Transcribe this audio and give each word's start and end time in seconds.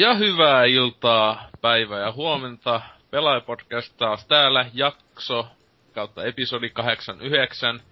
Ja 0.00 0.14
hyvää 0.14 0.64
iltaa, 0.64 1.48
päivää 1.60 2.00
ja 2.00 2.12
huomenta. 2.12 2.80
Pelaajapodcast 3.10 3.96
taas 3.96 4.26
täällä, 4.26 4.66
jakso 4.74 5.46
kautta 5.92 6.24
episodi 6.24 6.70
89. 6.70 7.82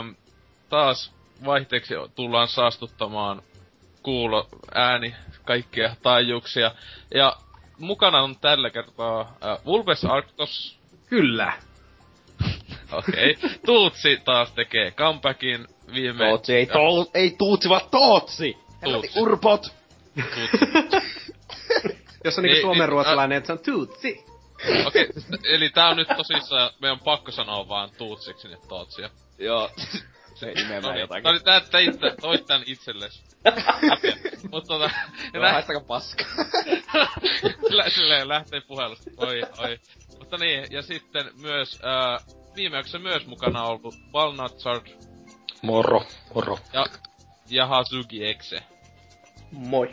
Um, 0.00 0.16
taas 0.68 1.12
vaihteeksi 1.44 1.94
tullaan 2.14 2.48
saastuttamaan 2.48 3.42
kuulo, 4.02 4.48
ääni, 4.74 5.14
kaikkia 5.44 5.96
taajuuksia. 6.02 6.70
Ja 7.14 7.36
mukana 7.78 8.22
on 8.22 8.36
tällä 8.36 8.70
kertaa 8.70 9.20
uh, 9.20 9.64
Vulpes 9.64 10.04
Arctos. 10.04 10.78
Kyllä. 11.06 11.52
Okei. 12.92 13.36
Okay. 13.38 13.50
Tuutsi 13.66 14.20
taas 14.24 14.52
tekee 14.52 14.90
comebackin 14.90 15.66
viime... 15.94 16.28
Tootsi, 16.28 16.54
ei, 16.54 16.66
to- 16.66 17.10
ei 17.14 17.34
Tuutsi, 17.38 17.68
vaan 17.68 17.90
Tootsi! 17.90 18.58
Tuutsi. 18.84 19.20
Urpot! 19.20 19.62
Tuutsi. 20.14 21.29
Jos 22.24 22.38
on 22.38 22.44
niinku 22.44 22.60
suomenruotsalainen, 22.60 23.38
että 23.38 23.46
se 23.46 23.52
on 23.52 23.58
Tuutsi. 23.58 24.24
Okei, 24.86 25.06
okay, 25.06 25.06
eli 25.54 25.70
tää 25.70 25.88
on 25.88 25.96
nyt 25.96 26.08
tosissaan, 26.16 26.70
meidän 26.80 26.98
on 26.98 27.04
pakko 27.04 27.30
sanoa 27.30 27.68
vaan 27.68 27.90
Tuutsiksi 27.98 28.42
sinne 28.42 28.58
Tootsia. 28.68 29.10
Joo, 29.38 29.70
se 30.40 30.46
nimenomaan 30.46 30.82
no, 30.82 30.90
niin, 30.90 31.00
jotakin. 31.00 31.24
No 31.24 31.32
niin, 31.32 31.44
tää, 31.44 31.80
itse, 31.80 32.14
toit 32.20 32.46
tän 32.46 32.62
itsellesi. 32.66 33.22
Mut 34.50 34.64
tota... 34.68 34.90
Joo, 35.34 35.52
haistakaa 35.52 35.82
paska. 35.82 36.24
Sillä, 37.68 37.90
silleen 37.90 38.28
lähtee 38.28 38.60
puhelusta. 38.60 39.10
Oi, 39.16 39.42
oi. 39.58 39.80
Mutta 40.18 40.36
niin, 40.36 40.66
ja 40.70 40.82
sitten 40.82 41.30
myös, 41.42 41.80
äh, 41.84 42.26
viimeksi 42.56 42.98
myös 42.98 43.26
mukana 43.26 43.64
ollut 43.64 43.94
Walnutsard. 44.14 44.86
Moro, 45.62 46.06
moro. 46.34 46.58
Ja, 46.72 46.86
ja 47.48 47.66
Hazuki 47.66 48.26
Exe. 48.26 48.62
Moi. 49.52 49.90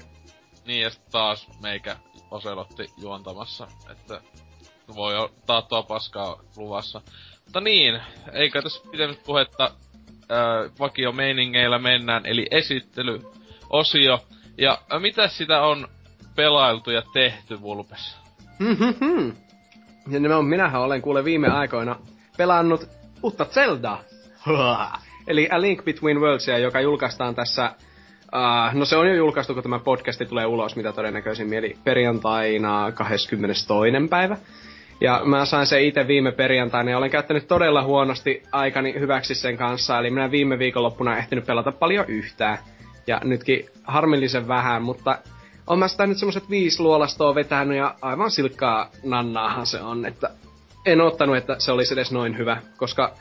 Niin, 0.67 0.81
ja 0.81 0.89
taas 1.11 1.47
meikä 1.61 1.97
Oselotti 2.31 2.89
juontamassa, 2.97 3.67
että 3.91 4.21
voi 4.95 5.17
olla 5.17 5.29
taattua 5.45 5.83
paskaa 5.83 6.39
luvassa. 6.57 7.01
Mutta 7.45 7.61
niin, 7.61 8.01
eikä 8.33 8.61
tässä 8.61 8.81
pidemmät 8.91 9.23
puhetta 9.25 9.63
äh, 9.63 10.71
vakio 10.79 11.11
meiningeillä 11.11 11.79
mennään, 11.79 12.25
eli 12.25 12.47
esittelyosio. 12.51 14.23
Ja 14.57 14.77
äh, 14.93 15.01
mitä 15.01 15.27
sitä 15.27 15.61
on 15.61 15.87
pelailtu 16.35 16.91
ja 16.91 17.01
tehty 17.13 17.61
Vulpes? 17.61 18.17
Mm-hmm. 18.59 19.35
Ja 20.09 20.37
on, 20.37 20.45
minähän 20.45 20.81
olen 20.81 21.01
kuule 21.01 21.23
viime 21.23 21.47
aikoina 21.47 21.95
pelannut 22.37 22.89
uutta 23.23 23.45
Zeldaa. 23.45 24.03
Eli 25.27 25.49
A 25.51 25.61
Link 25.61 25.85
Between 25.85 26.19
Worldsia, 26.21 26.57
joka 26.57 26.81
julkaistaan 26.81 27.35
tässä 27.35 27.75
Uh, 28.37 28.73
no 28.73 28.85
se 28.85 28.95
on 28.95 29.07
jo 29.07 29.13
julkaistu, 29.13 29.53
kun 29.53 29.63
tämä 29.63 29.79
podcasti 29.79 30.25
tulee 30.25 30.45
ulos, 30.45 30.75
mitä 30.75 30.93
todennäköisimmin, 30.93 31.57
eli 31.57 31.77
perjantaina 31.83 32.91
22. 32.91 33.67
päivä. 34.09 34.37
Ja 35.01 35.21
mä 35.25 35.45
sain 35.45 35.67
se 35.67 35.83
itse 35.83 36.07
viime 36.07 36.31
perjantaina 36.31 36.91
ja 36.91 36.97
olen 36.97 37.09
käyttänyt 37.09 37.47
todella 37.47 37.83
huonosti 37.83 38.43
aikani 38.51 38.93
hyväksi 38.93 39.35
sen 39.35 39.57
kanssa, 39.57 39.99
eli 39.99 40.09
minä 40.09 40.31
viime 40.31 40.59
viikonloppuna 40.59 41.17
ehtinyt 41.17 41.45
pelata 41.45 41.71
paljon 41.71 42.05
yhtään. 42.07 42.57
Ja 43.07 43.21
nytkin 43.23 43.65
harmillisen 43.83 44.47
vähän, 44.47 44.81
mutta 44.81 45.17
on 45.67 45.79
mä 45.79 45.87
sitä 45.87 46.07
nyt 46.07 46.17
semmoset 46.17 46.49
viisi 46.49 46.83
luolastoa 46.83 47.35
vetänyt 47.35 47.77
ja 47.77 47.95
aivan 48.01 48.31
silkkaa 48.31 48.89
nannaahan 49.03 49.65
se 49.65 49.81
on, 49.81 50.05
että 50.05 50.29
en 50.85 51.01
ottanut, 51.01 51.37
että 51.37 51.55
se 51.59 51.71
olisi 51.71 51.93
edes 51.93 52.11
noin 52.11 52.37
hyvä, 52.37 52.57
koska 52.77 53.13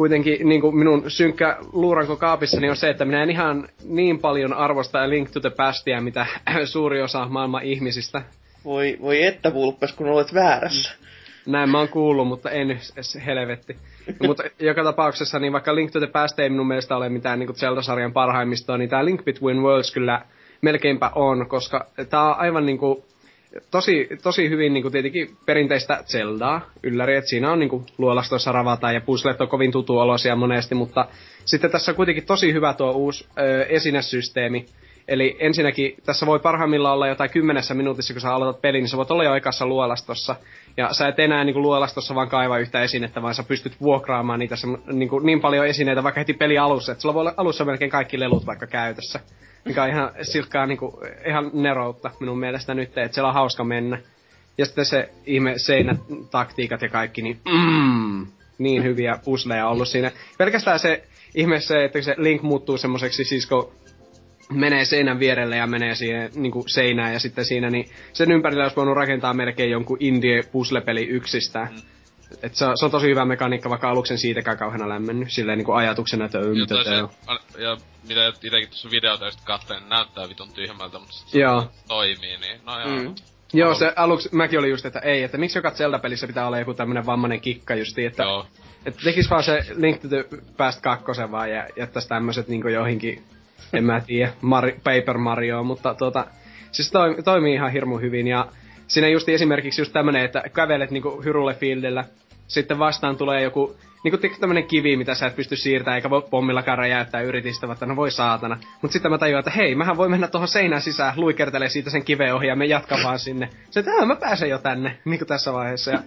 kuitenkin 0.00 0.48
niin 0.48 0.60
kuin 0.60 0.76
minun 0.76 1.10
synkkä 1.10 1.56
luuranko 1.72 2.16
kaapissani 2.16 2.70
on 2.70 2.76
se, 2.76 2.90
että 2.90 3.04
minä 3.04 3.22
en 3.22 3.30
ihan 3.30 3.68
niin 3.84 4.18
paljon 4.18 4.54
arvosta 4.54 5.08
Link 5.10 5.30
to 5.30 5.40
the 5.40 5.50
Pastia, 5.50 6.00
mitä 6.00 6.26
suuri 6.64 7.02
osa 7.02 7.28
maailman 7.28 7.62
ihmisistä. 7.62 8.22
Voi, 8.64 8.98
voi 9.00 9.22
että 9.22 9.54
vulppes, 9.54 9.92
kun 9.92 10.08
olet 10.08 10.34
väärässä. 10.34 10.94
Näin 11.46 11.70
mä 11.70 11.78
oon 11.78 11.88
kuullut, 11.88 12.28
mutta 12.28 12.50
en 12.50 12.80
helvetti. 13.26 13.76
No, 14.20 14.26
mutta 14.26 14.42
joka 14.58 14.84
tapauksessa, 14.84 15.38
niin 15.38 15.52
vaikka 15.52 15.74
Link 15.74 15.90
to 15.90 15.98
the 15.98 16.06
Past 16.06 16.38
ei 16.38 16.50
minun 16.50 16.68
mielestä 16.68 16.96
ole 16.96 17.08
mitään 17.08 17.38
niin 17.38 17.54
Zelda-sarjan 17.54 18.12
parhaimmistoa, 18.12 18.78
niin 18.78 18.90
tämä 18.90 19.04
Link 19.04 19.24
Between 19.24 19.62
Worlds 19.62 19.92
kyllä 19.92 20.24
melkeinpä 20.60 21.10
on, 21.14 21.48
koska 21.48 21.86
tämä 22.10 22.28
on 22.28 22.38
aivan 22.38 22.66
niinku 22.66 23.04
tosi, 23.70 24.08
tosi 24.22 24.48
hyvin 24.48 24.74
niin 24.74 24.82
kuin 24.82 24.92
tietenkin 24.92 25.36
perinteistä 25.46 26.04
Zeldaa 26.06 26.70
ylläri, 26.82 27.16
että 27.16 27.30
siinä 27.30 27.52
on 27.52 27.58
niin 27.58 27.68
kuin, 27.68 27.86
luolastoissa 27.98 28.52
ravata 28.52 28.92
ja 28.92 29.00
puzzlet 29.00 29.40
on 29.40 29.48
kovin 29.48 29.72
tutuolosia 29.72 30.36
monesti, 30.36 30.74
mutta 30.74 31.08
sitten 31.44 31.70
tässä 31.70 31.92
on 31.92 31.96
kuitenkin 31.96 32.26
tosi 32.26 32.52
hyvä 32.52 32.74
tuo 32.74 32.90
uusi 32.90 33.26
ö, 33.38 33.62
esinesysteemi. 33.62 34.66
Eli 35.08 35.36
ensinnäkin 35.40 35.94
tässä 36.06 36.26
voi 36.26 36.38
parhaimmillaan 36.38 36.94
olla 36.94 37.08
jotain 37.08 37.30
kymmenessä 37.30 37.74
minuutissa, 37.74 38.14
kun 38.14 38.20
sä 38.20 38.34
aloitat 38.34 38.62
pelin, 38.62 38.82
niin 38.82 38.88
sä 38.88 38.96
voit 38.96 39.10
olla 39.10 39.24
jo 39.24 39.32
aikassa 39.32 39.66
luolastossa. 39.66 40.36
Ja 40.76 40.92
sä 40.92 41.08
et 41.08 41.18
enää 41.18 41.44
niin 41.44 41.54
kuin, 41.54 41.62
luolastossa 41.62 42.14
vaan 42.14 42.28
kaiva 42.28 42.58
yhtä 42.58 42.82
esinettä, 42.82 43.22
vaan 43.22 43.34
sä 43.34 43.42
pystyt 43.42 43.80
vuokraamaan 43.80 44.38
niitä 44.38 44.54
niin, 44.92 45.08
kuin, 45.08 45.26
niin 45.26 45.40
paljon 45.40 45.66
esineitä 45.66 46.02
vaikka 46.02 46.20
heti 46.20 46.34
peli 46.34 46.58
alussa, 46.58 46.92
että 46.92 47.02
sulla 47.02 47.14
voi 47.14 47.20
olla 47.20 47.34
alussa 47.36 47.64
melkein 47.64 47.90
kaikki 47.90 48.20
lelut 48.20 48.46
vaikka 48.46 48.66
käytössä 48.66 49.20
mikä 49.64 49.82
on 49.82 49.88
ihan 49.88 50.10
silkkaa 50.22 50.66
niinku, 50.66 51.02
ihan 51.26 51.50
neroutta 51.52 52.10
minun 52.20 52.38
mielestä 52.38 52.74
nyt, 52.74 52.98
että 52.98 53.14
siellä 53.14 53.28
on 53.28 53.34
hauska 53.34 53.64
mennä. 53.64 53.98
Ja 54.58 54.66
sitten 54.66 54.84
se 54.84 55.08
ihme 55.26 55.54
seinätaktiikat 55.56 56.82
ja 56.82 56.88
kaikki, 56.88 57.22
niin 57.22 57.40
mm, 57.44 58.26
niin 58.58 58.84
hyviä 58.84 59.18
pusleja 59.24 59.68
ollut 59.68 59.88
siinä. 59.88 60.10
Pelkästään 60.38 60.78
se 60.78 61.04
ihme 61.34 61.60
se, 61.60 61.84
että 61.84 62.02
se 62.02 62.14
Link 62.18 62.42
muuttuu 62.42 62.78
semmoiseksi 62.78 63.24
siis 63.24 63.46
kun 63.46 63.72
menee 64.52 64.84
seinän 64.84 65.18
vierelle 65.18 65.56
ja 65.56 65.66
menee 65.66 65.94
siihen 65.94 66.30
niin 66.34 66.52
kuin 66.52 66.68
seinään 66.68 67.12
ja 67.12 67.18
sitten 67.18 67.44
siinä, 67.44 67.70
niin 67.70 67.88
sen 68.12 68.32
ympärillä 68.32 68.62
olisi 68.62 68.76
voinut 68.76 68.96
rakentaa 68.96 69.34
melkein 69.34 69.70
jonkun 69.70 69.96
indie 70.00 70.42
puslepeli 70.52 71.06
yksistään. 71.06 71.68
Mm. 71.72 71.80
Et 72.42 72.54
se, 72.54 72.64
on, 72.64 72.78
se 72.78 72.84
on 72.84 72.90
tosi 72.90 73.06
hyvä 73.06 73.24
mekaniikka, 73.24 73.70
vaikka 73.70 73.90
aluksen 73.90 74.18
siitäkään 74.18 74.58
kauheana 74.58 74.88
lämmennyt, 74.88 75.30
silleen 75.30 75.58
niinku 75.58 75.72
ajatuksena, 75.72 76.24
että 76.24 76.38
öö, 76.38 76.54
mitä 76.54 76.84
se, 76.84 76.94
Ja 77.62 77.76
mitä 78.08 78.28
itsekin 78.28 78.68
tuossa 78.68 78.90
videota 78.90 79.30
sitten 79.30 79.46
katsoin, 79.46 79.80
niin 79.80 79.88
näyttää 79.88 80.28
vitun 80.28 80.52
tyhmältä, 80.52 80.98
mutta 80.98 81.12
se 81.12 81.38
joo. 81.38 81.70
toimii, 81.88 82.36
niin 82.36 82.60
no 82.66 82.80
joo. 82.80 83.02
Mm. 83.02 83.14
Joo, 83.52 83.74
se 83.74 83.92
aluksi 83.96 84.28
mäkin 84.32 84.58
oli 84.58 84.70
just, 84.70 84.86
että 84.86 84.98
ei, 84.98 85.22
että 85.22 85.38
miksi 85.38 85.58
joka 85.58 85.70
Zelda-pelissä 85.70 86.26
pitää 86.26 86.46
olla 86.46 86.58
joku 86.58 86.74
tämmönen 86.74 87.06
vammainen 87.06 87.40
kikka 87.40 87.74
justiin, 87.74 88.06
että, 88.06 88.22
Joo. 88.22 88.46
että 88.86 89.00
tekis 89.04 89.30
vaan 89.30 89.42
se 89.42 89.62
Link 89.76 90.00
to 90.02 90.08
the 90.08 90.24
Past 90.56 90.80
kakkosen 90.80 91.30
vaan 91.30 91.50
ja 91.50 91.68
jättäis 91.76 92.06
tämmöset 92.08 92.48
niinku 92.48 92.68
joihinkin, 92.68 93.24
en 93.72 93.84
mä 93.84 94.00
tiedä, 94.00 94.32
Mari, 94.40 94.72
Paper 94.72 95.18
Mario, 95.18 95.64
mutta 95.64 95.94
tuota, 95.94 96.26
siis 96.72 96.90
toi, 96.90 97.22
toimii 97.22 97.54
ihan 97.54 97.72
hirmu 97.72 97.98
hyvin 97.98 98.26
ja 98.26 98.46
siinä 98.90 99.08
just 99.08 99.28
esimerkiksi 99.28 99.80
just 99.80 99.92
tämmönen, 99.92 100.24
että 100.24 100.42
kävelet 100.54 100.90
niinku 100.90 101.22
Hyrule 101.24 101.54
Fieldillä, 101.54 102.04
sitten 102.46 102.78
vastaan 102.78 103.16
tulee 103.16 103.42
joku 103.42 103.76
niinku 104.04 104.18
tämmönen 104.40 104.66
kivi, 104.66 104.96
mitä 104.96 105.14
sä 105.14 105.26
et 105.26 105.36
pysty 105.36 105.56
siirtämään, 105.56 105.96
eikä 105.96 106.10
voi 106.10 106.22
pommillakaan 106.30 106.78
räjäyttää 106.78 107.20
yritistä, 107.20 107.72
että 107.72 107.86
no 107.86 107.96
voi 107.96 108.10
saatana. 108.10 108.58
Mut 108.82 108.92
sitten 108.92 109.10
mä 109.10 109.18
tajuan, 109.18 109.38
että 109.38 109.50
hei, 109.50 109.74
mähän 109.74 109.96
voi 109.96 110.08
mennä 110.08 110.28
tuohon 110.28 110.48
seinään 110.48 110.82
sisään, 110.82 111.14
luikertelee 111.16 111.68
siitä 111.68 111.90
sen 111.90 112.04
kiveen 112.04 112.34
ohi 112.34 112.46
ja 112.46 112.56
me 112.56 112.66
jatkan 112.66 112.98
vaan 113.04 113.18
sinne. 113.18 113.48
Se, 113.70 113.80
että 113.80 114.06
mä 114.06 114.16
pääsen 114.16 114.50
jo 114.50 114.58
tänne, 114.58 114.98
niinku 115.04 115.24
tässä 115.24 115.52
vaiheessa. 115.52 115.90
Ja, 115.90 116.02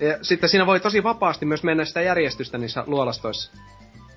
ja 0.00 0.18
sitten 0.22 0.48
siinä 0.48 0.66
voi 0.66 0.80
tosi 0.80 1.02
vapaasti 1.02 1.46
myös 1.46 1.62
mennä 1.62 1.84
sitä 1.84 2.02
järjestystä 2.02 2.58
niissä 2.58 2.84
luolastoissa. 2.86 3.52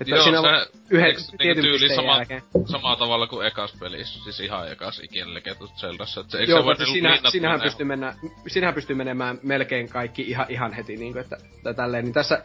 Että 0.00 0.14
Joo, 0.14 0.22
siinä 0.22 0.40
se, 0.42 0.70
yhden 0.90 1.14
niinku 1.38 1.62
tyyli 1.62 1.94
sama, 1.94 2.20
samaa 2.64 2.96
tavalla 2.96 3.26
kuin 3.26 3.46
ekas 3.46 3.74
pelissä, 3.80 4.24
siis 4.24 4.40
ihan 4.40 4.72
ekas 4.72 5.00
ikinä 5.04 5.34
legetut 5.34 5.70
Zeldassa. 5.76 6.20
Et 6.20 6.30
se, 6.30 6.42
Joo, 6.42 6.60
se 6.60 6.64
mutta 6.64 6.86
sinä, 6.86 7.18
sinähän, 7.30 7.60
pystyy 7.60 7.86
mennä, 7.86 8.14
sinähän 8.46 8.74
pystyy 8.74 8.96
menemään 8.96 9.38
melkein 9.42 9.88
kaikki 9.88 10.22
ihan, 10.22 10.46
ihan 10.48 10.72
heti, 10.72 10.96
niin 10.96 11.12
kuin, 11.12 11.20
että, 11.20 11.36
että 11.56 11.74
tälleen. 11.74 12.04
Niin 12.04 12.14
tässä 12.14 12.42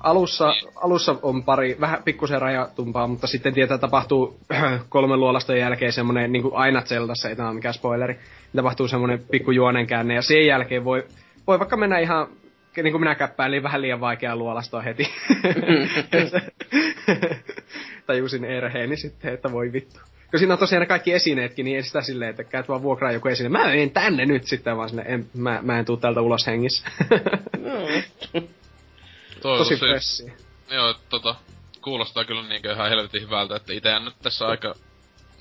alussa, 0.00 0.50
niin. 0.50 0.72
alussa 0.76 1.16
on 1.22 1.44
pari 1.44 1.76
vähän 1.80 2.02
pikkusen 2.02 2.40
rajatumpaa, 2.40 3.06
mutta 3.06 3.26
sitten 3.26 3.54
tietää 3.54 3.78
tapahtuu 3.78 4.40
kolmen 4.88 5.20
luolaston 5.20 5.58
jälkeen 5.58 5.92
semmonen, 5.92 6.32
niin 6.32 6.42
kuin 6.42 6.56
aina 6.56 6.82
Zeldassa, 6.82 7.28
ei 7.28 7.36
tämä 7.36 7.48
ole 7.48 7.54
mikään 7.54 7.74
spoileri, 7.74 8.18
tapahtuu 8.56 8.88
semmonen 8.88 9.24
pikku 9.30 9.50
juonenkäänne, 9.50 10.14
ja 10.14 10.22
sen 10.22 10.46
jälkeen 10.46 10.84
voi, 10.84 11.06
voi 11.46 11.58
vaikka 11.58 11.76
mennä 11.76 11.98
ihan 11.98 12.26
niin 12.82 12.92
kuin 12.92 13.00
minä 13.00 13.14
käppäilin 13.14 13.62
vähän 13.62 13.82
liian 13.82 14.00
vaikeaa 14.00 14.36
luolastoa 14.36 14.82
heti. 14.82 15.06
Tajusin 18.06 18.44
erheeni 18.44 18.96
sitten, 18.96 19.34
että 19.34 19.52
voi 19.52 19.72
vittu. 19.72 20.00
Kun 20.30 20.38
siinä 20.38 20.54
on 20.54 20.58
tosiaan 20.58 20.80
ne 20.80 20.86
kaikki 20.86 21.12
esineetkin, 21.12 21.64
niin 21.64 21.76
ei 21.76 21.82
sitä 21.82 22.00
silleen, 22.00 22.30
että 22.30 22.44
käyt 22.44 22.68
vaan 22.68 22.82
vuokraa 22.82 23.12
joku 23.12 23.28
esine. 23.28 23.48
Mä 23.48 23.72
en 23.72 23.90
tänne 23.90 24.26
nyt 24.26 24.44
sitten, 24.44 24.76
vaan 24.76 24.88
sinne, 24.88 25.04
en, 25.06 25.26
mä, 25.34 25.58
mä 25.62 25.78
en 25.78 25.84
tuu 25.84 25.96
täältä 25.96 26.20
ulos 26.20 26.46
hengissä. 26.46 26.88
Tosi 29.42 29.76
fressi. 29.76 30.32
Joo, 30.70 30.94
tota, 31.08 31.34
kuulostaa 31.80 32.24
kyllä 32.24 32.48
niinkö 32.48 32.72
ihan 32.72 32.88
helvetin 32.88 33.22
hyvältä, 33.22 33.56
että 33.56 33.72
itse 33.72 33.98
nyt 33.98 34.14
tässä 34.22 34.46
aika 34.46 34.74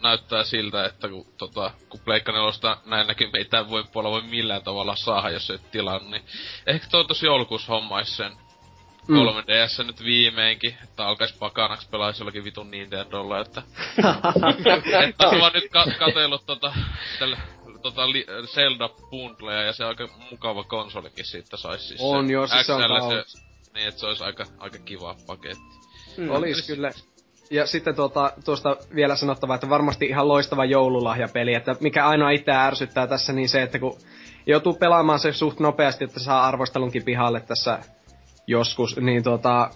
näyttää 0.03 0.43
siltä, 0.43 0.85
että 0.85 1.09
kun, 1.09 1.25
tota, 1.37 1.71
kun 1.89 1.99
Pleikka 1.99 2.31
nelosta 2.31 2.77
näin 2.85 3.07
näkymin 3.07 3.37
ei 3.37 3.45
tämän 3.45 3.69
voi 3.69 3.83
puolella 3.93 4.21
voi 4.21 4.29
millään 4.29 4.63
tavalla 4.63 4.95
saada, 4.95 5.29
jos 5.29 5.49
et 5.49 5.71
tilannut, 5.71 6.11
niin 6.11 6.23
ehkä 6.67 6.87
toivottavasti 6.91 7.25
joulukuussa 7.25 7.73
hommaisi 7.73 8.15
sen 8.15 8.31
mm. 9.07 9.15
3DS 9.15 9.83
nyt 9.83 10.03
viimeinkin, 10.03 10.77
että 10.83 11.05
alkais 11.05 11.33
pakanaksi 11.33 11.89
pelaisi 11.89 12.21
jollakin 12.21 12.43
vitun 12.43 12.71
Nintendolla, 12.71 13.39
että... 13.39 13.63
että 15.07 15.27
on 15.27 15.39
vaan 15.39 15.53
nyt 15.53 15.71
ka- 15.71 15.91
katellut 15.99 16.45
tota, 16.45 16.73
tälle, 17.19 17.37
tota 17.81 18.11
li- 18.11 18.25
Zelda 18.45 18.89
bundleja 19.09 19.61
ja 19.61 19.73
se 19.73 19.83
on 19.83 19.89
aika 19.89 20.09
mukava 20.31 20.63
konsolikin 20.63 21.25
siitä 21.25 21.57
saisi 21.57 21.87
siis 21.87 22.01
On 22.03 22.29
joo, 22.29 22.47
siis 22.47 22.67
se 22.67 22.73
on 22.73 22.81
se, 22.81 23.39
Niin, 23.73 23.87
että 23.87 23.99
se 23.99 24.05
olisi 24.05 24.23
aika, 24.23 24.45
aika 24.57 24.77
kiva 24.79 25.15
paketti. 25.27 25.83
Mm. 26.17 26.29
Olis 26.29 26.67
kyllä 26.67 26.91
ja 27.53 27.65
sitten 27.65 27.95
tuota, 27.95 28.33
tuosta 28.45 28.77
vielä 28.95 29.15
sanottava, 29.15 29.55
että 29.55 29.69
varmasti 29.69 30.05
ihan 30.05 30.27
loistava 30.27 30.65
joululahjapeli, 30.65 31.53
että 31.53 31.75
mikä 31.79 32.07
ainoa 32.07 32.29
itseä 32.29 32.65
ärsyttää 32.65 33.07
tässä, 33.07 33.33
niin 33.33 33.49
se, 33.49 33.61
että 33.61 33.79
kun 33.79 33.97
joutuu 34.45 34.73
pelaamaan 34.73 35.19
se 35.19 35.33
suht 35.33 35.59
nopeasti, 35.59 36.03
että 36.03 36.19
saa 36.19 36.45
arvostelunkin 36.45 37.03
pihalle 37.03 37.39
tässä 37.39 37.79
joskus, 38.47 38.97
niin 38.97 39.23
tuota, 39.23 39.69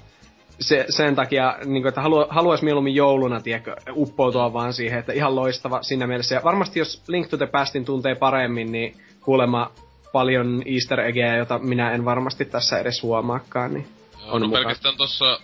se, 0.59 0.85
sen 0.89 1.15
takia, 1.15 1.57
niin 1.65 1.83
kuin, 1.83 1.87
että 1.87 2.01
halu, 2.01 2.25
haluaisi 2.29 2.63
mieluummin 2.63 2.95
jouluna, 2.95 3.41
tiedätkö, 3.41 3.75
uppoutua 3.95 4.53
vaan 4.53 4.73
siihen, 4.73 4.99
että 4.99 5.13
ihan 5.13 5.35
loistava 5.35 5.83
siinä 5.83 6.07
mielessä. 6.07 6.35
Ja 6.35 6.41
varmasti 6.43 6.79
jos 6.79 7.03
Link 7.07 7.27
to 7.27 7.37
the 7.37 7.47
Pastin 7.47 7.85
tuntee 7.85 8.15
paremmin, 8.15 8.71
niin 8.71 8.97
kuulemma 9.21 9.71
paljon 10.11 10.61
easter 10.65 10.99
eggejä, 10.99 11.37
jota 11.37 11.59
minä 11.59 11.91
en 11.91 12.05
varmasti 12.05 12.45
tässä 12.45 12.79
edes 12.79 13.03
huomaakaan, 13.03 13.73
niin 13.73 13.87
Joo, 14.25 14.35
on 14.35 14.41
no 14.41 14.47
mukaan. 14.47 14.63
pelkästään 14.63 14.97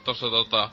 tossa 0.06 0.29
tota, 0.29 0.69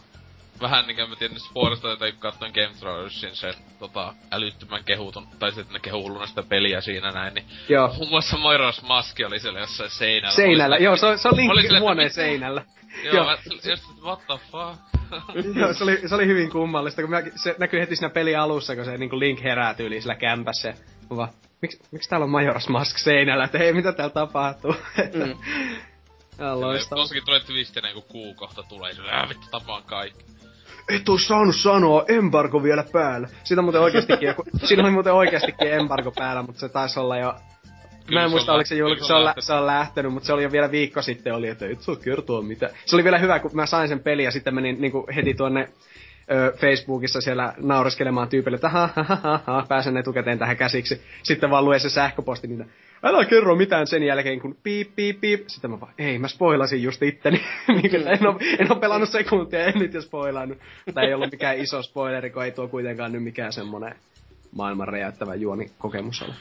vähän 0.60 0.86
niinkö 0.86 1.06
mä 1.06 1.16
tiedän 1.16 1.40
spoilista, 1.40 1.92
että 1.92 2.12
katsoin 2.18 2.52
Game 2.52 2.74
Throwersin 2.78 3.36
sen 3.36 3.54
tota, 3.78 4.14
älyttömän 4.30 4.84
kehutun, 4.84 5.26
tai 5.38 5.52
sitten 5.52 5.72
ne 5.72 5.80
kehulluna 5.80 6.26
sitä 6.26 6.42
peliä 6.42 6.80
siinä 6.80 7.10
näin, 7.10 7.34
niin 7.34 7.46
joo. 7.68 7.94
muun 7.96 8.08
muassa 8.08 8.36
Moiras 8.36 8.82
Maski 8.82 9.24
oli 9.24 9.40
siellä 9.40 9.60
jossain 9.60 9.90
seinällä. 9.90 10.36
Seinällä, 10.36 10.76
joo, 10.76 10.96
se, 10.96 11.16
se 11.16 11.28
on 11.28 11.36
Linkin 11.36 11.80
huoneen 11.80 12.10
seinällä. 12.10 12.64
joo, 13.04 13.14
joo. 13.14 13.24
Mä, 13.24 13.36
just, 13.70 13.84
what 14.02 14.20
the 14.26 14.38
fuck? 14.50 14.90
joo, 15.60 15.72
se 15.72 15.84
oli, 15.84 16.08
se 16.08 16.14
oli 16.14 16.26
hyvin 16.26 16.50
kummallista, 16.50 17.02
kun 17.02 17.10
mä, 17.10 17.22
se 17.34 17.54
näkyy 17.58 17.80
heti 17.80 17.96
siinä 17.96 18.10
peli 18.10 18.36
alussa, 18.36 18.76
kun 18.76 18.84
se 18.84 18.96
niin 18.96 19.10
kuin 19.10 19.20
Link 19.20 19.42
herää 19.42 19.74
tyyliin 19.74 20.02
sillä 20.02 20.14
kämpässä. 20.14 20.68
Ja 20.68 21.16
vaan, 21.16 21.28
miksi, 21.62 21.78
miksi 21.92 22.10
täällä 22.10 22.24
on 22.24 22.30
Majoras 22.30 22.68
Mask 22.68 22.98
seinällä, 22.98 23.44
että 23.44 23.58
hei, 23.58 23.72
mitä 23.72 23.92
täällä 23.92 24.12
tapahtuu? 24.12 24.74
mm. 25.14 25.36
Ihan 26.40 26.60
loistavaa. 26.60 27.02
Tossakin 27.02 27.24
tulee 27.24 27.40
twistineen, 27.40 27.94
kun 27.94 28.02
kuu 28.02 28.34
kohta 28.34 28.62
tulee, 28.62 28.94
se 28.94 29.02
vittu 29.28 29.46
tapaan 29.50 29.82
kaikki 29.82 30.39
et 30.88 31.08
oo 31.08 31.18
saanut 31.18 31.56
sanoa, 31.56 32.04
embargo 32.08 32.62
vielä 32.62 32.84
päällä. 32.92 33.28
Siitä 33.44 33.62
muuten 33.62 33.80
oikeastikin 33.80 34.28
joku, 34.28 34.44
siinä 34.64 34.82
oli 34.82 34.90
muuten 34.90 35.12
oikeastikin 35.12 35.72
embargo 35.72 36.12
päällä, 36.16 36.42
mutta 36.42 36.60
se 36.60 36.68
taisi 36.68 37.00
olla 37.00 37.18
jo 37.18 37.34
Kyllä 38.06 38.20
mä 38.20 38.24
en 38.24 38.30
muista, 38.30 38.52
oliko 38.52 38.66
se 38.66 38.74
julkaisu, 38.74 39.06
se, 39.06 39.14
on 39.14 39.24
lä- 39.24 39.34
se 39.38 39.52
on 39.52 39.66
lähtenyt, 39.66 40.12
mutta 40.12 40.26
se 40.26 40.32
oli 40.32 40.42
jo 40.42 40.52
vielä 40.52 40.70
viikko 40.70 41.02
sitten 41.02 41.34
oli, 41.34 41.48
että 41.48 41.66
et 41.66 41.80
saa 41.80 41.96
kertoa 41.96 42.42
mitä. 42.42 42.70
Se 42.84 42.96
oli 42.96 43.04
vielä 43.04 43.18
hyvä, 43.18 43.38
kun 43.38 43.50
mä 43.54 43.66
sain 43.66 43.88
sen 43.88 44.00
pelin 44.00 44.24
ja 44.24 44.30
sitten 44.30 44.54
menin 44.54 44.80
niinku 44.80 45.06
heti 45.14 45.34
tuonne 45.34 45.68
ö, 46.30 46.52
Facebookissa 46.56 47.20
siellä 47.20 47.54
naureskelemaan 47.58 48.28
tyypille, 48.28 48.54
että 48.54 48.68
ha, 48.68 48.88
ha, 48.96 49.04
ha, 49.04 49.40
ha, 49.46 49.64
pääsen 49.68 49.96
etukäteen 49.96 50.38
tähän 50.38 50.56
käsiksi. 50.56 51.02
Sitten 51.22 51.50
vaan 51.50 51.64
lue 51.64 51.78
se 51.78 51.90
sähköposti, 51.90 52.46
niin 52.46 52.70
älä 53.02 53.24
kerro 53.24 53.56
mitään 53.56 53.86
sen 53.86 54.02
jälkeen, 54.02 54.40
kun 54.40 54.56
piip, 54.62 54.96
piip, 54.96 55.20
piip. 55.20 55.44
Sitten 55.46 55.70
mä 55.70 55.80
vaan, 55.80 55.92
ei, 55.98 56.18
mä 56.18 56.28
spoilasin 56.28 56.82
just 56.82 57.02
itteni. 57.02 57.40
niin, 57.68 58.08
en, 58.08 58.26
ole, 58.26 58.36
en 58.58 58.72
ole 58.72 58.80
pelannut 58.80 59.08
sekuntia, 59.08 59.64
en 59.64 59.78
nyt 59.78 59.94
jo 59.94 60.02
spoilannut. 60.02 60.58
Tai 60.94 61.06
ei 61.06 61.14
ollut 61.14 61.30
mikään 61.30 61.58
iso 61.58 61.82
spoileri, 61.82 62.30
kun 62.30 62.44
ei 62.44 62.52
tuo 62.52 62.68
kuitenkaan 62.68 63.12
nyt 63.12 63.24
mikään 63.24 63.52
semmonen 63.52 63.94
maailman 64.52 64.88
räjäyttävä 64.88 65.34
juoni 65.34 65.70
kokemus 65.78 66.22
ole. 66.22 66.34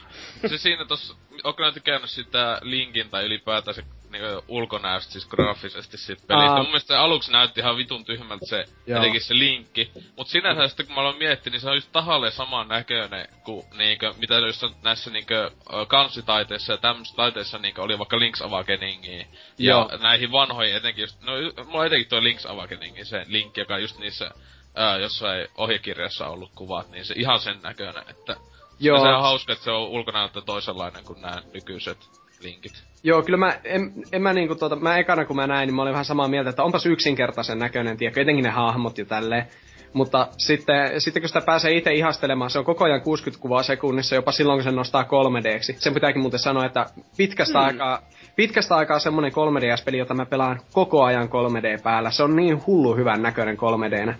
Se 0.48 0.58
siinä 0.58 0.84
tossa, 0.84 1.14
onko 1.44 1.62
näitä 1.62 1.80
käynyt 1.80 2.10
sitä 2.10 2.58
linkin 2.62 3.10
tai 3.10 3.24
ylipäätään 3.24 3.74
se 3.74 3.84
niinku 4.10 4.44
ulkonäöstä, 4.48 5.12
siis 5.12 5.26
graafisesti 5.26 5.98
siitä 5.98 6.22
pelistä. 6.26 6.50
Aa. 6.50 6.56
Mun 6.56 6.66
mielestä 6.66 6.94
se 6.94 6.96
aluksi 6.96 7.32
näytti 7.32 7.60
ihan 7.60 7.76
vitun 7.76 8.04
tyhmältä 8.04 8.46
se, 8.46 8.64
etenkin 8.86 9.20
se 9.20 9.34
linkki. 9.34 9.90
Mut 10.16 10.28
sinänsä 10.28 10.68
sitten 10.68 10.86
kun 10.86 10.94
mä 10.94 11.00
aloin 11.00 11.18
miettiä, 11.18 11.50
niin 11.50 11.60
se 11.60 11.68
on 11.68 11.76
just 11.76 11.92
tahalle 11.92 12.30
saman 12.30 12.68
näköinen 12.68 13.28
kuin 13.44 13.66
niinkö, 13.78 14.14
mitä 14.18 14.38
just 14.38 14.64
näissä 14.82 15.10
niinkö 15.10 15.50
kanssitaiteissa 15.88 16.72
ja 16.72 16.76
tämmöisissä 16.76 17.16
taiteissa 17.16 17.58
niinkö 17.58 17.82
oli 17.82 17.98
vaikka 17.98 18.16
Link's 18.16 18.44
Awakeningiin. 18.44 19.26
Ja 19.58 19.72
Joo. 19.72 19.90
näihin 20.02 20.32
vanhoihin 20.32 20.76
etenkin 20.76 21.02
just, 21.02 21.22
no 21.22 21.32
mulla 21.64 21.86
etenkin 21.86 22.08
toi 22.08 22.20
Link's 22.20 22.50
Awakeningin 22.50 23.06
se 23.06 23.24
linkki, 23.28 23.60
joka 23.60 23.78
just 23.78 23.98
niissä 23.98 24.30
ää, 24.74 24.98
jossain 24.98 25.48
ohjekirjassa 25.56 26.26
ollut 26.26 26.50
kuvat, 26.54 26.90
niin 26.90 27.04
se 27.04 27.14
ihan 27.16 27.40
sen 27.40 27.62
näköinen, 27.62 28.02
että 28.08 28.36
Joo. 28.80 28.98
Se 28.98 29.08
on 29.08 29.22
hauska, 29.22 29.52
että 29.52 29.64
se 29.64 29.70
on 29.70 29.88
ulkonäöltä 29.88 30.40
toisenlainen 30.40 31.04
kuin 31.04 31.22
nämä 31.22 31.42
nykyiset 31.54 31.98
linkit. 32.40 32.72
Joo, 33.02 33.22
kyllä 33.22 33.36
mä, 33.36 33.52
en, 33.64 33.92
en 34.12 34.22
mä 34.22 34.32
niinku 34.32 34.54
tuota, 34.54 34.76
mä 34.76 34.98
ekana 34.98 35.24
kun 35.24 35.36
mä 35.36 35.46
näin, 35.46 35.66
niin 35.66 35.74
mä 35.74 35.82
olin 35.82 35.92
vähän 35.92 36.04
samaa 36.04 36.28
mieltä, 36.28 36.50
että 36.50 36.62
onpas 36.62 36.86
yksinkertaisen 36.86 37.58
näköinen, 37.58 37.96
tiedätkö, 37.96 38.20
etenkin 38.20 38.42
ne 38.42 38.50
hahmot 38.50 38.98
ja 38.98 39.04
tälleen. 39.04 39.46
Mutta 39.92 40.28
sitten, 40.36 41.00
sitten 41.00 41.22
kun 41.22 41.28
sitä 41.28 41.40
pääsee 41.40 41.72
itse 41.72 41.92
ihastelemaan, 41.92 42.50
se 42.50 42.58
on 42.58 42.64
koko 42.64 42.84
ajan 42.84 43.00
60 43.00 43.42
kuvaa 43.42 43.62
sekunnissa, 43.62 44.14
jopa 44.14 44.32
silloin 44.32 44.56
kun 44.56 44.64
se 44.64 44.70
nostaa 44.70 45.02
3D-ksi. 45.02 45.76
Sen 45.78 45.94
pitääkin 45.94 46.22
muuten 46.22 46.40
sanoa, 46.40 46.64
että 46.64 46.86
pitkästä 47.16 47.58
mm. 47.58 47.64
aikaa, 47.64 48.02
pitkästä 48.36 48.76
aikaa 48.76 48.98
semmonen 48.98 49.32
3DS-peli, 49.32 49.98
jota 49.98 50.14
mä 50.14 50.26
pelaan 50.26 50.60
koko 50.72 51.04
ajan 51.04 51.28
3D 51.28 51.82
päällä. 51.82 52.10
Se 52.10 52.22
on 52.22 52.36
niin 52.36 52.66
hullu 52.66 52.96
hyvän 52.96 53.22
näköinen 53.22 53.56
3D-nä. 53.56 54.14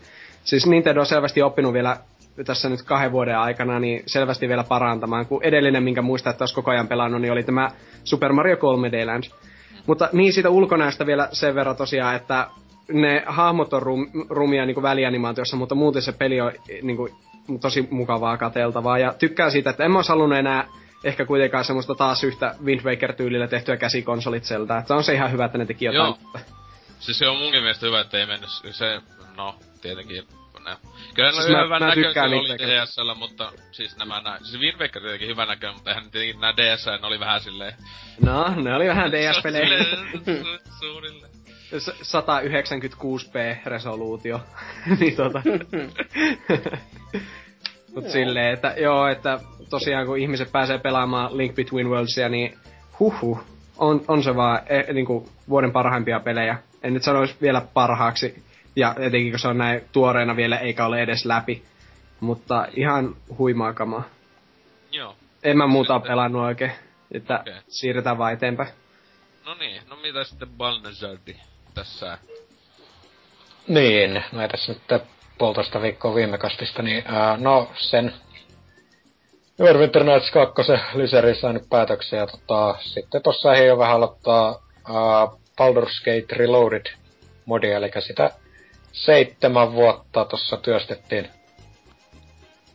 Siis 0.45 0.67
Nintendo 0.67 1.01
on 1.01 1.07
selvästi 1.07 1.43
oppinut 1.43 1.73
vielä 1.73 1.97
tässä 2.45 2.69
nyt 2.69 2.83
kahden 2.83 3.13
vuoden 3.13 3.39
aikana 3.39 3.81
niin 3.81 4.03
selvästi 4.07 4.49
vielä 4.49 4.65
parantamaan, 4.65 5.27
kun 5.27 5.43
edellinen, 5.43 5.83
minkä 5.83 6.03
muistaa, 6.03 6.31
että 6.31 6.43
olisi 6.43 6.55
koko 6.55 6.71
ajan 6.71 6.89
pelannut, 6.89 7.21
niin 7.21 7.33
oli 7.33 7.43
tämä 7.43 7.71
Super 8.05 8.33
Mario 8.33 8.57
3D 8.57 9.07
Land. 9.07 9.25
Mutta 9.87 10.09
niin 10.13 10.33
siitä 10.33 10.51
ulkonäöstä 10.51 11.07
vielä 11.07 11.29
sen 11.33 11.55
verran 11.55 11.77
tosiaan, 11.77 12.17
että 12.17 12.47
ne 12.93 13.25
hahmot 13.27 13.73
on 13.73 13.83
rum, 13.83 14.07
rumia 14.29 14.67
niin 14.67 14.83
välianimaatiossa, 14.83 15.57
mutta 15.57 15.75
muuten 15.75 16.03
se 16.03 16.13
peli 16.13 16.41
on 16.41 16.53
niin 16.83 16.97
kuin, 16.97 17.13
tosi 17.61 17.89
mukavaa 17.91 18.37
kateltavaa. 18.37 18.99
Ja 18.99 19.15
tykkään 19.19 19.51
siitä, 19.51 19.71
että 19.71 19.85
en 19.85 19.91
mä 19.91 19.99
olisi 19.99 20.09
halunnut 20.09 20.39
enää 20.39 20.67
ehkä 21.05 21.25
kuitenkaan 21.25 21.65
semmoista 21.65 21.95
taas 21.95 22.25
yhtä 22.25 22.55
Wind 22.65 22.81
Waker-tyylillä 22.81 23.49
tehtyä 23.49 23.77
käsikonsolit 23.77 24.45
sieltä. 24.45 24.79
Että 24.79 24.95
on 24.95 25.05
se 25.05 25.15
ihan 25.15 25.33
hyvä, 25.33 25.45
että 25.45 25.59
ne 25.59 25.67
teki 25.67 25.85
jotain. 25.85 26.15
Joo. 26.35 26.41
Siis 26.99 27.19
se 27.19 27.29
on 27.29 27.37
munkin 27.37 27.61
mielestä 27.61 27.87
hyvä, 27.87 28.01
että 28.01 28.19
ei 28.19 28.27
mennyt 28.27 28.51
se, 28.71 29.01
no, 29.37 29.55
tietenkin 29.83 30.27
ne. 30.65 30.77
Kyllä 31.15 31.33
siis 31.33 31.49
ne 31.49 31.65
hyvän 31.65 31.83
näköinen 31.83 32.39
oli 32.39 32.59
DSL, 32.59 33.15
mutta 33.15 33.53
siis 33.73 33.97
nämä 33.97 34.21
nä... 34.21 34.39
Siis 34.43 34.61
Wind 34.61 34.81
Waker 34.81 35.03
tietenkin 35.03 35.29
hyvän 35.29 35.49
näköinen, 35.49 35.75
mutta 35.75 35.91
eihän 35.91 36.11
tietenkin 36.11 36.41
nää 36.41 36.53
DSL 36.57 36.91
ne 36.91 37.07
oli 37.07 37.21
vähän 37.21 37.41
silleen... 37.41 37.75
No, 38.21 38.55
ne 38.63 38.75
oli 38.75 38.87
vähän 38.87 39.13
DS-pelejä. 39.13 39.85
Suurille. 40.81 41.29
196p 41.73 43.67
resoluutio. 43.67 44.41
niin 45.01 45.17
tota... 45.17 45.43
Mut 47.95 48.11
silleen, 48.11 48.55
että 48.55 48.75
joo, 48.77 49.09
että 49.09 49.41
tosiaan 49.71 50.07
kun 50.07 50.19
ihmiset 50.19 50.53
pääsee 50.53 50.79
pelaamaan 50.79 51.37
Link 51.37 51.55
Between 51.55 51.89
Worldsia, 51.89 52.29
niin 52.29 52.59
huhu. 52.99 53.41
On, 53.79 54.05
on 54.09 54.23
se 54.23 54.37
vaan 54.37 54.61
e, 54.67 54.93
niinku, 54.93 55.29
vuoden 55.49 55.73
parhaimpia 55.73 56.21
pelejä. 56.21 56.59
En 56.83 56.95
nyt 56.95 57.03
sanoisi 57.03 57.37
vielä 57.43 57.63
parhaaksi. 57.75 58.43
Ja 58.77 58.95
etenkin 58.99 59.33
kun 59.33 59.39
se 59.39 59.49
on 59.49 59.59
näin 59.59 59.81
tuoreena 59.93 60.37
vielä 60.37 60.59
eikä 60.59 60.87
ole 60.87 61.03
edes 61.03 61.25
läpi. 61.25 61.63
Mutta 62.21 62.67
ihan 62.77 63.17
huimaa 63.39 63.73
kamaa. 63.73 64.03
Joo. 64.91 65.17
En 65.43 65.57
mä 65.57 65.67
muuta 65.67 65.95
ole 65.95 66.03
pelannut 66.03 66.43
oikein. 66.43 66.73
Että 67.13 67.41
Okei. 67.41 67.55
siirretään 67.69 68.19
vaan 68.19 68.33
eteenpäin. 68.33 68.69
No 69.45 69.55
niin, 69.55 69.83
no 69.89 69.97
mitä 69.97 70.25
sitten 70.25 70.49
Balnazardi 70.49 71.37
tässä? 71.75 72.19
Niin, 73.69 74.25
no 74.33 74.43
ei 74.43 74.49
tässä 74.49 74.73
nyt 74.73 75.03
puolitoista 75.39 75.83
viikkoa 75.83 76.15
viime 76.15 76.39
kastista, 76.39 76.83
niin 76.83 77.03
ää, 77.07 77.37
no 77.37 77.71
sen 77.75 78.15
Neverwinter 79.59 80.05
Nights 80.05 80.31
2 80.31 80.63
lisäri 80.95 81.35
sai 81.35 81.53
nyt 81.53 81.69
päätöksen 81.71 82.19
ja 82.19 82.27
tota, 82.27 82.75
sitten 82.81 83.23
tossa 83.23 83.55
ei 83.55 83.67
jo 83.67 83.79
vähän 83.79 83.97
aloittaa 83.97 84.63
ää, 84.85 85.27
Baldur's 85.61 86.05
Gate 86.05 86.37
Reloaded 86.37 86.87
modia, 87.47 87.77
eli 87.77 87.91
sitä 88.07 88.31
seitsemän 88.93 89.73
vuotta 89.73 90.25
tossa 90.25 90.57
työstettiin. 90.57 91.31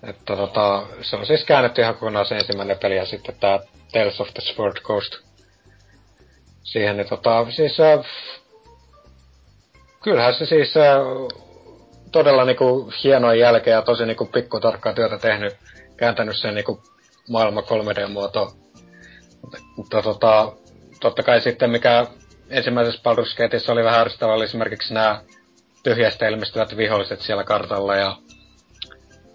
Että 0.04 0.36
tota, 0.36 0.88
se 1.02 1.16
on 1.16 1.26
siis 1.26 1.44
käännetty 1.44 1.82
ihan 1.82 1.94
kokonaan 1.94 2.26
se 2.26 2.36
ensimmäinen 2.36 2.78
peli 2.82 2.96
ja 2.96 3.06
sitten 3.06 3.36
tää 3.40 3.60
Tales 3.92 4.22
of 4.22 4.28
the 4.34 4.42
Sword 4.42 4.82
Coast 4.82 5.16
siihen, 6.64 6.98
niin 6.98 7.10
tota, 7.10 7.52
siis 7.52 7.80
äh, 7.80 8.06
kyllähän 10.04 10.34
se 10.34 10.46
siis 10.46 10.78
äh, 10.78 10.98
todella 12.12 12.46
niinku 12.46 12.92
hienoa 13.04 13.34
jälkeä 13.34 13.76
ja 13.76 13.82
tosi 13.82 14.06
niinku 14.06 14.26
pikkutarkkaa 14.26 14.94
työtä 14.94 15.18
tehnyt, 15.18 15.54
kääntänyt 15.98 16.38
sen 16.38 16.56
niinku 16.56 16.84
maailma 17.30 17.62
3D-muoto. 17.62 18.52
Mutta, 19.78 20.02
tota, 20.02 20.52
totta 21.00 21.24
kai 21.24 21.42
sitten 21.42 21.70
mikä 21.70 22.06
ensimmäisessä 22.50 23.02
Baldur's 23.02 23.72
oli 23.72 23.84
vähän 23.84 24.02
ärsyttävää, 24.02 24.36
oli 24.36 24.44
esimerkiksi 24.44 24.94
nämä 24.94 25.22
tyhjästä 25.86 26.27
ilmestyvät 26.27 26.77
viholliset 26.77 27.22
siellä 27.22 27.44
kartalla 27.44 27.96
ja 27.96 28.18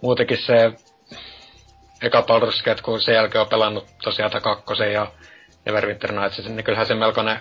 muutenkin 0.02 0.38
se 0.46 0.72
eka 2.02 2.20
Baldur's 2.20 2.64
Gate, 2.64 2.82
kun 2.82 3.02
sen 3.02 3.14
jälkeen 3.14 3.42
on 3.42 3.48
pelannut 3.48 3.86
tosiaan 4.02 4.42
kakkosen 4.42 4.92
ja 4.92 5.12
Neverwinter 5.64 6.12
Nights, 6.12 6.48
niin 6.48 6.64
kyllähän 6.64 6.86
se 6.86 6.94
melkoinen 6.94 7.40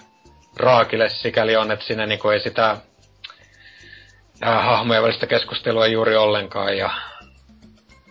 raakile 0.56 1.10
sikäli 1.10 1.56
on, 1.56 1.72
että 1.72 1.86
siinä 1.86 2.06
niinku 2.06 2.30
ei 2.30 2.40
sitä 2.40 2.70
äh, 4.44 4.66
hahmojen 4.66 5.04
välistä 5.04 5.28
keskustelua 5.28 5.88
juuri 5.88 6.16
ollenkaan 6.16 6.78
ja 6.78 6.90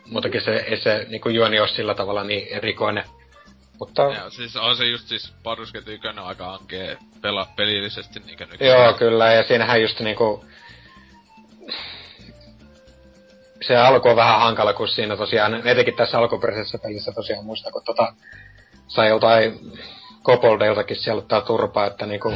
muutenkin 0.07 0.41
se, 0.41 0.57
ei 0.57 0.77
se 0.77 1.07
niinku 1.09 1.29
juoni 1.29 1.61
ole 1.61 1.69
sillä 1.69 1.95
tavalla 1.95 2.25
niin 2.25 2.49
erikoinen. 2.51 3.05
Mutta 3.79 4.03
Ja 4.03 4.31
siis 4.31 4.57
on 4.57 4.77
se 4.77 4.85
just 4.85 5.09
siis 5.09 5.33
Baldur's 5.33 5.73
Gate 5.73 5.93
1 5.93 6.09
on 6.09 6.19
aika 6.19 6.55
ankee 6.55 6.99
pela, 7.23 7.47
pelillisesti 7.57 8.21
niinkö 8.21 8.47
nykyään. 8.47 8.83
Joo, 8.83 8.93
kyllä, 8.93 9.33
ja 9.33 9.45
siinähän 9.49 9.83
just 9.83 10.01
niinku... 10.01 10.45
Se 13.67 13.77
alku 13.77 14.09
on 14.09 14.17
vähän 14.17 14.41
hankala, 14.41 14.73
kun 14.73 14.89
siinä 14.89 15.17
tosiaan, 15.17 15.67
etenkin 15.67 15.97
tässä 15.97 16.19
alkuperäisessä 16.19 16.79
pelissä 16.79 17.13
tosiaan 17.13 17.45
muista, 17.45 17.71
kun 17.71 17.85
tota, 17.85 18.13
sai 18.89 19.09
joltain 19.09 19.73
koboldeiltakin 20.23 20.97
siellä 20.97 21.19
ottaa 21.19 21.41
turpaa, 21.41 21.87
että 21.87 22.07
niinku, 22.07 22.33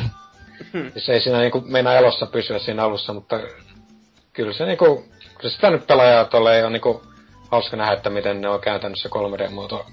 se 0.97 1.13
ei 1.13 1.21
siinä 1.21 1.39
niinku 1.39 1.63
meinaa 1.67 1.95
elossa 1.95 2.27
pysyä 2.27 2.59
siinä 2.59 2.85
alussa, 2.85 3.13
mutta 3.13 3.41
kyllä 4.33 4.53
se 4.53 4.67
niinku, 4.67 5.05
kyllä 5.39 5.51
sitä 5.51 5.71
nyt 5.71 5.87
pelaajaa 5.87 6.25
tolle 6.25 6.65
on 6.65 6.73
niinku 6.73 7.03
hauska 7.51 7.77
nähdä, 7.77 7.93
että 7.93 8.11
miten 8.11 8.41
ne 8.41 8.49
on 8.49 8.61
käytännössä 8.61 9.09
3D-muoto 9.09 9.87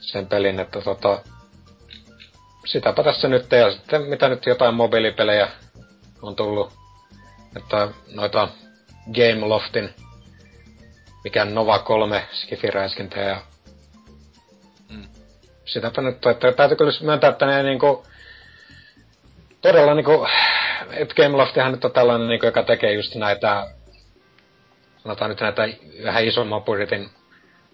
sen 0.00 0.26
pelin, 0.26 0.60
että 0.60 0.80
tota, 0.80 1.18
sitäpä 2.64 3.02
tässä 3.02 3.28
nyt, 3.28 3.52
ja 3.52 3.70
sitten 3.70 4.02
mitä 4.02 4.28
nyt 4.28 4.46
jotain 4.46 4.74
mobiilipelejä 4.74 5.48
on 6.22 6.36
tullut, 6.36 6.72
että 7.56 7.88
noita 8.14 8.48
Gameloftin, 9.14 9.94
mikä 11.24 11.44
Nova 11.44 11.78
3 11.78 12.28
skifiräiskintä 12.32 13.20
ja 13.20 13.40
Mm. 14.88 15.04
sitäpä 15.64 16.02
nyt, 16.02 16.26
että 16.26 16.52
täytyy 16.52 16.76
kyllä 16.76 16.92
myöntää, 17.02 17.30
että 17.30 17.46
ne 17.46 17.62
niinku, 17.62 18.06
todella 19.60 19.94
niinku, 19.94 20.26
että 20.90 21.14
Gameloftihan 21.14 21.72
nyt 21.72 21.84
on 21.84 21.92
tällainen, 21.92 22.28
niinku, 22.28 22.46
joka 22.46 22.62
tekee 22.62 22.92
just 22.92 23.14
näitä, 23.14 23.66
sanotaan 25.02 25.28
nyt 25.28 25.40
näitä 25.40 25.68
vähän 26.04 26.24
isomman 26.24 26.62
budjetin 26.62 27.10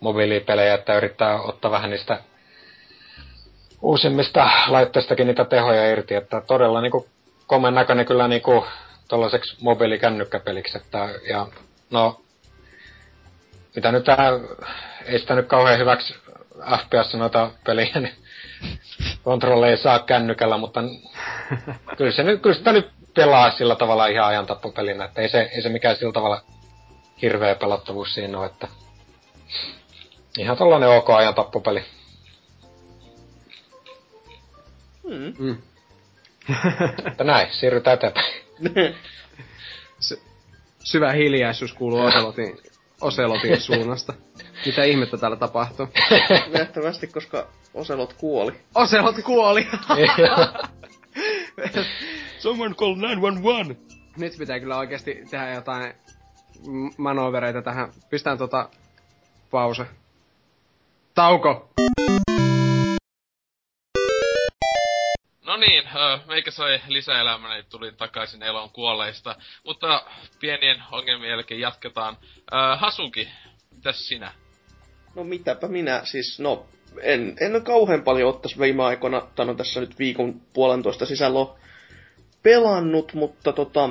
mobiilipelejä, 0.01 0.75
että 0.75 0.97
yrittää 0.97 1.41
ottaa 1.41 1.71
vähän 1.71 1.91
niistä 1.91 2.21
uusimmista 3.83 4.51
laitteistakin 4.69 5.27
niitä 5.27 5.45
tehoja 5.45 5.91
irti, 5.91 6.15
että 6.15 6.43
todella 6.47 6.81
niinku 6.81 7.09
komen 7.47 7.75
näköinen 7.75 8.07
kyllä 8.07 8.29
niinku 8.29 8.67
tollaiseksi 9.09 9.57
mobiilikännykkäpeliksi, 9.61 10.79
että 10.79 11.09
ja 11.29 11.47
no 11.91 12.21
mitä 13.77 13.93
nyt 13.93 14.05
tää, 14.05 14.31
ei 15.05 15.19
sitä 15.19 15.35
nyt 15.35 15.47
kauhean 15.47 15.79
hyväksi 15.79 16.15
FPS 16.79 17.15
noita 17.15 17.51
peliä, 17.65 18.01
niin 18.01 18.15
kontrolleja 19.23 19.77
saa 19.77 19.99
kännykällä, 19.99 20.59
mutta 20.59 20.81
kyllä, 21.97 22.13
se 22.13 22.23
nyt, 22.23 22.43
kyllä 22.43 22.57
sitä 22.57 22.73
nyt 22.73 22.91
pelaa 23.15 23.51
sillä 23.51 23.77
tavalla 23.77 24.07
ihan 24.07 24.29
ajantappopelinä, 24.29 25.05
että 25.05 25.23
ei 25.23 25.29
se, 25.29 25.51
ei 25.55 25.63
se 25.63 25.69
mikään 25.69 25.97
sillä 25.97 26.13
tavalla 26.13 26.43
hirveä 27.23 27.55
pelattavuus 27.55 28.15
siinä 28.15 28.39
ole, 28.39 28.47
että 28.47 28.69
ihan 30.39 30.57
tollanen 30.57 30.89
ok 30.89 31.11
ajantappopeli. 31.11 31.85
Mm. 35.05 35.35
Mm. 35.39 35.57
Mutta 37.05 37.25
näin, 37.25 37.49
siirrytään 37.51 37.95
eteenpäin. 37.95 38.35
Syvä 40.85 41.13
hiljaisuus 41.13 41.73
kuuluu 41.73 42.01
Oselotin, 42.01 42.59
Oselotin 43.01 43.61
suunnasta. 43.71 44.13
Mitä 44.67 44.85
ihmettä 44.85 45.17
täällä 45.17 45.37
tapahtuu? 45.37 45.89
Nähtävästi, 46.59 47.07
koska 47.07 47.47
Oselot 47.75 48.13
kuoli. 48.13 48.53
Oselot 48.75 49.17
kuoli! 49.25 49.69
Someone 52.39 52.75
call 52.75 52.97
911! 52.97 53.97
Nyt 54.17 54.33
pitää 54.39 54.61
kyllä 54.61 54.79
oikeasti 54.79 55.23
tehdä 55.31 55.55
jotain 55.55 55.95
manovereita 56.97 57.63
tähän. 57.63 57.93
Pistään 58.11 58.39
tota 58.39 58.69
pause. 59.51 59.87
Tauko! 61.15 61.71
Niin, 65.61 65.85
meikä 66.27 66.51
sai 66.51 66.81
lisäelämää, 66.89 67.55
niin 67.55 67.65
tulin 67.71 67.97
takaisin 67.97 68.43
elon 68.43 68.71
kuolleista. 68.71 69.37
Mutta 69.65 70.03
pienien 70.41 70.83
ongelmien 70.93 71.31
jälkeen 71.31 71.61
jatketaan. 71.61 72.17
Hasuki, 72.77 73.29
mitäs 73.75 74.09
sinä? 74.09 74.33
No 75.15 75.25
mitäpä 75.25 75.69
minä, 75.69 76.01
siis 76.05 76.41
no, 76.41 76.67
en, 77.03 77.37
en 77.41 77.55
ole 77.55 77.61
kauhean 77.61 78.03
paljon 78.03 78.29
ottais 78.29 78.59
viime 78.59 78.85
aikoina, 78.85 79.23
tai 79.35 79.47
no 79.47 79.55
tässä 79.55 79.81
nyt 79.81 79.99
viikon 79.99 80.41
puolentoista 80.53 81.07
sisällä 81.07 81.47
pelannut, 82.43 83.15
mutta 83.15 83.53
tota, 83.53 83.91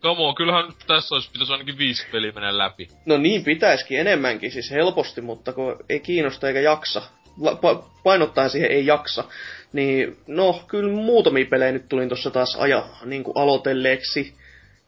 Kamo, 0.00 0.34
kyllähän 0.34 0.72
tässä 0.86 1.14
olisi 1.14 1.30
pitäisi 1.30 1.52
ainakin 1.52 1.78
viisi 1.78 2.06
peliä 2.12 2.32
mennä 2.32 2.58
läpi. 2.58 2.88
no 3.06 3.16
niin 3.16 3.44
pitäisikin 3.44 4.00
enemmänkin, 4.00 4.52
siis 4.52 4.70
helposti, 4.70 5.20
mutta 5.20 5.52
kun 5.52 5.76
ei 5.88 6.00
kiinnosta 6.00 6.48
eikä 6.48 6.60
jaksa. 6.60 7.02
La, 7.40 7.56
pa, 7.56 7.90
painottaa 8.02 8.48
siihen 8.48 8.70
ei 8.70 8.86
jaksa. 8.86 9.24
Niin, 9.74 10.16
no, 10.26 10.64
kyllä 10.68 10.92
muutamia 10.92 11.46
pelejä 11.50 11.72
nyt 11.72 11.88
tulin 11.88 12.08
tuossa 12.08 12.30
taas 12.30 12.56
aja, 12.56 12.86
niin 13.04 13.24
kuin 13.24 13.36
aloitelleeksi 13.36 14.34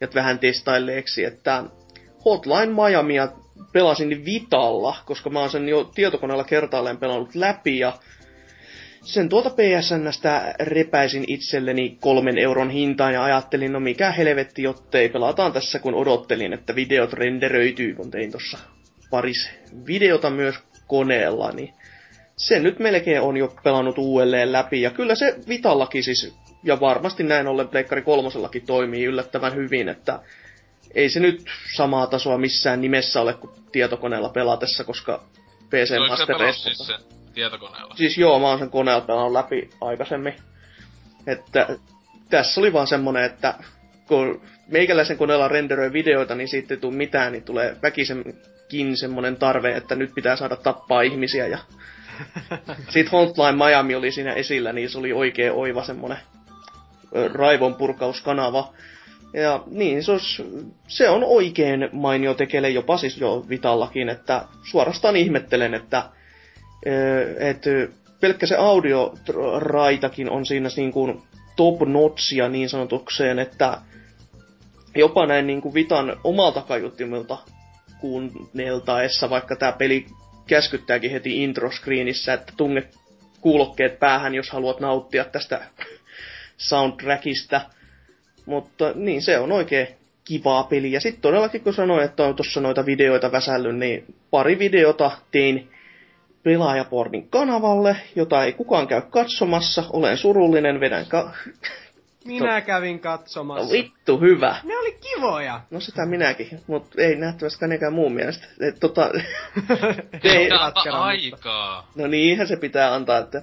ja 0.01 0.09
vähän 0.15 0.39
testailleeksi, 0.39 1.25
että 1.25 1.65
Hotline 2.25 2.67
Miamia 2.67 3.29
pelasin 3.73 4.25
Vitalla, 4.25 4.97
koska 5.07 5.31
mä 5.31 5.41
oon 5.41 5.51
sen 5.51 5.69
jo 5.69 5.85
tietokoneella 5.85 6.45
kertaalleen 6.45 6.97
pelannut 6.97 7.35
läpi 7.35 7.79
ja 7.79 7.93
sen 9.03 9.29
tuolta 9.29 9.51
PSNstä 9.51 10.55
repäisin 10.61 11.25
itselleni 11.27 11.97
kolmen 12.01 12.39
euron 12.39 12.71
hintaan 12.71 13.15
ja 13.15 13.25
ajattelin, 13.25 13.73
no 13.73 13.81
mikä 13.81 14.11
helvetti, 14.11 14.63
jottei 14.63 15.09
pelataan 15.09 15.53
tässä 15.53 15.79
kun 15.79 15.95
odottelin, 15.95 16.53
että 16.53 16.75
videot 16.75 17.13
renderöityy, 17.13 17.95
kun 17.95 18.11
tein 18.11 18.31
tuossa 18.31 18.59
paris 19.11 19.51
videota 19.87 20.31
myös 20.31 20.55
koneella, 20.87 21.53
niin 21.53 21.75
se 22.39 22.61
nyt 22.61 22.79
melkein 22.79 23.21
on 23.21 23.37
jo 23.37 23.55
pelannut 23.65 23.99
uudelleen 23.99 24.53
läpi. 24.53 24.83
Ja 24.83 24.91
kyllä 24.91 25.15
se 25.15 25.37
Vitallakin 25.49 26.05
siis, 26.05 26.35
ja 26.65 26.81
varmasti 26.81 27.23
näin 27.23 27.47
ollen 27.47 27.69
Pleikkari 27.69 28.03
kolmosellakin 28.03 28.67
toimii 28.67 29.05
yllättävän 29.05 29.55
hyvin, 29.55 29.89
että 29.89 30.21
ei 30.95 31.09
se 31.09 31.21
nyt 31.21 31.45
samaa 31.77 32.07
tasoa 32.07 32.39
missään 32.39 32.81
nimessä 32.81 33.21
ole 33.21 33.35
kuin 33.35 33.53
tietokoneella 33.73 34.29
pelatessa, 34.29 34.85
koska 34.85 35.25
PC 35.71 35.91
Oliko 35.91 36.07
Master 36.09 36.37
Race- 36.37 36.53
siis 36.53 36.87
sen 36.87 37.01
tietokoneella? 37.35 37.95
Siis 37.97 38.19
joo, 38.19 38.39
mä 38.39 38.49
oon 38.49 38.59
sen 38.59 38.71
koneella 38.71 39.01
pelannut 39.01 39.33
läpi 39.33 39.71
aikaisemmin. 39.81 40.35
Että 41.27 41.69
tässä 42.31 42.61
oli 42.61 42.73
vaan 42.73 42.87
semmonen, 42.87 43.25
että 43.25 43.55
kun 44.09 44.43
meikäläisen 44.69 45.17
koneella 45.17 45.49
renderöi 45.49 45.93
videoita, 45.93 46.35
niin 46.35 46.49
siitä 46.49 46.75
ei 46.75 46.81
tule 46.81 46.95
mitään, 46.97 47.33
niin 47.33 47.45
tulee 47.45 47.77
väkisenkin 47.83 48.97
semmonen 48.97 49.37
tarve, 49.37 49.77
että 49.77 49.95
nyt 49.95 50.15
pitää 50.15 50.37
saada 50.37 50.57
tappaa 50.57 51.03
ihmisiä 51.03 51.47
ja 51.47 51.59
Sitten 52.89 53.13
Hotline 53.13 53.65
Miami 53.67 53.95
oli 53.95 54.13
siinä 54.13 54.33
esillä, 54.33 54.73
niin 54.73 54.91
se 54.91 54.99
oli 54.99 55.13
oikein 55.13 55.53
oiva 55.53 55.85
semmonen 55.85 56.19
raivonpurkauskanava. 57.33 58.73
Ja 59.33 59.63
niin, 59.67 60.05
se, 60.05 60.13
olisi, 60.13 60.45
se 60.89 61.09
on 61.09 61.25
oikein 61.25 61.89
mainio 61.93 62.35
tekele 62.35 62.71
jopa 62.71 62.97
siis 62.97 63.21
jo 63.21 63.45
Vitallakin, 63.49 64.09
että 64.09 64.45
suorastaan 64.71 65.17
ihmettelen, 65.17 65.75
että, 65.75 66.03
että 67.39 67.71
pelkkä 68.21 68.47
se 68.47 68.57
audioraitakin 68.57 70.31
on 70.31 70.47
siinä 70.47 70.69
niin 70.77 70.93
kuin 70.93 71.23
top 71.57 71.81
notchia 71.81 72.49
niin 72.49 72.69
sanotukseen, 72.69 73.39
että 73.39 73.79
jopa 74.95 75.27
näin 75.27 75.47
niin 75.47 75.63
kuin 75.63 75.75
Vitan 75.75 76.17
omalta 76.25 76.63
kaiuttimilta 76.63 77.39
kuunneltaessa, 78.01 79.31
vaikka 79.31 79.57
tämä 79.57 79.73
peli 79.73 80.07
käskyttääkin 80.47 81.11
heti 81.11 81.45
introscreenissä, 81.45 82.33
että 82.33 82.53
tunne 82.57 82.83
kuulokkeet 83.41 83.99
päähän, 83.99 84.35
jos 84.35 84.51
haluat 84.51 84.81
nauttia 84.81 85.25
tästä 85.25 85.61
soundtrackista. 86.57 87.61
Mutta 88.47 88.93
niin, 88.95 89.23
se 89.23 89.39
on 89.39 89.53
oikein 89.53 89.89
kivaa 90.25 90.65
peli. 90.65 90.93
Ja 90.93 91.01
sitten 91.01 91.23
todellakin, 91.23 91.61
kun 91.61 91.75
sanoin, 91.75 92.05
että 92.05 92.25
on 92.25 92.37
tuossa 92.37 92.61
noita 92.61 92.87
videoita 92.87 93.33
väsällyt, 93.33 93.77
niin 93.77 94.15
pari 94.31 94.59
videota 94.59 95.11
tein 95.31 95.71
pelaajapornin 96.43 97.29
kanavalle, 97.29 97.97
jota 98.17 98.45
ei 98.45 98.53
kukaan 98.53 98.87
käy 98.87 99.03
katsomassa. 99.11 99.85
Olen 99.91 100.19
surullinen, 100.19 100.81
vedän 100.81 101.07
ka- 101.07 101.35
Minä 102.27 102.61
kävin 102.61 103.01
katsomassa. 103.01 103.65
No, 103.65 103.71
vittu 103.71 104.21
hyvä. 104.21 104.57
Ne 104.65 104.79
oli 104.79 104.99
kivoja. 105.01 105.61
No 105.71 105.81
sitä 105.81 106.07
minäkin, 106.07 106.61
mutta 106.67 107.03
ei 107.03 107.17
nähtävästi 107.17 107.61
kenekään 107.61 107.93
muun 107.93 108.13
mielestä. 108.13 108.47
Et, 108.61 108.81
tota, 108.81 109.11
ei, 110.25 110.51
aikaa. 110.93 111.91
No 111.95 112.07
niinhän 112.07 112.49
se 112.49 112.57
pitää 112.57 112.95
antaa, 112.95 113.19
että... 113.19 113.43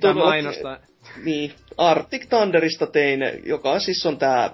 Tämä 0.00 0.14
mainosta. 0.14 0.80
Niin, 1.24 1.54
Arctic 1.76 2.28
Thunderista 2.28 2.86
tein, 2.86 3.20
joka 3.44 3.78
siis 3.78 4.06
on 4.06 4.18
tää 4.18 4.50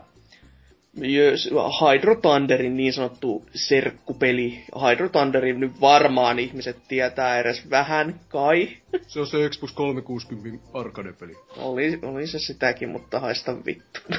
Hydro 1.00 2.15
Thunderin 2.15 2.76
niin 2.76 2.93
sanottu 2.93 3.47
serkkupeli. 3.55 4.65
Hydro 4.88 5.09
Thunderin 5.09 5.61
nyt 5.61 5.81
varmaan 5.81 6.38
ihmiset 6.38 6.76
tietää 6.88 7.38
edes 7.38 7.71
vähän, 7.71 8.21
kai. 8.29 8.69
Se 9.07 9.21
on 9.21 9.26
se 9.26 9.49
Xbox 9.49 9.73
360 9.73 10.69
arcade-peli. 10.75 11.37
Oli, 11.57 11.99
oli 12.03 12.26
se 12.26 12.38
sitäkin, 12.38 12.88
mutta 12.88 13.21
haista 13.21 13.57
vittu. 13.67 14.00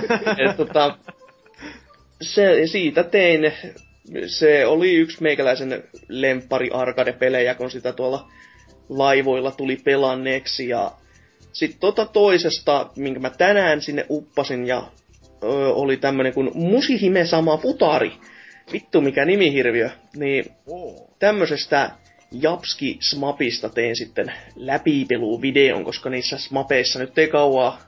Et, 0.50 0.56
tota, 0.56 0.98
se, 2.22 2.66
siitä 2.66 3.02
tein, 3.02 3.52
se 4.26 4.66
oli 4.66 4.94
yksi 4.94 5.22
meikäläisen 5.22 5.84
lempari 6.08 6.70
arcade-pelejä, 6.70 7.54
kun 7.54 7.70
sitä 7.70 7.92
tuolla 7.92 8.28
laivoilla 8.88 9.50
tuli 9.50 9.76
pelanneeksi 9.76 10.68
ja 10.68 10.92
sitten 11.52 11.80
tota 11.80 12.06
toisesta, 12.06 12.90
minkä 12.96 13.20
mä 13.20 13.30
tänään 13.30 13.82
sinne 13.82 14.06
uppasin 14.10 14.66
ja 14.66 14.82
oli 15.74 15.96
tämmönen 15.96 16.34
kuin 16.34 16.50
Musihime 16.54 17.26
sama 17.26 17.56
futari. 17.56 18.12
Vittu 18.72 19.00
mikä 19.00 19.24
nimihirviö. 19.24 19.90
Niin 20.16 20.44
tämmöisestä 21.18 21.90
Japski 22.32 22.98
Smapista 23.00 23.68
tein 23.68 23.96
sitten 23.96 24.32
läpipelu-videon, 24.56 25.84
koska 25.84 26.10
niissä 26.10 26.38
Smapeissa 26.38 26.98
nyt 26.98 27.18
ei 27.18 27.28
kauaa 27.28 27.78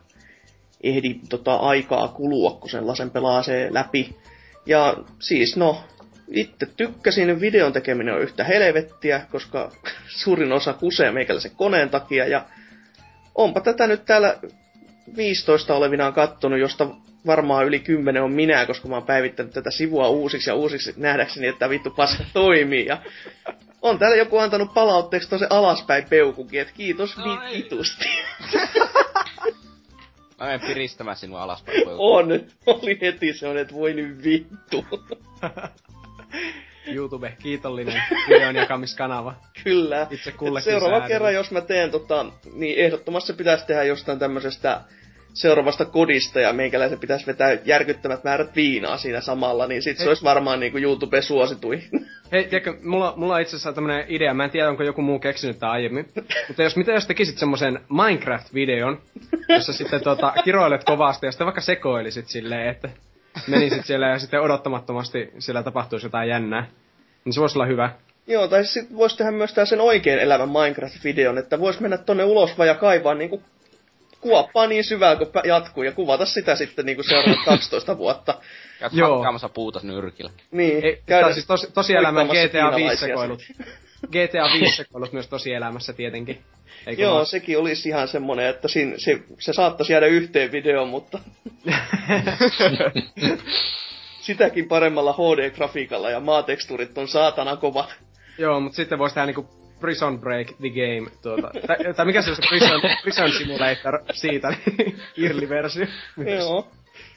ehdi 0.83 1.21
tota, 1.29 1.55
aikaa 1.55 2.09
kulua, 2.09 2.51
kun 2.51 2.71
sen 2.71 2.87
lasen 2.87 3.11
pelaa 3.11 3.43
se 3.43 3.69
läpi. 3.71 4.17
Ja 4.67 4.97
siis 5.19 5.57
no, 5.57 5.85
itse 6.31 6.67
tykkäsin, 6.77 7.41
videon 7.41 7.73
tekeminen 7.73 8.15
on 8.15 8.23
yhtä 8.23 8.45
helvettiä, 8.45 9.27
koska 9.31 9.73
suurin 10.23 10.53
osa 10.53 10.73
kusee 10.73 11.11
meikäläisen 11.11 11.57
koneen 11.57 11.91
takia, 11.91 12.27
ja 12.27 12.47
onpa 13.35 13.61
tätä 13.61 13.87
nyt 13.87 14.05
täällä 14.05 14.39
15 15.17 15.75
olevinaan 15.75 16.13
kattonut, 16.13 16.59
josta 16.59 16.89
varmaan 17.26 17.67
yli 17.67 17.81
10 17.81 18.23
on 18.23 18.33
minä, 18.33 18.67
koska 18.67 18.88
mä 18.88 18.95
oon 18.95 19.07
päivittänyt 19.07 19.53
tätä 19.53 19.70
sivua 19.70 20.09
uusiksi 20.09 20.51
ja 20.51 20.55
uusiksi 20.55 20.94
nähdäkseni, 20.97 21.47
että 21.47 21.70
vittu 21.70 21.90
paska 21.90 22.25
toimii. 22.33 22.87
Ja 22.87 22.99
on 23.83 23.99
täällä 23.99 24.16
joku 24.16 24.38
antanut 24.38 24.75
palautteeksi 24.75 25.31
tosi 25.31 25.44
alaspäin 25.51 26.05
peukukin, 26.09 26.61
että 26.61 26.75
kiitos 26.75 27.16
no, 27.16 27.40
vitusti. 27.53 28.05
Mä 30.38 30.47
menen 30.47 30.61
piristämään 30.61 31.16
sinua 31.16 31.42
alaspäin 31.42 31.75
peukukin. 31.75 31.97
On, 31.99 32.27
oli 32.66 32.99
heti 33.01 33.33
se 33.33 33.47
on, 33.49 33.59
että 33.59 33.75
voi 33.75 33.94
nyt 33.94 34.25
vittu. 34.25 34.85
YouTube, 36.87 37.37
kiitollinen 37.42 38.03
videon 38.29 38.57
jakamiskanava. 38.57 39.35
Kyllä. 39.64 40.07
Itse 40.11 40.33
kullekin 40.33 40.73
Seuraava 40.73 40.92
säädellä. 40.92 41.09
kerran, 41.09 41.35
jos 41.35 41.51
mä 41.51 41.61
teen 41.61 41.90
tota, 41.90 42.27
niin 42.53 42.79
ehdottomasti 42.79 43.33
pitäisi 43.33 43.66
tehdä 43.66 43.83
jostain 43.83 44.18
tämmöisestä 44.18 44.81
seuraavasta 45.35 45.85
kodista 45.85 46.40
ja 46.40 46.53
meikäläisen 46.53 46.99
pitäisi 46.99 47.27
vetää 47.27 47.59
järkyttävät 47.64 48.25
määrät 48.25 48.57
viinaa 48.57 48.97
siinä 48.97 49.21
samalla, 49.21 49.66
niin 49.66 49.83
sit 49.83 49.99
se 49.99 50.09
olisi 50.09 50.25
varmaan 50.25 50.61
niinku 50.61 50.79
YouTube 50.79 51.23
suositui. 51.23 51.83
Hei, 52.33 52.45
tiedätkö, 52.45 52.75
mulla, 52.83 53.14
mulla 53.16 53.35
on 53.35 53.40
itse 53.40 53.57
asiassa 53.57 53.73
tämmönen 53.73 54.05
idea, 54.09 54.35
mä 54.35 54.45
en 54.45 54.51
tiedä 54.51 54.68
onko 54.68 54.83
joku 54.83 55.03
muu 55.03 55.18
keksinyt 55.18 55.59
tää 55.59 55.71
aiemmin, 55.71 56.09
mutta 56.49 56.62
jos 56.62 56.77
mitä 56.77 56.92
jos 56.92 57.07
tekisit 57.07 57.38
semmoisen 57.38 57.81
Minecraft-videon, 57.88 59.01
jossa 59.49 59.73
sitten 59.73 60.01
tota, 60.01 60.33
kiroilet 60.45 60.85
kovasti 60.85 61.27
ja 61.27 61.33
sitten 61.33 61.45
vaikka 61.45 61.61
sekoilisit 61.61 62.29
silleen, 62.29 62.68
että 62.68 62.88
menisit 63.47 63.87
siellä 63.87 64.09
ja 64.09 64.18
sitten 64.18 64.40
odottamattomasti 64.40 65.33
siellä 65.38 65.62
tapahtuisi 65.62 66.07
jotain 66.07 66.29
jännää, 66.29 66.66
niin 67.25 67.33
se 67.33 67.40
voisi 67.40 67.59
olla 67.59 67.66
hyvä. 67.66 67.90
Joo, 68.27 68.49
tai 68.49 68.64
sitten 68.64 68.97
voisi 68.97 69.16
tehdä 69.16 69.31
myös 69.31 69.55
tää 69.55 69.64
sen 69.64 69.81
oikein 69.81 70.18
elävän 70.18 70.49
Minecraft-videon, 70.49 71.38
että 71.38 71.61
voisi 71.61 71.83
mennä 71.83 71.99
tonne 71.99 72.25
ulos 72.25 72.59
vaan 72.59 72.68
ja 72.68 72.75
kaivaa 72.75 73.14
niinku 73.14 73.42
kuoppaa 74.23 74.67
niin 74.67 74.85
syvää 74.85 75.17
kun 75.17 75.27
jatkuu 75.45 75.83
ja 75.83 75.93
kuvata 75.93 76.27
sitä 76.27 76.57
sitten 76.57 76.87
niinku 76.87 77.03
seuraavat 77.03 77.45
12 77.45 77.99
vuotta. 77.99 78.35
Käyt 78.79 78.93
Joo. 78.93 79.15
hakkaamassa 79.15 79.49
puuta 79.49 79.81
nyrkillä. 79.83 80.31
Niin, 80.51 80.85
Ei, 80.85 81.25
on 81.25 81.35
siis 81.35 81.47
tos, 81.47 81.69
tosielämän 81.75 82.27
GTA 82.27 82.33
5 82.37 82.51
kiinalaisia 82.51 82.97
sekoilut. 82.97 83.43
GTA 84.07 84.53
5 84.61 84.77
sekoilut 84.83 85.13
myös 85.13 85.29
tosielämässä 85.29 85.93
tietenkin. 85.93 86.43
Eikö 86.87 87.03
Joo, 87.03 87.15
vaan? 87.15 87.27
sekin 87.27 87.59
olisi 87.59 87.89
ihan 87.89 88.09
semmonen, 88.09 88.47
että 88.47 88.69
siinä, 88.69 88.95
se, 88.97 89.23
se 89.39 89.53
saattaisi 89.53 89.93
jäädä 89.93 90.07
yhteen 90.07 90.53
videoon, 90.53 90.89
mutta 90.89 91.19
sitäkin 94.21 94.69
paremmalla 94.69 95.13
HD-grafiikalla 95.13 96.11
ja 96.11 96.21
maatekstuurit 96.21 96.99
on 96.99 97.09
saatana 97.09 97.57
kovat. 97.57 97.95
Joo, 98.39 98.61
mutta 98.61 98.77
sitten 98.77 98.99
voisi 98.99 99.15
tehdä 99.15 99.27
niinku 99.27 99.62
Prison 99.83 100.21
Break 100.21 100.47
the 100.47 100.68
Game, 100.68 101.11
tuota, 101.23 101.51
tai, 101.66 101.95
tai 101.97 102.07
mikä 102.07 102.23
se 102.23 102.31
on 102.31 102.37
se 102.37 102.42
Prison, 102.49 102.81
Prison 103.03 103.33
Simulator 103.33 104.03
siitä, 104.12 104.49
niin 104.49 104.97
Irli-versio. 105.16 105.87
Joo, 106.38 106.68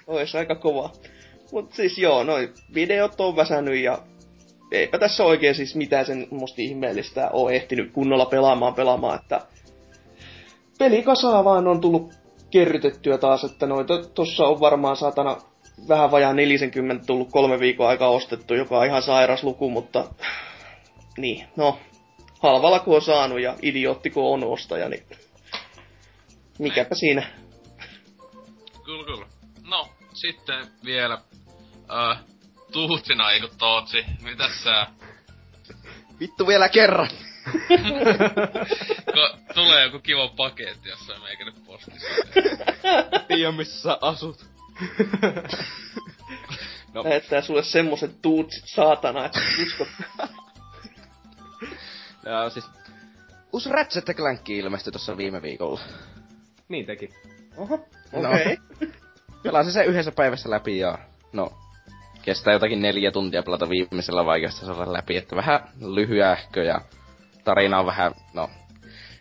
ois 0.08 0.36
aika 0.36 0.56
kova. 0.56 0.90
Mut 1.52 1.74
siis 1.74 1.98
joo, 1.98 2.24
noi 2.24 2.50
videot 2.74 3.22
on 3.22 3.36
väsännyt 3.36 3.84
ja 3.84 3.98
eipä 4.72 4.98
tässä 5.00 5.24
oikein 5.24 5.56
siis 5.56 5.76
mitään 5.76 6.06
sen 6.06 6.28
musta 6.32 6.62
ihmeellistä 6.62 7.30
oo 7.34 7.50
ehtinyt 7.50 7.92
kunnolla 7.92 8.26
pelaamaan 8.26 8.74
pelaamaan, 8.74 9.20
että 9.22 9.42
pelikasaa 10.80 11.44
vaan 11.44 11.68
on 11.68 11.82
tullut 11.82 12.14
kerrytettyä 12.52 13.18
taas, 13.18 13.44
että 13.44 13.66
noita 13.66 14.04
tossa 14.04 14.48
on 14.48 14.60
varmaan 14.60 14.98
saatana 14.98 15.38
vähän 15.88 16.12
vajaa 16.12 16.34
40 16.34 17.06
tullut 17.06 17.32
kolme 17.32 17.60
viikon 17.60 17.88
aikaa 17.88 18.10
ostettu, 18.10 18.54
joka 18.54 18.80
on 18.80 18.86
ihan 18.86 19.02
sairas 19.02 19.44
luku, 19.44 19.70
mutta 19.70 20.04
niin, 21.18 21.46
no, 21.56 21.78
halvalla 22.40 22.80
kun 22.80 22.96
on 22.96 23.02
saanut 23.02 23.40
ja 23.40 23.56
idiootti 23.62 24.10
kun 24.10 24.34
on 24.34 24.44
ostaja, 24.44 24.90
niin 24.90 25.04
mikäpä 26.60 26.96
siinä. 26.96 27.24
Kyllä, 28.86 29.06
kyllä. 29.06 29.26
No, 29.64 29.90
sitten 30.14 30.68
vielä... 30.86 31.18
Äh, 32.12 32.20
Tuutsina, 32.72 33.32
eiku 33.32 33.48
Tootsi. 33.58 34.06
Mitäs 34.22 34.64
sä? 34.64 34.88
Vittu 36.20 36.48
vielä 36.48 36.70
kerran! 36.70 37.10
Ko, 39.14 39.38
tulee 39.54 39.84
joku 39.84 40.00
kiva 40.00 40.28
paketti 40.28 40.90
jossain 40.90 41.22
meikä 41.22 41.46
nyt 41.46 41.66
postissa. 41.66 42.08
Tiedä 43.28 43.52
missä 43.52 43.98
asut. 44.02 44.46
No. 46.94 47.04
Lähettää 47.04 47.42
sulle 47.42 47.64
semmoset 47.64 48.22
tuutsit 48.22 48.64
saatana, 48.68 49.26
että 49.26 49.40
uskot. 49.64 49.88
Ja 52.26 52.50
siis... 52.50 52.66
Uusi 53.54 53.70
Ratchet 53.70 54.06
Clank 54.06 54.50
ilmestyi 54.50 54.92
tuossa 54.92 55.18
viime 55.18 55.42
viikolla. 55.42 55.82
Niin 56.68 56.86
teki. 56.86 57.10
Oho, 57.58 57.88
No. 58.12 58.30
okei. 58.30 58.58
Okay. 58.76 58.90
Pelasin 59.44 59.74
sen 59.74 59.86
yhdessä 59.86 60.12
päivässä 60.12 60.50
läpi 60.50 60.78
ja... 60.78 60.98
No... 61.34 61.54
Kestää 62.22 62.54
jotakin 62.54 62.82
neljä 62.82 63.12
tuntia 63.12 63.44
pelata 63.44 63.70
viimeisellä 63.70 64.26
vaikeustasolla 64.26 64.94
läpi, 64.94 65.18
että 65.18 65.36
vähän 65.36 65.60
lyhyähkö 65.82 66.64
ja 66.64 66.82
tarina 67.44 67.80
on 67.80 67.86
vähän, 67.86 68.12
no, 68.34 68.50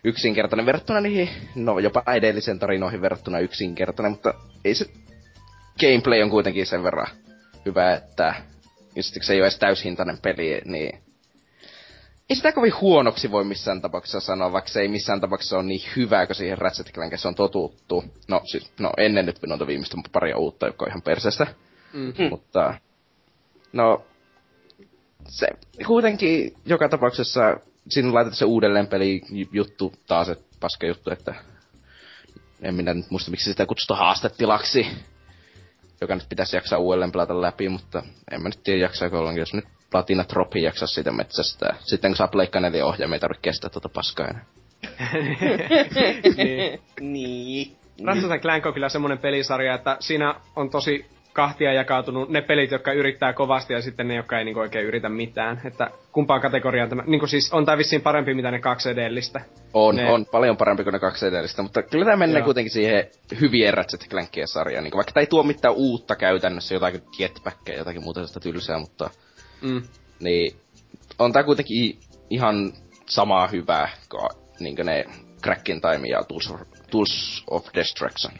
yksinkertainen 0.03 0.65
verrattuna 0.65 1.01
niihin, 1.01 1.29
no 1.55 1.79
jopa 1.79 2.03
edellisen 2.15 2.59
tarinoihin 2.59 3.01
verrattuna 3.01 3.39
yksinkertainen, 3.39 4.11
mutta 4.11 4.33
ei 4.65 4.75
se 4.75 4.85
gameplay 5.79 6.21
on 6.21 6.29
kuitenkin 6.29 6.65
sen 6.65 6.83
verran 6.83 7.07
hyvä, 7.65 7.93
että 7.93 8.35
just 8.95 9.15
se 9.21 9.33
ei 9.33 9.39
ole 9.39 9.45
edes 9.45 9.59
täyshintainen 9.59 10.17
peli, 10.21 10.61
niin 10.65 11.04
ei 12.29 12.35
sitä 12.35 12.51
kovin 12.51 12.81
huonoksi 12.81 13.31
voi 13.31 13.43
missään 13.43 13.81
tapauksessa 13.81 14.19
sanoa, 14.19 14.51
vaikka 14.51 14.71
se 14.71 14.81
ei 14.81 14.87
missään 14.87 15.21
tapauksessa 15.21 15.55
ole 15.55 15.63
niin 15.63 15.81
hyvä, 15.95 16.25
kun 16.25 16.35
siihen 16.35 16.57
Ratchet 16.57 16.91
Clankissa 16.93 17.29
on 17.29 17.35
totuttu. 17.35 18.03
No 18.27 18.41
siis, 18.45 18.71
no 18.79 18.91
ennen 18.97 19.25
nyt 19.25 19.39
noita 19.47 19.67
viimeistä 19.67 19.97
paria 20.11 20.37
uutta, 20.37 20.65
joka 20.65 20.85
on 20.85 20.89
ihan 20.89 21.01
perseestä. 21.01 21.47
Mm. 21.93 22.13
Mutta, 22.29 22.73
no, 23.73 24.05
se 25.27 25.47
kuitenkin 25.87 26.53
joka 26.65 26.89
tapauksessa 26.89 27.57
sinun 27.89 28.13
laitat 28.13 28.33
se 28.33 28.45
uudelleen 28.45 28.87
peli 28.87 29.21
juttu 29.51 29.93
taas, 30.07 30.29
että 30.29 30.57
paska 30.59 30.87
juttu, 30.87 31.11
että 31.11 31.35
en 32.61 32.75
minä 32.75 32.93
nyt 32.93 33.09
muista 33.09 33.31
miksi 33.31 33.49
sitä 33.49 33.65
kutsutaan 33.65 33.99
haastetilaksi, 33.99 34.87
joka 36.01 36.15
nyt 36.15 36.29
pitäisi 36.29 36.55
jaksaa 36.55 36.79
uudelleen 36.79 37.11
pelata 37.11 37.41
läpi, 37.41 37.69
mutta 37.69 38.03
en 38.31 38.41
mä 38.41 38.49
nyt 38.49 38.63
tiedä 38.63 38.79
jaksaako 38.79 39.19
ollenkin, 39.19 39.39
jos 39.39 39.53
nyt 39.53 39.65
Platina 39.95 40.23
Tropi 40.23 40.61
jaksaa 40.61 40.87
siitä 40.87 41.11
metsästä. 41.11 41.75
Sitten 41.79 42.11
kun 42.11 42.15
saa 42.15 42.27
Pleikka 42.27 42.59
4 42.59 42.85
ohjaamia, 42.85 43.15
ei 43.15 43.19
tarvitse 43.19 43.41
kestää 43.41 43.69
tuota 43.69 43.89
paskaa 43.89 44.27
enää. 44.27 44.45
niin. 46.37 46.79
niin. 46.99 47.75
Ratchet 48.05 48.41
Clank 48.41 48.65
on 48.65 48.73
kyllä 48.73 48.89
semmonen 48.89 49.17
pelisarja, 49.17 49.73
että 49.73 49.97
siinä 49.99 50.35
on 50.55 50.69
tosi 50.69 51.05
kahtia 51.33 51.73
jakautunut 51.73 52.29
ne 52.29 52.41
pelit, 52.41 52.71
jotka 52.71 52.93
yrittää 52.93 53.33
kovasti 53.33 53.73
ja 53.73 53.81
sitten 53.81 54.07
ne, 54.07 54.15
jotka 54.15 54.39
ei 54.39 54.45
niinku 54.45 54.59
oikein 54.59 54.85
yritä 54.85 55.09
mitään. 55.09 55.61
Että 55.65 55.89
kumpaan 56.11 56.41
kategoriaan 56.41 56.89
tämä, 56.89 57.03
niinku 57.07 57.27
siis 57.27 57.53
on 57.53 57.65
tää 57.65 57.77
vissiin 57.77 58.01
parempi 58.01 58.33
mitä 58.33 58.51
ne 58.51 58.59
kaksi 58.59 58.89
edellistä. 58.89 59.41
On, 59.73 59.95
ne... 59.95 60.11
on 60.11 60.25
paljon 60.25 60.57
parempi 60.57 60.83
kuin 60.83 60.93
ne 60.93 60.99
kaksi 60.99 61.27
edellistä, 61.27 61.61
mutta 61.61 61.83
kyllä 61.83 62.05
tämä 62.05 62.17
menee 62.17 62.37
Joo. 62.37 62.45
kuitenkin 62.45 62.73
siihen 62.73 63.07
hyvien 63.41 63.73
Ratchet 63.73 64.09
Clankien 64.09 64.47
sarjaan. 64.47 64.83
Niin 64.83 64.95
vaikka 64.95 65.11
tämä 65.13 65.21
ei 65.21 65.27
tuo 65.27 65.43
mitään 65.43 65.73
uutta 65.73 66.15
käytännössä, 66.15 66.73
jotakin 66.75 67.01
jetpackkejä, 67.19 67.77
jotakin 67.77 68.03
muuta 68.03 68.17
sellaista 68.17 68.39
tylsää, 68.39 68.79
mutta... 68.79 69.09
Mm. 69.65 69.81
Niin, 70.19 70.55
on 71.19 71.33
tää 71.33 71.43
kuitenkin 71.43 71.99
ihan 72.29 72.73
samaa 73.09 73.47
hyvää 73.47 73.89
kuin, 74.09 74.29
niin 74.59 74.75
ne 74.83 75.05
Crackin 75.43 75.81
Time 75.81 76.07
ja 76.07 76.23
Tools 76.23 76.51
of, 76.51 76.61
Tools 76.91 77.43
of 77.49 77.67
Destruction. 77.73 78.33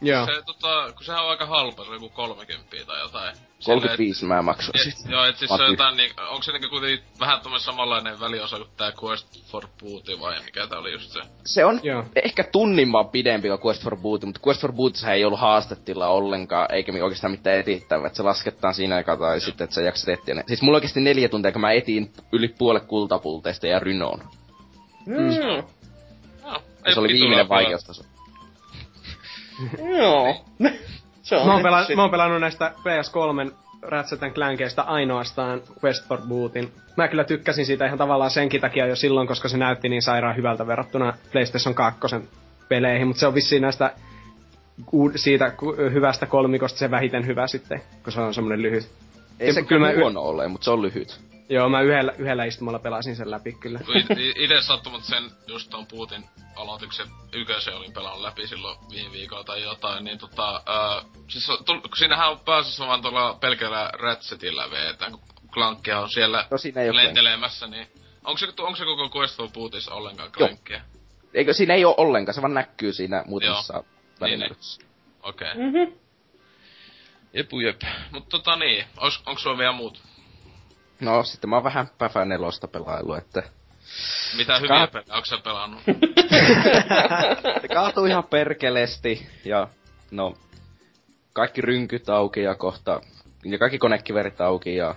Joo. 0.00 0.26
Se, 0.26 0.42
tota, 0.46 0.92
kun 0.92 1.04
sehän 1.04 1.24
on 1.24 1.30
aika 1.30 1.46
halpa, 1.46 1.84
se 1.84 1.90
on 1.90 1.96
joku 1.96 2.08
30 2.08 2.76
tai 2.86 3.00
jotain. 3.00 3.36
35 3.64 4.20
Silleen, 4.20 4.36
mä 4.38 4.42
maksoin 4.42 4.78
sit. 4.78 5.10
Joo, 5.10 5.24
et 5.24 5.36
siis 5.36 5.50
se 5.56 5.62
on 5.62 5.70
jotain 5.70 5.96
niin, 5.96 6.10
onko 6.30 6.42
se 6.42 6.52
niinku 6.52 6.68
kuitenkin 6.68 7.04
vähän 7.20 7.40
tommonen 7.40 7.64
samanlainen 7.64 8.20
väliosa 8.20 8.56
kuin 8.56 8.68
tää 8.76 8.92
Quest 9.04 9.44
for 9.46 9.68
Booty 9.80 10.20
vai 10.20 10.40
mikä 10.44 10.66
tää 10.66 10.78
oli 10.78 10.92
just 10.92 11.10
se? 11.10 11.20
Se 11.44 11.64
on 11.64 11.80
Joo. 11.82 12.04
ehkä 12.24 12.44
tunnin 12.44 12.92
vaan 12.92 13.08
pidempi 13.08 13.48
kuin 13.48 13.60
Quest 13.66 13.82
for 13.82 13.96
Booty, 13.96 14.26
mutta 14.26 14.40
Quest 14.46 14.60
for 14.60 14.72
Booty 14.72 14.98
ei 15.12 15.24
ollut 15.24 15.40
haastetilla 15.40 16.08
ollenkaan, 16.08 16.74
eikä 16.74 16.92
oikeastaan 16.92 17.30
mitään 17.30 17.58
etittävää, 17.58 18.06
että 18.06 18.16
se 18.16 18.22
laskettaan 18.22 18.74
siinä 18.74 18.96
aikaa 18.96 19.16
tai 19.16 19.34
Joo. 19.34 19.40
sitten, 19.40 19.64
että 19.64 19.74
sä 19.74 19.82
jaksat 19.82 20.08
etsiä 20.08 20.44
Siis 20.46 20.62
mulla 20.62 20.76
oikeesti 20.76 21.00
neljä 21.00 21.28
tuntia, 21.28 21.52
kun 21.52 21.60
mä 21.60 21.72
etin 21.72 22.12
yli 22.32 22.48
puolet 22.48 22.84
kultapulteista 22.84 23.66
ja 23.66 23.78
rynoon. 23.78 24.20
Mm. 25.06 25.14
mm. 25.16 25.64
No, 26.42 26.62
se 26.94 27.00
oli 27.00 27.08
viimeinen 27.08 27.48
vaikeustaso. 27.48 28.04
Joo. 29.98 30.44
Se 31.22 31.36
on 31.36 31.46
mä, 31.46 31.52
oon 31.52 31.62
pela- 31.62 31.96
mä 31.96 32.02
oon 32.02 32.10
pelannut 32.10 32.40
näistä 32.40 32.72
PS3 32.78 33.54
Ratchet 33.82 34.34
Clankeista 34.34 34.82
ainoastaan 34.82 35.60
Quest 35.84 36.08
for 36.08 36.20
Bootin. 36.28 36.72
Mä 36.96 37.08
kyllä 37.08 37.24
tykkäsin 37.24 37.66
siitä 37.66 37.86
ihan 37.86 37.98
tavallaan 37.98 38.30
senkin 38.30 38.60
takia 38.60 38.86
jo 38.86 38.96
silloin, 38.96 39.26
koska 39.28 39.48
se 39.48 39.56
näytti 39.56 39.88
niin 39.88 40.02
sairaan 40.02 40.36
hyvältä 40.36 40.66
verrattuna 40.66 41.14
PlayStation 41.32 41.74
2 41.74 42.00
peleihin, 42.68 43.06
mutta 43.06 43.20
se 43.20 43.26
on 43.26 43.34
vissiin 43.34 43.62
näistä 43.62 43.92
siitä 45.16 45.52
hyvästä 45.92 46.26
kolmikosta 46.26 46.78
se 46.78 46.90
vähiten 46.90 47.26
hyvä 47.26 47.46
sitten, 47.46 47.82
kun 48.04 48.12
se 48.12 48.20
on 48.20 48.34
semmonen 48.34 48.62
lyhyt. 48.62 48.88
Ei 49.40 49.52
se 49.52 49.62
kyllä 49.62 49.92
huono 49.96 50.20
ole, 50.20 50.48
mutta 50.48 50.64
se 50.64 50.70
on 50.70 50.82
lyhyt. 50.82 51.20
Joo, 51.48 51.68
mä 51.68 51.80
yhdellä, 51.80 52.12
yhdellä 52.18 52.44
istumalla 52.44 52.78
pelasin 52.78 53.16
sen 53.16 53.30
läpi 53.30 53.52
kyllä. 53.52 53.80
Itse 54.36 54.60
sattumat 54.60 55.04
sen 55.04 55.30
just 55.46 55.70
ton 55.70 55.86
Putin 55.86 56.24
aloituksen 56.56 57.06
ykösen 57.32 57.76
olin 57.76 57.92
pelannut 57.92 58.22
läpi 58.22 58.46
silloin 58.46 58.78
viime 58.90 59.12
viikolla 59.12 59.44
tai 59.44 59.62
jotain, 59.62 60.04
niin 60.04 60.18
tota, 60.18 60.52
uh, 60.52 61.24
siis 61.28 61.46
tull, 61.64 61.80
kun 61.80 61.96
siinähän 61.96 62.30
on 62.30 62.40
pääasiassa 62.40 62.86
vaan 62.86 63.02
tuolla 63.02 63.34
pelkällä 63.40 63.90
Ratchetillä 63.92 64.70
veetään, 64.70 65.12
kun 65.12 65.20
Klankkia 65.52 66.00
on 66.00 66.10
siellä 66.10 66.46
no, 66.50 66.96
lentelemässä, 66.96 67.66
niin 67.66 67.86
onko 68.24 68.38
se, 68.38 68.46
onko 68.46 68.76
se 68.76 68.84
koko 68.84 69.18
Quest 69.18 69.36
for 69.36 69.48
Bootis 69.48 69.88
ollenkaan 69.88 70.32
Klankkia? 70.32 70.80
Eikö 71.34 71.52
siinä 71.52 71.74
ei 71.74 71.84
ole 71.84 71.94
ollenkaan, 71.98 72.34
se 72.34 72.42
vaan 72.42 72.54
näkyy 72.54 72.92
siinä 72.92 73.24
muutamassa 73.26 73.84
välineessä. 74.20 74.82
Niin, 74.82 74.88
niin. 74.88 75.18
Okei. 75.22 75.52
Okay. 75.52 75.62
Mm-hmm. 75.62 75.98
Jepu 77.32 77.60
jep. 77.60 77.82
Mut 78.10 78.28
tota 78.28 78.56
niin, 78.56 78.84
onks, 78.96 79.22
onks 79.26 79.42
sulla 79.42 79.58
vielä 79.58 79.72
muut 79.72 80.02
No, 81.00 81.22
sitten 81.22 81.50
mä 81.50 81.56
oon 81.56 81.64
vähän 81.64 81.88
Päfä 81.98 82.24
nelosta 82.24 82.68
pelailu, 82.68 83.14
että... 83.14 83.42
Mitä 84.36 84.58
hyviä 84.58 84.68
Ka- 84.68 84.86
pelejä 84.86 85.14
onko 85.14 85.24
sä 85.24 85.38
pelannut? 85.44 85.82
se 87.60 87.68
kaatuu 87.68 88.04
ihan 88.04 88.24
perkeleesti, 88.24 89.28
ja 89.44 89.68
no... 90.10 90.34
Kaikki 91.32 91.60
rynkyt 91.60 92.08
auki 92.08 92.42
ja 92.42 92.54
kohta... 92.54 93.00
Ja 93.44 93.58
kaikki 93.58 93.78
konekiverit 93.78 94.40
auki 94.40 94.76
ja... 94.76 94.94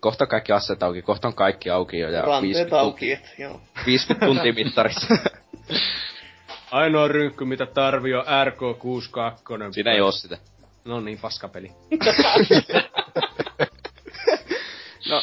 Kohta 0.00 0.26
kaikki 0.26 0.52
asset 0.52 0.82
auki, 0.82 1.02
kohta 1.02 1.28
on 1.28 1.34
kaikki 1.34 1.70
auki 1.70 1.98
jo 1.98 2.10
ja... 2.10 2.22
Ranteet 2.22 2.72
auki, 2.72 3.12
et, 3.12 3.34
joo. 3.38 3.60
50 3.86 4.26
tuntia 4.26 4.52
mittarissa. 4.52 5.06
Ainoa 6.70 7.08
rynkky, 7.08 7.44
mitä 7.44 7.66
tarvii 7.66 8.14
on 8.14 8.24
RK62. 8.24 9.72
Siinä 9.72 9.92
ei 9.92 10.00
oo 10.00 10.12
sitä. 10.12 10.38
No 10.84 11.00
niin, 11.00 11.18
paskapeli. 11.18 11.70
No, 15.12 15.22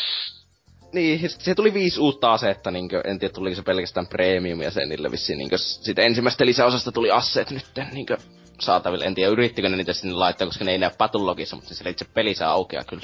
niin, 0.94 1.30
se 1.30 1.56
tuli 1.56 1.74
viisi 1.74 2.00
uutta 2.00 2.34
asetta, 2.34 2.72
niin 2.72 2.90
kuin, 2.90 3.02
en 3.06 3.20
tiedä 3.20 3.34
tuliko 3.34 3.56
se 3.56 3.62
pelkästään 3.62 4.08
premium-jäsenille 4.08 5.12
vissiin, 5.12 5.38
niin 5.38 5.50
kuin, 5.50 5.60
siitä 5.60 6.02
ensimmäistä 6.02 6.46
lisäosasta 6.46 6.92
tuli 6.92 7.12
asset 7.12 7.52
nyt 7.52 7.66
niin 7.92 8.06
kuin, 8.06 8.18
saataville. 8.60 9.06
En 9.06 9.16
tiedä, 9.16 9.32
yrittikö 9.32 9.70
ne 9.70 9.78
niitä 9.78 9.94
sinne 9.94 10.14
laittaa, 10.14 10.48
koska 10.48 10.66
ne 10.66 10.72
ei 10.72 10.78
näy 10.78 10.92
patulogissa, 10.98 11.56
mutta 11.56 11.74
se 11.74 11.90
itse 11.90 12.06
peli 12.14 12.36
saa 12.36 12.52
aukea 12.52 12.84
kyllä. 12.84 13.04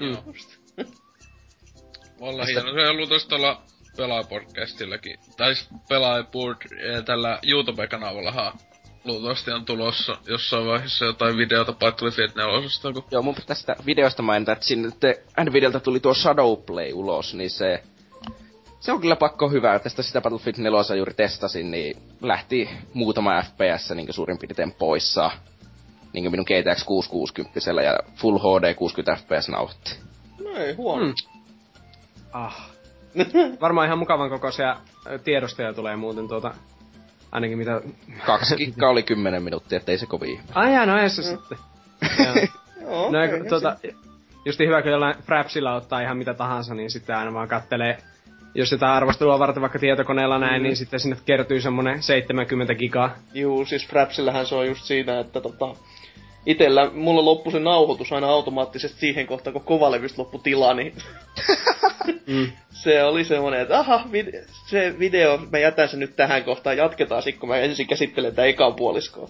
Mm. 0.00 0.16
Valla 2.20 2.44
hieno, 2.46 2.72
se 2.72 2.88
on 2.88 2.96
luultavasti 2.96 3.28
tuolla 3.28 3.62
pelaajapodcastillakin, 3.96 5.18
tai 5.36 5.54
pelaajapod 5.88 6.56
eh, 6.80 7.04
tällä 7.04 7.38
YouTube-kanavallahan 7.42 8.58
luultavasti 9.06 9.50
on 9.50 9.64
tulossa 9.64 10.16
jossain 10.26 10.66
vaiheessa 10.66 11.04
jotain 11.04 11.36
videota 11.36 11.72
Battlefield 11.72 12.30
4 12.36 12.92
kun... 12.92 13.04
Joo, 13.10 13.22
mun 13.22 13.34
tästä 13.46 13.76
videosta 13.86 14.22
mainita, 14.22 14.52
että 14.52 14.64
sinne 14.64 14.90
Nvidialta 15.44 15.80
tuli 15.80 16.00
tuo 16.00 16.14
Shadowplay 16.14 16.92
ulos, 16.92 17.34
niin 17.34 17.50
se... 17.50 17.82
Se 18.80 18.92
on 18.92 19.00
kyllä 19.00 19.16
pakko 19.16 19.48
hyvä, 19.48 19.78
tästä 19.78 20.02
sitä 20.02 20.20
Battlefield 20.20 20.58
4 20.58 20.96
juuri 20.96 21.14
testasin, 21.14 21.70
niin 21.70 21.96
lähti 22.20 22.70
muutama 22.94 23.42
FPS 23.42 23.90
niin 23.94 24.12
suurin 24.12 24.38
piirtein 24.38 24.72
poissa. 24.72 25.30
Niin 26.12 26.30
minun 26.30 26.46
GTX 26.48 26.84
660 26.84 27.60
ja 27.84 27.98
Full 28.16 28.38
HD 28.38 28.74
60 28.74 29.22
FPS 29.22 29.48
nautti. 29.48 29.96
No 30.44 30.56
ei 30.56 30.72
huono. 30.74 31.04
Hmm. 31.04 31.14
Ah. 32.32 32.70
Varmaan 33.60 33.86
ihan 33.86 33.98
mukavan 33.98 34.30
kokoisia 34.30 34.76
tiedostoja 35.24 35.72
tulee 35.72 35.96
muuten 35.96 36.28
tuota 36.28 36.54
Ainakin 37.36 37.58
mitä... 37.58 37.80
Kaksi 38.26 38.56
kikkaa 38.56 38.90
oli 38.90 39.02
kymmenen 39.02 39.42
minuuttia, 39.42 39.76
ettei 39.76 39.98
se 39.98 40.06
kovin 40.06 40.40
Ai 40.54 40.86
no 40.86 41.08
se 41.08 41.22
mm. 41.22 41.28
sitten. 41.28 41.58
Joo, 42.80 43.10
no, 43.10 43.24
okay, 43.24 43.48
tuota, 43.48 43.76
just 44.44 44.58
hyvä, 44.58 44.82
kun 44.82 44.90
jollain 44.90 45.14
Frapsilla 45.22 45.74
ottaa 45.74 46.00
ihan 46.00 46.16
mitä 46.16 46.34
tahansa, 46.34 46.74
niin 46.74 46.90
sitten 46.90 47.16
aina 47.16 47.32
vaan 47.32 47.48
kattelee 47.48 47.98
jos 48.54 48.68
sitä 48.68 48.94
arvostelua 48.94 49.38
varten 49.38 49.60
vaikka 49.60 49.78
tietokoneella 49.78 50.38
näin, 50.38 50.62
mm. 50.62 50.62
niin 50.62 50.76
sitten 50.76 51.00
sinne 51.00 51.16
kertyy 51.26 51.60
semmonen 51.60 52.02
70 52.02 52.74
gigaa. 52.74 53.14
Juu, 53.34 53.64
siis 53.64 53.88
Frapsillähän 53.88 54.46
se 54.46 54.54
on 54.54 54.66
just 54.66 54.84
siinä, 54.84 55.20
että 55.20 55.40
tota, 55.40 55.74
itellä 56.46 56.90
mulla 56.90 57.24
loppui 57.24 57.52
se 57.52 57.60
nauhoitus 57.60 58.12
aina 58.12 58.26
automaattisesti 58.26 59.00
siihen 59.00 59.26
kohtaan, 59.26 59.52
kun 59.52 59.64
kovalevystä 59.64 60.22
loppu 60.22 60.38
tila, 60.38 60.74
niin 60.74 60.94
mm. 62.26 62.52
se 62.70 63.04
oli 63.04 63.24
semmonen, 63.24 63.60
että 63.60 63.78
aha, 63.78 64.04
vid- 64.12 64.48
se 64.70 64.98
video, 64.98 65.38
mä 65.50 65.58
jätän 65.58 65.88
sen 65.88 66.00
nyt 66.00 66.16
tähän 66.16 66.44
kohtaan, 66.44 66.76
jatketaan 66.76 67.22
sit, 67.22 67.38
kun 67.38 67.48
mä 67.48 67.56
ensin 67.56 67.86
käsittelen 67.86 68.32
tätä 68.32 68.44
ekan 68.44 68.74
puoliskoa. 68.74 69.28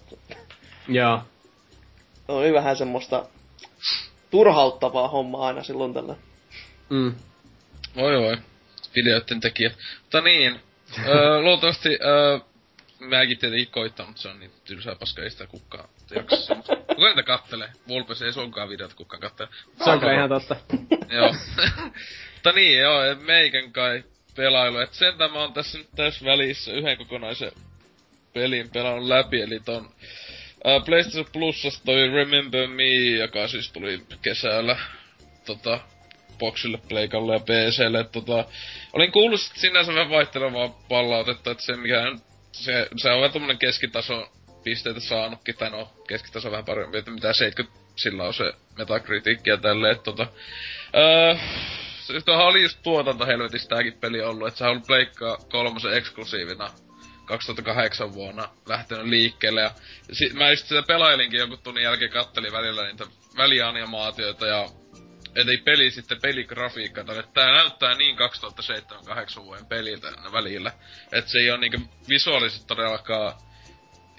Joo. 0.88 1.20
Oli 2.28 2.52
vähän 2.52 2.76
semmoista 2.76 3.26
turhauttavaa 4.30 5.08
hommaa 5.08 5.46
aina 5.46 5.62
silloin 5.62 5.94
tällä. 5.94 6.16
Mm. 6.90 7.14
Voi 7.96 8.20
voi, 8.22 8.36
videoiden 8.94 9.40
tekijät. 9.40 9.72
Mutta 10.02 10.20
niin, 10.20 10.60
öö, 11.06 11.40
luultavasti 11.40 11.88
öö, 11.88 12.38
mäkin 13.08 13.38
tietenkin 13.38 13.70
koittanut, 13.70 14.08
mutta 14.08 14.22
se 14.22 14.28
on 14.28 14.40
niin 14.40 14.50
tylsää 14.64 14.94
paska, 14.94 15.22
ei 15.22 15.30
sitä 15.30 15.46
kukaan 15.46 15.88
jaksa. 16.14 16.54
Kuka 16.54 17.08
niitä 17.08 17.22
kattelee? 17.22 17.68
Vulpes 17.88 18.22
ei 18.22 18.32
sunkaan 18.32 18.68
videot 18.68 18.94
kukaan 18.94 19.20
kattelee. 19.20 19.52
Se 19.84 19.90
on 19.90 20.14
ihan 20.14 20.28
totta. 20.28 20.56
joo. 21.10 21.34
mutta 22.34 22.52
niin, 22.52 22.78
joo, 22.78 23.00
meikän 23.20 23.72
kai 23.72 24.04
pelailu. 24.36 24.78
Et 24.78 24.92
sen 24.92 25.18
tämä 25.18 25.42
on 25.42 25.52
tässä 25.52 25.78
nyt 25.78 25.88
tässä 25.96 26.24
välissä 26.24 26.72
yhden 26.72 26.98
kokonaisen 26.98 27.52
pelin 28.32 28.70
pelannut 28.70 29.08
läpi, 29.08 29.40
eli 29.40 29.60
ton 29.60 29.86
uh, 29.86 30.84
PlayStation 30.84 31.26
Plusasta 31.32 31.84
toi 31.84 32.08
Remember 32.08 32.68
Me, 32.68 32.94
joka 33.18 33.48
siis 33.48 33.72
tuli 33.72 34.02
kesällä 34.22 34.78
tota, 35.46 35.80
Xboxille, 36.36 36.78
Pleikalle 36.88 37.32
ja 37.32 37.40
PClle. 37.40 38.04
Tota, 38.04 38.44
olin 38.92 39.12
kuullut 39.12 39.40
sinänsä 39.40 39.94
vähän 39.94 40.10
vaihtelevaa 40.10 40.68
palautetta, 40.88 41.50
että 41.50 41.64
se 41.64 41.76
mikä 41.76 42.12
se, 42.64 42.88
se 42.96 43.10
on 43.10 43.16
vähän 43.16 43.32
tommonen 43.32 43.58
keskitaso 43.58 44.32
pisteitä 44.64 45.00
saanutkin, 45.00 45.56
tai 45.56 45.70
no 45.70 45.92
keskitaso 46.08 46.50
vähän 46.50 46.64
parempi, 46.64 46.98
että 46.98 47.10
mitä 47.10 47.32
70 47.32 47.86
sillä 47.96 48.24
on 48.24 48.34
se 48.34 48.52
metakritiikki 48.78 49.50
ja 49.50 49.56
tälleen, 49.56 49.92
että 49.92 50.04
tota... 50.04 50.26
Öö, 50.96 51.36
se 52.06 52.30
oli 52.30 52.62
just 52.62 52.78
tuotanto 52.82 53.26
helvetistä 53.26 53.68
tääkin 53.68 53.92
peli 54.00 54.22
ollut, 54.22 54.48
että 54.48 54.58
se 54.58 54.64
on 54.64 54.70
ollut 54.70 54.86
Pleikka 54.86 55.38
kolmosen 55.50 55.92
eksklusiivina 55.92 56.70
2008 57.24 58.12
vuonna 58.12 58.48
lähtenyt 58.66 59.06
liikkeelle. 59.06 59.60
Ja 59.60 59.70
sit, 60.12 60.32
mä 60.32 60.50
just 60.50 60.66
sitä 60.66 60.82
pelailinkin 60.82 61.40
jonkun 61.40 61.58
tunnin 61.58 61.84
jälkeen 61.84 62.10
kattelin 62.10 62.52
välillä 62.52 62.86
niitä 62.86 63.04
välianimaatioita 63.36 64.46
ja 64.46 64.68
ei 65.36 65.56
peli 65.56 65.90
sitten 65.90 66.20
peligrafiikka, 66.20 67.00
että 67.00 67.22
tää 67.34 67.52
näyttää 67.52 67.94
niin 67.94 68.16
2007-2008 69.38 69.44
vuoden 69.44 69.66
peliltä 69.66 70.12
välillä. 70.32 70.72
Että 71.12 71.30
se 71.30 71.38
ei 71.38 71.50
ole 71.50 71.58
niinku 71.58 71.80
visuaalisesti 72.08 72.66
todellakaan 72.66 73.34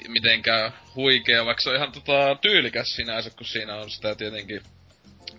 mitenkään 0.08 0.74
huikea, 0.96 1.46
vaikka 1.46 1.64
se 1.64 1.70
on 1.70 1.76
ihan 1.76 1.92
tota, 1.92 2.38
tyylikäs 2.42 2.96
sinänsä, 2.96 3.30
kun 3.30 3.46
siinä 3.46 3.76
on 3.76 3.90
sitä 3.90 4.16
tietenkin 4.16 4.62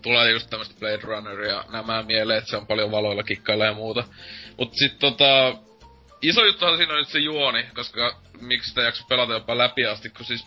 tulee 0.01 0.31
just 0.31 0.49
tämmöstä 0.49 0.79
Blade 0.79 0.99
Runneria 1.03 1.65
nämä 1.71 2.03
mieleen, 2.03 2.37
että 2.37 2.49
se 2.49 2.57
on 2.57 2.67
paljon 2.67 2.91
valoilla 2.91 3.23
kikkailla 3.23 3.65
ja 3.65 3.73
muuta. 3.73 4.03
Mut 4.57 4.73
sit 4.73 4.99
tota, 4.99 5.57
iso 6.21 6.45
juttu 6.45 6.77
siinä 6.77 6.93
on 6.93 6.99
nyt 6.99 7.09
se 7.09 7.19
juoni, 7.19 7.63
koska 7.75 8.21
miksi 8.41 8.69
sitä 8.69 8.81
jakso 8.81 9.05
pelata 9.09 9.33
jopa 9.33 9.57
läpi 9.57 9.85
asti, 9.85 10.09
kun 10.09 10.25
siis 10.25 10.45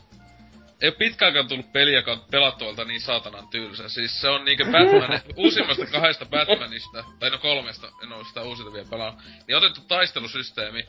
ei 0.83 0.89
ole 0.89 0.97
pitkäänkään 0.97 1.49
tullut 1.49 1.73
peliä, 1.73 1.99
joka 1.99 2.13
on 2.13 2.25
pelattuolta 2.31 2.85
niin 2.85 3.01
saatanan 3.01 3.49
tylsä. 3.49 3.89
Siis 3.89 4.21
se 4.21 4.29
on 4.29 4.45
niinkö 4.45 4.65
Batman, 4.65 5.21
uusimmasta 5.37 5.87
kahdesta 5.87 6.27
Batmanista, 6.27 7.05
tai 7.19 7.31
no 7.31 7.39
kolmesta, 7.39 7.93
en 8.03 8.13
oo 8.13 8.25
sitä 8.25 8.43
uusinta 8.43 8.73
vielä 8.73 8.89
pelannut, 8.91 9.23
niin 9.49 9.57
otettu 9.57 9.81
taistelusysteemi, 9.81 10.87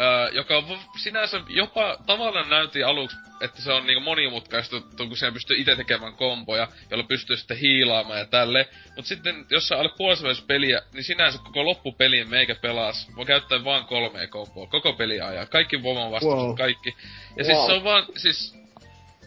Öö, 0.00 0.28
joka 0.32 0.56
on 0.56 0.78
sinänsä 0.96 1.40
jopa 1.48 1.96
tavallaan 2.06 2.50
näytti 2.50 2.82
aluksi, 2.82 3.16
että 3.40 3.62
se 3.62 3.72
on 3.72 3.86
niinku 3.86 4.00
monimutkaista, 4.00 4.76
kun 4.96 5.16
siellä 5.16 5.32
pystyy 5.32 5.56
itse 5.56 5.76
tekemään 5.76 6.14
komboja, 6.14 6.68
jolla 6.90 7.04
pystyy 7.04 7.36
sitten 7.36 7.56
hiilaamaan 7.56 8.18
ja 8.18 8.24
tälle. 8.24 8.68
Mut 8.96 9.06
sitten, 9.06 9.46
jos 9.50 9.68
sä 9.68 9.78
alle 9.78 9.90
puolessa 9.98 10.42
peliä, 10.46 10.82
niin 10.92 11.04
sinänsä 11.04 11.38
koko 11.38 11.64
loppupeliin 11.64 12.30
meikä 12.30 12.54
pelas. 12.54 13.08
Voi 13.16 13.26
käyttää 13.26 13.64
vaan 13.64 13.84
kolme 13.84 14.26
komboa, 14.26 14.66
koko 14.66 14.92
peli 14.92 15.20
ajaa. 15.20 15.46
Kaikki 15.46 15.82
voiman 15.82 16.10
vastaus, 16.10 16.34
wow. 16.34 16.56
kaikki. 16.56 16.96
Ja 17.36 17.44
wow. 17.44 17.46
siis 17.46 17.66
se 17.66 17.72
on 17.72 17.84
vaan, 17.84 18.06
siis... 18.16 18.58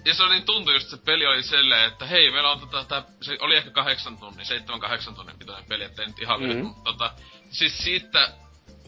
Ja 0.05 0.13
se 0.13 0.23
oli 0.23 0.33
niin 0.33 0.45
tuntui 0.45 0.73
just, 0.73 0.85
että 0.85 0.97
se 0.97 1.03
peli 1.03 1.25
oli 1.25 1.43
silleen, 1.43 1.87
että 1.87 2.05
hei, 2.05 2.31
meillä 2.31 2.51
on 2.51 2.59
tota, 2.59 2.85
tää, 2.85 3.03
se 3.21 3.37
oli 3.39 3.55
ehkä 3.55 3.69
kahdeksan 3.69 4.17
tunnin, 4.17 4.45
seitsemän 4.45 4.79
kahdeksan 4.79 5.15
tunnin 5.15 5.39
pitoinen 5.39 5.65
peli, 5.69 5.83
ettei 5.83 6.05
nyt 6.05 6.19
ihan 6.19 6.41
mm-hmm. 6.41 6.65
mutta 6.65 6.83
tota, 6.83 7.13
siis 7.49 7.77
siitä 7.77 8.31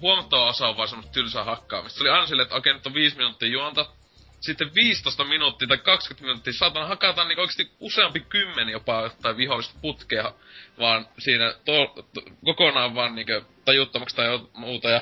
huomattava 0.02 0.50
osa 0.50 0.68
on 0.68 0.78
vaan 0.78 0.88
semmoista 0.88 1.14
tylsää 1.14 1.44
hakkaamista. 1.44 1.98
Se 1.98 2.04
oli 2.04 2.10
aina 2.10 2.28
silleen, 2.28 2.46
että 2.46 2.56
okei, 2.56 2.74
nyt 2.74 2.88
on 2.88 2.94
5 2.94 3.18
minuuttia 3.18 3.50
juonta. 3.50 3.86
Sitten 4.42 4.76
15 4.76 5.24
minuuttia 5.24 5.68
tai 5.68 5.78
20 5.78 6.24
minuuttia 6.24 6.54
saatan 6.54 6.88
hakata 6.88 7.26
niin 7.26 7.40
oikeasti 7.40 7.72
useampi 7.80 8.20
kymmeni 8.20 8.72
jopa 8.72 9.12
tai 9.22 9.38
vihollista 9.38 9.80
putkea, 9.82 10.34
vaan 10.80 11.08
siinä 11.20 11.54
to, 11.66 12.04
to, 12.14 12.22
kokonaan 12.46 12.96
vaan 12.96 13.16
niin 13.16 13.28
tajuttomaksi 13.66 14.16
tai 14.16 14.40
muuta. 14.54 14.90
Ja 14.90 15.02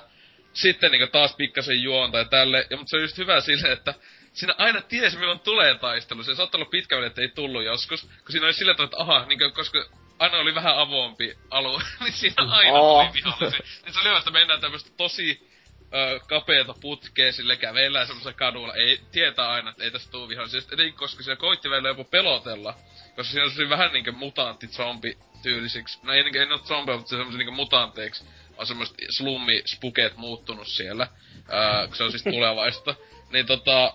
sitten 0.53 0.91
niin 0.91 1.11
taas 1.11 1.35
pikkasen 1.35 1.83
juonta 1.83 2.17
ja 2.17 2.25
tälle. 2.25 2.67
Ja, 2.69 2.77
mutta 2.77 2.89
se 2.89 2.95
on 2.95 3.01
just 3.01 3.17
hyvä 3.17 3.41
silleen, 3.41 3.73
että 3.73 3.93
siinä 4.33 4.55
aina 4.57 4.81
tiesi, 4.81 5.17
milloin 5.17 5.39
tulee 5.39 5.75
taistelu. 5.75 6.23
Se 6.23 6.35
saattaa 6.35 6.59
olla 6.59 6.69
pitkä 6.69 7.05
että 7.05 7.21
ei 7.21 7.29
tullut 7.29 7.63
joskus. 7.63 8.01
Kun 8.01 8.31
siinä 8.31 8.45
oli 8.45 8.53
sillä 8.53 8.73
tavalla, 8.73 8.85
että 8.85 9.01
aha, 9.01 9.25
niin 9.25 9.39
kuin, 9.39 9.53
koska 9.53 9.85
aina 10.19 10.37
oli 10.37 10.55
vähän 10.55 10.77
avoimpi 10.77 11.37
alue, 11.49 11.81
niin 11.99 12.13
siinä 12.13 12.43
aina 12.43 12.79
oh. 12.79 13.05
tuli 13.05 13.13
vihollisia. 13.13 13.65
niin 13.85 13.93
se 13.93 13.99
oli 13.99 14.09
hyvä, 14.09 14.17
että 14.17 14.31
mennään 14.31 14.61
tämmöstä 14.61 14.89
tosi 14.97 15.49
ö, 15.93 16.19
kapeata 16.19 16.73
putkea, 16.81 17.31
sille 17.31 17.55
kävellään 17.55 18.07
semmoisella 18.07 18.37
kadulla. 18.37 18.73
Ei 18.73 18.99
tietää 19.11 19.49
aina, 19.49 19.69
että 19.69 19.83
ei 19.83 19.91
tästä 19.91 20.11
tuu 20.11 20.27
vihollisia. 20.27 20.61
Sitten 20.61 20.79
ei, 20.79 20.91
koska 20.91 21.23
siellä 21.23 21.39
koitti 21.39 21.69
välillä 21.69 21.89
jopa 21.89 22.03
pelotella. 22.03 22.73
Koska 23.15 23.31
siinä 23.31 23.45
oli 23.45 23.69
vähän 23.69 23.93
niinkö 23.93 24.11
mutantti 24.11 24.67
zombi 24.67 25.17
tyylisiksi. 25.43 25.99
No 26.03 26.13
ei, 26.13 26.23
ei 26.33 26.51
ole 26.51 26.59
zombi, 26.59 26.91
mutta 26.91 27.09
semmoisia 27.09 27.37
niinkö 27.37 27.51
mutanteiksi. 27.51 28.25
On 28.57 28.67
semmoiset 28.67 28.97
slummi 29.09 29.63
spukeet 29.65 30.17
muuttunut 30.17 30.67
siellä. 30.67 31.07
Öö, 31.53 31.95
se 31.95 32.03
on 32.03 32.11
siis 32.11 32.23
tulevaista. 32.23 32.95
Niin 33.31 33.45
tota, 33.45 33.93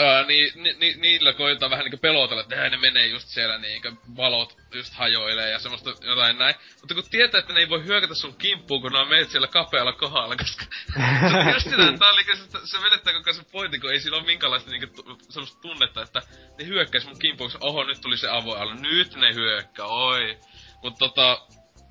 Öö, 0.00 0.24
niin, 0.26 0.52
ni, 0.54 0.72
ni, 0.78 0.94
niillä 0.94 1.32
koetaan 1.32 1.70
vähän 1.70 1.84
niinku 1.84 1.96
pelotella, 1.96 2.42
että 2.42 2.68
ne 2.68 2.76
menee 2.76 3.06
just 3.06 3.28
siellä 3.28 3.58
niinku 3.58 3.88
valot 4.16 4.56
just 4.74 4.94
hajoilee 4.94 5.50
ja 5.50 5.58
semmoista 5.58 5.90
jotain 6.06 6.38
näin. 6.38 6.54
Mutta 6.80 6.94
kun 6.94 7.04
tietää, 7.10 7.38
että 7.38 7.52
ne 7.52 7.60
ei 7.60 7.68
voi 7.68 7.84
hyökätä 7.84 8.14
sun 8.14 8.36
kimppuun, 8.36 8.82
kun 8.82 8.92
ne 8.92 8.98
on 8.98 9.08
meitä 9.08 9.30
siellä 9.30 9.48
kapealla 9.48 9.92
kohdalla, 9.92 10.36
koska 10.36 10.64
just 11.54 11.70
sitä, 11.70 11.76
tää 11.76 12.08
on 12.08 12.16
niinku, 12.16 12.36
se, 12.36 12.66
se 12.66 12.82
vedettää 12.82 13.12
koko 13.12 13.32
se 13.32 13.42
pointti, 13.52 13.78
kun 13.78 13.92
ei 13.92 14.00
sillä 14.00 14.16
ole 14.16 14.26
minkäänlaista 14.26 14.70
niinku 14.70 15.18
semmoista 15.30 15.60
tunnetta, 15.60 16.02
että 16.02 16.22
ne 16.58 16.66
hyökkäis 16.66 17.06
mun 17.06 17.18
kimppuun, 17.18 17.50
oho 17.60 17.84
nyt 17.84 18.00
tuli 18.00 18.18
se 18.18 18.28
avoin 18.28 18.82
nyt 18.82 19.14
ne 19.14 19.34
hyökkää, 19.34 19.86
oi. 19.86 20.38
Mut 20.82 20.98
tota, 20.98 21.40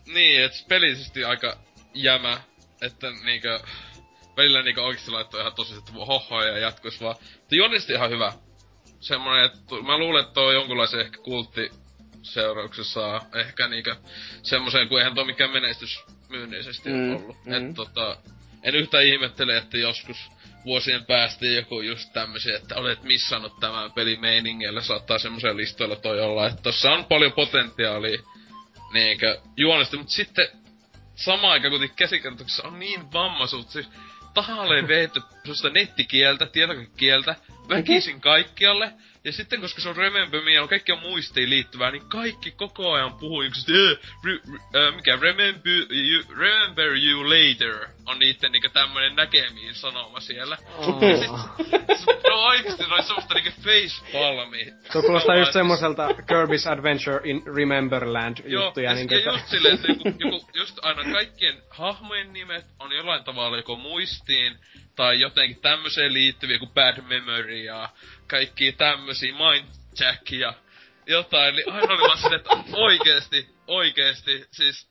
niin, 0.06 0.44
et 0.44 0.52
pelisesti 0.68 1.24
aika 1.24 1.58
jämä, 1.94 2.42
että 2.82 3.12
niinkö 3.24 3.60
välillä 4.40 4.64
niinku 4.64 4.82
oikeesti 4.82 5.12
laittoi 5.12 5.42
ihan 5.42 5.56
tosi, 5.56 5.78
että 5.78 5.92
hoho 5.92 6.44
ja 6.44 6.58
jatkuis 6.58 7.02
vaan. 7.02 7.16
Mutta 7.40 7.56
juonisesti 7.56 7.94
ihan 7.94 8.10
hyvä. 8.10 8.34
Semmonen, 9.00 9.46
että 9.46 9.60
mä 9.86 9.98
luulen, 9.98 10.22
että 10.22 10.34
toi 10.34 10.54
jonkunlaisen 10.54 11.00
ehkä 11.00 11.18
kultti 11.18 11.72
seurauksessa 12.22 13.22
ehkä 13.36 13.68
niinkö 13.68 13.96
semmoisen, 14.44 14.90
kun 14.90 15.00
eihän 15.00 15.16
toi 15.16 15.26
mikään 15.26 15.52
menestys 15.52 16.04
myynnisesti 16.30 16.90
mm, 16.90 17.16
ollut. 17.16 17.46
Mm. 17.46 17.54
Et 17.54 17.76
tota, 17.76 18.18
en 18.64 18.76
yhtään 18.76 19.04
ihmettele, 19.06 19.58
että 19.58 19.78
joskus 19.78 20.18
vuosien 20.66 21.06
päästä 21.06 21.46
joku 21.46 21.82
just 21.82 22.14
tämmöisiä, 22.14 22.58
että 22.58 22.76
olet 22.76 23.04
missannut 23.04 23.60
tämän 23.60 23.92
pelin 23.92 24.22
meiningillä, 24.22 24.82
saattaa 24.82 25.20
semmoisen 25.20 25.58
listoilla 25.58 25.96
toi 25.96 26.22
olla, 26.22 26.48
että 26.48 26.62
tossa 26.62 26.92
on 26.92 27.06
paljon 27.06 27.32
potentiaalia 27.32 28.20
niinkö 28.94 29.42
juonesti, 29.58 29.98
mutta 29.98 30.14
sitten 30.14 30.48
samaan 31.16 31.54
aikaan 31.54 31.72
kuitenkin 31.72 31.98
käsikirjoituksessa 31.98 32.68
on 32.68 32.80
niin 32.80 33.14
vammaisuutta, 33.14 33.72
siis 33.72 33.90
tahalleen 34.34 34.88
veetty 34.94 35.22
nettikieltä, 35.74 36.46
tietokieltä, 36.46 37.36
väkisin 37.70 38.22
kaikkialle. 38.22 38.94
Ja 39.24 39.32
sitten 39.32 39.62
koska 39.62 39.82
se 39.82 39.90
on 39.90 39.96
Remember 39.96 40.42
Me 40.42 40.54
ja 40.54 40.68
kaikki 40.68 40.92
on 40.92 41.00
muistiin 41.00 41.50
liittyvää, 41.50 41.92
niin 41.92 42.10
kaikki 42.10 42.52
koko 42.52 42.92
ajan 42.94 43.14
puhuu 43.14 43.44
yksistä, 43.44 43.72
äh, 43.72 44.12
re, 44.24 44.34
äh, 44.82 44.96
mikä 44.96 45.18
Remember 45.22 45.72
you, 45.90 46.24
remember 46.38 46.88
you 46.88 47.24
Later 47.24 47.88
on 48.06 48.20
niitten 48.20 48.52
niinku 48.52 48.70
tämmönen 48.74 49.16
näkemiin 49.16 49.76
sanoma 49.76 50.20
siellä. 50.20 50.58
Oh. 50.78 51.02
Ja 51.88 51.96
sit, 51.98 52.24
no 52.30 52.36
oikeesti 52.36 52.84
noin 52.84 53.04
semmoista 53.04 53.34
niinku 53.34 53.50
facepalmi. 53.62 54.66
Se 54.66 55.02
kuulostaa 55.02 55.36
just 55.36 55.54
semmoiselta 55.54 56.08
Kirby's 56.08 56.72
Adventure 56.72 57.22
in 57.24 57.44
Rememberland 57.56 58.38
juttuja. 58.46 58.92
Joo, 58.92 58.96
niin 58.96 59.10
ja 59.12 59.32
just 59.32 59.48
silleen, 59.48 59.76
että 59.76 59.88
joku, 59.88 60.10
joku, 60.20 60.50
just 60.54 60.80
aina 60.82 61.14
kaikkien 61.14 61.62
hahmojen 61.70 62.34
nimet 62.34 62.66
on 62.80 62.92
jollain 62.92 63.24
tavalla 63.24 63.58
joko 63.58 63.76
muistiin, 63.76 64.58
tai 64.96 65.20
jotenkin 65.20 65.62
tämmöiseen 65.62 66.14
liittyviä 66.14 66.60
kuin 66.60 66.72
Bad 66.72 67.02
Memory 67.02 67.64
ja 67.64 67.90
kaikki 68.30 68.72
tämmösiä 68.72 69.34
Mindjack 69.34 70.32
ja 70.32 70.54
jotain, 71.08 71.56
niin 71.56 71.72
aina 71.72 71.94
oli 71.94 72.02
vaan 72.02 72.18
sinne, 72.18 72.36
että 72.36 72.50
oikeesti, 72.74 73.50
oikeesti, 73.68 74.46
siis 74.52 74.90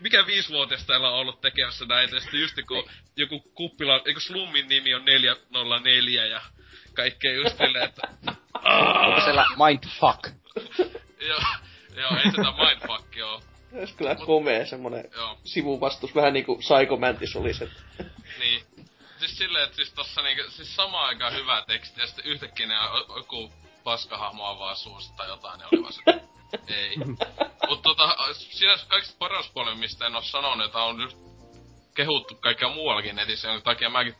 mikä 0.00 0.26
viisivuotias 0.26 0.86
täällä 0.86 1.08
on 1.08 1.18
ollut 1.18 1.40
tekemässä 1.40 1.84
näitä, 1.84 2.16
ja 2.16 2.20
sitten 2.20 2.40
just 2.40 2.56
joku, 2.56 2.88
joku 3.16 3.40
kuppila, 3.40 4.02
eikö 4.04 4.20
Slummin 4.20 4.68
nimi 4.68 4.94
on 4.94 5.04
404 5.04 6.26
ja 6.26 6.40
kaikkea 6.94 7.34
just 7.34 7.56
silleen, 7.58 7.84
että... 7.84 8.02
Onko 9.06 9.20
siellä 9.20 9.46
Mindfuck? 9.66 10.26
joo, 11.28 11.40
joo, 11.96 12.10
ei 12.16 12.30
sitä 12.30 12.52
Mindfuck 12.64 13.16
oo. 13.22 13.42
Olisi 13.72 13.94
kyllä 13.94 14.14
Mut, 14.14 14.26
komea 14.26 14.66
semmonen 14.66 15.04
joo. 15.16 15.38
sivuvastus, 15.44 16.14
vähän 16.14 16.32
niinku 16.32 16.56
Psycho 16.58 16.96
Mantis 16.96 17.36
olisi. 17.36 17.64
niin, 18.38 18.65
siis 19.18 19.38
silleen, 19.38 19.64
että 19.64 19.76
siis 19.76 19.92
tossa 19.92 20.22
niinku, 20.22 20.50
siis 20.50 20.76
samaan 20.76 21.08
aikaan 21.08 21.32
hyvä 21.32 21.64
teksti, 21.66 22.00
ja 22.00 22.06
sitten 22.06 22.24
yhtäkkiä 22.24 22.66
ne 22.66 22.74
joku 23.16 23.52
paskahahmo 23.84 24.58
vaan 24.58 24.76
suusta 24.76 25.16
tai 25.16 25.28
jotain, 25.28 25.58
ne 25.58 25.66
oli 25.72 25.82
vaan 25.82 25.92
se, 25.92 26.02
ei. 26.66 26.96
Mut 27.68 27.82
tota, 27.82 28.16
siinä 28.32 28.78
kaikista 28.88 29.16
paras 29.18 29.50
puoli, 29.50 29.74
mistä 29.74 30.06
en 30.06 30.16
oo 30.16 30.22
sanonut, 30.22 30.66
että 30.66 30.78
on 30.78 31.00
just 31.00 31.16
kehuttu 31.94 32.34
kaikkea 32.34 32.68
muuallakin 32.68 33.16
netissä, 33.16 33.48
jonka 33.48 33.64
takia 33.64 33.90
mäkin 33.90 34.14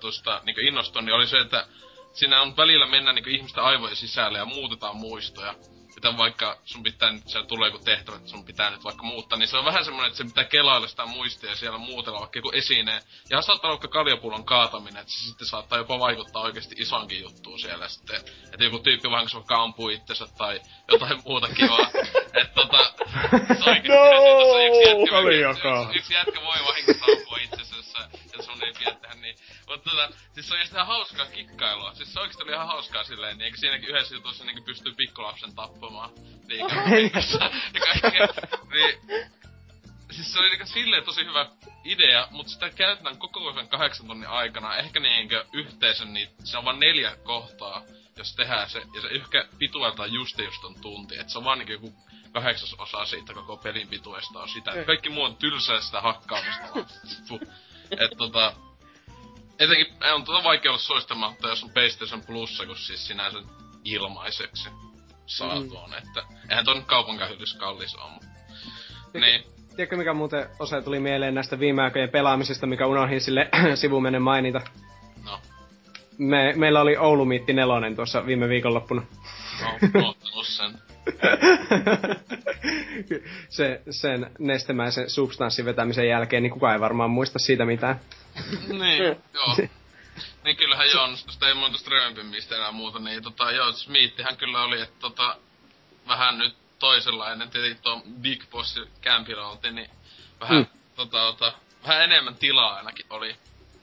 tuosta 0.00 0.40
niinku 0.44 0.60
innostun, 0.60 1.04
niin 1.04 1.14
oli 1.14 1.26
se, 1.26 1.38
että 1.38 1.66
siinä 2.12 2.42
on 2.42 2.56
välillä 2.56 2.86
mennä 2.86 3.12
niinku 3.12 3.30
ihmisten 3.30 3.64
aivojen 3.64 3.96
sisälle 3.96 4.38
ja 4.38 4.44
muutetaan 4.44 4.96
muistoja. 4.96 5.54
Että 6.02 6.18
vaikka 6.18 6.58
sun 6.64 6.82
pitää 6.82 7.12
nyt, 7.12 7.28
siellä 7.28 7.46
tulee 7.46 7.68
joku 7.68 7.84
tehtävä, 7.84 8.16
että 8.16 8.28
sun 8.28 8.44
pitää 8.44 8.70
nyt 8.70 8.84
vaikka 8.84 9.02
muuttaa, 9.02 9.38
niin 9.38 9.48
se 9.48 9.56
on 9.56 9.64
vähän 9.64 9.84
semmoinen, 9.84 10.08
että 10.08 10.18
se 10.18 10.24
pitää 10.24 10.44
kelailla 10.44 10.88
sitä 10.88 11.06
muistia 11.06 11.50
ja 11.50 11.56
siellä 11.56 11.78
muutella 11.78 12.20
vaikka 12.20 12.38
joku 12.38 12.50
esineen. 12.50 13.02
Ja 13.30 13.42
saattaa 13.42 13.68
olla 13.68 13.80
vaikka 13.80 13.98
kaljapullon 13.98 14.44
kaataminen, 14.44 15.00
että 15.00 15.12
se 15.12 15.20
sitten 15.20 15.46
saattaa 15.46 15.78
jopa 15.78 15.98
vaikuttaa 15.98 16.42
oikeasti 16.42 16.74
isonkin 16.78 17.22
juttuun 17.22 17.60
siellä 17.60 17.88
sitten. 17.88 18.16
Että 18.52 18.64
joku 18.64 18.78
tyyppi 18.78 19.10
vahingossa 19.10 19.38
vaikka 19.38 19.62
ampuu 19.62 19.88
itsensä 19.88 20.26
tai 20.38 20.60
jotain 20.88 21.22
muuta 21.24 21.48
kivaa. 21.48 21.90
että 22.40 22.54
tota, 22.54 22.84
se 23.64 23.70
oikeesti, 23.70 23.88
No, 25.12 25.20
yksi 25.20 25.40
jätkä, 25.40 25.68
yksi, 25.94 26.14
jätkä 26.14 26.40
voi 26.40 26.56
vahingossa 26.66 27.04
ampua 27.04 27.38
itsensä, 27.38 27.72
ja 28.36 28.42
sun 28.42 28.64
ei 28.64 28.72
pidä 28.78 28.94
tehdä 28.94 29.14
niin. 29.14 29.36
Mutta 29.68 29.90
tota, 29.90 30.08
siis 30.34 30.48
se 30.48 30.54
on 30.54 30.60
ihan 30.60 30.86
hauskaa 30.86 31.26
kikkailua. 31.26 31.94
Siis 31.94 32.12
se 32.12 32.20
oikeesti 32.20 32.42
oli 32.42 32.52
ihan 32.52 32.66
hauskaa 32.66 33.04
silleen, 33.04 33.38
niin 33.38 33.44
eikä 33.44 33.56
siinäkin 33.56 33.88
yhdessä 33.88 34.14
jutussa 34.14 34.44
niin 34.44 34.64
pystyy 34.64 34.94
pikkulapsen 34.94 35.54
tappamaan. 35.54 35.91
Niin, 36.48 36.60
ja 37.74 37.80
kaikkea. 37.80 38.28
Niin, 38.72 39.00
siis 40.10 40.32
se 40.32 40.38
oli 40.38 40.48
niinku 40.48 40.66
silleen 40.66 41.04
tosi 41.04 41.24
hyvä 41.24 41.46
idea, 41.84 42.28
mutta 42.30 42.52
sitä 42.52 42.70
käytetään 42.70 43.18
koko 43.18 43.52
sen 43.52 43.68
kahdeksan 43.68 44.06
tunnin 44.06 44.28
aikana. 44.28 44.76
Ehkä 44.76 45.00
niinkö 45.00 45.44
yhteisen, 45.52 46.12
niin 46.12 46.28
se 46.44 46.58
on 46.58 46.64
vain 46.64 46.80
neljä 46.80 47.16
kohtaa, 47.16 47.82
jos 48.16 48.36
tehdään 48.36 48.70
se. 48.70 48.78
Ja 48.94 49.00
se 49.00 49.08
ehkä 49.08 49.48
pitueltaan 49.58 50.12
just 50.12 50.38
just 50.38 50.64
on 50.64 50.74
tunti. 50.80 51.18
Et 51.18 51.28
se 51.28 51.38
on 51.38 51.44
vaan 51.44 51.58
niinku 51.58 51.72
joku 51.72 51.94
kahdeksas 52.32 52.74
osa 52.74 53.04
siitä 53.04 53.34
koko 53.34 53.56
pelin 53.56 53.88
pituesta 53.88 54.38
on 54.38 54.48
sitä. 54.48 54.72
Kaikki 54.86 55.08
muu 55.08 55.24
on 55.24 55.36
tylsää 55.36 55.80
sitä 55.80 56.00
hakkaamista 56.00 56.62
vaan. 56.74 56.86
Fuh. 57.28 57.40
Et 57.90 58.10
tota... 58.18 58.52
Etenkin 59.58 59.86
on 60.14 60.24
tota 60.24 60.44
vaikea 60.44 60.70
olla 60.70 60.80
suostamatta, 60.80 61.48
jos 61.48 61.62
on 61.62 61.70
PlayStation 61.70 62.22
Plussa, 62.22 62.66
kun 62.66 62.76
siis 62.76 63.06
sinänsä 63.06 63.38
ilmaiseksi 63.84 64.68
saatu 65.26 65.76
on, 65.76 65.94
että 65.94 66.22
eihän 66.50 66.64
ton 66.64 66.84
kaupankaan 66.84 67.30
hyllys 67.30 67.54
kallis 67.54 67.94
on. 67.94 68.10
Niin, 69.14 69.44
Tiedätkö 69.76 69.96
mikä 69.96 70.14
muuten 70.14 70.46
osa 70.58 70.82
tuli 70.82 71.00
mieleen 71.00 71.34
näistä 71.34 71.58
viime 71.58 71.82
aikojen 71.82 72.08
pelaamisesta, 72.08 72.66
mikä 72.66 72.86
unohdin 72.86 73.20
sille 73.20 73.48
sivumennen 73.74 74.22
mainita? 74.22 74.60
no, 75.24 75.40
Me, 76.18 76.52
meillä 76.56 76.80
oli 76.80 76.96
Oulu 76.96 77.24
Miitti 77.24 77.52
nelonen 77.52 77.96
tuossa 77.96 78.26
viime 78.26 78.48
viikonloppuna. 78.48 79.02
no, 79.94 80.14
sen. 80.42 80.72
se, 83.48 83.82
sen 83.90 84.30
nestemäisen 84.38 85.10
substanssin 85.10 85.64
vetämisen 85.64 86.08
jälkeen, 86.08 86.42
niin 86.42 86.52
kukaan 86.52 86.74
ei 86.74 86.80
varmaan 86.80 87.10
muista 87.10 87.38
siitä 87.38 87.64
mitään. 87.64 88.00
niin, 88.78 89.02
joo. 89.34 89.56
Niin 90.44 90.56
kyllähän 90.56 90.90
joo, 90.94 91.06
no 91.06 91.16
sitä 91.16 91.46
ei 91.48 91.54
muuta 91.54 91.78
Strömpimistä 91.78 92.56
enää 92.56 92.72
muuta, 92.72 92.98
niin 92.98 93.22
tota 93.22 93.50
joo, 93.52 93.72
Smithihän 93.72 94.36
kyllä 94.36 94.62
oli, 94.62 94.80
että 94.80 94.96
tota, 95.00 95.36
vähän 96.08 96.38
nyt 96.38 96.54
toisenlainen, 96.78 97.50
tietenkin 97.50 97.82
tuo 97.82 98.02
Big 98.20 98.42
Boss 98.50 98.80
kämpillä 99.00 99.48
oltiin, 99.48 99.74
niin 99.74 99.90
vähän, 100.40 100.56
Mm. 100.56 100.66
tota, 100.96 101.18
tota, 101.18 101.52
vähän 101.86 102.02
enemmän 102.04 102.34
tilaa 102.34 102.74
ainakin 102.76 103.06
oli. 103.10 103.36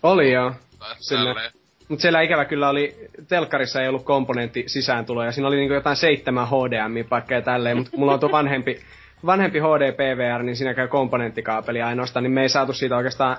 Oli 0.04 0.32
joo. 0.32 0.52
Sille-. 1.00 1.52
Mutta 1.89 2.02
siellä 2.02 2.22
ikävä 2.22 2.45
kyllä 2.45 2.69
oli, 2.69 2.95
telkkarissa 3.28 3.82
ei 3.82 3.88
ollut 3.88 4.06
komponentti 4.06 4.63
sisääntulo, 4.67 5.24
ja 5.24 5.32
siinä 5.32 5.48
oli 5.48 5.56
niinku 5.56 5.74
jotain 5.74 5.95
seitsemän 5.95 6.48
HDMI-paikkaa 6.48 7.38
ja 7.38 7.41
tälleen, 7.41 7.78
mutta 7.78 7.98
mulla 7.98 8.13
on 8.13 8.19
tuo 8.19 8.32
vanhempi, 8.32 8.82
vanhempi 9.26 9.60
HD 9.60 9.91
PVR, 9.93 10.43
niin 10.43 10.56
siinä 10.56 10.74
käy 10.74 10.88
komponenttikaapeli 10.88 11.82
ainoastaan, 11.82 12.24
niin 12.24 12.32
me 12.32 12.41
ei 12.41 12.50
saatu 12.50 12.74
siitä 12.74 12.98
oikeastaan 12.98 13.38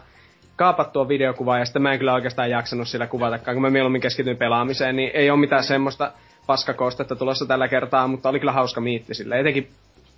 kaapattua 0.60 1.08
videokuvaa, 1.08 1.58
ja 1.58 1.64
sitten 1.64 1.82
mä 1.82 1.92
en 1.92 1.98
kyllä 1.98 2.14
oikeastaan 2.14 2.50
jaksanut 2.50 2.88
sillä 2.88 3.06
kuvatakaan, 3.06 3.54
kun 3.54 3.62
mä 3.62 3.70
mieluummin 3.70 4.00
keskityin 4.00 4.36
pelaamiseen, 4.36 4.96
niin 4.96 5.10
ei 5.14 5.30
ole 5.30 5.40
mitään 5.40 5.64
semmoista 5.64 6.12
paskakoostetta 6.46 7.16
tulossa 7.16 7.46
tällä 7.46 7.68
kertaa, 7.68 8.08
mutta 8.08 8.28
oli 8.28 8.38
kyllä 8.38 8.52
hauska 8.52 8.80
miitti 8.80 9.14
sille, 9.14 9.40
etenkin 9.40 9.70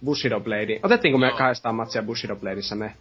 Bushido 0.04 0.40
Blade. 0.40 0.80
Otettiinko 0.82 1.18
me 1.18 1.26
Joo. 1.26 1.36
kahdestaan 1.36 1.74
matsia 1.74 2.02
Bushido 2.02 2.36
Bladeissa 2.36 2.74
me? 2.74 2.94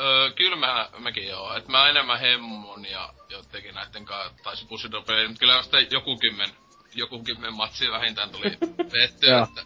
Öö, 0.00 0.30
kyllä 0.30 0.56
mä, 0.56 0.88
mäkin 0.98 1.28
joo. 1.28 1.56
Et 1.56 1.68
mä 1.68 1.88
enemmän 1.88 2.20
hemmon 2.20 2.84
ja 2.90 3.08
jotenkin 3.28 3.74
näitten 3.74 4.04
kanssa 4.04 4.42
taisi 4.42 4.66
Bushido 4.68 5.02
peli, 5.02 5.28
mutta 5.28 5.40
kyllä 5.40 5.62
sitä 5.62 5.80
joku 5.80 6.16
kymmen, 6.16 6.48
joku 6.94 7.22
kymmen 7.22 7.54
matsia 7.54 7.90
vähintään 7.90 8.30
tuli 8.30 8.50
vettyä, 9.00 9.42
että 9.42 9.62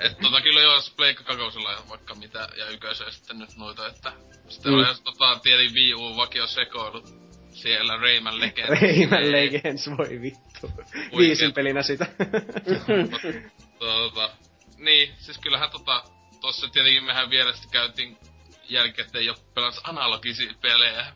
et 0.00 0.18
tota 0.22 0.40
kyllä 0.40 0.60
jos 0.60 0.90
Pleikka 0.90 1.24
kakosella 1.24 1.72
ja 1.72 1.78
vaikka 1.88 2.14
mitä, 2.14 2.48
ja 2.56 2.68
yköisellä 2.68 3.10
sitten 3.10 3.38
nyt 3.38 3.56
noita, 3.56 3.86
että 3.86 4.12
sitten 4.48 4.72
Mm. 4.72 4.78
mm. 4.78 4.84
oli 4.84 4.94
tota, 5.04 5.40
tiedin 5.42 5.74
Wii 5.74 5.94
U 5.94 6.16
vakio 6.16 6.46
sekoilut 6.46 7.04
siellä 7.52 7.96
Rayman 7.96 8.40
Legends. 8.40 8.80
Rayman 8.82 9.32
Legends, 9.32 9.90
voi 9.98 10.20
vittu. 10.20 10.70
Viisin 11.18 11.52
pelinä 11.52 11.82
sitä. 11.82 12.06
tota, 13.78 14.30
niin, 14.76 15.14
siis 15.18 15.38
kyllähän 15.38 15.70
tota, 15.70 16.04
tossa 16.40 16.68
tietenkin 16.68 17.04
mehän 17.04 17.30
sitten 17.30 17.70
käytiin 17.70 18.18
jälkikäteen 18.68 19.26
jo 19.26 19.34
pelas 19.54 19.80
analogisia 19.84 20.52
pelejä. 20.60 21.12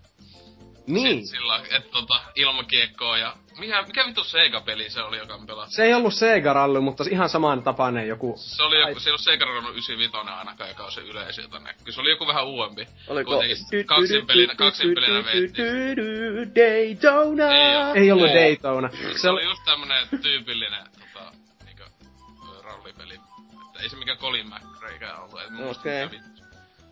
Niin. 0.86 1.26
Si- 1.26 1.36
sillä 1.36 1.56
että 1.70 1.90
tota, 1.90 2.20
ilmakiekkoa 2.34 3.18
ja... 3.18 3.36
Mikä, 3.58 3.82
mikä 3.82 4.06
vittu 4.06 4.24
Sega-peli 4.24 4.90
se 4.90 5.02
oli, 5.02 5.18
joka 5.18 5.38
me 5.38 5.46
pelasi? 5.46 5.74
Se 5.74 5.84
ei 5.84 5.94
ollut 5.94 6.14
Sega 6.14 6.52
Rally, 6.52 6.80
mutta 6.80 7.04
ihan 7.10 7.28
saman 7.28 7.62
tapainen 7.62 8.08
joku. 8.08 8.34
Se 8.36 8.62
oli 8.62 8.80
joku, 8.80 9.00
se 9.00 9.08
ei 9.08 9.12
ollut 9.12 9.20
Sega 9.20 9.44
Run 9.44 9.70
95 9.70 10.16
ainakaan, 10.16 10.70
joka 10.70 10.84
on 10.84 10.92
se 10.92 11.00
yleisin, 11.00 11.42
jota 11.42 11.58
näkyy. 11.58 11.92
Se 11.92 12.00
oli 12.00 12.10
joku 12.10 12.26
vähän 12.26 12.46
uudempi. 12.46 12.86
Oliko... 13.08 13.42
Kaksin 13.86 14.26
pelinä, 14.26 14.54
kaksin 14.54 14.94
pelinä. 14.94 15.24
Daytona! 16.54 17.52
Ei. 17.52 18.02
Ei 18.02 18.12
ollut. 18.12 18.30
Daytona. 18.34 18.90
Se 19.16 19.30
oli 19.30 19.44
just 19.44 19.62
tämmönen 19.64 20.08
tyypillinen 20.22 20.84
tota, 20.92 21.32
niinkö, 21.64 21.84
ö, 21.84 22.62
rallipeli. 22.62 23.14
Että 23.66 23.82
ei 23.82 23.88
se 23.88 23.96
mikään 23.96 24.18
Colin 24.18 24.46
McRae'kään 24.46 25.20
ollut. 25.20 25.40
Et 25.42 25.50
muista 25.50 25.80
Okei. 25.80 26.04
mikä 26.04 26.10
vittu. 26.10 26.43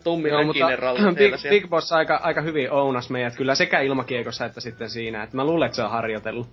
Tummi 0.04 0.28
Joo, 0.28 0.44
mutta 0.44 0.66
Big, 1.18 1.36
siellä. 1.36 1.60
Big 1.60 1.70
Boss 1.70 1.92
aika, 1.92 2.16
aika 2.16 2.40
hyvin 2.40 2.70
ounas 2.70 3.10
meidät 3.10 3.36
kyllä 3.36 3.54
sekä 3.54 3.80
ilmakiekossa 3.80 4.44
että 4.44 4.60
sitten 4.60 4.90
siinä. 4.90 5.22
Et 5.22 5.32
mä 5.32 5.44
luulen, 5.44 5.66
että 5.66 5.76
se 5.76 5.82
on 5.82 5.90
harjoitellut. 5.90 6.48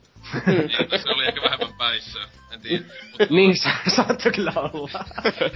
Niin, 0.45 0.71
että 0.81 0.97
se 0.97 1.09
oli 1.09 1.27
ehkä 1.27 1.41
vähemmän 1.41 1.77
päissä. 1.77 2.19
En 2.51 2.61
tiedä. 2.61 2.83
Mutta, 3.09 3.33
niin, 3.35 3.57
sa- 3.57 3.69
saattoi 3.95 4.31
kyllä 4.31 4.53
olla. 4.55 5.05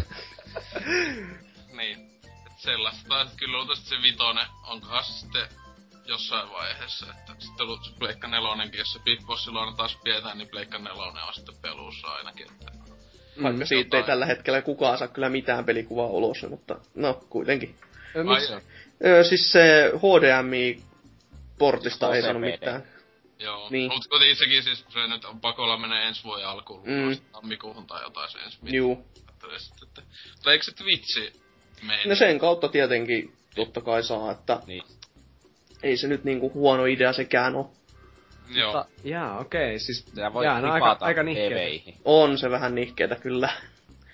Niin. 1.78 1.98
Et 2.48 2.58
sellaista. 2.58 3.28
Kyllä 3.38 3.58
luultavasti 3.58 3.86
se 3.86 3.96
vitonen 4.02 4.48
onkohan 4.64 5.04
se 5.04 5.14
sitten 5.14 5.48
jossain 6.06 6.50
vaiheessa, 6.50 7.06
että 7.10 7.34
sitten 7.40 7.66
ollut 7.66 7.86
se 7.86 7.92
Pleikka 8.00 8.28
nelonenkin, 8.28 8.78
jos 8.80 8.94
se 8.94 9.00
Big 9.00 9.26
Bossilla 9.26 9.62
on 9.62 9.76
taas 9.76 9.98
pidetään, 10.04 10.38
niin 10.38 10.50
Pleikka 10.50 10.78
nelonen 10.78 11.24
on 11.24 11.34
sitten 11.34 11.56
pelussa 11.62 12.08
ainakin, 12.08 12.48
että 12.52 12.83
Vaikka 13.44 13.66
siitä 13.66 13.98
ei 13.98 14.04
tällä 14.04 14.26
hetkellä 14.26 14.62
kukaan 14.62 14.98
saa 14.98 15.08
kyllä 15.08 15.30
mitään 15.30 15.66
pelikuvaa 15.66 16.08
ulos, 16.08 16.46
mutta 16.50 16.80
no 16.96 17.14
kuitenkin. 17.30 17.76
Ö, 18.16 18.24
joo. 18.52 18.62
Öö, 19.06 19.24
siis 19.24 19.52
se 19.52 19.92
HDMI-portista 19.96 22.16
ei 22.16 22.22
sanonut 22.22 22.52
mitään. 22.52 22.84
Joo, 23.40 23.68
Niin. 23.70 23.92
mutta 23.94 24.10
kuitenkin 24.10 24.36
sekin 24.38 24.64
siis 24.64 24.86
se 24.94 25.08
nyt 25.08 25.26
on 25.26 25.40
pakolla 25.40 25.78
menee 25.78 26.08
ensi 26.08 26.24
vuoden 26.24 26.48
alkuun, 26.48 26.82
Mm. 26.86 26.92
mm. 26.94 27.18
tammikuuhun 27.32 27.88
tai 27.88 28.04
jotain 28.04 28.32
se 28.32 28.38
ensi. 28.40 28.58
Juu. 28.64 29.06
Mutta 30.36 30.52
eikö 30.52 30.64
se 30.66 30.72
Twitchi 30.72 31.34
mene? 31.82 32.02
No 32.06 32.16
sen 32.16 32.40
kautta 32.40 32.68
tietenkin 32.70 33.34
totta 33.56 33.82
kai 33.82 34.04
saa, 34.04 34.32
että 34.32 34.60
Niin. 34.68 34.84
ei 35.84 35.98
se 35.98 36.08
nyt 36.08 36.24
niinku 36.24 36.52
huono 36.54 36.86
idea 36.86 37.14
sekään 37.14 37.56
ole. 37.56 37.66
Joo. 38.56 38.74
mutta, 38.74 38.86
jaa, 39.04 39.40
okei. 39.40 39.80
Siis, 39.80 40.06
Sä 40.16 40.34
voit 40.34 40.46
jaa, 40.46 40.62
no, 40.62 40.72
aika, 40.72 40.86
ripata 40.86 41.06
aika 41.06 41.24
nihkeetä. 41.24 41.92
On 42.06 42.38
se 42.38 42.50
vähän 42.52 42.76
nihkeetä 42.76 43.16
kyllä. 43.16 43.50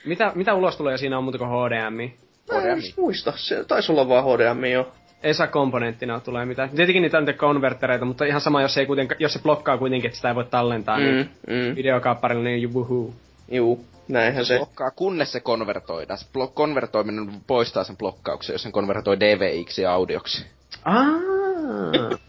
Mitä, 0.06 0.32
mitä 0.36 0.54
ulos 0.54 0.78
tulee 0.78 0.98
siinä 0.98 1.18
on 1.18 1.24
muuta 1.24 1.38
kuin 1.38 1.50
HDMI? 1.50 2.16
Mä 2.52 2.58
en 2.58 2.82
muista, 2.98 3.34
se 3.36 3.64
taisi 3.64 3.92
olla 3.92 4.08
vaan 4.10 4.24
HDMI 4.26 4.72
jo. 4.72 4.92
Ei 5.24 5.34
saa 5.34 5.48
komponenttina 5.48 6.20
tulee 6.20 6.46
mitään. 6.46 6.70
Tietenkin 6.70 7.02
niitä 7.02 7.18
on 7.18 7.26
niitä 7.26 7.40
konvertereita, 7.40 8.06
mutta 8.06 8.26
ihan 8.26 8.42
sama, 8.42 8.62
jos, 8.62 8.78
ei 8.78 8.86
kuitenka, 8.86 9.16
jos 9.20 9.34
se 9.34 9.40
blokkaa 9.40 9.78
kuitenkin, 9.78 10.08
että 10.08 10.16
sitä 10.16 10.30
ei 10.30 10.36
voi 10.36 10.46
tallentaa, 10.46 10.98
mm. 10.98 11.04
niin 11.04 11.30
Mm, 11.48 11.76
videokaapparilla 11.76 12.44
niin 12.44 12.74
wuhuu. 12.74 13.16
juu, 13.52 13.86
näinhän 14.08 14.46
Se 14.46 14.48
se. 14.48 14.58
blokkaa, 14.58 14.92
kunnes 14.92 15.32
se 15.32 15.40
konvertoidaan. 15.40 16.18
Se 16.20 16.26
blok- 16.26 16.52
konvertoiminen 16.54 17.30
poistaa 17.48 17.84
sen 17.84 17.98
blokkauksen, 17.98 18.54
jos 18.54 18.64
sen 18.64 18.72
konvertoi 18.72 19.20
DVX 19.20 19.78
ja 19.78 19.94
audioksi. 19.94 20.46
Ah. 20.86 22.20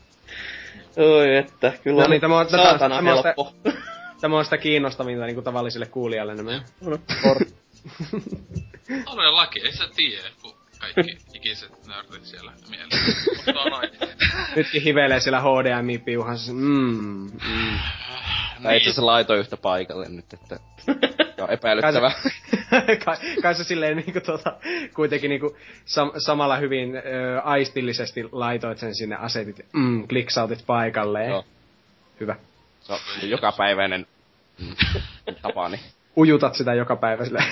Oi 0.96 1.36
että, 1.36 1.72
kyllä 1.82 1.98
No 1.98 2.04
on 2.04 2.10
niin, 2.10 2.20
tämä 2.20 2.38
on- 2.38 2.50
saatana 2.50 2.96
tämä 2.96 3.10
on 3.10 3.16
sitä- 3.16 3.34
helppo. 3.36 3.52
Tämä 4.20 4.38
on 4.38 4.44
sitä 4.44 4.58
kiinnostavinta 4.58 5.24
niin 5.26 5.34
kuin 5.34 5.44
tavalliselle 5.44 5.86
kuulijalle 5.86 6.34
nämä. 6.34 6.62
Todellakin, 9.04 9.66
ei 9.66 9.72
sä 9.72 9.88
tiedä, 9.96 10.28
kun 10.42 10.54
kaikki 10.80 11.18
ikiset 11.34 11.86
nörtit 11.86 12.24
siellä 12.24 12.52
mielessä. 12.70 13.52
On. 13.54 13.82
Nytkin 14.56 14.82
hivelee 14.82 15.20
siellä 15.20 15.40
HDMI-piuhansa. 15.40 16.52
Mm, 16.52 17.30
mm. 17.48 17.78
Tai 18.62 18.76
itse 18.76 18.90
asiassa 18.90 19.06
laitoin 19.06 19.40
yhtä 19.40 19.56
paikalle 19.56 20.08
nyt, 20.08 20.32
että... 20.32 20.60
Joo, 21.38 21.48
epäilyttävää. 21.48 22.12
kai, 23.04 23.16
kai 23.42 23.54
se 23.54 23.64
silleen 23.64 23.96
niinku 23.96 24.20
tota, 24.20 24.56
kuitenkin 24.94 25.28
niinku 25.28 25.56
sam- 25.86 26.12
samalla 26.18 26.56
hyvin 26.56 26.96
ö, 26.96 27.40
aistillisesti 27.40 28.28
laitoit 28.32 28.78
sen 28.78 28.94
sinne 28.94 29.16
asetit, 29.16 29.66
mm, 29.72 30.08
kliksautit 30.08 30.66
paikalleen. 30.66 31.30
Joo. 31.30 31.44
Hyvä. 32.20 32.36
Se 32.80 32.92
on 32.92 32.98
jokapäiväinen 33.22 34.06
tapani. 35.42 35.80
Ujutat 36.16 36.54
sitä 36.54 36.74
joka 36.74 36.96
päivä 36.96 37.24
sille. 37.24 37.44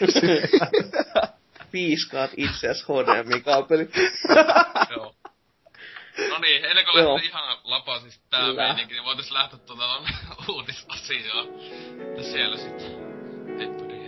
Piiskaat 1.72 2.30
itseäsi 2.36 2.84
HDMI-kaapeli. 2.84 3.88
Joo. 4.90 5.14
No 6.30 6.38
niin, 6.38 6.64
ennen 6.64 6.84
kuin 6.84 6.96
lähtee 6.96 7.28
ihan 7.28 7.58
lapa 7.64 8.00
siis 8.00 8.20
tää 8.30 8.52
meininki, 8.52 8.94
niin 8.94 9.04
voitais 9.04 9.30
lähteä 9.30 9.58
tuota 9.58 9.82
tonne 9.82 10.10
uutisasiaan. 10.56 11.46
Että 12.08 12.22
siellä 12.22 12.56
sitten. 12.56 13.12
Heppudi 13.58 14.01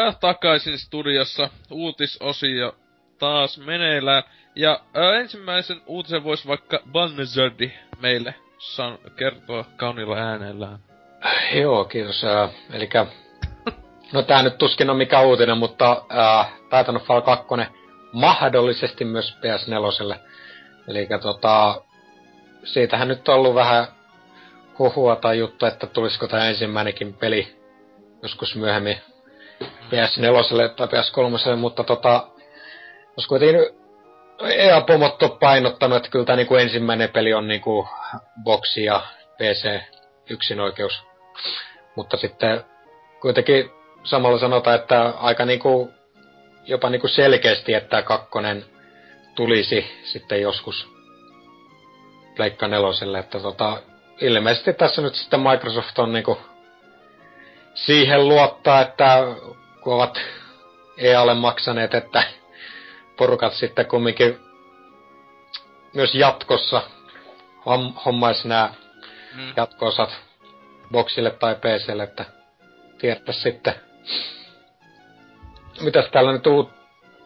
Ja 0.00 0.12
takaisin 0.12 0.78
studiossa 0.78 1.48
uutisosio 1.70 2.74
taas 3.18 3.58
meneillään. 3.58 4.22
Ja 4.54 4.80
ää, 4.94 5.14
ensimmäisen 5.14 5.80
uutisen 5.86 6.24
voisi 6.24 6.48
vaikka 6.48 6.80
Banzerdi 6.92 7.72
meille 8.00 8.34
san- 8.58 8.98
kertoa 9.16 9.64
kauniilla 9.76 10.16
äänellään. 10.16 10.78
Joo, 11.54 11.84
kiitos. 11.84 12.24
Äh, 12.24 12.50
elikkä, 12.72 13.06
no 14.12 14.22
tää 14.22 14.42
nyt 14.42 14.58
tuskin 14.58 14.90
on 14.90 14.96
mikä 14.96 15.20
uutinen, 15.20 15.58
mutta 15.58 16.04
äh, 16.18 16.52
Titanfall 16.62 17.20
2 17.20 17.46
mahdollisesti 18.12 19.04
myös 19.04 19.36
PS4. 19.36 20.18
Eli 20.88 21.08
tota, 21.22 21.82
siitähän 22.64 23.08
nyt 23.08 23.28
on 23.28 23.34
ollut 23.34 23.54
vähän 23.54 23.86
huhua 24.78 25.16
tai 25.16 25.38
juttu, 25.38 25.66
että 25.66 25.86
tulisiko 25.86 26.28
tämä 26.28 26.48
ensimmäinenkin 26.48 27.14
peli 27.14 27.56
joskus 28.22 28.56
myöhemmin 28.56 29.00
PS4 29.64 30.74
tai 30.76 30.86
PS3, 30.86 31.56
mutta 31.56 31.84
tota, 31.84 32.28
jos 33.16 33.26
kuitenkin 33.26 33.80
EA-pomot 34.48 35.22
on 35.22 35.38
painottanut, 35.40 35.96
että 35.96 36.10
kyllä 36.10 36.24
tämä 36.24 36.36
niinku 36.36 36.54
ensimmäinen 36.54 37.10
peli 37.10 37.34
on 37.34 37.48
niinku 37.48 37.88
boksi 38.44 38.84
ja 38.84 39.02
PC 39.38 39.80
yksinoikeus. 40.30 41.02
Mutta 41.96 42.16
sitten 42.16 42.64
kuitenkin 43.20 43.70
samalla 44.04 44.38
sanotaan, 44.38 44.76
että 44.76 45.14
aika 45.20 45.44
niinku, 45.44 45.90
jopa 46.66 46.90
niinku 46.90 47.08
selkeästi, 47.08 47.74
että 47.74 48.02
kakkonen 48.02 48.64
tulisi 49.34 49.86
sitten 50.04 50.42
joskus 50.42 50.88
Pleikka 52.36 52.68
neloselle, 52.68 53.18
että 53.18 53.40
tota, 53.40 53.82
ilmeisesti 54.20 54.72
tässä 54.72 55.02
nyt 55.02 55.14
sitten 55.14 55.40
Microsoft 55.40 55.98
on 55.98 56.12
niinku 56.12 56.38
siihen 57.86 58.28
luottaa, 58.28 58.80
että 58.80 59.18
kun 59.82 59.94
ovat 59.94 60.20
EAlle 60.98 61.34
maksaneet, 61.34 61.94
että 61.94 62.22
porukat 63.16 63.52
sitten 63.52 63.86
kumminkin 63.86 64.38
myös 65.94 66.14
jatkossa 66.14 66.82
hom- 67.66 68.00
hommaisi 68.04 68.48
nämä 68.48 68.74
Mm. 69.34 69.52
jatko-osat 69.56 70.10
boksille 70.92 71.30
tai 71.30 71.54
PClle, 71.54 72.02
että 72.02 72.24
tiedettäis 72.98 73.42
sitten. 73.42 73.74
Mitäs 75.80 76.04
täällä 76.12 76.32
nyt 76.32 76.46
uut, 76.46 76.70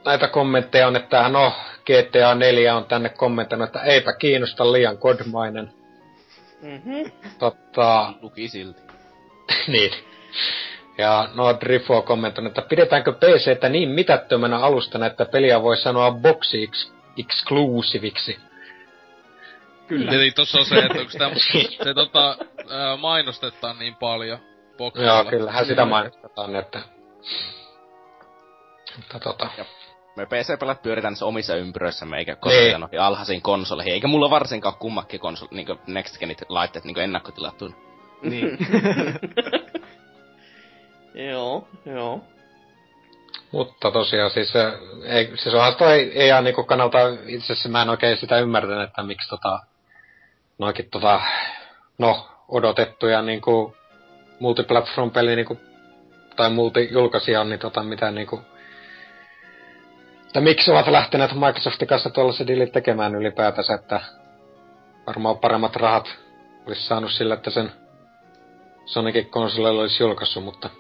näitä 0.05 0.29
kommentteja 0.29 0.87
on, 0.87 0.97
että 0.97 1.29
no 1.29 1.53
GTA 1.87 2.35
4 2.35 2.77
on 2.77 2.85
tänne 2.85 3.09
kommentoinut, 3.09 3.67
että 3.67 3.81
eipä 3.83 4.13
kiinnosta 4.13 4.73
liian 4.73 4.99
kodmainen. 4.99 5.73
Mhm. 6.63 7.11
Totta, 7.39 8.13
Luki 8.23 8.49
silti. 8.49 8.81
niin. 9.69 9.93
Ja 10.99 11.29
no 11.35 11.61
Drifo 11.61 11.97
on 11.97 12.03
kommentoinut, 12.03 12.59
että 12.59 12.69
pidetäänkö 12.69 13.13
PCtä 13.13 13.69
niin 13.69 13.89
mitättömänä 13.89 14.59
alustana, 14.59 15.07
että 15.07 15.25
peliä 15.25 15.63
voi 15.63 15.77
sanoa 15.77 16.11
boxi 16.11 16.63
ex- 16.63 16.93
exclusiviksi. 17.19 18.39
Kyllä. 19.87 20.13
Eli 20.13 20.31
tossa 20.31 20.59
on 20.59 20.67
se, 20.67 20.79
että 20.79 21.27
onko 21.27 21.39
sitä, 21.39 21.85
se 21.85 21.95
tota, 21.95 22.37
ää, 22.71 22.97
mainostetaan 22.97 23.79
niin 23.79 23.95
paljon 23.95 24.39
boksilla. 24.77 25.07
Joo, 25.07 25.25
kyllähän 25.25 25.67
sitä 25.67 25.85
mainistetaan, 25.85 26.57
että... 26.57 26.81
Mutta 28.97 29.21
tota... 29.21 29.49
Me 30.17 30.27
PC-pelat 30.27 30.83
pyöritään 30.83 31.13
niissä 31.13 31.27
omissa 31.27 31.57
ympyröissämme, 31.57 32.19
eikä 32.19 32.37
koskaan 32.37 32.81
noihin 32.81 33.01
alhaisiin 33.01 33.43
konsoleihin. 33.43 33.93
Eikä 33.93 34.09
mulla 34.09 34.31
varsinkaan 34.31 34.75
kummakin 34.79 35.21
konsoli, 35.21 35.49
niinku 35.53 35.79
Next 35.87 36.19
Genit 36.19 36.43
laitteet 36.49 36.85
niinku 36.85 37.01
ennakkotilattuina. 37.01 37.77
Niin. 38.23 38.59
Joo, 41.15 41.69
joo. 41.87 42.21
Mutta 43.53 43.91
tosiaan 43.91 44.31
siis, 44.31 44.53
ei, 45.05 45.33
siis 45.37 45.55
onhan 45.55 45.75
toi 45.75 46.13
EA 46.15 46.41
niinku 46.41 46.65
kannalta, 46.65 46.99
itse 47.27 47.53
asiassa 47.53 47.69
mä 47.69 47.83
en 47.83 47.89
oikein 47.91 48.17
sitä 48.17 48.39
ymmärtänyt, 48.39 48.89
että 48.89 49.03
miksi 49.03 49.29
tota, 49.29 49.59
noikin 50.59 50.91
tota, 50.91 51.21
no, 51.99 52.29
odotettuja 52.49 53.23
niinku 53.23 53.77
multiplatform-peli 54.41 55.37
niinku, 55.37 55.61
tai 56.37 56.51
multijulkaisia 56.51 57.41
on, 57.41 57.49
niin 57.49 57.61
tota 57.61 57.83
mitään 57.83 58.15
niinku, 58.15 58.41
että 60.27 60.41
miksi 60.41 60.71
ovat 60.71 60.89
lähteneet 60.89 61.31
Microsoftin 61.35 61.89
kanssa 61.89 62.11
tuollaisen 62.11 62.47
diilin 62.47 62.73
tekemään 62.73 63.15
ylipäätänsä, 63.15 63.75
että 63.75 64.01
varmaan 65.07 65.39
paremmat 65.39 65.77
rahat 65.77 66.17
olisi 66.67 66.83
saanut 66.83 67.13
sillä, 67.13 67.35
että 67.35 67.51
sen 67.51 67.73
Sonicin 68.87 69.31
konsolilla 69.31 69.81
olisi 69.81 70.03
julkaissut, 70.03 70.45
mutta 70.45 70.71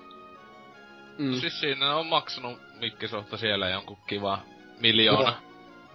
Mm. 1.19 1.35
Siis 1.35 1.61
siinä 1.61 1.95
on 1.97 2.07
maksanut 2.07 2.59
Microsoft 2.81 3.29
siellä 3.37 3.69
jonkun 3.69 3.99
kiva 4.07 4.39
miljoona 4.81 5.35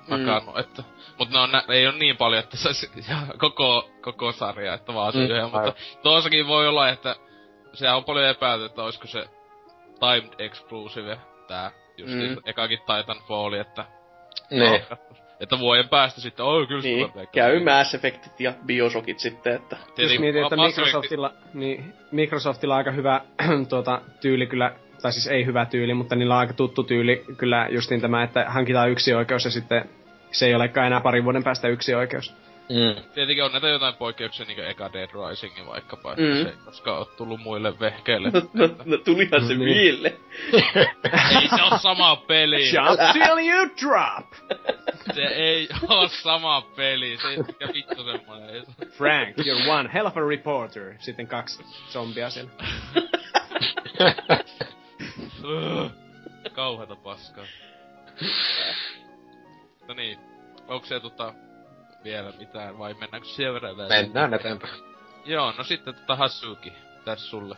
Joo. 0.07 0.17
nakannut, 0.17 0.57
että... 0.59 0.83
Mut 1.19 1.29
ne 1.29 1.39
on, 1.39 1.51
nä- 1.51 1.63
ei 1.69 1.87
on 1.87 1.99
niin 1.99 2.17
paljon, 2.17 2.43
että 2.43 2.57
se 2.57 2.69
koko, 3.37 3.89
koko 4.01 4.31
sarja, 4.31 4.73
että 4.73 4.93
vaan 4.93 5.13
se 5.13 5.19
Mm, 5.19 5.25
yhden, 5.25 5.43
mutta 5.43 5.73
toissakin 6.03 6.47
voi 6.47 6.67
olla, 6.67 6.89
että 6.89 7.15
se 7.73 7.89
on 7.89 8.03
paljon 8.03 8.25
epäilty, 8.25 8.65
että 8.65 8.83
olisiko 8.83 9.07
se 9.07 9.25
timed 9.99 10.33
exclusive 10.45 11.19
tää 11.47 11.71
just 11.97 12.13
Mm. 12.13 12.19
mm. 12.21 12.37
ekakin 12.45 12.79
Titanfall, 12.79 13.53
että... 13.53 13.85
niin. 14.51 14.81
Että 15.39 15.59
vuoden 15.59 15.89
päästä 15.89 16.21
sitten, 16.21 16.45
oi 16.45 16.67
kyllä 16.67 16.81
se 16.81 16.87
Niin, 16.87 17.11
käy. 17.31 17.63
Mass 17.63 17.95
Effectit 17.95 18.39
ja 18.39 18.53
Bioshockit 18.65 19.19
sitten, 19.19 19.55
että... 19.55 19.75
Jos 19.75 19.93
Tietenkin 19.95 20.21
mietin, 20.21 20.43
että 20.43 20.55
Microsoftilla, 20.55 21.33
niin 21.53 21.93
Microsoftilla 22.11 22.73
on 22.73 22.77
aika 22.77 22.91
hyvä 22.91 23.21
tuota, 23.69 24.01
tyyli 24.21 24.47
kyllä, 24.47 24.75
tai 25.01 25.11
siis 25.11 25.27
ei 25.27 25.45
hyvä 25.45 25.65
tyyli, 25.65 25.93
mutta 25.93 26.15
niillä 26.15 26.33
on 26.33 26.39
aika 26.39 26.53
tuttu 26.53 26.83
tyyli 26.83 27.23
kyllä 27.37 27.67
justiin 27.69 28.01
tämä, 28.01 28.23
että 28.23 28.45
hankitaan 28.47 28.89
yksi 28.91 29.13
oikeus 29.13 29.45
ja 29.45 29.51
sitten 29.51 29.89
se 30.31 30.45
ei 30.45 30.55
olekaan 30.55 30.87
enää 30.87 31.01
parin 31.01 31.23
vuoden 31.23 31.43
päästä 31.43 31.67
yksi 31.67 31.93
oikeus. 31.95 32.33
Mm. 32.69 33.03
Tietenkin 33.13 33.43
on 33.43 33.51
näitä 33.51 33.67
jotain 33.67 33.93
poikkeuksia, 33.95 34.45
niinku 34.45 34.61
eka 34.61 34.89
Dead 34.93 35.09
Risingin 35.29 35.65
vaikkapa, 35.67 36.11
että 36.11 36.23
Mm. 36.23 36.33
se 36.43 36.49
ei 36.49 36.55
koskaan 36.65 36.97
oo 36.97 37.05
tullut 37.05 37.39
muille 37.39 37.79
vehkeille. 37.79 38.29
No, 38.33 38.41
no, 38.53 38.69
no 38.85 38.97
tulihan 38.97 39.47
se 39.47 39.53
No 39.53 39.63
niin. 39.65 40.05
ei 41.41 41.47
se 41.55 41.63
oo 41.71 41.77
sama 41.77 42.15
peli! 42.15 42.69
Shot 42.69 42.99
till 43.13 43.49
you 43.51 43.69
drop! 43.81 44.25
Se 45.15 45.21
ei 45.21 45.67
oo 45.89 46.07
sama 46.07 46.61
peli, 46.75 47.17
se 47.17 47.27
mikä 47.47 47.67
vittu 47.73 48.03
semmonen. 48.03 48.49
Ei 48.49 48.61
se- 48.61 48.85
Frank, 48.85 49.37
you're 49.37 49.69
one 49.69 49.89
hell 49.93 50.05
of 50.07 50.17
a 50.17 50.21
reporter. 50.29 50.93
Sitten 50.99 51.27
kaksi 51.27 51.63
zombia 51.91 52.29
siellä. 52.29 52.51
Kauheeta 56.53 56.95
paskaa. 56.95 57.45
No 59.87 59.93
niin, 59.93 60.19
onko 60.67 60.85
se 60.85 60.99
tota 60.99 61.33
vielä 62.03 62.33
mitään 62.39 62.77
vai 62.77 62.93
mennäänkö 62.93 63.27
siihen 63.27 63.53
verran 63.53 63.71
eteenpäin? 63.71 64.05
Mennään 64.05 64.33
eteenpäin. 64.33 64.73
Joo, 65.25 65.53
no 65.57 65.63
sitten 65.63 65.95
tota 65.95 66.15
Hasuki, 66.15 66.73
tässä 67.05 67.29
sulle. 67.29 67.55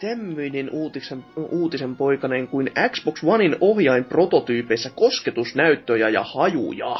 Tämmöinen 0.00 0.70
uutisen, 0.72 1.24
uutisen 1.36 1.96
poikainen 1.96 2.48
kuin 2.48 2.72
Xbox 2.90 3.24
Onein 3.24 3.56
ohjain 3.60 4.04
prototyypeissä 4.04 4.90
kosketusnäyttöjä 4.90 6.08
ja 6.08 6.22
hajuja. 6.22 6.96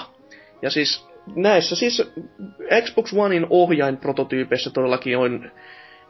Ja 0.62 0.70
siis 0.70 1.08
näissä 1.34 1.76
siis 1.76 2.12
Xbox 2.84 3.12
Onein 3.16 3.46
ohjain 3.50 3.96
prototyypeissä 3.96 4.70
todellakin 4.70 5.18
on 5.18 5.52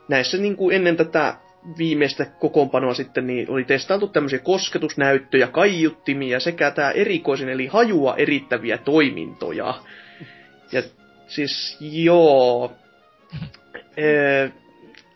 näissä 0.09 0.37
niin 0.37 0.57
kuin 0.57 0.77
ennen 0.77 0.97
tätä 0.97 1.37
viimeistä 1.79 2.25
kokoonpanoa 2.25 2.95
sitten 2.95 3.27
niin 3.27 3.51
oli 3.51 3.65
testailtu 3.65 4.09
tämmöisiä 4.09 4.39
kosketusnäyttöjä, 4.39 5.47
kaiuttimia 5.47 6.41
sekä 6.41 6.71
tämä 6.71 6.91
erikoisin 6.91 7.49
eli 7.49 7.67
hajua 7.67 8.15
erittäviä 8.17 8.79
toimintoja. 8.79 9.75
Ja 10.73 10.83
siis 11.27 11.77
joo, 11.81 12.73
ee, 13.97 14.53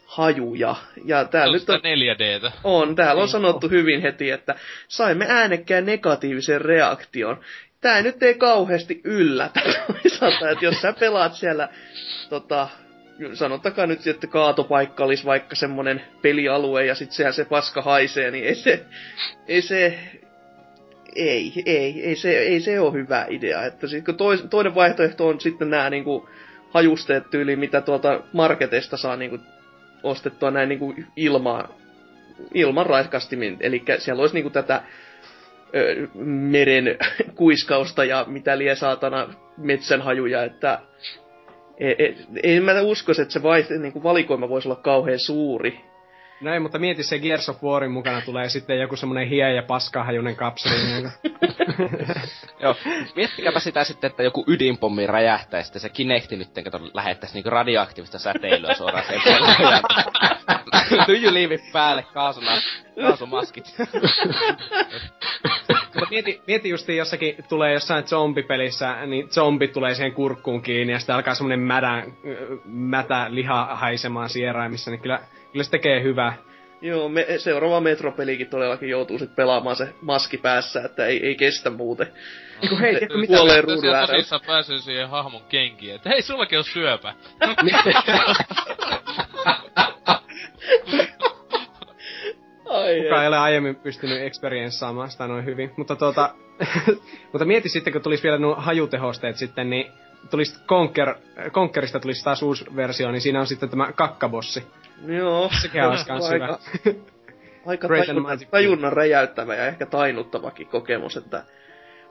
hajuja. 0.07 0.76
Ja 1.05 1.24
täällä 1.24 1.57
nyt 1.57 1.70
on, 1.70 1.80
4Dtä. 1.80 2.53
on, 2.64 2.95
täällä 2.95 3.12
on 3.12 3.26
Niin, 3.26 3.32
sanottu 3.32 3.68
hyvin 3.68 4.03
heti, 4.03 4.30
että 4.30 4.55
saimme 4.88 5.26
äänekkään 5.28 5.86
negatiivisen 5.86 6.61
reaktion. 6.61 7.40
Tää 7.80 8.03
nyt 8.03 8.22
ei 8.22 8.34
kauheasti 8.34 9.01
yllätä 9.05 9.61
toisaalta, 9.86 10.51
että 10.51 10.64
jos 10.64 10.80
sä 10.80 10.92
pelaat 10.92 11.34
siellä, 11.34 11.68
tota, 12.28 12.68
sanotakaan 13.35 13.89
nyt, 13.89 14.07
että 14.07 14.27
kaatopaikka 14.27 15.05
olisi 15.05 15.25
vaikka 15.25 15.57
semmonen 15.57 16.03
pelialue 16.23 16.87
ja 16.87 16.95
sit 16.95 17.12
sehän 17.12 17.33
se 17.33 17.45
paska 17.45 17.83
haisee, 17.83 18.31
niin 18.31 18.45
ei 18.45 18.55
se, 18.55 18.85
ei 19.49 19.62
se, 19.62 19.99
ei, 21.15 21.53
ei, 21.67 22.03
ei 22.05 22.17
se, 22.17 22.39
ei 22.39 22.61
se 22.61 22.81
ole 22.81 22.93
hyvä 22.93 23.27
idea. 23.29 23.65
Että 23.65 23.87
sit, 23.87 24.05
kun 24.05 24.17
tois, 24.17 24.45
toinen 24.51 24.75
vaihtoehto 24.75 25.29
on 25.29 25.41
sitten 25.41 25.71
nämä 25.71 25.91
niinku 25.91 26.29
hajusteet 26.71 27.31
tyyli, 27.31 27.57
mitä 27.57 27.81
tuolta 27.81 28.21
marketeista 28.33 28.97
saa 28.97 29.17
niinku 29.17 29.39
ostettua 30.03 30.51
näin 30.51 30.69
niinku 30.69 30.95
ilmaa, 31.17 31.69
ilman 32.55 32.87
raiskastimin. 32.87 33.57
Eli 33.61 33.85
siellä 33.99 34.21
olisi 34.21 34.35
niinku 34.35 34.51
tätä 34.51 34.83
ö, 35.75 36.09
meren 36.25 36.99
kuiskausta 37.35 38.05
ja 38.05 38.25
mitä 38.29 38.59
lie 38.59 38.75
saatana 38.75 39.35
metsänhajuja, 39.57 40.45
että 40.45 40.79
ei, 41.79 41.95
ei, 41.99 42.16
en 42.57 42.62
mä 42.62 42.81
uskoisi, 42.83 43.22
että 43.22 43.33
se 43.33 43.43
vai, 43.43 43.64
niinku 43.79 44.03
valikoima 44.03 44.49
voisi 44.49 44.68
olla 44.68 44.81
kauhean 44.83 45.18
suuri. 45.18 45.81
Näin, 46.41 46.62
mutta 46.62 46.78
mieti 46.78 47.03
se 47.03 47.18
Gears 47.18 47.49
of 47.49 47.62
Warin 47.62 47.91
mukana 47.91 48.20
tulee 48.20 48.49
sitten 48.49 48.78
joku 48.78 48.97
semmonen 48.97 49.28
hie 49.28 49.55
ja 49.55 49.62
paskahajunen 49.62 50.37
kapseli. 50.37 51.09
Joo, 52.62 52.76
miettikääpä 53.16 53.61
sitä 53.61 53.85
sitten, 53.85 54.11
että 54.11 54.22
joku 54.22 54.45
ydinpommi 54.47 55.07
räjähtää 55.07 55.61
ja 55.61 55.64
sitten 55.64 55.80
se 55.80 55.89
Kinecti 55.89 56.37
nyt 56.37 56.49
kato, 56.64 56.80
lähettäisi 56.95 57.35
niinku 57.35 57.51
radioaktiivista 57.51 58.18
säteilyä 58.18 58.74
suoraan 58.74 59.05
sen. 59.07 59.20
Lyijyliivit 61.09 61.72
päälle, 61.72 62.03
kaasuna, 62.03 62.51
kaasumaskit. 63.01 63.74
Mutta 65.95 66.11
mieti, 66.11 66.41
mieti 66.47 66.68
justiin 66.68 66.99
jossakin 66.99 67.37
tulee 67.49 67.72
jossain 67.72 68.09
zombipelissä, 68.09 69.07
niin 69.07 69.28
zombi 69.30 69.68
tulee 69.68 69.95
siihen 69.95 70.12
kurkkuun 70.12 70.62
kiinni 70.62 70.93
ja 70.93 70.99
sitten 70.99 71.16
alkaa 71.16 71.35
semmonen 71.35 71.61
mädä, 71.61 72.07
mätä 72.64 73.26
liha 73.28 73.68
haisemaan 73.74 74.28
sieraimissa, 74.28 74.91
niin 74.91 75.01
kyllä, 75.01 75.20
kyllä 75.55 75.64
se 75.64 75.70
tekee 75.70 76.02
hyvää. 76.02 76.36
Joo, 76.80 77.09
me, 77.09 77.26
seuraava 77.38 77.80
metropelikin 77.80 78.46
todellakin 78.46 78.88
joutuu 78.88 79.18
sitten 79.18 79.36
pelaamaan 79.36 79.76
se 79.76 79.88
maski 80.00 80.38
päässä, 80.38 80.82
että 80.84 81.07
ei, 81.07 81.26
ei 81.26 81.34
kestä 81.34 81.70
muuten. 81.70 82.07
Niinku 82.61 82.78
hei, 82.78 82.92
tiedätkö 82.92 83.18
mitä? 83.18 83.36
Kuolee 83.36 83.61
ruudun 83.61 83.94
äärellä. 83.94 84.40
pääsee 84.46 84.78
siihen 84.78 85.09
hahmon 85.09 85.42
kenkiin, 85.48 85.94
että 85.94 86.09
hei 86.09 86.22
sullakin 86.22 86.59
on 86.59 86.64
syöpä. 86.64 87.14
Ai, 92.64 93.00
Kukaan 93.02 93.22
ei 93.22 93.28
ole 93.28 93.38
aiemmin 93.38 93.76
pystynyt 93.76 94.22
experienssaamaan 94.22 95.11
sitä 95.11 95.26
noin 95.26 95.44
hyvin. 95.44 95.70
Mutta 95.76 95.96
tuota, 95.96 96.34
mutta 97.32 97.44
mieti 97.44 97.68
sitten, 97.68 97.92
kun 97.92 98.02
tulisi 98.02 98.22
vielä 98.22 98.38
nuo 98.38 98.55
hajutehosteet 98.55 99.36
sitten, 99.36 99.70
niin 99.70 99.92
tulisi 100.30 100.64
Conker, 100.66 101.14
Conkerista 101.50 102.00
tulisi 102.00 102.24
taas 102.24 102.42
uusi 102.42 102.64
versio, 102.76 103.11
niin 103.11 103.20
siinä 103.20 103.40
on 103.40 103.46
sitten 103.46 103.68
tämä 103.68 103.92
kakkabossi. 103.92 104.66
Joo. 105.07 105.51
Sekin 105.62 105.82
olisi 105.82 106.07
kans 106.07 106.30
hyvä. 106.30 106.59
aika, 107.66 107.88
tajunnan, 108.51 108.92
räjäyttävä 108.92 109.55
ja 109.55 109.66
ehkä 109.66 109.86
tainuttavakin 109.86 110.66
kokemus, 110.66 111.16
että 111.16 111.45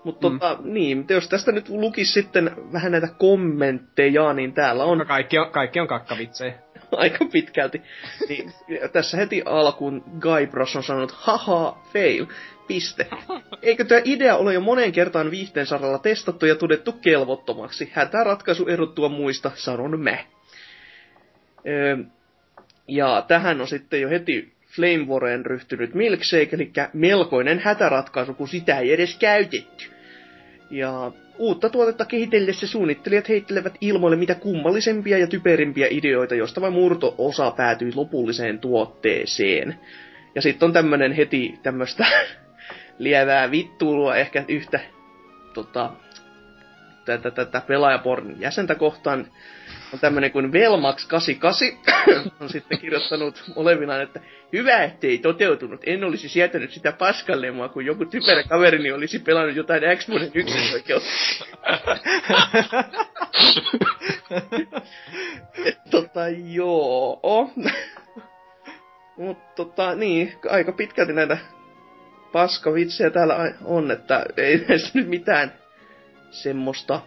mutta 0.03 0.29
Mm. 0.29 0.39
tota, 0.39 0.57
niin, 0.63 1.05
jos 1.09 1.29
tästä 1.29 1.51
nyt 1.51 1.69
lukisi 1.69 2.11
sitten 2.11 2.51
vähän 2.73 2.91
näitä 2.91 3.07
kommentteja, 3.17 4.33
niin 4.33 4.53
täällä 4.53 4.83
on 4.83 5.05
Kaikki 5.07 5.37
on, 5.37 5.51
kaikki 5.51 5.79
on 5.79 5.87
kakkavitsejä. 5.87 6.53
aika 6.91 7.25
pitkälti. 7.31 7.81
Niin, 8.29 8.53
tässä 8.93 9.17
heti 9.17 9.41
alkuun 9.45 10.03
Guy 10.19 10.47
Bros 10.47 10.75
on 10.75 10.83
sanonut, 10.83 11.11
haha, 11.11 11.77
fail, 11.93 12.25
piste. 12.67 13.07
Eikö 13.61 13.83
tämä 13.83 14.01
idea 14.03 14.37
ole 14.37 14.53
jo 14.53 14.61
moneen 14.61 14.91
kertaan 14.91 15.31
viihteen 15.31 15.65
saralla 15.65 15.99
testattu 15.99 16.45
ja 16.45 16.55
todettu 16.55 16.91
kelvottomaksi? 16.91 17.91
Hätäratkaisu 17.93 18.67
erottua 18.67 19.09
muista, 19.09 19.51
sanon 19.55 19.99
mä. 19.99 20.17
Öö, 21.67 21.97
ja 22.87 23.25
tähän 23.27 23.61
on 23.61 23.67
sitten 23.67 24.01
jo 24.01 24.09
heti 24.09 24.53
Flame 24.75 25.43
ryhtynyt 25.43 25.93
Milkshake, 25.93 26.49
eli 26.55 26.71
melkoinen 26.93 27.59
hätäratkaisu, 27.59 28.33
kun 28.33 28.47
sitä 28.47 28.79
ei 28.79 28.93
edes 28.93 29.17
käytetty. 29.17 29.85
Ja 30.71 31.11
uutta 31.37 31.69
tuotetta 31.69 32.05
kehitellessä 32.05 32.67
suunnittelijat 32.67 33.29
heittelevät 33.29 33.73
ilmoille 33.81 34.17
mitä 34.17 34.35
kummallisempia 34.35 35.17
ja 35.17 35.27
typerimpiä 35.27 35.87
ideoita, 35.89 36.35
josta 36.35 36.61
vain 36.61 36.73
murto-osa 36.73 37.51
päätyy 37.51 37.91
lopulliseen 37.95 38.59
tuotteeseen. 38.59 39.79
Ja 40.35 40.41
sitten 40.41 40.65
on 40.65 40.73
tämmönen 40.73 41.11
heti 41.11 41.59
tämmöstä 41.63 42.05
lievää 42.97 43.51
vittuilua 43.51 44.15
ehkä 44.15 44.45
yhtä 44.47 44.79
tota, 45.53 45.91
tätä, 47.05 47.31
tätä 47.31 47.61
pelaajaporn 47.67 48.35
jäsentä 48.39 48.75
kohtaan 48.75 49.27
on 49.93 49.99
tämmönen 49.99 50.31
kuin 50.31 50.51
Velmax88 50.53 51.91
on 52.41 52.49
sitten 52.49 52.79
kirjoittanut 52.79 53.43
olevinaan, 53.55 54.01
että 54.01 54.19
hyvä 54.53 54.83
ettei 54.83 55.17
toteutunut. 55.17 55.81
En 55.85 56.03
olisi 56.03 56.29
sietänyt 56.29 56.71
sitä 56.71 56.91
paskallemoa, 56.91 57.69
kun 57.69 57.85
joku 57.85 58.05
typerä 58.05 58.43
kaverini 58.43 58.91
olisi 58.91 59.19
pelannut 59.19 59.55
jotain 59.55 59.83
Xboxin 59.97 60.31
yksinoikeutta. 60.33 61.09
Tota, 65.91 66.29
joo. 66.29 67.51
Mutta 69.17 69.53
tota, 69.55 69.95
niin, 69.95 70.33
aika 70.49 70.71
pitkälti 70.71 71.13
näitä 71.13 71.37
paskavitsejä 72.31 73.09
täällä 73.09 73.53
on, 73.63 73.91
että 73.91 74.25
ei 74.37 74.65
näissä 74.67 74.91
nyt 74.93 75.07
mitään 75.07 75.53
semmoista 76.31 77.01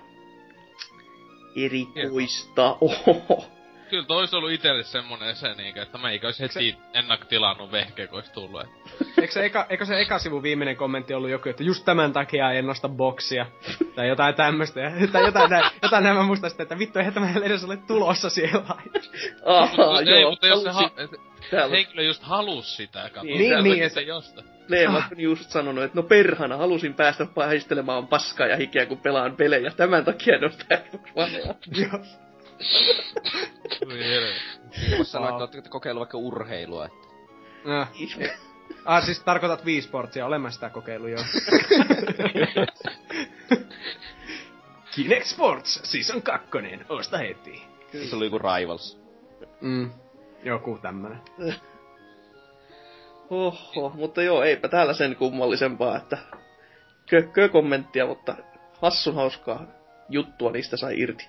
erikoista 1.56 2.76
oho. 2.80 3.55
Kyllä 3.90 4.04
toi 4.04 4.18
olisi 4.18 4.36
ollut 4.36 4.50
itelle 4.50 4.82
semmonen 4.84 5.36
se 5.36 5.54
niinkö, 5.54 5.82
että 5.82 5.98
mä 5.98 6.10
eikä 6.10 6.26
ois 6.26 6.40
heti 6.40 6.76
ennaktilannut 6.94 7.72
vehkeä, 7.72 8.06
kun 8.06 8.16
ois 8.18 8.30
tullut. 8.30 8.60
Et. 8.60 8.68
Eikö 9.20 9.32
se, 9.32 9.44
eka, 9.44 9.66
eikö 9.70 9.84
se 9.84 10.00
eka 10.00 10.18
sivun 10.18 10.42
viimeinen 10.42 10.76
kommentti 10.76 11.14
ollut 11.14 11.30
joku, 11.30 11.48
että 11.48 11.62
just 11.62 11.84
tämän 11.84 12.12
takia 12.12 12.52
en 12.52 12.66
nosta 12.66 12.88
boksia? 12.88 13.46
Tai 13.94 14.08
jotain 14.08 14.34
tämmöstä. 14.34 14.80
ja- 14.80 14.90
Tai 15.12 15.24
jotain, 15.24 15.50
näin, 15.50 15.64
jotain 15.82 16.04
näin 16.04 16.16
mä 16.16 16.22
muistan 16.22 16.50
sitten, 16.50 16.64
että 16.64 16.78
vittu 16.78 16.98
eihän 16.98 17.14
tämä 17.14 17.28
edes 17.42 17.64
ole 17.64 17.76
tulossa 17.76 18.30
siellä. 18.30 18.62
Aha, 19.44 20.00
ei, 20.00 20.20
joo, 20.20 20.30
mutta 20.30 20.46
jos 20.46 20.62
se 20.62 20.70
ha- 20.70 20.90
täällä 21.50 21.76
henkilö 21.76 22.02
just 22.02 22.22
halus 22.22 22.76
sitä, 22.76 23.10
kato. 23.14 23.26
Niin, 23.26 23.38
niin, 23.38 23.64
niin, 23.64 23.78
se 23.78 23.84
että- 23.86 24.00
josta. 24.00 24.42
Leemat 24.68 25.04
on 25.12 25.20
just 25.20 25.50
sanonut, 25.50 25.84
että 25.84 25.96
no 25.98 26.02
perhana, 26.02 26.56
halusin 26.56 26.94
päästä 26.94 27.26
paistelemaan 27.34 28.06
paskaa 28.06 28.46
ja 28.46 28.56
hikeä, 28.56 28.86
kun 28.86 28.98
pelaan 28.98 29.36
pelejä. 29.36 29.70
Tämän 29.70 30.04
takia 30.04 30.38
nostaa 30.38 30.78
Xbox 30.78 31.10
Onea. 31.14 31.54
Joo. 31.76 32.00
Voi 33.88 34.04
helvetti. 34.04 34.96
Vois 34.96 35.12
sanoa, 35.12 35.28
että 35.28 35.42
ootteko 35.42 35.68
kokeillut 35.68 36.00
vaikka 36.00 36.18
urheilua, 36.18 36.86
että... 36.86 37.06
No. 37.64 37.86
Ah, 38.84 39.04
siis 39.04 39.20
tarkoitat 39.20 39.64
Wii 39.64 39.82
Sportsia, 39.82 40.26
olen 40.26 40.40
mä 40.40 40.50
sitä 40.50 40.70
kokeillut 40.70 41.10
jo. 41.10 41.18
Kinect 44.94 45.26
Sports 45.26 45.80
Season 45.84 46.22
2, 46.22 46.48
osta 46.88 47.18
heti. 47.18 47.62
Se 48.10 48.16
oli 48.16 48.24
joku 48.24 48.38
Rivals. 48.38 49.00
Mm, 49.60 49.90
joku 50.44 50.78
tämmönen. 50.82 51.20
Oho, 53.30 53.92
mutta 53.94 54.22
joo, 54.22 54.42
eipä 54.42 54.68
täällä 54.68 54.92
sen 54.92 55.16
kummallisempaa, 55.16 55.96
että 55.96 56.18
kökkö 57.10 57.48
kommenttia, 57.48 58.06
mutta 58.06 58.36
hassun 58.82 59.14
hauskaa 59.14 59.66
juttua 60.08 60.52
niistä 60.52 60.76
sai 60.76 61.00
irti. 61.00 61.28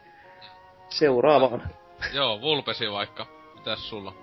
Seuraavaan. 0.90 1.64
Joo, 2.14 2.42
Vulpesi 2.42 2.92
vaikka. 2.92 3.26
Mitäs 3.56 3.90
sulla? 3.90 4.14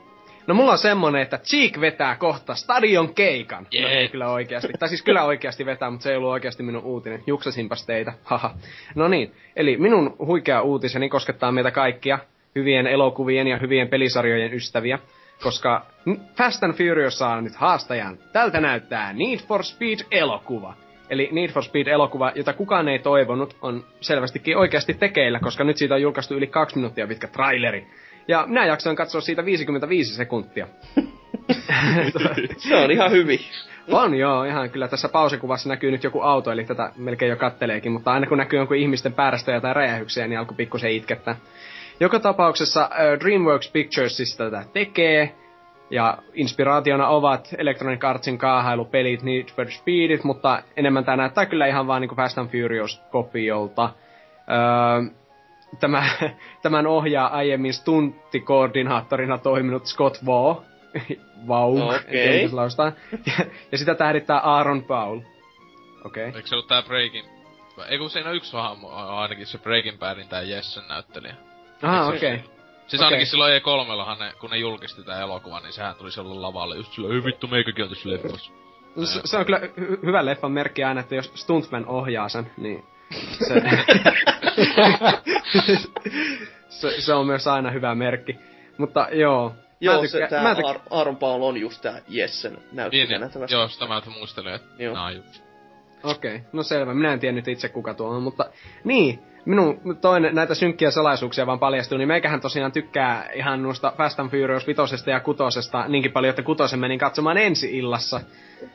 No 0.46 0.54
mulla 0.54 0.72
on 0.72 0.78
semmonen, 0.78 1.22
että 1.22 1.38
Cheek 1.38 1.80
vetää 1.80 2.16
kohta 2.16 2.54
stadion 2.54 3.14
keikan. 3.14 3.66
Jee. 3.70 3.82
No 3.82 3.88
ei 3.88 4.08
kyllä 4.08 4.28
oikeasti. 4.28 4.72
tai 4.78 4.88
siis 4.88 5.02
kyllä 5.02 5.24
oikeasti 5.24 5.66
vetää, 5.66 5.90
mutta 5.90 6.04
se 6.04 6.10
ei 6.10 6.16
ollut 6.16 6.30
oikeasti 6.30 6.62
minun 6.62 6.84
uutinen. 6.84 7.22
Juksasinpas 7.26 7.86
teitä. 7.86 8.12
Haha. 8.24 8.54
No 8.94 9.08
niin, 9.08 9.32
eli 9.56 9.76
minun 9.76 10.16
huikea 10.18 10.62
uutiseni 10.62 11.08
koskettaa 11.08 11.52
meitä 11.52 11.70
kaikkia. 11.70 12.18
Hyvien 12.54 12.86
elokuvien 12.86 13.46
ja 13.46 13.58
hyvien 13.58 13.88
pelisarjojen 13.88 14.54
ystäviä. 14.54 14.98
Koska 15.42 15.86
Fast 16.36 16.64
and 16.64 16.74
Furious 16.74 17.18
saa 17.18 17.40
nyt 17.40 17.56
haastajan. 17.56 18.18
Tältä 18.32 18.60
näyttää 18.60 19.12
Need 19.12 19.38
for 19.38 19.62
Speed-elokuva. 19.62 20.74
Eli 21.10 21.28
Need 21.32 21.50
for 21.50 21.62
Speed-elokuva, 21.62 22.32
jota 22.34 22.52
kukaan 22.52 22.88
ei 22.88 22.98
toivonut, 22.98 23.56
on 23.62 23.84
selvästikin 24.00 24.56
oikeasti 24.56 24.94
tekeillä, 24.94 25.40
koska 25.40 25.64
nyt 25.64 25.76
siitä 25.76 25.94
on 25.94 26.02
julkaistu 26.02 26.34
yli 26.34 26.46
kaksi 26.46 26.76
minuuttia 26.76 27.06
pitkä 27.06 27.28
traileri. 27.28 27.86
Ja 28.28 28.44
minä 28.46 28.66
jaksoin 28.66 28.96
katsoa 28.96 29.20
siitä 29.20 29.44
55 29.44 30.14
sekuntia. 30.14 30.66
Se 32.56 32.76
on 32.76 32.90
ihan 32.90 33.10
hyvin. 33.10 33.40
On 33.90 34.14
joo, 34.14 34.44
ihan 34.44 34.70
kyllä 34.70 34.88
tässä 34.88 35.08
pausikuvassa 35.08 35.68
näkyy 35.68 35.90
nyt 35.90 36.04
joku 36.04 36.20
auto, 36.20 36.52
eli 36.52 36.64
tätä 36.64 36.92
melkein 36.96 37.30
jo 37.30 37.36
katteleekin, 37.36 37.92
mutta 37.92 38.12
aina 38.12 38.26
kun 38.26 38.38
näkyy 38.38 38.58
jonkun 38.58 38.76
ihmisten 38.76 39.12
päärästöjä 39.12 39.60
tai 39.60 39.74
räjähyksiä, 39.74 40.26
niin 40.26 40.38
alkoi 40.38 40.56
pikkusen 40.56 40.90
itkettää. 40.90 41.36
Joka 42.00 42.20
tapauksessa 42.20 42.82
äh, 42.82 43.20
DreamWorks 43.20 43.70
Picturesista 43.70 44.44
tätä 44.44 44.64
tekee, 44.72 45.34
ja 45.90 46.18
inspiraationa 46.34 47.08
ovat 47.08 47.54
Electronic 47.58 48.04
Artsin 48.04 48.38
kaahailupelit, 48.38 49.22
Need 49.22 49.48
for 49.56 49.70
Speedit, 49.70 50.24
mutta 50.24 50.62
enemmän 50.76 51.04
tämä 51.04 51.16
näyttää 51.16 51.46
kyllä 51.46 51.66
ihan 51.66 51.86
vaan 51.86 52.00
niinku 52.00 52.14
Fast 52.14 52.38
and 52.38 52.48
Furious-kopiolta. 52.48 53.90
Öö, 54.50 55.14
tämä, 55.80 56.04
tämän 56.62 56.86
ohjaa 56.86 57.28
aiemmin 57.28 57.74
stunttikoordinaattorina 57.74 59.38
toiminut 59.38 59.86
Scott 59.86 60.16
Waugh. 60.26 60.62
Vau, 61.48 61.76
se 62.10 62.48
lausutaan. 62.52 62.92
ja, 63.26 63.44
ja 63.72 63.78
sitä 63.78 63.94
tähdittää 63.94 64.38
Aaron 64.38 64.82
Paul. 64.84 65.20
Okei. 66.04 66.28
Okay. 66.28 66.36
Eikö 66.36 66.48
se 66.48 66.54
ollut 66.54 66.68
tää 66.68 66.82
Breaking... 66.82 67.26
Ei 67.88 67.98
kun 67.98 68.10
siinä 68.10 68.30
on 68.30 68.36
yksi 68.36 68.52
hahmo, 68.52 68.88
ainakin 68.90 69.46
se 69.46 69.58
Breaking 69.58 69.98
Badin 69.98 70.28
tää 70.28 70.42
Jessen 70.42 70.88
näyttelijä. 70.88 71.34
Ah, 71.82 72.08
se- 72.08 72.16
okei. 72.16 72.34
Okay. 72.34 72.53
Siis 72.86 73.00
Okei. 73.00 73.06
ainakin 73.06 73.26
silloin 73.26 73.62
E3 73.62 74.18
ne, 74.24 74.32
kun 74.40 74.50
ne 74.50 74.56
julkisti 74.56 75.02
tää 75.04 75.20
elokuvan, 75.20 75.62
niin 75.62 75.72
sehän 75.72 75.94
tuli 75.94 76.12
silloin 76.12 76.42
lavalle 76.42 76.76
just 76.76 76.92
sillä, 76.92 77.14
ei 77.14 77.24
vittu 77.24 77.46
meikäkin 77.46 77.84
on 77.84 77.90
tässä 77.90 78.08
leffassa. 78.10 78.52
No, 78.96 79.06
se, 79.06 79.20
se 79.24 79.36
on 79.36 79.44
kyllä 79.44 79.58
hy- 79.58 80.06
hyvä 80.06 80.24
leffan 80.24 80.52
merkki 80.52 80.84
aina, 80.84 81.00
että 81.00 81.14
jos 81.14 81.32
Stuntman 81.34 81.86
ohjaa 81.86 82.28
sen, 82.28 82.50
niin 82.56 82.84
se, 83.48 83.54
se, 86.68 87.00
se 87.00 87.12
on 87.14 87.26
myös 87.26 87.46
aina 87.46 87.70
hyvä 87.70 87.94
merkki. 87.94 88.36
Mutta 88.78 89.08
joo. 89.12 89.48
mä 89.48 89.54
Joo, 89.80 90.00
tykkään- 90.02 90.22
se, 90.22 90.26
tää 90.30 90.42
mä 90.42 90.54
tykkään- 90.54 90.76
Ar- 90.76 90.80
Aaron 90.90 91.16
Paul 91.16 91.42
on 91.42 91.56
just 91.56 91.82
tää 91.82 92.00
Jessen 92.08 92.52
Niin, 92.52 92.62
näyttelijänä. 92.72 93.26
niin, 93.26 93.40
tästä. 93.40 93.56
joo, 93.56 93.68
sitä 93.68 93.86
mä 93.86 93.94
nyt 93.94 94.06
muistelin, 94.06 94.54
että 94.54 94.82
Joo. 94.82 94.94
nää 94.94 95.04
on 95.04 95.16
just. 95.16 95.43
Okei, 96.04 96.36
okay. 96.36 96.48
no 96.52 96.62
selvä. 96.62 96.94
Minä 96.94 97.12
en 97.12 97.20
tiennyt 97.20 97.48
itse 97.48 97.68
kuka 97.68 97.94
tuo 97.94 98.08
on, 98.08 98.22
mutta 98.22 98.46
niin. 98.84 99.18
Minun 99.44 99.98
toinen 100.00 100.34
näitä 100.34 100.54
synkkiä 100.54 100.90
salaisuuksia 100.90 101.46
vaan 101.46 101.58
paljastuu, 101.58 101.98
niin 101.98 102.08
meikähän 102.08 102.40
tosiaan 102.40 102.72
tykkää 102.72 103.30
ihan 103.34 103.62
noista 103.62 103.92
Fast 103.96 104.20
and 104.20 104.30
Furious 104.30 104.66
vitosesta 104.66 105.10
ja 105.10 105.20
kutosesta 105.20 105.88
niinkin 105.88 106.12
paljon, 106.12 106.30
että 106.30 106.42
kutosen 106.42 106.80
menin 106.80 106.98
katsomaan 106.98 107.38
ensi 107.38 107.78
illassa. 107.78 108.20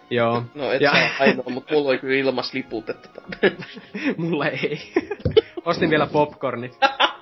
Joo. 0.10 0.44
No 0.56 0.72
et 0.72 0.82
ja, 0.82 0.92
ainoa, 1.20 1.50
mutta 1.50 1.74
mulla 1.74 1.90
oli 1.90 1.98
kyllä 1.98 2.16
ilmas 2.16 2.54
liput, 2.54 2.90
että 2.90 3.22
mulle 4.18 4.48
ei. 4.48 4.80
Ostin 5.66 5.90
vielä 5.90 6.08
popcornit. 6.08 6.78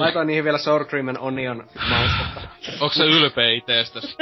Laitoin 0.00 0.26
niihin 0.26 0.44
vielä 0.44 0.58
sour 0.58 0.84
cream 0.86 1.08
and 1.08 1.16
onion 1.20 1.66
maustetta. 1.90 2.40
Onko 2.80 2.94
se 2.94 3.04
ylpeä 3.04 3.50
itestäs? 3.50 4.16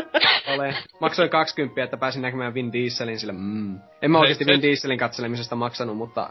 Olen. 0.54 0.76
Maksoin 1.00 1.30
20, 1.30 1.84
että 1.84 1.96
pääsin 1.96 2.22
näkemään 2.22 2.54
Vin 2.54 2.72
Dieselin 2.72 3.18
sille 3.20 3.32
mm. 3.32 3.78
En 4.02 4.10
mä 4.10 4.18
oikeesti 4.18 4.44
se- 4.44 4.50
Vin 4.52 4.62
Dieselin 4.62 4.98
katselemisesta 4.98 5.56
maksanut, 5.56 5.96
mutta... 5.96 6.30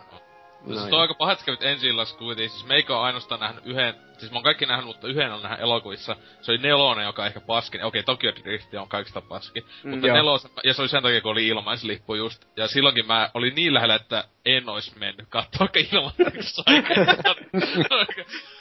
No, 0.66 0.76
No, 0.76 0.76
se 0.89 0.95
on 0.95 1.02
aika 1.02 1.14
paha, 1.14 1.32
että 1.32 1.45
kävit 1.45 1.64
ensi 1.64 1.88
illassa 1.88 2.18
kuitenkin. 2.18 2.50
Siis 2.50 2.66
meikä 2.68 2.95
on 2.98 3.04
ainoastaan 3.04 3.39
nähnyt 3.41 3.66
yhden, 3.66 3.93
siis 4.18 4.32
mä 4.32 4.38
oon 4.38 4.43
kaikki 4.43 4.66
nähnyt, 4.66 4.86
mutta 4.86 5.08
yhden 5.08 5.32
on 5.34 5.41
nähnyt 5.41 5.60
elokuvissa. 5.60 6.16
Se 6.41 6.52
oli 6.52 6.58
nelonen, 6.60 7.06
joka 7.06 7.22
on 7.22 7.28
ehkä 7.28 7.39
paskin. 7.41 7.84
Okei, 7.84 8.04
Tokyo 8.04 8.32
Drift 8.43 8.74
on 8.74 8.88
kaikista 8.88 9.22
paskin. 9.22 9.64
Mm, 9.84 9.89
mutta 9.89 10.08
nelosen, 10.08 10.52
ja 10.64 10.74
se 10.74 10.82
oli 10.82 10.89
sen 10.89 11.04
takia, 11.04 11.22
kun 11.22 11.32
oli 11.32 11.48
ilmaislippu 11.48 12.16
just. 12.16 12.45
Ja 12.58 12.68
silloinkin 12.68 13.08
mä 13.08 13.30
olin 13.34 13.56
niin 13.56 13.74
lähellä, 13.74 13.95
että 13.95 14.24
en 14.45 14.70
ois 14.70 14.95
mennyt 14.95 15.28
katsoa, 15.30 15.60
vaikka 15.60 15.80
ilmaiseksi 15.91 16.62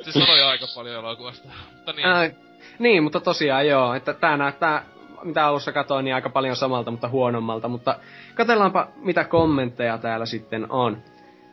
Se 0.00 0.12
sanoi 0.12 0.42
aika 0.42 0.66
paljon 0.74 0.96
elokuvasta. 0.96 1.48
Mutta 1.76 1.92
niin. 1.92 2.06
Ää, 2.06 2.30
niin, 2.78 3.02
mutta 3.02 3.20
tosiaan 3.20 3.66
joo, 3.66 3.94
että 3.94 4.14
tää 4.14 4.36
näyttää, 4.36 4.84
mitä 5.22 5.46
alussa 5.46 5.72
katsoin, 5.72 6.04
niin 6.04 6.14
aika 6.14 6.30
paljon 6.30 6.56
samalta, 6.56 6.90
mutta 6.90 7.08
huonommalta. 7.08 7.68
Mutta 7.68 7.98
katsellaanpa, 8.34 8.88
mitä 8.96 9.24
kommentteja 9.24 9.98
täällä 9.98 10.26
sitten 10.26 10.66
on. 10.70 11.02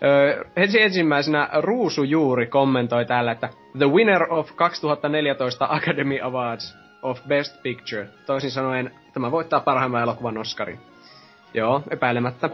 Öö, 0.03 0.43
ensi 0.55 0.81
ensimmäisenä 0.81 1.49
Ruusu 1.53 2.03
Juuri 2.03 2.47
kommentoi 2.47 3.05
täällä, 3.05 3.31
että 3.31 3.49
The 3.77 3.87
winner 3.87 4.33
of 4.33 4.55
2014 4.55 5.67
Academy 5.69 6.19
Awards 6.21 6.77
of 7.01 7.21
Best 7.27 7.63
Picture. 7.63 8.07
Toisin 8.25 8.51
sanoen, 8.51 8.95
tämä 9.13 9.31
voittaa 9.31 9.59
parhaimman 9.59 10.01
elokuvan 10.01 10.37
Oscarin. 10.37 10.79
Joo, 11.53 11.83
epäilemättä. 11.89 12.49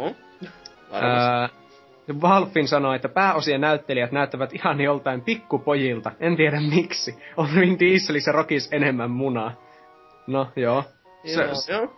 Varmasti. 0.92 1.30
Öö, 1.54 1.63
Valfin 2.22 2.68
sanoi, 2.68 2.96
että 2.96 3.10
pääosien 3.10 3.62
näyttelijät 3.62 4.12
näyttävät 4.12 4.54
ihan 4.54 4.82
joltain 4.82 5.22
pikkupojilta. 5.22 6.12
En 6.20 6.36
tiedä 6.36 6.60
miksi. 6.60 7.16
On 7.38 7.48
Vin 7.56 7.80
Dieselissä 7.80 8.32
Rokis 8.32 8.70
enemmän 8.72 9.12
munaa. 9.12 9.52
No, 10.28 10.48
joo. 10.56 10.84
Se, 11.26 11.42
Joo, 11.42 11.80
joo. 11.80 11.94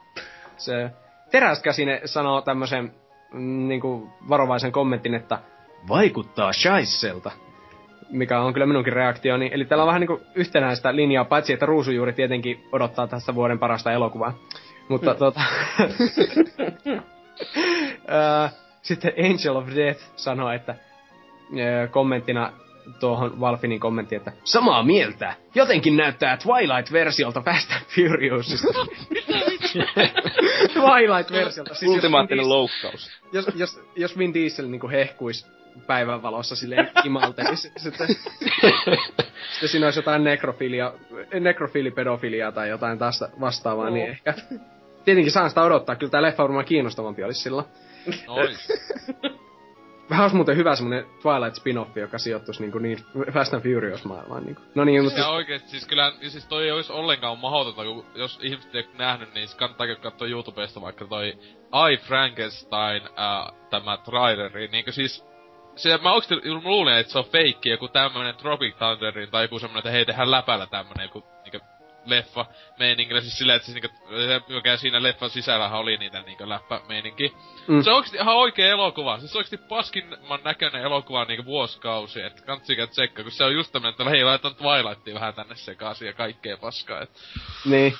se 0.57 0.91
Teräskäsine 1.31 2.01
sanoo 2.05 2.41
tämmöisen 2.41 2.93
mm, 3.33 3.67
niinku 3.67 4.09
varovaisen 4.29 4.71
kommentin, 4.71 5.15
että 5.15 5.39
vaikuttaa 5.87 6.53
shaisselta. 6.53 7.31
Mikä 8.09 8.39
on 8.39 8.53
kyllä 8.53 8.65
minunkin 8.65 8.93
reaktioni. 8.93 9.49
Eli 9.53 9.65
täällä 9.65 9.83
on 9.83 9.87
vähän 9.87 10.01
niinku 10.01 10.21
yhtenäistä 10.35 10.95
linjaa, 10.95 11.25
paitsi 11.25 11.53
että 11.53 11.65
Ruusujuuri 11.65 12.13
tietenkin 12.13 12.63
odottaa 12.71 13.07
tässä 13.07 13.35
vuoden 13.35 13.59
parasta 13.59 13.91
elokuvaa. 13.91 14.33
Mutta 14.89 15.11
Hmm. 15.11 15.19
tota... 15.19 15.41
Sitten 18.85 19.13
Angel 19.17 19.55
of 19.55 19.67
Death 19.75 20.01
sanoo, 20.15 20.51
että 20.51 20.75
ää, 20.75 21.87
kommenttina 21.87 22.51
tuohon 22.99 23.39
Valfinin 23.39 23.79
kommentti, 23.79 24.15
että 24.15 24.31
samaa 24.43 24.83
mieltä. 24.83 25.33
Jotenkin 25.55 25.97
näyttää 25.97 26.37
Twilight-versiolta 26.37 27.41
Fast 27.41 27.71
and 27.71 27.81
Furiousista. 27.87 28.67
Twilight-versiolta. 30.73 31.75
Siis 31.75 31.91
Ultimaattinen 31.91 32.45
Diesel- 32.45 32.49
loukkaus. 32.49 33.11
jos, 33.33 33.45
jos, 33.55 33.79
jos 33.95 34.17
Vin 34.17 34.33
Diesel 34.33 34.67
niinku 34.67 34.89
hehkuis 34.89 35.47
päivänvalossa 35.87 36.55
silleen 36.55 36.91
imaltelisi, 37.03 37.71
sitten, 37.77 38.07
sitten 39.51 39.69
siinä 39.69 39.87
olisi 39.87 39.99
jotain 39.99 40.23
nekrofilia, 40.23 40.93
nekrofiilipedofiliaa 41.39 42.51
tai 42.51 42.69
jotain 42.69 42.99
tästä 42.99 43.29
vastaavaa, 43.39 43.89
niin 43.89 44.09
ehkä... 44.09 44.33
Tietenkin 45.05 45.31
saan 45.31 45.49
sitä 45.49 45.63
odottaa, 45.63 45.95
kyllä 45.95 46.11
tää 46.11 46.21
leffa 46.21 46.43
varmaan 46.43 46.65
kiinnostavampi 46.65 47.23
olisi 47.23 47.41
silloin. 47.41 47.65
Nois. 48.27 48.67
Vähän 50.09 50.23
olisi 50.23 50.35
muuten 50.35 50.57
hyvä 50.57 50.75
semmonen 50.75 51.05
Twilight 51.21 51.57
spin-offi, 51.57 51.99
joka 51.99 52.17
sijoittuisi 52.17 52.61
niinku 52.61 52.79
niin 52.79 52.97
Fast 53.33 53.53
and 53.53 53.63
Furious 53.63 54.05
maailmaan 54.05 54.45
niinku. 54.45 54.61
No 54.75 54.83
niin, 54.83 55.03
mutta... 55.03 55.19
Ja 55.19 55.29
oikeesti, 55.29 55.69
siis 55.69 55.87
kyllä, 55.87 56.13
siis 56.27 56.45
toi 56.45 56.63
ei 56.63 56.71
ois 56.71 56.91
ollenkaan 56.91 57.39
mahdotonta, 57.39 57.83
kun 57.83 58.05
jos 58.15 58.39
ihmiset 58.41 58.75
ei 58.75 58.81
oo 58.81 58.97
nähnyt, 58.97 59.33
niin 59.33 59.47
siis 59.47 59.59
kannattaa 59.59 59.95
katsoa 60.01 60.27
YouTubesta 60.27 60.81
vaikka 60.81 61.05
toi 61.05 61.37
I 61.91 61.97
Frankenstein, 61.97 63.03
äh, 63.03 63.53
tämä 63.69 63.97
traileri, 63.97 64.67
niinkö 64.67 64.91
siis 64.91 65.25
se, 65.75 65.97
mä 65.97 66.13
oikeesti 66.13 66.51
luulen, 66.51 66.97
että 66.97 67.11
se 67.11 67.19
on 67.19 67.25
feikki, 67.25 67.69
joku 67.69 67.87
tämmönen 67.87 68.35
Tropic 68.35 68.75
Thunderin 68.77 69.31
tai 69.31 69.43
joku 69.43 69.59
semmonen, 69.59 69.79
että 69.79 69.91
hei 69.91 70.05
tehdään 70.05 70.31
läpällä 70.31 70.67
tämmönen 70.67 71.03
joku 71.03 71.23
niinkö 71.43 71.59
leffa 72.05 72.45
meiningillä, 72.79 73.21
siis 73.21 73.37
silleen, 73.37 73.55
että 73.55 73.65
siis 73.65 73.75
niinkö, 73.75 73.89
se, 74.27 74.53
mikä 74.53 74.77
siinä 74.77 75.03
leffan 75.03 75.29
sisällähän 75.29 75.79
oli 75.79 75.97
niitä 75.97 76.21
niinkö 76.21 76.49
läppä 76.49 76.81
meininki. 76.87 77.33
Mm. 77.67 77.81
Se 77.81 77.89
on 77.89 77.95
oikeesti 77.95 78.17
ihan 78.17 78.35
oikea 78.35 78.67
elokuva, 78.67 79.19
siis 79.19 79.31
se 79.31 79.37
on 79.37 79.39
oikeesti 79.39 79.67
paskimman 79.69 80.39
näköinen 80.43 80.81
elokuva 80.81 81.25
niinkö 81.25 81.45
vuosikausi, 81.45 82.21
että 82.21 82.41
kantsikä 82.41 82.87
tsekkaa, 82.87 83.23
kun 83.23 83.31
se 83.31 83.43
on 83.43 83.53
just 83.53 83.71
tämmönen, 83.71 83.91
että 83.91 84.09
hei 84.09 84.23
laitetaan 84.23 84.55
Twilightia 84.55 85.13
vähän 85.15 85.33
tänne 85.33 85.55
sekaisin 85.55 86.05
ja 86.05 86.13
kaikkea 86.13 86.57
paskaa, 86.57 87.01
et. 87.01 87.09
Niin. 87.65 87.93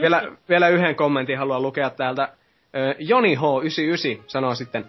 vielä, 0.00 0.32
vielä 0.48 0.68
yhden 0.68 0.94
kommentin 0.94 1.38
haluan 1.38 1.62
lukea 1.62 1.90
täältä. 1.90 2.32
Joni 2.98 3.34
H99 3.34 4.22
sanoo 4.26 4.54
sitten, 4.54 4.86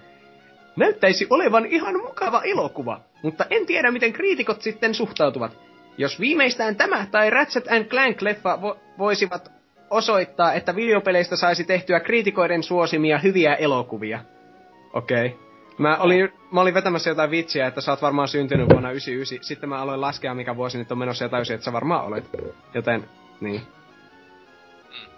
Näyttäisi 0.76 1.28
olevan 1.30 1.66
ihan 1.66 1.98
mukava 2.02 2.42
elokuva, 2.42 3.00
mutta 3.24 3.46
en 3.50 3.66
tiedä 3.66 3.92
miten 3.92 4.14
kriitikot 4.14 4.62
sitten 4.62 4.96
suhtautuvat. 4.96 5.70
Jos 5.98 6.20
viimeistään 6.20 6.76
tämä 6.76 7.08
tai 7.12 7.30
Ratchet 7.30 7.68
and 7.72 7.86
Clank-leffa 7.86 8.60
vo- 8.62 8.78
voisivat 8.98 9.52
osoittaa, 9.89 10.54
että 10.54 10.76
videopeleistä 10.76 11.36
saisi 11.36 11.64
tehtyä 11.64 12.00
kriitikoiden 12.00 12.64
suosimia 12.64 13.18
hyviä 13.18 13.56
elokuvia. 13.56 14.20
Okei. 14.94 15.26
Okay. 15.26 15.39
Mä 15.78 15.98
olin, 15.98 16.34
mä 16.52 16.62
olin 16.62 16.74
vetämässä 16.74 17.10
jotain 17.10 17.32
vitsiä, 17.32 17.68
että 17.68 17.82
sä 17.82 17.92
oot 17.92 18.02
varmaan 18.02 18.28
syntynyt 18.28 18.70
vuonna 18.70 18.92
99. 18.92 19.48
Sitten 19.48 19.70
mä 19.70 19.82
aloin 19.82 20.02
laskea, 20.02 20.34
mikä 20.34 20.56
vuosi 20.56 20.78
nyt 20.78 20.92
on 20.92 20.98
menossa 20.98 21.26
ja 21.26 21.30
täysin, 21.30 21.54
että 21.54 21.66
sä 21.66 21.74
varmaan 21.74 22.06
olet. 22.06 22.30
Joten, 22.74 23.10
niin. 23.42 23.62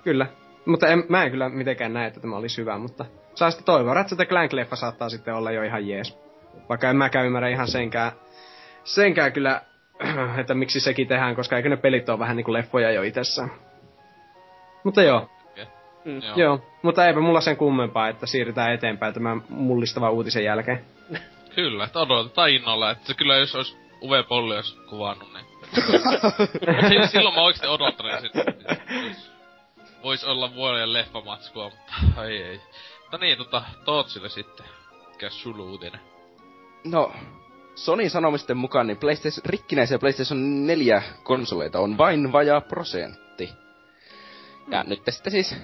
Kyllä. 0.04 0.28
Mutta 0.66 0.88
en, 0.88 1.04
mä 1.10 1.24
en 1.24 1.32
kyllä 1.32 1.50
mitenkään 1.50 1.94
näe, 1.94 2.08
että 2.08 2.20
tämä 2.20 2.38
olisi 2.38 2.62
hyvä, 2.62 2.78
mutta 2.78 3.06
saa 3.36 3.52
sitten 3.52 3.66
toivoa. 3.66 3.94
Ratchet 3.94 4.30
Clank-leffa 4.30 4.76
saattaa 4.76 5.10
sitten 5.10 5.36
olla 5.36 5.52
jo 5.52 5.64
ihan 5.64 5.88
jees. 5.88 6.18
Vaikka 6.70 6.90
en 6.90 6.98
mäkään 6.98 7.26
ymmärrä 7.26 7.50
ihan 7.50 7.68
senkään, 7.68 8.12
senkään 8.84 9.34
kyllä, 9.34 9.62
että 10.42 10.54
miksi 10.54 10.80
sekin 10.80 11.08
tehdään, 11.08 11.36
koska 11.36 11.58
eikö 11.58 11.70
ne 11.70 11.78
pelit 11.78 12.10
ole 12.10 12.20
vähän 12.20 12.36
niinku 12.36 12.54
leffoja 12.54 12.92
jo 12.92 13.04
itsessään. 13.04 13.52
Mutta 14.84 15.04
joo. 15.04 15.30
Mm. 16.06 16.22
Joo. 16.24 16.36
Joo, 16.36 16.60
mutta 16.82 17.08
eipä 17.08 17.20
mulla 17.20 17.42
sen 17.42 17.58
kummempaa, 17.58 18.08
että 18.10 18.26
siirrytään 18.26 18.74
eteenpäin 18.74 19.14
tämän 19.14 19.44
mullistavan 19.50 20.12
uutisen 20.12 20.44
jälkeen. 20.44 20.86
Kyllä, 21.56 21.84
että 21.84 22.00
odotetaan 22.00 22.50
innolla, 22.50 22.92
että 22.92 23.08
se 23.08 23.14
kyllä 23.14 23.36
jos 23.36 23.56
olisi 23.56 23.78
Uwe 24.02 24.24
Polli 24.24 24.56
olisi 24.56 24.78
kuvannut, 24.90 25.30
niin... 25.34 25.46
Si- 27.06 27.12
Silloin 27.12 27.36
mä 27.36 27.42
oikeesti 27.42 27.68
odottelen 27.68 28.22
sitä. 28.22 28.46
Vois 30.04 30.24
olla 30.24 30.56
vuoden 30.56 30.94
leffamatskua, 30.94 31.64
mutta 31.70 31.94
ai 32.16 32.38
ei. 32.38 32.62
No 33.12 33.18
niin, 33.18 33.38
tota, 33.38 33.64
Tootsille 33.86 34.30
sitten. 34.30 34.66
Mikä 35.10 35.30
sulu 35.30 35.72
uutinen? 35.72 36.00
No, 36.86 37.14
Sonin 37.76 38.10
sanomisten 38.10 38.58
mukaan 38.58 38.88
niin 38.88 38.98
PlayStation, 38.98 39.46
rikkinäisiä 39.46 40.00
PlayStation 40.00 40.68
4 40.68 41.04
konsoleita 41.24 41.80
on 41.80 41.98
vain 41.98 42.32
vajaa 42.32 42.62
prosentti. 42.62 43.54
Ja 44.72 44.84
nyt 44.84 45.02
sitten 45.10 45.32
siis 45.32 45.56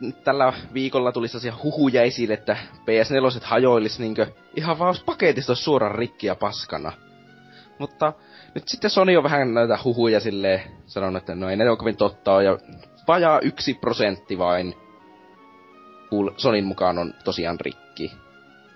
nyt 0.00 0.24
tällä 0.24 0.52
viikolla 0.74 1.12
tuli 1.12 1.28
sellaisia 1.28 1.54
huhuja 1.62 2.02
esille, 2.02 2.34
että 2.34 2.56
PS4 2.80 3.40
hajoilis 3.42 3.98
niinkö 3.98 4.26
ihan 4.56 4.78
vaan 4.78 4.94
paketista 5.06 5.54
suoraan 5.54 5.94
rikki 5.94 6.26
ja 6.26 6.34
paskana. 6.34 6.92
Mutta 7.78 8.12
nyt 8.54 8.68
sitten 8.68 8.90
Sony 8.90 9.16
on 9.16 9.22
vähän 9.22 9.54
näitä 9.54 9.78
huhuja 9.84 10.20
silleen 10.20 10.62
sanonut, 10.86 11.22
että 11.22 11.34
no 11.34 11.50
ei 11.50 11.56
ne 11.56 11.70
ole 11.70 11.76
kovin 11.76 11.96
totta 11.96 12.34
ole, 12.34 12.44
ja 12.44 12.58
vajaa 13.08 13.40
yksi 13.40 13.74
prosentti 13.74 14.38
vain 14.38 14.74
Sonin 16.36 16.64
mukaan 16.64 16.98
on 16.98 17.14
tosiaan 17.24 17.60
rikki. 17.60 18.12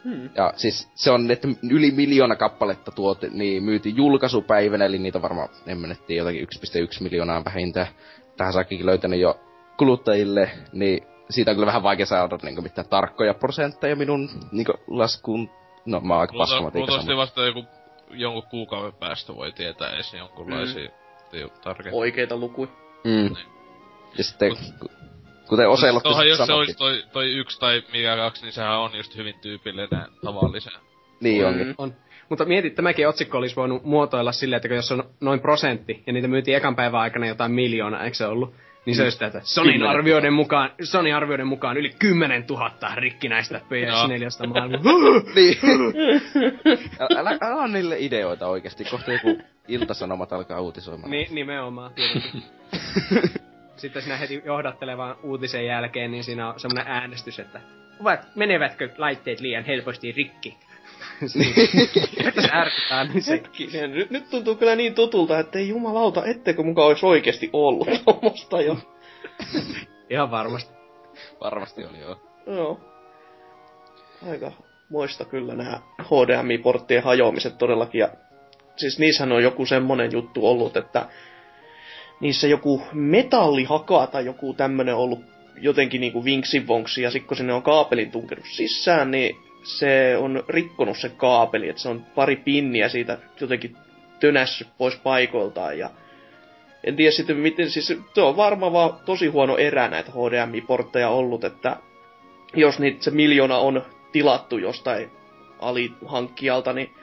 Hmm. 0.04 0.30
Ja 0.34 0.52
siis 0.56 0.90
se 0.94 1.10
on, 1.10 1.30
että 1.30 1.48
yli 1.70 1.90
miljoona 1.90 2.36
kappaletta 2.36 2.90
tuote, 2.90 3.28
niin 3.32 3.64
myytiin 3.64 3.96
julkaisupäivänä, 3.96 4.84
eli 4.84 4.98
niitä 4.98 5.22
varmaan 5.22 5.48
emmennettiin 5.66 6.16
jotakin 6.16 6.48
1,1 6.96 7.02
miljoonaa 7.02 7.44
vähintään. 7.44 7.86
Tähän 8.36 8.52
saakka 8.52 8.74
löytänyt 8.80 9.20
jo 9.20 9.40
kuluttajille, 9.78 10.50
niin 10.72 11.02
siitä 11.30 11.50
on 11.50 11.54
kyllä 11.56 11.66
vähän 11.66 11.82
vaikea 11.82 12.06
saada 12.06 12.38
niin 12.42 12.62
mitään 12.62 12.88
tarkkoja 12.88 13.34
prosentteja 13.34 13.96
minun 13.96 14.30
niin 14.52 14.66
laskuun. 14.86 15.50
No 15.86 16.00
mä 16.00 16.14
oon 16.14 16.20
aika 16.20 16.34
paskamatiikassa. 16.38 16.92
Luultavasti 16.92 17.16
vasta 17.16 17.46
joku 17.46 17.64
jonkun 18.10 18.50
kuukauden 18.50 18.92
päästä 18.92 19.36
voi 19.36 19.52
tietää 19.52 19.90
edes 19.90 20.14
jonkunlaisia 20.14 20.90
mm. 21.32 21.50
tarkempia. 21.64 21.98
Oikeita 21.98 22.36
lukuja. 22.36 22.70
Mm. 23.04 23.36
Ja 24.18 24.24
sitten, 24.24 24.52
ku- 24.80 24.90
kuten 25.50 25.68
Oselotti 25.68 26.08
Tuohan 26.08 26.28
jos 26.28 26.38
se 26.38 26.46
sanoikin. 26.46 26.58
olisi 26.58 26.78
toi, 26.78 27.02
toi 27.12 27.32
yksi 27.32 27.60
tai 27.60 27.82
mikä 27.92 28.16
kaksi, 28.16 28.42
niin 28.42 28.52
sehän 28.52 28.78
on 28.78 28.90
just 28.96 29.16
hyvin 29.16 29.34
tyypillinen 29.42 29.88
tavallisen. 30.24 30.72
Niin 31.20 31.42
Mm. 31.42 31.48
onkin. 31.48 31.74
On. 31.78 31.94
Mutta 32.28 32.44
mietit, 32.44 32.74
tämäkin 32.74 33.08
otsikko 33.08 33.38
olisi 33.38 33.56
voinut 33.56 33.84
muotoilla 33.84 34.32
silleen, 34.32 34.56
että 34.56 34.68
kun 34.68 34.76
jos 34.76 34.92
on 34.92 35.04
noin 35.20 35.40
prosentti, 35.40 36.02
ja 36.06 36.12
niitä 36.12 36.28
myytiin 36.28 36.56
ekan 36.56 36.76
päivän 36.76 37.00
aikana 37.00 37.26
jotain 37.26 37.52
miljoonaa, 37.52 38.04
eikö 38.04 38.16
se 38.16 38.26
ollut? 38.26 38.54
Niin 38.86 38.96
se 38.96 39.02
olisi 39.02 39.14
sitä, 39.14 39.26
että 39.26 39.40
Sonin 39.42 39.82
arvioiden 39.82 40.32
mukaan, 40.32 40.70
Sonin 40.82 41.14
arvioiden 41.14 41.46
mukaan 41.46 41.76
yli 41.76 41.90
10 41.98 42.44
000 42.48 42.70
rikkinäistä 42.94 43.60
PS4 43.60 44.46
maailmaa. 44.46 44.92
Niin. 45.34 45.58
älä, 47.18 47.30
älä 47.40 47.56
on 47.62 47.72
niille 47.72 47.96
ideoita 47.98 48.46
oikeesti. 48.46 48.84
Kohta 48.84 49.12
joku 49.12 49.38
iltasanomat 49.68 50.32
alkaa 50.32 50.60
uutisoimaan. 50.60 51.10
Ni, 51.10 51.26
nimenomaan. 51.30 51.90
Sitten 53.80 54.02
siinä 54.02 54.16
heti 54.16 54.42
johdattelevan 54.44 55.16
uutisen 55.22 55.66
jälkeen, 55.66 56.10
niin 56.10 56.24
siinä 56.24 56.48
on 56.48 56.60
semmoinen 56.60 56.92
äänestys, 56.92 57.38
että 57.38 57.60
ovat, 58.00 58.20
menevätkö 58.34 58.88
laitteet 58.98 59.40
liian 59.40 59.64
helposti 59.64 60.12
rikki? 60.12 60.56
että 62.26 62.42
se 62.42 62.48
ärsytään, 62.52 63.08
niin 63.08 63.22
se... 63.22 63.32
Hetkinen, 63.32 63.92
nyt, 63.92 64.10
nyt 64.10 64.30
tuntuu 64.30 64.54
kyllä 64.54 64.76
niin 64.76 64.94
tutulta, 64.94 65.38
että 65.38 65.58
ei 65.58 65.68
jumalauta, 65.68 66.26
ettekö 66.26 66.62
mukaan 66.62 66.88
olisi 66.88 67.06
oikeasti 67.06 67.50
ollut 67.52 67.88
tuommoista 68.04 68.60
jo. 68.60 68.76
Ihan 70.10 70.30
varmasti. 70.30 70.74
Varmasti 71.40 71.84
oli 71.84 72.00
joo. 72.00 72.16
Joo. 72.46 72.80
Aika 74.30 74.52
moista 74.88 75.24
kyllä 75.24 75.54
nämä 75.54 75.80
HDMI-porttien 76.02 77.02
hajoamiset 77.02 77.58
todellakin. 77.58 77.98
Ja 77.98 78.08
siis 78.76 78.98
niissähän 78.98 79.32
on 79.32 79.42
joku 79.42 79.66
semmonen 79.66 80.12
juttu 80.12 80.46
ollut, 80.46 80.76
että 80.76 81.06
niissä 82.20 82.46
joku 82.46 82.82
metallihaka 82.92 84.06
tai 84.06 84.24
joku 84.24 84.54
tämmönen 84.54 84.94
ollut 84.94 85.20
jotenkin 85.60 86.00
niinku 86.00 86.24
vinksivonksi, 86.24 87.02
ja 87.02 87.10
sitten 87.10 87.28
kun 87.28 87.36
sinne 87.36 87.52
on 87.52 87.62
kaapelin 87.62 88.10
tunkenut 88.10 88.44
sisään, 88.48 89.10
niin 89.10 89.36
se 89.62 90.16
on 90.16 90.44
rikkonut 90.48 90.98
se 90.98 91.08
kaapeli, 91.08 91.68
että 91.68 91.82
se 91.82 91.88
on 91.88 92.06
pari 92.14 92.36
pinniä 92.36 92.88
siitä 92.88 93.18
jotenkin 93.40 93.76
tönässyt 94.20 94.68
pois 94.78 94.96
paikoiltaan, 94.96 95.78
ja 95.78 95.90
en 96.84 96.96
tiedä 96.96 97.10
sitten 97.10 97.36
miten, 97.36 97.70
siis 97.70 97.98
tuo 98.14 98.28
on 98.28 98.36
varmaan 98.36 98.72
vaan 98.72 98.92
tosi 99.04 99.26
huono 99.26 99.56
erä 99.56 99.88
näitä 99.88 100.12
HDMI-portteja 100.12 101.08
ollut, 101.08 101.44
että 101.44 101.76
jos 102.54 102.78
niitä 102.78 103.04
se 103.04 103.10
miljoona 103.10 103.58
on 103.58 103.82
tilattu 104.12 104.58
jostain 104.58 105.10
alihankkijalta, 105.58 106.72
niin 106.72 106.94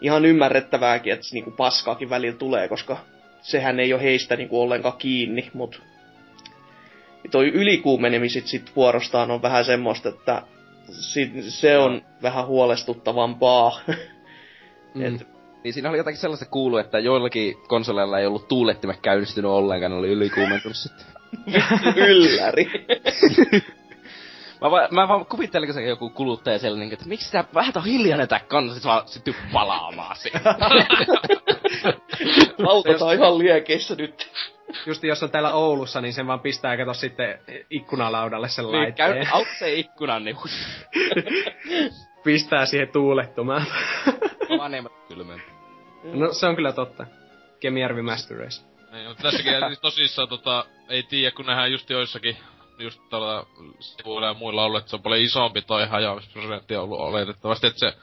ihan 0.00 0.24
ymmärrettävääkin, 0.24 1.12
että 1.12 1.26
niinku 1.32 1.50
paskaakin 1.50 2.10
välillä 2.10 2.36
tulee, 2.36 2.68
koska 2.68 2.96
sehän 3.42 3.80
ei 3.80 3.92
ole 3.92 4.02
heistä 4.02 4.36
niinku 4.36 4.60
ollenkaan 4.60 4.98
kiinni, 4.98 5.50
mut 5.54 5.82
toi 7.30 7.48
ylikuumeneminen 7.48 8.30
sit, 8.30 8.76
vuorostaan 8.76 9.30
on 9.30 9.42
vähän 9.42 9.64
semmoista, 9.64 10.08
että 10.08 10.42
sit, 10.90 11.30
se 11.48 11.78
on 11.78 12.02
vähän 12.22 12.46
huolestuttavampaa. 12.46 13.80
Mm. 14.94 15.04
Et, 15.04 15.26
Niin 15.64 15.74
siinä 15.74 15.88
oli 15.90 15.98
jotakin 15.98 16.20
sellaista 16.20 16.46
kuulu, 16.46 16.76
että 16.76 16.98
joillakin 16.98 17.54
konsoleilla 17.68 18.18
ei 18.18 18.26
ollut 18.26 18.48
tuulettimet 18.48 19.00
käynnistynyt 19.00 19.50
ollenkaan, 19.50 19.92
ne 19.92 19.98
oli 19.98 20.08
ylikuumentunut 20.08 20.76
sitten. 20.76 21.06
ylläri. 22.08 22.70
Mä, 24.62 24.70
va, 24.70 24.88
mä 24.90 25.08
vaan 25.08 25.26
kuvittelin, 25.26 25.66
kun 25.66 25.74
se 25.74 25.82
joku 25.82 26.10
kuluttaja 26.10 26.58
siellä, 26.58 26.78
niin, 26.78 26.92
että 26.92 27.08
miksi 27.08 27.32
tää 27.32 27.44
vähän 27.54 27.72
on 27.76 27.84
hiljainen 27.84 28.28
tää 28.28 28.40
kanssa, 28.40 28.74
sit 28.74 28.84
vaan 28.84 29.08
syttyy 29.08 29.34
palaamaan 29.52 30.16
siinä. 30.16 30.40
Lautat 32.58 33.02
on 33.02 33.14
ihan 33.14 33.38
liekeissä 33.38 33.94
nyt. 33.94 34.30
Just 34.86 35.04
jos 35.04 35.22
on 35.22 35.30
täällä 35.30 35.52
Oulussa, 35.52 36.00
niin 36.00 36.12
sen 36.12 36.26
vaan 36.26 36.40
pistää 36.40 36.76
kato 36.76 36.94
sitten 36.94 37.38
ikkunalaudalle 37.70 38.48
sen 38.48 38.64
niin, 38.64 38.76
laitteen. 38.76 39.12
käy 39.12 39.26
auki 39.32 39.54
se 39.58 39.74
ikkunan, 39.74 40.24
niin 40.24 40.36
Pistää 42.24 42.66
siihen 42.66 42.88
tuulettumaan. 42.88 43.66
vanhemmat 44.58 44.92
kylmeen. 45.08 45.42
no 46.04 46.32
se 46.32 46.46
on 46.46 46.56
kyllä 46.56 46.72
totta. 46.72 47.06
Kemijärvi 47.60 48.02
Master 48.02 48.36
Race. 48.36 48.62
Niin, 48.92 49.08
mutta 49.08 49.22
tässäkin 49.22 49.52
siis 49.66 49.80
tosissaan 49.80 50.28
tota, 50.28 50.64
ei 50.88 51.02
tiedä, 51.02 51.36
kun 51.36 51.46
nähdään 51.46 51.72
just 51.72 51.90
joissakin 51.90 52.36
just 52.78 53.00
tuolla 53.10 53.46
sivuilla 53.80 54.26
ja 54.26 54.34
muilla 54.34 54.64
ollut, 54.64 54.78
että 54.78 54.90
se 54.90 54.96
on 54.96 55.02
paljon 55.02 55.20
isompi 55.20 55.62
toi 55.62 55.88
hajoamisprosentti 55.88 56.76
ollut 56.76 57.00
oletettavasti, 57.00 57.66
että 57.66 57.80
se 57.80 57.94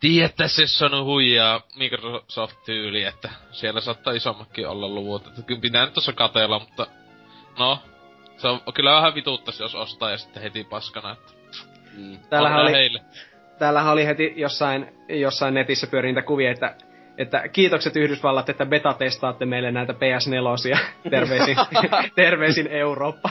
tietäisi, 0.00 0.62
jos 0.62 0.82
on 0.82 1.04
huijaa 1.04 1.62
Microsoft-tyyli, 1.76 3.04
että 3.04 3.30
siellä 3.52 3.80
saattaa 3.80 4.12
isommakin 4.12 4.68
olla 4.68 4.88
luvut, 4.88 5.26
että 5.26 5.42
kyllä 5.42 5.60
pitää 5.60 5.84
nyt 5.84 5.94
tossa 5.94 6.12
kateella, 6.12 6.58
mutta 6.58 6.86
no, 7.58 7.78
se 8.36 8.48
on 8.48 8.60
kyllä 8.74 8.94
vähän 8.94 9.14
vituuttas, 9.14 9.60
jos 9.60 9.74
ostaa 9.74 10.10
ja 10.10 10.18
sitten 10.18 10.42
heti 10.42 10.64
paskana, 10.64 11.12
että 11.12 11.38
Mm. 11.98 12.18
Täällähän 12.30 12.60
oli, 12.60 12.72
heille. 12.72 13.00
täällähän 13.58 13.92
oli 13.92 14.06
heti 14.06 14.32
jossain, 14.36 14.94
jossain 15.08 15.54
netissä 15.54 15.86
pyöri 15.86 16.08
niitä 16.08 16.22
kuvia, 16.22 16.50
että, 16.50 16.74
että 17.18 17.48
kiitokset 17.48 17.96
Yhdysvallat, 17.96 18.48
että 18.48 18.66
beta-testaatte 18.66 19.46
meille 19.46 19.70
näitä 19.70 19.92
PS4. 19.92 20.78
Terveisin, 21.10 21.56
terveisin 22.14 22.66
Eurooppa. 22.66 23.30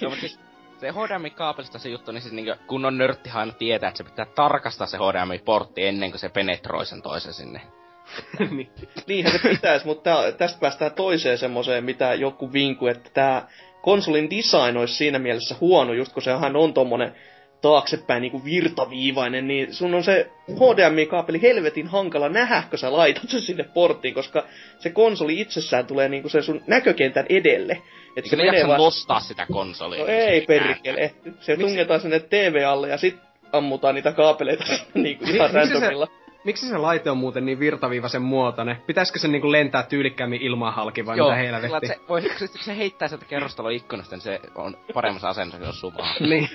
No, 0.00 0.08
mutta 0.08 0.20
siis 0.20 0.40
se 0.80 0.90
HDMI-kaapelista 0.90 1.78
se 1.78 1.88
juttu, 1.88 2.12
niin 2.12 2.22
siis 2.22 2.34
niinku, 2.34 2.54
kun 2.66 2.84
on 2.84 2.98
nörttihan 2.98 3.40
aina 3.40 3.52
tietää, 3.52 3.88
että 3.88 3.98
se 3.98 4.04
pitää 4.04 4.26
tarkastaa 4.34 4.86
se 4.86 4.98
HDMI-portti 4.98 5.86
ennen 5.86 6.10
kuin 6.10 6.20
se 6.20 6.28
penetroi 6.28 6.86
sen 6.86 7.02
toisen 7.02 7.32
sinne. 7.32 7.60
niin. 8.50 8.70
Niinhän 9.06 9.32
se 9.32 9.48
pitäisi, 9.48 9.86
mutta 9.86 10.02
tää, 10.02 10.32
tästä 10.32 10.60
päästään 10.60 10.92
toiseen 10.92 11.38
semmoiseen, 11.38 11.84
mitä 11.84 12.14
joku 12.14 12.52
vinku, 12.52 12.86
että 12.86 13.10
tämä 13.14 13.42
konsolin 13.82 14.30
design 14.30 14.76
olisi 14.76 14.94
siinä 14.94 15.18
mielessä 15.18 15.56
huono, 15.60 15.92
just 15.92 16.12
kun 16.12 16.22
sehän 16.22 16.56
on 16.56 16.74
tommonen 16.74 17.14
taaksepäin 17.62 18.20
niinku 18.20 18.44
virtaviivainen, 18.44 19.48
niin 19.48 19.74
sun 19.74 19.94
on 19.94 20.04
se 20.04 20.30
HDMI-kaapeli 20.50 21.42
helvetin 21.42 21.86
hankala 21.86 22.28
nähdä, 22.28 22.62
kun 22.70 22.78
sä 22.78 22.92
laitat 22.92 23.28
sen 23.30 23.40
sinne 23.40 23.64
porttiin, 23.64 24.14
koska 24.14 24.44
se 24.78 24.90
konsoli 24.90 25.40
itsessään 25.40 25.86
tulee 25.86 26.08
niinku 26.08 26.28
sen 26.28 26.42
sun 26.42 26.62
näkökentän 26.66 27.26
edelle. 27.28 27.82
Et 28.16 28.24
se 28.24 28.36
menee 28.36 28.66
vaan... 28.66 28.78
nostaa 28.78 29.20
sitä 29.20 29.46
konsolia? 29.52 30.00
No 30.00 30.06
ei 30.06 30.40
perkele. 30.40 31.14
Se 31.24 31.56
Miksi? 31.56 31.56
tungetaan 31.56 32.00
sinne 32.00 32.20
TV 32.20 32.64
alle 32.66 32.88
ja 32.88 32.98
sit 32.98 33.16
ammutaan 33.52 33.94
niitä 33.94 34.12
kaapeleita 34.12 34.64
niinku 34.94 35.24
ihan 35.24 35.50
randomilla. 35.50 36.06
Se, 36.06 36.12
Miksi 36.44 36.68
se 36.68 36.78
laite 36.78 37.10
on 37.10 37.16
muuten 37.16 37.44
niin 37.46 37.58
virtaviivaisen 37.58 38.22
muotoinen? 38.22 38.76
Pitäisikö 38.86 39.18
se 39.18 39.28
niinku 39.28 39.52
lentää 39.52 39.82
tyylikkäämmin 39.82 40.42
ilmaa 40.42 40.70
halki 40.70 41.06
vai 41.06 41.18
Joo, 41.18 41.30
mitä 41.30 41.42
helvetti? 41.42 41.86
Se, 41.86 41.96
voi, 42.08 42.22
se, 42.22 42.46
se 42.60 42.76
heittää 42.76 43.08
sieltä 43.08 43.24
kerrostalon 43.24 43.72
ikkunasta, 43.72 44.16
niin 44.16 44.22
se 44.22 44.40
on 44.54 44.76
paremmassa 44.94 45.28
asennossa, 45.28 45.66
jos 45.66 45.80
sumaa. 45.80 46.14
niin. 46.30 46.48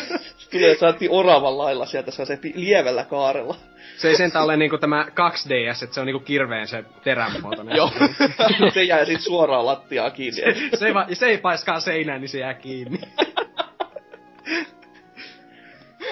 Tulee 0.52 0.76
saatti 0.76 1.08
oravan 1.10 1.58
lailla 1.58 1.86
sieltä 1.86 2.10
se 2.10 2.38
lievällä 2.54 3.04
kaarella. 3.04 3.56
Se 3.96 4.08
ei 4.08 4.16
sentään 4.16 4.44
ole 4.44 4.56
niinku 4.56 4.78
tämä 4.78 5.06
2DS, 5.10 5.84
että 5.84 5.94
se 5.94 6.00
on 6.00 6.06
niinku 6.06 6.24
kirveen 6.24 6.68
se 6.68 6.84
terän 7.04 7.32
muotoinen. 7.42 7.76
Joo. 7.76 7.90
se 8.74 8.82
jää 8.82 9.04
sit 9.04 9.20
suoraan 9.20 9.66
lattiaa 9.66 10.10
kiinni. 10.10 10.40
se, 10.74 10.86
ei 10.86 10.94
va- 10.94 11.06
se 11.12 11.26
ei 11.26 11.38
paiskaa 11.38 11.80
seinään, 11.80 12.20
niin 12.20 12.28
se 12.28 12.38
jää 12.38 12.54
kiinni. 12.54 13.00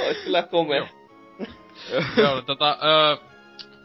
Ois 0.06 0.18
kyllä 0.24 0.42
komea. 0.42 0.76
Joo, 0.76 0.99
tota, 2.46 2.78
öö, 2.82 3.16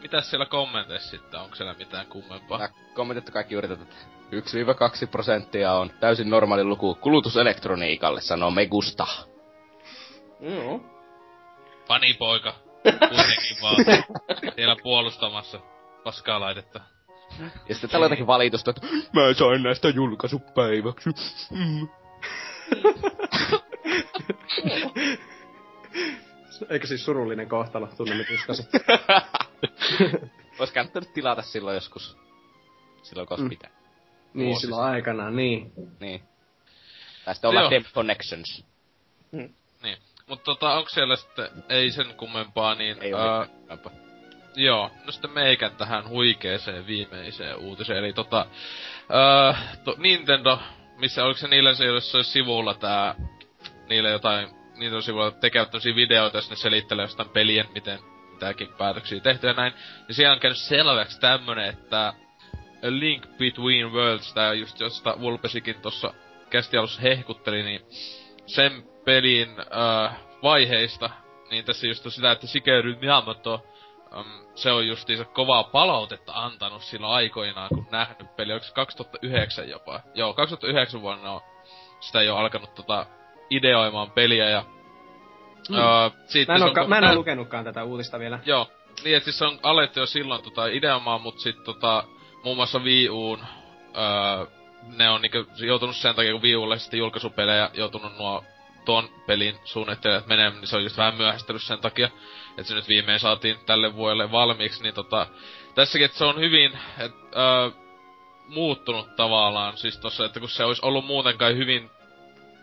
mitäs 0.01 0.29
siellä 0.29 0.45
kommenteissa 0.45 1.09
sitten, 1.09 1.39
onko 1.39 1.55
siellä 1.55 1.73
mitään 1.73 2.07
kummempaa? 2.07 2.57
Tää 2.57 2.69
kommentit 2.93 3.29
kaikki 3.29 3.55
yritetään, 3.55 3.87
että 3.87 5.05
1-2 5.05 5.07
prosenttia 5.11 5.73
on 5.73 5.91
täysin 5.99 6.29
normaali 6.29 6.63
luku 6.63 6.95
kulutuselektroniikalle, 6.95 8.21
sanoo 8.21 8.51
Megusta. 8.51 9.07
Joo. 10.39 10.81
Panipoika. 11.87 12.53
Kuitenkin 13.09 13.57
vaan. 13.61 13.75
Siellä 14.55 14.75
puolustamassa 14.83 15.59
paskaa 16.03 16.39
laitetta. 16.39 16.81
Ja 17.39 17.75
sitten 17.75 17.89
täällä 17.89 18.03
on 18.03 18.09
jotakin 18.09 18.27
valitusta, 18.27 18.71
että 18.71 18.87
mä 19.13 19.33
sain 19.33 19.63
näistä 19.63 19.89
julkaisupäiväksi. 19.89 21.09
Mm. 21.51 21.87
Eikö 26.69 26.87
siis 26.87 27.05
surullinen 27.05 27.49
kohtalo, 27.49 27.87
tunnemme 27.97 28.23
tuskasi. 28.23 28.63
Ois 30.59 30.71
kannattanut 30.71 31.13
tilata 31.13 31.41
silloin 31.41 31.75
joskus. 31.75 32.17
Silloin 33.03 33.27
koska 33.27 33.43
mm. 33.43 33.49
pitää. 33.49 33.69
Niin, 34.33 34.45
Vuosista. 34.45 34.67
silloin 34.67 34.91
aikanaan, 34.91 35.35
niin. 35.35 35.73
Niin. 35.99 36.23
Tästä 37.25 37.49
olla 37.49 37.69
Dev 37.69 37.83
Connections. 37.93 38.65
Mm. 39.31 39.53
Niin. 39.83 39.97
Mut 40.27 40.43
tota, 40.43 40.73
onko 40.73 40.89
siellä 40.89 41.15
sitten, 41.15 41.49
ei 41.69 41.91
sen 41.91 42.15
kummempaa, 42.17 42.75
niin... 42.75 42.97
Ei 43.01 43.13
uh, 43.13 43.91
Joo, 44.55 44.91
no 45.05 45.11
sitten 45.11 45.31
meikän 45.31 45.75
tähän 45.75 46.09
huikeeseen 46.09 46.87
viimeiseen 46.87 47.57
uutiseen, 47.57 47.99
eli 47.99 48.13
tota... 48.13 48.45
Uh, 49.01 49.57
to, 49.83 49.95
Nintendo, 49.97 50.59
missä 50.97 51.23
oliko 51.23 51.39
se 51.39 51.47
niillä 51.47 51.73
se 51.73 52.23
sivulla 52.23 52.73
tää... 52.73 53.15
Niille 53.89 54.09
jotain 54.09 54.64
niitä 54.77 54.95
on 54.95 55.03
sivuilla 55.03 55.31
tekevät 55.31 55.71
tämmösiä 55.71 55.95
videoita, 55.95 56.37
jos 56.37 56.49
ne 56.49 56.55
selittelee 56.55 57.03
jostain 57.03 57.29
pelien, 57.29 57.65
miten 57.73 57.99
mitäkin 58.31 58.69
päätöksiä 58.77 59.19
tehty 59.19 59.47
ja 59.47 59.53
näin. 59.53 59.73
Ja 60.07 60.13
siellä 60.13 60.33
on 60.33 60.39
käynyt 60.39 60.57
selväksi 60.57 61.19
tämmönen, 61.19 61.69
että 61.69 62.13
A 62.83 62.89
Link 62.89 63.25
Between 63.37 63.91
Worlds, 63.91 64.33
tää 64.33 64.53
just 64.53 64.79
josta 64.79 65.15
Vulpesikin 65.19 65.81
tossa 65.81 66.13
kästi 66.49 66.77
alussa 66.77 67.01
hehkutteli, 67.01 67.63
niin 67.63 67.81
sen 68.45 68.83
pelin 69.05 69.49
äh, 69.59 70.17
vaiheista, 70.43 71.09
niin 71.51 71.65
tässä 71.65 71.87
just 71.87 72.05
on 72.05 72.11
sitä, 72.11 72.31
että 72.31 72.47
Shigeru 72.47 72.93
Miyamoto, 73.01 73.65
um, 74.15 74.25
se 74.55 74.71
on 74.71 74.87
justiinsa 74.87 75.25
kovaa 75.25 75.63
palautetta 75.63 76.31
antanut 76.35 76.81
silloin 76.81 77.13
aikoinaan, 77.13 77.69
kun 77.69 77.87
nähnyt 77.91 78.35
peli. 78.35 78.59
Se 78.59 78.73
2009 78.73 79.69
jopa? 79.69 79.99
Joo, 80.13 80.33
2009 80.33 81.01
vuonna 81.01 81.31
on 81.31 81.41
sitä 81.99 82.21
jo 82.21 82.37
alkanut 82.37 82.75
tota 82.75 83.05
ideoimaan 83.49 84.11
peliä 84.11 84.49
ja... 84.49 84.63
Mm. 85.69 85.75
Uh, 85.75 86.25
siitä 86.27 86.51
mä 86.51 86.55
en, 86.55 86.63
ole, 86.63 86.87
mä 86.87 86.97
en 86.97 87.03
ole 87.03 87.15
lukenutkaan 87.15 87.63
tätä 87.63 87.83
uutista 87.83 88.19
vielä. 88.19 88.39
Joo. 88.45 88.71
Niin, 89.03 89.17
että 89.17 89.31
siis 89.31 89.41
on 89.41 89.59
alettu 89.63 89.99
jo 89.99 90.05
silloin 90.05 90.43
tota 90.43 90.67
ideoimaan, 90.67 91.21
mut 91.21 91.39
sit 91.39 91.63
tota, 91.63 92.03
muun 92.43 92.55
muassa 92.55 92.79
Wii 92.79 93.09
Uun, 93.09 93.39
uh, 93.39 94.47
ne 94.97 95.09
on 95.09 95.21
niinku 95.21 95.45
joutunut 95.57 95.95
sen 95.95 96.15
takia, 96.15 96.31
kun 96.31 96.41
Wii 96.41 96.55
Ulle 96.55 96.79
sitten 96.79 96.97
julkaisupelejä 96.97 97.69
joutunut 97.73 98.17
nuo 98.17 98.43
tuon 98.85 99.09
pelin 99.27 99.55
suunnittelijat 99.63 100.27
menemään, 100.27 100.53
niin 100.53 100.67
se 100.67 100.75
on 100.75 100.83
just 100.83 100.97
vähän 100.97 101.15
myöhästellyt 101.15 101.61
sen 101.61 101.79
takia, 101.79 102.09
että 102.49 102.63
se 102.63 102.75
nyt 102.75 102.87
viimein 102.87 103.19
saatiin 103.19 103.57
tälle 103.65 103.95
vuodelle 103.95 104.31
valmiiksi, 104.31 104.83
niin 104.83 104.93
tota, 104.93 105.27
tässäkin, 105.75 106.05
että 106.05 106.17
se 106.17 106.25
on 106.25 106.39
hyvin, 106.39 106.79
et, 106.99 107.11
uh, 107.11 107.85
muuttunut 108.47 109.15
tavallaan, 109.15 109.77
siis 109.77 109.97
tossa, 109.97 110.25
että 110.25 110.39
kun 110.39 110.49
se 110.49 110.63
olisi 110.63 110.81
ollut 110.85 111.05
muutenkaan 111.05 111.57
hyvin 111.57 111.89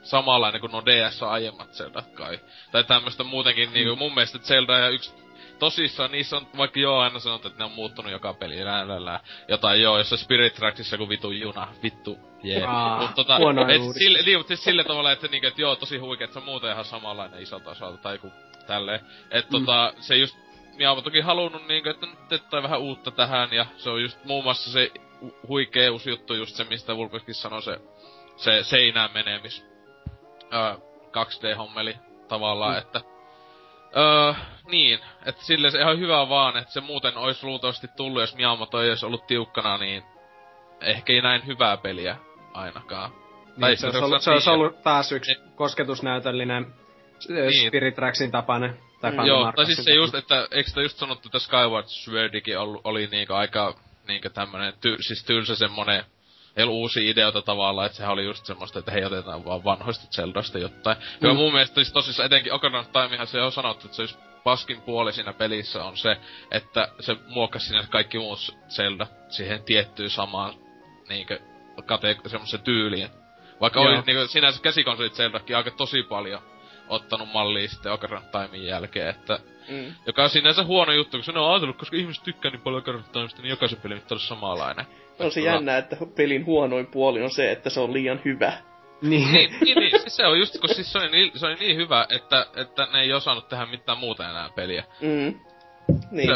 samanlainen 0.03 0.61
kuin 0.61 0.73
no 0.73 0.83
DS 0.87 1.23
aiemmat 1.23 1.73
Zeldat 1.73 2.07
kai. 2.15 2.41
Tai 2.73 2.85
tämmöstä 2.85 3.25
muutenkin 3.25 3.69
mm. 3.69 3.73
niinku 3.73 3.97
mun 3.97 4.15
mielestä 4.15 4.39
Zelda 4.39 4.79
ja 4.79 4.89
yksi 4.89 5.15
tosissaan 5.59 6.13
niissä 6.13 6.37
on, 6.37 6.47
vaikka 6.57 6.81
joo 6.81 6.99
aina 6.99 7.19
sanot, 7.19 7.47
että 7.47 7.59
ne 7.59 7.65
on 7.65 7.73
muuttunut 7.73 8.13
joka 8.13 8.35
peli, 8.35 8.65
lää, 8.65 9.21
jotain 9.49 9.83
joo, 9.83 9.99
jossa 9.99 10.17
Spirit 10.17 10.55
Tracksissa 10.55 10.99
kun 10.99 11.09
vitu 11.09 11.31
juna, 11.31 11.69
vittu, 11.83 12.19
jee. 12.43 12.59
Yeah. 12.59 13.01
Mut 13.01 13.15
tota, 13.15 13.37
et 13.69 13.83
sille, 13.99 14.23
niin, 14.23 14.39
mutta 14.39 14.49
siis 14.49 14.65
sille 14.65 14.85
tavalla, 14.85 15.13
että 15.13 15.29
niinku, 15.29 15.47
et 15.47 15.59
joo, 15.59 15.77
tosi 15.77 15.99
huikea, 15.99 16.25
että 16.25 16.33
se 16.33 16.39
on 16.39 16.45
muuten 16.45 16.73
ihan 16.73 16.85
samanlainen 16.85 17.43
isolta 17.43 17.71
osalta, 17.71 17.99
tai 17.99 18.19
ku 18.19 18.33
tälleen. 18.67 19.01
Et 19.31 19.51
mm. 19.51 19.59
tota, 19.59 19.93
se 20.01 20.17
just, 20.17 20.37
minä 20.77 20.93
olen 20.93 21.05
toki 21.05 21.21
halunnut 21.21 21.67
niinku, 21.69 21.89
että 21.89 22.07
nyt 22.31 22.49
tai 22.51 22.63
vähän 22.63 22.81
uutta 22.81 23.11
tähän, 23.11 23.53
ja 23.53 23.67
se 23.77 23.91
on 23.91 24.03
just 24.03 24.25
muun 24.25 24.45
muassa 24.45 24.73
se 24.73 24.91
huikeus 25.49 26.07
juttu 26.07 26.35
just 26.35 26.57
se, 26.57 26.65
mistä 26.65 26.97
Vulpeskin 26.97 27.35
sanoi, 27.35 27.63
se, 27.63 27.81
se 28.37 28.63
seinään 28.63 29.11
menemis 29.15 29.72
öö, 30.53 30.75
2D-hommeli 31.07 31.97
tavallaan, 32.29 32.73
mm. 32.73 32.79
että 32.79 33.01
Öö, 33.97 34.35
niin, 34.71 34.99
että 35.27 35.45
sille 35.45 35.71
se 35.71 35.81
ihan 35.81 35.99
hyvä 35.99 36.29
vaan, 36.29 36.57
että 36.57 36.73
se 36.73 36.81
muuten 36.81 37.17
olisi 37.17 37.47
luultavasti 37.47 37.89
tullut, 37.97 38.21
jos 38.21 38.35
Miyamoto 38.35 38.83
ei 38.83 38.89
olisi 38.89 39.07
ollut 39.07 39.27
tiukkana, 39.27 39.79
niin 39.79 40.03
ehkä 40.81 41.13
ei 41.13 41.23
näin 41.23 41.47
hyvää 41.47 41.77
peliä 41.77 42.17
ainakaan. 42.55 43.11
Niin, 43.11 43.61
tai 43.61 43.77
se, 43.77 43.87
olisi 43.87 44.05
ollut, 44.05 44.23
se 44.23 44.31
olisi 44.31 44.51
ollut 44.51 44.83
taas 44.83 45.13
yksi 45.13 45.35
niin. 45.35 45.53
kosketusnäytöllinen 45.57 46.67
niin. 47.29 47.69
Spirit 47.69 47.95
Tracksin 47.95 48.31
tapainen. 48.31 48.79
Tai 49.01 49.11
mm. 49.11 49.27
Joo, 49.27 49.53
tai 49.57 49.67
siis 49.67 49.85
se 49.85 49.95
just, 49.95 50.15
että 50.15 50.49
eikö 50.51 50.69
sitä 50.69 50.83
just 50.83 50.99
sanottu, 50.99 51.29
että 51.29 51.39
Skyward 51.39 51.87
Swordikin 51.87 52.59
oli, 52.59 52.81
oli 52.85 53.07
niinku 53.07 53.33
aika 53.33 53.75
niinku 54.09 54.29
tämmönen, 54.31 54.73
ty, 54.81 54.97
siis 55.01 55.25
tylsä 55.25 55.57
semmonen 55.57 56.05
ei 56.57 56.65
ollut 56.65 56.77
uusia 56.77 57.11
ideoita 57.11 57.43
tavallaan, 57.43 57.87
että 57.87 57.97
sehän 57.97 58.13
oli 58.13 58.25
just 58.25 58.47
semmoista, 58.47 58.79
että 58.79 58.91
hei 58.91 59.05
otetaan 59.05 59.45
vaan 59.45 59.65
vanhoista 59.65 60.07
Zeldasta 60.11 60.59
jotain. 60.59 60.97
Mm. 60.97 61.27
Joo, 61.27 61.35
mun 61.35 61.53
mielestä 61.53 61.75
siis 61.75 61.93
tosissaan 61.93 62.27
etenkin 62.27 62.53
Ocarina 62.53 62.81
of 62.81 62.93
Timehan 62.93 63.27
se 63.27 63.43
on 63.43 63.53
sanottu, 63.53 63.87
että 63.87 63.97
se 63.97 64.03
olisi 64.03 64.17
paskin 64.45 64.81
puoli 64.81 65.13
siinä 65.13 65.33
pelissä 65.33 65.85
on 65.85 65.97
se, 65.97 66.17
että 66.51 66.89
se 67.01 67.17
muokkasi 67.27 67.67
sinne 67.67 67.87
kaikki 67.91 68.19
muut 68.19 68.57
Zelda 68.69 69.07
siihen 69.29 69.63
tiettyyn 69.63 70.11
samaan 70.11 70.55
niinkö 71.09 71.41
kate 71.87 72.17
semmoisen 72.27 72.61
tyyliin. 72.61 73.09
Vaikka 73.61 73.81
Joo. 73.81 73.89
oli 73.89 74.03
niinku 74.07 74.27
sinänsä 74.27 74.63
käsikonsolit 74.63 75.15
Zeldakin 75.15 75.57
aika 75.57 75.71
tosi 75.71 76.03
paljon 76.03 76.43
ottanut 76.89 77.33
mallia 77.33 77.69
sitten 77.69 77.93
Ocarina 77.93 78.19
of 78.21 78.31
Timein 78.31 78.67
jälkeen, 78.67 79.09
että 79.09 79.39
Mm. 79.69 79.95
Joka 80.07 80.23
on 80.23 80.31
sinänsä 80.31 80.65
huono 80.65 80.93
juttu, 80.93 81.17
kun 81.17 81.25
se 81.25 81.31
on 81.31 81.51
ajatellut, 81.51 81.77
koska 81.77 81.97
ihmiset 81.97 82.25
tykkää 82.25 82.51
niin 82.51 82.61
paljon 82.61 82.83
Ocarina 82.83 83.05
of 83.05 83.13
Timesta, 83.13 83.43
niin 83.43 83.51
jokaisen 83.51 83.81
pelin 83.81 84.01
pitää 84.01 84.15
olla 84.15 84.25
samanlainen. 84.25 84.87
On 85.25 85.33
se 85.33 85.41
jännä, 85.41 85.77
että 85.77 85.97
pelin 86.17 86.47
huonoin 86.47 86.87
puoli 86.87 87.23
on 87.23 87.31
se, 87.31 87.53
että 87.53 87.71
se 87.71 87.81
on 87.81 87.93
liian 87.93 88.21
hyvä. 88.25 88.53
Niin. 89.03 89.33
niin, 89.33 89.51
niin, 89.61 89.79
niin 89.79 90.01
siis 90.01 90.17
se 90.17 90.27
on 90.27 90.39
just, 90.39 90.61
kun 90.61 90.69
siis 90.69 90.93
se 90.93 90.99
oli 90.99 91.11
niin, 91.11 91.33
se 91.35 91.47
oli 91.47 91.55
niin 91.55 91.77
hyvä, 91.77 92.07
että, 92.11 92.47
että 92.57 92.89
ne 92.93 93.01
ei 93.01 93.13
osannut 93.13 93.49
tehdä 93.49 93.67
mitään 93.67 93.99
muuta 93.99 94.31
enää 94.31 94.49
peliä. 94.57 94.85
Mm. 95.01 95.35
Niin. 96.11 96.29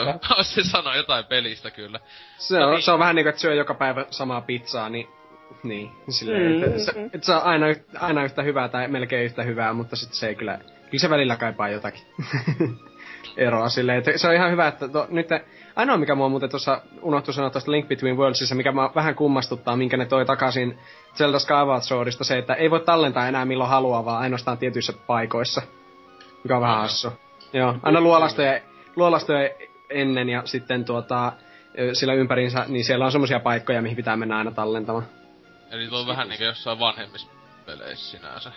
Se, 0.42 0.62
se 0.62 0.70
sanoo 0.70 0.94
jotain 0.94 1.24
pelistä 1.24 1.70
kyllä. 1.70 2.00
Se 2.38 2.58
on, 2.58 2.70
niin. 2.70 2.82
se 2.82 2.92
on 2.92 2.98
vähän 2.98 3.16
niinku, 3.16 3.28
että 3.28 3.40
syö 3.40 3.54
joka 3.54 3.74
päivä 3.74 4.06
samaa 4.10 4.40
pizzaa, 4.40 4.88
niin 4.88 5.08
niin, 5.62 5.90
silleen, 6.08 6.56
mm, 6.56 6.64
että, 6.64 6.78
se, 6.78 6.92
että 7.12 7.26
se 7.26 7.34
on 7.34 7.42
aina, 7.42 7.66
aina 8.00 8.24
yhtä 8.24 8.42
hyvää 8.42 8.68
tai 8.68 8.88
melkein 8.88 9.24
yhtä 9.24 9.42
hyvää, 9.42 9.72
mutta 9.72 9.96
sitten 9.96 10.16
se 10.16 10.28
ei 10.28 10.34
kyllä, 10.34 10.58
kyllä 10.58 11.00
se 11.00 11.10
välillä 11.10 11.36
kaipaa 11.36 11.68
jotakin 11.68 12.02
eroa 13.36 13.68
silleen. 13.68 13.98
Että 13.98 14.18
se 14.18 14.28
on 14.28 14.34
ihan 14.34 14.50
hyvä, 14.50 14.68
että 14.68 14.88
to, 14.88 15.06
nyt 15.10 15.28
Ainoa, 15.76 15.96
mikä 15.96 16.14
mua 16.14 16.28
muuten 16.28 16.50
tuossa 16.50 16.80
unohtui 17.02 17.34
sanoa 17.34 17.50
tuosta 17.50 17.70
Link 17.70 17.88
Between 17.88 18.16
Worldsissa, 18.16 18.54
mikä 18.54 18.72
mä 18.72 18.90
vähän 18.94 19.14
kummastuttaa, 19.14 19.76
minkä 19.76 19.96
ne 19.96 20.06
toi 20.06 20.26
takaisin 20.26 20.78
Zelda 21.14 21.38
Skyward 21.38 21.82
Swordista, 21.82 22.24
se, 22.24 22.38
että 22.38 22.54
ei 22.54 22.70
voi 22.70 22.80
tallentaa 22.80 23.28
enää 23.28 23.44
milloin 23.44 23.70
haluaa, 23.70 24.04
vaan 24.04 24.22
ainoastaan 24.22 24.58
tietyissä 24.58 24.92
paikoissa. 25.06 25.62
Mikä 26.44 26.56
on 26.56 26.62
vähän 26.62 26.78
hassu. 26.78 27.12
Joo, 27.52 27.76
aina 27.82 28.00
luolastoja, 28.00 28.60
luolastoja 28.96 29.50
ennen 29.90 30.28
ja 30.28 30.42
sitten 30.44 30.84
tuota, 30.84 31.32
sillä 31.92 32.14
ympärinsä, 32.14 32.64
niin 32.68 32.84
siellä 32.84 33.04
on 33.04 33.12
semmosia 33.12 33.40
paikkoja, 33.40 33.82
mihin 33.82 33.96
pitää 33.96 34.16
mennä 34.16 34.36
aina 34.36 34.50
tallentamaan. 34.50 35.06
Eli 35.70 35.88
tuo 35.88 36.00
on 36.00 36.06
vähän 36.06 36.28
niinku 36.28 36.44
jossain 36.44 36.78
vanhemmissa 36.78 37.28
peleissä 37.66 38.18
sinänsä. 38.18 38.52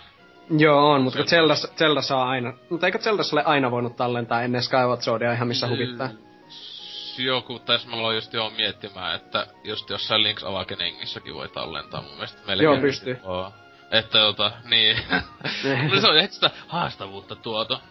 Joo, 0.57 0.91
on, 0.91 1.01
mutta 1.01 1.24
Zelda, 1.24 1.55
Zelda 1.55 2.01
saa 2.01 2.30
aina... 2.30 2.53
Mutta 2.70 2.86
eikö 2.86 2.99
Zeldassa 2.99 3.36
ole 3.36 3.43
aina 3.43 3.72
voinut 3.72 3.95
tallentaa 3.95 4.41
ennen 4.41 4.63
Skyward 4.63 5.01
Swordia 5.01 5.34
ihan 5.34 5.47
missä 5.47 5.67
huvittaa? 5.67 6.09
Joku, 7.18 7.60
tässä 7.60 7.89
mä 7.89 7.95
aloin 7.95 8.16
just 8.16 8.34
joo 8.34 8.49
miettimään, 8.49 9.16
että 9.16 9.47
just 9.64 9.89
jossain 9.89 10.22
Link's 10.24 10.45
Awakeningissakin 10.47 11.34
voi 11.34 11.49
tallentaa 11.49 12.01
mun 12.01 12.12
mielestä 12.14 12.41
melkein. 12.47 12.64
Joo, 12.66 12.78
pystyy. 12.82 13.20
Oo. 13.24 13.53
Että 13.91 14.18
tota, 14.20 14.51
niin. 14.64 14.97
no 15.93 16.01
se 16.01 16.07
on 16.07 16.18
ehkä 16.18 16.34
sitä 16.34 16.51
haastavuutta 16.68 17.36
tuoto. 17.36 17.82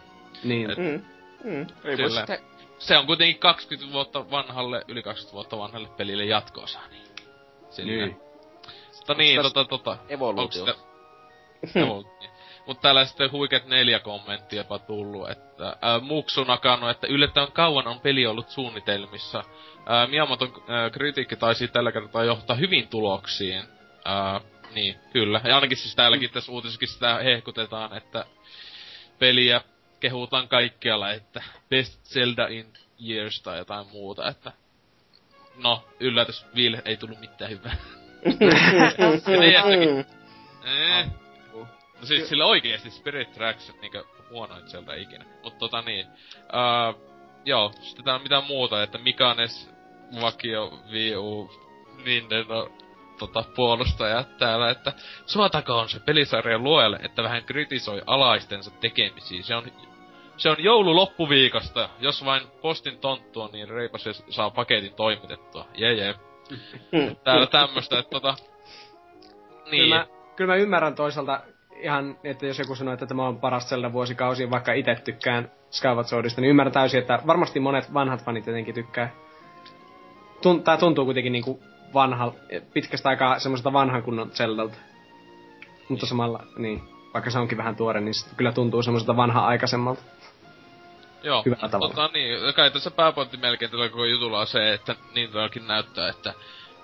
Niin. 0.43 0.69
Et- 0.71 0.77
Mm. 0.77 1.03
Mm. 1.43 1.67
Ei 1.83 1.97
voi 1.97 2.11
sitten... 2.11 2.39
Se 2.79 2.97
on 2.97 3.05
kuitenkin 3.05 3.39
20 3.39 3.93
vuotta 3.93 4.31
vanhalle, 4.31 4.81
yli 4.87 5.03
20 5.03 5.33
vuotta 5.33 5.57
vanhalle 5.57 5.87
pelille 5.97 6.25
jatkoosa, 6.25 6.79
niin. 6.91 7.03
Silleen. 7.69 7.99
Niin. 7.99 8.17
Mutta 8.97 9.13
niin, 9.13 9.41
tota, 9.41 9.65
tota. 9.65 9.97
Evoluutio. 10.09 10.63
onks 10.63 10.75
sitä- 10.75 11.79
Evoluutio. 11.79 12.29
Mutta 12.69 12.81
täällä 12.81 13.05
sitten 13.05 13.31
huikeat 13.31 13.65
neljä 13.65 13.99
kommenttia 13.99 14.59
jopa 14.59 14.79
tullut, 14.79 15.29
että 15.29 15.67
äh, 15.67 16.01
Muksu 16.01 16.45
että 16.91 17.07
yllättävän 17.07 17.51
kauan 17.51 17.87
on 17.87 17.99
peli 17.99 18.27
ollut 18.27 18.49
suunnitelmissa. 18.49 19.39
Äh, 19.39 20.09
Miyamoton 20.09 20.47
äh, 20.47 20.91
kritiikki 20.91 21.35
taisi 21.35 21.67
tällä 21.67 21.91
kertaa 21.91 22.23
johtaa 22.23 22.55
hyvin 22.55 22.87
tuloksiin. 22.87 23.59
Äh, 24.07 24.41
niin, 24.75 24.95
kyllä. 25.13 25.41
Ja 25.43 25.55
ainakin 25.55 25.77
siis 25.77 25.95
täälläkin 25.95 26.29
tässä 26.29 26.51
uutisessakin 26.51 26.87
sitä 26.87 27.19
hehkutetaan, 27.23 27.97
että 27.97 28.25
peliä 29.19 29.61
kehutaan 29.99 30.47
kaikkialla, 30.47 31.11
että 31.11 31.43
best 31.69 32.03
Zelda 32.05 32.47
in 32.47 32.73
years 33.07 33.41
tai 33.41 33.57
jotain 33.57 33.87
muuta, 33.87 34.29
että 34.29 34.51
no, 35.63 35.85
yllätys, 35.99 36.45
Will 36.55 36.77
ei 36.85 36.97
tullut 36.97 37.19
mitään 37.19 37.51
hyvää. 37.51 37.75
Mm. 39.69 39.99
Eh. 40.65 41.28
No 41.99 42.05
siis 42.05 42.29
sillä 42.29 42.45
oikeesti 42.45 42.89
Spirit 42.89 43.31
Tracks 43.31 43.73
niinkö 43.81 44.03
huonoin 44.29 44.69
sieltä 44.69 44.95
ikinä. 44.95 45.25
Mut 45.43 45.57
tota 45.57 45.81
niin. 45.81 46.07
Uh, 46.37 47.09
joo, 47.45 47.71
sitten 47.81 48.05
täällä 48.05 48.17
on 48.17 48.23
mitään 48.23 48.43
muuta, 48.43 48.83
että 48.83 48.97
Mikanes 48.97 49.69
vakio 50.21 50.79
Wii 50.91 51.15
U 51.15 51.51
Nintendo 52.05 52.71
tota, 53.19 53.43
puolustaja 53.55 54.23
täällä, 54.23 54.69
että 54.69 54.93
suotakoon 55.25 55.89
se 55.89 55.99
pelisarjan 55.99 56.63
luojalle, 56.63 56.99
että 57.03 57.23
vähän 57.23 57.43
kritisoi 57.43 58.01
alaistensa 58.05 58.71
tekemisiä. 58.71 59.41
Se 59.41 59.55
on, 59.55 59.71
se 60.37 60.49
on 60.49 60.55
joulu 60.59 60.95
loppuviikosta. 60.95 61.89
Jos 61.99 62.25
vain 62.25 62.43
postin 62.61 62.97
tonttu 62.99 63.41
on, 63.41 63.51
niin 63.51 63.69
reipas 63.69 64.03
se 64.03 64.13
saa 64.29 64.49
paketin 64.49 64.93
toimitettua. 64.93 65.67
Jee 65.73 65.93
jee. 65.93 66.15
Täällä 67.23 67.47
tämmöstä, 67.47 67.99
että 67.99 68.09
tota... 68.09 68.35
Niin. 69.71 69.83
Kyllä, 69.83 69.95
mä, 69.95 70.07
kyllä 70.35 70.53
mä 70.53 70.55
ymmärrän 70.55 70.95
toisaalta 70.95 71.41
ihan, 71.79 72.17
että 72.23 72.45
jos 72.45 72.59
joku 72.59 72.75
sanoo, 72.75 72.93
että 72.93 73.05
tämä 73.05 73.27
on 73.27 73.39
paras 73.39 73.69
Zelda 73.69 73.93
vuosikausi, 73.93 74.49
vaikka 74.49 74.73
itse 74.73 74.95
tykkään 74.95 75.51
Skyward 75.71 76.07
Swordista, 76.07 76.41
niin 76.41 76.49
ymmärrän 76.49 76.73
täysin, 76.73 76.99
että 76.99 77.19
varmasti 77.27 77.59
monet 77.59 77.93
vanhat 77.93 78.23
fanit 78.25 78.47
jotenkin 78.47 78.75
tykkää. 78.75 79.11
Tun, 80.41 80.63
tää 80.63 80.77
tuntuu 80.77 81.05
kuitenkin 81.05 81.31
niinku 81.31 81.59
vanha, 81.93 82.33
pitkästä 82.73 83.09
aikaa 83.09 83.39
semmoiselta 83.39 83.73
vanhan 83.73 84.03
kunnon 84.03 84.31
Zeldalta. 84.31 84.77
Mutta 85.89 86.05
samalla, 86.05 86.43
niin, 86.57 86.81
vaikka 87.13 87.29
se 87.29 87.39
onkin 87.39 87.57
vähän 87.57 87.75
tuore, 87.75 88.01
niin 88.01 88.13
se 88.13 88.35
kyllä 88.35 88.51
tuntuu 88.51 88.83
semmoiselta 88.83 89.17
vanha 89.17 89.47
aikaisemmalta. 89.47 90.01
Joo, 91.23 91.43
hyvällä 91.45 91.69
tavalla. 91.69 91.93
Tota, 91.93 92.09
niin, 92.13 92.53
kai 92.55 92.71
tässä 92.71 92.91
pääpointti 92.91 93.37
melkein 93.37 93.71
tällä 93.71 93.89
koko 93.89 94.05
jutulla 94.05 94.39
on 94.39 94.47
se, 94.47 94.73
että 94.73 94.95
niin 95.15 95.29
todellakin 95.29 95.67
näyttää, 95.67 96.09
että 96.09 96.33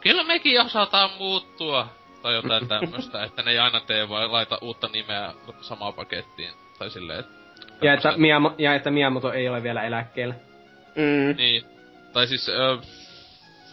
kyllä 0.01 0.23
mekin 0.23 0.61
osataan 0.61 1.09
muuttua. 1.17 1.87
Tai 2.25 2.35
jotain 2.35 2.67
tämmöstä, 2.67 3.23
että 3.23 3.43
ne 3.43 3.51
ei 3.51 3.59
aina 3.59 3.79
tee 3.79 4.09
vaan 4.09 4.31
laita 4.31 4.57
uutta 4.61 4.89
nimeä 4.93 5.33
samaan 5.61 5.93
pakettiin. 5.93 6.49
Tai 6.79 6.89
silleen, 6.89 7.19
että... 7.19 7.31
Ja 7.81 7.93
että, 7.93 8.13
Miyamo, 8.17 8.55
ja 8.57 8.75
että 8.75 8.91
Miyamoto 8.91 9.33
ei 9.33 9.49
ole 9.49 9.63
vielä 9.63 9.83
eläkkeellä. 9.83 10.35
Mm. 10.95 11.37
Niin. 11.37 11.65
Tai 12.13 12.27
siis, 12.27 12.49
ö, 12.49 12.77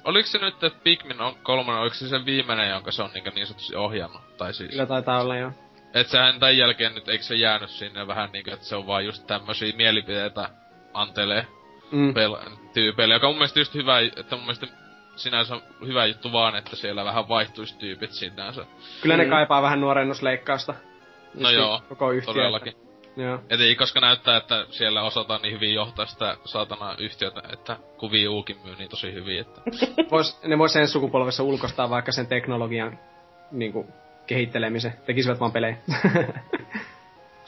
oliko 0.05 0.29
se 0.29 0.39
nyt, 0.39 0.65
että 0.65 0.81
Pikmin 0.85 1.21
on 1.21 1.35
kolmonen, 1.43 1.81
oliko 1.81 1.95
se 1.95 2.09
sen 2.09 2.27
viimeinen, 2.27 2.71
jonka 2.71 2.93
se 2.93 3.03
on 3.03 3.11
niin, 3.15 3.25
niin 3.35 3.47
sanotusti 3.47 3.77
ohjannut? 3.77 4.37
Tai 4.37 4.55
siis... 4.55 4.71
Kyllä 4.71 4.87
taitaa 4.87 5.21
olla 5.21 5.37
jo. 5.37 5.53
Et 5.95 6.09
sehän 6.09 6.41
tän 6.41 6.59
jälkeen 6.59 6.95
nyt, 6.95 7.09
eikö 7.09 7.25
se 7.25 7.35
jäänyt 7.35 7.71
sinne 7.71 8.07
vähän 8.07 8.33
niinku, 8.33 8.51
että 8.51 8.67
se 8.67 8.77
on 8.77 8.87
vaan 8.87 9.05
just 9.05 9.27
tämmösiä 9.27 9.73
mielipiteitä 9.77 10.49
antelee 10.95 11.47
Mm. 11.93 12.11
pel- 12.11 12.57
tyypeille, 12.75 13.15
joka 13.15 13.27
on 13.27 13.33
mun 13.33 13.39
mielestä 13.39 13.61
just 13.61 13.75
hyvä, 13.75 14.01
että 14.01 14.37
mun 14.37 14.45
mielestä 14.45 14.67
sinänsä 15.17 15.55
on 15.55 15.63
hyvä 15.87 16.07
juttu 16.07 16.33
vaan, 16.33 16.57
että 16.57 16.77
siellä 16.77 17.05
vähän 17.05 17.29
vaihtuisi 17.29 17.79
tyypit 17.79 18.13
sinänsä. 18.13 18.67
Kyllä 19.03 19.17
ne 19.17 19.25
Mm. 19.25 19.31
kaipaa 19.31 19.63
vähän 19.63 19.81
nuorennusleikkausta. 19.81 20.75
No 21.35 21.51
joo, 21.51 21.83
Koko 21.89 22.11
yhtiö. 22.11 22.35
Todellakin. 22.35 22.73
Joo. 23.17 23.39
Et 23.51 23.61
ei, 23.61 23.77
koska 23.77 24.01
näyttää, 24.01 24.37
että 24.37 24.67
siellä 24.71 25.03
osataan 25.03 25.43
niin 25.43 25.55
hyvin 25.55 25.75
johtaa 25.75 26.07
sitä 26.07 26.37
saatana 26.45 26.95
yhtiötä, 26.99 27.43
että 27.53 27.77
kun 27.99 28.11
Wii 28.13 28.29
Ukin 28.29 28.57
myy 28.65 28.77
niin 28.77 28.91
tosi 28.91 29.13
hyvin, 29.13 29.41
että... 29.41 29.61
Vois, 30.11 30.43
ne 30.45 30.59
vois 30.59 30.73
sen 30.73 30.89
sukupolvessa 30.89 31.43
ulkostaa 31.43 31.91
vaikka 31.91 32.13
sen 32.13 32.27
teknologian 32.27 32.99
niinku, 33.51 33.87
kehittelemisen. 34.27 34.93
Tekisivät 35.07 35.41
vaan 35.41 35.53
pelejä. 35.53 35.77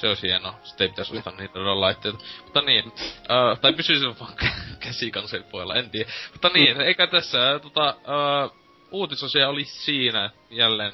Se 0.04 0.08
olisi 0.08 0.28
hienoa. 0.28 0.58
Sitten 0.64 0.84
ei 0.84 0.88
pitäisi 0.88 1.16
ostaa 1.16 1.32
niitä 1.36 1.80
laitteita. 1.80 2.18
Mutta 2.44 2.60
niin, 2.60 2.92
äh, 3.30 3.58
tai 3.60 3.72
pysyisi 3.72 4.06
vaan 4.20 4.34
käsikonsolpuolella, 4.80 5.74
en 5.74 5.90
tiedä. 5.90 6.10
Mutta 6.32 6.50
niin, 6.54 6.80
eikä 6.80 7.06
tässä 7.06 7.52
äh, 7.52 7.60
tota, 7.60 7.88
äh, 7.88 8.50
uutisosia 8.90 9.48
oli 9.48 9.64
siinä 9.64 10.30
jälleen 10.50 10.92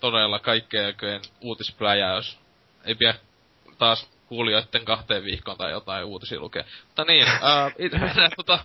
todella 0.00 0.38
kaikkea 0.38 0.86
aikojen 0.86 1.22
uutispläjäys. 1.40 2.38
Ei 2.84 2.94
pidä 2.94 3.14
taas 3.78 4.10
kuulijoiden 4.26 4.84
kahteen 4.84 5.24
viikkoon 5.24 5.58
tai 5.58 5.70
jotain 5.70 6.04
uutisia 6.04 6.40
lukea. 6.40 6.64
Mutta 6.86 7.04
niin, 7.04 7.26
äh, 7.28 7.74
itse 7.78 7.98
mennään 7.98 8.32
tota 8.36 8.64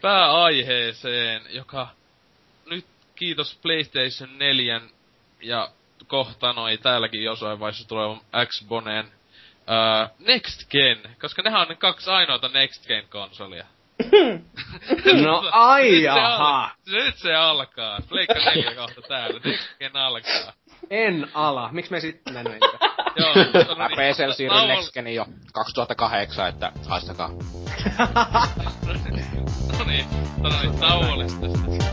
pääaiheeseen, 0.00 1.42
joka 1.50 1.88
nyt 2.66 2.86
kiitos 3.14 3.58
PlayStation 3.62 4.38
4 4.38 4.80
ja 5.42 5.70
kohta 6.06 6.52
noi 6.52 6.78
täälläkin 6.78 7.24
jossain 7.24 7.60
vaiheessa 7.60 7.88
tulee 7.88 8.16
Xboneen 8.46 9.06
uh, 9.06 10.26
Next 10.26 10.70
Gen, 10.70 10.98
koska 11.20 11.42
nehän 11.42 11.60
on 11.60 11.68
ne 11.68 11.74
kaksi 11.74 12.10
ainoata 12.10 12.48
Next 12.48 12.86
Gen 12.86 13.04
konsolia. 13.08 13.66
no 15.24 15.42
ai 15.52 15.90
Nyt 15.90 16.00
se 16.00 16.04
jaha. 16.06 16.64
al- 16.64 16.68
Nyt 16.86 17.16
se 17.18 17.34
alkaa. 17.34 17.98
Pleikka 18.08 18.34
4 18.34 18.74
kohta 18.74 19.02
täällä. 19.08 19.40
Next 19.44 19.78
Gen 19.78 19.96
alkaa. 19.96 20.52
En 20.90 21.28
ala. 21.34 21.68
Miksi 21.72 21.90
me 21.90 22.00
sitten 22.00 22.36
entä? 22.36 22.52
Joo, 23.16 23.34
Mä 23.34 23.42
no 23.78 23.88
niin, 23.88 23.96
PCL 24.14 24.44
tauolle- 24.48 24.66
Next 24.74 24.92
Genin 24.92 25.14
jo 25.14 25.26
2008, 25.52 26.48
että 26.48 26.72
haistakaa. 26.88 27.28
No 29.78 29.84
niin, 29.86 30.04
no 30.42 30.48
niin, 30.60 30.78
tauolle 30.80 31.24
tästä. 31.24 31.92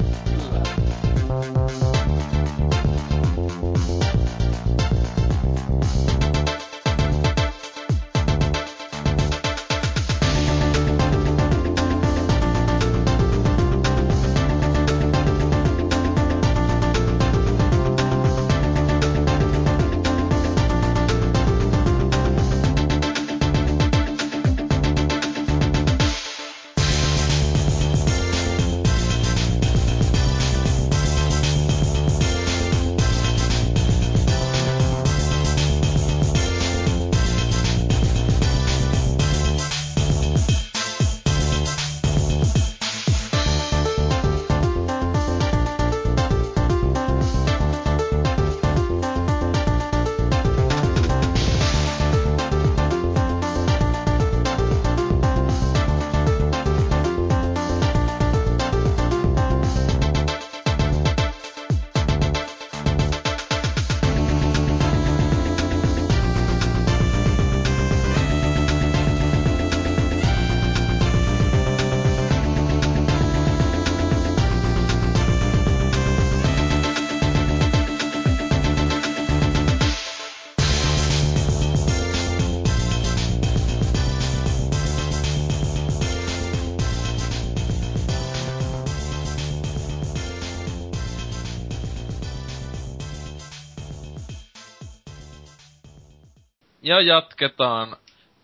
Ja 97.41 97.45
jatketaan 97.45 97.95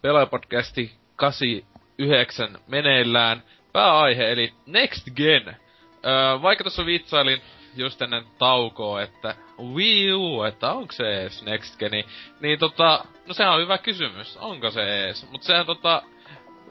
Pelaajapodcasti 0.02 0.91
89 1.16 2.58
meneillään. 2.68 3.43
Pääaihe 3.74 4.32
eli 4.32 4.54
Next 4.66 5.08
Gen. 5.16 5.48
Öö, 5.48 6.41
vaikka 6.41 6.64
tuossa 6.64 6.86
vitsailin 6.86 7.41
just 7.76 8.02
ennen 8.02 8.24
taukoa, 8.38 9.02
että 9.02 9.36
Wii 9.74 10.14
U, 10.14 10.43
että 10.43 10.72
onko 10.72 10.91
se 10.91 11.22
ees 11.22 11.43
Next 11.43 11.80
Geni, 11.80 12.06
niin 12.39 12.60
tota, 12.60 13.06
no 13.28 13.34
sehän 13.34 13.54
on 13.54 13.62
hyvä 13.62 13.78
kysymys, 13.78 14.38
onko 14.38 14.72
se 14.72 15.06
ees, 15.06 15.32
mutta 15.32 15.48
sehän 15.48 15.66
tota, 15.66 16.02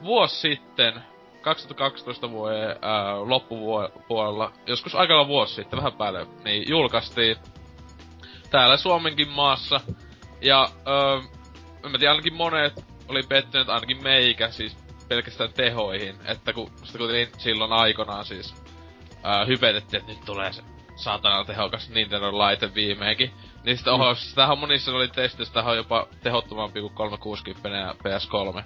vuosi 0.03 0.35
sitten, 0.35 0.93
2012 1.41 2.31
vuoden 2.31 2.75
ää, 2.81 3.19
loppupuolella, 3.19 4.51
joskus 4.67 4.95
aikalla 4.95 5.27
vuosi 5.27 5.55
sitten, 5.55 5.77
vähän 5.77 5.93
päälle, 5.93 6.27
niin 6.43 6.69
julkaistiin 6.69 7.35
täällä 8.51 8.77
Suomenkin 8.77 9.29
maassa. 9.29 9.81
Ja 10.41 10.69
öö, 10.87 11.34
mä 11.91 11.97
tiedä, 11.97 12.11
ainakin 12.11 12.33
monet 12.33 12.85
oli 13.07 13.23
pettyneet, 13.23 13.69
ainakin 13.69 14.03
meikä, 14.03 14.51
siis 14.51 14.77
pelkästään 15.07 15.53
tehoihin. 15.53 16.15
Että 16.25 16.53
kun 16.53 16.71
sitä 16.83 16.97
kuitenkin 16.97 17.39
silloin 17.39 17.73
aikanaan 17.73 18.25
siis 18.25 18.55
ää, 19.23 19.45
hypetettiin, 19.45 19.99
että 19.99 20.13
nyt 20.13 20.25
tulee 20.25 20.53
se 20.53 20.63
saatana 20.95 21.45
tehokas 21.45 21.89
Nintendo-laite 21.89 22.73
viimeinkin. 22.75 23.31
Niin 23.63 23.77
sitten 23.77 23.93
oho, 23.93 24.15
siis 24.15 24.33
tämähän 24.33 24.59
monissa 24.59 24.91
oli 24.91 25.07
testissä, 25.07 25.53
tämähän 25.53 25.71
on 25.71 25.77
jopa 25.77 26.07
tehottomampi 26.23 26.81
kuin 26.81 26.93
360 26.93 27.69
ja 27.77 27.95
PS3. 28.03 28.63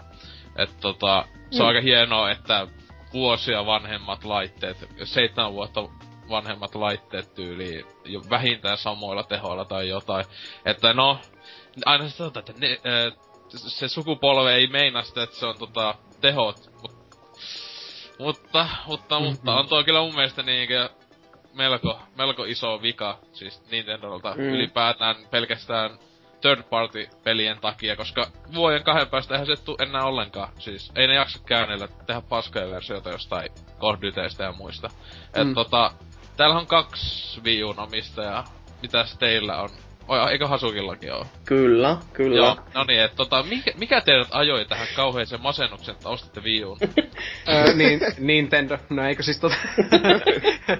Että 0.55 0.76
tota, 0.82 1.26
se 1.51 1.63
on 1.63 1.65
mm. 1.65 1.67
aika 1.67 1.82
hienoa, 1.82 2.32
että 2.32 2.67
vuosia 3.13 3.65
vanhemmat 3.65 4.24
laitteet, 4.24 4.78
seitsemän 5.03 5.53
vuotta 5.53 5.89
vanhemmat 6.30 6.76
laitteet 6.76 7.34
tyyliin 7.34 7.86
jo 8.05 8.22
vähintään 8.30 8.78
samoilla 8.78 9.24
tehoilla 9.24 9.65
tai 9.65 9.89
jotain. 9.89 10.26
Että 10.65 10.93
no, 10.93 11.20
aina 11.86 12.09
se 12.09 12.15
sanotaan, 12.15 12.45
että 12.49 12.53
ne, 12.59 12.72
äh, 12.72 13.13
se 13.57 13.88
sukupolve 13.88 14.55
ei 14.55 14.67
meinaa 14.67 15.03
sitä, 15.03 15.24
että 15.24 15.36
se 15.36 15.45
on 15.45 15.57
tota, 15.57 15.95
tehot, 16.22 16.72
mut, 16.82 16.91
mutta, 18.20 18.67
mutta, 18.88 19.20
mm-hmm. 19.20 19.32
mutta 19.32 19.55
on 19.55 19.67
tuo 19.67 19.84
kyllä 19.84 20.01
mun 20.01 20.15
mielestä 20.15 20.43
niinkö 20.43 20.89
melko, 21.53 21.99
melko 22.17 22.43
iso 22.43 22.82
vika, 22.82 23.20
siis 23.34 23.61
Nintendolta 23.72 24.36
mm. 24.36 24.43
ylipäätään 24.43 25.15
pelkästään 25.32 25.99
third 26.41 26.63
party 26.63 27.07
pelien 27.24 27.59
takia, 27.59 27.95
koska 27.95 28.32
vuoden 28.55 28.84
kahden 28.84 29.07
päästä 29.07 29.34
eihän 29.34 29.47
se 29.47 29.63
tuu 29.63 29.78
enää 29.80 30.03
ollenkaan. 30.03 30.53
Siis 30.59 30.91
ei 30.95 31.07
ne 31.07 31.13
jaksa 31.13 31.39
käynnillä 31.45 31.88
tehdä 31.88 32.22
paskoja 32.22 32.70
versioita 32.70 33.09
jostain 33.09 33.49
Call 33.80 33.97
ja 34.39 34.51
muista. 34.51 34.88
Mm. 34.88 35.41
Et 35.41 35.53
tota, 35.53 35.91
täällä 36.38 36.57
on 36.57 36.67
kaksi 36.67 37.41
Wii 37.41 37.63
Uun 37.63 37.80
omistajaa. 37.80 38.43
Mitäs 38.82 39.17
teillä 39.17 39.61
on? 39.61 39.70
Oi, 40.10 40.32
eikö 40.32 40.47
Hasukillakin 40.47 41.14
oo? 41.14 41.26
Kyllä, 41.45 41.97
kyllä. 42.14 42.38
Joo, 42.38 42.57
no 42.74 42.84
niin, 42.84 43.01
että 43.01 43.16
tota, 43.16 43.43
mikä, 43.43 43.72
mikä 43.78 44.01
teidät 44.01 44.28
ajoi 44.32 44.66
tähän 44.66 44.88
kauheeseen 44.95 45.41
masennuksen, 45.41 45.95
että 45.95 46.10
ostitte 46.10 46.41
Wii 46.41 46.66
Uun? 46.66 46.78
niin, 47.76 47.99
Nintendo, 48.20 48.78
no 48.89 49.07
eikö 49.07 49.24
siis 49.24 49.39
tota... 49.39 49.55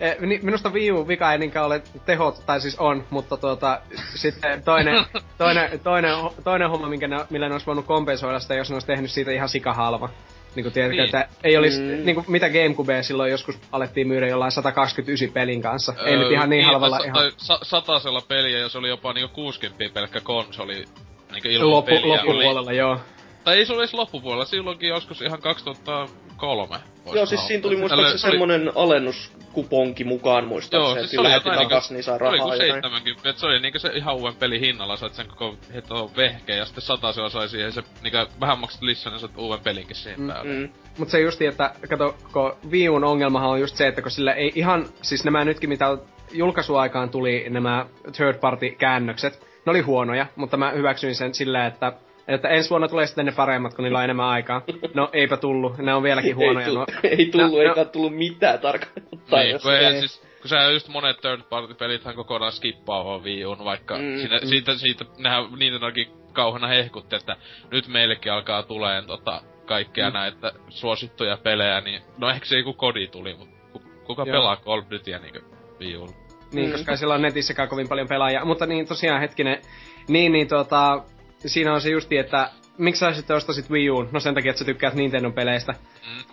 Eh, 0.00 0.16
minusta 0.42 0.70
Wii 0.70 0.92
U 0.92 1.08
vika 1.08 1.32
ei 1.32 1.38
niinkään 1.38 1.66
ole 1.66 1.82
tehot, 2.06 2.42
tai 2.46 2.60
siis 2.60 2.78
on, 2.78 3.04
mutta 3.10 3.36
tuota, 3.36 3.80
sitten 4.14 4.62
toinen, 4.62 5.04
toinen, 5.38 5.80
toinen, 5.80 6.14
toinen 6.44 6.70
homma, 6.70 6.88
minkä 6.88 7.08
ne, 7.08 7.16
millä 7.30 7.48
ne 7.48 7.54
olisi 7.54 7.66
voinut 7.66 7.86
kompensoida 7.86 8.40
sitä, 8.40 8.54
jos 8.54 8.70
ne 8.70 8.74
olisi 8.74 8.86
tehnyt 8.86 9.10
siitä 9.10 9.30
ihan 9.30 9.48
sikahalva. 9.48 10.08
Niin 10.54 10.64
kuin 10.64 10.72
tiedätkö, 10.72 10.96
niin. 10.96 11.04
että 11.04 11.28
ei 11.44 11.56
olisi, 11.56 11.80
mm. 11.80 12.04
niin 12.04 12.14
kuin, 12.14 12.24
mitä 12.28 12.48
Gamecube 12.48 13.02
silloin 13.02 13.30
joskus 13.30 13.58
alettiin 13.72 14.08
myydä 14.08 14.28
jollain 14.28 14.52
129 14.52 15.32
pelin 15.32 15.62
kanssa. 15.62 15.94
Öö, 15.98 16.06
ei 16.06 16.16
nyt 16.16 16.32
ihan 16.32 16.50
niin, 16.50 16.58
niin 16.58 16.66
halvalla 16.66 16.98
ta- 16.98 17.04
ihan. 17.04 17.14
Tai 17.14 17.32
sa- 17.36 17.58
satasella 17.62 18.20
peliä, 18.28 18.58
jos 18.58 18.76
oli 18.76 18.88
jopa 18.88 19.12
niinku 19.12 19.34
60 19.34 19.94
pelkkä 19.94 20.20
konsoli 20.20 20.84
niinku 21.32 21.48
ilman 21.48 21.70
Loppu, 21.70 21.90
peliä. 21.90 22.16
Loppupuolella, 22.16 22.70
oli... 22.70 22.76
joo. 22.76 23.00
Tai 23.44 23.56
ei 23.56 23.66
se 23.66 23.72
olisi 23.72 23.96
loppupuolella, 23.96 24.44
silloinkin 24.44 24.88
joskus 24.88 25.22
ihan 25.22 25.42
2003. 25.42 26.76
Joo, 27.14 27.26
siis 27.26 27.46
siinä 27.46 27.62
tuli 27.62 27.76
muistaakseni 27.76 28.18
semmonen 28.18 28.62
oli... 28.62 28.72
alennuskuponki 28.74 30.04
mukaan 30.04 30.44
muistaakseni, 30.44 31.00
että 31.00 31.10
siis 31.10 31.22
lähetti 31.22 31.50
takas, 31.50 31.90
niin 31.90 32.04
saa 32.04 32.18
rahaa 32.18 32.46
Oli 32.46 32.56
70, 32.56 33.28
että 33.30 33.40
se 33.40 33.46
oli 33.46 33.60
niinku 33.60 33.78
se 33.78 33.88
ihan 33.94 34.16
uuden 34.16 34.34
pelin 34.34 34.60
hinnalla, 34.60 34.96
sait 34.96 35.14
sen 35.14 35.28
koko 35.28 35.56
heto 35.74 36.10
vehkeen, 36.16 36.58
ja 36.58 36.64
sitten 36.64 36.82
satasella 36.82 37.30
sai 37.30 37.48
siihen 37.48 37.72
se 37.72 37.82
niinku 38.02 38.18
vähän 38.40 38.58
maksat 38.58 38.82
lisää, 38.82 39.12
niin 39.12 39.20
sait 39.20 39.36
uuden 39.36 39.60
pelinkin 39.60 39.96
siihen 39.96 40.20
mm, 40.20 40.28
päälle. 40.28 40.52
Mm. 40.52 40.68
Mut 40.98 41.08
se 41.08 41.20
justi, 41.20 41.46
että 41.46 41.74
kato, 41.88 42.16
kun 42.32 42.56
Viun 42.70 43.04
ongelmahan 43.04 43.50
on 43.50 43.60
just 43.60 43.76
se, 43.76 43.86
että 43.86 44.02
kun 44.02 44.10
sillä 44.10 44.32
ei 44.32 44.52
ihan, 44.54 44.86
siis 45.02 45.24
nämä 45.24 45.44
nytkin 45.44 45.68
mitä 45.68 45.98
julkaisuaikaan 46.32 47.10
tuli 47.10 47.46
nämä 47.48 47.86
third 48.16 48.38
party 48.38 48.70
käännökset, 48.70 49.46
ne 49.66 49.70
oli 49.70 49.80
huonoja, 49.80 50.26
mutta 50.36 50.56
mä 50.56 50.70
hyväksyin 50.70 51.14
sen 51.14 51.34
sillä, 51.34 51.66
että 51.66 51.92
että 52.28 52.48
ensi 52.48 52.70
vuonna 52.70 52.88
tulee 52.88 53.06
sitten 53.06 53.26
ne 53.26 53.32
paremmat, 53.32 53.74
kun 53.74 53.82
niillä 53.82 53.98
on 53.98 54.04
enemmän 54.04 54.26
aikaa. 54.26 54.62
No, 54.94 55.10
eipä 55.12 55.36
tullu. 55.36 55.74
Ne 55.78 55.94
on 55.94 56.02
vieläkin 56.02 56.36
huonoja. 56.42 56.66
ei, 56.66 56.74
no, 56.74 56.86
ei 57.02 57.26
tullu, 57.26 57.56
no, 57.56 57.62
eikä 57.62 57.74
no, 57.80 57.84
tullut 57.84 58.16
mitään 58.16 58.58
tarkkaan. 58.58 59.06
Niin, 59.10 59.60
kun, 59.62 59.74
ei, 59.74 60.00
siis, 60.00 60.22
kun 60.40 60.48
sä 60.48 60.70
just 60.70 60.88
monet 60.88 61.20
third 61.20 61.42
party 61.50 61.74
pelithän 61.74 62.14
kokonaan 62.14 62.52
skippaa 62.52 63.18
Wii 63.18 63.44
Uun, 63.44 63.64
vaikka 63.64 63.98
mm, 63.98 64.18
siinä, 64.18 64.38
mm. 64.38 64.46
siitä, 64.46 64.74
siitä, 64.74 65.04
nehän 65.18 65.44
Nintendokin 65.58 66.08
kauhana 66.32 66.66
hehkutti, 66.66 67.16
että 67.16 67.36
nyt 67.70 67.88
meillekin 67.88 68.32
alkaa 68.32 68.62
tuleen 68.62 69.06
tota, 69.06 69.42
kaikkea 69.66 70.10
mm. 70.10 70.14
näitä 70.14 70.52
suosittuja 70.68 71.36
pelejä, 71.36 71.80
niin 71.80 72.02
no 72.18 72.30
ehkä 72.30 72.46
se 72.46 72.58
joku 72.58 72.72
kodi 72.72 73.06
tuli, 73.06 73.34
mutta 73.34 73.78
kuka 74.04 74.22
Joo. 74.26 74.36
pelaa 74.36 74.56
Call 74.56 74.78
of 74.78 74.90
Dutyä 74.90 75.18
niinku 75.18 75.38
Wii 75.80 75.96
Uun? 75.96 76.14
Niin, 76.52 76.66
mm. 76.66 76.72
koska 76.72 76.96
sillä 76.96 77.14
on 77.14 77.22
netissäkään 77.22 77.68
kovin 77.68 77.88
paljon 77.88 78.08
pelaajia. 78.08 78.44
Mutta 78.44 78.66
niin, 78.66 78.88
tosiaan 78.88 79.20
hetkinen, 79.20 79.62
niin, 80.08 80.32
niin 80.32 80.48
tota, 80.48 81.04
siinä 81.46 81.74
on 81.74 81.80
se 81.80 81.90
justi, 81.90 82.18
että 82.18 82.50
miksi 82.78 83.00
sä 83.00 83.12
sitten 83.12 83.36
ostasit 83.36 83.70
Wii 83.70 83.90
Uun? 83.90 84.08
No 84.12 84.20
sen 84.20 84.34
takia, 84.34 84.50
että 84.50 84.58
sä 84.58 84.64
tykkäät 84.64 84.94
Nintendo-peleistä. 84.94 85.72
Mm. 85.72 86.32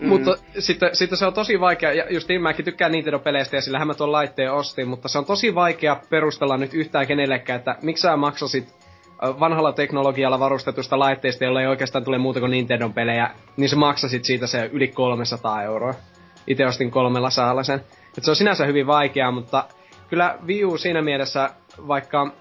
Mm. 0.00 0.08
Mutta 0.08 0.36
sitten, 0.58 0.90
sitten 0.92 1.18
se 1.18 1.26
on 1.26 1.34
tosi 1.34 1.60
vaikea, 1.60 1.92
ja 1.92 2.04
just 2.10 2.28
niin 2.28 2.42
mäkin 2.42 2.64
tykkään 2.64 2.92
Nintendo-peleistä 2.92 3.56
ja 3.56 3.60
sillähän 3.60 3.86
mä 3.86 3.94
tuon 3.94 4.12
laitteen 4.12 4.52
ostin, 4.52 4.88
mutta 4.88 5.08
se 5.08 5.18
on 5.18 5.24
tosi 5.24 5.54
vaikea 5.54 6.00
perustella 6.10 6.56
nyt 6.56 6.74
yhtään 6.74 7.06
kenellekään, 7.06 7.58
että 7.58 7.76
miksi 7.82 8.02
sä 8.02 8.16
maksasit 8.16 8.74
vanhalla 9.40 9.72
teknologialla 9.72 10.38
varustetusta 10.38 10.98
laitteesta, 10.98 11.44
jolla 11.44 11.60
ei 11.60 11.66
oikeastaan 11.66 12.04
tule 12.04 12.18
muuta 12.18 12.40
kuin 12.40 12.50
Nintendo-pelejä, 12.50 13.30
niin 13.56 13.68
sä 13.68 13.76
maksasit 13.76 14.24
siitä 14.24 14.46
se 14.46 14.70
yli 14.72 14.88
300 14.88 15.62
euroa. 15.62 15.94
Itse 16.46 16.66
ostin 16.66 16.90
kolmella 16.90 17.30
saalla 17.30 17.62
sen. 17.62 17.84
Et 18.18 18.24
se 18.24 18.30
on 18.30 18.36
sinänsä 18.36 18.66
hyvin 18.66 18.86
vaikeaa, 18.86 19.30
mutta 19.30 19.64
kyllä 20.08 20.38
Wii 20.46 20.64
U 20.64 20.78
siinä 20.78 21.02
mielessä, 21.02 21.50
vaikka 21.88 22.32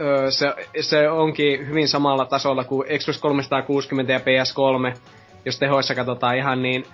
öö, 0.00 0.30
se, 0.30 0.54
se 0.80 1.10
onkin 1.10 1.68
hyvin 1.68 1.88
samalla 1.88 2.24
tasolla 2.24 2.64
kuin 2.64 2.88
Xbox 2.98 3.20
360 3.20 4.12
ja 4.12 4.18
PS3, 4.18 4.98
jos 5.44 5.58
tehoissa 5.58 5.94
katsotaan 5.94 6.36
ihan 6.36 6.62
niin. 6.62 6.84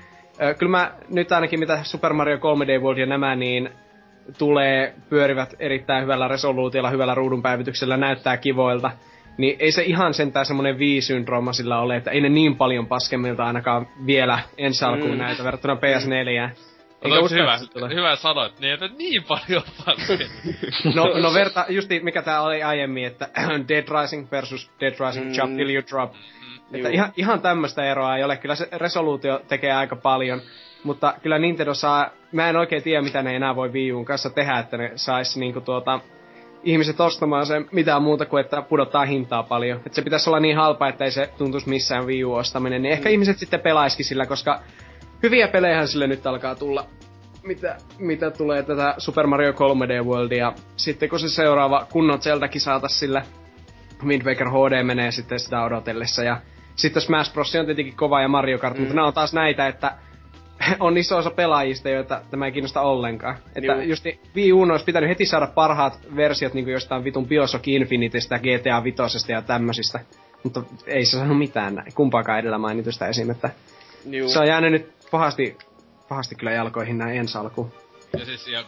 Öö, 0.42 0.54
kyllä 0.54 0.70
mä 0.70 0.92
nyt 1.08 1.32
ainakin 1.32 1.60
mitä 1.60 1.80
Super 1.82 2.12
Mario 2.12 2.36
3D 2.36 2.82
World 2.82 2.98
ja 2.98 3.06
nämä, 3.06 3.36
niin 3.36 3.70
tulee, 4.38 4.94
pyörivät 5.08 5.54
erittäin 5.58 6.02
hyvällä 6.02 6.28
resoluutiolla, 6.28 6.90
hyvällä 6.90 7.14
ruudunpäivityksellä, 7.14 7.96
näyttää 7.96 8.36
kivoilta. 8.36 8.90
Niin 9.36 9.56
ei 9.58 9.72
se 9.72 9.82
ihan 9.82 10.14
sentään 10.14 10.46
semmonen 10.46 10.78
vii-syndrooma 10.78 11.52
sillä 11.52 11.80
ole, 11.80 11.96
että 11.96 12.10
ei 12.10 12.20
ne 12.20 12.28
niin 12.28 12.56
paljon 12.56 12.86
paskemmilta 12.86 13.44
ainakaan 13.44 13.88
vielä 14.06 14.38
ensi 14.58 14.84
alkuun 14.84 15.10
mm. 15.10 15.18
näitä 15.18 15.44
verrattuna 15.44 15.74
PS4. 15.74 16.50
Eikä 17.02 17.20
usko, 17.20 17.36
hyvä, 17.36 17.58
hyvä 17.94 18.16
sanoit, 18.16 18.60
niin 18.60 18.74
että 18.74 18.88
niin 18.98 19.22
paljon 19.24 19.62
no, 20.94 21.20
no 21.20 21.34
verta, 21.34 21.64
justi 21.68 22.00
mikä 22.00 22.22
tää 22.22 22.42
oli 22.42 22.62
aiemmin, 22.62 23.06
että 23.06 23.28
Dead 23.68 23.84
Rising 24.00 24.30
versus 24.30 24.70
Dead 24.80 24.94
Rising 25.06 25.26
mm. 25.26 25.32
Jump 25.38 25.56
Till 25.56 25.70
You 25.70 25.82
Drop. 25.90 26.12
Mm-hmm. 26.12 26.74
Että 26.74 26.88
ihan, 26.88 27.12
ihan 27.16 27.40
tämmöistä 27.40 27.84
eroa 27.84 28.16
ei 28.16 28.24
ole. 28.24 28.36
Kyllä 28.36 28.54
se 28.54 28.68
resoluutio 28.72 29.40
tekee 29.48 29.72
aika 29.72 29.96
paljon. 29.96 30.42
Mutta 30.84 31.14
kyllä 31.22 31.38
Nintendo 31.38 31.74
saa, 31.74 32.10
mä 32.32 32.48
en 32.48 32.56
oikein 32.56 32.82
tiedä 32.82 33.02
mitä 33.02 33.22
ne 33.22 33.36
enää 33.36 33.56
voi 33.56 33.72
Wii 33.72 33.92
Uun 33.92 34.04
kanssa 34.04 34.30
tehdä, 34.30 34.58
että 34.58 34.76
ne 34.76 34.92
sais 34.94 35.36
niinku 35.36 35.60
tuota, 35.60 36.00
ihmiset 36.62 37.00
ostamaan 37.00 37.46
sen 37.46 37.68
mitään 37.72 38.02
muuta 38.02 38.26
kuin, 38.26 38.40
että 38.40 38.62
pudottaa 38.62 39.04
hintaa 39.04 39.42
paljon. 39.42 39.76
Että 39.76 39.94
se 39.94 40.02
pitäisi 40.02 40.30
olla 40.30 40.40
niin 40.40 40.56
halpa, 40.56 40.88
että 40.88 41.04
ei 41.04 41.10
se 41.10 41.30
tuntuisi 41.38 41.68
missään 41.68 42.06
Wii 42.06 42.24
U 42.24 42.34
ostaminen. 42.34 42.82
Niin 42.82 42.92
ehkä 42.92 43.08
mm. 43.08 43.12
ihmiset 43.12 43.38
sitten 43.38 43.60
pelaisikin 43.60 44.06
sillä, 44.06 44.26
koska 44.26 44.60
hyviä 45.22 45.48
pelejä 45.48 45.86
sille 45.86 46.06
nyt 46.06 46.26
alkaa 46.26 46.54
tulla. 46.54 46.86
Mitä, 47.42 47.76
mitä 47.98 48.30
tulee 48.30 48.62
tätä 48.62 48.94
Super 48.98 49.26
Mario 49.26 49.52
3D 49.52 50.04
Worldia. 50.06 50.52
Sitten 50.76 51.08
kun 51.08 51.20
se 51.20 51.28
seuraava 51.28 51.86
kunnon 51.92 52.22
Zeldakin 52.22 52.60
saatas 52.60 52.98
sillä 52.98 53.22
Wind 54.04 54.22
Waker 54.22 54.48
HD 54.50 54.82
menee 54.82 55.10
sitten 55.10 55.40
sitä 55.40 55.64
odotellessa. 55.64 56.22
Ja 56.22 56.40
sitten 56.76 57.02
Smash 57.02 57.32
Bros. 57.32 57.54
on 57.54 57.66
tietenkin 57.66 57.96
kova 57.96 58.22
ja 58.22 58.28
Mario 58.28 58.58
Kart, 58.58 58.74
mm. 58.74 58.80
mutta 58.80 58.94
nämä 58.94 59.06
on 59.06 59.14
taas 59.14 59.32
näitä, 59.32 59.68
että 59.68 59.92
on 60.80 60.98
iso 60.98 61.16
osa 61.16 61.30
pelaajista, 61.30 61.88
joita 61.88 62.22
tämä 62.30 62.46
ei 62.46 62.52
kiinnosta 62.52 62.80
ollenkaan. 62.80 63.36
Että 63.54 63.72
Juu. 63.72 63.82
just 63.82 64.04
Wii 64.36 64.52
U 64.52 64.60
olisi 64.60 64.84
pitänyt 64.84 65.10
heti 65.10 65.26
saada 65.26 65.46
parhaat 65.46 65.98
versiot 66.16 66.54
niin 66.54 66.68
jostain 66.68 67.04
vitun 67.04 67.26
Bioshock 67.26 67.68
Infinitystä, 67.68 68.38
GTA 68.38 68.84
Vitosesta 68.84 69.32
ja 69.32 69.42
tämmöisistä. 69.42 70.00
Mutta 70.42 70.62
ei 70.86 71.04
se 71.04 71.10
sano 71.10 71.34
mitään 71.34 71.82
kumpaakaan 71.94 72.38
edellä 72.38 72.58
mainitusta 72.58 73.06
esim. 73.06 73.30
Että 73.30 73.50
se 74.32 74.38
on 74.38 74.46
jäänyt 74.46 74.72
nyt 74.72 74.99
pahasti, 75.10 75.58
pahasti 76.08 76.34
kyllä 76.34 76.52
jalkoihin 76.52 76.98
näin 76.98 77.16
ensi 77.16 77.38
alkuun. 77.38 77.72
Ja 78.18 78.24
siis, 78.24 78.48
ja, 78.48 78.64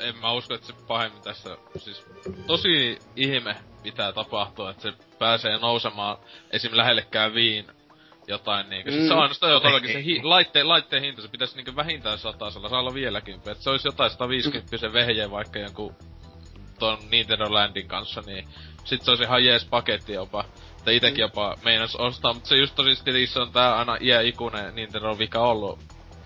en 0.00 0.16
mä 0.16 0.32
usko, 0.32 0.54
että 0.54 0.66
se 0.66 0.72
pahemmin 0.88 1.22
tässä, 1.22 1.56
siis 1.78 2.04
tosi 2.46 2.98
ihme 3.16 3.56
pitää 3.82 4.12
tapahtua, 4.12 4.70
että 4.70 4.82
se 4.82 4.92
pääsee 5.18 5.58
nousemaan 5.58 6.16
esim. 6.50 6.70
lähellekään 6.76 7.34
viin 7.34 7.66
jotain 8.28 8.68
niinku. 8.70 8.90
Mm. 8.90 8.94
Siis 8.94 9.06
se 9.06 9.14
on 9.14 9.20
ainoastaan 9.20 9.52
jo 9.52 9.60
todellakin 9.60 9.92
se 9.92 10.04
hi- 10.04 10.22
laitteen, 10.22 10.68
laitteen 10.68 11.02
hinta, 11.02 11.22
se 11.22 11.28
pitäisi 11.28 11.56
niinku 11.56 11.76
vähintään 11.76 12.18
satasella, 12.18 12.68
saa 12.68 12.80
olla 12.80 12.94
vieläkin. 12.94 13.34
Että 13.34 13.54
se 13.54 13.70
olisi 13.70 13.88
jotain 13.88 14.10
150 14.10 14.76
se 14.76 14.92
vehje 14.92 15.30
vaikka 15.30 15.58
jonkun 15.58 15.94
ton 16.78 16.98
Nintendo 17.10 17.52
Landin 17.52 17.88
kanssa, 17.88 18.22
niin 18.26 18.48
sit 18.84 19.02
se 19.02 19.10
olisi 19.10 19.24
ihan 19.24 19.44
jees 19.44 19.64
paketti 19.64 20.12
jopa. 20.12 20.44
Että 20.86 20.96
itekin 20.96 21.22
jopa 21.22 21.56
meinas 21.64 21.96
ostaa, 21.96 22.32
mutta 22.32 22.48
se 22.48 22.56
just 22.56 22.74
tosi 22.74 23.26
se 23.26 23.40
on 23.40 23.52
tää 23.52 23.76
aina 23.76 23.96
iä-ikuinen 24.00 24.74
Nintendo 24.74 25.18
vika 25.18 25.40
ollut 25.40 25.78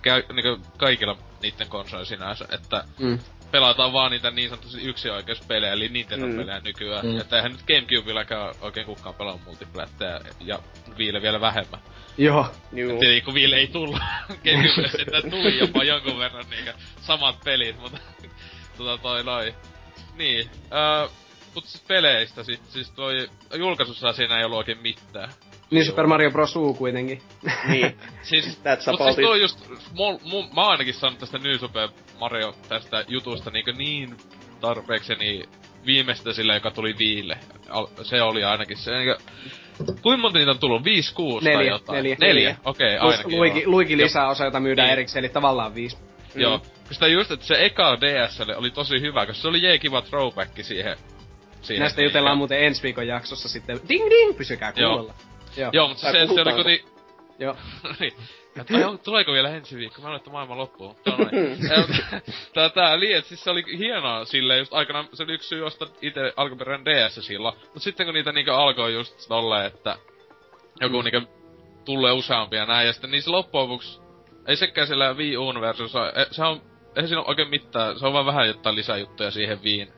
käy, 0.02 0.22
niinku 0.32 0.66
kaikilla 0.76 1.16
niitten 1.42 1.68
konsoleilla 1.68 2.08
sinänsä, 2.08 2.44
että 2.52 2.84
mm. 2.98 3.18
pelataan 3.50 3.92
vaan 3.92 4.10
niitä 4.10 4.30
niin 4.30 4.50
sanotusti 4.50 4.82
yksioikeuspelejä, 4.82 5.72
eli 5.72 5.88
Nintendo-pelejä 5.88 6.58
mm. 6.58 6.64
nykyään. 6.64 7.06
Mm. 7.06 7.20
Että 7.20 7.36
eihän 7.36 7.52
nyt 7.52 7.62
Gamecubeilläkään 7.66 8.54
oikein 8.60 8.86
kukaan 8.86 9.14
pelaa 9.14 9.38
multiplättejä, 9.46 10.20
ja 10.40 10.58
Viille 10.98 11.22
vielä 11.22 11.40
vähemmän. 11.40 11.80
Joo. 12.18 12.46
Tietenkin 12.74 13.24
kun 13.24 13.34
Viille 13.34 13.56
ei 13.56 13.66
tullut. 13.66 14.00
Gamecube 14.44 14.88
sitten 14.88 15.30
tuli 15.30 15.58
jopa 15.58 15.84
jonkun 15.84 16.18
verran 16.18 16.46
niinkö 16.50 16.74
samat 17.00 17.36
pelit, 17.44 17.80
mutta 17.80 17.98
tota 18.78 19.02
toi 19.02 19.24
noin. 19.24 19.54
Niin, 20.16 20.50
äh, 20.72 21.10
mutta 21.55 21.70
siis 21.70 21.85
peleistä 21.89 22.43
sit, 22.43 22.60
siis 22.68 22.90
toi 22.90 23.28
julkaisussa 23.55 24.12
siinä 24.12 24.39
ei 24.39 24.44
ollut 24.44 24.59
oikein 24.59 24.78
mitään. 24.82 25.28
Niin 25.70 25.85
Super 25.85 26.06
Mario 26.06 26.31
Bros. 26.31 26.56
U 26.56 26.74
kuitenkin. 26.74 27.22
Niin. 27.68 27.98
siis, 28.22 28.60
That's 28.64 28.90
mut 28.90 29.01
siis 29.02 29.27
toi 29.27 29.40
just, 29.40 29.68
mul, 29.93 30.18
mul, 30.24 30.43
mä 30.43 30.62
oon 30.62 30.70
ainakin 30.70 30.94
saanut 30.94 31.18
tästä 31.18 31.39
New 31.39 31.59
Super 31.59 31.89
Mario 32.20 32.55
tästä 32.68 33.05
jutusta 33.09 33.51
niin, 33.51 33.77
niin 33.78 34.16
tarpeeksi 34.60 35.14
niin 35.14 35.48
viimeistä 35.86 36.32
sillä, 36.32 36.55
joka 36.55 36.70
tuli 36.70 36.94
viille. 36.98 37.39
Se 38.02 38.22
oli 38.22 38.44
ainakin 38.44 38.77
se. 38.77 38.90
Niin 38.90 39.16
Kuinka 40.02 40.22
monta 40.22 40.39
niitä 40.39 40.51
on 40.51 40.59
tullut? 40.59 40.85
5, 40.85 41.14
6 41.14 41.44
neljä, 41.44 41.59
tai 41.59 41.66
jotain? 41.68 41.97
Neljä. 41.97 42.16
Neljä, 42.20 42.56
okei, 42.64 42.97
okay, 42.97 43.10
ainakin. 43.10 43.39
Luiki, 43.39 43.66
luiki 43.66 43.97
lisää 43.97 44.28
osa, 44.28 44.44
jota 44.44 44.60
myydään 44.60 44.86
niin. 44.86 44.93
erikseen, 44.93 45.24
eli 45.24 45.32
tavallaan 45.32 45.74
viisi. 45.74 45.97
Mm. 46.35 46.40
Joo. 46.40 46.62
Sitä 46.90 47.06
just, 47.06 47.31
että 47.31 47.47
se 47.47 47.64
eka 47.64 47.98
DSL 48.01 48.51
oli 48.56 48.70
tosi 48.70 49.01
hyvä, 49.01 49.27
koska 49.27 49.43
se 49.43 49.48
oli 49.48 49.62
jee 49.62 49.78
kiva 49.78 50.02
throwback 50.02 50.62
siihen. 50.62 50.97
Siihen 51.62 51.80
Näistä 51.80 52.02
jutellaan 52.02 52.38
muuten 52.38 52.64
ensi 52.64 52.82
viikon 52.82 53.06
jaksossa 53.06 53.48
sitten. 53.48 53.80
Ding 53.88 54.10
ding, 54.10 54.36
pysykää 54.36 54.72
kuulolla. 54.72 55.14
Joo. 55.14 55.30
Joo, 55.56 55.70
Joo 55.72 55.88
mutta 55.88 56.12
se, 56.12 56.26
se 56.34 56.40
oli 56.40 56.52
koti... 56.52 56.84
Joo. 57.38 57.56
niin. 58.00 58.12
Että, 58.56 58.74
tuleeko 59.04 59.32
vielä 59.32 59.48
ensi 59.48 59.76
viikko? 59.76 60.00
Mä 60.00 60.06
luulen, 60.08 60.16
että 60.16 60.30
maailma 60.30 60.56
loppuu. 60.56 60.96
tää, 62.54 62.68
tää 62.68 63.00
liet, 63.00 63.24
siis 63.24 63.44
se 63.44 63.50
oli 63.50 63.64
hienoa 63.78 64.24
silleen 64.24 64.58
just 64.58 64.74
aikana, 64.74 65.04
se 65.12 65.22
oli 65.22 65.32
yksi 65.32 65.48
syy 65.48 65.66
ostaa 65.66 65.88
itse 66.02 66.32
alkuperäinen 66.36 66.84
DS 66.84 67.26
silloin. 67.26 67.54
Mut 67.74 67.82
sitten 67.82 68.06
kun 68.06 68.14
niitä 68.14 68.32
niinku 68.32 68.50
alkoi 68.50 68.94
just 68.94 69.28
tolleen, 69.28 69.66
että 69.66 69.96
joku 70.80 71.02
mm. 71.02 71.04
niinku 71.04 71.30
tulee 71.84 72.12
useampia 72.12 72.66
näin, 72.66 72.86
ja 72.86 72.92
sitten 72.92 73.10
niin 73.10 73.22
se 73.22 73.30
loppujen 73.30 73.62
lopuksi, 73.62 74.00
ei 74.46 74.56
sekään 74.56 74.86
siellä 74.86 75.12
Wii 75.12 75.36
Uun 75.36 75.60
versiossa, 75.60 76.12
e, 76.12 76.26
se 76.30 76.44
on, 76.44 76.62
eihän 76.96 77.08
siinä 77.08 77.20
ole 77.20 77.28
oikein 77.28 77.50
mitään, 77.50 77.98
se 77.98 78.06
on 78.06 78.12
vaan 78.12 78.26
vähän 78.26 78.46
jotain 78.46 78.76
lisäjuttuja 78.76 79.30
siihen 79.30 79.62
Viin, 79.62 79.92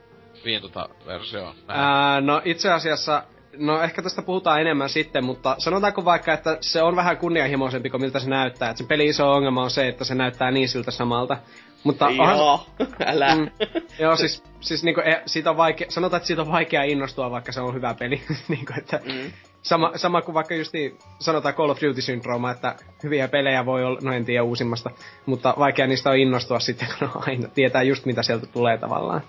Viin 0.45 0.61
tota 0.61 0.89
versioon. 1.05 1.55
Ää, 1.67 2.21
no 2.21 2.41
itse 2.45 2.71
asiassa 2.71 3.23
No 3.57 3.81
ehkä 3.81 4.01
tästä 4.01 4.21
puhutaan 4.21 4.61
enemmän 4.61 4.89
sitten, 4.89 5.23
mutta 5.23 5.55
sanotaanko 5.57 6.05
vaikka, 6.05 6.33
että 6.33 6.57
se 6.61 6.81
on 6.81 6.95
vähän 6.95 7.17
kunnianhimoisempi 7.17 7.89
kuin 7.89 8.01
miltä 8.01 8.19
se 8.19 8.29
näyttää. 8.29 8.69
Että 8.69 8.77
sen 8.77 8.87
peli 8.87 9.05
iso 9.05 9.31
ongelma 9.31 9.63
on 9.63 9.71
se, 9.71 9.87
että 9.87 10.03
se 10.03 10.15
näyttää 10.15 10.51
niin 10.51 10.69
siltä 10.69 10.91
samalta. 10.91 11.37
Mutta 11.83 12.09
joo, 12.09 12.65
älä. 13.05 13.35
Mm, 13.35 13.49
joo, 13.99 14.15
siis, 14.15 14.43
siis 14.59 14.83
niinku, 14.83 15.01
e, 15.01 15.21
siitä 15.25 15.49
on 15.49 15.57
vaikea, 15.57 15.91
sanotaan, 15.91 16.17
että 16.17 16.27
siitä 16.27 16.41
on 16.41 16.51
vaikea 16.51 16.83
innostua, 16.83 17.31
vaikka 17.31 17.51
se 17.51 17.61
on 17.61 17.73
hyvä 17.73 17.93
peli. 17.99 18.21
niinku, 18.47 18.73
että 18.77 18.99
mm. 19.05 19.31
sama, 19.61 19.91
sama 19.95 20.21
kuin 20.21 20.35
vaikka 20.35 20.55
just 20.55 20.73
sanotaan 21.19 21.55
Call 21.55 21.69
of 21.69 21.81
Duty 21.81 22.01
Syndrome, 22.01 22.51
että 22.51 22.75
hyviä 23.03 23.27
pelejä 23.27 23.65
voi 23.65 23.83
olla, 23.85 23.99
no 24.03 24.13
en 24.13 24.25
tiedä 24.25 24.43
uusimmasta, 24.43 24.89
mutta 25.25 25.53
vaikea 25.59 25.87
niistä 25.87 26.09
on 26.09 26.17
innostua 26.17 26.59
sitten, 26.59 26.87
kun 26.99 27.09
aina 27.27 27.47
tietää 27.47 27.83
just 27.83 28.05
mitä 28.05 28.23
sieltä 28.23 28.45
tulee 28.45 28.77
tavallaan. 28.77 29.21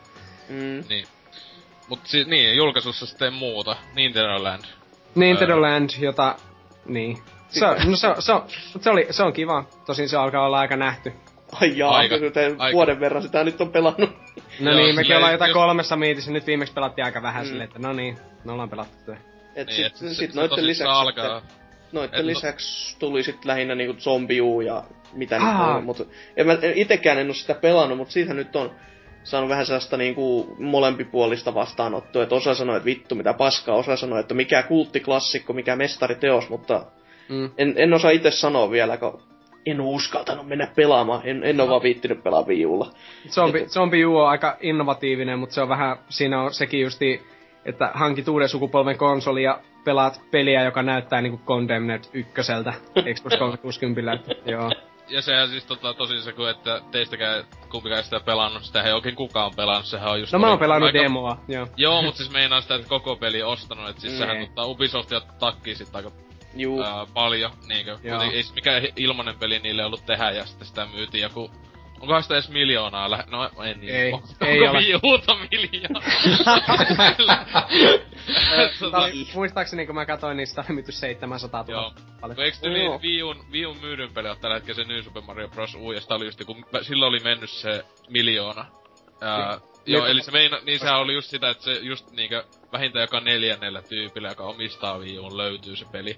Mm. 0.49 0.85
Niin. 0.89 1.07
Mut 1.89 2.01
si- 2.05 2.25
niin, 2.25 2.57
julkaisussa 2.57 3.07
sitten 3.07 3.33
muuta. 3.33 3.77
Nintendo 3.95 4.43
Land. 4.43 4.65
Nintendo 5.15 5.61
Land, 5.61 5.91
jota... 6.01 6.37
Niin. 6.87 7.19
Se 7.49 7.67
on, 7.67 7.77
no 7.91 7.97
se, 7.97 8.07
on, 8.07 8.23
se, 8.23 8.33
on, 8.33 8.45
se, 8.81 8.91
oli, 8.91 9.07
se 9.11 9.23
on 9.23 9.33
kiva. 9.33 9.65
Tosin 9.87 10.09
se 10.09 10.17
alkaa 10.17 10.47
olla 10.47 10.59
aika 10.59 10.77
nähty. 10.77 11.13
Ai 11.61 11.79
jaa, 11.79 11.97
aika, 11.97 12.15
aika. 12.59 12.77
vuoden 12.77 13.01
verran 13.01 13.23
sitä 13.23 13.45
nyt 13.45 13.61
on 13.61 13.73
pelannut. 13.73 14.11
No 14.61 14.71
Joo, 14.71 14.81
niin, 14.81 14.95
mekin 14.95 15.17
ollaan 15.17 15.33
jotain 15.33 15.49
jos... 15.49 15.55
kolmessa 15.55 15.97
miitissä, 15.97 16.31
nyt 16.31 16.47
viimeksi 16.47 16.75
pelattiin 16.75 17.05
aika 17.05 17.23
vähän 17.23 17.45
mm. 17.45 17.49
silleen, 17.49 17.69
että 17.69 17.79
no 17.79 17.93
niin, 17.93 18.19
me 18.45 18.53
ollaan 18.53 18.71
pelattu 18.71 18.97
työ. 19.05 19.17
Et 19.55 19.67
niin, 19.67 19.77
sit, 19.77 19.87
et 19.87 19.97
sit, 19.97 20.11
sit 20.11 20.35
noitten 20.35 20.67
lisäksi 20.67 20.93
alkaa. 20.93 21.41
Sitten, 21.41 21.59
noitten 21.93 22.21
et 22.21 22.27
lisäksi 22.27 22.99
tuli 22.99 23.23
sit 23.23 23.45
lähinnä 23.45 23.75
niinku 23.75 24.01
zombiu 24.01 24.61
ja 24.61 24.83
mitä 25.13 25.39
nyt 25.39 25.61
on, 25.61 25.85
mut 25.85 26.09
en 26.37 26.47
mä 26.47 26.59
itekään 26.75 27.19
en 27.19 27.29
oo 27.29 27.35
sitä 27.35 27.55
pelannut, 27.55 27.99
mut 27.99 28.11
siitä 28.11 28.35
nyt 28.35 28.57
on 28.57 28.75
saanut 29.25 29.51
vähän 29.51 29.67
sellaista 29.67 29.97
niinku 29.97 30.57
molempipuolista 30.59 31.55
vastaanottoa, 31.55 32.23
että 32.23 32.35
osa 32.35 32.55
sanoi, 32.55 32.77
että 32.77 32.85
vittu 32.85 33.15
mitä 33.15 33.33
paskaa, 33.33 33.75
osa 33.77 33.97
sanoi, 33.97 34.21
että 34.21 34.35
mikä 34.35 34.63
kulttiklassikko, 34.63 35.53
mikä 35.53 35.77
mestariteos, 35.77 36.49
mutta 36.49 36.85
mm. 37.29 37.51
en, 37.59 37.75
en 37.77 37.95
osaa 37.95 38.11
itse 38.11 38.31
sanoa 38.31 38.71
vielä, 38.71 38.97
kun 38.97 39.23
en 39.67 39.81
ole 39.81 39.89
uskaltanut 39.89 40.49
mennä 40.49 40.69
pelaamaan, 40.77 41.21
en, 41.25 41.45
en 41.45 41.61
ole 41.61 41.71
vaan 41.71 41.83
viittinyt 41.83 42.23
pelaa 42.23 42.47
viulla. 42.47 42.91
Zombie 43.69 44.07
U 44.07 44.17
on 44.17 44.29
aika 44.29 44.57
innovatiivinen, 44.61 45.39
mutta 45.39 45.55
se 45.55 45.63
on 45.63 45.69
vähän, 45.69 45.97
siinä 46.09 46.43
on 46.43 46.55
sekin 46.55 46.81
justi, 46.81 47.23
että 47.65 47.91
hankit 47.95 48.29
uuden 48.29 48.49
sukupolven 48.49 48.99
konsoli 48.99 49.43
ja 49.43 49.61
pelaat 49.85 50.21
peliä, 50.31 50.65
joka 50.65 50.83
näyttää 50.83 51.21
niinku 51.21 51.41
Condemned 51.47 52.01
ykköseltä 52.13 52.75
Xbox 53.15 53.39
360. 53.39 54.35
joo 54.47 54.71
ja 55.09 55.23
sehän 55.23 55.49
siis 55.49 55.65
tota, 55.65 55.95
tosi 55.95 56.23
se, 56.23 56.33
kun 56.33 56.51
että 56.51 56.81
teistäkään 56.91 57.45
kumpikaan 57.71 58.05
sitä 58.05 58.21
pelannut, 58.21 58.65
sitä 58.65 58.83
ei 58.83 58.93
oikein 58.93 59.17
kukaan 59.17 59.53
pelannut, 59.57 59.87
sehän 59.87 60.11
on 60.11 60.21
just... 60.21 60.33
No 60.33 60.39
mä 60.39 60.49
oon 60.49 60.59
pelannut 60.59 60.87
aika... 60.87 60.99
demoa, 60.99 61.39
joo. 61.49 61.69
Joo, 61.77 62.03
mut 62.03 62.17
siis 62.17 62.31
meinaa 62.31 62.61
sitä, 62.61 62.75
että 62.75 62.89
koko 62.89 63.17
peli 63.17 63.43
ostanut, 63.43 63.89
että 63.89 64.03
siis 64.03 64.19
nee. 64.19 64.27
sehän 64.27 64.47
tota, 64.49 64.67
Ubisoftia 64.67 65.21
takkii 65.21 65.75
sit 65.75 65.97
aika 65.97 66.11
Juu. 66.57 66.83
Ää, 66.83 67.07
paljon, 67.15 67.51
niinkö. 67.69 67.99
Ei 68.33 68.45
mikään 68.55 68.83
ilmanen 68.97 69.39
peli 69.39 69.59
niille 69.59 69.85
ollut 69.85 70.07
tehdä, 70.07 70.31
ja 70.31 70.47
sitten 70.47 70.67
sitä 70.67 70.87
myytiin 70.95 71.23
joku 71.23 71.51
Onkohan 72.01 72.23
sitä 72.23 72.35
edes 72.35 72.49
miljoonaa 72.49 73.11
lä- 73.11 73.25
No 73.31 73.51
en 73.65 73.81
niin. 73.81 73.95
Ei, 73.95 74.13
Onko 74.13 74.29
ei 74.41 74.69
ole. 74.69 74.79
Viuuta 74.79 75.37
miljoonaa? 75.51 76.03
muistaakseni 79.35 79.87
kun 79.87 79.95
mä 79.95 80.07
katsoin, 80.07 80.37
niin 80.37 80.47
sitä 80.47 80.61
oli 80.69 80.75
myyty 80.75 80.93
700 80.93 81.63
000. 81.69 81.81
Joo. 81.81 81.93
Paljon. 82.21 82.41
Eikö 82.41 82.57
tyli 82.63 82.81
Viun, 83.03 83.45
Viun 83.53 83.77
myydyn 83.81 84.13
peli 84.15 84.29
on 84.29 84.37
tällä 84.41 84.55
hetkellä 84.57 84.83
se 84.85 84.89
New 84.93 85.03
Super 85.03 85.23
Mario 85.23 85.49
Bros. 85.49 85.75
U, 85.75 85.93
ja 85.93 86.01
sitä 86.01 86.15
oli 86.15 86.25
just 86.25 86.45
kun 86.45 86.65
silloin 86.83 87.09
oli 87.09 87.21
mennyt 87.21 87.51
se 87.51 87.85
miljoona. 88.09 88.65
Ää, 89.21 89.59
joo, 89.87 90.07
eli 90.07 90.23
se 90.23 90.31
meina, 90.31 90.59
niin 90.65 90.79
sehän 90.79 90.99
oli 90.99 91.15
just 91.15 91.31
sitä, 91.31 91.51
että 91.51 91.65
se 91.65 91.73
just 91.73 92.11
niinkö 92.11 92.45
vähintään 92.73 93.03
joka 93.03 93.21
neljännellä 93.21 93.83
tyypillä, 93.83 94.29
joka 94.29 94.45
omistaa 94.45 95.01
Viun, 95.01 95.37
löytyy 95.37 95.77
se 95.77 95.85
peli. 95.93 96.17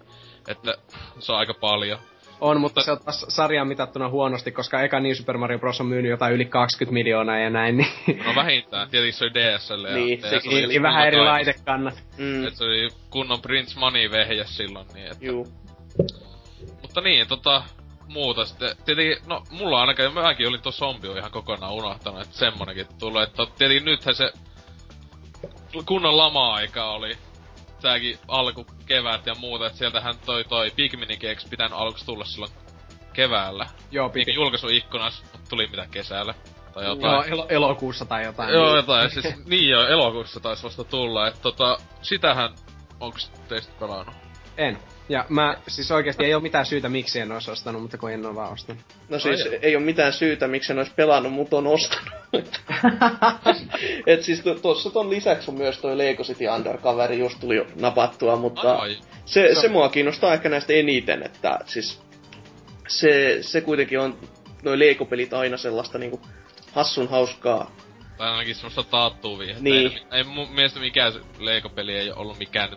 Että 0.48 0.74
se 1.18 1.32
on 1.32 1.38
aika 1.38 1.54
paljon. 1.54 1.98
On, 2.40 2.60
mutta 2.60 2.82
se 2.82 2.92
on 2.92 2.98
taas 3.04 3.26
sarjaan 3.28 3.68
mitattuna 3.68 4.08
huonosti, 4.08 4.52
koska 4.52 4.82
eka 4.82 5.00
New 5.00 5.12
Super 5.12 5.38
Mario 5.38 5.58
Bros. 5.58 5.80
on 5.80 5.86
myynyt 5.86 6.10
jotain 6.10 6.34
yli 6.34 6.44
20 6.44 6.94
miljoonaa 6.94 7.38
ja 7.38 7.50
näin. 7.50 7.76
Niin... 7.76 8.24
No 8.26 8.34
vähintään, 8.34 8.90
tietysti 8.90 9.18
se 9.18 9.24
oli 9.24 9.34
DSL 9.34 9.84
ja 9.84 9.94
niin, 9.94 10.22
DS 10.22 10.30
sekin 10.30 10.66
oli 10.66 10.82
vähän 10.82 11.06
eri 11.06 11.18
laitekannat. 11.18 12.02
Mm. 12.18 12.46
Et 12.46 12.56
se 12.56 12.64
oli 12.64 12.88
kunnon 13.10 13.40
Prince 13.40 13.78
Money 13.78 14.10
vehjä 14.10 14.44
silloin, 14.44 14.86
niin 14.94 15.06
että... 15.06 15.26
Juu. 15.26 15.48
Mutta 16.82 17.00
niin, 17.00 17.28
tota, 17.28 17.62
muuta 18.08 18.44
sitten. 18.44 18.76
Tietenkin, 18.84 19.16
no 19.26 19.42
mulla 19.50 19.80
ainakaan, 19.80 20.14
mäkin 20.14 20.48
olin 20.48 20.62
tuo 20.62 20.72
zombi 20.72 21.08
ihan 21.18 21.30
kokonaan 21.30 21.74
unohtanut, 21.74 22.20
että 22.20 22.36
semmonenkin 22.36 22.86
tulee. 22.98 23.22
Että 23.22 23.46
tietenkin 23.58 23.84
nythän 23.84 24.14
se 24.14 24.32
kunnon 25.86 26.16
lama-aika 26.16 26.84
oli 26.84 27.16
tääkin 27.82 28.18
alku 28.28 28.66
kevät 28.86 29.26
ja 29.26 29.34
muuta, 29.34 29.66
että 29.66 29.78
sieltähän 29.78 30.14
toi 30.26 30.44
toi 30.44 30.70
Pikminin 30.70 31.18
Geeks 31.20 31.44
pitänyt 31.44 31.72
aluksi 31.72 32.06
tulla 32.06 32.24
silloin 32.24 32.52
keväällä. 33.12 33.66
Joo, 33.90 34.08
piti. 34.08 34.30
Niin 34.30 34.34
julkaisuikkunas, 34.34 35.24
tuli 35.48 35.66
mitä 35.66 35.86
kesällä. 35.90 36.34
Tai 36.74 36.84
jotain. 36.84 37.12
Joo, 37.12 37.22
elo- 37.24 37.46
elokuussa 37.48 38.04
tai 38.04 38.24
jotain. 38.24 38.54
Joo, 38.54 38.76
jotain. 38.76 39.10
siis, 39.10 39.46
niin 39.46 39.68
joo, 39.70 39.86
elokuussa 39.86 40.40
taisi 40.40 40.62
vasta 40.62 40.84
tulla. 40.84 41.28
Että 41.28 41.40
tota, 41.42 41.78
sitähän, 42.02 42.54
onks 43.00 43.30
teistä 43.48 43.72
pelannut? 43.80 44.14
En. 44.56 44.78
Ja 45.08 45.26
mä, 45.28 45.56
siis 45.68 45.90
oikeesti 45.90 46.24
ei 46.24 46.34
ole 46.34 46.42
mitään 46.42 46.66
syytä, 46.66 46.88
miksi 46.88 47.20
en 47.20 47.32
olisi 47.32 47.50
ostanut, 47.50 47.82
mutta 47.82 47.98
kun 47.98 48.10
en 48.10 48.26
ole 48.26 48.34
vaan 48.34 48.52
ostanut. 48.52 48.82
No 49.08 49.18
siis 49.18 49.46
Ai 49.46 49.58
ei 49.62 49.76
ole 49.76 49.84
mitään 49.84 50.12
syytä, 50.12 50.48
miksi 50.48 50.72
en 50.72 50.78
olisi 50.78 50.92
pelannut, 50.96 51.32
mutta 51.32 51.56
on 51.56 51.66
ostanut. 51.66 52.12
Et 54.06 54.22
siis 54.22 54.42
tuossa 54.62 54.90
ton 54.90 55.10
lisäksi 55.10 55.50
on 55.50 55.56
myös 55.56 55.78
toi 55.78 55.98
Lego 55.98 56.22
City 56.22 56.44
Undercover 56.46 57.12
just 57.12 57.40
tuli 57.40 57.66
napattua, 57.80 58.36
mutta 58.36 58.74
Ai. 58.74 58.98
se, 59.24 59.54
se 59.60 59.68
mua 59.68 59.88
kiinnostaa 59.88 60.34
ehkä 60.34 60.48
näistä 60.48 60.72
eniten, 60.72 61.22
että 61.22 61.58
siis 61.66 62.00
se, 62.88 63.38
se 63.40 63.60
kuitenkin 63.60 64.00
on 64.00 64.18
noi 64.62 64.78
Lego-pelit 64.78 65.32
aina 65.32 65.56
sellaista 65.56 65.98
niinku 65.98 66.20
hassun 66.72 67.08
hauskaa. 67.08 67.70
Tai 68.18 68.30
ainakin 68.30 68.54
semmoista 68.54 68.82
taattuu 68.82 69.38
viihdettä. 69.38 69.62
Niin. 69.62 69.92
Ei, 69.92 70.18
ei 70.18 70.24
mun 70.24 70.50
mielestä 70.50 70.80
mikään 70.80 71.12
Lego-peli 71.38 71.96
ei 71.96 72.10
ole 72.10 72.18
ollut 72.18 72.38
mikään 72.38 72.68
se 72.70 72.76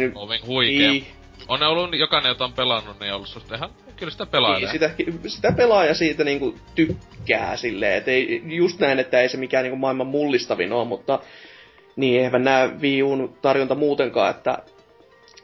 mind 0.00 0.46
huikea. 0.46 0.90
Niin, 0.90 1.06
On 1.48 1.60
ne 1.60 1.66
ollut, 1.66 1.98
jokainen 1.98 2.28
jota 2.28 2.44
on 2.44 2.52
pelannut, 2.52 3.00
niin 3.00 3.10
on 3.10 3.16
ollut 3.16 3.28
susta 3.28 3.54
ihan, 3.54 3.70
kyllä 3.96 4.12
sitä 4.12 4.26
pelailee. 4.26 4.60
niin 4.60 4.70
sitä, 4.70 4.90
sitä 5.26 5.52
pelaaja 5.56 5.94
siitä 5.94 6.24
niinku 6.24 6.54
tykkää 6.74 7.56
silleen, 7.56 7.98
et 7.98 8.08
ei, 8.08 8.42
just 8.44 8.78
näin, 8.78 8.98
että 8.98 9.20
ei 9.20 9.28
se 9.28 9.36
mikään 9.36 9.62
niinku 9.62 9.76
maailman 9.76 10.06
mullistavin 10.06 10.72
ole, 10.72 10.84
mutta 10.84 11.18
niin 11.96 12.20
eihän 12.20 12.44
nää 12.44 12.66
Wii 12.80 13.02
Uun 13.02 13.36
tarjonta 13.42 13.74
muutenkaan, 13.74 14.30
että 14.30 14.58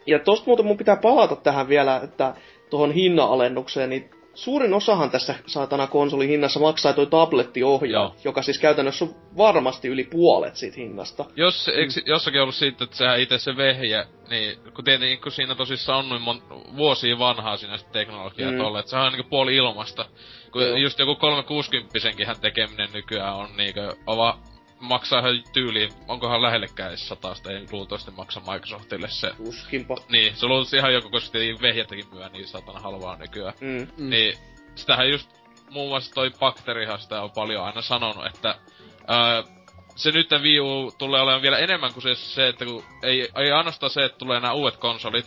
ja 0.06 0.18
tosta 0.18 0.46
muuten 0.46 0.66
mun 0.66 0.76
pitää 0.76 0.96
palata 0.96 1.36
tähän 1.36 1.68
vielä, 1.68 2.00
että 2.04 2.34
tuohon 2.70 2.92
hinna-alennukseen, 2.92 3.90
niin 3.90 4.10
suurin 4.38 4.74
osahan 4.74 5.10
tässä 5.10 5.34
saatana 5.46 5.86
konsolin 5.86 6.28
hinnassa 6.28 6.60
maksaa 6.60 6.92
toi 6.92 7.06
tablettiohjaa, 7.06 8.02
Joo. 8.02 8.14
joka 8.24 8.42
siis 8.42 8.58
käytännössä 8.58 9.04
on 9.04 9.14
varmasti 9.36 9.88
yli 9.88 10.04
puolet 10.04 10.56
siitä 10.56 10.76
hinnasta. 10.76 11.24
Jos, 11.36 11.68
eikö 11.68 11.92
jossakin 12.06 12.42
ollut 12.42 12.54
siitä, 12.54 12.84
että 12.84 12.96
sehän 12.96 13.20
itse 13.20 13.38
se 13.38 13.56
vehje, 13.56 14.06
niin 14.30 14.58
kun 14.74 14.84
tietenkin 14.84 15.20
kun 15.20 15.32
siinä 15.32 15.54
tosissaan 15.54 15.98
on 15.98 16.08
noin 16.08 16.22
mon, 16.22 16.42
vuosia 16.76 17.18
vanhaa 17.18 17.56
siinä 17.56 17.76
sit 17.76 17.92
teknologiaa 17.92 18.50
Mm. 18.50 18.56
mm. 18.56 18.62
tolle, 18.62 18.78
että 18.78 18.90
sehän 18.90 19.06
on 19.06 19.12
niinku 19.12 19.28
puoli 19.30 19.56
ilmasta. 19.56 20.04
Kun 20.52 20.62
Joo. 20.62 20.76
just 20.76 20.98
joku 20.98 21.14
360 21.14 21.98
hän 22.26 22.40
tekeminen 22.40 22.88
nykyään 22.92 23.34
on 23.34 23.48
niinku 23.56 23.80
ova, 24.06 24.38
maksaa 24.80 25.20
ihan 25.20 25.42
tyyliin, 25.52 25.90
onkohan 26.08 26.42
lähellekään 26.42 26.88
edes 26.88 27.08
satasta, 27.08 27.50
ei 27.52 27.66
luultavasti 27.72 28.10
maksa 28.10 28.40
Microsoftille 28.40 29.08
se. 29.08 29.30
Tuskinpa. 29.36 29.96
Niin, 30.08 30.36
se 30.36 30.46
on 30.46 30.50
luultavasti 30.50 30.76
ihan 30.76 30.94
joku, 30.94 31.10
koska 31.10 31.30
tietenkin 31.32 31.62
vehjettäkin 31.62 32.06
myö 32.12 32.28
niin 32.28 32.48
satana 32.48 32.80
halvaa 32.80 33.16
nykyään. 33.16 33.54
Mm. 33.60 33.68
Mm. 33.68 33.88
Mm. 33.96 34.10
Niin, 34.10 34.38
sitähän 34.74 35.10
just 35.10 35.30
muun 35.70 35.88
muassa 35.88 36.14
toi 36.14 36.30
Bakterihan 36.40 37.00
sitä 37.00 37.22
on 37.22 37.30
paljon 37.30 37.64
aina 37.64 37.82
sanonut, 37.82 38.26
että 38.26 38.54
ää, 39.06 39.44
se 39.96 40.10
nyt 40.10 40.30
Wii 40.42 40.60
U 40.60 40.92
tulee 40.98 41.20
olemaan 41.22 41.42
vielä 41.42 41.58
enemmän 41.58 41.92
kuin 41.92 42.02
se, 42.02 42.14
se 42.14 42.48
että 42.48 42.64
kun 42.64 42.84
ei, 43.02 43.28
ei 43.36 43.52
ainoastaan 43.52 43.90
se, 43.90 44.04
että 44.04 44.18
tulee 44.18 44.40
nämä 44.40 44.52
uudet 44.52 44.76
konsolit, 44.76 45.26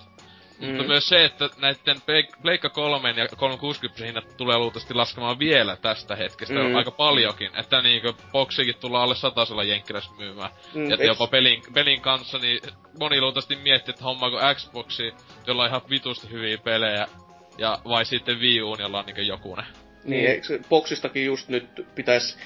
mm. 0.62 0.68
mutta 0.68 0.84
Mm. 0.84 0.88
myös 0.88 1.10
se, 1.10 1.26
että 1.26 1.50
näiden 1.62 1.96
Pleik- 1.98 2.42
Pleikka 2.42 2.70
3 2.70 3.10
ja 3.18 3.28
360 3.38 4.06
hinnat 4.06 4.38
tulee 4.38 4.58
luultavasti 4.58 4.94
laskemaan 4.94 5.40
vielä 5.40 5.76
tästä 5.76 6.16
hetkestä 6.16 6.54
Mm. 6.54 6.60
mm. 6.70 6.76
aika 6.76 6.92
paljonkin. 6.92 7.52
Että 7.60 7.82
niinkö 7.82 8.14
boksikin 8.32 8.76
tullaan 8.80 9.04
alle 9.04 9.16
satasella 9.16 9.64
jenkkilässä 9.64 10.12
myymään. 10.18 10.50
Mm, 10.74 10.82
Mm, 10.82 10.92
eiks- 10.92 11.08
jopa 11.08 11.28
pelin, 11.28 11.62
pelin 11.74 12.02
kanssa, 12.02 12.38
niin 12.38 12.60
moni 13.00 13.22
luultavasti 13.22 13.56
miettii, 13.56 13.92
että 13.92 14.04
hommaako 14.04 14.38
Xboxi, 14.56 15.14
jolla 15.48 15.64
on 15.64 15.70
ihan 15.70 15.82
vitusti 15.90 16.30
hyviä 16.32 16.58
pelejä, 16.58 17.08
ja 17.58 17.80
vai 17.86 18.06
sitten 18.06 18.40
Wii 18.40 18.62
Uun, 18.62 18.80
jolla 18.80 19.00
on 19.00 19.06
niinkö 19.06 19.22
jokunen. 19.22 19.66
Niin, 20.04 20.26
eikö 20.30 20.44
se 20.48 20.60
boksistakin 20.70 21.26
just 21.26 21.50
nyt 21.50 21.86
pitäisi 21.96 22.38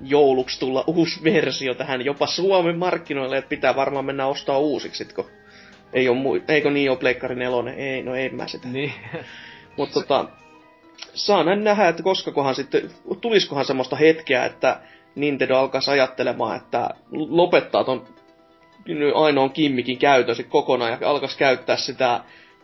jouluksi 0.00 0.60
tulla 0.60 0.84
uusi 0.86 1.24
versio 1.24 1.74
tähän 1.74 2.04
jopa 2.04 2.26
Suomen 2.26 2.78
markkinoille, 2.78 3.36
että 3.38 3.48
pitää 3.48 3.76
varmaan 3.76 4.04
mennä 4.04 4.26
ostaa 4.26 4.58
uusiksi, 4.58 5.04
kun 5.04 5.30
ei 5.92 6.08
oo 6.08 6.14
mui- 6.14 6.42
eikö 6.48 6.70
niin 6.70 6.90
ole 6.90 6.98
Pleikkari 6.98 7.34
4? 7.34 7.72
Ei, 7.72 8.02
no 8.02 8.14
en 8.14 8.34
mä 8.34 8.46
sitä. 8.46 8.68
Niin. 8.68 8.92
Mutta 9.76 9.94
tota, 9.94 10.24
saa 11.14 11.44
nähdä, 11.56 11.88
että 11.88 12.02
koskakohan 12.02 12.54
sitten, 12.54 12.90
tuliskohan 13.20 13.64
semmoista 13.64 13.96
hetkeä, 13.96 14.44
että 14.44 14.80
Nintendo 15.14 15.56
alkaisi 15.56 15.90
ajattelemaan, 15.90 16.56
että 16.56 16.90
lopettaa 17.12 17.84
ton 17.84 18.06
nyt 18.88 19.14
ainoan 19.14 19.50
kimmikin 19.50 19.98
käytön 19.98 20.36
sit 20.36 20.46
kokonaan 20.48 20.98
ja 21.00 21.10
alkaisi 21.10 21.38
käyttää 21.38 21.76
sitä 21.76 22.20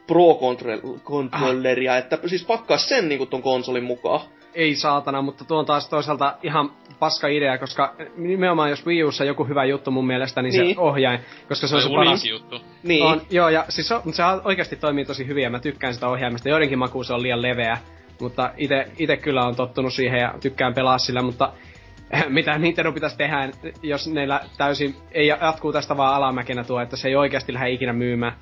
Pro-controlleria, 0.06 1.92
Ah. 1.92 1.98
että 1.98 2.18
siis 2.26 2.44
pakkaa 2.44 2.78
sen 2.78 3.08
niinku 3.08 3.26
ton 3.26 3.42
konsolin 3.42 3.84
mukaan. 3.84 4.20
Ei 4.56 4.74
saatana, 4.74 5.22
mutta 5.22 5.44
tuo 5.44 5.58
on 5.58 5.66
taas 5.66 5.88
toisaalta 5.88 6.36
ihan 6.42 6.70
paska 6.98 7.28
idea, 7.28 7.58
koska 7.58 7.94
nimenomaan 8.16 8.70
jos 8.70 8.86
Wii 8.86 9.04
Ussa 9.04 9.24
joku 9.24 9.44
hyvä 9.44 9.64
juttu 9.64 9.90
mun 9.90 10.06
mielestä, 10.06 10.42
niin, 10.42 10.60
Niin. 10.60 10.74
se 10.74 10.80
ohjain, 10.80 11.20
koska 11.48 11.66
se 11.66 11.76
on 11.76 11.82
Se 11.82 11.88
on 11.88 11.94
paras. 11.94 12.24
juttu. 12.24 12.60
Niin. 12.82 13.04
On, 13.04 13.20
joo, 13.30 13.48
ja 13.48 13.64
siis 13.68 13.88
se, 13.88 13.94
se 14.12 14.22
oikeasti 14.44 14.76
toimii 14.76 15.04
tosi 15.04 15.26
hyvin 15.26 15.42
ja 15.44 15.50
mä 15.50 15.58
tykkään 15.60 15.94
sitä 15.94 16.08
ohjaimesta. 16.08 16.48
Joidenkin 16.48 16.78
makuun 16.78 17.04
se 17.04 17.14
on 17.14 17.22
liian 17.22 17.42
leveä, 17.42 17.78
mutta 18.20 18.50
ite, 18.56 18.88
ite 18.98 19.16
kyllä 19.16 19.44
on 19.46 19.56
tottunut 19.56 19.92
siihen 19.92 20.20
ja 20.20 20.34
tykkään 20.40 20.74
pelaa 20.74 20.98
sillä, 20.98 21.22
mutta 21.22 21.52
mitä 22.28 22.58
Nintendo 22.58 22.92
pitäisi 22.92 23.16
tehdä, 23.16 23.50
jos 23.82 24.08
neillä 24.08 24.40
täysin 24.58 24.96
ei 25.12 25.26
jatkuu 25.26 25.72
tästä 25.72 25.96
vaan 25.96 26.14
alamäkenä 26.14 26.64
tuo, 26.64 26.80
että 26.80 26.96
se 26.96 27.08
ei 27.08 27.16
oikeasti 27.16 27.54
lähde 27.54 27.70
ikinä 27.70 27.92
myymään, 27.92 28.32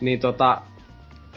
niin 0.00 0.20
tota, 0.20 0.62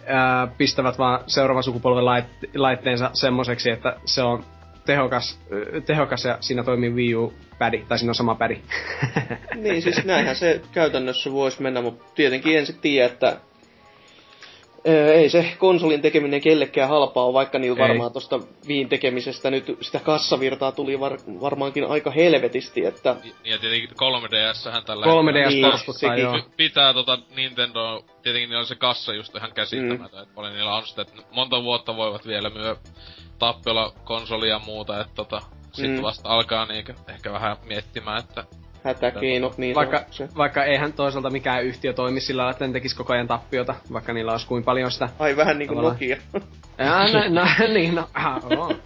ää, 0.05 0.47
pistävät 0.57 0.97
vaan 0.97 1.19
seuraavan 1.27 1.63
sukupolven 1.63 2.05
lait, 2.05 2.25
laitteensa 2.55 3.09
semmoiseksi, 3.13 3.69
että 3.69 3.95
se 4.05 4.21
on 4.21 4.43
tehokas, 4.85 5.39
tehokas 5.85 6.25
ja 6.25 6.37
siinä 6.39 6.63
toimii 6.63 6.89
Wii 6.89 7.15
U 7.15 7.33
pädi, 7.59 7.85
tai 7.87 7.97
siinä 7.99 8.11
on 8.11 8.15
sama 8.15 8.35
pädi. 8.35 8.57
Niin, 9.55 9.81
siis 9.81 10.05
näinhän 10.05 10.35
se 10.35 10.61
käytännössä 10.71 11.31
voisi 11.31 11.61
mennä, 11.61 11.81
mutta 11.81 12.05
tietenkin 12.15 12.57
en 12.57 12.65
sit 12.65 12.81
tiedä, 12.81 13.05
että 13.05 13.37
Ö, 14.87 15.13
ei 15.13 15.29
se 15.29 15.55
konsolin 15.57 16.01
tekeminen 16.01 16.41
kellekään 16.41 16.89
halpaa 16.89 17.25
ole, 17.25 17.33
vaikka 17.33 17.59
niillä 17.59 17.77
varmaan 17.77 18.13
tosta 18.13 18.39
viin 18.67 18.89
tekemisestä 18.89 19.51
nyt 19.51 19.65
sitä 19.81 19.99
kassavirtaa 19.99 20.71
tuli 20.71 20.99
var, 20.99 21.17
varmaankin 21.41 21.85
aika 21.85 22.11
helvetisti, 22.11 22.85
että 22.85 23.15
Niin, 23.23 23.35
Ja 23.43 23.57
tietenkin 23.57 23.89
3DS-hän 23.89 24.83
tällä 24.85 25.05
3DS 25.05 26.09
Niin, 26.09 26.21
joo. 26.21 26.39
Pitää 26.57 26.93
tota 26.93 27.17
Nintendo, 27.35 28.05
tietenkin 28.23 28.49
niillä 28.49 28.59
on 28.59 28.65
se 28.65 28.75
kassa 28.75 29.13
just 29.13 29.35
ihan 29.35 29.51
käsittämätön, 29.53 30.19
mm. 30.19 30.23
että 30.23 30.35
paljon 30.35 30.53
niillä 30.53 30.75
on 30.75 30.87
sitä, 30.87 31.01
että 31.01 31.21
monta 31.31 31.63
vuotta 31.63 31.95
voivat 31.95 32.27
vielä 32.27 32.49
myö 32.49 32.75
tappiolla 33.39 33.93
konsolia 34.03 34.53
ja 34.53 34.59
muuta, 34.65 35.01
että 35.01 35.13
tota, 35.15 35.41
sit 35.73 35.91
Mm. 35.91 36.01
vasta 36.01 36.29
alkaa 36.29 36.65
niinkö 36.65 36.93
ehkä 37.07 37.31
vähän 37.31 37.57
miettimään, 37.65 38.19
että 38.19 38.45
hätäkeinot, 38.83 39.57
niin 39.57 39.75
Vaikka, 39.75 40.05
vaikka 40.37 40.63
eihän 40.63 40.93
toisaalta 40.93 41.29
mikään 41.29 41.63
yhtiö 41.63 41.93
toimi 41.93 42.19
sillä 42.19 42.39
lailla, 42.39 42.51
että 42.51 42.67
ne 42.67 42.73
tekis 42.73 42.93
koko 42.93 43.13
ajan 43.13 43.27
tappiota, 43.27 43.75
vaikka 43.93 44.13
niillä 44.13 44.31
olisi 44.31 44.47
kuin 44.47 44.63
paljon 44.63 44.91
sitä. 44.91 45.09
Ai 45.19 45.37
vähän 45.37 45.59
niinku. 45.59 45.81
Nokia. 45.81 46.17
Ja, 46.77 47.07
no, 47.13 47.41
no, 47.41 47.73
niin, 47.73 47.95
no, 47.95 48.09
ah, 48.13 48.43
oo. 48.57 48.71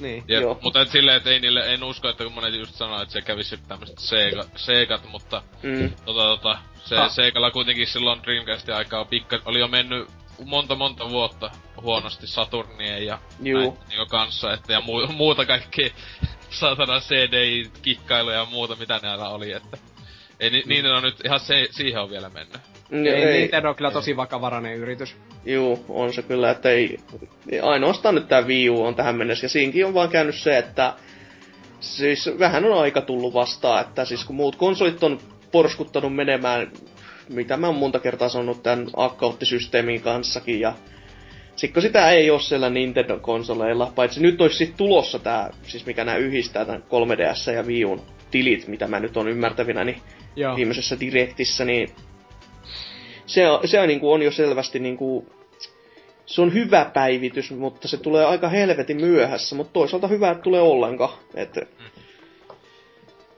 Niin. 0.00 0.24
Jep, 0.28 0.42
Joo. 0.42 0.58
mutta 0.62 0.80
et 0.80 0.88
silleen, 0.88 1.16
että 1.16 1.30
ei 1.30 1.40
niille, 1.40 1.74
en 1.74 1.84
usko, 1.84 2.08
että 2.08 2.24
kun 2.24 2.32
monet 2.32 2.54
just 2.54 2.74
sanoo, 2.74 3.02
että 3.02 3.12
se 3.12 3.20
kävisi 3.20 3.56
tämmöset 3.68 3.98
Sega, 3.98 4.44
Segat, 4.56 5.08
mutta 5.10 5.42
mm. 5.62 5.90
tota, 6.04 6.22
tota, 6.22 6.58
se 6.84 6.96
Ha. 6.96 7.08
Segalla 7.08 7.50
kuitenkin 7.50 7.86
silloin 7.86 8.22
Dreamcastin 8.22 8.74
aikaa 8.74 9.04
pikka, 9.04 9.38
oli 9.44 9.60
jo 9.60 9.68
mennyt 9.68 10.08
monta 10.44 10.74
monta 10.74 11.10
vuotta 11.10 11.50
huonosti 11.82 12.26
Saturnien 12.26 13.06
ja 13.06 13.18
Juu. 13.42 13.60
näin, 13.60 13.72
niinku 13.88 14.06
kanssa, 14.06 14.52
että 14.52 14.72
ja 14.72 14.80
muu, 14.80 15.06
muuta 15.06 15.46
kaikkea 15.46 15.90
saatana 16.56 17.00
CDI-kikkailuja 17.00 18.36
ja 18.36 18.44
muuta, 18.44 18.76
mitä 18.76 19.00
näillä 19.02 19.28
oli, 19.28 19.52
että 19.52 19.78
ei, 20.40 20.50
ni, 20.50 20.62
niin 20.66 20.86
on 20.86 21.02
nyt 21.02 21.16
ihan 21.24 21.40
se, 21.40 21.68
siihen 21.70 22.02
on 22.02 22.10
vielä 22.10 22.28
mennyt. 22.28 22.58
Mm, 22.90 23.06
Ei, 23.06 23.12
ei, 23.12 23.40
Nintendo 23.40 23.68
on 23.68 23.74
kyllä 23.76 23.90
tosi 23.90 24.16
vakavarainen 24.16 24.76
yritys. 24.76 25.16
Juu, 25.44 25.84
on 25.88 26.12
se 26.12 26.22
kyllä, 26.22 26.50
että 26.50 26.70
ei, 26.70 27.00
ainoastaan 27.62 28.14
nyt 28.14 28.28
tää 28.28 28.42
Wii 28.42 28.70
U 28.70 28.84
on 28.84 28.94
tähän 28.94 29.16
mennessä, 29.16 29.44
ja 29.44 29.48
siinkin 29.48 29.86
on 29.86 29.94
vaan 29.94 30.08
käynyt 30.08 30.34
se, 30.34 30.58
että 30.58 30.94
siis 31.80 32.30
vähän 32.38 32.64
on 32.64 32.78
aika 32.80 33.00
tullut 33.00 33.34
vastaan, 33.34 33.80
että 33.80 34.04
siis 34.04 34.24
kun 34.24 34.36
muut 34.36 34.56
konsolit 34.56 35.02
on 35.02 35.18
porskuttanut 35.52 36.14
menemään, 36.14 36.72
mitä 37.28 37.56
mä 37.56 37.66
oon 37.66 37.76
monta 37.76 37.98
kertaa 37.98 38.28
sanonut 38.28 38.62
tämän 38.62 38.86
akkauttisysteemin 38.96 40.00
kanssakin, 40.02 40.60
ja 40.60 40.72
sitten 41.56 41.72
kun 41.72 41.82
sitä 41.82 42.10
ei 42.10 42.30
ole 42.30 42.40
siellä 42.40 42.70
Nintendo-konsoleilla, 42.70 43.92
paitsi 43.94 44.22
nyt 44.22 44.40
olisi 44.40 44.56
sitten 44.56 44.76
tulossa 44.76 45.18
tää, 45.18 45.50
siis 45.62 45.86
mikä 45.86 46.04
nämä 46.04 46.16
yhdistää 46.16 46.64
tämän 46.64 46.82
3DS 46.82 47.52
ja 47.52 47.62
Wii 47.62 47.84
Uun 47.84 48.02
tilit, 48.30 48.68
mitä 48.68 48.86
mä 48.86 49.00
nyt 49.00 49.16
on 49.16 49.28
ymmärtävinä, 49.28 49.84
niin 49.84 50.02
Joo. 50.36 50.56
viimeisessä 50.56 51.00
direktissä, 51.00 51.64
niin 51.64 51.90
se, 53.26 53.48
on- 53.48 53.68
se 53.68 53.80
on, 53.80 53.88
niin 53.88 54.00
kuin, 54.00 54.14
on 54.14 54.22
jo 54.22 54.30
selvästi 54.30 54.78
niin 54.78 54.96
kuin, 54.96 55.26
se 56.26 56.42
on 56.42 56.54
hyvä 56.54 56.90
päivitys, 56.94 57.50
mutta 57.50 57.88
se 57.88 57.96
tulee 57.96 58.24
aika 58.24 58.48
helvetin 58.48 59.00
myöhässä, 59.00 59.56
mutta 59.56 59.72
toisaalta 59.72 60.08
hyvä, 60.08 60.30
että 60.30 60.42
tulee 60.42 60.60
ollenkaan. 60.60 61.12
Et, 61.34 61.54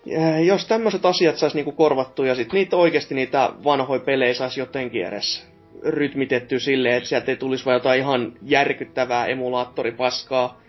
ja 0.06 0.40
jos 0.40 0.66
tämmöiset 0.66 1.06
asiat 1.06 1.36
saisi 1.36 1.56
niinku 1.56 1.72
korvattua 1.72 2.26
ja 2.26 2.34
sit 2.34 2.52
niitä 2.52 2.76
oikeasti 2.76 3.14
niitä 3.14 3.50
vanhoja 3.64 4.00
pelejä 4.00 4.34
saisi 4.34 4.60
jotenkin 4.60 5.06
edes 5.06 5.57
rytmitettyä 5.84 6.58
silleen, 6.58 6.96
että 6.96 7.08
sieltä 7.08 7.30
ei 7.30 7.36
tulisi 7.36 7.64
vaan 7.64 7.74
jotain 7.74 8.00
ihan 8.00 8.32
järkyttävää 8.42 9.26
emulaattoripaskaa 9.26 10.60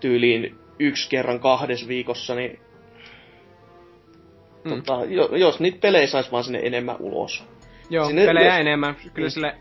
tyyliin 0.00 0.54
yksi 0.78 1.08
kerran 1.08 1.40
kahdessa 1.40 1.88
viikossa, 1.88 2.34
niin 2.34 2.58
Mm. 4.64 4.70
tota, 4.82 5.04
jo, 5.04 5.28
jos 5.36 5.60
niitä 5.60 5.78
pelejä 5.80 6.06
saisi 6.06 6.32
vaan 6.32 6.44
sinne 6.44 6.60
enemmän 6.62 6.96
ulos. 7.00 7.44
Joo, 7.90 8.06
Sinne- 8.06 8.26
pelejä 8.26 8.46
jos- 8.52 8.60
enemmän. 8.60 8.96
Kyllä 9.14 9.28
Mm. 9.28 9.30
sille 9.30 9.54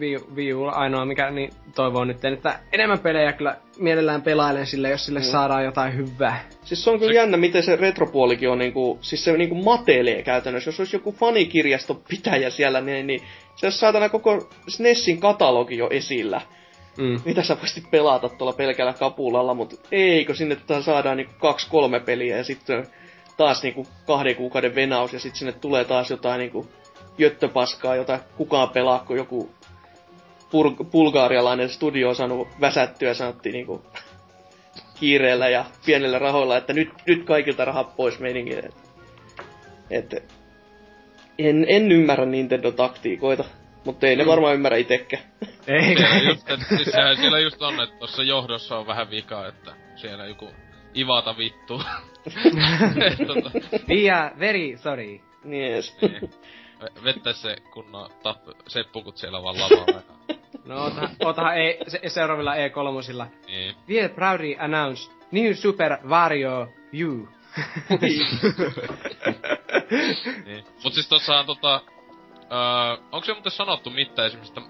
Wii, 0.00 0.16
Wii 0.34 0.54
U 0.54 0.64
ainoa, 0.64 1.04
mikä 1.04 1.30
niin 1.30 1.50
toivoo 1.74 2.04
nyt, 2.04 2.24
että 2.24 2.58
enemmän 2.72 2.98
pelejä 2.98 3.32
kyllä 3.32 3.56
mielellään 3.78 4.22
pelailen 4.22 4.66
sille, 4.66 4.90
jos 4.90 5.06
sille 5.06 5.18
Mm. 5.20 5.24
saadaan 5.24 5.64
jotain 5.64 5.96
hyvää. 5.96 6.44
Siis 6.64 6.84
se 6.84 6.90
on 6.90 6.98
kyllä 6.98 7.12
Se- 7.12 7.18
jännä, 7.18 7.36
miten 7.36 7.62
se 7.62 7.76
retropuolikin 7.76 8.50
on 8.50 8.58
niinku, 8.58 8.98
siis 9.00 9.24
se 9.24 9.32
niinku 9.36 9.54
matelee 9.54 10.22
käytännössä. 10.22 10.68
Jos 10.68 10.80
olisi 10.80 10.96
joku 10.96 11.12
fanikirjaston 11.12 12.02
pitäjä 12.08 12.50
siellä, 12.50 12.80
niin, 12.80 13.06
niin 13.06 13.22
se 13.56 13.66
olisi 13.66 13.78
saatana 13.78 14.08
koko 14.08 14.48
SNESin 14.68 15.20
katalogi 15.20 15.76
jo 15.76 15.88
esillä. 15.90 16.40
Mm. 16.96 17.20
mitä 17.24 17.42
sä 17.42 17.56
voisit 17.60 17.90
pelata 17.90 18.28
tuolla 18.28 18.52
pelkällä 18.52 18.92
kapulalla, 18.92 19.54
mutta 19.54 19.76
eikö 19.92 20.34
sinne 20.34 20.56
tota 20.56 20.82
saadaan 20.82 21.16
niinku 21.16 21.32
kaksi 21.38 21.70
kolme 21.70 22.00
peliä 22.00 22.36
ja 22.36 22.44
sitten 22.44 22.86
taas 23.36 23.62
niinku 23.62 23.86
kahden 24.06 24.36
kuukauden 24.36 24.74
venaus 24.74 25.12
ja 25.12 25.18
sitten 25.18 25.38
sinne 25.38 25.52
tulee 25.52 25.84
taas 25.84 26.10
jotain 26.10 26.38
niinku 26.38 26.68
jöttöpaskaa, 27.18 27.96
jota 27.96 28.18
kukaan 28.36 28.68
pelaa, 28.70 29.04
kun 29.06 29.16
joku 29.16 29.50
pur- 30.44 30.84
bulgaarialainen 30.84 31.70
studio 31.70 32.08
on 32.08 32.16
saanut 32.16 32.48
väsättyä, 32.60 33.14
sanottiin 33.14 33.52
niinku 33.52 33.82
kiireellä 35.00 35.48
ja 35.48 35.64
pienellä 35.86 36.18
rahoilla, 36.18 36.56
että 36.56 36.72
nyt, 36.72 36.92
nyt 37.06 37.24
kaikilta 37.24 37.64
rahat 37.64 37.96
pois 37.96 38.18
meininkin. 38.18 38.58
Et, 38.58 38.74
et, 39.90 40.32
en, 41.38 41.66
en 41.68 41.92
ymmärrä 41.92 42.24
Nintendo-taktiikoita, 42.24 43.44
mutta 43.84 44.06
ei 44.06 44.16
ne 44.16 44.26
varmaan 44.26 44.54
ymmärrä 44.54 44.78
just, 46.28 46.50
et, 46.50 46.60
siis 46.68 46.90
sehän 46.94 47.16
siellä 47.16 47.38
just 47.38 47.62
on, 47.62 47.82
että 47.82 47.98
tuossa 47.98 48.22
johdossa 48.22 48.78
on 48.78 48.86
vähän 48.86 49.10
vikaa, 49.10 49.48
että 49.48 49.72
siellä 49.96 50.26
joku 50.26 50.50
Ivata 50.96 51.38
vittu. 51.38 51.82
Tota, 53.26 53.50
We 53.88 54.10
are 54.10 54.34
very 54.38 54.76
sorry. 54.76 55.20
Yes. 55.52 55.96
niin. 56.02 56.30
Ve- 56.82 57.04
Vettä 57.04 57.32
se 57.32 57.56
kunnon 57.72 58.10
tapp, 58.22 58.48
seppukut 58.68 59.16
siellä 59.16 59.42
vaan 59.42 59.56
lavalla. 59.60 60.02
No 60.64 60.84
ota, 60.84 61.08
otahan 61.24 61.58
e, 61.58 61.76
se, 61.88 62.00
seuraavilla 62.06 62.54
E3. 62.54 63.24
niin. 63.46 63.74
We 63.88 64.08
proudly 64.08 64.56
announce 64.58 65.10
New 65.30 65.52
Super 65.52 65.96
Wario 66.06 66.68
U. 67.08 67.28
niin. 70.46 70.64
Mut 70.84 70.94
siis 70.94 71.08
tossahan 71.08 71.46
tota... 71.46 71.80
Öö, 72.52 72.96
onko 73.12 73.24
se 73.24 73.32
muuten 73.32 73.52
sanottu 73.52 73.90
mitään 73.90 74.26
esimerkiksi 74.26 74.60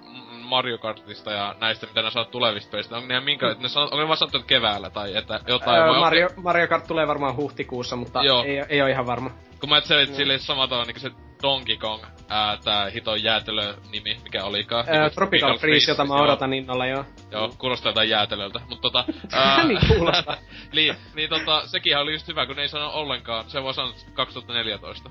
Mario 0.43 0.79
Kartista 0.79 1.33
ja 1.33 1.55
näistä, 1.61 1.87
mitä 1.87 2.03
ne 2.03 2.11
saa 2.11 2.25
tulevista 2.25 2.71
pelistä? 2.71 2.97
Onko 2.97 3.09
ne 3.09 3.15
ihan 3.15 3.25
minkä, 3.25 3.51
että 3.51 3.63
ne 3.63 3.69
sanot, 3.69 3.91
onko 3.93 4.03
ne 4.03 4.09
vaan 4.09 4.19
sanottu 4.19 4.39
että 4.39 4.49
keväällä 4.49 4.91
tai 4.91 5.17
että 5.17 5.41
jotain? 5.47 5.77
Öö, 5.77 5.83
vai 5.83 5.89
onko 5.89 6.01
Mario, 6.01 6.29
Mario 6.37 6.69
Kart 6.69 6.87
tulee 6.87 7.07
varmaan 7.07 7.37
huhtikuussa, 7.37 7.97
mutta 7.97 8.23
Joo. 8.23 8.45
ei, 8.45 8.65
ei 8.69 8.83
ole 8.83 8.91
ihan 8.91 9.07
varma. 9.07 9.31
Kun 9.61 9.69
mä 9.69 9.75
ajattelin, 9.75 10.05
että 10.05 10.17
sille 10.17 10.39
samalla 10.39 10.69
tavalla 10.69 10.87
niinku 10.87 11.01
se 11.01 11.11
Donkey 11.45 11.77
Kong, 11.77 12.03
ää, 12.29 12.57
tää 12.65 12.91
hiton 12.91 13.23
jäätelö 13.23 13.75
nimi, 13.93 14.17
mikä 14.25 14.45
olikaan. 14.45 14.85
Öö, 14.89 14.95
Niinku 14.99 15.15
Tropical 15.15 15.59
Freeze, 15.59 15.91
jota 15.91 16.05
mä 16.05 16.15
joo. 16.15 16.25
odotan 16.25 16.53
innolla 16.55 16.87
joo. 16.87 17.05
Joo, 17.31 17.55
kuulostaa 17.59 17.91
jotain 17.91 18.09
jäätelöltä, 18.11 18.61
mut 18.69 18.81
tota... 18.81 19.05
Niin 19.69 19.79
kuulostaa. 19.89 20.37
niin, 20.75 20.95
niin 21.15 21.29
tota, 21.29 21.67
sekin 21.67 21.99
oli 21.99 22.13
just 22.13 22.29
hyvä, 22.29 22.47
kun 22.47 22.57
ne 22.57 22.63
ei 22.63 22.69
sano 22.69 22.91
ollenkaan, 22.93 23.45
se 23.51 23.63
voi 23.63 23.75
sanoa 23.75 23.93
2014. 24.15 25.11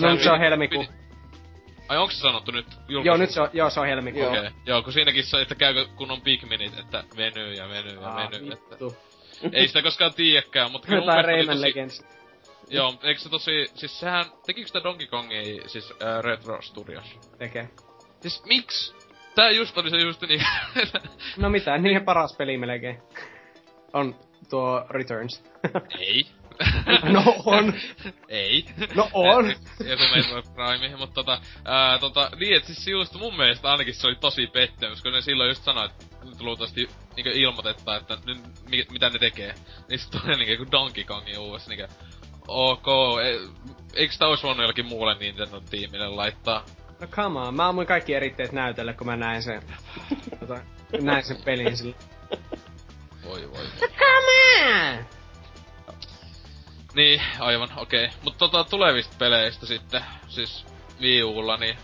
No 0.00 0.10
nyt 0.10 0.20
se 0.22 0.30
on 0.30 0.38
helmikuu. 0.38 0.82
piti- 0.84 0.92
Ai 1.88 1.98
onks 1.98 2.14
se 2.14 2.20
sanottu 2.20 2.50
nyt 2.52 2.66
julkaisussa? 2.88 3.06
Joo, 3.08 3.16
nyt 3.16 3.30
se 3.30 3.40
on, 3.40 3.48
joo, 3.52 3.70
se 3.70 3.80
on 3.80 3.86
helmikuu. 3.86 4.20
Joo. 4.22 4.30
Okei, 4.30 4.40
okay. 4.40 4.52
joo, 4.66 4.82
kun 4.82 4.92
siinäkin 4.92 5.24
se, 5.24 5.40
että 5.40 5.54
käykö 5.54 5.86
kunnon 5.96 6.20
Pikminit, 6.20 6.78
että 6.78 7.04
venyy 7.16 7.54
ja 7.54 7.68
venyy 7.68 7.94
ja 8.00 8.16
venyy, 8.16 8.52
että... 8.52 8.76
Ei 9.52 9.66
sitä 9.68 9.82
koskaan 9.82 10.14
tiedäkään, 10.14 10.70
mutta 10.70 10.86
kyllä 10.88 11.00
mun 11.00 11.06
Jotain 11.08 11.26
mielestä 11.26 11.52
oli 11.52 11.56
Rayman 11.56 11.56
tosi- 11.56 11.68
Legends. 11.68 12.04
Joo, 12.72 12.94
eikö 13.02 13.20
se 13.20 13.28
tosi, 13.28 13.70
siis 13.74 14.00
sehän, 14.00 14.24
tekikö 14.46 14.66
sitä 14.66 14.82
Donkey 14.82 15.06
Kongia, 15.06 15.68
siis 15.68 15.90
äh, 15.90 16.22
Retro 16.22 16.62
Studios? 16.62 17.18
tekee. 17.38 17.68
Siis 18.20 18.42
miksi? 18.44 18.94
Tää 19.34 19.50
just 19.50 19.78
oli 19.78 19.90
se 19.90 19.96
just 19.96 20.22
niin, 20.22 20.42
No 21.36 21.50
mitä, 21.50 21.78
niin 21.78 22.04
paras 22.04 22.36
peli 22.36 22.58
melkein. 22.58 23.02
On 23.92 24.14
tuo 24.50 24.86
Returns. 24.90 25.44
ei. 25.98 26.26
no 27.12 27.34
on. 27.44 27.74
ei. 28.28 28.64
No 28.94 29.08
on. 29.12 29.46
Ja 29.88 29.96
se 29.96 30.16
Metroid 30.16 30.44
Prime, 30.54 30.96
mutta 30.96 31.14
tota, 31.14 31.40
ää, 31.64 31.98
tota, 31.98 32.30
niin 32.40 32.56
et 32.56 32.64
siis 32.64 32.86
just 32.88 33.14
mun 33.14 33.36
mielestä 33.36 33.72
ainakin 33.72 33.94
se 33.94 34.06
oli 34.06 34.16
tosi 34.16 34.46
pettymys, 34.46 35.02
kun 35.02 35.12
ne 35.12 35.20
silloin 35.20 35.48
just 35.48 35.64
sanoi, 35.64 35.86
että 35.86 36.04
nyt 36.24 36.40
luultavasti 36.40 36.88
niinku 37.16 37.30
ilmoitetta, 37.34 37.96
että 37.96 38.18
nyt, 38.26 38.38
mi, 38.70 38.86
mitä 38.90 39.10
ne 39.10 39.18
tekee. 39.18 39.54
Niin 39.88 39.98
sit 39.98 40.10
tulee 40.10 40.36
niinku 40.36 40.66
Donkey 40.70 41.04
Kongin 41.04 41.38
uusi 41.38 41.68
niinku, 41.68 41.94
ok, 42.48 42.86
e, 43.22 43.38
eikö 43.94 44.12
sitä 44.12 44.26
ois 44.26 44.42
voinut 44.42 44.62
jollekin 44.62 44.86
muulle 44.86 45.14
Nintendo-tiimille 45.14 46.08
laittaa? 46.08 46.64
No 47.00 47.06
come 47.06 47.40
on, 47.40 47.54
mä 47.54 47.68
ammuin 47.68 47.86
kaikki 47.86 48.14
eritteet 48.14 48.52
näytölle, 48.52 48.94
kun 48.94 49.06
mä 49.06 49.16
näin 49.16 49.42
sen. 49.42 49.62
Tota, 50.40 50.60
näin 51.00 51.24
sen 51.24 51.36
pelin 51.44 51.76
sillä. 51.76 51.96
Voi 53.24 53.50
voi. 53.50 53.66
Come 53.80 54.62
on! 54.66 55.04
Niin, 56.94 57.22
aivan, 57.38 57.68
okei. 57.76 58.04
Okay. 58.04 58.18
Mutta 58.24 58.38
tota, 58.38 58.64
tulevista 58.70 59.16
peleistä 59.18 59.66
sitten, 59.66 60.04
siis 60.28 60.66
Wii 61.00 61.22
Ulla, 61.22 61.56
niin 61.56 61.76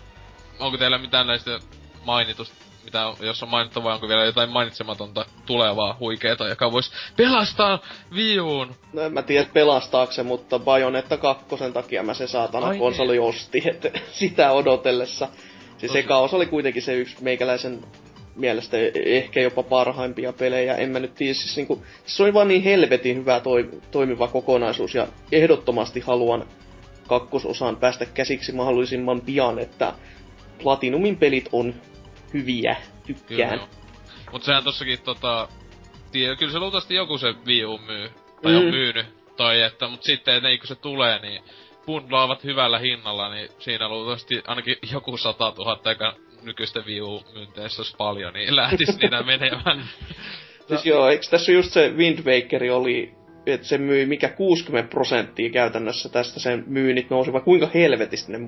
onko 0.58 0.78
teillä 0.78 0.98
mitään 0.98 1.26
näistä 1.26 1.60
mainitusta, 2.04 2.54
mitä 2.88 3.06
on, 3.06 3.16
jos 3.20 3.42
on 3.42 3.48
mainittu 3.48 3.82
vai 3.82 3.94
onko 3.94 4.08
vielä 4.08 4.24
jotain 4.24 4.50
mainitsematonta 4.50 5.26
tulevaa 5.46 5.96
huikeeta, 6.00 6.48
joka 6.48 6.72
voisi 6.72 6.90
pelastaa 7.16 7.78
Wii 8.14 8.40
Uun? 8.40 8.74
No 8.92 9.02
en 9.02 9.12
mä 9.12 9.22
tiedä 9.22 9.48
pelastaako 9.52 10.12
se, 10.12 10.22
mutta 10.22 10.58
Bayonetta 10.58 11.16
2 11.16 11.44
takia 11.72 12.02
mä 12.02 12.14
se 12.14 12.26
saatana 12.26 12.66
Ai 12.66 12.72
niin. 12.72 12.80
konsoli 12.80 13.18
osti, 13.18 13.62
että 13.64 13.90
sitä 14.20 14.52
odotellessa. 14.52 15.28
Siis 15.78 15.92
Tosi. 15.92 15.98
eka 15.98 16.18
osa 16.18 16.36
oli 16.36 16.46
kuitenkin 16.46 16.82
se 16.82 16.94
yksi 16.94 17.16
meikäläisen 17.20 17.80
mielestä 18.36 18.76
ehkä 19.04 19.40
jopa 19.40 19.62
parhaimpia 19.62 20.32
pelejä. 20.32 20.74
En 20.74 20.90
mä 20.90 20.98
nyt 20.98 21.14
tiedä, 21.14 21.34
siis 21.34 21.56
niinku, 21.56 21.82
se 22.06 22.22
oli 22.22 22.34
vaan 22.34 22.48
niin 22.48 22.62
helvetin 22.62 23.16
hyvä 23.16 23.40
toi, 23.40 23.70
toimiva 23.90 24.28
kokonaisuus 24.28 24.94
ja 24.94 25.06
ehdottomasti 25.32 26.00
haluan 26.00 26.44
kakkososaan 27.08 27.76
päästä 27.76 28.06
käsiksi 28.06 28.52
mahdollisimman 28.52 29.20
pian, 29.20 29.58
että 29.58 29.92
Platinumin 30.62 31.16
pelit 31.16 31.48
on 31.52 31.74
hyviä, 32.34 32.76
tykkään. 33.06 33.54
joo. 33.58 33.68
Mut 34.32 34.42
sehän 34.42 34.64
tossakin 34.64 34.98
tota, 35.00 35.48
tiedä, 36.12 36.36
kyllä 36.36 36.52
se 36.52 36.58
luultavasti 36.58 36.94
joku 36.94 37.18
se 37.18 37.34
Wii 37.46 37.64
U 37.64 37.78
myy, 37.78 38.10
tai 38.42 38.56
on 38.56 38.64
Mm. 38.64 38.70
myynyt, 38.70 39.06
toi, 39.36 39.62
että, 39.62 39.88
mut 39.88 40.02
sitten 40.02 40.42
ne, 40.42 40.58
kun 40.58 40.66
se 40.66 40.74
tulee, 40.74 41.18
niin 41.18 41.42
bundlaavat 41.86 42.44
hyvällä 42.44 42.78
hinnalla, 42.78 43.34
niin 43.34 43.48
siinä 43.58 43.88
luultavasti 43.88 44.42
ainakin 44.46 44.76
joku 44.92 45.16
100 45.16 45.52
000, 45.58 45.80
joka 45.90 46.14
nykyisten 46.42 46.86
Wii 46.86 47.00
U-myynteissä 47.00 47.80
olisi 47.82 47.96
paljon, 47.96 48.32
niin 48.32 48.56
lähtis 48.56 48.98
niitä 48.98 49.22
menemään. 49.32 49.84
Siis 50.68 50.86
joo, 50.86 51.08
eikö 51.08 51.26
tässä 51.30 51.52
just 51.52 51.72
se 51.72 51.92
Wind 51.96 52.18
Waker 52.18 52.72
oli, 52.72 53.14
että 53.46 53.66
se 53.66 53.78
myi 53.78 54.06
mikä 54.06 54.28
60 54.28 54.90
prosenttia 54.90 55.50
käytännössä 55.50 56.08
tästä 56.08 56.40
sen 56.40 56.64
myynnit 56.66 57.10
nousi, 57.10 57.32
vai 57.32 57.40
kuinka 57.40 57.68
helvetisti 57.74 58.32
ne. 58.32 58.38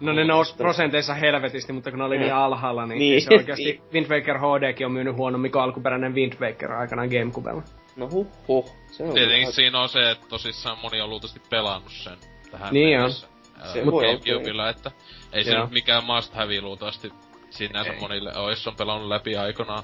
No 0.00 0.12
ne 0.12 0.24
nousi 0.24 0.54
prosenteissa 0.56 1.14
helvetisti, 1.14 1.72
mutta 1.72 1.90
kun 1.90 1.98
ne 1.98 2.04
oli 2.04 2.18
niin 2.18 2.34
alhaalla, 2.34 2.86
niin, 2.86 2.98
Niin. 2.98 3.10
niin. 3.10 3.22
se 3.22 3.34
oikeasti 3.34 3.82
Wind 3.92 4.06
Waker 4.10 4.38
HDkin 4.38 4.86
on 4.86 4.92
myynyt 4.92 5.16
huonommin 5.16 5.52
kuin 5.52 5.62
alkuperäinen 5.62 6.14
Wind 6.14 6.32
Waker 6.40 6.72
aikanaan 6.72 7.08
Gamecubella. 7.08 7.62
No 7.96 8.08
huh, 8.10 8.26
huh. 8.48 8.70
Se 8.90 9.02
on 9.02 9.14
Tietenkin 9.14 9.40
vähän- 9.40 9.52
siinä 9.52 9.80
on 9.80 9.88
se, 9.88 10.10
että 10.10 10.26
tosissaan 10.28 10.78
moni 10.82 11.00
on 11.00 11.10
luultavasti 11.10 11.40
pelannut 11.50 11.92
sen 11.92 12.16
tähän 12.50 12.74
Niin 12.74 12.96
on. 12.98 13.02
mennessä. 13.02 13.26
Ää, 13.60 13.72
Se 13.72 13.86
voi 13.86 14.06
olla 14.08 14.18
Gamecubella, 14.20 14.68
että 14.68 14.90
ei 15.32 15.44
se 15.44 15.58
nyt 15.58 15.70
mikään 15.70 16.04
must 16.04 16.34
have 16.34 16.60
luultavasti 16.60 17.12
sinänsä 17.50 17.92
Ei. 17.92 18.00
monille 18.00 18.36
ole, 18.36 18.50
jos 18.52 18.66
on 18.68 18.76
pelannut 18.76 19.08
läpi 19.08 19.36
aikanaan. 19.36 19.82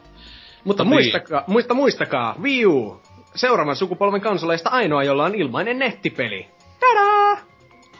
Mutta 0.64 0.82
Niin. 0.84 0.88
muistakaa, 0.92 1.44
muista 1.46 1.74
muistakaa, 1.74 2.34
Wii 2.42 2.66
U! 2.66 3.00
Seuraavan 3.34 3.76
sukupolven 3.76 4.20
konsoleista 4.20 4.70
ainoa, 4.70 5.04
jolla 5.04 5.24
on 5.24 5.34
ilmainen 5.34 5.78
nettipeli. 5.78 6.46
Tadaa! 6.80 7.38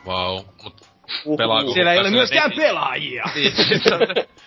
Vau, 0.06 0.34
wow. 0.36 0.44
mut 0.64 0.85
Uhuh. 1.24 1.36
pelaako 1.38 1.72
Siellä 1.72 1.92
ei 1.92 1.98
ole 1.98 2.10
myöskään 2.10 2.50
netissä? 2.50 2.68
pelaajia! 2.68 3.24
Niin, 3.34 3.52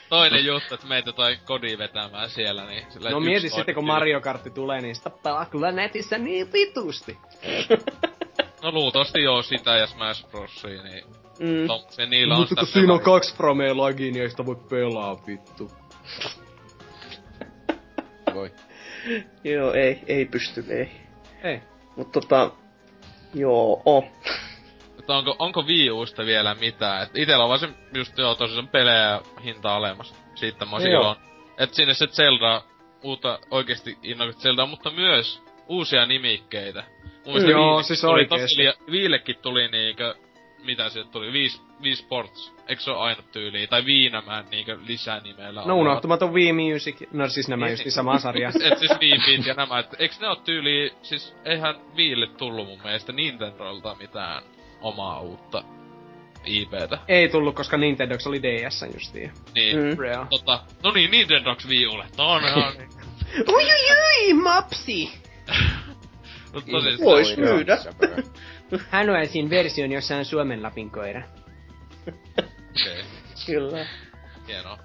toinen 0.09 0.45
juttu, 0.45 0.73
että 0.73 0.87
meitä 0.87 1.11
toi 1.11 1.37
kodi 1.45 1.77
vetämään 1.77 2.29
siellä, 2.29 2.65
niin... 2.65 2.85
Sillä 2.89 3.09
No 3.09 3.19
mieti 3.19 3.49
sitten, 3.49 3.75
kun. 3.75 3.85
Mario 3.85 4.21
Kartti 4.21 4.49
tulee, 4.49 4.81
niin 4.81 4.95
sitä 4.95 5.09
pelaa 5.09 5.45
kyllä 5.45 5.71
netissä 5.71 6.17
niin 6.17 6.53
vitusti. 6.53 7.17
No 8.63 8.71
luultavasti 8.71 9.23
joo 9.23 9.41
sitä 9.41 9.77
ja 9.77 9.87
Smash 9.87 10.29
Brosia, 10.31 10.83
niin... 10.83 11.03
Mm. 11.39 11.67
No, 11.67 11.85
se 11.89 12.05
niillä 12.05 12.33
on 12.33 12.39
Mutta 12.39 12.55
kun 12.55 12.67
siinä 12.67 12.93
on 12.93 12.99
pelaa. 12.99 13.13
kaksi 13.13 13.35
framea 13.35 13.77
lagi, 13.77 14.11
niin 14.11 14.21
ei 14.23 14.29
sitä 14.29 14.45
voi 14.45 14.55
pelaa, 14.69 15.21
vittu. 15.27 15.71
Voi. 18.35 18.51
Joo, 19.43 19.73
ei, 19.73 19.99
ei 20.07 20.25
pysty, 20.25 20.65
ei. 20.69 20.91
Ei. 21.43 21.61
Mutta 21.95 22.21
tota, 22.21 22.51
joo, 23.33 23.81
oh. 23.85 24.05
Että 25.09 25.17
onko, 25.17 25.35
onko 25.39 25.61
Wii 25.61 25.91
Usta 25.91 26.25
vielä 26.25 26.55
mitään? 26.55 27.03
Et 27.03 27.09
itellä 27.15 27.43
on 27.43 27.47
vaan 27.47 27.59
se 27.59 27.69
just 27.93 28.17
joo 28.17 28.35
tosiaan 28.35 28.67
pelejä 28.67 28.97
ja 28.97 29.21
hinta 29.43 29.75
alemmas. 29.75 30.15
Siitä 30.35 30.65
mä 30.65 30.71
Joo. 30.71 30.79
silloin. 30.79 31.17
Et 31.57 31.73
sinne 31.73 31.93
se 31.93 32.07
Zelda, 32.07 32.61
uutta 33.03 33.39
oikeesti 33.51 33.97
innokasta 34.03 34.41
Zeldaa, 34.41 34.65
mutta 34.65 34.89
myös 34.89 35.43
uusia 35.67 36.05
nimikkeitä. 36.05 36.83
Mun 37.03 37.33
mielestä 37.33 37.51
Joo, 37.51 37.83
siis 37.83 38.01
tuli 38.01 38.13
oikeesti. 38.13 38.41
tosi 38.41 38.57
liian, 38.57 38.73
Viillekin 38.91 39.35
tuli 39.41 39.67
niinkö, 39.67 40.15
mitä 40.63 40.89
sieltä 40.89 41.11
tuli, 41.11 41.31
Wii, 41.31 41.47
Wii 41.83 41.95
Sports, 41.95 42.53
eikö 42.67 42.81
se 42.81 42.91
ole 42.91 42.99
ainut 42.99 43.31
tyyli, 43.31 43.67
tai 43.67 43.85
Viinämään 43.85 44.45
niinkö 44.51 44.77
lisänimellä. 44.87 45.63
No 45.65 45.77
unohtumaton 45.77 46.33
Wii 46.33 46.53
Music, 46.53 47.01
no 47.11 47.27
siis 47.27 47.47
nämä 47.47 47.69
just 47.69 47.83
samaa 47.89 48.19
sarjaa. 48.19 48.51
Et 48.71 48.79
siis 48.79 48.91
Wii 49.01 49.19
Fit 49.25 49.45
ja 49.45 49.53
nämä, 49.53 49.79
et 49.79 49.95
eiks 49.99 50.19
ne 50.19 50.27
oo 50.27 50.35
tyyli, 50.35 50.93
siis 51.01 51.35
eihän 51.45 51.75
Viille 51.95 52.27
tullu 52.27 52.65
mun 52.65 52.79
mielestä 52.83 53.11
Nintendolta 53.11 53.95
mitään 53.95 54.43
omaa 54.81 55.19
uutta 55.19 55.63
IPtä. 56.45 56.97
Ei 57.07 57.29
tullut, 57.29 57.55
koska 57.55 57.77
Nintendox 57.77 58.27
oli 58.27 58.43
DS 58.43 58.85
justiin. 58.93 59.31
Niin, 59.55 59.77
Mm. 59.77 59.83
mm. 59.83 59.97
Real. 59.99 60.25
tota, 60.25 60.59
no 60.83 60.91
niin, 60.91 61.11
Nintendox 61.11 61.67
Wii 61.67 61.87
Ulle, 61.87 62.05
no 62.17 62.39
no, 62.39 62.47
no 62.49 62.71
niin. 62.77 62.89
Ui, 63.49 63.63
ui, 63.73 63.95
ui, 64.27 64.33
mapsi! 64.33 65.11
Mut 66.53 66.65
tosissaan. 66.71 67.05
Vois 67.05 67.37
myydä. 67.37 67.77
Haluaisin 68.91 69.49
version, 69.55 69.91
jossa 69.91 70.15
on 70.15 70.25
Suomen 70.25 70.63
Lapin 70.63 70.91
koira. 70.91 71.21
Okei, 72.37 73.03
Kyllä. 73.45 73.85
hienoa. 74.47 74.77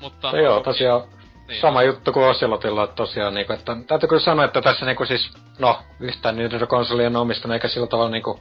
Mutta... 0.00 0.32
No 0.32 0.38
joo, 0.38 0.60
tosiaan 0.60 1.02
Niin. 1.48 1.60
sama 1.60 1.82
juttu 1.82 2.12
kuin 2.12 2.26
Ocelotilla, 2.26 2.84
että 2.84 2.96
tosiaan 2.96 3.34
niinku, 3.34 3.52
että 3.52 3.76
täytyy 3.86 4.08
kyllä 4.08 4.22
sanoa, 4.22 4.44
että 4.44 4.60
tässä 4.62 4.86
niinku 4.86 5.06
siis, 5.06 5.30
no, 5.58 5.78
yhtään 6.00 6.36
Nintendo 6.36 6.66
konsolien 6.66 7.16
omistunut 7.16 7.52
eikä 7.54 7.68
sillä 7.68 7.86
tavalla 7.86 8.10
niinku, 8.10 8.40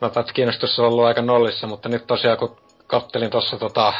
no 0.00 0.06
että 0.06 0.32
kiinnostus 0.34 0.78
on 0.78 0.86
ollut 0.86 1.04
aika 1.04 1.22
nollissa, 1.22 1.66
mutta 1.66 1.88
nyt 1.88 2.06
tosiaan 2.06 2.38
kun 2.38 2.56
kattelin 2.86 3.30
tossa 3.30 3.58
tota, 3.58 3.92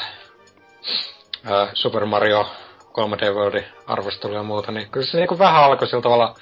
ää, 1.45 1.69
Super 1.75 2.07
Mario 2.07 2.47
3D 2.83 3.35
Worldin 3.35 3.65
arvostelua 3.87 4.37
ja 4.37 4.43
muuta, 4.43 4.73
niin 4.73 4.91
kyllä 4.91 5.07
se 5.07 5.17
niinku 5.17 5.39
vähän 5.39 5.65
alkoi 5.65 5.89
sillä 5.89 6.03
tavalla 6.03 6.35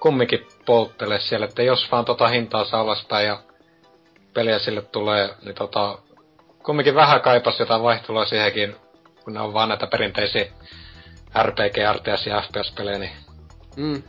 kumminkin 0.00 0.46
polttele 0.66 1.20
siellä, 1.20 1.46
että 1.46 1.62
jos 1.62 1.92
vaan 1.92 2.04
tota 2.04 2.28
hintaa 2.28 2.64
saa 2.64 2.80
alaspäin 2.80 3.26
ja 3.26 3.40
peliä 4.34 4.58
sille 4.58 4.82
tulee, 4.82 5.34
niin 5.44 5.54
tota, 5.54 5.98
kumminkin 6.62 6.94
vähän 6.94 7.20
kaipas 7.20 7.60
jotain 7.60 7.82
vaihtelua 7.82 8.26
siihenkin, 8.26 8.76
kun 9.24 9.34
ne 9.34 9.40
on 9.40 9.54
vaan 9.54 9.68
näitä 9.68 9.86
perinteisiä 9.86 10.44
RPG, 11.42 11.76
RTS 11.96 12.26
ja 12.26 12.42
FPS-pelejä, 12.42 12.98
niin 12.98 13.12
Mm. 13.76 14.02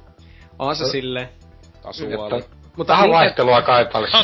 On 0.60 0.76
se 0.76 0.86
silleen. 0.86 1.30
Kasuaali. 1.84 2.38
että 2.38 2.56
Mutta 2.78 2.94
vähän 2.94 3.10
vaihtelua 3.10 3.62
kaipailisi. 3.62 4.18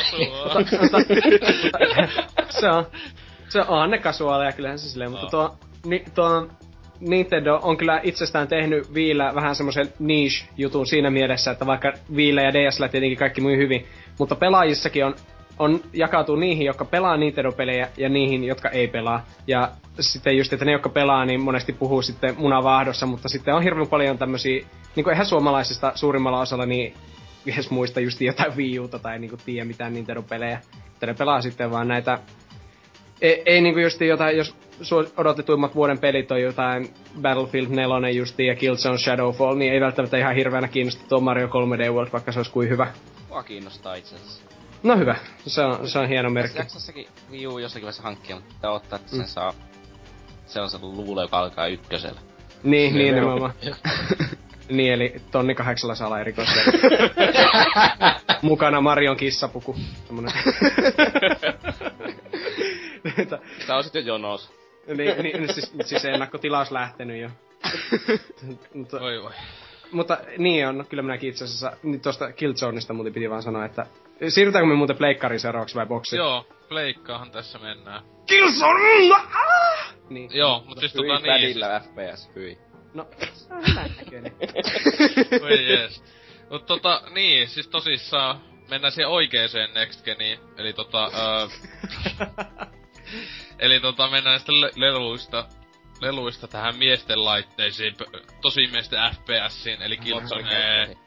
Se 2.49 2.69
on, 2.69 2.85
se 3.49 3.61
on 3.67 3.91
ne 3.91 3.97
kasuaaleja 3.97 4.51
kyllähän 4.51 4.79
se 4.79 4.89
silleen, 4.89 5.11
mutta 5.11 5.27
tuo, 5.27 5.55
ni, 5.85 6.03
tuo 6.15 6.47
Nintendo 6.99 7.59
on 7.63 7.77
kyllä 7.77 7.99
itsestään 8.03 8.47
tehnyt 8.47 8.93
Viillä 8.93 9.35
vähän 9.35 9.55
semmoisen 9.55 9.93
niche-jutun 9.99 10.87
siinä 10.87 11.09
mielessä, 11.09 11.51
että 11.51 11.65
vaikka 11.65 11.93
Viillä 12.15 12.41
ja 12.41 12.53
DSllä 12.53 12.87
tietenkin 12.87 13.17
kaikki 13.17 13.41
myi 13.41 13.57
hyvin, 13.57 13.85
mutta 14.19 14.35
pelaajissakin 14.35 15.05
on, 15.05 15.15
on 15.59 15.79
jakautuu 15.93 16.35
niihin, 16.35 16.65
jotka 16.65 16.85
pelaa 16.85 17.17
Nintendo-pelejä 17.17 17.87
ja 17.97 18.09
niihin, 18.09 18.43
jotka 18.43 18.69
ei 18.69 18.87
pelaa. 18.87 19.25
Ja 19.47 19.71
sitten 19.99 20.37
just, 20.37 20.53
että 20.53 20.65
ne, 20.65 20.71
jotka 20.71 20.89
pelaa, 20.89 21.25
niin 21.25 21.41
monesti 21.41 21.73
puhuu 21.73 22.01
sitten 22.01 22.35
munavahdossa, 22.37 23.05
mutta 23.05 23.29
sitten 23.29 23.53
on 23.53 23.63
hirveän 23.63 23.87
paljon 23.87 24.17
tämmösiä, 24.17 24.65
niin 24.95 25.03
kuin 25.03 25.11
eihän 25.11 25.25
suomalaisista 25.25 25.91
suurimmalla 25.95 26.41
osalla 26.41 26.65
niin 26.65 26.93
edes 27.53 27.69
muista 27.69 27.99
just 27.99 28.21
jotain 28.21 28.55
Wii 28.57 28.79
Uta 28.79 28.99
tai 28.99 29.19
niinku 29.19 29.37
tiedä 29.45 29.65
mitään 29.65 29.93
Nintendo-pelejä. 29.93 30.59
Että 30.93 31.05
ne 31.05 31.13
pelaa 31.13 31.41
sitten 31.41 31.71
vaan 31.71 31.87
näitä... 31.87 32.19
Ei, 33.21 33.43
ei 33.45 33.61
niinku 33.61 33.79
just 33.79 34.01
jotain, 34.01 34.37
jos 34.37 34.55
odotetuimmat 35.17 35.75
vuoden 35.75 35.99
pelit 35.99 36.31
on 36.31 36.41
jotain 36.41 36.93
Battlefield 37.21 37.67
4 37.69 38.09
justi 38.09 38.45
ja 38.45 38.55
Killzone 38.55 38.97
Shadowfall, 38.97 39.55
niin 39.55 39.73
ei 39.73 39.81
välttämättä 39.81 40.17
ihan 40.17 40.35
hirveänä 40.35 40.67
kiinnosta 40.67 41.07
tuo 41.09 41.19
Mario 41.19 41.47
3D 41.47 41.91
World, 41.91 42.11
vaikka 42.13 42.31
se 42.31 42.39
olisi 42.39 42.51
kuin 42.51 42.69
hyvä. 42.69 42.87
Mua 43.29 43.43
kiinnostaa 43.43 43.95
itse 43.95 44.15
asiassa. 44.15 44.43
No 44.83 44.97
hyvä, 44.97 45.15
se 45.47 45.61
on, 45.61 45.89
se 45.89 45.99
on 45.99 46.07
hieno 46.07 46.29
merkki. 46.29 46.57
Jaksassakin 46.57 47.07
Wii 47.31 47.47
U 47.47 47.57
jossakin 47.59 47.83
vaiheessa 47.83 48.03
hankkia, 48.03 48.35
mutta 48.35 48.53
pitää 48.53 48.71
ottaa, 48.71 48.95
että 48.95 49.09
sen 49.09 49.19
Mm. 49.19 49.25
saa... 49.25 49.53
Se 50.45 50.61
on 50.61 50.69
se 50.69 50.77
luulo, 50.81 51.21
joka 51.21 51.39
alkaa 51.39 51.67
ykkösellä. 51.67 52.19
Niin, 52.63 52.93
niin 52.95 53.07
Joo. 53.07 53.15
nimenomaan. 53.15 53.53
niin, 54.69 54.93
eli 54.93 55.15
tonni 55.31 55.55
kahdeksalla 55.55 55.95
saa 55.95 56.07
olla 56.07 56.19
erikoisia. 56.19 56.63
Mukana 58.41 58.81
Marion 58.81 59.17
kissapuku. 59.17 59.75
Semmonen. 60.07 60.31
Sä 63.67 63.75
oot 63.75 63.93
jo 63.95 64.01
jonos. 64.01 64.51
niin, 64.87 65.23
niin, 65.23 65.53
siis, 65.53 65.73
siis 65.85 66.05
ennakkotilaus 66.05 66.71
lähtenyt 66.71 67.21
jo. 67.21 67.29
mutta, 68.73 68.99
Voi 68.99 69.21
voi. 69.23 69.31
mutta 69.91 70.17
niin 70.37 70.67
on, 70.67 70.85
kyllä 70.89 71.03
minäkin 71.03 71.29
itse 71.29 71.43
asiassa, 71.43 71.71
niin 71.83 72.01
tuosta 72.01 72.31
Killzoneista 72.31 72.93
muuten 72.93 73.13
piti 73.13 73.29
vaan 73.29 73.43
sanoa, 73.43 73.65
että 73.65 73.85
siirrytäänkö 74.27 74.67
me 74.67 74.75
muuten 74.75 74.97
pleikkariin 74.97 75.39
seuraavaksi 75.39 75.75
vai 75.75 75.85
boksiin? 75.85 76.17
Joo, 76.17 76.47
pleikkaahan 76.69 77.31
tässä 77.31 77.59
mennään. 77.59 78.03
Killzone! 78.25 79.15
Ah! 79.15 79.95
Niin. 80.09 80.29
Joo, 80.33 80.63
mut 80.67 80.79
siis 80.79 80.93
tota 80.93 81.07
niin. 81.13 81.23
pädillä 81.23 81.79
FPS, 81.79 82.29
hyi. 82.35 82.57
No, 82.93 83.07
se 83.33 83.53
on 83.53 83.63
hyvän 83.69 83.91
näköinen. 83.97 84.35
Voi 85.41 85.69
jees. 85.69 86.03
Mut 86.49 86.65
tota, 86.65 87.01
niin, 87.09 87.49
siis 87.49 87.67
tosissaan 87.67 88.41
mennään 88.69 88.91
siihen 88.91 89.09
oikeeseen 89.09 89.73
Next 89.73 90.05
Geniin. 90.05 90.39
Eli 90.57 90.73
tota, 90.73 91.11
öö, 91.15 91.47
eli 93.59 93.79
tota 93.79 94.07
mennään 94.07 94.33
näistä 94.33 94.51
le- 94.51 94.71
leluista, 94.75 95.47
leluista 96.01 96.47
tähän 96.47 96.77
miesten 96.77 97.25
laitteisiin, 97.25 97.95
p- 97.95 98.41
tosi 98.41 98.67
miesten 98.71 98.99
FPSiin, 99.15 99.81
eli 99.81 99.97
Killzone. 99.97 100.41
Moottorikelkkoihin. 100.41 100.97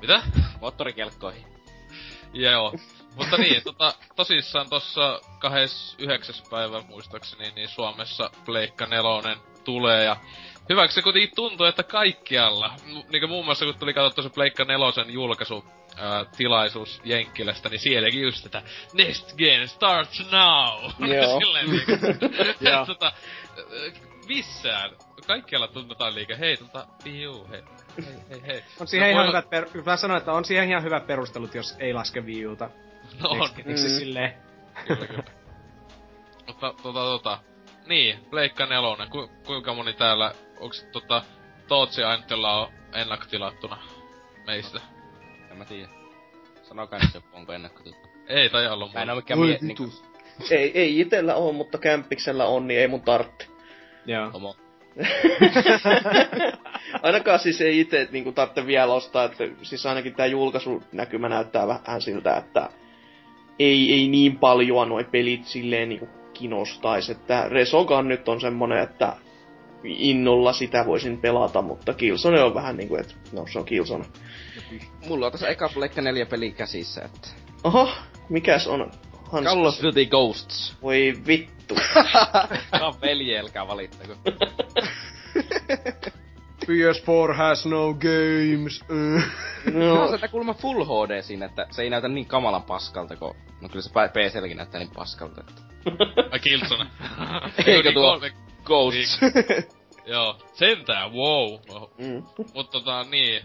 Mitä? 0.00 0.22
Moottorikelkkoihin. 0.60 1.44
Joo. 2.32 2.74
Mutta 3.16 3.36
niin, 3.36 3.62
tota, 3.62 3.94
tosissaan 4.16 4.68
tossa 4.68 5.20
29. 5.38 6.34
päivä 6.50 6.80
muistaakseni, 6.80 7.50
niin 7.50 7.68
Suomessa 7.68 8.30
Pleikka 8.44 8.86
nelonen 8.86 9.38
tulee 9.64 10.04
ja 10.04 10.16
hyväksi 10.68 10.94
se 10.94 11.02
kuitenkin 11.02 11.30
tuntuu, 11.36 11.66
että 11.66 11.82
kaikkialla, 11.82 12.74
niinku 13.12 13.26
muun 13.28 13.44
muassa 13.44 13.64
kun 13.64 13.74
tuli 13.74 13.94
katsottu 13.94 14.22
se 14.22 14.28
Pleikka 14.34 14.64
nelosen 14.64 15.10
julkaisu, 15.10 15.64
ää, 15.96 16.24
tilaisuus 16.36 17.00
Jenkkilästä, 17.04 17.68
niin 17.68 17.78
sielläkin 17.80 18.22
just 18.22 18.42
tätä 18.42 18.62
Next 18.92 19.36
Gen 19.36 19.68
starts 19.68 20.30
now! 20.30 20.82
Joo. 21.14 21.38
Silleen 21.40 21.70
niinku, 21.70 21.92
tota, 22.86 23.06
ää, 23.06 23.62
missään. 24.28 24.90
Kaikkialla 25.26 25.68
tuntutaan 25.68 26.14
liikaa, 26.14 26.36
hei 26.36 26.56
tota, 26.56 26.86
juu, 27.04 27.48
hei, 27.50 27.62
hei, 28.06 28.14
hei, 28.30 28.42
hei. 28.46 28.64
On 28.80 28.86
siihen 28.88 29.06
No, 29.06 29.10
ihan 29.12 29.22
voi- 29.24 29.28
hyvät, 29.32 29.50
per... 29.50 29.66
mä 29.86 29.96
sanoin, 29.96 30.18
että 30.18 30.32
on 30.32 30.44
siihen 30.44 30.68
ihan 30.70 30.82
hyvät 30.82 31.06
perustelut, 31.06 31.54
jos 31.54 31.76
ei 31.78 31.92
laske 31.94 32.20
Wii 32.20 32.46
Uta. 32.46 32.70
No 33.22 33.28
on. 33.28 33.38
Next 33.38 33.56
Geniksi 33.56 33.88
Mm. 33.88 33.98
silleen. 33.98 34.34
Kyllä, 34.86 35.06
kyllä. 35.06 35.22
Mutta 36.46 36.74
tota 36.82 37.00
tota... 37.00 37.38
Niin, 37.86 38.18
Pleikka 38.30 38.66
nelonen. 38.66 39.10
Ku, 39.10 39.30
kuinka 39.46 39.74
moni 39.74 39.92
täällä... 39.92 40.34
Onks 40.62 40.86
tota... 40.92 41.22
Tootsi 41.68 42.02
ainut, 42.02 42.30
jolla 42.30 42.60
on 42.60 42.68
ennakkotilattuna 42.94 43.78
meistä? 44.46 44.80
En 45.50 45.56
mä 45.56 45.64
tiedä. 45.64 45.88
Sanokaa 46.62 46.98
nyt 46.98 47.14
joku, 47.14 47.26
onko 47.32 47.52
ennakkotilta. 47.52 47.98
Ei 48.26 48.50
tai 48.50 48.66
olla 48.66 48.90
Mä 48.94 49.02
en 49.02 49.10
oo 49.10 49.16
mikään 49.16 49.40
mie... 49.40 49.58
Niinku, 49.60 49.92
Ei, 50.50 50.78
ei 50.78 51.00
itellä 51.00 51.34
on, 51.34 51.54
mutta 51.54 51.78
kämpiksellä 51.78 52.44
on, 52.44 52.68
niin 52.68 52.80
ei 52.80 52.88
mun 52.88 53.00
tartti. 53.00 53.46
Joo. 54.06 54.30
homo. 54.30 54.56
Ainakaan 57.02 57.38
siis 57.38 57.60
ei 57.60 57.80
itse 57.80 58.08
niinku 58.10 58.32
tarvitse 58.32 58.66
vielä 58.66 58.92
ostaa, 58.92 59.24
että 59.24 59.44
siis 59.62 59.86
ainakin 59.86 60.14
tää 60.14 60.26
julkaisunäkymä 60.26 61.28
näyttää 61.28 61.68
vähän 61.68 62.02
siltä, 62.02 62.36
että 62.36 62.70
ei, 63.58 63.92
ei 63.92 64.08
niin 64.08 64.38
paljon 64.38 64.88
noi 64.88 65.04
pelit 65.04 65.44
silleen 65.44 65.88
niinku 65.88 66.08
kinostais, 66.32 67.10
että 67.10 67.48
Resogun 67.48 68.08
nyt 68.08 68.28
on 68.28 68.40
semmonen, 68.40 68.78
että 68.78 69.16
innolla 69.84 70.52
sitä 70.52 70.86
voisin 70.86 71.18
pelata, 71.18 71.62
mutta 71.62 71.94
Killzone 71.94 72.42
on 72.42 72.54
vähän 72.54 72.76
niinku, 72.76 72.96
että 72.96 73.14
no 73.32 73.46
se 73.52 73.58
on 73.58 73.64
Killzone. 73.64 74.04
Mulla 75.08 75.26
on 75.26 75.32
tässä 75.32 75.48
eka 75.48 75.68
Pleikka 75.74 76.02
4 76.02 76.26
peli 76.26 76.52
käsissä, 76.52 77.02
että... 77.04 77.28
Oho, 77.64 77.88
mikäs 78.28 78.66
on 78.66 78.90
Hans? 79.32 79.46
Call 79.46 79.64
of 79.64 79.82
Duty 79.82 80.06
Ghosts. 80.06 80.76
Voi 80.82 81.14
vittu. 81.26 81.74
Tää 82.70 82.92
velje, 83.02 83.40
älkää 83.40 83.68
valittako. 83.68 84.14
PS4 86.62 87.34
has 87.34 87.66
no 87.66 87.94
games. 87.94 88.80
No, 89.72 89.94
No, 89.94 90.08
se 90.08 90.14
että 90.14 90.28
kuulemma 90.28 90.54
Full 90.54 90.84
HD 90.84 91.22
siinä, 91.22 91.46
että 91.46 91.66
se 91.70 91.82
ei 91.82 91.90
näytä 91.90 92.08
niin 92.08 92.26
kamalan 92.26 92.62
paskalta, 92.62 93.16
kun... 93.16 93.36
No 93.60 93.68
kyllä 93.68 93.82
se 93.82 93.90
PClläkin 93.90 94.56
näyttää 94.56 94.78
niin 94.78 94.90
paskalta, 94.94 95.40
että... 95.40 95.62
Ai 96.30 96.38
Killzone. 96.38 96.86
Eikö 97.66 97.92
tuo 97.92 98.20
Ghosts? 98.64 99.20
Joo. 100.06 100.36
Sentään, 100.54 101.12
wow. 101.12 101.58
mm. 101.98 102.22
Mut 102.54 102.70
tota, 102.70 103.04
niin. 103.04 103.42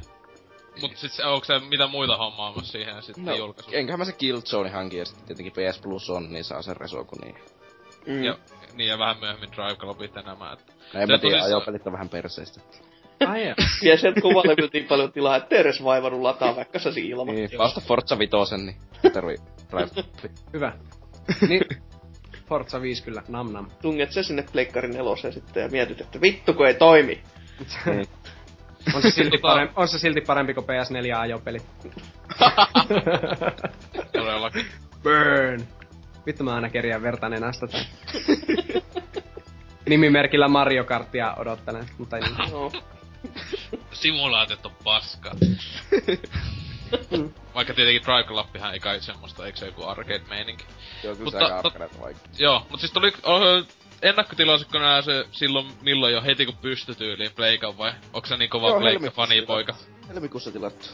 Mut 0.82 0.98
sit 0.98 1.12
se, 1.12 1.26
onko 1.26 1.46
se 1.46 1.60
mitä 1.60 1.88
muita 1.88 2.18
hommaamassa 2.18 2.72
siihen 2.72 3.04
sitten 3.04 3.26
No, 3.26 3.36
julkaisu? 3.36 3.72
enköhän 3.74 4.00
mä 4.00 4.06
se 4.06 4.12
Killzone 4.12 4.70
hankin, 4.70 5.00
ja 5.00 5.06
sitten 5.06 5.26
tietenkin 5.26 5.54
PS 5.54 5.80
Plus 5.82 6.10
on, 6.10 6.34
niin 6.34 6.44
saa 6.44 6.62
sen 6.62 6.78
resoku, 6.78 7.16
niin... 7.22 7.36
Mm. 8.08 8.24
Ja, 8.24 8.38
niin 8.74 8.90
ja 8.90 8.98
vähän 9.00 9.20
myöhemmin 9.20 9.52
Drive 9.52 9.76
Clubit 9.76 10.16
ja 10.16 10.22
nämä, 10.22 10.54
että... 10.54 10.74
No 10.94 11.00
en 11.02 11.08
mä 11.12 11.18
tiedä, 11.18 11.38
tosissaan- 11.38 11.46
ajopelit 11.46 11.88
on 11.88 11.94
vähän 11.94 12.10
perseistä. 12.10 12.62
Ai. 13.28 13.44
Ja 13.82 13.98
sieltä 13.98 14.22
kuvalevyltä 14.22 14.78
niin 14.78 14.88
paljon 14.88 15.12
tilaa, 15.12 15.36
että 15.36 15.56
edes 15.56 15.84
vaivannut 15.84 16.22
lataa 16.22 16.56
vaikka 16.56 16.80
se 16.80 16.90
ilman. 16.96 17.36
Niin, 17.36 17.50
vasta 17.58 17.82
Forza 17.82 18.20
Vitosen, 18.20 18.66
niin 18.66 18.78
tarvii 19.14 19.38
Drive 19.72 20.04
Hyvä. 20.54 20.74
Niin, 21.48 21.62
Forza 22.50 22.82
5 22.82 23.04
kyllä, 23.04 23.24
nam 23.28 23.52
nam. 23.52 23.68
Tunget 23.82 24.12
se 24.12 24.24
sinne 24.24 24.46
pleikkarin 24.52 24.94
neloseen 24.94 25.34
sitten 25.34 25.64
ja 25.64 25.70
mietit, 25.70 26.02
että 26.02 26.22
vittu 26.22 26.54
kun 26.54 26.68
ei 26.68 26.74
toimi. 26.74 27.24
Niin. 27.86 28.08
on, 28.96 29.02
se 29.02 29.12
silti 29.12 29.38
parempi, 29.38 29.74
on 29.76 29.88
se 29.88 30.00
silti 30.00 30.22
parempi 30.22 30.54
kuin 30.54 30.66
PS4 30.66 31.18
ajopeli. 31.18 31.62
Todellakin. 34.14 34.66
Burn! 35.04 35.68
Vittu 36.26 36.44
mä 36.44 36.56
aina 36.56 36.70
kerjään 36.70 37.02
verta 37.02 37.30
nenästä 37.30 37.68
tän. 37.68 37.86
Nimimerkillä 39.90 40.48
Mario 40.48 40.84
Kartia 40.84 41.34
odottelen, 41.34 41.86
mutta 41.98 42.18
ei 42.18 42.24
niin. 42.24 42.52
No. 42.52 42.72
Simulaatit 43.92 44.66
on 44.66 44.72
paska. 44.84 45.32
Vaikka 47.56 47.74
tietenkin 47.74 48.04
Drive 48.04 48.24
Clubpihan 48.24 48.74
ei 48.74 48.80
kai 48.80 49.02
semmoista, 49.02 49.46
eikö 49.46 49.58
se 49.60 49.66
joku 49.66 49.84
arcade-meininki. 49.84 50.66
Joo, 51.04 51.16
kyllä 51.16 51.24
Mutta 51.26 51.40
se 51.40 51.46
aika 51.46 51.62
to- 51.62 51.68
arkareita 51.68 52.00
vaikka. 52.02 52.22
Joo, 52.40 52.66
mut 52.70 52.80
siis 52.80 52.92
tuli 52.92 53.14
oh, 53.24 53.42
ennakkotilaisetko 54.02 54.80
nää 54.80 55.02
se 55.02 55.26
silloin 55.32 55.68
milloin 55.82 56.14
jo 56.14 56.22
heti 56.24 56.46
kun 56.46 56.58
pystytyyliin 56.58 57.32
Pleikan 57.36 57.78
vai? 57.78 57.92
Onko 58.14 58.28
se 58.28 58.38
niin 58.38 58.50
kova 58.50 58.70
Joo, 58.70 58.80
Pleikka 58.80 59.00
helmikuussa 59.00 59.16
fanipoika? 59.22 59.76
Helmikuussa 60.10 60.52
tilattu. 60.52 60.88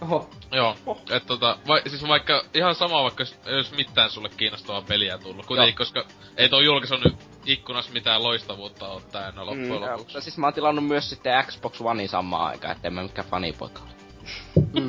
Oho. 0.00 0.30
Joo, 0.52 0.76
et 1.10 1.26
tota, 1.26 1.58
vai, 1.68 1.82
siis 1.86 2.08
vaikka 2.08 2.44
ihan 2.54 2.74
sama 2.74 3.02
vaikka 3.02 3.24
jos- 3.46 3.72
mitään 3.76 4.10
sulle 4.10 4.28
kiinnostavaa 4.36 4.82
peliä 4.82 5.18
tullut, 5.18 5.46
kuitenkin, 5.46 5.74
koska 5.76 6.04
ei 6.36 6.48
tuo 6.48 6.60
julkaisu 6.60 6.96
nyt 6.96 7.14
ikkunassa 7.46 7.92
mitään 7.92 8.22
loistavuutta 8.22 8.88
oo 8.88 9.00
täynnä 9.12 9.46
loppujen 9.46 9.68
Mm, 9.68 9.74
Ja, 9.74 9.80
lopuksi. 9.80 10.04
mutta 10.04 10.20
siis 10.20 10.38
mä 10.38 10.46
oon 10.46 10.54
tilannut 10.54 10.86
myös 10.86 11.10
sitten 11.10 11.44
Xbox 11.44 11.80
Onein 11.80 12.08
samaan 12.08 12.46
aikaan, 12.50 12.76
ettei 12.76 12.90
mä 12.90 13.02
mikään 13.02 13.28
fanipoika 13.28 13.80
ole. 13.82 13.90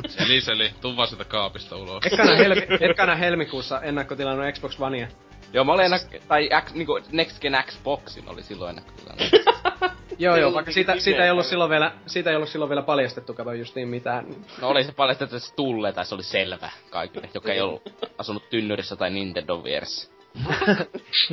Seli 0.08 0.42
seli, 0.42 0.72
tuu 0.82 0.98
vaan 0.98 1.08
sitä 1.08 1.26
kaapista 1.26 1.76
ulos. 1.76 2.06
Ekana, 2.06 2.36
helmi, 2.36 2.62
ekana 2.80 3.16
helmikuussa 3.16 3.82
ennakkotilannut 3.82 4.56
Xbox 4.56 4.80
Onea. 4.80 5.08
Joo, 5.54 5.64
mä 5.64 5.74
olin 5.74 5.86
ennak- 5.86 6.22
tai 6.28 6.50
X, 6.66 6.74
niinku 6.74 7.00
Next 7.12 7.42
Gen 7.42 7.58
Xboxin 7.66 8.24
oli 8.30 8.44
silloin 8.44 8.70
ennakkotilannut. 8.70 9.30
Joo, 10.20 10.36
joo, 10.36 10.54
vaikka 10.54 10.72
siitä, 10.72 11.00
siitä, 11.00 11.24
ei 11.24 11.32
ollut 11.32 11.46
silloin 11.46 11.70
vielä, 11.70 11.92
siitä 12.08 12.30
ei 12.30 12.36
ollut 12.36 12.50
silloin 12.50 12.70
vielä 12.70 12.82
paljastettu, 12.82 13.34
kato 13.34 13.54
justiin 13.54 13.88
mitään. 13.88 14.26
No 14.62 14.68
oli 14.70 14.84
se 14.84 14.92
paljastettu, 14.92 15.36
että 15.36 15.48
se 15.48 15.56
tulee, 15.56 15.92
tai 15.94 16.06
se 16.06 16.16
oli 16.16 16.24
selvä 16.24 16.70
kaikille, 16.90 17.30
joka 17.34 17.54
ei 17.54 17.62
ollut 17.62 17.94
asunut 18.18 18.50
tynnyrissä 18.50 18.96
tai 18.96 19.10
Nintendo 19.10 19.64
vieressä. 19.64 20.12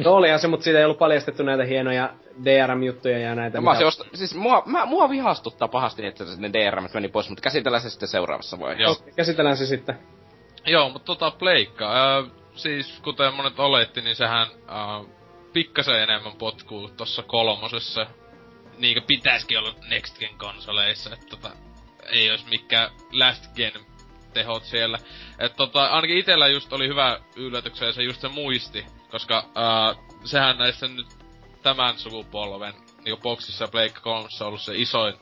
No 0.04 0.12
olihan 0.14 0.38
se, 0.38 0.48
mutta 0.48 0.64
siitä 0.64 0.78
ei 0.78 0.84
ollut 0.84 0.98
paljastettu 0.98 1.42
näitä 1.42 1.64
hienoja 1.64 2.14
DRM-juttuja 2.44 3.18
ja 3.18 3.34
näitä. 3.34 3.58
Ja 3.58 3.62
mä 3.62 3.72
mitä- 3.72 3.86
osta- 3.86 4.04
siis 4.14 4.34
mua, 4.34 4.62
mä, 4.66 4.86
mua 4.86 5.08
vihastuttaa 5.10 5.68
pahasti, 5.68 6.06
että 6.06 6.24
ne 6.38 6.52
DRM 6.52 6.84
meni 6.94 7.08
pois, 7.08 7.28
mutta 7.28 7.42
käsitellään 7.42 7.82
se 7.82 7.90
sitten 7.90 8.08
seuraavassa 8.08 8.60
vaiheessa. 8.60 9.04
Joo. 9.04 9.14
Käsitellään 9.16 9.56
se 9.56 9.66
sitten. 9.66 9.98
Joo, 10.66 10.88
mutta 10.90 11.06
tota 11.06 11.30
Pleikka, 11.30 11.92
ää, 11.92 12.24
siis 12.54 13.00
kuten 13.04 13.34
monet 13.34 13.58
oletti, 13.60 14.00
niin 14.00 14.16
sehän 14.16 14.46
ää, 14.68 15.04
pikkasen 15.52 16.02
enemmän 16.02 16.32
potkuu 16.38 16.88
tossa 16.88 17.22
kolmosessa. 17.22 18.06
Niinkö 18.78 19.00
pitäisikin 19.06 19.58
olla 19.58 19.74
Next 19.90 20.18
Gen 20.18 20.38
konsoleissa, 20.38 21.10
että 21.14 21.26
tota, 21.30 21.50
ei 22.12 22.30
olisi 22.30 22.46
mikään 22.48 22.90
Last 23.12 23.54
Gen 23.54 23.72
tehot 24.36 24.64
siellä. 24.64 24.98
Et 25.38 25.56
tota, 25.56 25.86
ainakin 25.86 26.18
itellä 26.18 26.48
just 26.48 26.72
oli 26.72 26.88
hyvä 26.88 27.18
yllätyksen 27.36 27.94
se 27.94 28.02
just 28.02 28.20
se 28.20 28.28
muisti, 28.28 28.86
koska 29.10 29.44
ää, 29.54 29.94
sehän 30.24 30.58
näissä 30.58 30.88
nyt 30.88 31.06
tämän 31.62 31.98
sukupolven 31.98 32.74
niinku 33.04 33.22
boksissa 33.22 33.68
Pleikka 33.68 34.00
3 34.00 34.28
on 34.40 34.46
ollut 34.46 34.60
se 34.60 34.72
isoin 34.74 35.14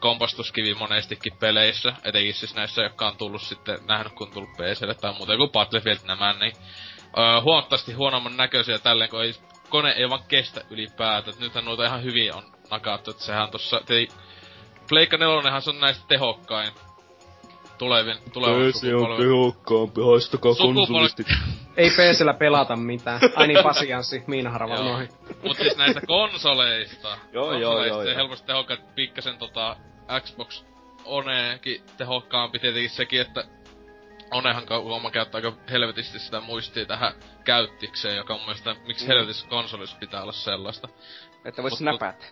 kompastuskivi 0.00 0.74
monestikin 0.74 1.36
peleissä, 1.40 1.92
etenkin 2.04 2.34
siis 2.34 2.54
näissä, 2.54 2.82
jotka 2.82 3.06
on 3.06 3.16
tullut 3.16 3.42
sitten, 3.42 3.78
nähnyt 3.86 4.12
kun 4.12 4.30
tullut 4.30 4.56
PClle 4.56 4.94
tai 4.94 5.12
muuta, 5.12 5.32
joku 5.32 5.48
Battlefield 5.48 5.98
nämä, 6.04 6.32
niin 6.32 6.52
öö, 7.18 7.40
huomattavasti 7.40 7.92
huonomman 7.92 8.36
näköisiä 8.36 8.78
tälleen, 8.78 9.10
kun 9.10 9.22
ei, 9.22 9.34
kone 9.68 9.90
ei 9.90 10.10
vaan 10.10 10.22
kestä 10.28 10.60
ylipäätään. 10.70 11.36
Nythän 11.40 11.64
noita 11.64 11.86
ihan 11.86 12.02
hyvin 12.02 12.34
on 12.34 12.42
nakattu, 12.70 13.10
että 13.10 13.24
sehän 13.24 13.50
tossa, 13.50 13.80
Pleikka 14.88 15.16
4 15.16 15.60
se 15.60 15.70
on 15.70 15.80
näistä 15.80 16.04
tehokkain 16.08 16.72
tulevin, 17.78 18.16
tulevan 18.32 18.72
sukupolven. 18.72 19.18
tehokkaampi, 19.26 20.00
haistakaa 20.00 20.52
Sukupolvi- 20.52 21.34
Ei 21.76 21.90
PCllä 21.90 22.34
pelata 22.34 22.76
mitään. 22.76 23.20
Ai 23.36 23.46
niin, 23.48 23.62
pasianssi, 23.62 24.22
Miinaharava 24.26 24.74
Joo. 24.74 24.84
noin. 24.84 25.08
Mut 25.42 25.56
siis 25.56 25.76
näistä 25.76 26.00
konsoleista. 26.06 27.08
Joo, 27.32 27.52
joo, 27.52 27.70
konsoleista 27.72 28.04
joo, 28.10 28.16
helposti 28.16 28.46
tehokkaat, 28.46 28.94
pikkasen 28.94 29.38
tota 29.38 29.76
Xbox 30.20 30.62
Oneekin 31.04 31.82
tehokkaampi 31.96 32.58
tietenkin 32.58 32.90
sekin, 32.90 33.20
että 33.20 33.44
Onehan 34.30 34.66
kuulemma 34.66 35.10
käyttää 35.10 35.38
aika 35.38 35.52
helvetisti 35.70 36.18
sitä 36.18 36.40
muistia 36.40 36.86
tähän 36.86 37.12
käyttikseen, 37.44 38.16
joka 38.16 38.34
on 38.34 38.40
mun 38.40 38.46
mielestä, 38.46 38.76
miksi 38.86 39.04
Mm. 39.04 39.08
helvetissä 39.08 39.48
konsolissa 39.48 39.96
pitää 40.00 40.22
olla 40.22 40.32
sellaista. 40.32 40.88
Että 41.44 41.62
vois 41.62 41.72
Mut- 41.72 41.78
snäpätä. 41.78 42.24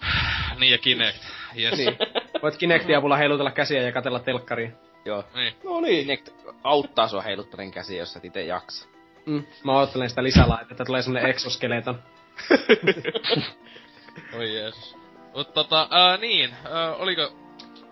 Niin 0.60 0.72
ja 0.72 0.78
Kinect. 0.78 1.18
Yes. 1.58 1.78
Niin. 1.78 1.96
Voit 2.42 2.56
Kinectin 2.56 2.96
avulla 2.96 3.16
heilutella 3.16 3.50
käsiä 3.50 3.82
ja 3.82 3.92
katella 3.92 4.18
telkkaria. 4.18 4.70
Joo. 5.04 5.24
niin. 5.34 5.54
No 5.64 5.80
niin. 5.80 6.00
Kinect 6.00 6.28
auttaa 6.64 7.08
sua 7.08 7.22
heiluttelin 7.22 7.70
käsiä, 7.70 7.98
jos 7.98 8.12
sä 8.12 8.18
et 8.18 8.24
ite 8.24 8.42
jaksa. 8.42 8.88
Mm. 9.26 9.44
Mä 9.64 9.78
odottelen 9.78 10.08
sitä 10.10 10.22
lisälaitetta, 10.22 10.84
tulee 10.84 11.02
semmonen 11.02 11.30
exoskeleton. 11.30 12.02
Oi 14.38 14.54
Jeesus. 14.54 14.96
Mut 15.34 15.54
tota, 15.54 15.88
ää, 15.90 16.16
niin, 16.16 16.54
ää, 16.70 16.94
oliko 16.94 17.32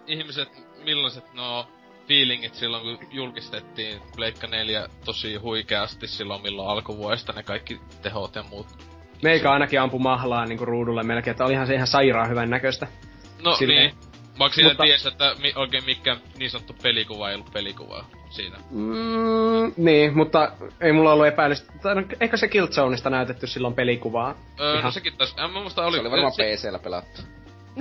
ihmiset, 0.06 0.48
millaiset 0.84 1.34
no 1.34 1.68
feelingit 2.08 2.54
silloin, 2.54 2.82
kun 2.82 3.08
julkistettiin 3.10 4.02
Pleikka 4.16 4.46
4 4.46 4.88
tosi 5.04 5.36
huikeasti 5.36 6.06
silloin, 6.06 6.42
milloin 6.42 6.68
alkuvuodesta 6.68 7.32
ne 7.32 7.42
kaikki 7.42 7.80
tehot 8.02 8.34
ja 8.34 8.42
muut. 8.42 8.66
Meikä 9.22 9.52
ainakin 9.52 9.80
ampu 9.80 9.98
mahlaa 9.98 10.46
niinku 10.46 10.64
ruudulle 10.64 11.02
melkein, 11.02 11.32
että 11.32 11.44
olihan 11.44 11.66
se 11.66 11.74
ihan 11.74 11.86
sairaan 11.86 12.30
hyvän 12.30 12.50
näköistä. 12.50 12.86
No 13.44 13.56
Silleen. 13.56 13.82
niin. 13.82 14.08
Vaikka 14.38 14.54
siinä 14.54 14.70
Mutta- 14.70 14.82
ties, 14.84 15.06
että 15.06 15.34
mi- 15.42 15.52
oikein 15.56 15.84
mikään 15.84 16.18
niin 16.38 16.50
sanottu 16.50 16.74
pelikuva 16.82 17.28
ei 17.28 17.34
ollut 17.34 17.52
pelikuva 17.52 18.04
siinä. 18.30 18.56
Mm, 18.70 19.72
niin, 19.76 20.16
mutta 20.16 20.52
ei 20.80 20.92
mulla 20.92 21.12
ollut 21.12 21.26
epäilystä. 21.26 21.72
Tai 21.82 21.94
no, 21.94 22.02
Ehkä 22.20 22.36
se 22.36 22.48
Killzoneista 22.48 23.10
näytetty 23.10 23.46
silloin 23.46 23.74
pelikuvaa. 23.74 24.34
Öö, 24.60 24.72
no 24.72 24.78
Ihan. 24.78 24.92
sekin 24.92 25.16
taas, 25.16 25.34
en 25.44 25.50
mä 25.50 25.60
muista 25.60 25.86
oli... 25.86 25.96
Se 25.96 26.00
oli 26.00 26.10
varmaan 26.10 26.32
se, 26.32 26.42
PCllä 26.56 26.78
pelattu. 26.78 27.22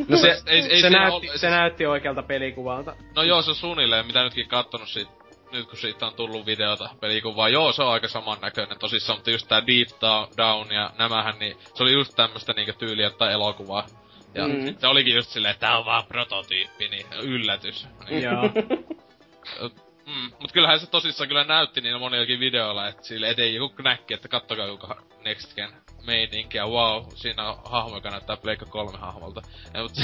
No 0.09 0.18
se, 0.18 0.41
ei- 0.47 0.61
ei 0.69 0.81
se, 0.81 0.89
näytti, 0.89 1.30
ole- 1.30 1.38
se 1.38 1.49
näytti 1.49 1.85
oikealta 1.85 2.23
pelikuvalta. 2.23 2.95
No 3.15 3.23
joo, 3.23 3.41
se 3.41 3.49
on 3.49 3.55
suunnilleen, 3.55 4.05
mitä 4.05 4.23
nytkin 4.23 4.47
kattonut 4.47 4.89
siitä, 4.89 5.11
nyt 5.52 5.68
kun 5.69 5.78
siitä 5.78 6.06
on 6.07 6.14
tullut 6.14 6.45
videota 6.45 6.90
pelikuvaa. 6.99 7.49
Joo, 7.49 7.72
se 7.72 7.84
on 7.84 7.91
aika 7.94 8.07
samannäköinen 8.07 8.80
tosissaan, 8.80 9.18
mutta 9.19 9.32
just 9.32 9.48
tää 9.48 9.68
Deep 9.68 9.88
Down 10.38 10.72
ja 10.74 10.91
nämähän, 10.98 11.40
niin 11.40 11.57
se 11.74 11.84
oli 11.84 11.94
just 11.94 12.15
tämmöstä 12.15 12.53
niinku 12.53 12.74
tyyliä 12.80 13.10
tai 13.10 13.34
elokuvaa. 13.34 13.88
Ja 14.34 14.48
Mm. 14.48 14.76
se 14.80 14.88
olikin 14.88 15.15
just 15.15 15.30
silleen, 15.30 15.52
että 15.52 15.68
tää 15.68 15.78
on 15.78 15.86
vaan 15.86 16.06
prototyyppi, 16.06 16.88
niin 16.88 17.06
yllätys. 17.22 17.88
Niin, 18.10 18.24
Joo. 18.24 18.44
mm, 20.06 20.32
mut 20.41 20.52
kyllähän 20.52 20.80
se 20.80 20.88
tosissaan 20.90 21.28
kyllä 21.28 21.44
näytti 21.44 21.82
niin 21.82 21.99
monillakin 21.99 22.40
videoilla, 22.40 22.88
että 22.88 23.03
sille 23.03 23.30
et 23.30 23.40
ei 23.40 23.56
joku 23.56 23.82
näkki, 23.82 24.14
että 24.14 24.28
kattokaa 24.28 24.65
joku 24.65 24.88
Next 25.24 25.56
Gen 25.56 25.69
meininkiä, 26.06 26.68
wow, 26.68 27.06
siinä 27.15 27.49
on 27.52 27.57
hahmo, 27.65 27.95
joka 27.95 28.10
näyttää 28.10 28.38
Pleikka 28.38 28.65
3 28.65 28.98
hahmolta. 28.98 29.41
Ja, 29.74 29.82
mut, 29.82 29.91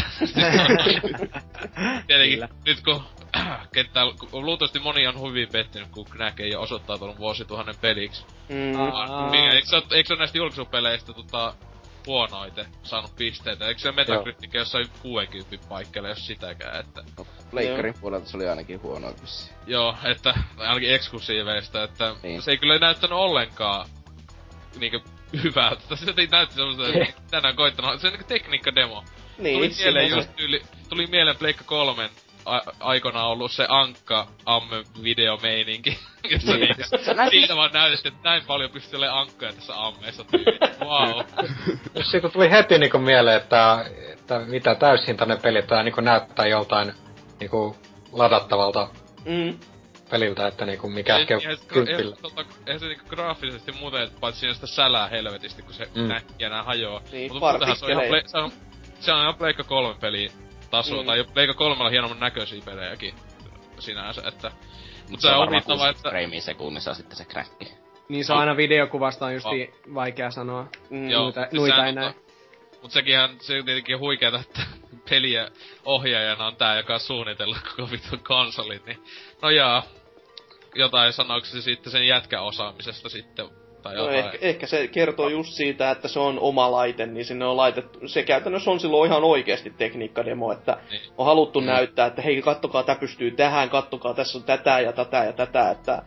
tietenkin 2.07 2.33
Kyllä. 2.33 2.49
nyt 2.65 2.81
kun 2.83 3.03
kenttä, 3.73 3.99
kun 4.31 4.45
luultavasti 4.45 4.79
moni 4.79 5.07
on 5.07 5.21
hyvin 5.29 5.49
pettynyt, 5.51 5.89
kun 5.89 6.05
Knack 6.05 6.39
ei 6.39 6.55
ole 6.55 6.63
osoittautunut 6.63 7.17
vuosituhannen 7.19 7.75
peliksi. 7.81 8.25
Mm. 8.49 8.79
Aa. 8.79 9.31
Niin, 9.31 9.51
eikö 9.51 9.67
se, 9.67 9.75
oo- 9.75 9.83
eikö 9.91 10.07
se 10.07 10.13
oo 10.13 10.19
näistä 10.19 10.37
julkaisupeleistä 10.37 11.13
tota, 11.13 11.53
huonoite 12.07 12.65
saanut 12.83 13.15
pisteitä? 13.15 13.67
Eikö 13.67 13.81
se 13.81 13.91
Metacritic 13.91 14.53
jossain 14.53 14.87
60 15.01 15.69
paikkeilla, 15.69 16.09
jos 16.09 16.27
sitäkään, 16.27 16.79
että... 16.79 17.03
No, 17.17 17.27
Pleikkarin 17.51 17.93
puolelta 18.01 18.25
se 18.25 18.37
oli 18.37 18.49
ainakin 18.49 18.81
huono. 18.81 19.13
Joo, 19.67 19.95
että 20.03 20.33
ainakin 20.57 20.93
eksklusiiveista, 20.93 21.83
että 21.83 22.15
Niin. 22.23 22.41
se 22.41 22.51
ei 22.51 22.57
kyllä 22.57 22.77
näyttänyt 22.77 23.17
ollenkaan 23.17 23.89
niinkö 24.79 24.99
hyvältä. 25.43 25.95
Se 25.95 26.13
ei 26.17 26.27
näytti 26.31 26.55
semmoista, 26.55 26.87
että 26.87 27.21
tänään 27.31 27.55
koittanut. 27.55 28.01
Se 28.01 28.07
on 28.07 28.13
niinku 28.13 28.27
tekniikka-demo. 28.27 29.03
Niin, 29.37 29.55
tuli 29.59 29.71
mieleen 29.83 30.09
just 30.09 30.35
tyyli, 30.35 30.61
tuli 30.89 31.07
mieleen 31.07 31.37
Pleikka 31.37 31.63
3 31.63 32.09
a- 32.45 32.61
aikana 32.79 33.23
ollut 33.23 33.51
se 33.51 33.65
Ankka 33.69 34.27
amme 34.45 34.83
videomeininki. 35.03 35.97
Jossa 36.31 36.51
Niin. 36.53 36.59
niitä, 36.61 37.13
näytti- 37.13 37.29
siitä 37.29 37.55
vaan 37.55 37.71
näytettiin, 37.73 38.13
että 38.13 38.29
näin 38.29 38.43
paljon 38.47 38.71
pystyy 38.71 38.97
olemaan 38.97 39.19
ankkoja 39.19 39.53
tässä 39.53 39.73
ammeessa 39.85 40.23
tyyli. 40.23 40.59
Wow. 40.85 41.21
Siitä 42.11 42.29
tuli 42.29 42.51
heti 42.51 42.77
niinku 42.77 42.97
mieleen, 42.97 43.37
että, 43.37 43.85
että 44.13 44.39
mitä 44.39 44.75
täyshintainen 44.75 45.41
peli 45.41 45.61
tää 45.63 45.83
niinku 45.83 46.01
näyttää 46.01 46.47
joltain 46.47 46.93
niinku 47.39 47.77
ladattavalta 48.11 48.87
Mm. 49.25 49.59
Peliltä, 50.13 50.47
että 50.47 50.65
niinku 50.65 50.89
mikä 50.89 51.15
Ei- 51.15 51.21
ehkä 51.21 51.37
eihän 51.37 51.57
se- 51.57 51.65
kymppillä. 51.67 52.15
eihän 52.25 52.45
se 52.45 52.59
Eihän 52.67 52.79
se 52.79 52.85
niinku 52.87 53.05
graafisesti 53.09 53.71
muuten, 53.71 54.01
että 54.01 54.19
paitsi 54.19 54.39
siinä 54.39 54.53
sitä 54.53 54.67
sälää 54.67 55.07
helvetisti, 55.07 55.61
kun 55.61 55.73
se 55.73 55.89
Mm. 55.95 56.01
näkkiä 56.07 56.49
nää 56.49 56.63
hajoaa. 56.63 57.01
Niin, 57.11 57.33
Mutta 57.33 57.49
muutenhan 57.51 57.77
se 57.77 57.85
on 57.85 57.91
ihan, 57.91 58.03
ple, 58.07 58.23
se 58.25 58.37
on, 58.37 58.51
se 58.99 59.11
on 59.13 59.21
ihan 59.21 59.35
Pleikka 59.35 59.63
3 59.63 59.95
peli 59.99 60.31
taso, 60.69 60.95
Mm. 60.95 60.99
mm. 61.01 61.05
tai 61.05 61.23
Pleikka 61.33 61.53
3 61.53 61.89
hienomman 61.91 62.19
näköisiä 62.19 62.61
pelejäkin 62.65 63.13
sinänsä, 63.79 64.21
että... 64.27 64.51
Mut 65.01 65.09
Mut 65.09 65.21
se 65.21 65.27
on 65.27 65.39
varmaan 65.39 65.49
huvittavaa, 65.49 65.77
60 65.87 65.99
että... 65.99 66.09
freimiä 66.09 66.41
sekunnissa 66.41 66.93
sitten 66.93 67.17
se 67.17 67.25
kräkki. 67.25 67.73
Niin 68.09 68.25
se 68.25 68.33
on 68.33 68.39
aina 68.39 68.57
videokuvasta 68.57 69.25
on 69.25 69.33
justi 69.33 69.73
vaikea 69.93 70.31
sanoa. 70.31 70.67
Mm. 70.89 71.09
Joo, 71.09 71.23
Noita- 71.23 71.41
siis 71.41 71.53
noita 71.53 71.75
sehän 71.75 71.97
ei 71.97 72.03
tota-. 72.03 72.23
Mut 72.81 72.91
sekinhän, 72.91 73.29
se 73.39 73.59
on 73.59 73.65
tietenkin 73.65 73.99
huikeeta, 73.99 74.39
että 74.39 74.61
peliä 75.09 75.47
ohjaajana 75.85 76.47
on 76.47 76.55
tää, 76.55 76.77
joka 76.77 76.93
on 76.93 76.99
suunnitellut 76.99 77.57
koko 77.75 77.91
vitun 77.91 78.19
konsolit, 78.19 78.85
niin... 78.85 79.03
No 79.41 79.49
jaa, 79.49 79.83
jotain 80.75 81.13
sanoiko 81.13 81.45
se 81.45 81.61
sitten 81.61 81.91
sen 81.91 82.07
jätkäosaamisesta 82.07 83.09
sitten 83.09 83.45
tai 83.83 83.95
No 83.95 84.01
jotain. 84.01 84.25
ehkä, 84.25 84.37
ehkä, 84.41 84.67
se 84.67 84.87
kertoo 84.87 85.29
just 85.29 85.53
siitä, 85.53 85.91
että 85.91 86.07
se 86.07 86.19
on 86.19 86.39
oma 86.39 86.71
laite, 86.71 87.05
niin 87.05 87.25
sinne 87.25 87.45
on 87.45 87.57
laitettu, 87.57 88.07
se 88.07 88.23
käytännössä 88.23 88.71
on 88.71 88.79
silloin 88.79 89.11
ihan 89.11 89.23
oikeasti 89.23 89.69
tekniikkademo, 89.69 90.51
että 90.51 90.77
Niin. 90.91 91.01
on 91.17 91.25
haluttu 91.25 91.61
mm. 91.61 91.67
näyttää, 91.67 92.07
että 92.07 92.21
hei, 92.21 92.41
kattokaa, 92.41 92.83
tämä 92.83 92.99
pystyy 92.99 93.31
tähän, 93.31 93.69
kattokaa, 93.69 94.13
tässä 94.13 94.37
on 94.37 94.43
tätä 94.43 94.79
ja 94.79 94.93
tätä 94.93 95.23
ja 95.23 95.33
tätä, 95.33 95.71
että 95.71 96.03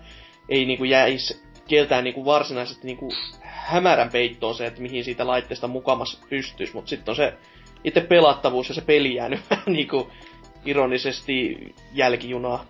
ei 0.49 0.65
niinku 0.65 0.85
jäisi 0.85 1.43
keltään 1.69 2.05
niinku 2.05 2.25
varsinaisesti 2.25 2.87
niinku 2.87 3.13
hämärän 3.43 4.11
peittoon 4.11 4.55
se, 4.55 4.67
että 4.67 4.83
mihin 4.83 5.05
siitä 5.05 5.27
laitteesta 5.27 5.69
mukamas 5.69 6.21
pystyisi, 6.31 6.75
mutta 6.75 6.89
sitten 6.89 7.13
on 7.13 7.17
se 7.17 7.35
itse 7.85 8.01
pelattavuus 8.01 8.69
ja 8.69 8.75
se 8.75 8.81
peli 8.81 9.15
jäänyt 9.15 9.41
niinku 9.67 10.11
ironisesti 10.65 11.57
jälkijunaa 11.93 12.65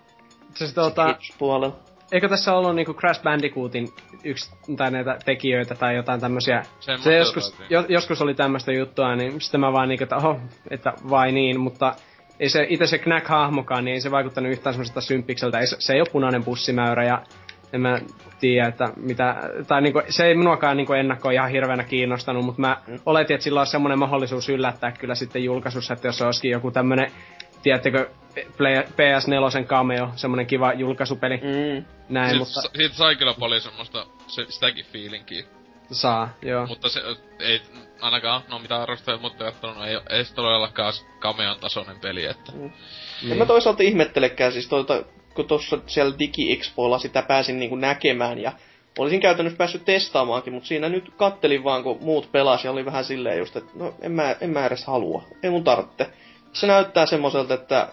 Se, 0.55 0.73
tota, 0.73 1.15
puolella. 1.37 1.86
Eikö 2.11 2.29
tässä 2.29 2.53
ollut 2.53 2.75
niinku 2.75 2.93
Crash 2.93 3.23
Bandicootin 3.23 3.89
yksi 4.23 4.51
tai 4.77 4.91
näitä 4.91 5.17
tekijöitä 5.25 5.75
tai 5.75 5.95
jotain 5.95 6.21
tämmösiä. 6.21 6.63
Se 6.79 7.17
joskus, 7.17 7.55
jo, 7.69 7.85
joskus 7.89 8.21
oli 8.21 8.33
tämmöistä 8.33 8.71
juttua, 8.71 9.15
niin 9.15 9.41
sitten 9.41 9.61
mä 9.61 9.73
vaan 9.73 9.89
niinku, 9.89 10.03
että 10.03 10.15
oho, 10.15 10.39
että 10.69 10.93
vai 11.09 11.31
niin, 11.31 11.59
mutta 11.59 11.95
ei 12.39 12.49
se, 12.49 12.65
itse 12.69 12.87
se 12.87 12.97
Knack-hahmokaan, 12.97 13.85
niin 13.85 13.93
ei 13.93 14.01
se 14.01 14.11
vaikuttanut 14.11 14.51
yhtään 14.51 14.73
semmoiselta 14.73 15.01
symppikseltä. 15.01 15.59
Ei, 15.59 15.67
se, 15.67 15.75
se 15.79 15.93
ei 15.93 16.01
ole 16.01 16.07
punainen 16.11 16.43
pussimäyrä 16.43 17.03
ja 17.03 17.21
en 17.73 17.81
mä 17.81 17.99
tiedä, 18.39 18.67
että 18.67 18.89
mitä, 18.95 19.35
tai 19.67 19.81
niinku, 19.81 20.01
se 20.09 20.25
ei 20.25 20.35
minuakaan 20.35 20.77
niinku 20.77 20.93
ennakkoon 20.93 21.33
ihan 21.33 21.51
hirveänä 21.51 21.83
kiinnostanut, 21.83 22.45
mutta 22.45 22.61
mä 22.61 22.77
oletin, 23.05 23.33
että 23.33 23.43
sillä 23.43 23.61
olisi 23.61 23.71
semmoinen 23.71 23.99
mahdollisuus 23.99 24.49
yllättää 24.49 24.91
kyllä 24.91 25.15
sitten 25.15 25.43
julkaisussa, 25.43 25.93
että 25.93 26.07
jos 26.07 26.17
se 26.17 26.25
olisikin 26.25 26.51
joku 26.51 26.71
tämmönen, 26.71 27.11
tiedättekö, 27.63 28.09
Play- 28.57 28.87
PS4 28.91 29.65
cameo, 29.65 30.09
semmonen 30.15 30.47
kiva 30.47 30.73
julkaisupeli, 30.73 31.37
Mm. 31.37 31.85
näin, 32.09 32.29
Siitä, 32.29 32.39
mutta 32.45 32.61
siitä 32.61 32.95
sai 32.95 33.15
kyllä 33.15 33.33
paljon 33.39 33.61
semmoista, 33.61 34.05
se, 34.27 34.45
sitäkin 34.49 34.85
fiilinkiä. 34.85 35.43
saa, 35.91 36.29
joo. 36.41 36.67
Mutta 36.67 36.89
se 36.89 37.01
ei 37.39 37.61
ainakaan, 38.01 38.41
no 38.49 38.59
mitä 38.59 38.81
arvostajat 38.81 39.21
mutta 39.21 39.43
kattonut, 39.43 39.85
ei, 39.85 39.99
ei 40.09 40.25
se 40.25 40.33
todellakaan 40.33 40.93
kameon 41.19 41.59
tasoinen 41.59 41.99
peli, 41.99 42.25
että... 42.25 42.51
Mm. 42.51 42.59
Niin. 43.21 43.31
En 43.31 43.37
mä 43.37 43.45
toisaalta 43.45 43.83
ihmettelekään, 43.83 44.51
siis 44.51 44.67
tuota, 44.67 45.03
kun 45.33 45.47
tuossa 45.47 45.79
siellä 45.87 46.15
Digi-Expoilla 46.19 46.99
sitä 46.99 47.21
pääsin 47.21 47.59
niinku 47.59 47.75
näkemään 47.75 48.37
ja 48.39 48.51
olisin 48.97 49.19
käytännössä 49.21 49.57
päässyt 49.57 49.85
testaamaankin, 49.85 50.53
mutta 50.53 50.67
siinä 50.67 50.89
nyt 50.89 51.13
kattelin 51.17 51.63
vaan, 51.63 51.83
kun 51.83 51.97
muut 52.01 52.31
pelasi 52.31 52.67
ja 52.67 52.71
oli 52.71 52.85
vähän 52.85 53.05
silleen 53.05 53.37
just, 53.37 53.55
että 53.55 53.71
no 53.75 53.93
en 54.01 54.11
mä, 54.11 54.35
en 54.41 54.49
mä 54.49 54.65
edes 54.65 54.85
halua, 54.85 55.23
ei 55.43 55.49
mun 55.49 55.63
tarvitse. 55.63 56.09
Se 56.59 56.67
näyttää 56.67 57.05
semmoiselta, 57.05 57.53
että 57.53 57.87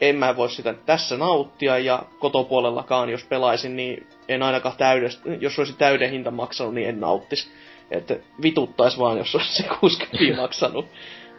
en 0.00 0.16
mä 0.16 0.36
voi 0.36 0.50
sitä 0.50 0.74
tässä 0.86 1.16
nauttia 1.16 1.78
ja 1.78 2.02
kotopuolellakaan, 2.18 3.10
jos 3.10 3.24
pelaisin, 3.24 3.76
niin 3.76 4.06
en 4.28 4.42
ainakaan 4.42 4.76
täydestä, 4.76 5.22
jos 5.40 5.58
olisi 5.58 5.72
täyden 5.72 6.10
hinta 6.10 6.30
maksanut, 6.30 6.74
niin 6.74 6.88
en 6.88 7.00
nauttis. 7.00 7.50
Että 7.90 8.16
vituttais 8.42 8.98
vaan, 8.98 9.18
jos 9.18 9.34
olisi 9.34 9.52
se 9.52 9.68
60 9.80 10.36
maksanut. 10.42 10.86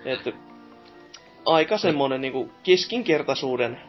Että 0.06 0.32
aika 1.46 1.78
semmonen 1.78 2.22
niinku 2.22 2.52
keskinkertaisuuden 2.64 3.82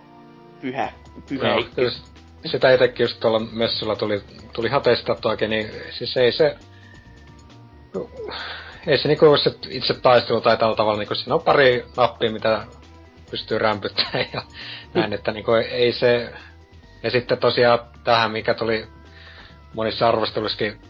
pyhä, 0.60 0.92
pyhä 1.28 1.48
Joo, 1.48 1.90
s- 1.90 2.02
sitä 2.46 2.72
itekin 2.72 3.04
just 3.04 3.20
tuolla 3.20 3.38
messulla 3.38 3.96
tuli, 3.96 4.22
tuli 4.52 4.68
hatestattuakin, 4.68 5.50
niin 5.50 5.70
siis 5.90 6.16
ei 6.16 6.32
se... 6.32 6.56
Ei 8.86 8.98
se 8.98 9.08
niinku 9.08 9.36
se 9.36 9.54
itse 9.68 9.94
taistelu 9.94 10.40
tai 10.40 10.56
tällä 10.56 10.76
tavalla, 10.76 10.98
niinku 10.98 11.14
siinä 11.14 11.34
on 11.34 11.42
pari 11.42 11.84
nappia, 11.96 12.30
mitä 12.30 12.64
pystyy 13.30 13.58
rämpyttämään 13.58 14.26
ja 14.32 14.42
näin, 14.94 15.12
että 15.12 15.32
niinku 15.32 15.52
ei 15.52 15.92
se... 15.92 16.32
Ja 17.02 17.10
sitten 17.10 17.38
tosiaan 17.38 17.78
tähän, 18.04 18.30
mikä 18.30 18.54
tuli 18.54 18.86
monissa 19.74 20.08
arvosteluissakin 20.08 20.80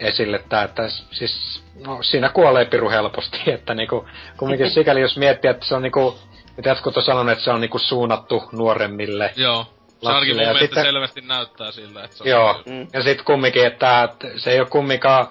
esille, 0.00 0.44
tää, 0.48 0.62
että 0.62 0.88
siis, 0.88 1.62
no 1.86 2.02
siinä 2.02 2.28
kuolee 2.28 2.64
piru 2.64 2.90
helposti, 2.90 3.38
että 3.50 3.74
niinku, 3.74 4.08
kumminkin 4.36 4.70
sikäli 4.70 5.00
jos 5.00 5.16
miettii, 5.16 5.50
että 5.50 5.66
se 5.66 5.74
on 5.74 5.82
niinku, 5.82 6.18
mitä 6.56 6.68
jotkut 6.68 6.96
on 6.96 7.02
sanonut, 7.02 7.32
että 7.32 7.44
se 7.44 7.50
on 7.50 7.60
niinku 7.60 7.78
suunnattu 7.78 8.42
nuoremmille, 8.52 9.32
Joo. 9.36 9.66
Se 10.02 10.08
ainakin 10.08 10.36
mun 10.36 10.44
mielestä 10.44 10.66
sitten- 10.66 10.84
selvästi 10.84 11.20
näyttää 11.20 11.72
siltä, 11.72 12.04
että 12.04 12.16
se 12.16 12.22
on... 12.22 12.28
Joo, 12.30 12.62
Mm. 12.66 12.86
ja 12.92 13.02
sit 13.02 13.22
kumminkin, 13.22 13.66
että, 13.66 14.02
että 14.02 14.28
se 14.36 14.50
ei 14.50 14.60
oo 14.60 14.66
kumminkaan 14.66 15.28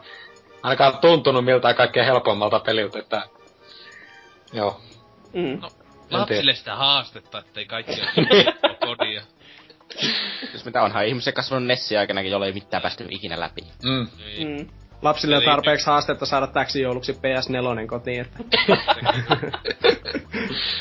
ainakaan 0.68 0.98
tuntunut 0.98 1.46
miltään 1.46 1.76
kaikkein 1.76 2.06
helpoimmalta 2.06 2.60
peliltä, 2.60 3.00
että 3.00 3.22
joo. 4.54 4.82
Mm. 5.34 5.60
No, 5.62 5.70
lapsille 6.12 6.56
sitä 6.56 6.76
haastetta, 6.76 7.40
ettei 7.40 7.66
kaikki 7.66 8.02
ole 8.02 8.54
kodia. 8.88 9.22
Siis 10.52 10.66
mitä 10.66 10.82
onhan 10.82 11.06
ihmisiä 11.06 11.34
kasvanut 11.34 11.68
Nessin 11.68 12.00
aikanakin, 12.00 12.32
jolle 12.32 12.46
ei 12.46 12.54
mitään 12.54 12.82
päästy 12.82 13.08
ikinä 13.10 13.40
läpi. 13.40 13.62
Mm. 13.84 14.08
Niin. 14.26 14.48
Mm. 14.48 14.70
Lapsille 15.02 15.36
on 15.36 15.44
Eli- 15.44 15.52
tarpeeksi 15.52 15.86
haastetta 15.86 16.26
saada 16.26 16.48
täksi 16.48 16.82
jouluksi 16.82 17.12
PS4 17.14 17.88
kotiin, 17.88 18.22
että 18.22 18.40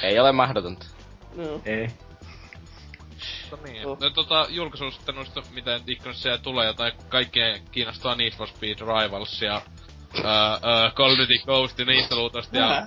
Ei 0.02 0.18
ole 0.18 0.32
mahdotonta. 0.32 0.86
Joo. 1.36 1.60
ei. 1.64 1.88
Mutta 3.50 3.68
niin. 3.68 3.86
Oh. 3.86 3.98
No, 4.00 4.10
tota, 4.10 4.46
julkaisuista 4.50 5.12
noista, 5.12 5.42
mitä 5.54 5.74
nyt 5.78 5.88
ikkunassa 5.88 6.22
siellä 6.22 6.38
tulee, 6.38 6.66
jotain 6.66 6.92
kaikkea 7.08 7.58
kiinnostaa 7.72 8.14
Need 8.14 8.32
for 8.32 8.48
Speed 8.48 8.78
Rivals 8.78 9.42
ja 9.42 9.62
Call 10.94 11.12
of 11.12 11.18
Duty 11.18 11.38
Ghost 11.44 11.78
ja 11.78 11.84
niistä 11.84 12.16
luultavasti 12.16 12.59
ja. 12.59 12.82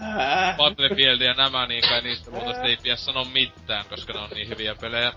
Battlefield 0.57 1.21
ja 1.21 1.33
nämä, 1.33 1.65
niin 1.65 1.83
kai 1.89 2.01
niistä 2.01 2.31
luultavasti 2.31 2.67
ei 2.67 2.77
pidä 2.83 2.95
sanoa 2.95 3.25
mitään, 3.25 3.85
koska 3.89 4.13
ne 4.13 4.19
on 4.19 4.29
niin 4.29 4.49
hyviä 4.49 4.75
pelejä. 4.75 5.13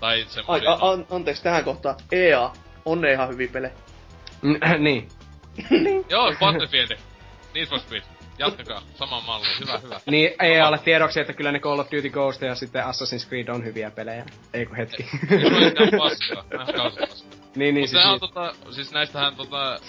Tai 0.00 0.16
Ai, 0.18 0.26
semmosia... 0.28 0.72
a, 0.72 0.90
an, 0.90 1.06
anteeksi 1.10 1.42
tähän 1.42 1.64
kohtaan. 1.64 1.96
EA 2.12 2.50
on 2.84 3.00
ne 3.00 3.12
ihan 3.12 3.28
hyviä 3.28 3.48
pelejä. 3.52 3.74
Mm, 4.42 4.58
niin. 4.78 5.08
Joo, 6.10 6.34
Battlefield. 6.40 6.98
Need 7.54 7.66
for 7.66 7.78
Speed. 7.78 8.02
Jatkakaa. 8.38 8.82
Sama 8.94 9.20
malli. 9.20 9.46
Hyvä, 9.60 9.78
hyvä. 9.78 10.00
Niin 10.06 10.34
ei 10.42 10.62
ole 10.62 10.78
tiedoksi, 10.78 11.20
että 11.20 11.32
kyllä 11.32 11.52
ne 11.52 11.58
Call 11.58 11.78
of 11.78 11.86
Duty 11.92 12.10
Ghost 12.10 12.42
ja 12.42 12.54
sitten 12.54 12.84
Assassin's 12.84 13.28
Creed 13.28 13.48
on 13.48 13.64
hyviä 13.64 13.90
pelejä. 13.90 14.24
Ei 14.54 14.66
kun 14.66 14.76
hetki. 14.76 15.06
Ei 15.30 15.90
paskaa. 15.98 16.44
Paskaa. 16.58 17.06
niin, 17.56 17.74
niin 17.74 17.82
Mut 17.82 17.90
siis, 17.90 18.04
niin, 18.04 18.20
tota, 18.20 18.54
siis 18.70 18.92
näistähän 18.92 19.36
tota, 19.36 19.80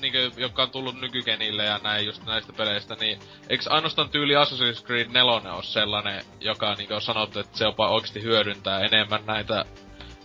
niinkö, 0.00 0.30
jotka 0.36 0.62
on 0.62 0.70
tullut 0.70 1.00
nykygenille 1.00 1.64
ja 1.64 1.80
näin 1.82 2.06
just 2.06 2.26
näistä 2.26 2.52
peleistä, 2.52 2.96
niin 3.00 3.18
eiks 3.48 3.66
ainoastaan 3.66 4.08
tyyli 4.08 4.34
Assassin's 4.34 4.86
Creed 4.86 5.08
4 5.08 5.54
ole 5.54 5.62
sellainen, 5.62 6.24
joka 6.40 6.74
niinkö 6.74 6.94
on 6.94 7.02
sanottu, 7.02 7.38
että 7.38 7.58
se 7.58 7.64
jopa 7.64 7.88
oikeesti 7.88 8.22
hyödyntää 8.22 8.80
enemmän 8.80 9.26
näitä 9.26 9.64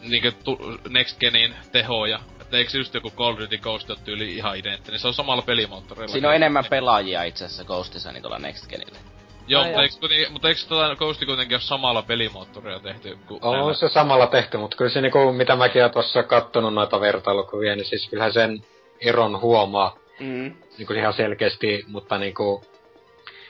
niinkö 0.01 0.31
tu, 0.43 0.57
Next 0.89 1.19
Genin 1.19 1.55
tehoja. 1.71 2.19
Että 2.41 2.57
eiks 2.57 2.75
just 2.75 2.93
joku 2.93 3.11
Call 3.11 3.33
of 3.33 3.39
Duty 3.39 3.57
Ghost 3.57 3.89
ole 3.89 3.97
tyyli 4.05 4.35
ihan 4.35 4.57
identtinen, 4.57 4.99
se 4.99 5.07
on 5.07 5.13
samalla 5.13 5.41
pelimoottorilla. 5.41 6.07
Siinä 6.07 6.29
on 6.29 6.35
enemmän 6.35 6.65
pelaajia 6.69 7.23
itse 7.23 7.45
asiassa 7.45 7.63
Ghostissa 7.63 8.11
niin 8.11 8.21
tuolla 8.21 8.39
Next 8.39 8.67
Genillä. 8.69 8.99
Joo, 9.47 9.63
mutta 9.63 9.99
kuitenkin- 9.99 10.31
mutta 10.31 10.47
eiks 10.49 10.65
tota 10.65 10.95
Ghosti 10.95 11.25
kuitenkin 11.25 11.55
ole 11.55 11.61
samalla 11.61 12.01
pelimoottorilla 12.01 12.79
tehty 12.79 13.17
kuin 13.27 13.39
On 13.43 13.53
näillä? 13.57 13.73
se 13.73 13.89
samalla 13.89 14.27
tehty, 14.27 14.57
mutta 14.57 14.77
kyllä 14.77 14.91
se 14.91 15.01
niinku, 15.01 15.33
mitä 15.33 15.55
mäkin 15.55 15.81
oon 15.81 15.91
tuossa 15.91 16.23
kattonut 16.23 16.73
noita 16.73 16.99
vertailukuvia, 17.01 17.75
niin 17.75 17.85
siis 17.85 18.09
kyllähän 18.09 18.33
sen 18.33 18.63
eron 19.01 19.41
huomaa 19.41 19.99
Mm. 20.19 20.53
niinku 20.77 20.93
ihan 20.93 21.13
selkeästi, 21.13 21.83
mutta 21.87 22.17
niinku, 22.17 22.63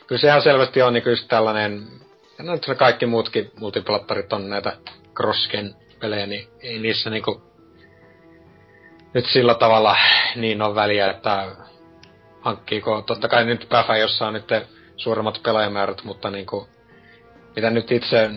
kyllä 0.07 0.21
se 0.21 0.27
ihan 0.27 0.41
selvästi 0.41 0.81
on 0.81 0.93
niinku 0.93 1.09
just 1.09 1.27
tällainen, 1.27 1.87
ja 2.37 2.43
no 2.43 2.51
nyt 2.51 2.65
kaikki 2.77 3.05
muutkin 3.05 3.51
multiplattarit 3.59 4.33
on 4.33 4.49
näitä 4.49 4.77
crossgen 5.15 5.75
pelejä, 5.99 6.25
niin 6.27 6.47
ei 6.61 6.79
niissä 6.79 7.09
niinku 7.09 7.41
nyt 9.13 9.25
sillä 9.25 9.53
tavalla 9.55 9.97
niin 10.35 10.61
on 10.61 10.75
väliä, 10.75 11.09
että 11.09 11.55
hankkiiko, 12.41 13.01
totta 13.01 13.27
kai 13.27 13.45
nyt 13.45 13.65
Päfä, 13.69 13.97
jossa 13.97 14.27
on 14.27 14.33
nyt 14.33 14.47
suuremmat 14.97 15.39
pelaajamäärät, 15.43 16.03
mutta 16.03 16.29
niinku, 16.29 16.67
mitä 17.55 17.69
nyt 17.69 17.91
itse 17.91 18.29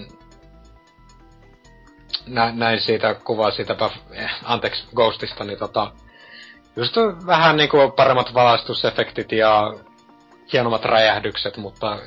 nä, 2.26 2.52
näin 2.54 2.80
siitä 2.80 3.14
kuvaa 3.14 3.50
siitä, 3.50 3.76
eh, 4.10 4.30
anteeksi, 4.44 4.84
Ghostista, 4.94 5.44
niin 5.44 5.58
tota, 5.58 5.92
just 6.76 6.96
vähän 7.26 7.56
niinku 7.56 7.76
paremmat 7.96 8.34
valaistusefektit 8.34 9.32
ja 9.32 9.74
hienommat 10.52 10.84
räjähdykset, 10.84 11.56
mutta 11.56 11.98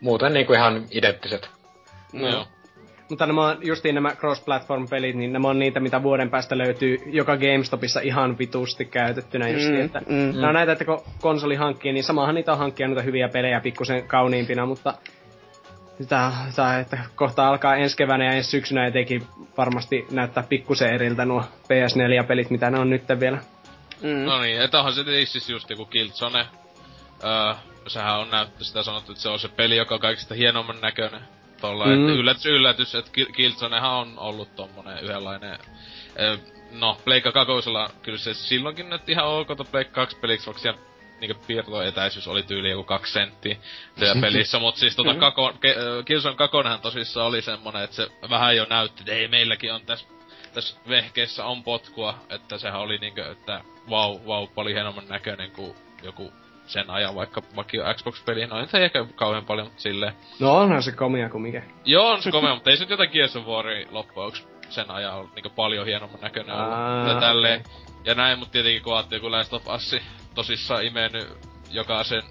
muuten 0.00 0.32
niinku 0.32 0.52
ihan 0.52 0.84
identtiset. 0.90 1.50
No. 2.12 2.28
Joo. 2.28 2.46
mutta 3.10 3.26
nämä 3.26 3.46
on 3.46 3.58
justiin 3.60 3.94
nämä 3.94 4.10
cross-platform-pelit, 4.10 5.16
niin 5.16 5.32
nämä 5.32 5.48
on 5.48 5.58
niitä, 5.58 5.80
mitä 5.80 6.02
vuoden 6.02 6.30
päästä 6.30 6.58
löytyy 6.58 6.98
joka 7.06 7.36
GameStopissa 7.36 8.00
ihan 8.00 8.38
vitusti 8.38 8.84
käytettynä 8.84 9.48
justiin, 9.48 9.74
Mm, 9.74 9.84
että 9.84 10.02
mm. 10.06 10.32
Nämä 10.34 10.48
on 10.48 10.54
näitä, 10.54 10.72
että 10.72 10.84
kun 10.84 11.02
konsoli 11.20 11.54
hankkii, 11.54 11.92
niin 11.92 12.04
samahan 12.04 12.34
niitä 12.34 12.52
on 12.52 12.58
hankkia 12.58 12.88
noita 12.88 13.02
hyviä 13.02 13.28
pelejä 13.28 13.60
pikkusen 13.60 14.08
kauniimpina, 14.08 14.66
mutta 14.66 14.94
sitä, 16.02 16.32
sitä, 16.50 16.78
että 16.80 16.98
kohta 17.14 17.48
alkaa 17.48 17.76
ensi 17.76 17.96
keväänä 17.96 18.24
ja 18.24 18.32
ensi 18.32 18.50
syksynä 18.50 18.86
etenkin 18.86 19.26
varmasti 19.56 20.06
näyttää 20.10 20.42
pikkusen 20.42 20.94
eriltä 20.94 21.24
nuo 21.24 21.40
PS4-pelit, 21.40 22.50
mitä 22.50 22.70
ne 22.70 22.78
on 22.78 22.90
nyt 22.90 23.02
vielä. 23.20 23.38
Mm. 24.02 24.24
No 24.24 24.40
niin, 24.40 24.60
että 24.62 24.78
onhan 24.78 24.94
se 24.94 25.04
tietysti 25.04 25.40
siis 25.40 25.50
just 25.50 25.70
joku 25.70 25.84
Killzone. 25.84 26.46
Öö, 27.24 27.54
sehän 27.86 28.18
on 28.18 28.30
näyttö 28.30 28.64
sitä 28.64 28.82
sanottu, 28.82 29.12
että 29.12 29.22
se 29.22 29.28
on 29.28 29.38
se 29.40 29.48
peli, 29.48 29.76
joka 29.76 29.94
on 29.94 30.00
kaikista 30.00 30.34
hienomman 30.34 30.80
näköinen. 30.80 31.20
Tolla, 31.60 31.86
Mm. 31.86 31.92
että 31.92 32.12
yllätys, 32.12 32.46
yllätys, 32.46 32.94
että 32.94 33.10
Ki- 33.12 33.32
Killzonehan 33.36 33.90
on 33.92 34.18
ollut 34.18 34.56
tommonen 34.56 35.04
yhdenlainen 35.04 35.58
öö, 36.20 36.36
no, 36.72 36.96
Pleikka 37.04 37.32
kakosella 37.32 37.90
kyllä 38.02 38.18
se 38.18 38.34
silloinkin 38.34 38.88
näytti 38.90 39.12
ihan 39.12 39.26
ok 39.26 39.48
Pleikka 39.70 39.94
2 39.94 40.16
peliksi, 40.16 40.46
vaikka 40.46 40.62
siellä 40.62 40.80
niinku 41.28 41.44
piirtoetäisyys 41.46 42.28
oli 42.28 42.42
tyyli 42.42 42.70
joku 42.70 42.84
kaksi 42.84 43.12
senttiä 43.12 43.56
siellä 43.98 44.20
pelissä, 44.26 44.58
mut 44.58 44.76
siis 44.76 44.96
tota 44.96 45.14
kako, 45.14 45.52
ke, 45.60 45.76
2 46.36 46.56
tosissaan 46.82 47.26
oli 47.26 47.42
semmonen, 47.42 47.82
että 47.82 47.96
se 47.96 48.08
vähän 48.30 48.56
jo 48.56 48.66
näytti, 48.70 49.00
että 49.00 49.12
ei 49.12 49.28
meilläkin 49.28 49.72
on 49.72 49.80
tässä 49.86 50.06
tässä 50.54 50.76
vehkeessä 50.88 51.44
on 51.44 51.62
potkua, 51.62 52.14
että 52.30 52.58
sehän 52.58 52.80
oli 52.80 52.98
niinkö, 52.98 53.30
että 53.30 53.60
vau, 53.90 54.12
wow, 54.12 54.26
vau, 54.26 54.40
wow, 54.40 54.54
paljon 54.54 54.74
hienomman 54.74 55.08
näköinen 55.08 55.50
kuin 55.50 55.74
joku 56.02 56.32
sen 56.66 56.90
ajan 56.90 57.14
vaikka 57.14 57.42
vakio 57.56 57.94
Xbox-peli. 57.94 58.46
No 58.46 58.60
ei 58.60 58.84
ehkä 58.84 59.06
kauhean 59.14 59.44
paljon, 59.44 59.66
mutta 59.66 59.82
silleen. 59.82 60.12
No 60.40 60.56
onhan 60.56 60.82
se 60.82 60.92
komia 60.92 61.28
kuin 61.28 61.42
mikä. 61.42 61.62
Joo, 61.84 62.10
on 62.10 62.22
se 62.22 62.30
komea, 62.38 62.54
mutta 62.54 62.70
ei 62.70 62.76
se 62.76 62.82
nyt 62.82 62.90
jotain 62.90 63.10
Gears 63.10 63.36
of 63.36 63.44
loppujen 63.90 64.32
sen 64.68 64.90
ajan 64.90 65.14
ollut 65.14 65.34
niinku 65.34 65.50
paljon 65.56 65.86
hienomman 65.86 66.20
näköinen 66.20 66.54
ollut. 66.54 67.08
Ja 67.08 67.20
tälleen. 67.20 67.64
Ja 68.04 68.14
näin, 68.14 68.38
mutta 68.38 68.52
tietenkin 68.52 68.82
kun 68.82 68.96
ajattelin, 68.96 69.22
kun 69.22 69.32
Last 69.32 69.52
of 69.52 69.66
Us 69.66 69.96
tosissaan 70.34 70.84
imennyt 70.84 71.28
jokaisen 71.70 72.22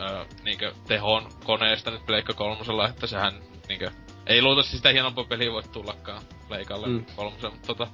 öö, 0.00 0.24
niinkö 0.42 0.72
tehon 0.88 1.28
koneesta 1.44 1.90
nyt 1.90 2.06
Pleikka 2.06 2.32
kolmosella, 2.32 2.88
että 2.88 3.06
sehän 3.06 3.32
niinkö 3.68 3.90
ei 4.26 4.42
luultavasti 4.42 4.76
sitä 4.76 4.88
hienompaa 4.88 5.24
peliä 5.24 5.52
voi 5.52 5.62
tullakaan 5.62 6.22
Pleikalle 6.48 6.86
mm. 6.86 7.04
kolmosen, 7.16 7.50
mutta 7.50 7.66
tota... 7.66 7.86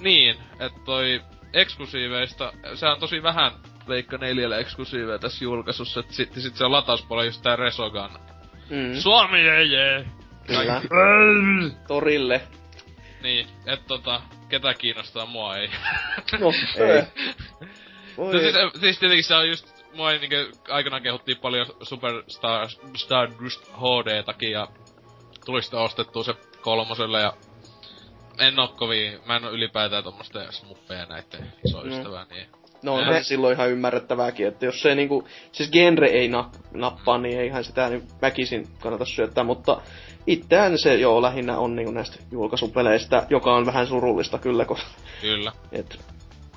Niin, 0.00 0.36
että 0.60 0.80
toi 0.84 1.20
eksklusiiveista, 1.52 2.52
se 2.74 2.86
on 2.86 3.00
tosi 3.00 3.22
vähän 3.22 3.52
Pleikka 3.86 4.18
neljällä 4.18 4.58
eksklusiiveja 4.58 5.18
tässä 5.18 5.44
julkaisussa, 5.44 6.00
että 6.00 6.12
sitten 6.12 6.42
sit 6.42 6.56
se 6.56 6.64
on 6.64 6.72
latauspuolella 6.72 7.28
just 7.28 7.42
tää 7.42 7.56
Resogun. 7.56 8.18
Mm. 8.70 8.94
Suomi 8.94 9.44
jee 9.44 9.64
jee! 9.64 10.06
Kyllä. 10.46 10.82
Torille. 11.88 12.40
Niin, 13.22 13.46
et 13.66 13.86
tota, 13.86 14.20
ketä 14.48 14.74
kiinnostaa, 14.74 15.26
mua 15.26 15.56
ei. 15.56 15.70
No, 16.40 16.52
ei. 16.86 17.02
Voi. 18.18 18.34
No, 18.34 18.40
siis, 18.40 18.54
siis 18.80 18.98
tietenkin 18.98 19.24
se 19.24 19.34
on 19.34 19.48
just, 19.48 19.84
mua 19.94 20.10
niinku, 20.10 20.36
aikanaan 20.68 21.02
kehuttiin 21.02 21.38
paljon 21.38 21.66
Superstar 21.82 22.68
Stardust 22.96 23.60
HD 23.68 24.22
takia 24.22 24.68
tuli 25.44 25.62
sitten 25.62 25.80
ostettua 25.80 26.24
se 26.24 26.34
kolmoselle 26.60 27.20
ja 27.20 27.32
en 28.38 28.58
oo 28.58 28.68
kovin, 28.68 29.18
mä 29.26 29.36
en 29.36 29.44
oo 29.44 29.50
ylipäätään 29.50 30.04
tommoista 30.04 30.52
smuppeja 30.52 31.06
näitten 31.06 31.52
iso 31.66 31.78
no. 31.78 32.26
niin... 32.30 32.46
No 32.82 32.94
onhan 32.94 33.14
se 33.14 33.24
silloin 33.24 33.54
ihan 33.54 33.70
ymmärrettävääkin, 33.70 34.46
että 34.46 34.66
jos 34.66 34.82
se 34.82 34.94
niinku, 34.94 35.28
siis 35.52 35.70
genre 35.70 36.06
ei 36.06 36.28
na, 36.28 36.50
nappaa, 36.72 37.18
niin 37.18 37.40
eihän 37.40 37.64
sitä 37.64 37.88
niin 37.88 38.02
väkisin 38.22 38.68
kannata 38.80 39.04
syöttää, 39.04 39.44
mutta 39.44 39.80
itseään 40.26 40.78
se 40.78 40.94
jo 40.94 41.22
lähinnä 41.22 41.58
on 41.58 41.76
niinku 41.76 41.92
näistä 41.92 42.16
julkaisupeleistä, 42.30 43.26
joka 43.30 43.54
on 43.54 43.66
vähän 43.66 43.86
surullista 43.86 44.38
kyllä, 44.38 44.64
kun... 44.64 44.78
Kyllä. 45.20 45.52
Et, 45.72 45.98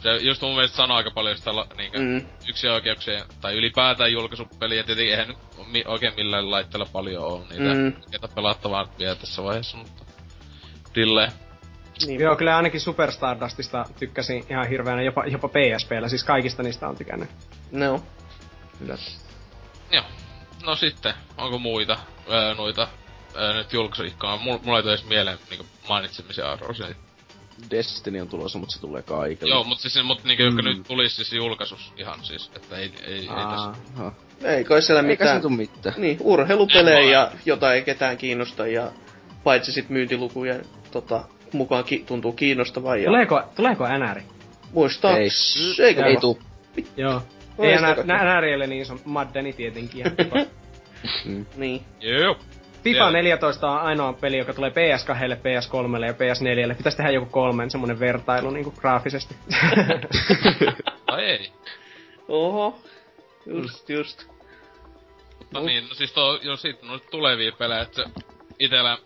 se 0.02 0.16
just 0.16 0.42
mun 0.42 0.56
mielestä 0.56 0.78
sanoo 0.78 0.98
aika 0.98 1.12
paljon 1.12 1.38
sitä 1.38 1.52
niinkö 1.78 2.00
mm. 2.00 2.26
yksi 2.50 2.68
oikeuksia, 2.68 3.26
tai 3.42 3.54
ylipäätään 3.56 4.12
julkaisupeliä, 4.12 4.84
tietenkin 4.84 5.12
eihän 5.12 5.28
nyt 5.28 5.38
mi- 5.68 5.84
oikein 5.88 6.14
millään 6.16 6.52
laitteella 6.52 6.88
paljon 6.94 7.24
ole 7.24 7.42
niitä 7.50 7.74
mm. 7.74 7.94
ketä 8.12 8.28
pelattavaa 8.36 8.88
vielä 9.00 9.16
tässä 9.16 9.44
vaiheessa, 9.44 9.78
mutta 9.78 10.04
Dille. 10.96 11.32
Niin. 12.06 12.22
Joo, 12.22 12.36
kyllä 12.36 12.58
ainakin 12.58 12.82
Super 12.82 13.12
Stardustista 13.12 13.86
tykkäsin 14.00 14.46
ihan 14.50 14.70
hirveänä, 14.70 15.02
jopa, 15.02 15.26
jopa 15.26 15.48
PSPllä, 15.48 16.10
siis 16.10 16.24
kaikista 16.24 16.64
niistä 16.64 16.88
on 16.88 16.96
tykännyt. 16.96 17.30
No. 17.72 18.04
Kyllä. 18.80 18.98
Joo. 19.92 20.04
No 20.66 20.76
sitten, 20.76 21.14
onko 21.38 21.60
muita 21.60 21.98
öö, 22.30 22.54
noita 22.56 22.88
öö, 23.36 23.54
nyt 23.54 23.74
julkaisuikkoja? 23.74 24.38
Mulla, 24.38 24.60
mulla 24.64 24.80
ei 24.80 24.88
edes 24.88 25.06
mieleen 25.06 25.38
niinku 25.50 25.66
mainitsemisen 25.90 26.46
arvoisia. 26.46 26.88
Destiny 27.72 28.22
on 28.22 28.28
tulossa, 28.28 28.60
mutta 28.60 28.74
se 28.74 28.82
tulee 28.82 29.02
kaikille. 29.02 29.54
Joo, 29.54 29.64
mutta 29.64 29.90
siis, 29.90 30.06
mut 30.06 30.24
niinku, 30.24 30.44
mm. 30.44 30.50
joka 30.50 30.62
nyt 30.62 30.88
tulisi 30.88 31.16
siis 31.16 31.34
julkaisus 31.34 31.94
ihan 31.98 32.24
siis, 32.24 32.52
että 32.56 32.78
ei, 32.78 32.92
ei, 33.08 33.14
ei 33.14 33.28
tässä. 33.28 33.72
Ei 34.44 34.64
kai 34.64 34.82
siellä 34.82 35.02
mitään. 35.02 35.36
Eikä 35.36 35.50
mitään. 35.50 35.96
Niin, 35.98 36.18
urheilupelejä, 36.20 37.32
jota 37.46 37.74
ei 37.74 37.82
ketään 37.82 38.18
kiinnosta 38.18 38.68
ja 38.68 38.92
paitsi 39.44 39.72
sit 39.72 39.90
myyntilukuja 39.90 40.56
tota, 40.92 41.24
mukaan 41.54 41.84
ki- 41.84 42.04
tuntuu 42.08 42.32
kiinnostavaa. 42.32 42.96
Ja... 42.96 43.06
Tuleeko, 43.06 43.44
tuleeko 43.56 43.88
NR? 43.98 44.22
Muistaa. 44.74 45.18
Ei, 45.18 45.30
Eikö 45.80 46.06
ei 46.06 46.18
tuu. 46.18 46.40
Joo. 46.98 47.22
Ei 47.60 47.76
NR, 48.06 48.44
ei 48.44 48.56
ole 48.56 48.68
niin 48.68 48.82
iso 48.82 48.96
Maddeni 49.06 49.54
tietenkin. 49.54 50.06
mm. 51.26 51.46
Niin. 51.56 51.82
Joo. 52.00 52.38
FIFA 52.84 53.12
14 53.12 53.72
on 53.72 53.80
ainoa 53.80 54.14
peli, 54.14 54.38
joka 54.38 54.54
tulee 54.54 54.70
PS2, 54.70 55.36
PS3 55.36 56.06
ja 56.06 56.12
PS4. 56.12 56.76
Pitäisi 56.76 56.98
tehdä 56.98 57.12
joku 57.12 57.32
kolmen 57.32 57.72
semmonen 57.72 58.00
vertailu 58.00 58.50
niinku 58.50 58.72
graafisesti. 58.72 59.36
Ai 61.08 61.26
ei. 61.26 61.52
Oho. 62.28 62.80
Just, 63.46 63.90
just. 63.90 64.28
Mutta 65.40 65.60
no. 65.60 65.66
niin, 65.66 65.90
no 65.90 65.94
siis 65.94 66.14
tuo, 66.14 66.40
jo 66.42 66.58
sit 66.58 66.82
no 66.82 67.00
tulevia 67.00 67.52
pelejä, 67.52 67.82
että 67.82 68.04
itellä 68.60 68.98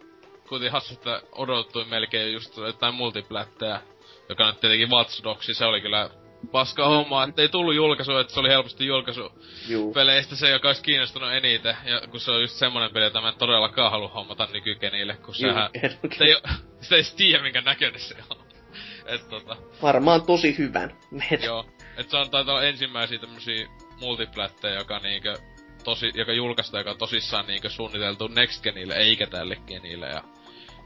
kuitenkin 0.50 0.72
hassu, 0.72 0.94
että 0.94 1.22
odottui 1.32 1.86
melkein 1.86 2.34
just 2.34 2.58
jotain 2.58 2.96
multiplättejä, 2.96 3.82
joka 4.30 4.48
nyt 4.48 4.60
tietenkin 4.60 4.90
Watch 4.90 5.24
Dogs, 5.24 5.48
se 5.52 5.66
oli 5.66 5.82
kyllä 5.82 6.10
paska 6.52 6.88
homma, 6.88 7.24
että 7.24 7.42
ei 7.42 7.50
tullut 7.50 7.76
julkaisu, 7.76 8.18
että 8.18 8.34
se 8.34 8.40
oli 8.40 8.50
helposti 8.50 8.86
julkaisu 8.86 9.32
Juu. 9.68 9.94
peleistä 9.94 10.36
se, 10.36 10.50
joka 10.50 10.68
olisi 10.68 10.84
kiinnostunut 10.84 11.34
eniten. 11.34 11.78
Ja 11.86 12.02
kun 12.08 12.20
se 12.20 12.32
on 12.32 12.42
just 12.42 12.56
semmonen 12.56 12.92
peli, 12.94 13.04
jota 13.04 13.22
mä 13.22 13.30
en 13.30 13.36
todellakaan 13.38 13.92
halua 13.92 14.08
hommata 14.08 14.48
nykykenille, 14.54 15.14
kun 15.14 15.36
Juu, 15.40 15.54
sehän... 15.54 15.70
Se 16.18 16.24
ei, 16.24 16.36
se 16.82 16.96
ei 16.96 17.04
tiedä, 17.16 17.44
minkä 17.44 17.62
näköinen 17.62 18.00
se 18.00 18.16
on. 18.30 18.38
Et 19.14 19.30
tota... 19.30 19.58
Varmaan 19.82 20.22
tosi 20.22 20.58
hyvän. 20.58 20.98
Joo. 21.46 21.66
Et 21.98 22.10
se 22.10 22.18
on 22.18 22.30
taitaa 22.30 22.56
olla 22.56 22.64
ensimmäisiä 22.64 23.20
tämmösiä 23.20 23.68
multiplättejä, 24.00 24.76
joka 24.76 25.00
niinkö 25.00 25.38
tosi, 25.84 26.12
joka 26.14 26.34
julkaista, 26.34 26.78
joka 26.78 26.92
on 26.92 26.98
tosissaan 26.98 27.48
niinkö 27.48 27.70
suunniteltu 27.70 28.28
next 28.28 28.64
genille, 28.64 28.94
eikä 28.96 29.28
tälle 29.28 29.56
genille. 29.68 30.08
Ja 30.08 30.24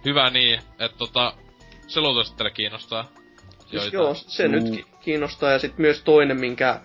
hyvä 0.05 0.29
niin, 0.29 0.59
että 0.79 0.97
tota, 0.97 1.33
se 1.87 2.01
luultavasti 2.01 2.43
kiinnostaa. 2.53 3.11
Siis 3.69 3.93
joo, 3.93 4.13
se 4.13 4.47
mm. 4.47 4.51
nyt 4.51 4.85
kiinnostaa. 5.01 5.51
Ja 5.51 5.59
sitten 5.59 5.81
myös 5.81 6.01
toinen, 6.01 6.39
minkä 6.39 6.79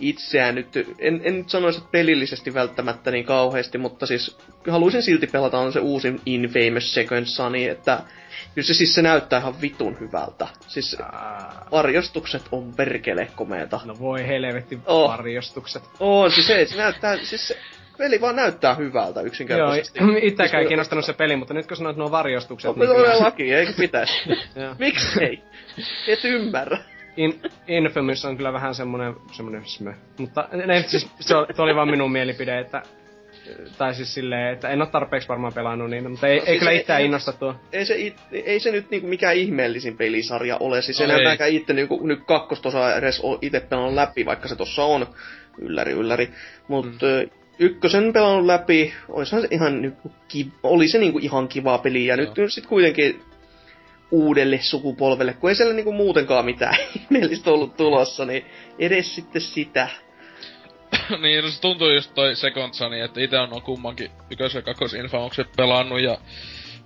itseään 0.00 0.54
nyt, 0.54 0.68
en, 0.98 1.20
en 1.24 1.36
nyt 1.36 1.50
sanoisi, 1.50 1.78
että 1.78 1.90
pelillisesti 1.90 2.54
välttämättä 2.54 3.10
niin 3.10 3.24
kauheasti, 3.24 3.78
mutta 3.78 4.06
siis 4.06 4.38
haluaisin 4.68 5.02
silti 5.02 5.26
pelata 5.26 5.58
on 5.58 5.72
se 5.72 5.80
uusin 5.80 6.20
Infamous 6.26 6.94
Second 6.94 7.26
Sunny, 7.26 7.64
että 7.64 8.00
kyllä 8.54 8.66
se 8.66 8.74
siis 8.74 8.94
se 8.94 9.02
näyttää 9.02 9.38
ihan 9.38 9.60
vitun 9.60 10.00
hyvältä. 10.00 10.48
Siis 10.66 10.96
varjostukset 11.70 12.42
on 12.52 12.74
perkele 12.76 13.28
komeeta. 13.36 13.80
No 13.84 13.98
voi 13.98 14.26
helvetti 14.26 14.78
oh. 14.86 15.10
varjostukset. 15.10 15.82
On, 16.00 16.30
siis 16.30 16.46
se, 16.46 16.66
se 16.66 16.76
näyttää, 16.76 17.16
siis 17.16 17.48
se, 17.48 17.56
peli 17.98 18.20
vaan 18.20 18.36
näyttää 18.36 18.74
hyvältä 18.74 19.20
yksinkertaisesti. 19.20 19.98
Joo, 19.98 20.10
itseäkään 20.22 20.62
ei 20.62 20.68
kiinnostanut 20.68 21.04
se 21.04 21.12
peli, 21.12 21.36
mutta 21.36 21.54
nyt 21.54 21.66
kun 21.66 21.76
sanoit 21.76 21.96
nuo 21.96 22.10
varjostukset... 22.10 22.70
On, 22.70 22.78
niin 22.78 22.88
todellakin, 22.88 23.54
eikö 23.54 23.72
pitäisi? 23.72 24.14
Miksi 24.78 25.24
ei? 25.24 25.42
Et 26.08 26.24
ymmärrä. 26.24 26.78
In, 27.16 27.40
Infamous 27.68 28.24
on 28.24 28.36
kyllä 28.36 28.52
vähän 28.52 28.74
semmonen, 28.74 29.14
semmonen 29.32 29.66
smö. 29.66 29.92
Mutta 30.18 30.48
ne, 30.52 30.84
siis, 30.86 31.08
se, 31.20 31.36
oli, 31.36 31.46
se 31.54 31.62
oli 31.62 31.74
vaan 31.74 31.90
minun 31.90 32.12
mielipide, 32.12 32.58
että 32.58 32.82
tai 33.78 33.94
siis 33.94 34.14
silleen, 34.14 34.52
että 34.52 34.68
en 34.68 34.82
ole 34.82 34.88
tarpeeksi 34.88 35.28
varmaan 35.28 35.52
pelannut 35.52 35.90
niin, 35.90 36.10
mutta 36.10 36.26
ei, 36.26 36.36
no, 36.36 36.42
ei 36.42 36.46
siis 36.46 36.58
kyllä 36.58 36.72
itseään 36.72 37.02
innosta 37.02 37.32
tuo. 37.32 37.54
Ei 37.72 37.86
se, 37.86 37.94
it, 37.96 38.16
ei 38.32 38.60
se 38.60 38.70
nyt 38.70 38.90
niinku 38.90 39.08
mikään 39.08 39.36
ihmeellisin 39.36 39.96
pelisarja 39.96 40.56
ole, 40.60 40.82
siis 40.82 41.00
no 41.00 41.04
enää 41.04 41.46
itse 41.46 41.72
niinku, 41.72 42.06
nyt 42.06 42.20
kakkostosa 42.26 42.96
edes 42.96 43.22
itse 43.42 43.60
pelannut 43.60 43.94
läpi, 43.94 44.26
vaikka 44.26 44.48
se 44.48 44.56
tossa 44.56 44.84
on 44.84 45.06
ylläri 45.58 45.92
ylläri. 45.92 46.30
Mutta 46.68 47.06
mm 47.06 47.30
ykkösen 47.58 48.12
pelannut 48.12 48.46
läpi, 48.46 48.92
olisihan 49.08 49.42
se 49.42 49.48
ihan 49.50 49.82
niinku, 49.82 50.12
ki- 50.28 50.52
oli 50.62 50.88
se 50.88 50.98
niinku 50.98 51.18
ihan 51.18 51.48
kiva 51.48 51.78
peli, 51.78 52.06
ja 52.06 52.16
Joo. 52.16 52.34
nyt 52.36 52.52
sitten 52.52 52.68
kuitenkin 52.68 53.20
uudelle 54.10 54.58
sukupolvelle, 54.62 55.32
kun 55.32 55.50
ei 55.50 55.56
siellä 55.56 55.74
niinku 55.74 55.92
muutenkaan 55.92 56.44
mitään 56.44 56.76
ihmeellistä 57.00 57.50
ollut 57.50 57.76
tulossa, 57.76 58.24
niin 58.24 58.46
edes 58.78 59.14
sitten 59.14 59.42
sitä. 59.42 59.88
niin, 61.22 61.52
se 61.52 61.60
tuntuu 61.60 61.90
just 61.90 62.14
toi 62.14 62.36
Second 62.36 62.74
Sunny, 62.74 63.00
että 63.00 63.20
itse 63.20 63.38
on 63.38 63.62
kummankin 63.62 64.10
ykkös- 64.30 64.54
ja 64.54 64.62
kakkosinfamukset 64.62 65.48
pelannut, 65.56 66.00
ja 66.00 66.18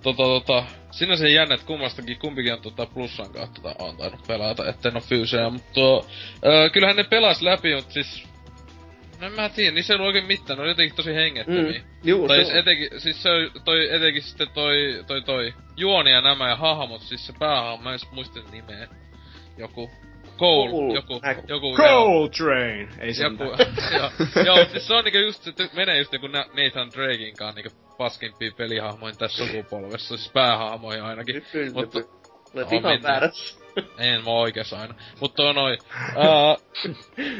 tota, 0.03 0.23
tota, 0.23 0.63
sinänsä 0.91 1.27
jännä, 1.27 1.55
että 1.55 1.67
kummastakin, 1.67 2.19
kumpikin 2.19 2.53
on 2.53 2.61
tota 2.61 2.85
plussan 2.85 3.33
kautta 3.33 3.61
tota, 3.61 3.83
on 3.83 3.97
tainnut 3.97 4.27
pelata, 4.27 4.69
etten 4.69 4.95
oo 4.95 5.01
fyysejä, 5.01 5.49
mutta 5.49 5.73
tuo, 5.73 6.05
kyllähän 6.73 6.95
ne 6.95 7.03
pelas 7.03 7.41
läpi, 7.41 7.75
mutta 7.75 7.93
siis 7.93 8.23
No 9.21 9.27
en 9.27 9.33
mä 9.33 9.49
tiedä, 9.49 9.71
niin 9.71 9.83
se 9.83 9.93
on 9.93 10.01
oikein 10.01 10.25
mitään, 10.25 10.57
ne 10.57 10.63
on 10.63 10.69
jotenkin 10.69 10.95
tosi 10.95 11.15
hengettömiä. 11.15 11.79
Mm, 11.79 11.85
juu, 12.03 12.27
tai 12.27 12.37
siis 12.37 12.55
etenkin, 12.55 12.89
siis 12.97 13.23
se 13.23 13.29
toi, 13.65 13.95
etenkin 13.95 14.23
sitten 14.23 14.47
toi, 14.53 15.03
toi, 15.07 15.21
toi, 15.21 15.53
juoni 15.77 16.11
ja 16.11 16.21
nämä 16.21 16.49
ja 16.49 16.55
hahmot, 16.55 17.01
siis 17.01 17.27
se 17.27 17.33
päähahmo, 17.39 17.83
mä 17.83 17.93
en 17.93 17.99
muista 18.11 18.39
nimeä. 18.51 18.87
Joku, 19.57 19.91
Cole, 20.37 20.71
Cole. 20.71 20.93
joku, 20.93 21.21
Äk. 21.25 21.37
joku, 21.47 21.75
Cole 21.75 22.29
Train! 22.29 22.89
Ei 22.99 23.13
se 23.13 23.23
joku, 23.23 23.43
joo, 23.97 24.09
joo, 24.45 24.65
siis 24.71 24.87
se 24.87 24.93
on 24.93 25.03
niinku 25.03 25.19
just, 25.19 25.43
se 25.43 25.69
menee 25.73 25.97
just 25.97 26.11
niinku 26.11 26.27
Nathan 26.27 26.91
Drakein 26.95 27.35
kanssa 27.35 27.61
niinku 27.61 27.95
paskimpia 27.97 28.51
pelihahmoin 28.57 29.17
tässä 29.17 29.45
sukupolvessa, 29.45 30.17
siis 30.17 30.31
päähahmoja 30.31 31.05
ainakin. 31.05 31.45
Mutta, 31.73 31.99
Olet 32.55 32.71
ihan 32.71 33.03
väärässä. 33.03 33.60
En 33.97 34.23
mä 34.23 34.31
oikeassa 34.31 34.79
aina. 34.81 34.93
Mutta 35.19 35.43
on 35.43 35.55
noin. 35.55 35.77
Uh, 36.15 36.83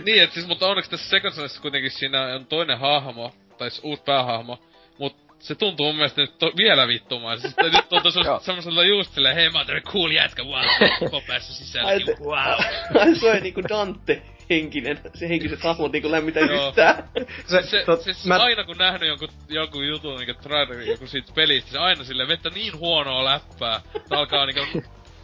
niin, 0.05 0.23
et 0.23 0.31
siis, 0.31 0.47
mutta 0.47 0.67
onneksi 0.67 0.91
tässä 0.91 1.09
Second 1.09 1.33
Sonissa 1.33 1.61
kuitenkin 1.61 1.91
siinä 1.91 2.23
on 2.35 2.45
toinen 2.45 2.79
hahmo, 2.79 3.33
tai 3.57 3.71
siis 3.71 3.83
uusi 3.83 4.03
päähahmo, 4.03 4.59
mut 4.99 5.15
se 5.39 5.55
tuntuu 5.55 5.85
mun 5.85 5.95
mielestä 5.95 6.21
nyt 6.21 6.37
to- 6.37 6.51
vielä 6.57 6.87
vittumaiselta. 6.87 7.63
nyt 7.63 7.89
tuntuu 7.89 8.11
Joo. 8.25 8.39
se 8.39 8.45
semmosella 8.45 8.83
just 8.83 9.13
silleen, 9.13 9.35
hei 9.35 9.49
mä 9.49 9.59
oon 9.59 9.67
tämmönen 9.67 9.91
cool 9.91 10.11
jätkä, 10.11 10.43
wow, 10.43 10.63
koko 10.99 11.21
päässä 11.27 11.79
te- 12.05 12.15
wow. 12.23 12.59
Ai 13.01 13.15
se 13.15 13.31
on 13.31 13.43
niinku 13.43 13.61
Dante 13.69 14.21
henkinen, 14.49 14.99
se 15.13 15.29
henkiset 15.29 15.63
hahmot 15.63 15.91
niinku 15.91 16.11
lämmitä 16.11 16.39
yhtään. 16.39 17.09
Se, 17.45 17.61
Se, 17.63 17.83
tot, 17.85 18.01
siis 18.01 18.25
mä, 18.25 18.37
aina 18.43 18.63
kun 18.63 18.77
nähnyt 18.77 19.09
jonkun, 19.09 19.29
jonkun 19.49 19.87
jutun, 19.87 20.19
niinku 20.19 20.41
trailerin 20.43 20.87
joku 20.87 21.07
siitä 21.07 21.31
pelistä, 21.35 21.71
se 21.71 21.77
aina 21.77 22.03
sille 22.03 22.27
vettä 22.27 22.49
niin 22.49 22.77
huonoa 22.77 23.25
läppää, 23.25 23.81
että 23.95 24.17
alkaa 24.17 24.45
niinku 24.45 24.81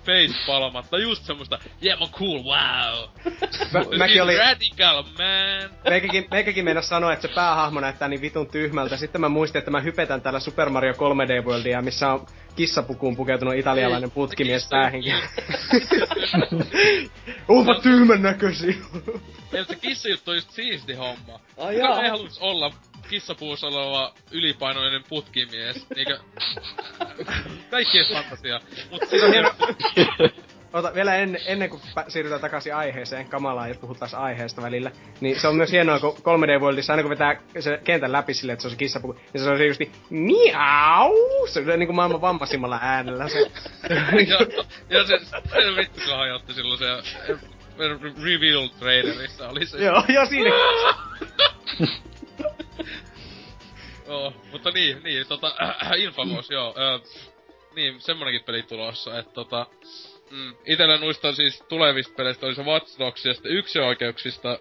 face 0.07 0.33
palamatta, 0.47 0.97
just 0.97 1.23
semmoista, 1.23 1.59
yeah, 1.83 2.01
oon 2.01 2.09
cool, 2.11 2.43
wow. 2.43 3.09
mä, 3.73 3.97
mäkin 3.97 4.23
oli, 4.23 4.37
Radical, 4.37 5.03
man. 5.03 5.69
meikäkin, 5.89 6.27
meikäkin 6.31 6.65
meinas 6.65 6.89
sanoa, 6.89 7.13
että 7.13 7.27
se 7.27 7.33
päähahmo 7.33 7.79
näyttää 7.79 8.07
niin 8.07 8.21
vitun 8.21 8.47
tyhmältä. 8.47 8.97
Sitten 8.97 9.21
mä 9.21 9.29
muistin, 9.29 9.59
että 9.59 9.71
mä 9.71 9.79
hypetän 9.81 10.21
täällä 10.21 10.39
Super 10.39 10.69
Mario 10.69 10.93
3D 10.93 11.45
Worldia, 11.45 11.81
missä 11.81 12.11
on 12.13 12.25
kissapukuun 12.55 13.15
pukeutunut 13.15 13.55
italialainen 13.55 14.07
Ei, 14.09 14.13
putkimies 14.13 14.63
kissa- 14.63 14.69
päähenki. 14.69 15.09
Onpa 17.47 17.75
tyhmän 17.81 18.21
näköisiä. 18.21 18.75
Eli 19.53 19.65
se 19.65 19.75
kissajuttu 19.75 20.31
on 20.31 20.37
just 20.37 20.51
siisti 20.51 20.93
homma. 20.93 21.39
Ai 21.57 21.75
Kuka 21.75 21.87
jaa. 21.87 22.03
ei 22.03 22.09
halus 22.09 22.39
olla 22.39 22.71
kissapuussa 23.09 23.67
oleva 23.67 24.13
ylipainoinen 24.31 25.03
putkimies, 25.09 25.85
niinkö... 25.95 26.19
Kaikkien 27.71 28.05
fantasia. 28.13 28.59
Mut 28.91 29.01
siinä 29.09 29.25
on 29.25 29.31
hieno... 29.31 29.51
Ota, 30.73 30.93
vielä 30.93 31.15
ennen, 31.15 31.41
ennen 31.45 31.69
kuin 31.69 31.81
siirrytään 32.07 32.41
takaisin 32.41 32.75
aiheeseen, 32.75 33.29
kamalaa 33.29 33.67
ja 33.67 33.75
puhutaan 33.75 34.15
aiheesta 34.15 34.61
välillä, 34.61 34.91
niin 35.21 35.39
se 35.39 35.47
on 35.47 35.55
myös 35.55 35.71
hienoa, 35.71 35.99
kun 35.99 36.17
3D 36.17 36.61
Worldissa 36.61 36.93
aina 36.93 37.03
kun 37.03 37.09
vetää 37.09 37.41
se 37.59 37.79
kentän 37.83 38.11
läpi 38.11 38.33
silleen, 38.33 38.53
että 38.53 38.61
se 38.61 38.67
on 38.67 38.71
se 38.71 38.77
kissapuku, 38.77 39.13
niin 39.33 39.43
se 39.43 39.49
on 39.49 39.57
se 39.57 39.65
justi 39.65 39.91
miau! 40.09 41.13
Se 41.47 41.59
on 41.73 41.79
niinku 41.79 41.93
maailman 41.93 42.21
vammaisimmalla 42.21 42.79
äänellä 42.81 43.27
se. 43.27 43.39
ja, 44.27 44.39
ja 44.89 45.07
se, 45.07 45.19
se 45.25 45.75
vittu 45.77 46.01
kun 46.05 46.17
hajotti 46.17 46.53
silloin 46.53 46.79
se... 46.79 46.93
eh, 46.93 47.37
Reveal 48.23 48.67
trailerissa 48.67 49.49
oli 49.49 49.65
se. 49.65 49.77
joo, 49.77 50.03
joo 50.09 50.25
siinä. 50.25 50.49
Joo, 54.07 54.33
mutta 54.51 54.71
niin, 54.71 55.03
niin, 55.03 55.27
tota, 55.27 55.55
äh, 55.61 55.91
Infamous, 56.03 56.49
joo, 56.51 56.75
äh, 56.77 57.01
niin, 57.75 58.01
semmonenkin 58.01 58.43
peli 58.43 58.63
tulossa, 58.63 59.19
että 59.19 59.33
tota, 59.33 59.65
mm, 60.31 60.53
itellä 60.65 60.97
noista 60.97 61.33
siis 61.35 61.63
tulevista 61.69 62.13
peleistä 62.17 62.45
oli 62.45 62.55
se 62.55 62.63
Watch 62.63 62.99
Dogs 62.99 63.25
ja 63.25 63.33
sitten 63.33 63.51
yksioikeuksista, 63.51 64.59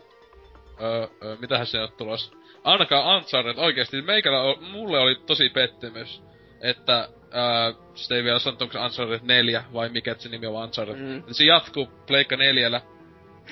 öö, 0.82 1.06
öö, 1.24 1.36
mitähän 1.40 1.66
se 1.66 1.80
on 1.80 1.88
tulossa, 1.98 2.32
ainakaan 2.64 3.16
Uncharted, 3.16 3.54
oikeesti, 3.58 4.02
meikällä, 4.02 4.40
o- 4.42 4.60
mulle 4.60 4.98
oli 4.98 5.14
tosi 5.26 5.48
pettymys, 5.48 6.22
että, 6.62 6.98
äh, 7.00 7.74
sitä 7.94 8.14
ei 8.14 8.24
vielä 8.24 8.38
sanottu, 8.38 8.64
onko 8.64 8.72
se 8.72 8.78
Uncharted 8.78 9.20
4 9.22 9.64
vai 9.72 9.88
mikä 9.88 10.14
se 10.18 10.28
nimi 10.28 10.46
on 10.46 10.54
Uncharted, 10.64 10.96
Mm. 10.96 11.22
se 11.32 11.44
jatkuu 11.44 11.86
Pleikka 12.06 12.36
4 12.36 12.80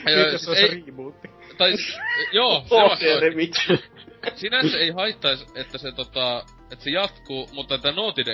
Nyt 0.07 0.33
jos 0.33 0.43
se 0.45 0.51
on 0.51 0.57
se 0.57 0.67
rebootti. 0.87 1.29
tai, 1.59 1.73
joo, 2.33 2.65
se 2.69 2.75
on, 2.75 2.97
se. 2.97 3.21
sinänsä 4.37 4.79
ei 4.79 4.91
haittais, 4.91 5.47
että 5.55 5.79
se 5.79 5.93
tota, 5.93 6.45
että 6.71 6.85
se 6.85 6.91
jatkuu, 6.91 7.51
mutta 7.53 7.75
että 7.75 7.93
Naughty 7.93 8.25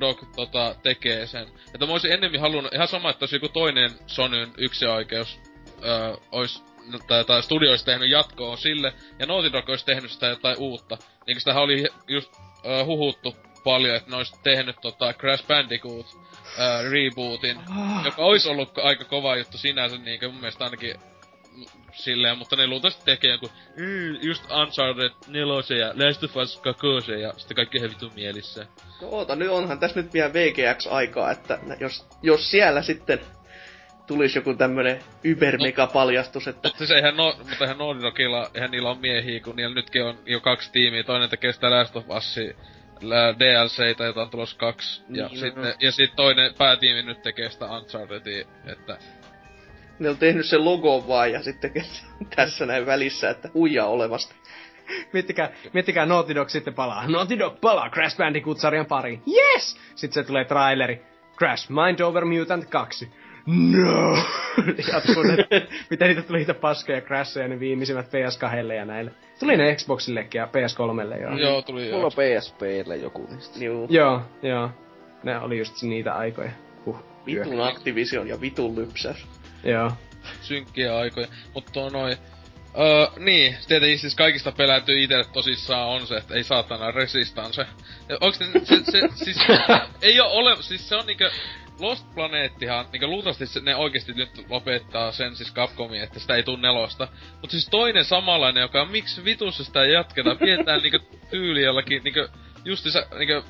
Dog 0.00 0.22
tota, 0.36 0.74
tekee 0.82 1.26
sen. 1.26 1.48
Että 1.74 1.86
mä 1.86 1.92
olisin 1.92 2.12
ennemmin 2.12 2.40
halunnut, 2.40 2.74
ihan 2.74 2.88
sama, 2.88 3.10
että 3.10 3.22
olisi 3.22 3.36
joku 3.36 3.48
toinen 3.48 3.90
Sonyn 4.06 4.52
yksinoikeus, 4.58 5.40
öö, 5.84 6.14
ois, 6.32 6.64
no, 6.92 6.98
tai, 7.08 7.24
tai 7.24 7.42
studio 7.42 7.70
olisi 7.70 7.84
tehnyt 7.84 8.10
jatkoa 8.10 8.56
sille, 8.56 8.92
ja 9.18 9.26
Naughty 9.26 9.52
Dog 9.52 9.68
olisi 9.68 9.86
tehnyt 9.86 10.10
sitä 10.10 10.26
jotain 10.26 10.58
uutta. 10.58 10.98
Niin 11.26 11.40
sitähän 11.40 11.62
oli 11.62 11.84
just 12.08 12.32
öö, 12.66 12.84
huhuttu 12.84 13.36
paljon, 13.64 13.96
että 13.96 14.10
ne 14.10 14.16
olisi 14.16 14.34
tehnyt 14.42 14.76
tota 14.80 15.12
Crash 15.12 15.46
Bandicoot 15.46 16.06
öö, 16.58 16.90
rebootin, 16.90 17.58
joka 18.04 18.22
olisi 18.22 18.48
ollut 18.48 18.78
aika 18.78 19.04
kova 19.04 19.36
juttu 19.36 19.58
sinänsä, 19.58 19.96
niin 19.96 20.20
mun 20.22 20.40
mielestä 20.40 20.64
ainakin 20.64 20.94
silleen, 21.92 22.38
mutta 22.38 22.56
ne 22.56 22.66
luultavasti 22.66 23.04
tekee 23.04 23.30
joku 23.30 23.50
mm, 23.76 24.16
just 24.22 24.44
Uncharted 24.50 25.10
4 25.28 25.86
ja 25.86 26.06
Last 26.06 26.24
of 26.24 26.36
Us 26.36 26.56
2 26.56 26.86
ja 27.22 27.32
sitten 27.36 27.54
kaikki 27.56 27.78
ihan 27.78 27.90
vitun 27.90 28.12
mielissä. 28.14 28.66
No 29.00 29.08
oota, 29.08 29.36
nyt 29.36 29.48
onhan 29.50 29.78
tässä 29.78 30.00
nyt 30.02 30.12
vielä 30.12 30.32
VGX-aikaa, 30.32 31.30
että 31.30 31.58
jos, 31.80 32.06
jos 32.22 32.50
siellä 32.50 32.82
sitten 32.82 33.20
tulisi 34.06 34.38
joku 34.38 34.54
tämmönen 34.54 35.00
ybermega 35.24 35.86
paljastus, 35.86 36.48
että 36.48 36.68
Mutta 36.68 36.78
siis 36.78 36.90
eihän, 36.90 37.16
no, 37.16 37.34
mutta 37.38 37.64
eihän 37.64 37.78
Naughty 37.78 38.02
Dogilla, 38.02 38.50
eihän 38.54 38.70
niillä 38.70 38.90
on 38.90 39.00
miehiä, 39.00 39.40
kun 39.40 39.56
niillä 39.56 39.74
nytkin 39.74 40.04
on 40.04 40.18
jo 40.26 40.40
kaksi 40.40 40.72
tiimiä. 40.72 41.02
Toinen 41.02 41.30
tekee 41.30 41.52
sitä 41.52 41.70
Last 41.70 41.96
of 41.96 42.04
Usia, 42.10 42.54
lä- 43.00 43.34
DLCtä, 43.38 44.04
jota 44.04 44.22
on 44.22 44.30
tulossa 44.30 44.56
kaksi. 44.58 45.02
Ja, 45.08 45.26
Niin, 45.28 45.38
sitten, 45.40 45.64
no. 45.64 45.74
ja 45.80 45.92
sitten 45.92 46.16
toinen 46.16 46.54
päätiimi 46.54 47.02
nyt 47.02 47.22
tekee 47.22 47.50
sitä 47.50 47.66
Unchartedia, 47.66 48.44
että 48.66 48.98
ne 50.02 50.10
on 50.10 50.16
tehnyt 50.16 50.46
sen 50.46 50.64
logon 50.64 51.08
vaan 51.08 51.32
ja 51.32 51.42
sitten 51.42 51.72
tässä 52.36 52.66
näin 52.66 52.86
välissä, 52.86 53.30
että 53.30 53.48
huijaa 53.54 53.86
olevasti. 53.86 54.34
Miettikää, 55.12 55.50
miettikää 55.72 56.06
Naughty 56.06 56.34
Dog 56.34 56.48
sitten 56.48 56.74
palaa. 56.74 57.06
Naughty 57.08 57.38
Dog 57.38 57.60
palaa 57.60 57.90
Crash 57.90 58.16
Bandicoot-sarjan 58.16 58.86
pariin. 58.86 59.22
Yes! 59.28 59.78
Sitten 59.94 60.22
se 60.22 60.26
tulee 60.26 60.44
traileri. 60.44 61.02
Crash 61.38 61.70
Mind 61.70 62.00
Over 62.00 62.24
Mutant 62.24 62.64
2. 62.64 63.08
No! 63.46 64.16
Jatkuu 64.92 65.22
ne, 65.22 65.36
mitä 65.90 66.06
niitä 66.06 66.22
tuli 66.22 66.38
niitä 66.38 66.54
paskoja 66.54 67.00
Crashia, 67.00 67.48
ne 67.48 67.60
viimeisimmät 67.60 68.06
PS2 68.06 68.72
ja 68.72 68.84
näille. 68.84 69.10
Tuli 69.40 69.56
ne 69.56 69.74
Xboxillekin 69.76 70.38
ja 70.38 70.46
PS3 70.46 71.20
joo. 71.22 71.38
joo, 71.38 71.62
tuli 71.62 71.90
Mulla 71.92 71.96
jo. 71.98 72.06
on 72.06 72.12
PSPlle 72.12 72.96
joku 72.96 73.26
niistä. 73.30 73.64
Juu. 73.64 73.86
Joo, 73.90 74.22
joo. 74.42 74.70
Ne 75.22 75.38
oli 75.40 75.58
just 75.58 75.82
niitä 75.82 76.14
aikoja. 76.14 76.50
Huh. 76.86 76.96
Vitun 77.26 77.60
Activision 77.60 78.28
ja 78.28 78.40
vitun 78.40 78.76
lypsäys. 78.76 79.26
Joo. 79.64 79.92
synkkiä 80.40 80.96
aikoja. 80.96 81.26
Mutta 81.54 81.80
on 81.80 81.92
noin... 81.92 82.16
Öö, 82.78 83.06
niin, 83.18 83.56
tietenkin 83.68 83.98
siis 83.98 84.14
kaikista 84.14 84.52
pelätyy 84.52 85.02
itelle 85.02 85.24
tosissaan 85.24 85.88
on 85.88 86.06
se, 86.06 86.16
että 86.16 86.34
ei 86.34 86.44
saatana 86.44 86.90
resistance. 86.90 87.66
Ja 88.08 88.18
Onks 88.20 88.40
ne, 88.40 88.46
se, 88.64 88.76
se, 88.92 89.00
siis, 89.14 89.36
ei 90.02 90.20
oo 90.20 90.28
ole, 90.30 90.62
siis 90.62 90.88
se 90.88 90.96
on 90.96 91.06
niinkö, 91.06 91.30
Lost 91.78 92.14
Planettihan, 92.14 92.86
niinkö 92.92 93.06
luultavasti 93.06 93.46
se, 93.46 93.60
ne 93.60 93.76
oikeesti 93.76 94.12
nyt 94.12 94.46
lopettaa 94.48 95.12
sen 95.12 95.36
siis 95.36 95.52
Capcomi, 95.54 95.98
että 95.98 96.20
sitä 96.20 96.34
ei 96.34 96.42
tuu 96.42 96.56
nelosta. 96.56 97.08
Mut 97.40 97.50
siis 97.50 97.68
toinen 97.68 98.04
samanlainen, 98.04 98.60
joka 98.60 98.82
on 98.82 98.90
miksi 98.90 99.24
vitussa 99.24 99.64
sitä 99.64 99.82
ei 99.82 99.92
jatketa, 99.92 100.34
pidetään 100.34 100.82
niinkö 100.82 100.98
tyyli 101.30 101.62
jollakin 101.62 102.02
niinkö, 102.04 102.28
justiinsa 102.64 103.06
niinkö 103.18 103.42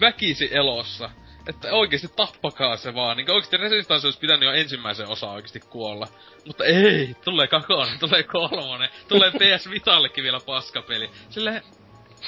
väkisi 0.00 0.48
elossa. 0.52 1.10
Että 1.48 1.72
oikeesti 1.72 2.08
tappakaa 2.16 2.76
se 2.76 2.94
vaan. 2.94 3.16
Niin 3.16 3.30
oikeesti 3.30 3.56
Resistance 3.56 4.06
olisi 4.06 4.18
pitänyt 4.18 4.42
jo 4.44 4.52
ensimmäisen 4.52 5.08
osa 5.08 5.30
oikeesti 5.30 5.60
kuolla. 5.60 6.08
Mutta 6.46 6.64
ei, 6.64 7.16
tulee 7.24 7.46
kakonen, 7.46 7.98
tulee 7.98 8.22
kolmonen, 8.22 8.88
tulee 9.08 9.30
PS 9.30 9.70
Vitallekin 9.70 10.24
vielä 10.24 10.40
paskapeli. 10.46 11.10
Silleen, 11.30 11.62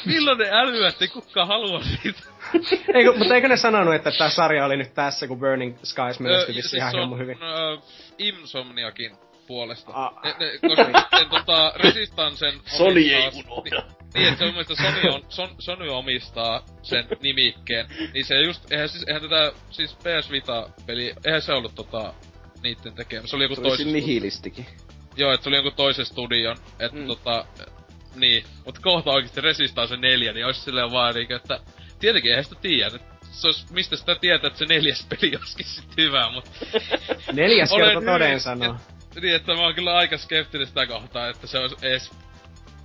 milloin 0.05 0.39
ne 0.39 0.49
älyä, 0.53 0.89
ettei 0.89 1.09
kukaan 1.09 1.49
halua 1.49 1.83
siitä? 1.83 2.21
Eikö, 2.95 3.13
mutta 3.19 3.35
eikö 3.35 3.49
ne 3.49 3.57
sanonut, 3.57 3.95
että 3.95 4.11
tämä 4.11 4.31
sarja 4.31 4.65
oli 4.65 4.77
nyt 4.77 4.95
tässä, 4.95 5.27
kun 5.27 5.39
Burning 5.41 5.77
Skies 5.85 6.21
menestyi 6.21 6.55
Ö, 6.55 6.57
vissiin 6.57 6.79
ihan 6.79 6.91
se 6.93 6.97
on, 6.97 7.03
hieman 7.03 7.19
hyvin? 7.19 7.39
ö, 7.43 7.79
Insomniakin 8.19 9.17
puolesta. 9.47 9.93
Ah. 9.95 10.13
Ne, 10.25 10.35
ne, 10.39 10.59
koska 10.69 11.09
sen 11.19 11.29
tota, 11.31 11.73
Resistancen 11.77 12.55
Sony 12.67 13.01
ei 13.01 13.31
unohda. 13.35 13.83
Niin, 14.15 14.29
että 14.29 14.39
se 14.39 14.45
on 14.45 14.51
mielestä 14.51 14.75
Sony, 14.75 15.15
on, 15.15 15.23
Son, 15.29 15.49
Sony 15.59 15.89
omistaa 15.89 16.65
sen 16.83 17.07
nimikkeen. 17.23 17.87
Niin 18.15 18.25
se 18.25 18.41
just, 18.43 18.73
eihän, 18.73 18.89
siis, 18.89 19.05
eihän 19.09 19.23
tätä, 19.23 19.53
siis 19.71 19.95
PS 19.95 20.31
Vita-peli, 20.31 21.15
eihän 21.25 21.43
se 21.43 21.53
ollut 21.53 21.75
tota, 21.75 22.15
niitten 22.63 22.93
tekemä. 22.93 23.27
Se 23.27 23.37
oli 23.37 23.45
joku 23.45 23.55
Se 23.55 23.61
oli 23.61 23.69
toisen 23.69 23.93
nihilistikin. 23.93 24.67
Joo, 25.17 25.33
että 25.33 25.45
se 25.45 25.49
oli 25.49 25.57
jonkun 25.57 25.73
toisen 25.77 26.07
studion. 26.07 26.57
Että 26.81 26.97
Mm. 26.99 27.07
tota, 27.07 27.45
niin. 28.15 28.45
Mut 28.65 28.79
kohta 28.79 29.11
oikeesti 29.11 29.41
Resistance 29.41 29.97
4, 29.97 30.33
niin 30.33 30.47
olisi 30.47 30.61
silleen 30.61 30.91
vaan 30.91 31.15
niinkö, 31.15 31.37
että 31.37 31.61
tietenkin 32.01 32.31
eihän 32.31 32.45
sitä 32.45 32.57
tiedä. 32.61 32.99
Se 33.31 33.47
olisi, 33.47 33.67
mistä 33.71 33.97
sitä 33.97 34.15
tietää, 34.15 34.47
että 34.49 34.59
se 34.59 34.67
neljäs 34.67 35.07
peli 35.09 35.37
olisikin 35.41 35.67
sit 35.67 35.97
hyvä, 35.97 36.31
mut 36.31 36.45
Neljäs 37.33 37.71
kerta 37.77 38.01
toden 38.01 38.29
hyvin- 38.29 38.41
sanoo. 38.41 38.77
niin, 39.21 39.35
että 39.35 39.55
mä 39.55 39.61
oon 39.61 39.75
kyllä 39.75 39.95
aika 39.97 40.19
skeptinen 40.19 40.67
sitä 40.67 40.87
kohtaa, 40.87 41.29
että 41.29 41.47
se 41.47 41.59
olisi 41.59 41.77
edes 41.83 42.11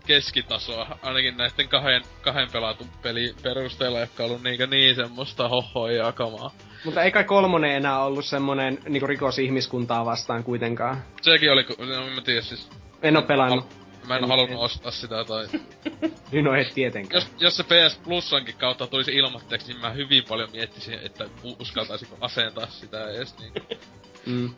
keskitasoa, 0.10 0.98
ainakin 1.02 1.38
näiden 1.38 1.68
kahden, 1.70 2.02
kahden 2.22 2.52
pelatun 2.52 2.88
pelin 3.02 3.36
perusteella, 3.44 4.00
jotka 4.00 4.24
on 4.24 4.30
ollut 4.30 4.44
niinkö 4.44 4.68
niin 4.68 4.96
semmoista 4.96 5.50
hohoa 5.50 5.92
ja 5.92 6.12
kamaa. 6.12 6.52
Mutta 6.86 7.04
ei 7.04 7.12
kai 7.12 7.24
kolmonen 7.24 7.72
enää 7.72 8.04
ollut 8.04 8.26
semmonen 8.26 8.80
niinku 8.90 9.08
rikos 9.08 9.40
ihmiskuntaa 9.40 10.06
vastaan 10.06 10.44
kuitenkaan. 10.44 11.04
Sekin 11.22 11.52
oli, 11.52 11.66
no, 11.80 12.08
en 12.08 12.14
mä 12.14 12.22
tiedä 12.22 12.42
siis, 12.42 12.70
En 13.02 13.16
oo 13.18 13.22
pelannut. 13.22 13.66
Mä 14.08 14.18
en 14.18 14.24
En- 14.24 14.30
halunnut 14.30 14.60
en- 14.60 14.66
ostaa 14.66 14.92
sitä 14.92 15.24
tai... 15.26 15.48
No 16.44 16.54
et 16.56 16.74
tietenkään. 16.74 17.22
Jos, 17.24 17.32
jos 17.40 17.58
se 17.58 17.64
PS 17.64 18.00
Plusankin 18.04 18.56
kautta 18.58 18.88
tulisi 18.88 19.12
ilmatteeksi, 19.12 19.68
niin 19.68 19.82
mä 19.82 19.90
hyvin 19.90 20.24
paljon 20.30 20.50
miettisin, 20.52 21.00
että 21.04 21.26
uskaltaisinko 21.60 22.18
asentaa 22.22 22.68
sitä 22.68 23.10
edes 23.10 23.36
niin. 23.40 23.54
Mm. 24.26 24.50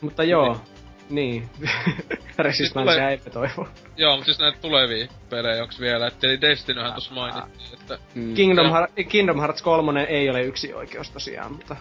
Mutta 0.00 0.24
joo, 0.24 0.60
niin. 1.10 1.48
Resistance 2.38 3.08
eipä 3.08 3.30
toivo. 3.30 3.68
Joo, 3.96 4.12
mutta 4.16 4.24
siis 4.24 4.38
näitä 4.38 4.58
tulevia 4.60 5.06
pelejä 5.30 5.62
onks 5.62 5.80
vielä, 5.80 6.06
et 6.06 6.24
eli 6.24 6.40
Destinyhän 6.40 6.94
tossa 6.94 7.14
mainittiin, 7.14 7.80
että... 7.80 7.98
Mm. 8.14 8.34
Kingdom, 8.34 8.70
Heart, 8.70 8.92
Kingdom 9.08 9.38
Hearts 9.38 9.62
3 9.62 10.02
ei 10.02 10.30
ole 10.30 10.42
yksi 10.42 10.74
oikeus 10.74 11.10
tosiaan, 11.10 11.52
mutta 11.52 11.76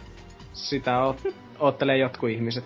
sitä 0.54 1.04
oot, 1.04 1.22
oottelee 1.60 1.98
jotkut 1.98 2.30
ihmiset. 2.30 2.64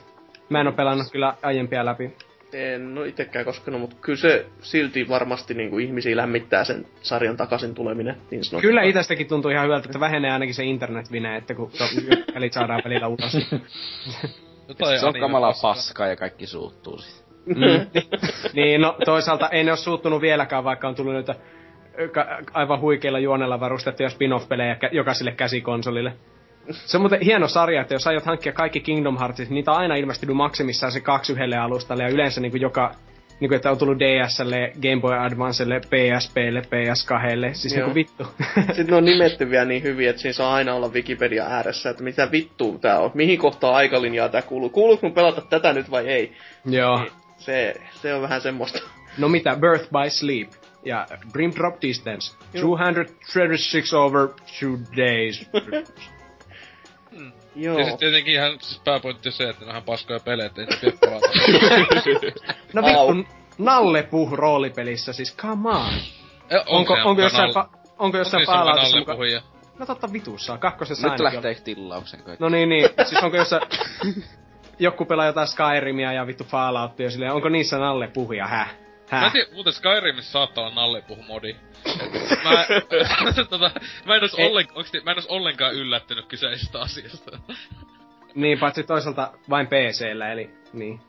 Mä 0.50 0.62
en 0.62 0.68
oo 0.68 0.74
pelannut 0.74 1.12
kyllä 1.12 1.34
aiempia 1.42 1.86
läpi. 1.86 2.12
En 2.54 2.98
ole 2.98 3.08
itekään 3.08 3.46
koskenut, 3.46 3.82
mutta 3.82 3.96
kyllä 4.02 4.20
se 4.20 4.46
silti 4.62 5.10
varmasti 5.10 5.54
niin 5.54 5.70
kuin 5.70 5.86
ihmisiä 5.86 6.18
lämmittää 6.18 6.64
sen 6.64 6.86
sarjan 7.02 7.38
takaisin 7.38 7.76
tuleminen. 7.76 8.16
Niin 8.32 8.44
sanotusti. 8.44 8.68
Kyllä 8.68 8.84
itsestäkin 8.84 9.28
tuntuu 9.28 9.52
ihan 9.52 9.66
hyvältä, 9.66 9.86
että 9.86 10.00
vähenee 10.00 10.32
ainakin 10.32 10.56
se 10.56 10.64
internetvine, 10.64 11.38
että 11.38 11.56
kun 11.56 11.72
to- 11.72 12.14
pelit 12.34 12.54
saadaan 12.54 12.82
pelillä 12.84 13.08
ulos. 13.08 13.38
Jotain 14.68 15.00
Se 15.00 15.06
on 15.06 15.20
kamala 15.20 15.54
paskaa 15.62 16.08
ja 16.08 16.16
kaikki 16.16 16.48
suuttuu 16.48 16.98
sit. 16.98 17.24
Mm. 17.46 18.02
niin, 18.54 18.82
no 18.82 18.98
toisaalta 19.06 19.50
ei 19.50 19.64
ne 19.64 19.72
ole 19.72 19.78
suuttunut 19.78 20.22
vieläkään, 20.22 20.64
vaikka 20.64 20.88
on 20.88 20.96
tullut 20.96 21.14
noita 21.14 21.36
aivan 22.54 22.80
huikeilla 22.82 23.20
juonella 23.20 23.60
varustettuja 23.60 24.10
spin-off-pelejä 24.10 24.78
jokaiselle 24.92 25.32
käsikonsolille. 25.32 26.14
Se 26.72 26.98
on 26.98 27.02
muuten 27.02 27.22
hieno 27.22 27.48
sarja, 27.48 27.82
että 27.82 27.96
jos 27.96 28.08
aiot 28.08 28.26
hankkia 28.26 28.54
kaikki 28.54 28.80
Kingdom 28.80 29.18
Heartsit, 29.18 29.50
niitä 29.50 29.72
on 29.72 29.78
aina 29.78 29.96
ilmestynyt 29.96 30.36
maksimissaan 30.36 30.92
se 30.92 31.00
kaksi 31.00 31.34
yhdelle 31.34 31.58
alustalle, 31.58 32.04
ja 32.04 32.10
yleensä 32.10 32.42
niin 32.42 32.52
kuin 32.52 32.62
joka, 32.62 32.92
niin 33.44 33.50
kuin, 33.50 33.56
että 33.56 33.72
on 33.72 33.78
tullut 33.78 34.00
DSlle, 34.00 34.72
Game 34.82 35.02
Boy 35.02 35.14
Advancelle, 35.14 35.80
PSPlle, 35.80 36.62
PS2, 36.62 37.54
siis 37.54 37.74
niin 37.74 37.80
Joo. 37.80 37.86
kuin 37.86 37.96
vittu. 37.96 38.28
Sitten 38.68 38.88
ne 38.88 38.96
on 38.96 39.06
nimetty 39.06 39.50
vielä 39.50 39.66
niin 39.66 39.84
hyvin, 39.84 40.10
että 40.10 40.22
siinä 40.22 40.34
saa 40.34 40.54
aina 40.54 40.74
olla 40.74 40.88
Wikipedia 40.88 41.46
ääressä, 41.46 41.90
että 41.90 42.04
mitä 42.04 42.32
vittua 42.32 42.78
tää 42.78 43.00
on, 43.00 43.12
mihin 43.14 43.40
kohtaan 43.40 43.76
aikalinjaa 43.76 44.30
tää 44.30 44.42
kuuluu, 44.42 44.70
kuuluuko 44.70 45.08
mun 45.08 45.16
pelata 45.16 45.42
tätä 45.42 45.74
nyt 45.74 45.92
vai 45.92 46.08
ei. 46.08 46.32
Joo. 46.66 47.00
Niin 47.00 47.12
Se, 47.38 47.76
se 48.02 48.14
on 48.14 48.22
vähän 48.22 48.42
semmoista. 48.42 48.80
No 49.18 49.30
mitä, 49.30 49.56
Birth 49.56 49.90
by 49.90 50.10
Sleep 50.10 50.50
ja 50.86 51.08
Brim 51.32 51.52
Drop 51.56 51.82
Distance. 51.82 52.38
236 52.62 53.96
over 53.96 54.28
two 54.60 54.78
days. 54.98 55.50
Joo. 57.56 57.80
Ja 57.80 57.86
sit 57.86 57.98
tietenkin 57.98 58.34
ihan 58.34 58.52
siis 58.62 58.82
pääpointti 58.84 59.30
on 59.30 59.34
se, 59.34 59.50
että 59.50 59.66
ihan 59.66 59.84
paskoja 59.84 60.20
pelejä, 60.20 60.46
että 60.48 60.62
ei 60.62 60.68
niitä 60.68 60.82
pidä 60.82 60.98
pelata. 61.02 61.28
No 62.74 62.82
vittu, 62.82 63.28
Nalle 63.58 64.04
puh 64.04 64.32
roolipelissä, 64.32 65.14
siis 65.14 65.36
come 65.38 65.70
on. 65.70 65.88
Eh, 66.50 66.64
Onko, 66.66 66.94
onko 67.04 67.22
jossain, 67.22 67.50
fa- 67.56 67.78
onko 68.00 68.18
jossain 68.18 68.46
Falloutissa 68.46 68.98
muka... 68.98 69.16
No 69.80 69.86
totta 69.86 70.14
vitussa 70.14 70.54
on, 70.54 70.60
kakkosessa 70.60 71.08
Nyt 71.08 71.12
ainakin 71.22 71.38
on. 71.38 71.44
lähtee 71.44 71.64
tilauksen 71.64 72.24
kaikki. 72.24 72.44
No 72.44 72.50
niin, 72.50 72.70
niin, 72.70 72.90
siis 73.10 73.24
onko 73.24 73.38
jossain... 73.38 73.62
Joku 74.80 75.06
pelaa 75.06 75.26
jotain 75.26 75.48
Skyrimia 75.48 76.14
ja 76.14 76.28
vittu 76.28 76.44
Falloutia 76.44 77.10
silleen, 77.12 77.34
onko 77.34 77.50
niissä 77.50 77.78
Nalle 77.78 78.08
puhuja, 78.08 78.48
häh? 78.48 78.76
Mä 79.20 79.26
en 79.26 79.32
tiedä, 79.32 79.48
muuten 79.54 79.74
Skyrimissa 79.74 80.32
saattaa 80.32 80.64
olla 80.64 80.76
nallepuhu-modi. 80.76 81.56
Mä, 82.44 82.66
tota, 83.50 83.72
mä, 84.06 84.16
en 84.16 84.22
ois 84.22 84.36
Ei. 84.38 84.48
ollen, 84.48 84.68
onks, 84.76 84.92
mä 85.04 85.12
en 85.12 85.18
ois 85.18 85.28
ollenkaan 85.28 85.76
yllättynyt 85.76 86.26
kyseisestä 86.26 86.82
asiasta. 86.82 87.40
Niin, 88.36 88.60
paitsi 88.60 88.84
toisaalta 88.84 89.34
vain 89.50 89.68
PCllä, 89.68 90.32
eli 90.32 90.50
niin. 90.74 91.02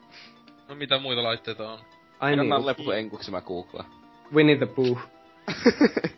No 0.67 0.75
mitä 0.75 0.99
muita 0.99 1.23
laitteita 1.23 1.71
on? 1.71 1.79
Ai 1.79 1.85
Aina 2.19 2.43
niin, 2.43 2.49
Nalle 2.49 2.73
puhu 2.73 2.91
enkuksi 2.91 3.31
mä 3.31 3.41
googlaan. 3.41 3.89
Winnie 4.33 4.57
the 4.57 4.65
Pooh. 4.65 4.99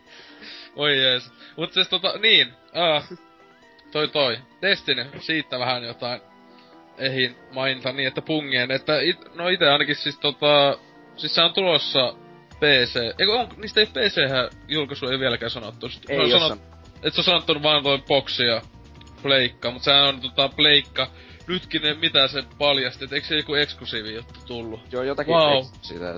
Oi 0.76 0.98
jees. 0.98 1.32
Mut 1.58 1.74
siis 1.74 1.90
tota, 1.90 2.18
niin, 2.18 2.54
äh, 2.78 3.10
toi 3.92 4.08
toi, 4.08 4.38
Destiny, 4.62 5.06
siitä 5.20 5.60
vähän 5.60 5.84
jotain 5.84 6.22
ehin 6.98 7.36
mainita 7.54 7.92
niin, 7.92 8.08
että 8.08 8.22
pungien, 8.22 8.72
että 8.72 9.02
it, 9.02 9.36
no 9.36 9.48
ite 9.48 9.70
ainakin 9.70 9.96
siis 9.96 10.20
tota, 10.20 10.78
siis 11.18 11.36
se 11.36 11.42
on 11.42 11.54
tulossa 11.54 12.14
PC, 12.60 12.96
eikö 12.96 13.34
on, 13.34 13.48
niistä 13.58 13.80
ei 13.80 13.86
PC-hän 13.86 14.50
julkaisu 14.68 15.08
ei 15.08 15.20
vieläkään 15.20 15.50
sanottu. 15.50 15.90
Sit 15.90 16.10
Ei 16.10 16.16
se 16.16 16.22
on 16.22 16.30
jos 16.30 16.42
sanot, 16.42 16.60
et 17.04 17.14
se 17.14 17.22
on 17.22 17.26
sanottu 17.26 17.64
vaan 17.64 17.84
toi 17.84 18.00
boksi 18.08 18.44
ja 18.44 18.62
pleikka, 19.22 19.72
mut 19.72 19.84
sehän 19.84 20.08
on 20.08 20.22
tota 20.22 20.50
pleikka, 20.50 21.08
nytkin 21.48 21.82
ne, 21.82 21.94
mitä 21.94 22.28
se 22.28 22.44
paljasti, 22.58 23.06
et 23.06 23.14
eikö 23.14 23.28
se 23.28 23.36
joku 23.36 23.54
eksklusiivi 23.54 24.16
juttu 24.16 24.40
tullut? 24.48 24.80
Joo, 24.92 25.04
jotakin 25.04 25.34
Wow. 25.34 25.64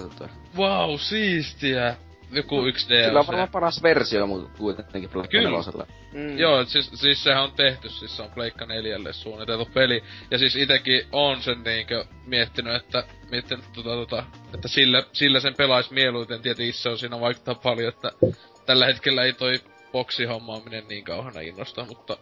Tota. 0.02 0.30
Vau, 0.58 0.90
wow, 0.90 0.98
siistiä! 1.00 1.96
Joku 2.32 2.66
yksi 2.66 2.90
DLC. 2.90 3.06
Sillä 3.06 3.20
on 3.20 3.28
varmaan 3.28 3.50
paras 3.50 3.84
versio, 3.84 4.28
mutta 4.28 4.58
kuitenkin 4.58 5.10
Pleikka 5.10 5.32
Kyllä. 5.32 5.86
Mm. 6.14 6.38
Joo, 6.38 6.62
et 6.62 6.70
siis, 6.70 6.92
siis 6.94 7.24
sehän 7.24 7.44
on 7.44 7.52
tehty, 7.52 7.90
siis 7.90 8.18
se 8.18 8.24
on 8.24 8.30
Pleikka 8.30 8.66
neljälle 8.66 9.14
suunniteltu 9.14 9.70
peli. 9.74 10.04
Ja 10.32 10.38
siis 10.38 10.56
itekin 10.56 11.02
on 11.12 11.42
sen 11.42 11.64
niinkö 11.64 12.06
miettinyt, 12.26 12.76
että, 12.76 13.04
miettinyt 13.32 13.66
tota, 13.74 13.90
tota, 13.90 14.24
että 14.54 14.68
sillä, 14.68 15.04
sillä 15.14 15.40
sen 15.40 15.56
pelais 15.56 15.92
mieluiten. 15.92 16.42
Tietenkin 16.42 16.74
se 16.74 16.90
on 16.90 16.98
siinä 16.98 17.20
vaikuttaa 17.20 17.56
paljon, 17.56 17.94
että 17.94 18.12
tällä 18.66 18.86
hetkellä 18.86 19.24
ei 19.24 19.34
toi 19.34 19.60
boksihommaaminen 19.92 20.88
niin 20.88 21.04
kauheena 21.04 21.40
innosta, 21.40 21.86
mutta 21.86 22.18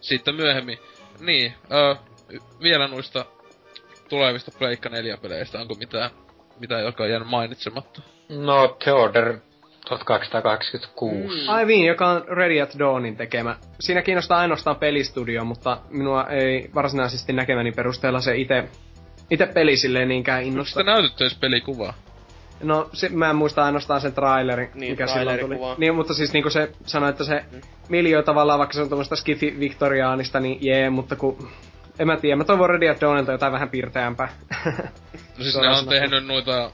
sitten 0.00 0.34
myöhemmin. 0.34 0.78
Niin, 1.20 1.54
öö, 1.72 1.94
vielä 2.62 2.88
noista 2.88 3.24
tulevista 4.08 4.50
Pleikka 4.58 4.88
4 4.88 5.16
peleistä, 5.16 5.60
onko 5.60 5.74
mitään, 5.74 6.10
mitään 6.60 6.84
joka 6.84 7.04
on 7.04 7.10
jäänyt 7.10 7.28
mainitsematta? 7.28 8.02
No, 8.28 8.76
The 8.84 8.92
Order 8.92 9.38
1286. 9.88 11.42
Mm. 11.42 11.48
Ai 11.48 11.64
niin, 11.64 11.86
joka 11.86 12.08
on 12.08 12.24
Ready 12.28 12.60
at 12.60 12.78
Dawnin 12.78 13.16
tekemä. 13.16 13.56
Siinä 13.80 14.02
kiinnostaa 14.02 14.38
ainoastaan 14.38 14.76
pelistudio, 14.76 15.44
mutta 15.44 15.78
minua 15.90 16.24
ei 16.26 16.70
varsinaisesti 16.74 17.32
näkemäni 17.32 17.72
perusteella 17.72 18.20
se 18.20 18.36
itse 18.36 18.68
itse 19.30 19.46
peli 19.46 19.76
silleen 19.76 20.08
niinkään 20.08 20.38
Onko 20.38 20.48
innosta. 20.48 20.80
sitä 20.80 20.90
näytetty 20.92 21.24
edes 21.24 21.38
pelikuvaa? 21.38 21.94
No, 22.62 22.88
se, 22.92 23.08
mä 23.08 23.30
en 23.30 23.36
muista 23.36 23.64
ainoastaan 23.64 24.00
sen 24.00 24.12
trailerin, 24.12 24.70
Niin, 24.74 24.92
mikä 24.92 25.06
silloin 25.06 25.40
tuli. 25.40 25.56
Niin, 25.78 25.94
mutta 25.94 26.14
siis 26.14 26.32
niinku 26.32 26.50
se 26.50 26.70
sanoi, 26.86 27.10
että 27.10 27.24
se 27.24 27.44
Mm. 27.52 27.60
miljoo 27.88 28.22
tavallaan, 28.22 28.58
vaikka 28.58 28.72
se 28.74 28.82
on 28.82 28.88
tuommoista 28.88 29.16
skifi 29.16 29.56
viktoriaanista, 29.60 30.40
niin 30.40 30.58
jee, 30.60 30.90
mutta 30.90 31.16
kun... 31.16 31.48
En 31.98 32.06
mä 32.06 32.16
tiedä, 32.16 32.36
mä 32.36 32.44
toivon 32.44 32.70
Ready 32.70 32.88
at 32.88 33.00
Dawnilta 33.00 33.32
jotain 33.32 33.52
vähän 33.52 33.68
piirteämpää. 33.68 34.28
No 35.38 35.42
siis 35.42 35.56
ne 35.60 35.68
on 35.68 35.88
tehnyt 35.88 36.26
noita 36.26 36.70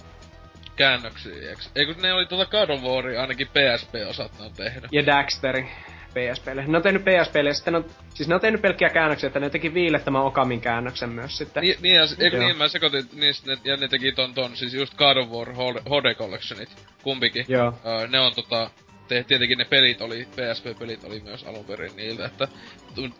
käännöksiä, 0.76 1.50
eiks? 1.50 1.70
Ei 1.76 1.86
kun 1.86 2.02
ne 2.02 2.12
oli 2.12 2.26
tuota 2.26 2.50
God 2.50 2.70
of 2.70 2.82
War, 2.82 3.06
ainakin 3.06 3.48
PSP-osat 3.48 4.38
ne 4.38 4.44
on 4.44 4.52
tehnyt. 4.52 4.84
ja 4.92 5.06
Daxteri 5.06 5.68
PSPlle. 6.14 6.64
Ne 6.66 6.76
on 6.76 6.82
tehnyt 6.82 7.02
PSPlle 7.02 7.50
ja 7.50 7.54
sitten 7.54 7.74
on, 7.74 7.84
siis 8.14 8.28
ne 8.28 8.34
on 8.34 8.40
tehnyt 8.40 8.62
pelkkiä 8.62 8.90
käännöksiä, 8.90 9.26
että 9.26 9.40
ne 9.40 9.50
teki 9.50 9.74
viilettömän 9.74 10.22
Okamin 10.22 10.60
käännöksen 10.60 11.10
myös 11.10 11.38
sitten. 11.38 11.62
Ni, 11.62 11.76
niin, 11.82 11.94
ja, 11.94 12.02
eikö 12.18 12.38
niin, 12.38 12.56
mä 12.56 12.68
sekoitin 12.68 13.08
niistä, 13.12 13.50
ne, 13.50 13.58
ja 13.64 13.76
ne 13.76 13.88
teki 13.88 14.12
ton 14.12 14.34
ton, 14.34 14.56
siis 14.56 14.74
just 14.74 14.94
God 14.94 15.16
of 15.16 15.30
War 15.30 15.52
Horde 15.88 16.14
Collectionit, 16.14 16.68
kumpikin. 17.02 17.44
Joo. 17.48 17.74
Öö, 17.86 18.06
ne 18.06 18.20
on 18.20 18.34
tota, 18.34 18.70
te, 19.08 19.24
tietenkin 19.28 19.58
ne 19.58 19.64
pelit 19.64 20.00
oli, 20.00 20.28
PSP-pelit 20.30 21.04
oli 21.04 21.20
myös 21.20 21.44
alun 21.44 21.64
perin 21.64 21.96
niiltä, 21.96 22.26
että 22.26 22.48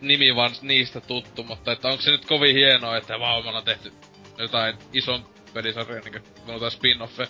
nimi 0.01 0.35
vaan 0.35 0.51
niistä 0.61 1.01
tuttu, 1.01 1.43
mutta 1.43 1.71
että 1.71 1.87
onko 1.87 2.01
se 2.01 2.11
nyt 2.11 2.25
kovin 2.25 2.55
hienoa, 2.55 2.97
että 2.97 3.17
me 3.17 3.25
ollaan 3.25 3.63
tehty 3.63 3.93
jotain 4.37 4.75
ison 4.93 5.25
pelisarja, 5.55 6.01
niinku 6.01 6.29
noita 6.47 6.69
spin-offeja. 6.69 7.27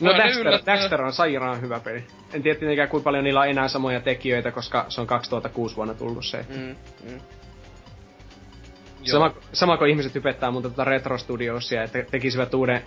No 0.00 0.16
Daxter, 0.16 0.46
yllättää. 0.46 0.76
Daxter 0.76 1.02
on 1.02 1.12
sairaan 1.12 1.60
hyvä 1.60 1.80
peli. 1.80 2.04
En 2.32 2.42
tiedä 2.42 2.58
tietenkään 2.58 2.88
kuinka 2.88 3.04
paljon 3.04 3.24
niillä 3.24 3.40
on 3.40 3.48
enää 3.48 3.68
samoja 3.68 4.00
tekijöitä, 4.00 4.50
koska 4.50 4.86
se 4.88 5.00
on 5.00 5.06
2006 5.06 5.76
vuonna 5.76 5.94
tullut 5.94 6.26
se. 6.26 6.46
Mm, 6.48 6.76
mm. 7.10 7.20
Sama, 9.04 9.34
sama 9.52 9.76
kuin 9.76 9.90
ihmiset 9.90 10.14
hypettää 10.14 10.50
mun 10.50 10.62
tätä 10.62 10.84
Retro 10.84 11.18
Studiosia, 11.18 11.82
että 11.82 12.02
tekisivät 12.10 12.54
uuden, 12.54 12.82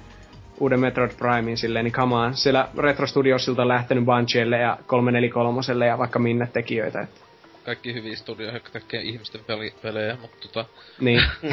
uuden 0.60 0.80
Metroid 0.80 1.12
Primein 1.18 1.58
silleen, 1.58 1.86
niin 1.86 1.94
come 1.94 2.16
on. 2.16 2.38
Siellä 2.38 2.70
Retro 2.78 3.08
Studiosilta 3.08 3.62
on 3.62 3.68
lähtenyt 3.68 4.06
Bungielle 4.06 4.58
ja 4.58 4.78
343 4.88 5.86
ja 5.86 5.98
vaikka 5.98 6.20
minne 6.20 6.48
tekijöitä. 6.54 7.02
Että, 7.02 7.26
Kaikki 7.66 7.94
hyviä 7.94 8.16
studioita, 8.16 8.56
jotka 8.56 8.72
tekee 8.72 9.02
ihmisten 9.02 9.42
peli, 9.48 9.74
pelejä, 9.82 10.18
mutta 10.22 10.48
tota... 10.48 10.66
niin. 11.00 11.22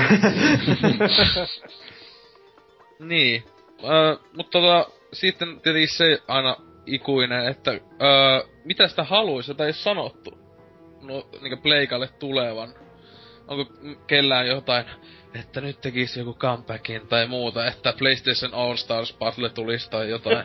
Niin. 3.03 3.45
Öö, 3.85 4.17
mutta 4.37 4.51
tota, 4.51 4.91
sitten 5.13 5.61
tietenkin 5.61 5.97
se 5.97 6.23
aina 6.29 6.57
ikuinen, 6.87 7.47
että 7.47 7.71
öö, 7.71 7.81
mitä 8.65 8.89
sitä 8.89 9.05
haluaisi, 9.05 9.51
jota 9.51 9.67
ei 9.67 9.73
sanottu 9.73 10.39
no, 11.03 11.29
niin 11.43 11.59
pleikalle 11.59 12.09
tulevan. 12.09 12.75
Onko 13.49 13.73
kellään 14.07 14.47
jotain, 14.47 14.85
että 15.35 15.61
nyt 15.61 15.81
tekisi 15.81 16.21
joku 16.21 16.35
comebackin 16.35 17.07
tai 17.09 17.27
muuta, 17.27 17.67
että 17.67 17.95
PlayStation 17.99 18.55
All 18.55 18.77
Stars 18.77 19.17
Battle 19.19 19.49
tulisi 19.49 19.91
tai 19.91 20.11
jotain. 20.11 20.45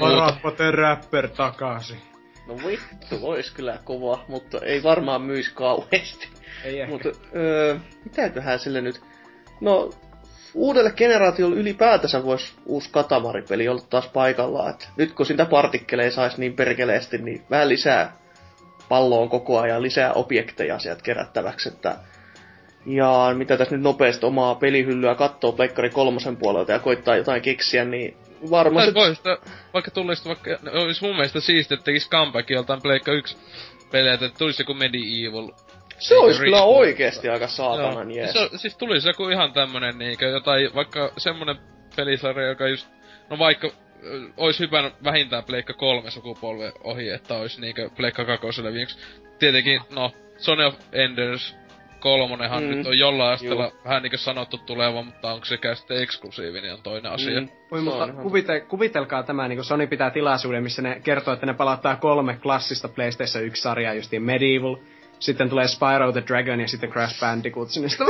Varappa 0.00 0.50
the 0.50 0.70
Rapper 0.70 1.28
takaisin. 1.28 1.98
No 2.46 2.56
vittu, 2.56 3.18
ois 3.22 3.50
kyllä 3.50 3.78
kova, 3.84 4.24
mutta 4.28 4.58
ei 4.58 4.82
varmaan 4.82 5.22
myis 5.22 5.50
kauheasti. 5.50 6.28
Ei 6.64 6.80
ehkä. 6.80 6.92
Mutta 6.92 7.08
öö, 7.36 7.76
mitäköhän 8.04 8.58
sille 8.58 8.80
nyt... 8.80 9.00
No, 9.60 9.90
uudelle 10.54 10.90
generaatiolle 10.90 11.56
ylipäätänsä 11.56 12.24
voisi 12.24 12.52
uusi 12.66 12.88
Katamari-peli 12.92 13.68
olla 13.68 13.82
taas 13.90 14.06
paikallaan. 14.08 14.70
Et 14.70 14.88
nyt 14.96 15.12
kun 15.12 15.26
sitä 15.26 15.44
partikkeleja 15.44 16.10
saisi 16.10 16.40
niin 16.40 16.54
perkeleesti, 16.56 17.18
niin 17.18 17.42
vähän 17.50 17.68
lisää 17.68 18.16
palloon 18.88 19.28
koko 19.28 19.60
ajan, 19.60 19.82
lisää 19.82 20.12
objekteja 20.12 20.78
sieltä 20.78 21.02
kerättäväksi. 21.02 21.68
Että 21.68 21.96
ja 22.86 23.34
mitä 23.34 23.56
tässä 23.56 23.74
nyt 23.74 23.82
nopeasti 23.84 24.26
omaa 24.26 24.54
pelihyllyä 24.54 25.14
katsoo 25.14 25.52
Pleikkari 25.52 25.90
kolmosen 25.90 26.36
puolelta 26.36 26.72
ja 26.72 26.78
koittaa 26.78 27.16
jotain 27.16 27.42
keksiä, 27.42 27.84
niin 27.84 28.16
varmasti... 28.50 28.94
Vois, 28.94 29.22
vaikka 29.74 29.90
tulisi 29.90 30.24
vaikka, 30.24 30.50
olisi 30.72 31.04
mun 31.04 31.16
mielestä 31.16 31.40
siistiä, 31.40 31.74
että 31.74 31.84
tekisi 31.84 32.10
comeback 32.10 32.50
joltain 32.50 32.82
Pleikka 32.82 33.12
1 33.12 33.36
peleitä, 33.90 34.26
että 34.26 34.38
tulisi 34.38 34.62
joku 34.62 34.74
Medieval 34.74 35.48
se 36.02 36.16
olisi 36.16 36.40
kyllä 36.40 36.62
oikeesti 36.62 37.28
aika 37.28 37.46
saatanan 37.46 38.10
jees. 38.10 38.32
Se, 38.32 38.48
siis 38.56 38.76
tulisi 38.76 39.08
joku 39.08 39.28
ihan 39.28 39.52
tämmönen 39.52 39.98
niinkö 39.98 40.26
jotain, 40.26 40.74
vaikka 40.74 41.12
semmonen 41.16 41.56
pelisarja, 41.96 42.46
joka 42.46 42.68
just, 42.68 42.88
no 43.30 43.38
vaikka 43.38 43.70
ois 44.36 44.60
hypännyt 44.60 44.94
vähintään 45.04 45.44
Pleikka 45.44 45.72
kolme 45.72 46.10
sukupolve 46.10 46.72
ohi, 46.84 47.08
että 47.08 47.34
ois 47.34 47.58
niinkö 47.58 47.90
Pleikka 47.96 48.24
kakoselle 48.24 48.72
viimeksi. 48.72 48.98
Tietenkin, 49.38 49.80
no, 49.94 50.12
Sony 50.36 50.64
of 50.64 50.74
Enders 50.92 51.56
kolmonenhan 52.02 52.62
Mm. 52.62 52.68
mm. 52.68 52.76
nyt 52.76 52.86
on 52.86 52.98
jollain 52.98 53.32
asteella 53.32 53.64
Juu. 53.64 53.84
vähän 53.84 54.02
niinkö 54.02 54.16
sanottu 54.16 54.58
tuleva, 54.58 55.02
mutta 55.02 55.32
onko 55.32 55.44
sekään 55.44 55.76
sitten 55.76 56.02
eksklusiivinen 56.02 56.72
on 56.74 56.82
toinen 56.82 57.12
asia. 57.12 57.40
Mm. 57.40 57.48
Oi, 57.70 57.78
Se 57.78 57.84
mutta 57.84 58.12
kuvite, 58.12 58.60
kuvitelkaa 58.60 59.22
tämä, 59.22 59.48
niin 59.48 59.64
Sony 59.64 59.86
pitää 59.86 60.10
tilaisuuden, 60.10 60.62
missä 60.62 60.82
ne 60.82 61.00
kertoo, 61.04 61.34
että 61.34 61.46
ne 61.46 61.54
palauttaa 61.54 61.96
kolme 61.96 62.38
klassista 62.42 62.88
PlayStation 62.88 63.44
1-sarjaa, 63.44 63.94
justiin 63.94 64.22
Medieval, 64.22 64.76
sitten 65.22 65.50
tulee 65.50 65.68
Spyro 65.68 66.12
the 66.12 66.22
Dragon 66.26 66.60
ja 66.60 66.68
sitten 66.68 66.90
Crash 66.90 67.20
Bandicoot 67.20 67.70
sinne. 67.70 67.88
Sitten, 67.88 68.06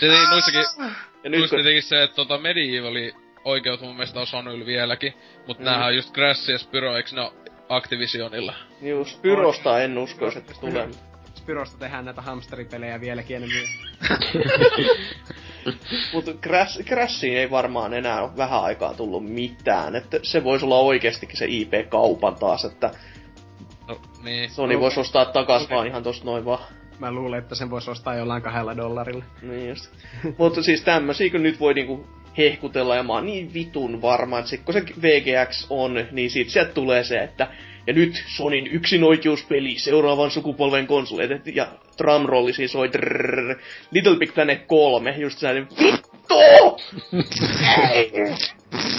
Tietenkin 0.00 0.28
noissakin, 0.30 0.64
Ja 1.24 1.30
nyt 1.30 1.40
kun, 1.40 1.48
tietenkin 1.48 1.82
se, 1.82 2.02
että 2.02 2.16
tota 2.16 2.38
Medievalin 2.38 3.12
oikeut 3.44 3.80
mun 3.80 3.96
mielestä 3.96 4.20
on 4.20 4.26
Sonylla 4.26 4.66
vieläkin, 4.66 5.14
mutta 5.46 5.62
mm. 5.62 5.64
näähän 5.64 5.86
on 5.86 5.96
just 5.96 6.14
Crash 6.14 6.50
ja 6.50 6.58
Spyro, 6.58 6.96
eiks 6.96 7.12
ne 7.12 7.20
oo 7.20 7.34
Activisionilla? 7.68 8.54
just 8.82 9.22
Pyrosta 9.22 9.82
en 9.82 9.98
uskoisi, 9.98 10.38
että 10.38 10.52
tulee. 10.60 10.88
Spyrosta 11.34 11.78
tehdään 11.78 12.04
näitä 12.04 12.22
hamsteripelejä 12.22 13.00
vieläkin 13.00 13.36
enemmän. 13.36 13.62
Mutta 16.12 16.32
Crash, 16.32 16.84
Crashiin 16.84 17.36
ei 17.36 17.50
varmaan 17.50 17.94
enää 17.94 18.22
ole 18.22 18.36
vähän 18.36 18.62
aikaa 18.62 18.94
tullut 18.94 19.24
mitään. 19.28 19.96
Että 19.96 20.18
se 20.22 20.44
voisi 20.44 20.64
olla 20.64 20.78
oikeastikin 20.78 21.36
se 21.36 21.46
IP-kaupan 21.48 22.34
taas, 22.34 22.64
että 22.64 22.90
No 23.92 24.22
niin. 24.24 24.50
Sony 24.50 24.80
voisi 24.80 25.00
ostaa 25.00 25.24
takas 25.24 25.70
vaan 25.70 25.86
ihan 25.86 26.02
tosta 26.02 26.24
noin 26.24 26.44
vaan. 26.44 26.64
Mä 26.98 27.12
luulen, 27.12 27.38
että 27.38 27.54
sen 27.54 27.70
voisi 27.70 27.90
ostaa 27.90 28.14
jollain 28.16 28.42
kahdella 28.42 28.76
dollarilla. 28.76 29.24
Niin 29.42 29.68
just. 29.68 29.90
Mutta 30.38 30.62
siis 30.62 30.82
tämmösiä 30.82 31.30
kun 31.30 31.42
nyt 31.42 31.60
voi 31.60 31.74
niinku 31.74 32.06
hehkutella 32.38 32.96
ja 32.96 33.02
mä 33.02 33.12
oon 33.12 33.26
niin 33.26 33.54
vitun 33.54 34.02
varma, 34.02 34.38
että 34.38 34.48
sit 34.50 34.60
kun 34.64 34.74
se 34.74 34.84
VGX 35.02 35.66
on, 35.70 36.06
niin 36.12 36.30
sit 36.30 36.50
sieltä 36.50 36.72
tulee 36.72 37.04
se, 37.04 37.18
että 37.18 37.48
ja 37.86 37.92
nyt 37.92 38.24
Sonin 38.26 38.66
yksinoikeuspeli 38.66 39.78
seuraavan 39.78 40.30
sukupolven 40.30 40.86
konsoleet, 40.86 41.30
et- 41.30 41.56
ja 41.56 41.66
drumrolli 41.98 42.52
siis 42.52 42.72
soi 42.72 42.92
drrrr, 42.92 43.58
Little 43.90 44.16
Big 44.16 44.34
Planet 44.34 44.66
3, 44.66 45.14
just 45.18 45.38
sellainen 45.38 45.68
VITTU! 45.78 46.76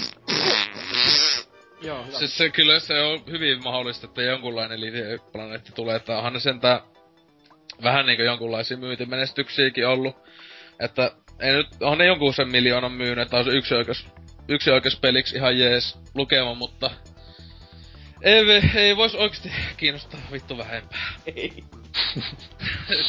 Joo, 1.84 2.06
Se, 2.18 2.28
se, 2.28 2.50
kyllä 2.50 2.80
se 2.80 3.00
on 3.00 3.22
hyvin 3.30 3.62
mahdollista, 3.64 4.06
että 4.06 4.22
jonkunlainen 4.22 4.80
Little 4.80 5.18
Planetti 5.32 5.72
tulee, 5.72 5.96
että 5.96 6.16
onhan 6.16 6.32
ne 6.32 6.40
sentään 6.40 6.80
vähän 7.82 8.06
niinku 8.06 8.22
jonkunlaisia 8.22 8.76
myyntimenestyksiäkin 8.76 9.86
ollut. 9.86 10.16
Että 10.80 11.10
ei 11.40 11.52
nyt, 11.52 11.66
on 11.80 11.98
ne 11.98 12.06
jonkun 12.06 12.34
sen 12.34 12.48
miljoonan 12.48 12.92
myynyt, 12.92 13.22
että 13.22 13.36
on 13.36 13.44
se 13.44 13.50
yksi 13.50 13.74
oikeus, 13.74 14.06
yksi 14.48 14.70
oikeus 14.70 14.96
peliksi 14.96 15.36
ihan 15.36 15.58
jees 15.58 15.98
lukema, 16.14 16.54
mutta 16.54 16.90
ei, 18.22 18.44
ve- 18.46 18.78
ei 18.78 18.96
vois 18.96 19.14
oikeesti 19.14 19.52
kiinnostaa 19.76 20.20
vittu 20.32 20.58
vähempää. 20.58 21.12
Ei. 21.36 21.64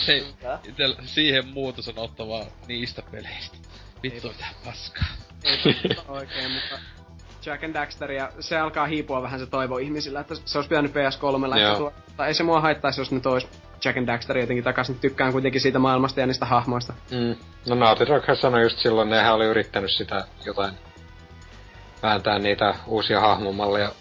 Ei 0.08 0.26
itel, 0.68 0.96
siihen 1.06 1.48
muuta 1.48 1.82
sanottavaa 1.82 2.46
niistä 2.68 3.02
peleistä. 3.12 3.58
Vittu 4.04 4.28
mitä 4.28 4.46
paskaa. 4.66 5.06
ei 5.44 5.76
oikein, 6.08 6.52
mutta 6.52 6.80
Jack 7.46 7.64
and 7.64 7.74
Daxter 7.74 8.12
ja 8.12 8.32
se 8.40 8.58
alkaa 8.58 8.86
hiipua 8.86 9.22
vähän 9.22 9.40
se 9.40 9.46
toivo 9.46 9.78
ihmisillä, 9.78 10.20
että 10.20 10.36
se 10.46 10.58
olisi 10.58 10.70
pitänyt 10.70 10.92
PS3 10.92 11.48
Joo. 11.48 11.56
ehkä 11.56 11.78
tuo. 11.78 11.94
Tai 12.18 12.28
ei 12.28 12.34
se 12.34 12.44
mua 12.44 12.62
haittaisi, 12.62 13.02
jos 13.02 13.12
nyt 13.12 13.26
olisi 13.26 13.48
Jack 13.86 13.98
and 13.98 14.08
Daxter 14.08 14.38
jotenkin 14.38 14.64
takaisin. 14.64 15.00
Tykkään 15.00 15.32
kuitenkin 15.32 15.62
siitä 15.62 15.80
maailmasta 15.80 16.20
ja 16.20 16.28
niistä 16.28 16.46
hahmoista. 16.46 16.94
Mm. 17.12 17.36
No 17.70 17.76
Naughty 17.76 18.08
Doghan 18.08 18.38
sanoi 18.38 18.64
just 18.64 18.78
silloin, 18.78 19.10
nehän 19.10 19.34
oli 19.34 19.46
yrittänyt 19.46 19.92
sitä 19.92 20.26
jotain 20.46 20.74
vääntää 22.04 22.40
niitä 22.40 22.76
uusia 22.88 23.20
hahmomalleja. 23.20 23.92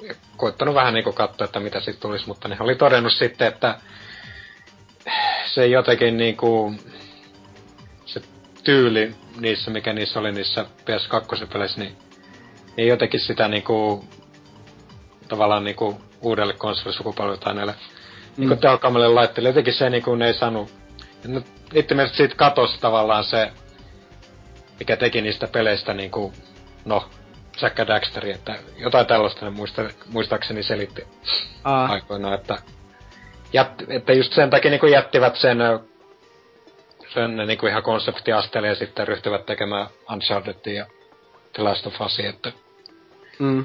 Ja 0.00 0.14
koittanut 0.36 0.74
vähän 0.74 0.94
niinku 0.94 1.12
katsoa, 1.12 1.44
että 1.44 1.60
mitä 1.60 1.80
siitä 1.80 2.00
tulisi, 2.00 2.26
mutta 2.26 2.48
ne 2.48 2.56
oli 2.60 2.74
todennut 2.74 3.12
sitten, 3.12 3.48
että 3.48 3.78
se 5.46 5.66
jotenkin 5.66 6.16
niinku 6.16 6.74
se 8.06 8.20
tyyli 8.64 9.14
niissä, 9.40 9.70
mikä 9.70 9.92
niissä 9.92 10.20
oli 10.20 10.32
niissä 10.32 10.66
PS2-peleissä, 10.80 11.80
niin 11.80 11.96
ei 12.76 12.86
jotenkin 12.86 13.20
sitä 13.20 13.48
niinku 13.48 14.04
tavallaan 15.28 15.64
niinku 15.64 16.00
uudelle 16.22 16.52
konsolisukupolvelle 16.52 17.38
tai 17.38 17.54
näille 17.54 17.72
mm. 17.72 18.40
niinku 18.40 18.56
tehokkaammille 18.56 19.08
laitteille. 19.08 19.48
Jotenkin 19.48 19.74
se 19.74 19.90
niinku 19.90 20.14
ne 20.14 20.26
ei 20.26 20.34
saanut 20.34 20.80
No, 21.28 21.42
niiden 21.72 21.96
mielestä 21.96 22.16
siitä 22.16 22.34
katosi 22.34 22.80
tavallaan 22.80 23.24
se, 23.24 23.52
mikä 24.78 24.96
teki 24.96 25.20
niistä 25.20 25.46
peleistä 25.46 25.94
niinku, 25.94 26.32
no, 26.84 27.10
Jack 27.62 27.76
Daxteri, 27.76 28.30
että 28.30 28.54
jotain 28.76 29.06
tällaista 29.06 29.44
ne 29.44 29.50
muista, 29.50 29.82
muistaakseni 30.12 30.62
selitti 30.62 31.06
Aa, 31.64 31.86
aikoinaan, 31.86 32.34
että, 32.34 32.58
jätti, 33.52 33.84
että 33.88 34.12
just 34.12 34.32
sen 34.32 34.50
takia 34.50 34.70
niinku 34.70 34.86
jättivät 34.86 35.36
sen, 35.36 35.58
sen 37.14 37.36
niinku 37.36 37.66
ihan 37.66 37.82
konseptiasteelle 37.82 38.68
ja 38.68 38.74
sitten 38.74 39.08
ryhtyvät 39.08 39.46
tekemään 39.46 39.86
Unchartedia 40.12 40.74
ja 40.74 40.86
The 41.52 41.62
Last 41.62 41.86
of 41.86 42.00
Usia, 42.00 42.28
että 42.30 42.52
mm, 43.38 43.64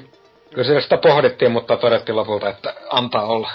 kyllä 0.49 0.63
siellä 0.63 0.81
sitä 0.81 0.97
pohdittiin, 0.97 1.51
mutta 1.51 1.77
todettiin 1.77 2.15
lopulta, 2.15 2.49
että 2.49 2.73
antaa 2.89 3.25
olla. 3.25 3.51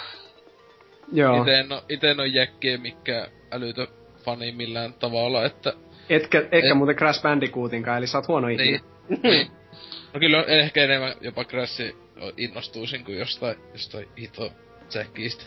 joo. 1.12 1.42
Ite 1.42 1.54
en 1.58 1.72
oo, 1.72 1.82
ite 1.88 2.10
en 2.10 2.20
oo 2.20 2.26
jäkkiä 2.26 2.78
mikä 2.78 3.28
älytö 3.52 3.86
fani 4.24 4.52
millään 4.52 4.94
tavalla, 4.94 5.44
että 5.44 5.72
Etkä, 6.10 6.38
etkä 6.38 6.58
En- 6.70 6.76
muuten 6.76 6.96
Crash 6.96 7.22
Bandicootinkaan, 7.22 7.98
eli 7.98 8.06
sä 8.06 8.18
oot 8.18 8.28
huono 8.28 8.48
ihminen. 8.48 8.80
niin. 9.08 9.20
niin. 9.22 9.50
No 10.14 10.20
kyllä 10.20 10.42
ehkä 10.42 10.84
enemmän 10.84 11.14
jopa 11.20 11.44
Crash 11.44 11.80
innostuisin 12.36 13.04
kuin 13.04 13.18
jostain, 13.18 13.56
jostain 13.72 14.08
hito 14.20 14.50
Jackista. 14.94 15.44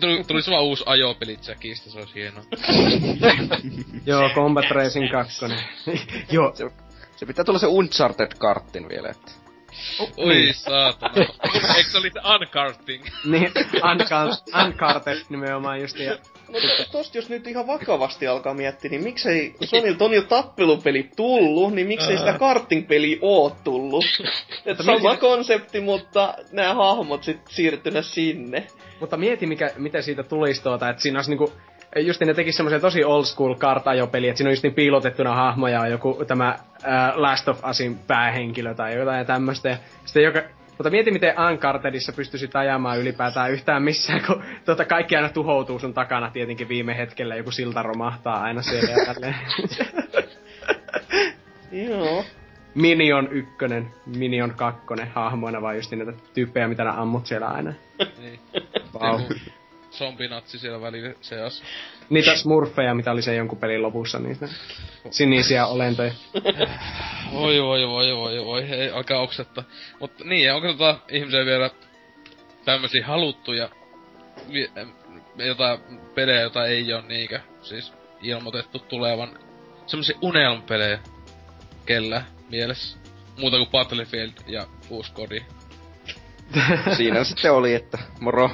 Tuli- 0.00 0.24
Tulisi 0.26 0.50
vaan 0.50 0.62
uusi 0.64 0.84
ajopeli 0.86 1.36
Jackista, 1.48 1.90
se 1.90 1.98
olisi 1.98 2.14
hienoa. 2.14 2.42
Joo, 4.06 4.30
Combat 4.34 4.64
Racing 4.70 5.10
2. 5.12 5.44
joo, 6.32 6.54
Se, 7.22 7.26
pitää 7.26 7.44
tulla 7.44 7.58
se 7.58 7.66
Uncharted-karttin 7.66 8.88
vielä, 8.88 9.08
että... 9.08 9.32
Oi 10.16 10.52
saatana. 10.52 11.14
Eikö 11.76 11.90
se 11.90 11.98
oli 11.98 12.10
se 12.10 12.20
uncarting? 12.34 13.04
niin, 13.32 13.52
Uncart- 13.74 14.64
Uncharted 14.66 15.18
nimenomaan 15.28 15.80
just. 15.80 15.98
Ja, 15.98 16.18
Mutta 16.48 16.92
tosta 16.92 17.18
jos 17.18 17.28
nyt 17.28 17.46
ihan 17.46 17.66
vakavasti 17.66 18.26
alkaa 18.26 18.54
miettiä, 18.54 18.90
niin 18.90 19.02
miksei 19.02 19.54
Sonilta 19.64 20.04
on 20.04 20.12
jo 20.12 20.22
tappelupeli 20.22 21.10
tullut, 21.16 21.74
niin 21.74 21.86
miksei 21.86 22.18
sitä 22.18 22.38
karting-peliä 22.38 23.18
oo 23.20 23.56
tullut? 23.64 24.04
Et 24.66 24.78
sama 24.84 25.16
konsepti, 25.16 25.80
mutta 25.80 26.34
nämä 26.52 26.74
hahmot 26.74 27.24
sit 27.24 27.40
siirtynä 27.48 28.02
sinne. 28.02 28.66
mutta 29.00 29.16
mieti, 29.16 29.46
mikä, 29.46 29.70
miten 29.76 30.02
siitä 30.02 30.22
tulisi 30.22 30.62
tuota, 30.62 30.88
että 30.88 31.02
siinä 31.02 31.18
olisi 31.18 31.30
niinku, 31.30 31.52
just 31.96 32.20
ne 32.20 32.34
tekis 32.34 32.56
semmoisen 32.56 32.80
tosi 32.80 33.04
old 33.04 33.24
school 33.24 33.54
kartajopeli, 33.54 34.28
että 34.28 34.38
siinä 34.38 34.48
on 34.48 34.52
just 34.52 34.62
niin 34.62 34.74
piilotettuna 34.74 35.34
hahmoja 35.34 35.80
on 35.80 35.90
joku 35.90 36.24
tämä 36.26 36.58
ää, 36.82 37.12
Last 37.16 37.48
of 37.48 37.64
Usin 37.70 37.98
päähenkilö 37.98 38.74
tai 38.74 38.94
jotain 38.94 39.26
tämmöistä. 39.26 39.68
Ja 39.68 39.76
sitten 40.04 40.22
joka, 40.22 40.42
mutta 40.68 40.90
mieti, 40.90 41.10
miten 41.10 41.34
Unchartedissa 41.50 42.12
pystyisit 42.12 42.56
ajamaan 42.56 42.98
ylipäätään 42.98 43.52
yhtään 43.52 43.82
missään, 43.82 44.22
kun 44.26 44.42
tuota, 44.64 44.84
kaikki 44.84 45.16
aina 45.16 45.28
tuhoutuu 45.28 45.78
sun 45.78 45.94
takana 45.94 46.30
tietenkin 46.30 46.68
viime 46.68 46.96
hetkellä, 46.96 47.36
joku 47.36 47.50
silta 47.50 47.82
romahtaa 47.82 48.42
aina 48.42 48.62
siellä 48.62 48.90
ja 48.90 49.14
tälleen. 49.14 49.34
Joo. 51.88 52.24
Minion 52.74 53.28
ykkönen, 53.32 53.90
Minion 54.06 54.54
kakkonen 54.56 55.08
hahmoina, 55.14 55.62
vaan 55.62 55.76
just 55.76 55.90
niitä 55.90 56.12
tyyppejä, 56.34 56.68
mitä 56.68 56.84
ne 56.84 56.90
ammut 56.90 57.26
siellä 57.26 57.46
aina. 57.46 57.72
niin. 58.18 58.40
Vau. 58.94 59.20
Joku 59.20 59.34
Zombinatsi 59.92 60.58
siellä 60.58 60.80
välillä 60.80 61.14
seassa. 61.20 61.64
Niitä 62.10 62.36
smurfeja, 62.36 62.94
mitä 62.94 63.12
oli 63.12 63.22
se 63.22 63.34
jonkun 63.34 63.58
pelin 63.58 63.82
lopussa, 63.82 64.18
niitä 64.18 64.48
sinisiä 65.10 65.66
olentoja. 65.66 66.12
Voi 67.32 67.62
voi 67.62 67.88
voi 67.88 68.16
voi 68.16 68.44
voi, 68.44 68.62
ei 68.62 68.90
alkaa 68.90 69.20
oksetta. 69.20 69.64
Mutta 70.00 70.24
niin, 70.24 70.52
onko 70.52 70.68
tota 70.68 70.98
ihmisiä 71.08 71.44
vielä 71.44 71.70
tämmösiä 72.64 73.06
haluttuja 73.06 73.68
jotain 75.46 75.78
pelejä, 76.14 76.40
jota 76.40 76.66
ei 76.66 76.92
oo 76.92 77.00
niinkö 77.00 77.40
siis 77.62 77.92
ilmoitettu 78.22 78.78
tulevan 78.78 79.38
semmosia 79.86 80.18
unelmpelejä 80.22 80.98
kellä 81.86 82.22
mielessä. 82.50 82.98
Muuta 83.38 83.56
kuin 83.56 83.70
Battlefield 83.70 84.32
ja 84.46 84.66
uusi 84.90 85.12
kodi. 85.12 85.42
Siinä 86.96 87.24
sitten 87.24 87.52
oli, 87.52 87.74
että 87.74 87.98
moro. 88.20 88.50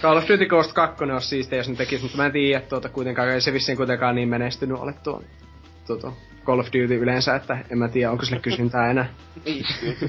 Call 0.00 0.16
of 0.16 0.28
Duty 0.28 0.46
Ghost 0.46 0.72
2 0.72 1.04
on 1.04 1.22
siistiä, 1.22 1.58
jos 1.58 1.68
ne 1.68 1.76
tekis, 1.76 2.02
mutta 2.02 2.16
mä 2.16 2.26
en 2.26 2.32
tiedä 2.32 2.60
tuota 2.60 2.88
kuitenkaan, 2.88 3.28
ei 3.28 3.40
se 3.40 3.52
vissiin 3.52 3.76
kuitenkaan 3.76 4.14
niin 4.14 4.28
menestynyt 4.28 4.78
ole 4.78 4.94
tuo, 5.04 5.22
tuo, 5.86 6.16
Call 6.44 6.58
of 6.58 6.66
Duty 6.66 6.96
yleensä, 6.96 7.34
että 7.34 7.58
en 7.70 7.78
mä 7.78 7.88
tiedä, 7.88 8.10
onko 8.10 8.24
sille 8.24 8.40
kysyntää 8.40 8.90
enää. 8.90 9.14
Niin, 9.44 9.64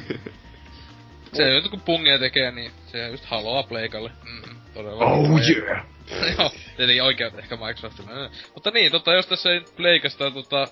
Se 1.33 1.43
nyt 1.43 1.67
kun 1.67 1.81
pungia 1.81 2.19
tekee, 2.19 2.51
niin 2.51 2.71
se 2.87 3.07
just 3.07 3.25
haluaa 3.25 3.63
pleikalle. 3.63 4.11
Mm, 4.23 4.55
todella. 4.73 5.05
Oh 5.05 5.39
yeah! 5.49 5.85
Joo, 6.37 6.51
tietenkin 6.77 7.03
oikeut 7.03 7.39
ehkä 7.39 7.55
Microsoftilla. 7.55 8.29
Mutta 8.53 8.71
niin, 8.71 8.91
tota, 8.91 9.13
jos 9.13 9.27
tässä 9.27 9.51
ei 9.51 9.61
pleikasta 9.75 10.31
tota 10.31 10.67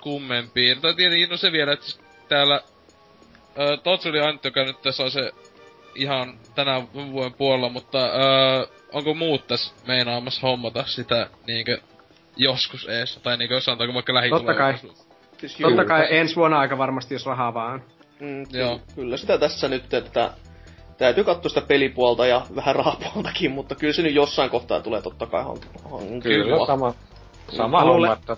kummempiin, 0.00 0.80
tai 0.80 0.94
tietenkin 0.94 1.28
no 1.28 1.36
se 1.36 1.52
vielä, 1.52 1.72
että 1.72 1.84
siis 1.84 2.00
täällä 2.28 2.60
Totsuri 3.82 4.20
Antti, 4.20 4.48
joka 4.48 4.64
nyt 4.64 4.82
tässä 4.82 5.02
on 5.02 5.10
se 5.10 5.32
ihan 5.96 6.38
tänä 6.54 6.82
vuoden 7.12 7.34
puolella, 7.34 7.68
mutta 7.68 7.98
öö, 8.06 8.66
onko 8.92 9.14
muut 9.14 9.46
tässä 9.46 9.74
meinaamassa 9.86 10.40
hommata 10.46 10.84
sitä 10.86 11.26
niinkö 11.46 11.78
joskus 12.36 12.88
ees, 12.88 13.20
tai 13.22 13.36
niinkö 13.36 13.60
sanotaanko 13.60 13.94
vaikka 13.94 14.12
Totta 14.12 14.54
kai. 14.54 14.72
lähitulevaisuudessa? 14.72 15.06
Siis 15.38 15.56
Totta 15.56 15.84
kai 15.84 16.06
ensi 16.10 16.36
vuonna 16.36 16.58
aika 16.58 16.78
varmasti, 16.78 17.14
jos 17.14 17.26
rahaa 17.26 17.54
vaan. 17.54 17.82
Mm, 18.20 18.46
ky- 18.46 18.58
Joo. 18.58 18.80
Kyllä 18.94 19.16
sitä 19.16 19.38
tässä 19.38 19.68
nyt, 19.68 19.94
että 19.94 20.30
täytyy 20.98 21.24
katsoa 21.24 21.48
sitä 21.48 21.60
pelipuolta 21.60 22.26
ja 22.26 22.46
vähän 22.56 22.76
rahapuoltakin, 22.76 23.50
mutta 23.50 23.74
kyllä 23.74 23.92
se 23.92 24.02
nyt 24.02 24.14
jossain 24.14 24.50
kohtaa 24.50 24.80
tulee 24.80 25.02
totta 25.02 25.26
kai 25.26 25.42
hank- 25.44 25.90
hankittua. 25.90 26.20
Kyllä, 26.22 26.66
sama, 26.66 26.94
sama 27.56 27.78
Mä 27.78 27.84
homma, 27.84 28.12
että... 28.12 28.36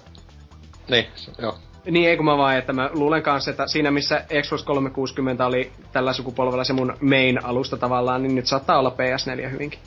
Niin, 0.89 1.07
joo. 1.39 1.59
Niin, 1.91 2.09
ei 2.09 2.17
kun 2.17 2.27
mä 2.27 2.39
vaan, 2.39 2.59
että 2.59 2.73
mä 2.73 2.91
luulen 2.93 3.23
kanssa, 3.23 3.51
että 3.51 3.67
siinä 3.67 3.91
missä 3.91 4.25
Xbox 4.43 4.65
360 4.65 5.47
oli 5.47 5.73
tällä 5.93 6.13
sukupolvella 6.13 6.65
se 6.65 6.73
mun 6.73 6.97
main-alusta 7.01 7.77
tavallaan, 7.77 8.23
niin 8.23 8.35
nyt 8.35 8.47
saattaa 8.47 8.79
olla 8.79 8.95
PS4 8.97 9.49
hyvinkin. 9.51 9.81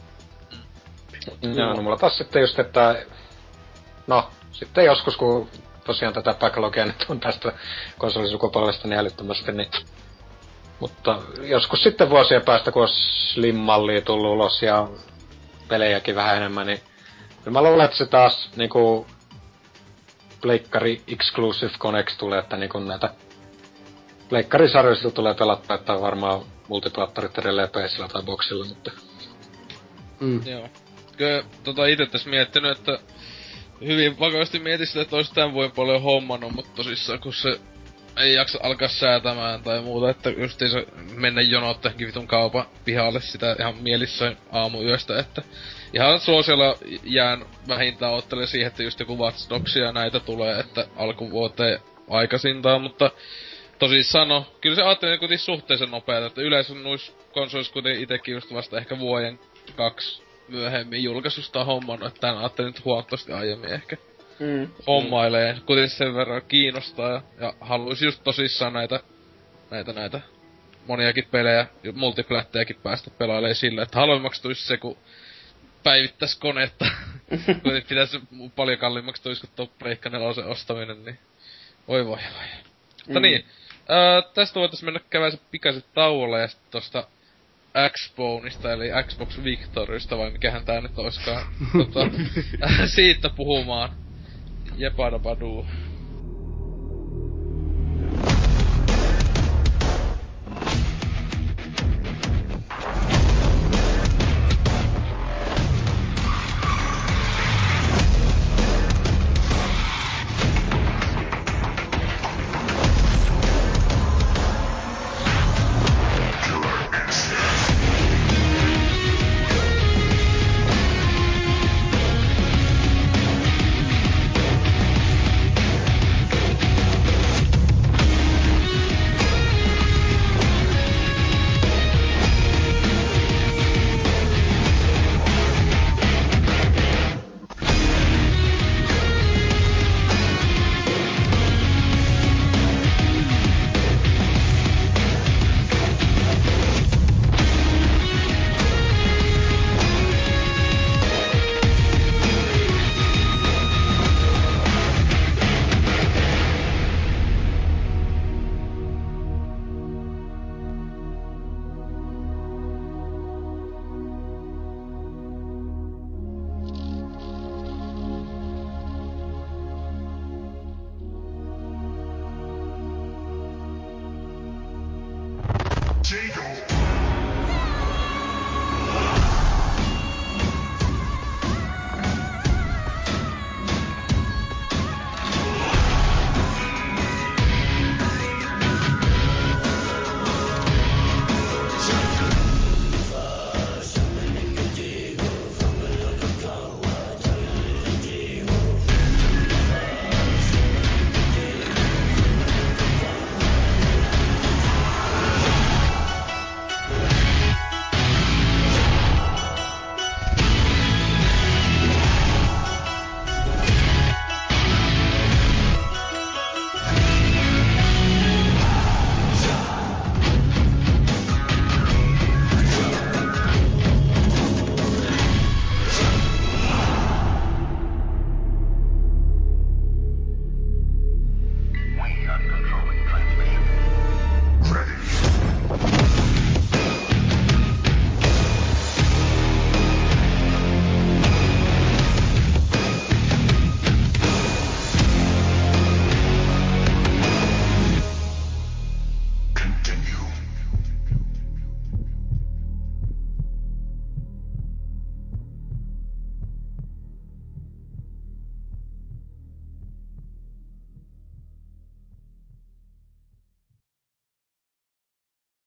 Joo, 1.42 1.74
no 1.74 1.82
mulla 1.82 1.98
taas 1.98 2.18
sitten 2.18 2.42
just, 2.42 2.60
että... 2.60 3.06
No, 4.08 4.30
sitten 4.52 4.86
joskus 4.86 5.18
kun 5.18 5.48
tosiaan 5.84 6.14
tätä 6.14 6.34
backlogia 6.34 6.86
nyt 6.86 7.06
on 7.10 7.20
tästä 7.20 7.52
konsolisukupolvesta 7.98 8.88
niin 8.88 9.00
älyttömästi, 9.00 9.52
niin... 9.52 9.72
Mutta 10.80 11.20
joskus 11.42 11.84
sitten 11.84 12.10
vuosien 12.10 12.42
päästä, 12.42 12.72
kun 12.72 12.82
on 12.82 12.90
Slim-mallia 12.90 14.02
tullut 14.02 14.32
ulos 14.32 14.62
ja 14.62 14.88
pelejäkin 15.68 16.16
vähän 16.16 16.38
enemmän, 16.38 16.68
niin 16.68 16.80
kyllä 17.44 17.52
mä 17.60 17.62
luulen, 17.62 17.86
että 17.86 17.98
se 17.98 18.06
taas 18.06 18.50
niinku 18.56 19.08
Pleikkari 20.42 21.02
Exclusive 21.08 21.72
Connect 21.80 22.18
tulee, 22.18 22.40
että 22.40 22.58
niinku 22.58 22.80
näitä 22.80 23.14
Pleikkarisarjoista 24.30 25.12
tulee 25.12 25.34
pelattua, 25.34 25.76
että 25.76 25.94
on 25.94 26.02
varmaan 26.02 26.42
multiplattarit 26.68 27.38
edelleen 27.38 27.70
PCllä 27.70 28.08
tai 28.08 28.24
boxilla, 28.24 28.66
mutta 28.66 28.92
Mm. 30.22 30.42
Joo. 30.46 30.70
Kyllä 31.18 31.44
tota 31.64 31.86
ite 31.86 32.06
tässä 32.06 32.30
miettinyt, 32.30 32.78
että 32.78 33.00
hyvin 33.86 34.20
vakavasti 34.20 34.60
mietin 34.60 34.88
sitä, 34.88 35.02
että 35.02 35.16
olisi 35.16 35.34
tämän 35.34 35.54
vuoden 35.54 35.72
paljon 35.72 36.02
hommannut, 36.02 36.52
mutta 36.52 36.72
tosissaan 36.76 37.20
kun 37.20 37.34
se 37.34 37.60
ei 38.18 38.34
jaksa 38.34 38.60
alkaa 38.64 38.88
säätämään 38.88 39.64
tai 39.64 39.82
muuta, 39.82 40.10
että 40.10 40.30
justiinsa 40.30 40.78
mennä 41.16 41.42
jonottaa 41.42 41.92
vitun 42.00 42.28
kaupan 42.28 42.66
pihalle 42.86 43.22
sitä 43.22 43.56
ihan 43.60 43.76
mielissään 43.76 44.38
aamuyöstä, 44.52 45.20
että 45.20 45.42
ihan 45.94 46.20
suosiolla 46.20 46.78
jään 47.04 47.46
vähintään 47.68 48.14
ottelen 48.14 48.48
siihen, 48.48 48.68
että 48.68 48.84
just 48.84 49.00
joku 49.00 49.18
Watch 49.18 49.50
Dogsia 49.50 49.92
näitä 49.92 50.20
tulee, 50.20 50.60
että 50.60 50.88
alkuvuoteen 50.96 51.80
aikaisintaan, 52.10 52.82
mutta 52.82 53.12
tosissaan 53.80 54.28
no, 54.28 54.46
kyllä 54.62 54.76
se 54.76 54.82
ajattelin 54.82 55.20
kuitenkin 55.20 55.46
suhteellisen 55.46 55.92
nopeeta, 55.92 56.26
että 56.26 56.42
yleensä 56.42 56.74
noissa 56.74 57.12
konsolissa 57.34 57.74
kuitenkin 57.74 58.04
itekin 58.04 58.34
just 58.34 58.54
vasta 58.54 58.78
ehkä 58.78 59.00
vuoden 59.00 59.40
kaksi 59.76 60.24
myöhemmin 60.48 61.04
julkaisusta 61.04 61.66
hommannut, 61.66 62.08
että 62.08 62.22
tän 62.22 62.38
ajattelin 62.38 62.74
nyt 62.74 62.86
huomattavasti 62.86 63.32
aiemmin 63.32 63.74
ehkä 63.74 63.98
Mm. 64.42 64.68
hommailee. 64.88 65.58
Kuitenkin 65.66 65.98
sen 65.98 66.16
verran 66.16 66.42
kiinnostaa 66.48 67.10
ja, 67.10 67.22
ja 67.40 67.54
haluaisi 67.60 68.06
just 68.06 68.24
tosissaan 68.24 68.74
näitä, 68.74 69.00
näitä, 69.72 69.94
näitä 69.94 70.22
moniakin 70.88 71.28
pelejä, 71.32 71.68
ja 71.84 71.94
multiplättejäkin 71.94 72.76
päästä 72.84 73.12
pelailemaan 73.18 73.56
sillä, 73.56 73.84
että 73.84 74.00
halvemmaksi 74.00 74.42
tulisi 74.42 74.68
se, 74.68 74.78
kun 74.78 74.98
päivittäis 75.84 76.36
konetta. 76.36 76.86
Kuitenkin 77.64 77.90
pitäisi 77.90 78.20
paljon 78.56 78.78
kalliimmaksi 78.78 79.24
tuo 79.56 79.68
Pleikka 79.80 80.10
4 80.10 80.28
ostaminen, 80.46 81.06
niin 81.06 81.20
voi 81.88 82.06
voi 82.06 82.18
voi. 82.18 82.48
Mutta 83.08 83.20
Mm. 83.20 83.22
niin, 83.22 83.46
ää, 83.90 84.22
tästä 84.34 84.60
voitaisiin 84.60 84.88
mennä 84.88 85.00
käydä 85.10 85.32
se 85.32 85.40
pikaiset 85.52 85.86
tauolle 85.94 86.40
ja 86.40 86.48
sitten 86.48 86.72
tosta 86.72 87.08
Xboneista, 87.90 88.74
eli 88.74 88.90
Xbox 89.08 89.44
Victorista, 89.44 90.18
vai 90.18 90.32
mikähän 90.32 90.66
tää 90.66 90.82
nyt 90.82 91.00
oiskaan, 91.00 91.54
tota, 91.78 92.00
siitä 92.96 93.30
puhumaan. 93.30 93.90
Jepadabadoo. 94.78 95.66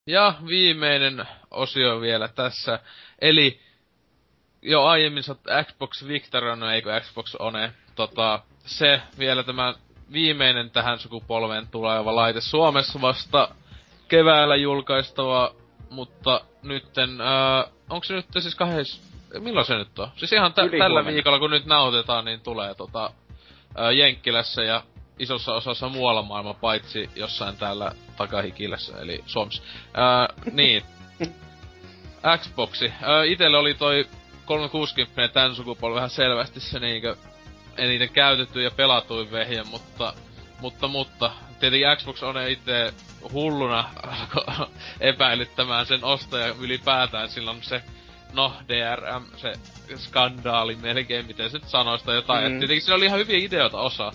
Ja 0.06 0.34
viimeinen 0.46 1.26
osio 1.50 2.00
vielä 2.00 2.28
tässä. 2.28 2.78
Eli 3.18 3.60
jo 4.62 4.84
aiemmin 4.84 5.22
Xbox 5.64 6.08
Victor, 6.08 6.56
no 6.56 6.70
eikö 6.70 7.00
Xbox 7.00 7.34
One, 7.38 7.72
tota, 7.94 8.40
se 8.64 9.02
vielä 9.18 9.42
tämä 9.42 9.74
viimeinen 10.12 10.70
tähän 10.70 10.98
sukupolveen 10.98 11.68
tuleva 11.68 12.16
laite 12.16 12.40
Suomessa 12.40 13.00
vasta 13.00 13.48
keväällä 14.08 14.56
julkaistava, 14.56 15.54
mutta 15.90 16.40
nytten, 16.62 17.20
äh, 17.20 17.72
onko 17.90 18.04
se 18.04 18.14
nyt 18.14 18.26
siis 18.38 18.54
kahdessa, 18.54 19.02
milloin 19.38 19.66
se 19.66 19.74
nyt 19.74 19.98
on? 19.98 20.08
Siis 20.16 20.32
ihan 20.32 20.54
tä- 20.54 20.62
tällä 20.78 21.04
viikolla, 21.06 21.38
kun 21.38 21.50
nyt 21.50 21.66
nautetaan, 21.66 22.24
niin 22.24 22.40
tulee 22.40 22.74
tota, 22.74 23.10
äh, 23.78 23.90
Jenkkilässä 23.94 24.62
ja 24.62 24.82
isossa 25.18 25.54
osassa 25.54 25.88
muualla 25.88 26.22
maailmaa, 26.22 26.54
paitsi 26.54 27.10
jossain 27.14 27.56
täällä 27.56 27.92
takahikilässä, 28.16 28.98
eli 28.98 29.24
Suomessa. 29.26 29.62
Äh, 29.62 30.52
niin. 30.52 30.82
Xboxi. 32.38 32.86
Äh, 32.86 33.26
itelle 33.26 33.58
oli 33.58 33.74
toi 33.74 34.06
360 34.44 35.28
tän 35.34 35.54
sukupolven 35.54 35.94
vähän 35.94 36.10
selvästi 36.10 36.60
se 36.60 36.78
niinkö 36.78 37.16
eniten 37.76 38.08
käytetty 38.08 38.62
ja 38.62 38.70
pelatuin 38.70 39.30
vehje, 39.30 39.62
mutta 39.62 40.14
mutta, 40.60 40.88
mutta, 40.88 41.30
tietenkin 41.60 41.96
Xbox 41.96 42.22
on 42.22 42.48
itse 42.48 42.94
hulluna 43.32 43.90
epäilyttämään 45.00 45.86
sen 45.86 46.04
ostaja 46.04 46.54
ylipäätään 46.60 47.28
silloin 47.28 47.62
se, 47.62 47.82
no 48.32 48.52
DRM, 48.68 49.24
se 49.36 49.52
skandaali 49.96 50.76
melkein, 50.76 51.26
miten 51.26 51.50
se 51.50 51.58
nyt 51.58 51.68
sanoisi 51.68 52.04
tai 52.04 52.14
jotain. 52.14 52.44
Mm. 52.44 52.52
Et 52.52 52.58
tietenkin 52.58 52.82
siinä 52.82 52.96
oli 52.96 53.04
ihan 53.04 53.18
hyviä 53.18 53.38
ideoita 53.38 53.80
osa. 53.80 54.12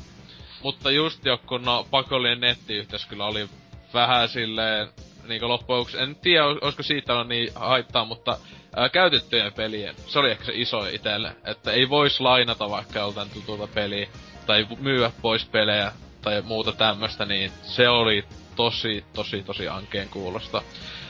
Mutta 0.63 0.91
just 0.91 1.25
joku, 1.25 1.57
no 1.57 1.87
pakollinen 1.91 2.39
nettiyhteys 2.39 3.05
kyllä 3.05 3.25
oli 3.25 3.49
vähän 3.93 4.29
silleen, 4.29 4.89
niinku 5.27 5.47
loppujen 5.47 6.03
en 6.03 6.15
tiedä 6.15 6.45
olisiko 6.45 6.83
siitä 6.83 7.15
on 7.15 7.29
niin 7.29 7.51
haittaa, 7.55 8.05
mutta 8.05 8.37
ää, 8.75 8.89
käytettyjen 8.89 9.53
pelien, 9.53 9.95
se 10.07 10.19
oli 10.19 10.31
ehkä 10.31 10.45
se 10.45 10.51
iso 10.55 10.85
itelle, 10.85 11.35
että 11.45 11.71
ei 11.71 11.89
vois 11.89 12.19
lainata 12.19 12.69
vaikka 12.69 12.99
joltain 12.99 13.29
tutulta 13.29 13.67
peliä, 13.67 14.07
tai 14.45 14.67
myyä 14.79 15.11
pois 15.21 15.45
pelejä 15.45 15.91
tai 16.21 16.41
muuta 16.41 16.71
tämmöstä, 16.71 17.25
niin 17.25 17.51
se 17.63 17.89
oli 17.89 18.23
tosi, 18.55 19.05
tosi, 19.13 19.43
tosi 19.43 19.67
ankeen 19.67 20.09
kuulosta. 20.09 20.61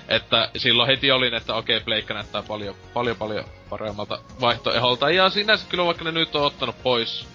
Että 0.07 0.49
silloin 0.57 0.87
heti 0.87 1.11
olin, 1.11 1.33
että 1.33 1.55
okei, 1.55 1.77
okay, 1.77 1.85
Pleikka 1.85 2.13
näyttää 2.13 2.43
paljon, 2.43 2.75
paljon, 2.93 3.17
paljon 3.17 3.45
paremmalta 3.69 4.19
vaihtoeholta. 4.41 5.11
Ja 5.11 5.29
sinänsä 5.29 5.65
kyllä 5.69 5.85
vaikka 5.85 6.03
ne 6.03 6.11
nyt 6.11 6.35
on 6.35 6.43
ottanut 6.43 6.83
pois 6.83 7.27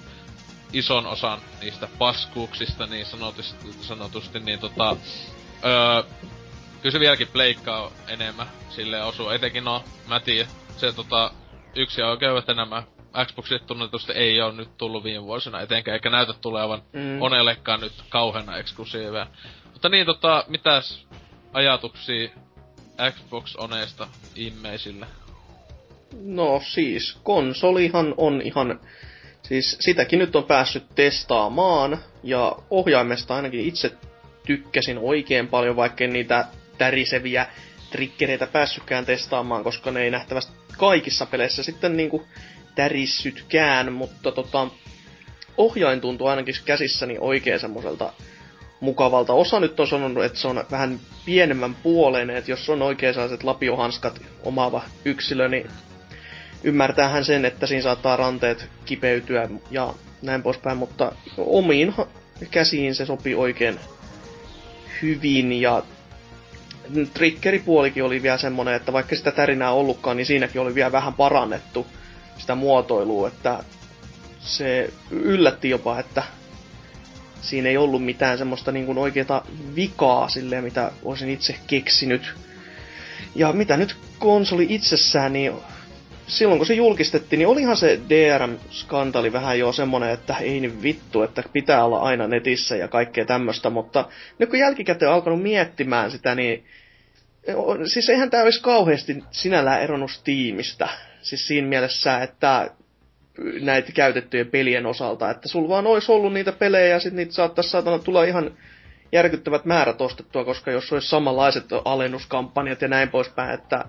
ison 0.73 1.07
osan 1.07 1.39
niistä 1.61 1.89
paskuuksista 1.99 2.87
niin 2.87 3.07
sanotusti, 3.07 3.73
sanotusti 3.81 4.41
niin 4.41 4.59
tota... 4.59 4.97
Öö, 5.65 6.03
kyllä 6.83 6.93
se 6.93 7.01
vieläkin 7.01 7.29
pleikkaa 7.29 7.91
enemmän 8.09 8.47
sille 8.71 9.03
osuu. 9.03 9.29
Etenkin 9.29 9.65
no, 9.65 9.85
mä 10.09 10.21
tiedän, 10.21 10.53
se 10.77 10.93
tota, 10.93 11.31
yksi 11.77 12.03
oikeudet 12.03 12.49
enemmän 12.49 12.83
Xboxille 13.25 13.61
tunnetusti 13.67 14.13
ei 14.13 14.41
ole 14.41 14.53
nyt 14.53 14.77
tullut 14.79 15.05
viime 15.05 15.25
vuosina 15.25 15.61
etenkään, 15.61 15.93
eikä 15.93 16.11
näytä 16.11 16.33
tulevan 16.33 16.83
mm. 16.93 17.23
Onellekaan 17.23 17.81
nyt 17.81 17.93
kauheana 18.09 18.57
eksklusiiveja. 18.57 19.27
Mutta 19.73 19.89
niin 19.89 20.07
tota, 20.07 20.45
mitäs 20.49 21.07
ajatuksia 21.53 22.29
Xbox 23.11 23.55
Oneesta 23.57 24.09
immeisille? 24.35 25.07
No 26.23 26.61
siis, 26.65 27.19
konsolihan 27.23 28.15
on 28.17 28.43
ihan... 28.43 28.81
Siis 29.49 29.77
sitäkin 29.81 30.19
nyt 30.19 30.37
on 30.37 30.45
päässyt 30.45 30.85
testaamaan, 30.95 31.99
ja 32.23 32.57
ohjaimesta 32.71 33.37
ainakin 33.37 33.61
itse 33.61 33.93
tykkäsin 34.47 34.99
oikein 34.99 35.49
paljon, 35.49 35.77
vaikka 35.77 36.07
niitä 36.07 36.45
täriseviä 36.79 37.47
triggereitä 37.91 38.47
päässytkään 38.47 39.07
testaamaan, 39.07 39.65
koska 39.65 39.91
ne 39.91 40.03
ei 40.03 40.11
nähtävästi 40.11 40.53
kaikissa 40.79 41.27
peleissä 41.27 41.63
sitten 41.63 41.97
niinku 41.97 42.27
tärissytkään, 42.75 43.93
mutta 43.93 44.33
tota, 44.33 44.69
ohjain 45.57 46.01
tuntuu 46.01 46.27
ainakin 46.27 46.55
käsissäni 46.65 47.17
oikein 47.21 47.61
semmoiselta 47.61 48.13
mukavalta. 48.81 49.33
Osa 49.33 49.61
nyt 49.61 49.81
on 49.81 49.87
sanonut, 49.87 50.25
että 50.25 50.39
se 50.39 50.49
on 50.49 50.65
vähän 50.71 51.01
pienemmän 51.25 51.75
puoleinen, 51.75 52.37
että 52.37 52.51
jos 52.51 52.69
on 52.69 52.83
oikein 52.83 53.15
sellaiset 53.15 53.45
lapiohanskat 53.45 54.21
omaava 54.43 54.83
yksilö, 55.05 55.49
niin 55.49 55.71
ymmärtäähän 56.65 57.25
sen, 57.25 57.45
että 57.45 57.67
siinä 57.67 57.83
saattaa 57.83 58.17
ranteet 58.17 58.69
kipeytyä 58.85 59.49
ja 59.71 59.95
näin 60.23 60.43
poispäin, 60.43 60.79
mutta 60.79 61.13
omiin 61.39 61.95
käsiin 62.51 62.95
se 62.95 63.07
sopii 63.07 63.35
oikein 63.35 63.81
hyvin 65.03 65.61
ja 65.61 65.83
triggeripuolikin 67.15 68.05
oli 68.05 68.23
vielä 68.23 68.39
semmonen, 68.39 68.75
että 68.75 68.93
vaikka 68.93 69.17
sitä 69.17 69.31
tärinää 69.31 69.73
ollutkaan, 69.73 70.17
niin 70.17 70.27
siinäkin 70.27 70.61
oli 70.61 70.75
vielä 70.75 70.93
vähän 70.93 71.15
parannettu 71.15 71.87
sitä 72.39 72.55
muotoilua, 72.55 73.29
että 73.29 73.65
se 74.41 74.91
yllätti 75.11 75.71
jopa, 75.71 75.99
että 75.99 76.23
siinä 77.41 77.69
ei 77.69 77.77
ollut 77.77 78.05
mitään 78.05 78.39
semmoista 78.39 78.73
niin 78.73 78.87
kuin 78.87 78.99
oikeata 78.99 79.43
vikaa 79.75 80.29
silleen, 80.29 80.65
mitä 80.65 80.93
olisin 81.05 81.31
itse 81.31 81.57
keksinyt. 81.67 82.35
Ja 83.35 83.53
mitä 83.53 83.77
nyt 83.77 83.97
konsoli 84.19 84.67
itsessään, 84.69 85.33
niin 85.33 85.53
silloin 86.27 86.59
kun 86.59 86.67
se 86.67 86.75
julkistettiin, 86.75 87.39
niin 87.39 87.49
olihan 87.49 87.77
se 87.77 88.01
DRM-skandaali 88.09 89.33
vähän 89.33 89.59
jo 89.59 89.73
semmonen, 89.73 90.11
että 90.11 90.37
ei 90.41 90.61
niin 90.61 90.83
vittu, 90.83 91.23
että 91.23 91.43
pitää 91.53 91.85
olla 91.85 91.99
aina 91.99 92.27
netissä 92.27 92.77
ja 92.77 92.89
kaikkea 92.89 93.25
tämmöistä, 93.25 93.71
mutta 93.71 94.09
nyt 94.39 94.51
kun 94.51 94.59
jälkikäteen 94.59 95.09
on 95.09 95.15
alkanut 95.15 95.43
miettimään 95.43 96.11
sitä, 96.11 96.35
niin 96.35 96.65
siis 97.87 98.09
eihän 98.09 98.31
tämä 98.31 98.43
olisi 98.43 98.63
kauheasti 98.63 99.25
sinällään 99.31 99.83
eronnut 99.83 100.11
Steamista. 100.11 100.89
Siis 101.23 101.47
siinä 101.47 101.69
mielessä, 101.69 102.23
että 102.23 102.71
näitä 103.61 103.93
käytettyjen 103.93 104.51
pelien 104.51 104.87
osalta, 104.87 105.31
että 105.31 105.49
sulla 105.49 105.69
vaan 105.69 105.87
olisi 105.87 106.13
ollut 106.13 106.33
niitä 106.33 106.53
pelejä 106.53 106.87
ja 106.87 107.01
sitten 107.01 107.17
niitä 107.17 107.33
saattaisi 107.33 107.71
saatana 107.71 107.99
tulla 107.99 108.25
ihan 108.25 108.57
järkyttävät 109.13 109.65
määrät 109.65 110.01
ostettua, 110.01 110.45
koska 110.45 110.71
jos 110.71 110.93
olisi 110.93 111.09
samanlaiset 111.09 111.65
alennuskampanjat 111.85 112.83
ja 112.83 112.89
näin 112.89 113.09
poispäin, 113.09 113.55
että 113.55 113.85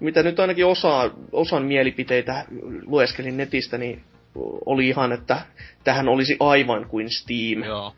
mitä 0.00 0.22
nyt 0.22 0.40
ainakin 0.40 0.66
osa, 0.66 1.10
osan 1.32 1.62
mielipiteitä 1.62 2.44
lueskelin 2.86 3.36
netistä, 3.36 3.78
niin 3.78 4.04
oli 4.66 4.88
ihan, 4.88 5.12
että 5.12 5.40
tähän 5.84 6.08
olisi 6.08 6.36
aivan 6.40 6.86
kuin 6.88 7.10
Steam. 7.10 7.64
Joo. 7.64 7.94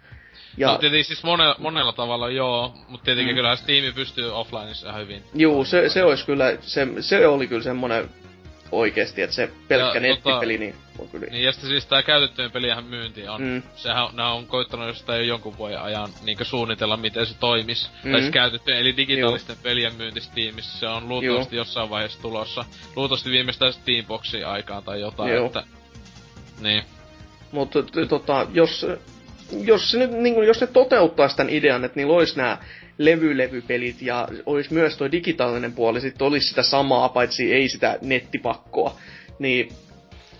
Ja... 0.57 0.69
No 0.69 0.79
tietenkin 0.79 1.05
siis 1.05 1.25
monella, 1.25 1.57
monella 1.59 1.93
tavalla 1.93 2.31
joo, 2.31 2.75
mutta 2.89 3.05
tietenkin 3.05 3.35
mm. 3.35 3.37
kyllä 3.37 3.57
Steam 3.57 3.95
pystyy 3.95 4.35
offlineissa 4.35 4.93
hyvin. 4.93 5.23
Joo, 5.35 5.65
se, 5.65 5.89
se 5.89 6.05
olisi 6.05 6.27
kyllä, 6.27 6.57
se, 6.61 6.89
se 7.01 7.27
oli 7.27 7.47
kyllä 7.47 7.63
semmonen 7.63 8.09
oikeesti, 8.73 9.23
että 9.23 9.37
se 9.37 9.51
pelkkä 9.69 9.99
ja, 9.99 10.01
nettipeli, 10.01 10.59
tota, 10.59 10.65
niin 10.65 10.75
on 10.99 11.09
kyllä... 11.09 11.27
Niin, 11.31 11.45
ja 11.45 11.53
sitten 11.53 11.71
siis 11.71 11.87
tää 11.87 12.03
käytettyjen 12.03 12.51
peliähän 12.51 12.85
myynti 12.85 13.29
on, 13.29 13.43
mm. 13.43 13.63
sehän, 13.77 14.09
nää 14.13 14.33
on 14.33 14.47
koittanut 14.47 14.87
jostain 14.87 15.19
jo 15.19 15.25
jonkun 15.27 15.59
vuoden 15.59 15.81
ajan 15.81 16.09
niinkö 16.23 16.45
suunnitella, 16.45 16.97
miten 16.97 17.27
se 17.27 17.35
toimis. 17.41 17.91
Mm. 18.05 18.13
Tai 18.13 18.21
siis 18.21 18.33
käytettyjen, 18.33 18.81
eli 18.81 18.97
digitaalisten 18.97 19.55
Joo. 19.55 19.63
pelien 19.63 19.95
myynti 19.95 20.21
Steamissa, 20.21 20.79
se 20.79 20.87
on 20.87 21.09
luultavasti 21.09 21.57
Joo. 21.57 21.61
jossain 21.61 21.91
vaiheessa 21.91 22.23
tulossa. 22.23 22.65
Luultavasti 22.97 23.31
viimeistään 23.31 23.73
Steamboxin 23.73 24.47
aikaan 24.47 24.83
tai 24.83 25.01
jotain, 25.01 25.35
Joo. 25.35 25.47
että... 25.47 25.63
Niin. 26.61 26.83
Mutta 27.53 27.79
tota, 28.09 28.47
jos, 28.53 28.87
jos, 29.65 29.91
se 29.91 29.99
nyt, 29.99 30.11
niin 30.11 30.35
kun, 30.35 30.47
jos 30.47 30.61
ne 30.61 30.67
toteuttaa 30.67 31.29
tämän 31.29 31.53
idean, 31.53 31.85
että 31.85 31.97
niillä 32.01 32.15
olisi 32.15 32.37
nämä 32.37 32.59
levylevypelit 32.99 34.03
ja 34.03 34.29
olisi 34.47 34.75
myös 34.75 34.97
tuo 34.97 35.13
digitaalinen 35.13 35.73
puoli, 35.73 36.01
sitten 36.01 36.27
olisi 36.27 36.49
sitä 36.49 36.63
samaa, 36.63 37.09
paitsi 37.09 37.55
ei 37.55 37.69
sitä 37.69 37.99
nettipakkoa, 38.03 38.97
niin 39.39 39.69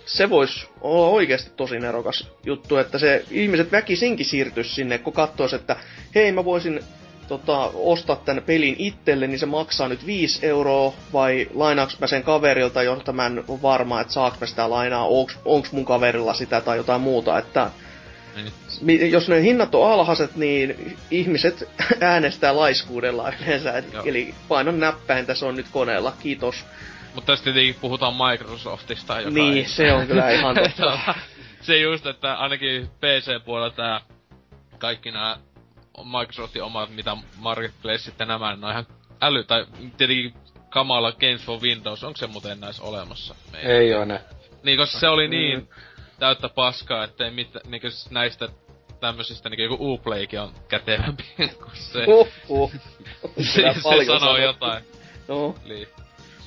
se 0.07 0.29
voisi 0.29 0.67
olla 0.81 1.07
oikeasti 1.07 1.51
tosi 1.55 1.79
nerokas 1.79 2.27
juttu, 2.45 2.77
että 2.77 2.99
se 2.99 3.25
ihmiset 3.31 3.71
väkisinkin 3.71 4.25
siirtyisi 4.25 4.73
sinne, 4.73 4.97
kun 4.97 5.13
katsoisi, 5.13 5.55
että 5.55 5.75
hei 6.15 6.31
mä 6.31 6.45
voisin 6.45 6.79
tota, 7.27 7.71
ostaa 7.73 8.15
tämän 8.15 8.43
pelin 8.43 8.75
itselle, 8.77 9.27
niin 9.27 9.39
se 9.39 9.45
maksaa 9.45 9.87
nyt 9.87 10.05
5 10.05 10.45
euroa, 10.45 10.93
vai 11.13 11.47
lainaaks 11.53 11.99
mä 11.99 12.07
sen 12.07 12.23
kaverilta, 12.23 12.83
jolta 12.83 13.13
mä 13.13 13.25
en 13.25 13.43
ole 13.47 13.61
varma, 13.61 14.01
että 14.01 14.13
saaks 14.13 14.39
mä 14.39 14.47
sitä 14.47 14.69
lainaa, 14.69 15.07
onks, 15.07 15.37
onks 15.45 15.71
mun 15.71 15.85
kaverilla 15.85 16.33
sitä 16.33 16.61
tai 16.61 16.77
jotain 16.77 17.01
muuta, 17.01 17.37
että 17.37 17.71
niin. 18.81 19.11
Jos 19.11 19.29
ne 19.29 19.41
hinnat 19.41 19.75
on 19.75 19.91
alhaiset, 19.91 20.35
niin 20.35 20.97
ihmiset 21.11 21.69
äänestää 22.01 22.55
laiskuudella 22.55 23.33
yleensä. 23.41 23.83
Joo. 23.93 24.03
Eli 24.05 24.33
painon 24.47 24.79
näppäin, 24.79 25.25
tässä 25.25 25.45
on 25.45 25.55
nyt 25.55 25.65
koneella, 25.71 26.13
kiitos. 26.19 26.65
Mutta 27.17 27.31
tästä 27.31 27.43
tietenkin 27.43 27.75
puhutaan 27.81 28.13
Microsoftista, 28.13 29.19
joka 29.19 29.29
Niin, 29.29 29.57
ei... 29.57 29.65
se 29.65 29.93
on 29.93 30.07
kyllä 30.07 30.29
ihan 30.29 30.55
totta. 30.63 31.15
se 31.61 31.77
just, 31.79 32.05
että 32.05 32.33
ainakin 32.35 32.87
PC-puolella 32.87 33.69
tää 33.69 34.01
kaikki 34.77 35.11
nämä 35.11 35.37
Microsoftin 36.19 36.63
omat, 36.63 36.89
mitä 36.89 37.17
Marketplace 37.37 38.11
ja 38.19 38.25
nämä, 38.25 38.55
ne 38.55 38.65
on 38.65 38.71
ihan 38.71 38.87
äly, 39.21 39.43
tai 39.43 39.65
tietenkin 39.97 40.33
kamala 40.69 41.11
Games 41.11 41.41
for 41.45 41.61
Windows, 41.61 42.03
onko 42.03 42.17
se 42.17 42.27
muuten 42.27 42.59
näissä 42.59 42.83
olemassa? 42.83 43.35
Meidän? 43.51 43.71
Ei 43.71 43.93
oo 43.93 44.05
ne. 44.05 44.21
Niin, 44.63 44.77
koska 44.77 44.99
se 44.99 45.07
oli 45.07 45.27
niin 45.27 45.59
mm 45.59 45.67
täyttä 46.19 46.49
paskaa, 46.49 47.03
ettei 47.03 47.31
mitään, 47.31 47.71
niinku 47.71 47.87
näistä 48.09 48.49
tämmöisistä 48.99 49.49
niinku 49.49 49.63
joku 49.73 49.93
Uplaykin 49.93 50.39
on 50.39 50.51
kätevämpi 50.67 51.23
kuin 51.63 51.75
se. 51.75 52.05
Uh, 52.07 52.27
uh. 52.47 52.71
se, 53.53 53.61
se 53.61 53.81
sanoo 53.81 54.05
sanottu. 54.05 54.41
jotain. 54.41 54.83
No, 55.27 55.55
Niin. 55.65 55.87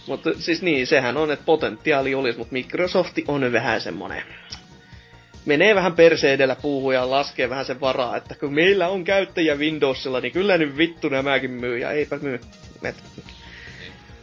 Mutta 0.07 0.31
siis 0.39 0.63
niin, 0.63 0.87
sehän 0.87 1.17
on, 1.17 1.31
että 1.31 1.45
potentiaali 1.45 2.15
olisi, 2.15 2.39
mutta 2.39 2.53
Microsoft 2.53 3.19
on 3.29 3.53
vähän 3.53 3.81
semmonen 3.81 4.23
menee 5.45 5.75
vähän 5.75 5.93
perse 5.93 6.33
edellä 6.33 6.57
puuhun 6.63 6.95
ja 6.95 7.11
laskee 7.11 7.51
vähän 7.51 7.65
sen 7.65 7.81
varaa, 7.81 8.17
että 8.17 8.35
kun 8.35 8.55
meillä 8.55 8.89
on 8.89 9.05
käyttäjä 9.05 9.55
Windowsilla, 9.55 10.21
niin 10.21 10.33
kyllä 10.33 10.59
nyt 10.59 10.77
vittu 10.77 11.09
nämäkin 11.09 11.51
myy, 11.51 11.79
ja 11.79 11.91
eipä 11.91 12.19
myy. 12.23 12.41
Et, 12.83 12.97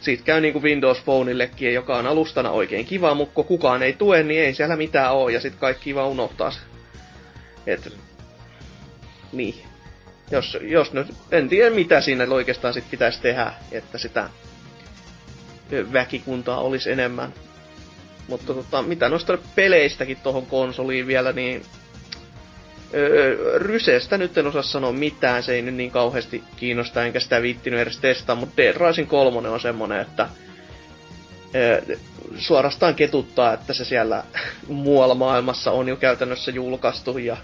siitä 0.02 0.24
käy 0.24 0.41
niinku 0.41 0.62
Windows 0.62 1.02
Phoneillekin, 1.02 1.74
joka 1.74 1.98
on 1.98 2.08
alustana 2.08 2.49
oikein 2.49 2.86
kiva, 2.86 3.14
mutta 3.14 3.36
kun 3.36 3.45
kukaan 3.45 3.84
ei 3.84 3.94
tue, 3.94 4.24
niin 4.24 4.41
ei 4.41 4.54
siellä 4.54 4.76
mitään 4.76 5.14
oo, 5.14 5.30
ja 5.30 5.40
sit 5.40 5.56
kaikki 5.56 5.95
vaan 5.95 6.10
unohtaa 6.10 6.52
se. 6.52 6.60
Et, 7.68 7.94
niin. 9.32 9.56
Jos, 10.32 10.58
jos 10.62 10.94
nyt, 10.94 11.08
en 11.32 11.49
tiedä 11.49 11.76
mitä 11.76 12.02
siinä 12.02 12.28
oikeastaan 12.30 12.74
sit 12.74 12.91
pitäisi 12.91 13.22
tehdä, 13.22 13.54
että 13.72 13.98
sitä 13.98 14.30
väkikuntaa 15.94 16.60
olisi 16.60 16.91
enemmän. 16.91 17.34
Mutta 18.27 18.53
tota, 18.53 18.81
mitä 18.81 19.10
noista 19.10 19.38
peleistäkin 19.56 20.18
tuohon 20.23 20.45
konsoliin 20.45 21.07
vielä, 21.07 21.31
niin 21.31 21.61
Öö, 22.94 23.57
Rysestä 23.57 24.18
nyt 24.18 24.38
en 24.38 24.48
osaa 24.48 24.61
sanoa 24.61 24.91
mitään, 24.91 25.44
se 25.44 25.53
ei 25.53 25.61
nyt 25.61 25.76
niin 25.76 25.91
kauheasti 25.91 26.44
kiinnosta, 26.56 27.03
enkä 27.03 27.19
sitä 27.19 27.41
viittinyt 27.41 27.80
edes 27.80 27.98
testaa, 27.98 28.35
mutta 28.35 28.57
Dead 28.57 28.76
Rising 28.88 29.10
3 29.10 29.49
on 29.49 29.60
semmonen, 29.60 30.02
että 30.02 30.30
öö, 31.56 31.81
suorastaan 32.38 32.95
ketuttaa, 32.95 33.53
että 33.53 33.73
se 33.73 33.85
siellä 33.85 34.23
muualla 34.68 35.15
maailmassa 35.15 35.72
on 35.72 35.88
jo 35.88 35.95
käytännössä 35.95 36.52
julkaistu, 36.52 37.18
ja 37.18 37.38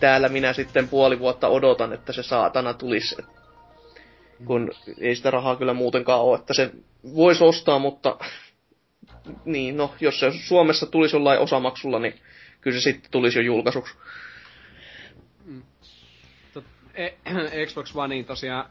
täällä 0.00 0.28
minä 0.28 0.52
sitten 0.52 0.88
puoli 0.88 1.18
vuotta 1.18 1.48
odotan, 1.48 1.92
että 1.92 2.12
se 2.12 2.22
saatana 2.22 2.74
tulisi. 2.74 3.16
Kun 4.44 4.70
ei 5.00 5.16
sitä 5.16 5.30
rahaa 5.30 5.56
kyllä 5.56 5.74
muutenkaan 5.74 6.20
ole, 6.20 6.38
että 6.38 6.54
se 6.54 6.70
voisi 7.14 7.44
ostaa, 7.44 7.78
mutta 7.78 8.18
niin, 9.44 9.76
no, 9.76 9.94
jos 10.00 10.20
se 10.20 10.32
Suomessa 10.32 10.86
tulisi 10.86 11.16
jollain 11.16 11.40
osamaksulla, 11.40 11.98
niin 11.98 12.14
kyllä 12.60 12.76
se 12.76 12.80
sitten 12.80 13.10
tulisi 13.10 13.38
jo 13.38 13.42
julkaisuksi. 13.42 13.94
Tot, 16.52 16.64
e- 16.94 17.14
Xbox 17.66 17.96
Oneiin 17.96 18.24
tosiaan 18.24 18.70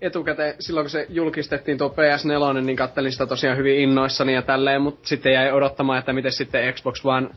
etukäteen, 0.00 0.54
silloin 0.60 0.84
kun 0.84 0.90
se 0.90 1.06
julkistettiin 1.08 1.78
tuo 1.78 1.88
PS4, 1.88 2.60
niin 2.60 2.76
kattelin 2.76 3.12
sitä 3.12 3.26
tosiaan 3.26 3.56
hyvin 3.56 3.78
innoissani 3.78 4.34
ja 4.34 4.42
tälleen, 4.42 4.82
mutta 4.82 5.08
sitten 5.08 5.32
jäi 5.32 5.52
odottamaan, 5.52 5.98
että 5.98 6.12
miten 6.12 6.32
sitten 6.32 6.74
Xbox 6.74 7.04
One, 7.04 7.28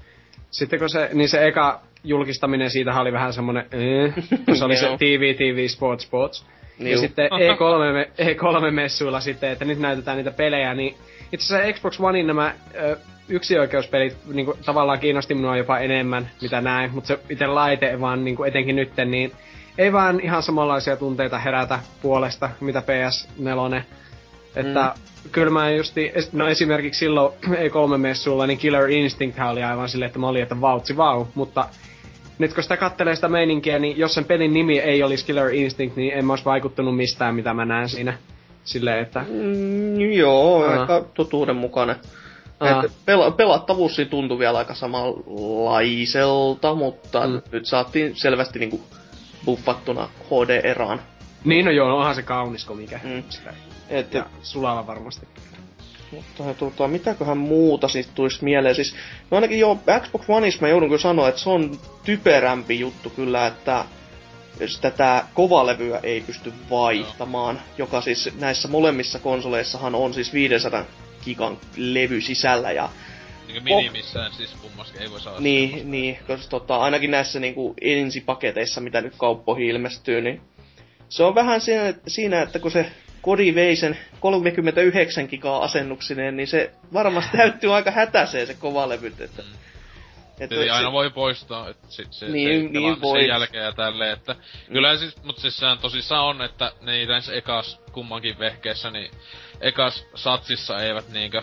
sitten 0.52 0.80
kun 0.80 0.90
se, 0.90 1.10
niin 1.14 1.30
se 1.30 1.48
eka 1.48 1.82
julkistaminen 2.04 2.70
siitä 2.70 3.00
oli 3.00 3.12
vähän 3.12 3.34
semmonen, 3.34 3.66
eh, 3.72 4.14
kun 4.46 4.58
se 4.58 4.66
oli 4.66 4.76
se. 4.76 4.88
TV, 4.98 5.36
TV, 5.36 5.68
Sports, 5.68 6.06
Sports. 6.06 6.46
Ja 6.80 6.84
Niu. 6.86 7.00
sitten 7.00 7.30
E3, 7.32 7.94
me- 7.94 8.10
E3-messuilla 8.20 9.20
sitten, 9.20 9.52
että 9.52 9.66
nyt 9.66 9.80
näytetään 9.80 10.18
niitä 10.18 10.32
pelejä, 10.32 10.74
niin 10.74 10.96
itse 11.32 11.46
asiassa 11.56 11.74
Xbox 11.74 12.00
Onein 12.00 12.28
nämä 12.28 12.54
ö, 12.76 12.98
yksioikeuspelit 13.30 14.18
niin 14.34 14.46
kuin, 14.46 14.58
tavallaan 14.66 15.00
kiinnosti 15.00 15.34
minua 15.36 15.58
jopa 15.58 15.80
enemmän, 15.80 16.30
mitä 16.42 16.62
näin, 16.62 16.92
mutta 16.92 17.08
se 17.08 17.20
itse 17.30 17.48
laite 17.48 18.02
vaan 18.02 18.26
niin 18.26 18.36
kuin, 18.36 18.48
etenkin 18.48 18.76
nytten, 18.76 19.12
niin 19.12 19.32
ei 19.78 19.94
vaan 19.94 20.20
ihan 20.20 20.44
samanlaisia 20.44 20.98
tunteita 20.98 21.40
herätä 21.40 21.80
puolesta, 22.02 22.50
mitä 22.60 22.80
PS4. 22.80 23.82
Että 24.56 24.94
mm. 24.96 25.30
kyllä 25.32 25.52
mä 25.52 25.72
justi, 25.72 26.12
no 26.32 26.48
esimerkiksi 26.48 27.00
silloin 27.00 27.34
E3-messuilla, 27.46 28.48
niin 28.48 28.58
Killer 28.58 28.90
Instinct 28.90 29.40
oli 29.50 29.64
aivan 29.64 29.90
silleen, 29.90 30.08
että 30.08 30.20
mä 30.20 30.28
olin, 30.28 30.44
että 30.44 30.62
vautsi 30.62 30.98
vau, 30.98 31.26
mutta 31.36 31.70
nyt 32.38 32.54
kun 32.54 32.64
sitä 32.64 32.78
kattelee 32.78 33.16
sitä 33.16 33.28
meininkiä, 33.28 33.80
niin 33.80 33.98
jos 33.98 34.14
sen 34.14 34.26
pelin 34.26 34.54
nimi 34.54 34.80
ei 34.80 35.04
olisi 35.04 35.26
Killer 35.26 35.54
Instinct, 35.54 35.96
niin 35.98 36.14
en 36.14 36.26
mä 36.26 36.34
olisi 36.34 36.46
vaikuttunut 36.46 36.96
mistään, 36.96 37.36
mitä 37.36 37.54
mä 37.54 37.66
näen 37.66 37.90
siinä. 37.90 38.18
Silleen, 38.64 39.00
että... 39.00 39.26
Mm, 39.30 40.02
joo, 40.02 40.64
Aa. 40.66 40.82
aika 40.82 41.06
totuudenmukainen. 41.14 41.96
Aa. 42.60 42.84
Et 42.84 42.92
pela- 42.92 43.32
pelattavuus 43.32 43.96
siinä 43.96 44.10
tuntui 44.10 44.40
vielä 44.40 44.58
aika 44.58 44.76
samanlaiselta, 44.76 46.76
mutta 46.76 47.28
Mm. 47.28 47.42
nyt 47.52 47.66
saatiin 47.66 48.16
selvästi 48.16 48.60
niinku 48.60 48.82
buffattuna 49.46 50.10
HD-eraan. 50.30 51.00
Niin 51.44 51.66
no 51.66 51.72
joo, 51.72 51.98
onhan 51.98 52.16
se 52.16 52.22
kaunis 52.22 52.66
kuin 52.66 52.80
mikä. 52.80 53.00
Mm. 53.04 53.24
Sitä. 53.30 53.54
Et, 53.90 54.14
Ja 54.14 54.26
sulalla 54.42 54.88
varmasti. 54.88 55.28
Mutta 56.12 56.54
tota, 56.54 56.88
mitäköhän 56.88 57.38
muuta 57.38 57.88
siis 57.88 58.08
tulisi 58.08 58.44
mieleen? 58.44 58.76
Siis, 58.76 58.96
no 59.32 59.36
ainakin 59.38 59.60
joo, 59.60 59.80
Xbox 60.00 60.26
Oneissa 60.28 60.62
mä 60.62 60.68
joudun 60.68 60.90
kyllä 60.90 61.02
sanoa, 61.02 61.30
että 61.30 61.42
se 61.42 61.50
on 61.50 61.80
typerämpi 62.04 62.80
juttu 62.80 63.10
kyllä, 63.10 63.48
että 63.48 63.86
jos 64.60 64.80
tätä 64.80 65.26
kovalevyä 65.34 66.00
ei 66.04 66.22
pysty 66.22 66.54
vaihtamaan, 66.70 67.62
joka 67.78 68.02
siis 68.02 68.30
näissä 68.40 68.68
molemmissa 68.68 69.20
konsoleissahan 69.20 69.96
on 69.96 70.14
siis 70.14 70.34
500 70.34 70.86
gigan 71.24 71.58
levy 71.78 72.22
sisällä 72.22 72.72
ja 72.72 72.90
Niinku 73.48 73.64
minimissään 73.64 74.34
siis 74.34 74.56
kummaskin 74.62 75.02
ei 75.02 75.12
voi 75.12 75.22
saada 75.22 75.40
Niin, 75.40 75.92
niin 75.92 76.18
koska 76.28 76.50
tota, 76.50 76.78
ainakin 76.78 77.12
näissä 77.12 77.40
niinku 77.40 77.74
ensipaketeissa, 77.82 78.82
mitä 78.82 79.02
nyt 79.02 79.14
kauppoihin 79.18 79.68
ilmestyy, 79.68 80.22
niin 80.22 80.42
se 81.10 81.24
on 81.24 81.36
vähän 81.36 81.62
siinä, 81.62 81.94
siinä 82.08 82.42
että 82.42 82.60
kun 82.60 82.72
se 82.72 82.92
kodi 83.26 83.56
vei 83.56 83.76
sen 83.76 83.98
39 84.20 85.26
gigaa 85.30 85.64
asennuksineen, 85.64 86.38
niin 86.38 86.48
se 86.48 86.72
varmasti 86.94 87.38
täyttyy 87.38 87.76
aika 87.76 87.92
hätäiseen 87.92 88.48
se 88.48 88.54
kovalevyt. 88.54 89.22
Että, 89.22 89.42
Mm. 89.42 89.48
että 90.40 90.56
Eli 90.56 90.70
aina 90.70 90.88
se, 90.88 90.92
voi 90.92 91.10
poistaa, 91.10 91.70
että 91.70 91.88
sit 91.90 92.14
se, 92.14 92.26
Niin, 92.30 92.62
se 92.68 92.80
niin 92.80 92.94
sen 92.94 93.02
voi. 93.02 93.28
jälkeen 93.28 93.64
ja 93.64 93.72
tälleen, 93.72 94.12
että 94.14 94.36
kyllä 94.72 94.98
siis, 94.98 95.24
mut 95.24 95.38
siis 95.38 95.58
sehän 95.58 95.78
tosissaan 95.78 96.26
on, 96.26 96.42
että 96.42 96.72
näissä 97.08 97.34
ekas 97.34 97.80
kummankin 97.92 98.40
vehkeessä, 98.40 98.92
niin 98.92 99.12
ekas 99.62 100.06
satsissa 100.16 100.80
eivät 100.84 101.10
niinkö 101.10 101.42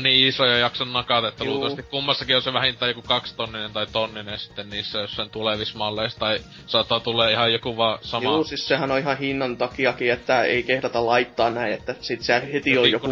niin 0.00 0.28
isoja 0.28 0.58
jakso 0.58 0.84
nakata, 0.84 1.28
että 1.28 1.44
Juu. 1.44 1.54
luultavasti 1.54 1.82
kummassakin 1.82 2.36
on 2.36 2.42
se 2.42 2.52
vähintään 2.52 2.90
joku 2.90 3.02
kaksitonninen 3.02 3.72
tai 3.72 3.86
tonninen 3.92 4.38
sitten 4.38 4.70
niissä 4.70 4.98
jossain 4.98 5.30
tulevissa 5.30 5.78
malleissa, 5.78 6.18
tai 6.18 6.40
saattaa 6.66 7.00
tulla 7.00 7.28
ihan 7.28 7.52
joku 7.52 7.76
vaan 7.76 7.98
sama. 8.02 8.30
Juu, 8.30 8.44
siis 8.44 8.68
sehän 8.68 8.90
on 8.90 8.98
ihan 8.98 9.18
hinnan 9.18 9.56
takiakin, 9.56 10.12
että 10.12 10.44
ei 10.44 10.62
kehdata 10.62 11.06
laittaa 11.06 11.50
näin, 11.50 11.72
että 11.72 11.94
sit 12.00 12.22
se 12.22 12.48
heti 12.52 12.78
on 12.78 12.90
joku 12.90 13.06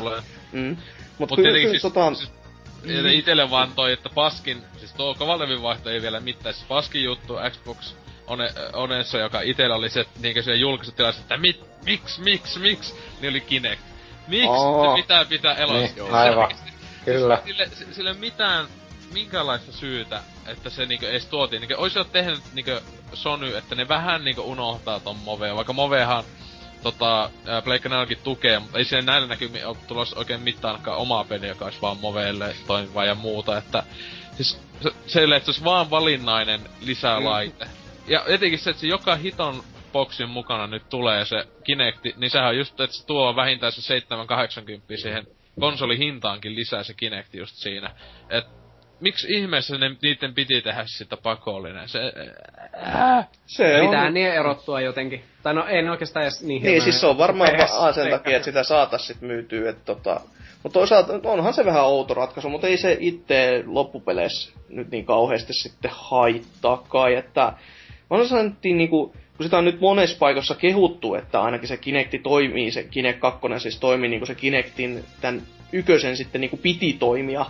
tulee. 0.00 0.22
Mm. 0.52 0.76
Mut, 1.18 1.30
Mut 1.30 1.36
kyllä, 1.36 1.70
siis, 1.70 1.82
tota, 1.82 2.14
siis 2.14 2.30
mm. 2.84 3.06
itelle 3.06 3.50
vaan 3.50 3.72
toi, 3.72 3.92
että 3.92 4.08
paskin, 4.14 4.62
siis 4.78 4.92
tuo 4.92 5.14
kovalevin 5.14 5.62
vaihto 5.62 5.90
ei 5.90 6.02
vielä 6.02 6.20
mitään, 6.20 6.54
siis 6.54 6.66
paskin 6.68 7.04
juttu 7.04 7.34
Xbox 7.50 7.94
One, 8.30 8.52
Onessa, 8.72 9.18
joka 9.18 9.40
itellä 9.40 9.76
oli 9.76 9.90
se, 9.90 10.06
niinkö 10.20 10.42
se 10.42 10.54
julkaisu 10.54 10.92
tilassa, 10.92 11.20
että 11.20 11.36
mit, 11.36 11.60
miksi, 11.84 12.20
miksi, 12.20 12.58
miksi, 12.58 12.94
niin 13.20 13.30
oli 13.30 13.40
Kinect. 13.40 13.82
Miksi 14.30 14.48
Aa. 14.48 14.96
se 14.96 15.02
pitää 15.02 15.24
pitää 15.24 15.54
elossa? 15.54 15.96
Niin, 15.96 16.14
aivan. 16.14 16.50
Kyllä. 17.04 17.42
Sille, 17.46 17.68
si- 17.74 17.94
sille 17.94 18.12
mitään, 18.14 18.66
minkäänlaista 19.12 19.72
syytä, 19.72 20.22
että 20.46 20.70
se 20.70 20.86
niinkö 20.86 21.10
edes 21.10 21.26
tuotiin. 21.26 21.60
Niinkö 21.60 21.76
ois 21.76 21.94
jo 21.94 22.04
tehnyt 22.04 22.40
niinkö 22.52 22.80
Sony, 23.14 23.56
että 23.56 23.74
ne 23.74 23.88
vähän 23.88 24.24
niinkö 24.24 24.42
unohtaa 24.42 25.00
ton 25.00 25.16
Moveen, 25.16 25.56
vaikka 25.56 25.72
Movehan 25.72 26.24
tota, 26.82 27.30
Pleikka 27.64 27.88
4 27.88 28.16
tukee, 28.24 28.58
mutta 28.58 28.78
ei 28.78 28.84
siinä 28.84 29.12
näillä 29.12 29.28
näkymin 29.28 29.66
ole 29.66 29.76
tulossa 29.86 30.18
oikein 30.18 30.40
mitään 30.40 30.74
ainakaan 30.74 30.98
omaa 30.98 31.24
peliä, 31.24 31.48
joka 31.48 31.64
olisi 31.64 31.80
vaan 31.82 31.98
Moveelle 31.98 32.56
toimiva 32.66 33.04
ja 33.04 33.14
muuta, 33.14 33.58
että 33.58 33.82
siis 34.36 34.60
se, 34.82 34.90
se, 35.06 35.24
että 35.24 35.44
se 35.44 35.50
olisi 35.50 35.64
vaan 35.64 35.90
valinnainen 35.90 36.60
lisälaite. 36.80 37.66
Ja 38.06 38.24
etenkin 38.26 38.58
se, 38.58 38.70
että 38.70 38.80
se 38.80 38.86
joka 38.86 39.16
hiton 39.16 39.64
boksin 39.92 40.28
mukana 40.28 40.66
nyt 40.66 40.88
tulee 40.88 41.24
se 41.24 41.44
Kinecti, 41.64 42.14
niin 42.16 42.30
sehän 42.30 42.48
on 42.48 42.58
just, 42.58 42.80
että 42.80 42.96
se 42.96 43.06
tuo 43.06 43.36
vähintään 43.36 43.72
se 43.72 43.82
780 43.82 44.96
siihen 44.96 45.26
konsolihintaankin 45.60 46.56
lisää 46.56 46.82
se 46.82 46.94
Kinecti 46.94 47.38
just 47.38 47.56
siinä. 47.56 47.90
Et 48.30 48.44
miksi 49.00 49.26
ihmeessä 49.30 49.78
ne, 49.78 49.96
niiden 50.02 50.34
piti 50.34 50.62
tehdä 50.62 50.84
sitä 50.86 51.16
pakollinen? 51.16 51.88
Se, 51.88 52.12
ää, 52.72 53.24
se 53.46 53.80
on... 53.80 53.88
Pitää 53.88 54.10
niin 54.10 54.32
erottua 54.32 54.80
jotenkin. 54.80 55.24
Tai 55.42 55.54
no 55.54 55.66
ei 55.66 55.82
ne 55.82 55.90
oikeastaan 55.90 56.22
edes 56.22 56.42
niin 56.42 56.62
Niin, 56.62 56.82
siis 56.82 57.00
se 57.00 57.06
on 57.06 57.18
varmaan 57.18 57.50
vaan 57.58 57.94
sen 57.94 58.10
takia, 58.10 58.36
että 58.36 58.44
sitä 58.44 58.62
saatais 58.62 59.06
sit 59.06 59.20
myytyä, 59.20 59.70
että 59.70 59.84
tota... 59.84 60.20
Mutta 60.62 60.78
toisaalta 60.78 61.12
onhan 61.24 61.54
se 61.54 61.64
vähän 61.64 61.84
outo 61.84 62.14
ratkaisu, 62.14 62.48
mutta 62.48 62.66
ei 62.66 62.76
se 62.76 62.96
itse 63.00 63.62
loppupeleissä 63.66 64.52
nyt 64.68 64.90
niin 64.90 65.06
kauheasti 65.06 65.52
sitten 65.52 65.90
haittaakaan, 65.94 67.12
että 67.12 67.52
on 68.10 68.28
sanottiin 68.28 68.76
niinku, 68.76 69.14
kun 69.40 69.44
sitä 69.44 69.58
on 69.58 69.64
nyt 69.64 69.80
monessa 69.80 70.16
paikassa 70.18 70.54
kehuttu, 70.54 71.14
että 71.14 71.42
ainakin 71.42 71.68
se 71.68 71.76
Kinecti 71.76 72.18
toimii, 72.18 72.70
se 72.70 72.82
Kinect 72.84 73.18
2 73.20 73.40
siis 73.58 73.78
toimii 73.78 74.08
niinku 74.08 74.26
se 74.26 74.34
Kinectin 74.34 75.04
tämän 75.20 75.42
ykösen 75.72 76.16
sitten 76.16 76.40
niinku 76.40 76.56
piti 76.56 76.92
toimia, 76.92 77.46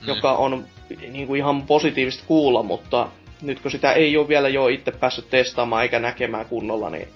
Mm. 0.00 0.08
joka 0.08 0.32
on 0.32 0.64
niinku 1.10 1.34
ihan 1.34 1.62
positiivista 1.62 2.24
kuulla, 2.26 2.62
mutta 2.62 3.08
nyt 3.42 3.60
kun 3.60 3.70
sitä 3.70 3.92
ei 3.92 4.16
ole 4.16 4.28
vielä 4.28 4.48
jo 4.48 4.68
itse 4.68 4.90
päässyt 4.90 5.30
testaamaan 5.30 5.82
eikä 5.82 5.98
näkemään 5.98 6.46
kunnolla, 6.46 6.90
niin 6.90 7.08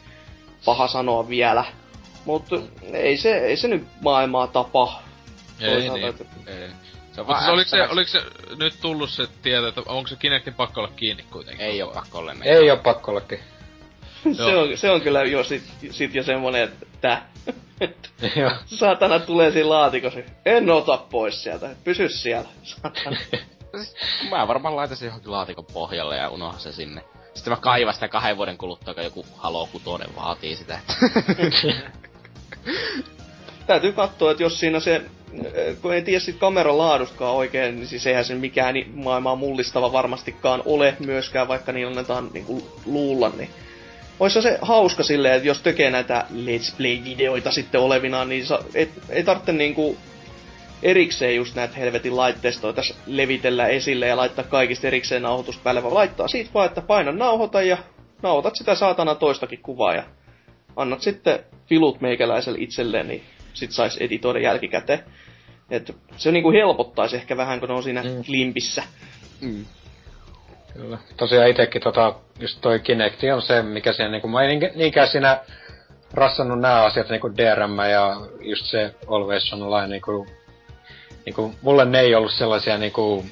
paha 0.64 0.88
sanoa 0.88 1.28
vielä. 1.28 1.64
Mutta 2.24 2.56
ei 2.92 3.16
se, 3.16 3.38
ei 3.38 3.56
se 3.56 3.68
nyt 3.68 3.84
maailmaa 4.02 4.46
tapa. 4.46 5.02
ei, 5.60 5.70
Toisaalta, 5.70 5.94
niin, 5.94 6.09
että- 6.09 6.24
ei. 6.46 6.68
Se 7.12 7.22
Mutta 7.22 7.38
siis 7.38 7.48
oliko 7.50 7.68
se, 7.70 7.82
oliko 7.88 8.09
se 8.10 8.22
nyt 8.59 8.74
tullut 8.80 9.10
se 9.10 9.26
tieto, 9.42 9.68
että 9.68 9.82
onko 9.86 10.09
se 10.09 10.16
Kinectin 10.16 10.55
pakko 10.55 10.80
olla 10.80 10.90
kiinni 10.96 11.24
kuitenkin? 11.30 11.66
Ei 11.66 11.82
ajan? 11.82 11.94
pakko 11.94 12.18
olla 12.18 12.34
Ei 12.44 12.70
oo 12.70 12.76
pakko 12.76 13.10
ollakin. 13.10 13.38
Se, 14.32 14.56
on, 14.56 14.78
se 14.78 14.90
on 14.90 15.00
kyllä 15.00 15.24
jo 15.24 15.44
sit, 15.44 15.62
sit 15.90 16.14
jo 16.14 16.22
semmonen, 16.22 16.62
että. 16.62 17.22
Joo. 18.36 18.50
Saatana 18.66 19.18
tulee 19.18 19.50
siinä 19.50 19.68
laatikossa. 19.68 20.20
En 20.46 20.70
ota 20.70 20.96
pois 20.96 21.42
sieltä. 21.42 21.70
Pysy 21.84 22.08
siellä. 22.08 22.48
Mä 24.30 24.48
varmaan 24.48 24.76
laitan 24.76 24.96
sen 24.96 25.06
johonkin 25.06 25.32
laatikon 25.32 25.64
pohjalle 25.72 26.16
ja 26.16 26.28
unohan 26.28 26.60
se 26.60 26.72
sinne. 26.72 27.04
Sitten 27.34 27.52
mä 27.52 27.56
kaivan 27.56 27.94
sitä 27.94 28.08
kahden 28.08 28.36
vuoden 28.36 28.58
kuluttua, 28.58 28.94
kun 28.94 29.04
joku 29.04 29.26
Halo 29.36 29.68
kutonen 29.72 30.16
vaatii 30.16 30.56
sitä. 30.56 30.80
Täytyy 33.66 33.92
katsoa, 33.92 34.30
että 34.30 34.42
jos 34.42 34.60
siinä 34.60 34.80
se, 34.80 35.02
kun 35.82 35.94
ei 35.94 36.02
tiedä 36.02 36.20
sit 36.20 36.36
kameran 36.36 36.78
laadustakaan 36.78 37.34
oikein, 37.34 37.76
niin 37.76 37.86
siis 37.86 38.06
eihän 38.06 38.24
se 38.24 38.34
mikään 38.34 38.74
maailmaa 38.94 39.36
mullistava 39.36 39.92
varmastikaan 39.92 40.62
ole 40.64 40.96
myöskään, 40.98 41.48
vaikka 41.48 41.72
niillä 41.72 41.90
annetaan 41.90 42.30
niinku 42.32 42.80
luulla, 42.86 43.32
niin 43.36 43.50
Oissa 44.20 44.42
se 44.42 44.58
hauska 44.62 45.02
silleen, 45.02 45.34
että 45.34 45.48
jos 45.48 45.60
tekee 45.62 45.90
näitä 45.90 46.26
Let's 46.30 46.74
Play-videoita 46.76 47.50
sitten 47.50 47.80
olevinaan, 47.80 48.28
niin 48.28 48.46
sa- 48.46 48.64
et, 48.74 48.90
ei 49.08 49.24
tarvitse 49.24 49.52
niinku 49.52 49.96
erikseen 50.82 51.36
just 51.36 51.54
näitä 51.54 51.76
helvetin 51.76 52.16
laitteistoja 52.16 52.72
tässä 52.72 52.94
levitellä 53.06 53.66
esille 53.66 54.06
ja 54.06 54.16
laittaa 54.16 54.44
kaikista 54.44 54.86
erikseen 54.86 55.22
nauhoitus 55.22 55.58
päälle, 55.58 55.82
vaan 55.82 55.94
laittaa 55.94 56.28
siitä 56.28 56.50
vaan, 56.54 56.66
että 56.66 56.80
paina 56.80 57.12
nauhoita 57.12 57.62
ja 57.62 57.78
nauhoitat 58.22 58.56
sitä 58.56 58.74
saatana 58.74 59.14
toistakin 59.14 59.62
kuvaa 59.62 59.94
ja 59.94 60.02
annat 60.76 61.02
sitten 61.02 61.40
filut 61.66 62.00
meikäläiselle 62.00 62.58
itselleen, 62.60 63.08
niin 63.08 63.22
sit 63.54 63.72
sais 63.72 63.96
editoida 63.96 64.38
jälkikäteen. 64.38 65.00
Et 65.70 65.96
se 66.16 66.32
niinku 66.32 66.52
helpottaisi 66.52 67.16
ehkä 67.16 67.36
vähän, 67.36 67.60
kun 67.60 67.68
ne 67.68 67.74
on 67.74 67.82
siinä 67.82 68.02
mm. 68.02 68.24
klimpissä. 68.24 68.82
mm. 69.40 69.64
Kyllä. 70.74 70.98
Tosiaan 71.16 71.48
itekin 71.48 71.82
tota, 71.82 72.14
just 72.40 72.58
toi 72.60 72.80
Kinecti 72.80 73.30
on 73.30 73.42
se, 73.42 73.62
mikä 73.62 73.92
siinä 73.92 74.10
niinku, 74.10 74.28
mä 74.28 74.42
en 74.42 74.48
niinkä- 74.48 74.72
niinkään 74.74 75.08
siinä 75.08 75.40
rassannut 76.14 76.60
nämä 76.60 76.82
asiat 76.84 77.08
niinku 77.08 77.36
DRM 77.36 77.78
ja 77.90 78.16
just 78.40 78.66
se 78.66 78.94
Always 79.08 79.52
Online 79.52 79.86
niinku, 79.88 80.26
niinku, 81.26 81.54
mulle 81.62 81.84
ne 81.84 82.00
ei 82.00 82.14
ollut 82.14 82.32
sellaisia 82.32 82.78
niinku 82.78 83.26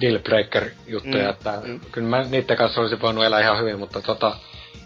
dealbreaker 0.00 0.70
juttuja, 0.86 1.24
Mm, 1.24 1.30
että 1.30 1.60
mm. 1.64 1.80
kyllä 1.92 2.08
mä 2.08 2.22
niiden 2.30 2.56
kanssa 2.56 2.80
olisin 2.80 3.00
voinut 3.02 3.24
elää 3.24 3.40
ihan 3.40 3.58
hyvin, 3.58 3.78
mutta 3.78 4.02
tota, 4.02 4.36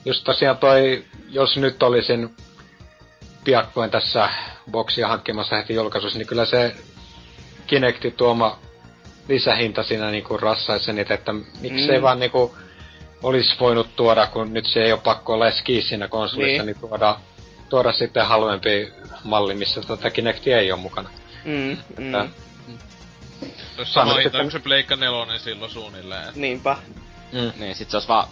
just 0.04 0.24
tosiaan 0.24 0.58
toi, 0.58 1.04
jos 1.30 1.56
nyt 1.56 1.82
olisin 1.82 2.36
piakkoin 3.44 3.90
tässä 3.90 4.28
boksia 4.70 5.08
hankkimassa 5.08 5.56
heti 5.56 5.74
julkaisussa, 5.74 6.18
niin 6.18 6.26
kyllä 6.26 6.44
se 6.44 6.74
Kinecti 7.66 8.10
tuoma 8.10 8.58
lisähinta 9.28 9.82
siinä 9.82 10.10
niinku 10.10 10.36
rassaisi 10.36 10.84
sen, 10.84 10.98
että 10.98 11.32
miksei 11.60 11.98
Mm. 11.98 12.02
vaan 12.02 12.18
niinku 12.20 12.56
olisi 13.22 13.54
voinut 13.60 13.96
tuoda, 13.96 14.26
kun 14.26 14.52
nyt 14.54 14.66
se 14.66 14.82
ei 14.84 14.92
ole 14.92 15.00
pakko 15.04 15.32
olla 15.34 15.48
edes 15.48 15.62
kiinni 15.62 15.88
siinä 15.88 16.08
konsolissa, 16.08 16.62
niin, 16.62 16.66
Niin. 16.80 16.88
tuoda, 16.88 17.16
tuoda 17.68 17.92
sitten 17.92 18.26
halvempi 18.26 18.92
malli, 19.24 19.54
missä 19.54 19.80
tota 19.80 20.10
Kinectia 20.10 20.58
ei 20.58 20.72
ole 20.72 20.80
mukana. 20.80 21.10
Mm, 21.44 21.76
mm. 21.98 22.12
Sano 22.12 23.84
sama 23.84 24.14
hinta 24.14 24.22
sitten- 24.22 24.50
se 24.50 24.58
Pleikka 24.58 24.96
nelonen 24.96 25.40
silloin 25.40 25.70
suunnilleen. 25.70 26.32
Niinpä. 26.34 26.76
Mm. 27.32 27.52
Niin, 27.60 27.74
sit 27.76 27.90
se 27.90 27.96
olisi 27.96 28.08
vaan 28.08 28.28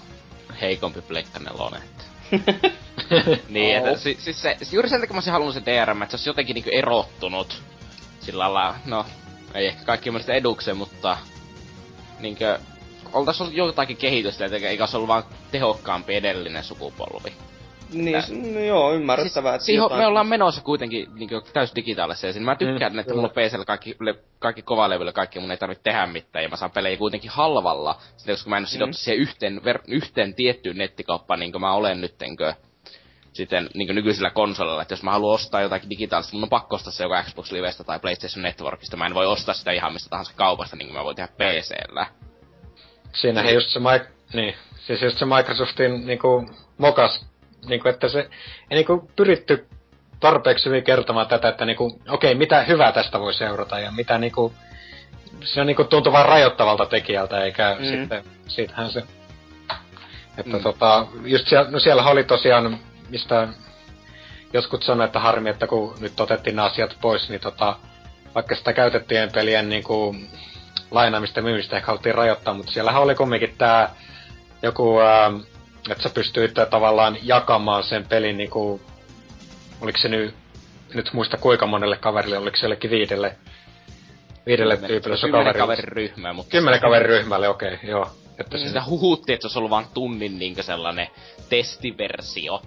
heikompi 0.60 1.00
Pleikka 1.02 1.38
nelonen. 1.38 1.82
että- 2.32 2.70
niin, 3.48 3.80
Oo. 3.80 3.86
että 3.86 4.00
si, 4.00 4.16
siis 4.20 4.42
se, 4.42 4.56
juuri 4.72 4.88
sen 4.88 5.00
takia 5.00 5.14
mä 5.14 5.16
olisin 5.16 5.32
halunnut 5.32 5.54
se 5.54 5.62
DRM, 5.66 6.02
että 6.02 6.10
se 6.10 6.16
olisi 6.16 6.28
jotenkin 6.28 6.54
niinku 6.54 6.70
erottunut. 6.72 7.62
Sillä 8.20 8.54
lailla, 8.54 8.74
no, 8.84 9.06
ei 9.54 9.66
ehkä 9.66 9.84
kaikki 9.84 10.10
mielestä 10.10 10.32
edukseen, 10.32 10.76
mutta 10.76 11.16
niinkö, 12.20 12.58
oltais 13.12 13.40
ollut 13.40 13.54
jotakin 13.54 13.96
kehitystä, 13.96 14.44
että 14.44 14.68
eikä 14.68 14.86
se 14.86 14.96
ollut 14.96 15.08
vaan 15.08 15.24
tehokkaampi 15.50 16.14
edellinen 16.14 16.64
sukupolvi. 16.64 17.32
Niin, 17.92 18.54
no 18.54 18.60
joo, 18.60 18.92
ymmärrettävää. 18.94 19.54
että 19.54 19.64
siihen 19.64 19.82
jotain- 19.82 20.00
me 20.00 20.06
ollaan 20.06 20.26
menossa 20.26 20.62
kuitenkin 20.62 21.08
niinku 21.14 21.40
täys 21.52 21.72
digitaaliseen. 21.74 22.42
Mä 22.42 22.56
tykkään, 22.56 22.92
Mm, 22.92 22.98
että 22.98 23.14
mulla 23.14 23.28
on 23.28 23.34
PCllä 23.34 23.64
kaikki, 23.64 23.96
le, 24.00 24.14
kaikki 24.38 24.62
kovalevyllä 24.62 25.12
kaikki, 25.12 25.40
mun 25.40 25.50
ei 25.50 25.56
tarvitse 25.56 25.82
tehdä 25.82 26.06
mitään, 26.06 26.42
ja 26.42 26.48
mä 26.48 26.56
saan 26.56 26.70
pelejä 26.70 26.96
kuitenkin 26.96 27.30
halvalla, 27.30 27.96
sitten 28.16 28.34
koska 28.34 28.50
mä 28.50 28.56
en 28.56 28.62
oo 28.62 28.66
sidottu 28.66 28.90
Mm. 28.92 28.92
siihen 28.92 29.20
yhteen, 29.20 29.64
ver, 29.64 29.78
yhteen 29.88 30.34
tiettyyn 30.34 30.78
nettikauppaan, 30.78 31.40
niin 31.40 31.52
kuin 31.52 31.60
mä 31.60 31.74
olen 31.74 32.00
nyttenkö 32.00 32.54
sitten 33.32 33.70
niin 33.74 33.94
nykyisellä 33.94 34.30
konsolilla, 34.30 34.82
että 34.82 34.92
jos 34.92 35.02
mä 35.02 35.10
haluan 35.10 35.34
ostaa 35.34 35.60
jotakin 35.60 35.90
digitaalista, 35.90 36.36
mun 36.36 36.42
on 36.42 36.48
pakko 36.48 36.76
ostaa 36.76 36.92
se 36.92 37.04
joko 37.04 37.22
Xbox 37.22 37.52
Livestä 37.52 37.84
tai 37.84 37.98
PlayStation 37.98 38.42
Networkista, 38.42 38.96
mä 38.96 39.06
en 39.06 39.14
voi 39.14 39.26
ostaa 39.26 39.54
sitä 39.54 39.72
ihan 39.72 39.92
mistä 39.92 40.10
tahansa 40.10 40.32
kaupasta, 40.36 40.76
niin 40.76 40.88
kuin 40.88 40.96
mä 40.96 41.04
voin 41.04 41.16
tehdä 41.16 41.32
PCllä. 41.32 42.06
Siinähän 43.12 43.54
just 43.54 43.68
se, 43.68 43.80
niin, 44.32 44.54
siis 44.86 45.02
just 45.02 45.18
se 45.18 45.24
Microsoftin 45.24 46.06
niinku 46.06 46.46
mokas, 46.78 47.26
niinku, 47.66 47.88
että 47.88 48.08
se 48.08 48.18
ei 48.70 48.76
niinku 48.76 49.10
pyritty 49.16 49.66
tarpeeksi 50.20 50.66
hyvin 50.66 50.84
kertomaan 50.84 51.26
tätä, 51.26 51.48
että 51.48 51.64
niinku, 51.64 52.00
okei, 52.08 52.34
mitä 52.34 52.62
hyvää 52.62 52.92
tästä 52.92 53.20
voi 53.20 53.34
seurata 53.34 53.78
ja 53.78 53.90
mitä 53.90 54.18
niinku, 54.18 54.52
se 55.44 55.60
on 55.60 55.66
niinku 55.66 55.84
tuntuu 55.84 56.12
vaan 56.12 56.26
rajoittavalta 56.26 56.86
tekijältä, 56.86 57.44
eikä 57.44 57.76
Mm. 57.78 57.84
sitten, 57.84 58.24
siitähän 58.48 58.90
se, 58.90 59.02
että 60.38 60.56
mm. 60.56 60.62
tota, 60.62 61.06
just 61.24 61.48
siellä, 61.48 61.70
no 61.70 61.78
siellä 61.78 62.04
oli 62.04 62.24
tosiaan, 62.24 62.78
mistä 63.12 63.48
jotkut 64.52 64.82
sanoivat, 64.82 65.08
että 65.08 65.20
harmi, 65.20 65.50
että 65.50 65.66
kun 65.66 65.94
nyt 66.00 66.20
otettiin 66.20 66.56
nämä 66.56 66.66
asiat 66.66 66.96
pois, 67.00 67.28
niin 67.28 67.40
tota, 67.40 67.76
vaikka 68.34 68.54
sitä 68.54 68.72
käytettyjen 68.72 69.32
pelien 69.32 69.68
niinku 69.68 70.16
lainaamista 70.90 71.38
ja 71.38 71.42
myymistä 71.42 71.76
ehkä 71.76 71.86
haluttiin 71.86 72.14
rajoittaa, 72.14 72.54
mutta 72.54 72.72
siellähän 72.72 73.02
oli 73.02 73.14
kumminkin 73.14 73.54
tää 73.58 73.94
joku, 74.62 74.98
ää, 75.00 75.32
että 75.90 76.02
sä 76.02 76.10
pystyit 76.10 76.54
tavallaan 76.70 77.18
jakamaan 77.22 77.84
sen 77.84 78.06
pelin 78.08 78.36
niinku, 78.36 78.80
oliko 79.80 79.98
se 79.98 80.08
nyt, 80.08 80.34
nyt 80.94 81.12
muista 81.12 81.36
kuinka 81.36 81.66
monelle 81.66 81.96
kaverille, 81.96 82.38
oliko 82.38 82.56
se 82.56 82.66
jollekin 82.66 82.90
viidelle, 82.90 83.36
viidelle 84.46 84.76
tyypille 84.76 85.16
Kymmenen 85.20 85.44
kaverille. 85.44 85.62
kaveriryhmää, 85.62 86.32
mutta 86.32 86.50
Kymmenen 86.50 86.80
kaveriryhmälle, 86.80 87.48
okei, 87.48 87.74
okay, 87.74 87.90
joo. 87.90 88.10
Että 88.38 88.58
se, 88.58 88.66
sitä 88.66 88.84
huhuttiin, 88.84 89.34
että 89.34 89.42
se 89.42 89.46
olisi 89.46 89.58
ollut 89.58 89.70
vaan 89.70 89.86
tunnin 89.94 90.38
niinkö 90.38 90.62
sellainen 90.62 91.08
testiversio. 91.48 92.62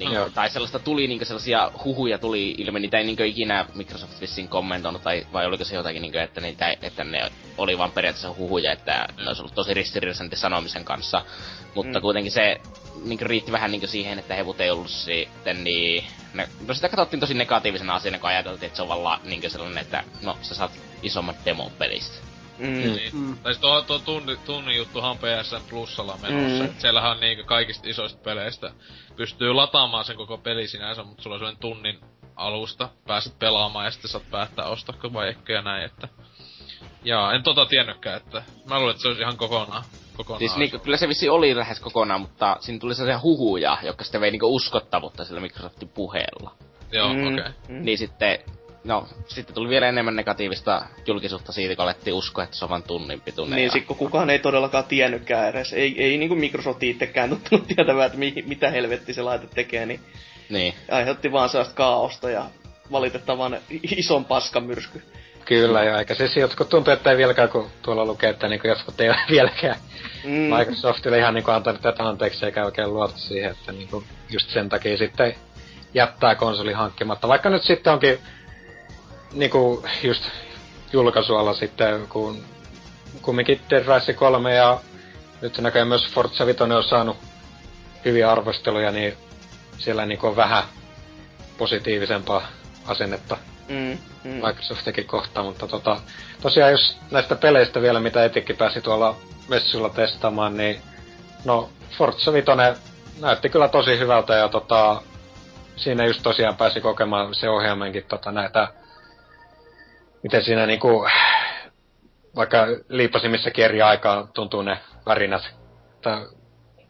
Niin, 0.00 0.12
Joo. 0.12 0.30
tai 0.30 0.50
sellaista 0.50 0.78
tuli 0.78 1.06
niinkö 1.06 1.24
sellaisia 1.24 1.72
huhuja 1.84 2.18
tuli 2.18 2.54
ilmi, 2.58 2.80
niitä 2.80 2.98
ei 2.98 3.04
niinkö 3.04 3.26
ikinä 3.26 3.66
Microsoft 3.74 4.20
vissiin 4.20 4.48
kommentoinut, 4.48 5.02
tai 5.02 5.26
vai 5.32 5.46
oliko 5.46 5.64
se 5.64 5.74
jotakin 5.74 6.02
niinkö, 6.02 6.22
että, 6.22 6.40
niitä, 6.40 6.76
että 6.82 7.04
ne 7.04 7.30
oli 7.58 7.78
vaan 7.78 7.92
periaatteessa 7.92 8.34
huhuja, 8.38 8.72
että 8.72 9.08
ne 9.18 9.26
olisi 9.26 9.42
ollut 9.42 9.54
tosi 9.54 9.74
ristiriitaisen 9.74 10.30
sanomisen 10.34 10.84
kanssa. 10.84 11.24
Mutta 11.74 11.98
Mm. 11.98 12.02
kuitenkin 12.02 12.32
se 12.32 12.60
niinkö 13.04 13.24
riitti 13.24 13.52
vähän 13.52 13.70
niinkö 13.70 13.86
siihen, 13.86 14.18
että 14.18 14.34
hevut 14.34 14.60
ei 14.60 14.70
ollut 14.70 14.90
sitten 14.90 15.64
niin... 15.64 16.04
Ne, 16.34 16.48
no 16.66 16.74
sitä 16.74 16.88
katsottiin 16.88 17.20
tosi 17.20 17.34
negatiivisena 17.34 17.94
asiana, 17.94 18.18
kun 18.18 18.28
ajateltiin, 18.28 18.66
että 18.66 18.76
se 18.76 18.82
on 18.82 18.88
vaan 18.88 19.04
la, 19.04 19.20
niinkö 19.24 19.50
sellainen, 19.50 19.78
että 19.82 20.04
no 20.22 20.36
sä 20.42 20.54
saat 20.54 20.72
isomman 21.02 21.34
demon 21.44 21.70
pelistä. 21.78 22.29
Mm. 22.60 22.94
Niin. 22.94 23.10
Mm. 23.12 23.36
Tai 23.38 23.52
siis 23.52 23.60
tuo, 23.60 23.82
tuo 23.82 23.98
tunnin, 23.98 24.38
tunnin 24.46 24.76
juttuhan 24.76 25.18
PSN 25.18 25.70
Plusalla 25.70 26.12
on 26.12 26.20
menossa. 26.20 26.64
Mm. 26.64 26.74
Siellähän 26.78 27.10
on 27.10 27.20
niinku 27.20 27.44
kaikista 27.44 27.88
isoista 27.88 28.20
peleistä. 28.22 28.70
Pystyy 29.16 29.52
lataamaan 29.52 30.04
sen 30.04 30.16
koko 30.16 30.38
peli 30.38 30.68
sinänsä, 30.68 31.04
mutta 31.04 31.22
sulla 31.22 31.36
on 31.36 31.40
sellainen 31.40 31.60
tunnin 31.60 32.00
alusta. 32.36 32.88
Pääset 33.06 33.38
pelaamaan 33.38 33.84
ja 33.84 33.90
sitten 33.90 34.10
saat 34.10 34.30
päättää 34.30 34.64
ostako 34.64 35.12
vai 35.12 35.28
eikö 35.28 35.52
ja 35.52 35.62
näin, 35.62 35.84
että... 35.84 36.08
Jaa, 37.04 37.32
en 37.32 37.42
tota 37.42 37.66
tiennytkään, 37.66 38.16
että... 38.16 38.42
Mä 38.68 38.78
luulen, 38.78 38.90
että 38.90 39.02
se 39.02 39.08
olisi 39.08 39.22
ihan 39.22 39.36
kokonaan. 39.36 39.84
kokonaan 40.16 40.38
Siis 40.38 40.56
niinku, 40.56 40.78
kyllä 40.78 40.96
se 40.96 41.08
vissi 41.08 41.28
oli 41.28 41.56
lähes 41.56 41.80
kokonaan, 41.80 42.20
mutta 42.20 42.56
siinä 42.60 42.78
tuli 42.78 42.94
sellaisia 42.94 43.20
huhuja, 43.22 43.78
jotka 43.82 44.04
sitten 44.04 44.20
vei 44.20 44.30
niinku 44.30 44.54
uskottavuutta 44.54 45.24
sillä 45.24 45.40
Microsoftin 45.40 45.88
puheella. 45.88 46.54
Joo, 46.92 47.08
Mm. 47.12 47.26
okei. 47.26 47.40
Okay. 47.40 47.52
Mm. 47.68 47.84
Niin 47.84 47.98
sitten, 47.98 48.38
no, 48.84 49.08
sitten 49.28 49.54
tuli 49.54 49.68
vielä 49.68 49.88
enemmän 49.88 50.16
negatiivista 50.16 50.82
julkisuutta 51.06 51.52
siitä, 51.52 51.76
kun 51.76 51.82
alettiin 51.82 52.14
uskoa, 52.14 52.44
että 52.44 52.56
se 52.56 52.64
on 52.64 52.68
vain 52.70 52.82
tunnin 52.82 53.20
pituinen. 53.20 53.56
Niin, 53.56 53.66
ja- 53.66 53.72
sit 53.72 53.86
kun 53.86 53.96
kukaan 53.96 54.30
ei 54.30 54.38
todellakaan 54.38 54.84
tiennytkään 54.84 55.48
edes. 55.48 55.72
Ei, 55.72 56.02
ei 56.04 56.18
niinku 56.18 56.34
Microsoft 56.34 56.82
itsekään 56.82 57.28
tuntunut 57.30 57.66
tietävää, 57.76 58.06
että 58.06 58.18
mi, 58.18 58.34
mitä 58.46 58.70
helvetti 58.70 59.14
se 59.14 59.22
laite 59.22 59.46
tekee, 59.54 59.86
niin 59.86 60.00
Niin. 60.50 60.74
aiheutti 60.90 61.32
vaan 61.32 61.48
sellaista 61.48 61.74
kaaosta 61.74 62.30
ja 62.30 62.44
valitettavan 62.92 63.58
ison 63.82 64.24
paskamyrsky. 64.24 65.02
kyllä 65.44 65.82
joo, 65.84 65.98
eikä 65.98 66.14
siis 66.14 66.36
jotkut 66.36 66.68
tuntuu, 66.68 66.92
että 66.92 67.10
ei 67.10 67.16
vieläkään, 67.16 67.48
kun 67.48 67.70
tuolla 67.82 68.04
lukee, 68.04 68.30
että 68.30 68.48
niinku 68.48 68.66
jotkut 68.66 69.00
ei 69.00 69.08
ole 69.08 69.16
vieläkään 69.30 69.76
Mm. 70.24 70.30
Microsoftille 70.30 71.18
ihan 71.18 71.34
niinku 71.34 71.50
antanut 71.50 71.82
tätä 71.82 72.04
anteeksi 72.08 72.46
eikä 72.46 72.64
oikein 72.64 72.94
luota 72.94 73.18
siihen, 73.18 73.50
että 73.50 73.72
niinku 73.72 74.04
just 74.30 74.50
sen 74.50 74.68
takia 74.68 74.96
sitten 74.96 75.34
jättää 75.94 76.34
konsoli 76.34 76.72
hankkimatta. 76.72 77.28
Vaikka 77.28 77.50
nyt 77.50 77.62
sitten 77.62 77.92
onkin 77.92 78.18
niinku 79.32 79.84
just 80.02 80.24
julkaisualla 80.92 81.54
sitten, 81.54 82.08
kun 82.08 82.44
kumminkin 83.22 83.60
Rise 83.70 84.12
3 84.12 84.54
ja 84.54 84.80
nyt 85.40 85.54
se 85.54 85.62
näköjään 85.62 85.88
myös 85.88 86.12
Forza 86.12 86.46
5 86.46 86.62
on 86.62 86.84
saanut 86.84 87.16
hyviä 88.04 88.32
arvosteluja, 88.32 88.90
niin 88.90 89.16
siellä 89.78 90.06
niinku 90.06 90.26
on 90.26 90.36
vähän 90.36 90.64
positiivisempaa 91.58 92.42
asennetta 92.86 93.36
Mm, 93.70 93.98
mm. 94.24 94.46
Microsoftikin 94.46 95.06
kohtaan, 95.06 95.46
mutta 95.46 95.68
tota, 95.68 95.96
tosiaan 96.42 96.70
jos 96.70 96.98
näistä 97.10 97.36
peleistä 97.36 97.82
vielä, 97.82 98.00
mitä 98.00 98.24
etikin 98.24 98.56
pääsi 98.56 98.80
tuolla 98.80 99.16
messuilla 99.48 99.88
testaamaan, 99.88 100.56
niin 100.56 100.80
no 101.44 101.70
Forza 101.98 102.32
5 102.32 102.46
näytti 103.20 103.48
kyllä 103.48 103.68
tosi 103.68 103.98
hyvältä 103.98 104.34
ja 104.34 104.48
tota, 104.48 105.02
siinä 105.76 106.06
just 106.06 106.22
tosiaan 106.22 106.56
pääsi 106.56 106.80
kokemaan 106.80 107.34
se 107.34 107.48
ohjelmankin 107.48 108.04
tota 108.08 108.32
näitä, 108.32 108.68
miten 110.22 110.44
siinä 110.44 110.66
niinku, 110.66 111.06
vaikka 112.36 112.66
liipasimissa 112.88 113.50
eri 113.56 113.82
aikaa 113.82 114.26
tuntuu 114.34 114.62
ne 114.62 114.78
värinät. 115.06 115.54
Tää, 116.02 116.20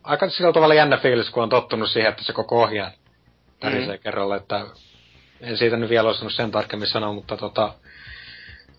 aika 0.03 0.29
sillä 0.29 0.53
tavalla 0.53 0.75
jännä 0.75 0.97
fiilis, 0.97 1.31
kun 1.31 1.43
on 1.43 1.49
tottunut 1.49 1.91
siihen, 1.91 2.11
että 2.11 2.25
se 2.25 2.33
koko 2.33 2.63
ohjaa 2.63 2.91
tärisee 3.61 3.97
mm. 3.97 4.03
kerralla, 4.03 4.37
että 4.37 4.67
en 5.41 5.57
siitä 5.57 5.77
nyt 5.77 5.91
vielä 5.91 6.09
osannut 6.09 6.33
sen 6.33 6.51
tarkemmin 6.51 6.89
sanoa, 6.89 7.13
mutta 7.13 7.37
tota, 7.37 7.75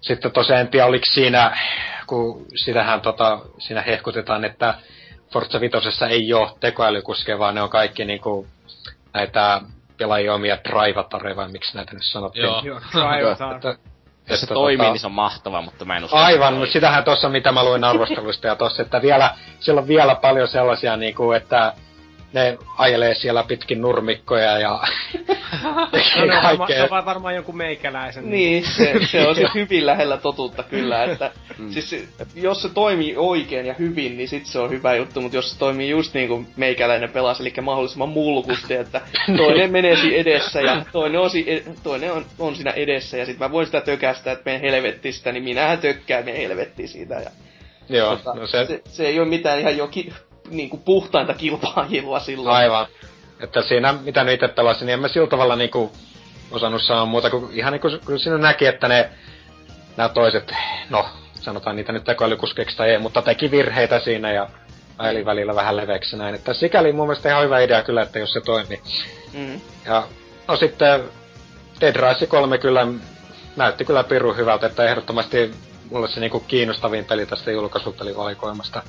sitten 0.02 0.32
tosiaan 0.32 0.62
en 0.62 0.68
tiedä, 0.68 0.86
oliko 0.86 1.06
siinä, 1.06 1.58
kun 2.08 2.46
sitähän 2.56 3.02
tota, 3.02 3.40
siinä 3.58 3.82
hehkutetaan, 3.82 4.46
että 4.46 4.74
Forza 5.34 5.62
Vitosessa 5.62 6.08
ei 6.08 6.34
ole 6.34 6.52
tekoälykuskeja, 6.60 7.40
vaan 7.40 7.56
ne 7.56 7.62
on 7.62 7.70
kaikki 7.70 8.06
niinku 8.06 8.48
näitä 9.14 9.62
pelaajia 9.98 10.34
omia 10.34 10.58
drivatareja, 10.64 11.36
vai 11.36 11.52
miksi 11.52 11.76
näitä 11.76 11.94
nyt 11.94 12.06
sanottiin. 12.06 12.44
Joo, 12.44 12.62
Joo 12.64 12.80
drivatar. 12.80 13.56
Että, 13.56 13.76
jos 14.34 14.40
se 14.40 14.48
toimii, 14.48 14.78
tota... 14.78 14.92
niin 14.92 15.00
se 15.00 15.08
on 15.08 15.14
mahtava, 15.14 15.62
mutta 15.62 15.86
mä 15.86 15.98
en 15.98 16.04
usko. 16.04 16.18
Aivan, 16.18 16.54
mutta 16.54 16.74
sitähän 16.74 17.04
tuossa, 17.04 17.30
mitä 17.30 17.52
mä 17.52 17.64
luin 17.64 17.84
arvosteluista 17.84 18.48
ja 18.48 18.56
tossa, 18.56 18.82
että 18.82 19.02
vielä, 19.02 19.36
siellä 19.60 19.82
on 19.82 19.88
vielä 19.88 20.16
paljon 20.16 20.48
sellaisia, 20.48 20.98
niinku, 20.98 21.32
että 21.32 21.74
ne 22.34 22.58
ajelee 22.78 23.14
siellä 23.14 23.44
pitkin 23.44 23.82
nurmikkoja 23.82 24.60
ja 24.60 24.70
no, 25.64 26.26
ne, 26.26 26.38
on 26.38 26.44
varma, 26.44 26.68
ne 26.68 26.84
on 26.84 27.06
varmaan 27.06 27.36
jonkun 27.36 27.58
meikäläisen. 27.58 28.30
Niin, 28.30 28.66
se, 28.66 28.94
se 29.12 29.28
on 29.28 29.36
siis 29.42 29.56
hyvin 29.56 29.86
lähellä 29.86 30.18
totuutta 30.18 30.64
kyllä, 30.64 31.04
että 31.04 31.32
mm. 31.58 31.72
siis 31.72 31.96
jos 32.36 32.62
se 32.62 32.70
toimii 32.70 33.16
oikein 33.18 33.66
ja 33.66 33.74
hyvin, 33.74 34.18
niin 34.18 34.30
sit 34.30 34.46
se 34.46 34.60
on 34.60 34.70
hyvä 34.70 34.96
juttu, 34.96 35.22
mutta 35.22 35.38
jos 35.38 35.52
se 35.52 35.60
toimii 35.60 35.90
just 35.90 36.14
niin 36.14 36.28
kuin 36.28 36.48
meikäläinen 36.56 37.10
pelasi, 37.10 37.44
eli 37.44 37.54
mahdollisimman 37.62 38.10
mulkusti, 38.10 38.74
että 38.74 39.02
toinen 39.38 39.72
menee 39.78 39.96
siinä 39.96 40.18
edessä 40.18 40.62
ja 40.62 40.86
toinen 40.92 41.22
on, 41.22 41.30
si- 41.30 41.64
toinen 41.84 42.14
on, 42.14 42.26
on 42.40 42.56
siinä 42.56 42.72
edessä 42.72 43.18
ja 43.18 43.26
sit 43.26 43.40
mä 43.40 43.52
voin 43.52 43.66
sitä 43.66 43.82
tökästä, 43.82 44.32
että 44.32 44.46
menen 44.46 44.62
helvettiin 44.62 45.14
sitä, 45.14 45.32
niin 45.32 45.44
minähän 45.44 45.78
tökkään 45.78 46.26
menen 46.26 46.42
helvettiin 46.42 46.90
siitä 46.90 47.16
ja 47.16 47.30
Joo, 47.90 48.16
tota, 48.16 48.34
no 48.34 48.48
se... 48.48 48.66
se... 48.66 48.82
se... 48.86 49.08
ei 49.08 49.20
ole 49.20 49.28
mitään 49.28 49.60
ihan 49.60 49.78
jokin 50.52 50.58
niinku 50.58 50.78
puhtainta 50.78 51.34
kilpailua 51.34 52.20
silloin. 52.20 52.56
Aivan. 52.56 52.88
Että 53.40 53.62
siinä, 53.62 53.94
mitä 53.94 54.24
nyt 54.24 54.34
itse 54.34 54.48
pelasin, 54.48 54.86
niin 54.86 54.94
en 54.94 55.00
mä 55.00 55.08
sillä 55.08 55.28
tavalla 55.28 55.56
niinku 55.56 55.92
osannut 56.52 56.82
sanoa 56.82 57.06
muuta 57.06 57.30
kuin 57.30 57.50
ihan 57.54 57.72
niinku, 57.74 57.90
kun 58.06 58.20
siinä 58.20 58.38
näki, 58.38 58.66
että 58.66 58.88
ne, 58.88 59.10
nämä 59.98 60.10
toiset, 60.10 60.54
no, 60.90 61.06
sanotaan 61.34 61.76
niitä 61.76 61.92
nyt 61.92 62.04
tekoälykuskeiksi 62.04 62.78
tai 62.78 62.90
ei, 62.90 62.98
mutta 62.98 63.22
teki 63.22 63.52
virheitä 63.52 64.00
siinä 64.00 64.32
ja 64.32 64.50
ajelin 64.98 65.26
välillä 65.26 65.56
vähän 65.56 65.78
leveäksi 65.78 66.18
näin. 66.18 66.36
Että 66.36 66.54
sikäli 66.54 66.94
mun 66.94 67.08
mielestä 67.08 67.30
ihan 67.30 67.44
hyvä 67.44 67.60
idea 67.60 67.84
kyllä, 67.84 68.02
että 68.02 68.20
jos 68.20 68.34
se 68.34 68.42
toimii. 68.42 68.82
Mm. 69.34 69.62
Ja 69.86 70.04
no 70.48 70.56
sitten 70.56 71.04
Dead 71.82 71.96
Rise 71.96 72.26
3 72.26 72.58
kyllä 72.58 72.88
näytti 73.56 73.86
kyllä 73.86 74.04
pirun 74.04 74.38
hyvältä, 74.38 74.68
että 74.68 74.86
ehdottomasti 74.86 75.52
mulle 75.92 76.08
se 76.08 76.20
niinku 76.20 76.40
kiinnostavin 76.40 77.06
peli 77.06 77.26
tästä 77.26 77.52
julkaisupelivalikoimasta. 77.52 78.84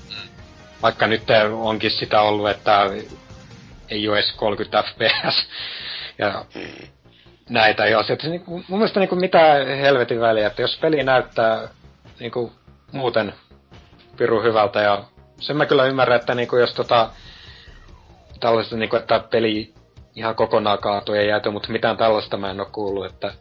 Vaikka 0.82 1.06
nyt 1.06 1.22
onkin 1.52 1.90
sitä 1.90 2.20
ollut, 2.20 2.50
että 2.50 2.90
ei 3.88 4.08
ole 4.08 4.18
edes 4.18 4.32
30 4.32 4.82
fps. 4.82 5.46
Ja 6.18 6.44
näitä 7.48 7.86
jo. 7.86 8.02
Se, 8.02 8.16
niinku, 8.22 8.50
mun 8.50 8.78
mielestä 8.78 9.00
niinku 9.00 9.16
mitä 9.16 9.38
helvetin 9.80 10.20
väliä, 10.20 10.46
että 10.46 10.62
jos 10.62 10.78
peli 10.80 11.02
näyttää 11.02 11.68
niinku 12.20 12.52
muuten 12.92 13.34
piru 14.16 14.42
hyvältä 14.42 14.80
ja 14.80 15.04
sen 15.40 15.56
mä 15.56 15.66
kyllä 15.66 15.84
ymmärrän, 15.84 16.20
että 16.20 16.34
niinku 16.34 16.56
jos 16.56 16.74
tota 16.74 17.10
tällaista 18.40 18.76
niinku, 18.76 18.96
että 18.96 19.24
peli 19.30 19.74
ihan 20.14 20.34
kokonaan 20.34 20.78
kaatuu 20.78 21.14
ja 21.14 21.22
jääty, 21.22 21.50
mutta 21.50 21.72
mitään 21.72 21.96
tällaista 21.96 22.36
mä 22.36 22.50
en 22.50 22.60
oo 22.60 22.68
kuullut, 22.72 23.06
että 23.06 23.32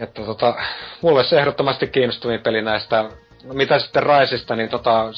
että 0.00 0.22
tota, 0.22 0.54
mulle 1.02 1.24
se 1.24 1.38
ehdottomasti 1.38 1.86
kiinnostavin 1.86 2.40
peli 2.40 2.62
näistä, 2.62 3.04
no 3.44 3.54
mitä 3.54 3.78
sitten 3.78 4.02
Raisista, 4.02 4.56
niin 4.56 4.68
tota, 4.68 5.10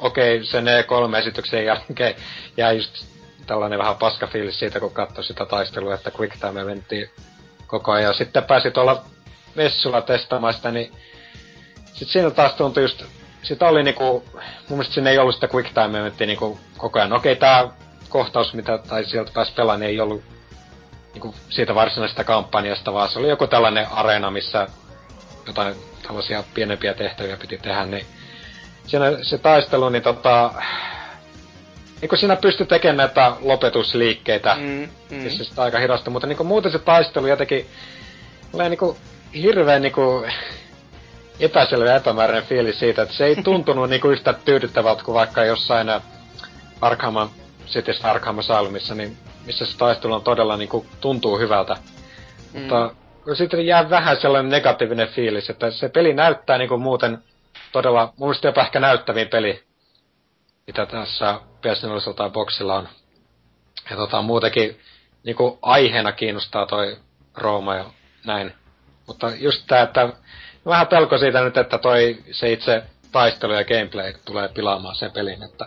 okei, 0.00 0.36
okay, 0.36 0.44
sen 0.44 0.64
E3-esityksen 0.66 1.64
jälkeen 1.64 2.14
jäi 2.56 2.76
just 2.76 3.04
tällainen 3.46 3.78
vähän 3.78 3.96
paska 3.96 4.26
fiilis 4.26 4.58
siitä, 4.58 4.80
kun 4.80 4.92
katsoi 4.92 5.24
sitä 5.24 5.46
taistelua, 5.46 5.94
että 5.94 6.10
quick 6.20 6.36
time 6.40 6.64
mentiin 6.64 7.10
koko 7.66 7.92
ajan. 7.92 8.14
Sitten 8.14 8.44
pääsi 8.44 8.70
tuolla 8.70 9.04
messulla 9.54 10.00
testaamaan 10.00 10.54
sitä, 10.54 10.70
niin 10.70 10.92
sitten 11.84 12.08
siinä 12.08 12.30
taas 12.30 12.52
tuntui 12.52 12.82
just, 12.82 13.04
sitä 13.42 13.68
oli 13.68 13.82
niinku, 13.82 14.24
mun 14.34 14.48
mielestä 14.68 14.94
siinä 14.94 15.10
ei 15.10 15.18
ollut 15.18 15.34
sitä 15.34 15.48
quick 15.54 15.68
time 15.68 16.02
mentiin 16.02 16.28
niinku 16.28 16.60
koko 16.76 16.98
ajan. 16.98 17.12
Okei, 17.12 17.32
okay, 17.32 17.40
tää 17.40 17.68
kohtaus, 18.08 18.54
mitä, 18.54 18.78
tai 18.78 19.04
sieltä 19.04 19.30
pääsi 19.34 19.52
pelaamaan, 19.52 19.80
niin 19.80 19.90
ei 19.90 20.00
ollut 20.00 20.22
niinku 21.12 21.34
siitä 21.48 21.74
varsinaisesta 21.74 22.24
kampanjasta, 22.24 22.92
vaan 22.92 23.08
se 23.08 23.18
oli 23.18 23.28
joku 23.28 23.46
tällainen 23.46 23.86
areena, 23.90 24.30
missä 24.30 24.66
jotain 25.46 25.74
tällaisia 26.02 26.44
pienempiä 26.54 26.94
tehtäviä 26.94 27.36
piti 27.36 27.58
tehdä, 27.58 27.84
niin 27.84 28.06
siinä 28.90 29.18
se 29.22 29.38
taistelu, 29.38 29.88
niin 29.88 30.02
tota... 30.02 30.50
Niin 32.00 32.18
siinä 32.18 32.36
pystyy 32.36 32.66
tekemään 32.66 32.96
näitä 32.96 33.32
lopetusliikkeitä, 33.40 34.56
mm, 34.60 34.88
mm. 35.10 35.20
siis 35.20 35.48
sitä 35.48 35.62
aika 35.62 35.78
hidasta, 35.78 36.10
mutta 36.10 36.26
niin 36.26 36.46
muuten 36.46 36.72
se 36.72 36.78
taistelu 36.78 37.26
jotenkin... 37.26 37.66
Tulee 38.52 38.68
niinku 38.68 38.96
hirveen 39.34 39.82
niinku 39.82 40.26
epäselvä 41.40 41.90
ja 41.90 41.96
epämääräinen 41.96 42.48
fiilis 42.48 42.78
siitä, 42.78 43.02
että 43.02 43.14
se 43.14 43.24
ei 43.24 43.36
tuntunut 43.44 43.90
niinku 43.90 44.08
yhtä 44.08 44.32
tyydyttävältä 44.32 45.04
kuin 45.04 45.14
vaikka 45.14 45.44
jossain 45.44 45.88
Arkham 46.80 47.28
City 47.66 47.92
Arkham 48.02 48.38
Asylumissa, 48.38 48.94
niin 48.94 49.16
missä 49.46 49.66
se 49.66 49.78
taistelu 49.78 50.14
on 50.14 50.22
todella 50.22 50.56
niinku 50.56 50.86
tuntuu 51.00 51.38
hyvältä. 51.38 51.76
Mm. 52.52 52.60
Mutta 52.60 52.94
sitten 53.34 53.66
jää 53.66 53.90
vähän 53.90 54.16
sellainen 54.16 54.50
negatiivinen 54.50 55.08
fiilis, 55.08 55.50
että 55.50 55.70
se 55.70 55.88
peli 55.88 56.14
näyttää 56.14 56.58
niinku 56.58 56.78
muuten 56.78 57.18
todella, 57.72 58.12
mun 58.16 58.28
mielestä 58.28 58.48
jopa 58.48 58.62
ehkä 58.62 58.80
näyttävin 58.80 59.28
peli, 59.28 59.64
mitä 60.66 60.86
tässä 60.86 61.40
ps 61.60 62.06
tai 62.16 62.30
boxilla 62.30 62.74
on. 62.74 62.88
Ja 63.90 63.96
tota, 63.96 64.22
muutenkin 64.22 64.80
niinku 65.24 65.58
aiheena 65.62 66.12
kiinnostaa 66.12 66.66
toi 66.66 66.96
Rooma 67.36 67.74
ja 67.74 67.84
näin. 68.26 68.54
Mutta 69.06 69.32
just 69.36 69.64
tää, 69.66 69.82
että 69.82 70.12
vähän 70.66 70.86
pelko 70.86 71.18
siitä 71.18 71.40
nyt, 71.40 71.56
että 71.56 71.78
toi 71.78 72.18
se 72.30 72.52
itse 72.52 72.82
taistelu 73.12 73.52
ja 73.52 73.64
gameplay 73.64 74.12
tulee 74.24 74.48
pilaamaan 74.48 74.96
sen 74.96 75.12
pelin, 75.12 75.42
että... 75.42 75.66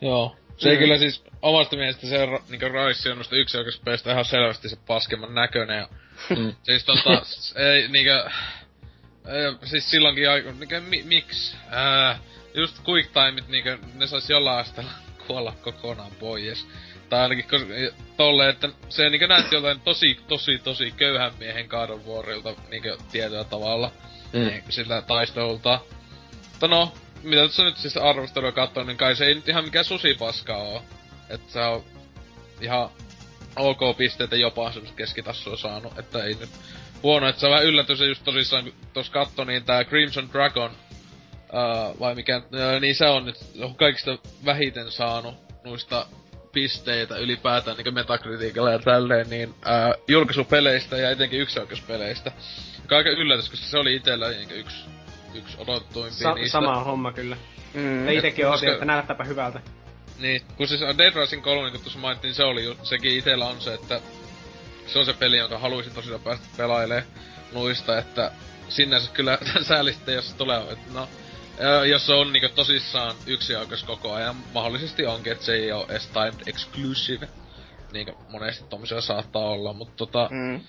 Joo. 0.00 0.36
Se 0.56 0.72
mm. 0.72 0.78
kyllä 0.78 0.98
siis 0.98 1.24
omasta 1.42 1.76
mielestä 1.76 2.06
se 2.06 2.26
niinku 2.48 2.68
Raissi 2.68 3.10
on 3.10 3.20
yksi 3.32 3.58
oikeastaan 3.58 4.12
ihan 4.12 4.24
selvästi 4.24 4.68
se 4.68 4.76
paskemman 4.86 5.34
näköinen 5.34 5.78
ja 5.78 5.88
mm. 6.36 6.54
siis 6.62 6.84
tota, 6.84 7.22
ei 7.56 7.88
niinkö 7.88 8.30
siis 9.64 9.90
silloinkin 9.90 10.30
aiku... 10.30 10.52
Mikä, 10.52 10.80
mi, 10.80 11.02
miksi? 11.02 11.56
Ää, 11.70 12.18
just 12.54 12.76
quick 12.88 13.12
timeit 13.12 13.48
niinkö, 13.48 13.78
ne 13.94 14.06
sais 14.06 14.30
jollain 14.30 14.58
asteella 14.58 14.90
kuolla 15.26 15.52
kokonaan 15.62 16.12
pois. 16.20 16.66
Tai 17.08 17.20
ainakin 17.20 17.44
tolle, 18.16 18.48
että 18.48 18.68
se 18.88 19.10
niinkö 19.10 19.26
näytti 19.26 19.54
jotain 19.54 19.80
tosi, 19.80 20.20
tosi, 20.28 20.58
tosi 20.58 20.90
köyhän 20.90 21.32
miehen 21.38 21.66
God 21.66 21.90
of 21.90 22.06
Warilta 22.06 22.54
niinkö 22.70 22.96
tietyllä 23.12 23.44
tavalla. 23.44 23.92
Mm. 24.32 24.40
Niin, 24.40 24.64
sillä 24.68 25.02
taistelulta. 25.02 25.80
Mutta 26.50 26.68
no, 26.68 26.92
mitä 27.22 27.42
tässä 27.42 27.64
nyt 27.64 27.76
siis 27.76 27.96
arvostelua 27.96 28.52
katsoo, 28.52 28.84
niin 28.84 28.96
kai 28.96 29.16
se 29.16 29.26
ei 29.26 29.34
nyt 29.34 29.48
ihan 29.48 29.64
mikään 29.64 29.84
susipaska 29.84 30.56
oo. 30.56 30.84
Että 31.28 31.52
se 31.52 31.60
on 31.60 31.84
ihan 32.60 32.90
ok 33.56 33.96
pisteitä 33.96 34.36
jopa 34.36 34.72
semmoset 34.72 34.96
keskitasoa 34.96 35.56
saanut, 35.56 35.98
että 35.98 36.24
ei 36.24 36.34
nyt 36.34 36.50
huono, 37.02 37.28
että 37.28 37.40
se 37.40 37.46
on 37.46 37.52
vähän 37.52 37.66
yllätys, 37.66 38.00
just 38.00 38.24
tosissaan, 38.24 38.64
kun 38.64 38.72
tos 38.92 39.10
katto, 39.10 39.44
niin 39.44 39.64
tää 39.64 39.84
Crimson 39.84 40.28
Dragon, 40.32 40.70
uh, 40.70 42.00
vai 42.00 42.14
mikä, 42.14 42.36
uh, 42.36 42.80
niin 42.80 42.94
se 42.94 43.06
on 43.06 43.24
nyt 43.24 43.36
kaikista 43.76 44.18
vähiten 44.44 44.90
saanut 44.90 45.34
noista 45.64 46.06
pisteitä 46.52 47.16
ylipäätään 47.16 47.76
niin 47.76 47.94
metakritiikalla 47.94 48.72
ja 48.72 48.78
tälleen, 48.78 49.30
niin 49.30 49.48
uh, 49.48 50.04
julkaisupeleistä 50.08 50.96
ja 50.96 51.10
etenkin 51.10 51.40
yksioikeuspeleistä. 51.40 52.32
Joka 52.82 52.96
aika 52.96 53.10
yllätys, 53.10 53.50
koska 53.50 53.66
se 53.66 53.78
oli 53.78 53.94
itellä 53.94 54.28
niin 54.28 54.50
yksi, 54.50 54.84
yksi 55.34 55.56
odotetuimpia 55.58 56.18
Sa- 56.18 56.34
niistä. 56.34 56.52
Sama 56.52 56.84
homma 56.84 57.12
kyllä. 57.12 57.36
Mm, 57.74 58.06
ja 58.06 58.12
itekin 58.12 58.48
otin, 58.48 58.68
että 58.68 58.84
näyttääpä 58.84 59.24
hyvältä. 59.24 59.60
Niin, 60.18 60.42
kun 60.56 60.68
siis 60.68 60.80
Dead 60.98 61.14
Rising 61.14 61.42
3, 61.42 61.62
niin 61.62 61.72
kun 61.72 61.80
tuossa 61.80 61.98
mainittiin, 61.98 62.34
se 62.34 62.44
oli 62.44 62.64
ju, 62.64 62.76
sekin 62.82 63.18
itellä 63.18 63.46
on 63.46 63.60
se, 63.60 63.74
että 63.74 64.00
se 64.88 64.98
on 64.98 65.06
se 65.06 65.12
peli, 65.12 65.38
jonka 65.38 65.58
haluaisin 65.58 65.94
tosiaan 65.94 66.20
päästä 66.20 66.46
pelailemaan 66.56 67.06
luista, 67.52 67.98
että 67.98 68.32
sinne 68.68 69.00
se 69.00 69.10
kyllä 69.12 69.38
säälistä, 69.62 70.12
jos 70.12 70.34
tulee, 70.34 70.60
että 70.60 70.92
no, 70.94 71.08
jos 71.84 72.06
se 72.06 72.12
on 72.12 72.32
niinku 72.32 72.48
tosissaan 72.54 73.16
yksi 73.26 73.56
oikeus 73.56 73.84
koko 73.84 74.12
ajan, 74.12 74.36
mahdollisesti 74.54 75.06
onkin, 75.06 75.32
että 75.32 75.44
se 75.44 75.54
ei 75.54 75.72
ole 75.72 75.98
S-Timed 75.98 76.42
exclusive, 76.46 77.28
niinku 77.92 78.14
monesti 78.30 78.64
tommosia 78.68 79.00
saattaa 79.00 79.42
olla, 79.42 79.72
mutta 79.72 79.96
tota, 79.96 80.28
mm. 80.30 80.60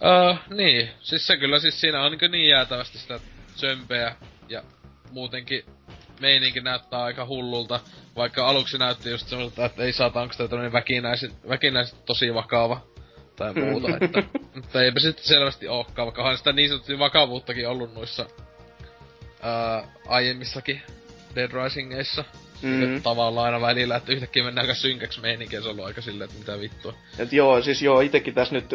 Uh, 0.00 0.56
niin, 0.56 0.90
siis 1.00 1.26
se 1.26 1.36
kyllä 1.36 1.58
siis 1.58 1.80
siinä 1.80 2.02
on 2.02 2.12
niin, 2.12 2.30
niin 2.30 2.48
jäätävästi 2.48 2.98
sitä 2.98 3.20
sömpeä 3.56 4.16
ja 4.48 4.62
muutenkin 5.10 5.64
meininki 6.20 6.60
näyttää 6.60 7.02
aika 7.02 7.26
hullulta. 7.26 7.80
Vaikka 8.16 8.46
aluksi 8.46 8.78
näytti 8.78 9.10
just 9.10 9.28
semmoilta, 9.28 9.64
että 9.64 9.82
ei 9.82 9.92
saata, 9.92 10.20
onko 10.20 10.34
tämä 10.36 10.48
tämmönen 10.48 10.72
väkinäiset, 10.72 11.48
väkinäiset 11.48 12.04
tosi 12.04 12.34
vakava 12.34 12.80
tai 13.40 13.54
muuta, 13.54 13.88
että, 14.00 14.22
mutta 14.54 14.82
eipä 14.82 15.00
sitten 15.00 15.24
selvästi 15.24 15.68
ookaan, 15.68 16.06
vaikka 16.06 16.22
on 16.22 16.38
sitä 16.38 16.52
niin 16.52 16.68
sanottua 16.68 16.98
vakavuuttakin 16.98 17.68
ollut 17.68 17.94
noissa 17.94 18.26
ää, 19.42 19.88
aiemmissakin 20.06 20.82
Dead 21.34 21.50
Risingeissa. 21.64 22.24
Mm. 22.62 23.02
Tavallaan 23.02 23.46
aina 23.46 23.66
välillä, 23.66 23.96
että 23.96 24.12
yhtäkkiä 24.12 24.44
mennään 24.44 24.64
aika 24.64 24.74
synkäksi 24.74 25.20
meininki 25.20 25.56
ja 25.56 25.62
se 25.62 25.68
on 25.68 25.72
ollut 25.72 25.86
aika 25.86 26.00
silleen, 26.00 26.30
että 26.30 26.38
mitä 26.38 26.60
vittua. 26.60 26.94
Et 27.18 27.32
joo, 27.32 27.62
siis 27.62 27.82
joo, 27.82 28.00
itekin 28.00 28.34
tässä 28.34 28.54
nyt 28.54 28.72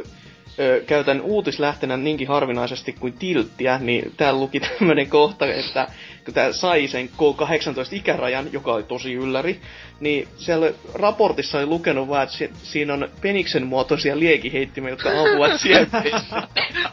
ö, 0.59 0.83
käytän 0.87 1.21
uutislähtenä 1.21 1.97
niinkin 1.97 2.27
harvinaisesti 2.27 2.93
kuin 2.93 3.13
tilttiä, 3.13 3.77
niin 3.77 4.13
täällä 4.17 4.39
luki 4.39 4.59
tämmönen 4.59 5.09
kohta, 5.09 5.45
että 5.45 5.87
kun 6.25 6.33
tää 6.33 6.51
sai 6.51 6.87
sen 6.87 7.09
K18-ikärajan, 7.09 8.53
joka 8.53 8.73
oli 8.73 8.83
tosi 8.83 9.13
ylläri, 9.13 9.61
niin 9.99 10.27
siellä 10.37 10.71
raportissa 10.93 11.57
oli 11.57 11.65
lukenut 11.65 12.07
vaan, 12.07 12.27
että 12.39 12.59
siinä 12.63 12.93
on 12.93 13.09
peniksen 13.21 13.67
muotoisia 13.67 14.19
liekiheittimiä, 14.19 14.89
jotka 14.89 15.09
ampuvat 15.09 15.59
sieltä, 15.61 16.03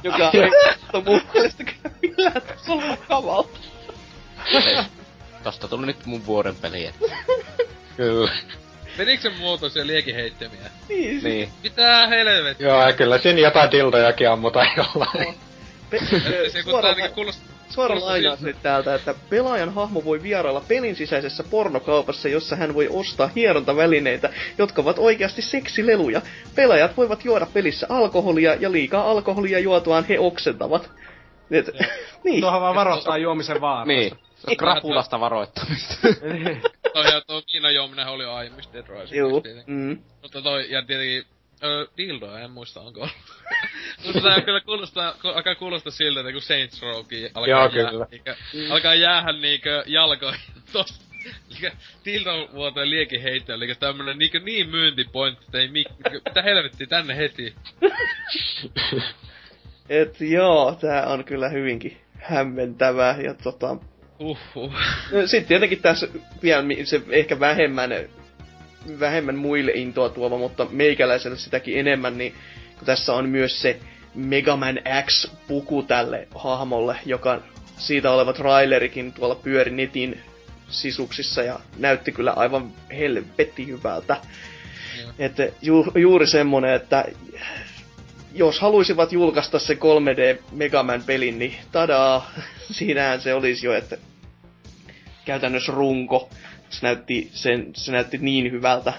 joka 0.03 0.33
on 0.93 1.05
mun 1.05 1.21
mielestä 1.35 1.65
kyllä 1.65 1.95
millään 2.03 2.43
tasolla 2.43 2.97
kavalta. 2.97 3.59
Tosta 5.43 5.69
tuli 5.69 5.87
nyt 5.87 6.07
mun 6.07 6.27
vuoden 6.27 6.57
peli, 6.57 6.87
että... 6.87 7.07
Kyllä. 7.97 8.33
Peniksen 8.97 9.33
muotoisia 9.39 9.87
liekiheittimiä. 9.87 10.71
Niin. 10.89 11.23
niin. 11.23 11.49
Mitä 11.63 12.07
helvettiä? 12.07 12.69
Joo, 12.69 12.87
ja 12.87 12.93
kyllä 12.93 13.19
siinä 13.19 13.41
jotain 13.41 13.71
dildojakin 13.71 14.31
ammutaan 14.31 14.67
jollain. 14.77 15.35
Pe- 15.91 15.99
se 16.53 16.63
suoraan, 16.63 16.97
kuulostaa 17.15 17.53
Suora 17.75 18.01
lainaus 18.01 18.41
nyt 18.41 18.57
täältä, 18.63 18.95
että 18.95 19.15
pelaajan 19.31 19.75
hahmo 19.75 20.05
voi 20.05 20.23
vierailla 20.23 20.63
pelin 20.69 20.97
sisäisessä 20.97 21.45
pornokaupassa, 21.51 22.29
jossa 22.29 22.57
hän 22.57 22.75
voi 22.75 22.89
ostaa 22.91 23.31
hierontavälineitä, 23.37 24.31
jotka 24.59 24.83
ovat 24.83 24.99
oikeasti 24.99 25.43
seksileluja. 25.43 26.23
Pelaajat 26.55 26.97
voivat 26.97 27.25
juoda 27.25 27.47
pelissä 27.47 27.87
alkoholia 27.91 28.55
ja 28.55 28.73
liikaa 28.73 29.11
alkoholia 29.11 29.59
juotuaan 29.59 30.05
he 30.05 30.19
oksentavat. 30.19 30.91
Et, 31.51 31.71
niin. 32.25 32.41
Tuohan 32.41 32.61
vaan 32.61 32.75
varoittaa 32.75 33.19
juomisen 33.19 33.61
vaarasta. 33.61 33.93
Niin. 33.93 34.13
Krapulasta 34.59 35.21
varoittamista. 35.21 35.95
toi 36.93 37.05
ja 37.05 37.21
tuo 37.27 37.43
viina 37.53 37.71
juominen 37.71 38.07
oli 38.07 38.23
jo 38.23 38.33
aiemmista 38.33 38.73
Dead 38.73 38.87
Rising. 38.89 39.19
Joo. 39.19 39.43
Mm. 39.67 39.99
Mutta 40.23 40.43
toi, 40.43 40.71
ja 40.71 40.83
tietenkin 40.83 41.25
Öö, 41.65 41.87
dildo, 41.97 42.37
en 42.37 42.51
muista 42.51 42.81
onko 42.81 43.09
Mutta 44.05 44.21
tää 44.21 44.41
kyllä 44.41 44.61
kuulostaa, 44.61 45.15
alkaa 45.25 45.55
kuulostaa 45.55 45.91
siltä, 45.91 46.21
että 46.21 46.33
kun 46.33 46.43
Saints 46.43 46.83
Rowkin 46.83 47.31
alkaa 47.35 47.49
Joo, 47.49 47.61
jää, 47.61 47.91
kyllä. 47.91 48.07
Niinkö, 48.11 48.37
mm. 48.55 48.71
alkaa 48.71 48.95
jäähän 48.95 49.41
niinkö 49.41 49.85
jalkoihin 49.87 50.41
tosta. 50.73 51.05
Niinkö 51.49 51.71
dildon 52.05 52.49
vuoteen 52.53 52.91
liekin 52.91 53.23
heittää, 53.23 53.57
eli 53.57 53.75
tämmönen 53.75 54.19
niinkö 54.19 54.41
niin 54.41 54.69
myyntipointti, 54.69 55.45
että 55.45 55.59
ei 55.59 55.69
mik, 55.69 55.89
mitä 56.29 56.43
helvettiä 56.43 56.87
tänne 56.87 57.17
heti. 57.17 57.55
Et 59.89 60.21
joo, 60.21 60.79
tää 60.81 61.07
on 61.07 61.25
kyllä 61.25 61.49
hyvinkin 61.49 62.01
hämmentävää 62.15 63.21
ja 63.21 63.35
tota... 63.35 63.77
Uhuh. 64.19 64.73
Sitten 65.27 65.49
tietenkin 65.49 65.83
tässä 65.83 66.09
vielä 66.43 66.65
se 66.85 67.01
ehkä 67.11 67.41
vähemmän 67.41 67.93
vähemmän 69.01 69.37
muille 69.37 69.73
intoa 69.75 70.09
tuova, 70.09 70.39
mutta 70.39 70.67
meikäläiselle 70.71 71.37
sitäkin 71.37 71.79
enemmän, 71.79 72.19
niin 72.19 72.35
kun 72.79 72.87
tässä 72.87 73.15
on 73.15 73.29
myös 73.29 73.63
se 73.63 73.81
Mega 74.15 74.57
Man 74.57 74.81
X-puku 75.07 75.83
tälle 75.83 76.29
hahmolle, 76.35 76.97
joka 77.07 77.41
siitä 77.77 78.11
oleva 78.11 78.33
trailerikin 78.33 79.13
tuolla 79.13 79.35
pyöri 79.35 79.71
netin 79.71 80.21
sisuksissa 80.69 81.43
ja 81.43 81.61
näytti 81.79 82.13
kyllä 82.13 82.33
aivan 82.33 82.73
helvetti 82.91 83.67
hyvältä. 83.67 84.17
Että 85.19 85.49
ju, 85.63 85.87
juuri 85.95 86.27
semmonen, 86.27 86.75
että 86.75 87.05
jos 88.35 88.61
haluaisivat 88.61 89.13
julkaista 89.13 89.59
se 89.59 89.75
3D 89.75 90.43
Mega 90.53 90.83
Man 90.83 91.03
pelin, 91.03 91.39
niin 91.39 91.55
tadaa, 91.73 92.31
siinähän 92.77 93.21
se 93.21 93.35
olisi 93.35 93.67
jo, 93.67 93.75
että 93.75 93.97
käytännössä 95.25 95.73
runko 95.73 96.31
se 96.73 96.79
näytti, 96.83 97.31
sen, 97.33 97.71
se 97.77 97.93
näytti 97.93 98.19
niin 98.19 98.53
hyvältä. 98.53 98.93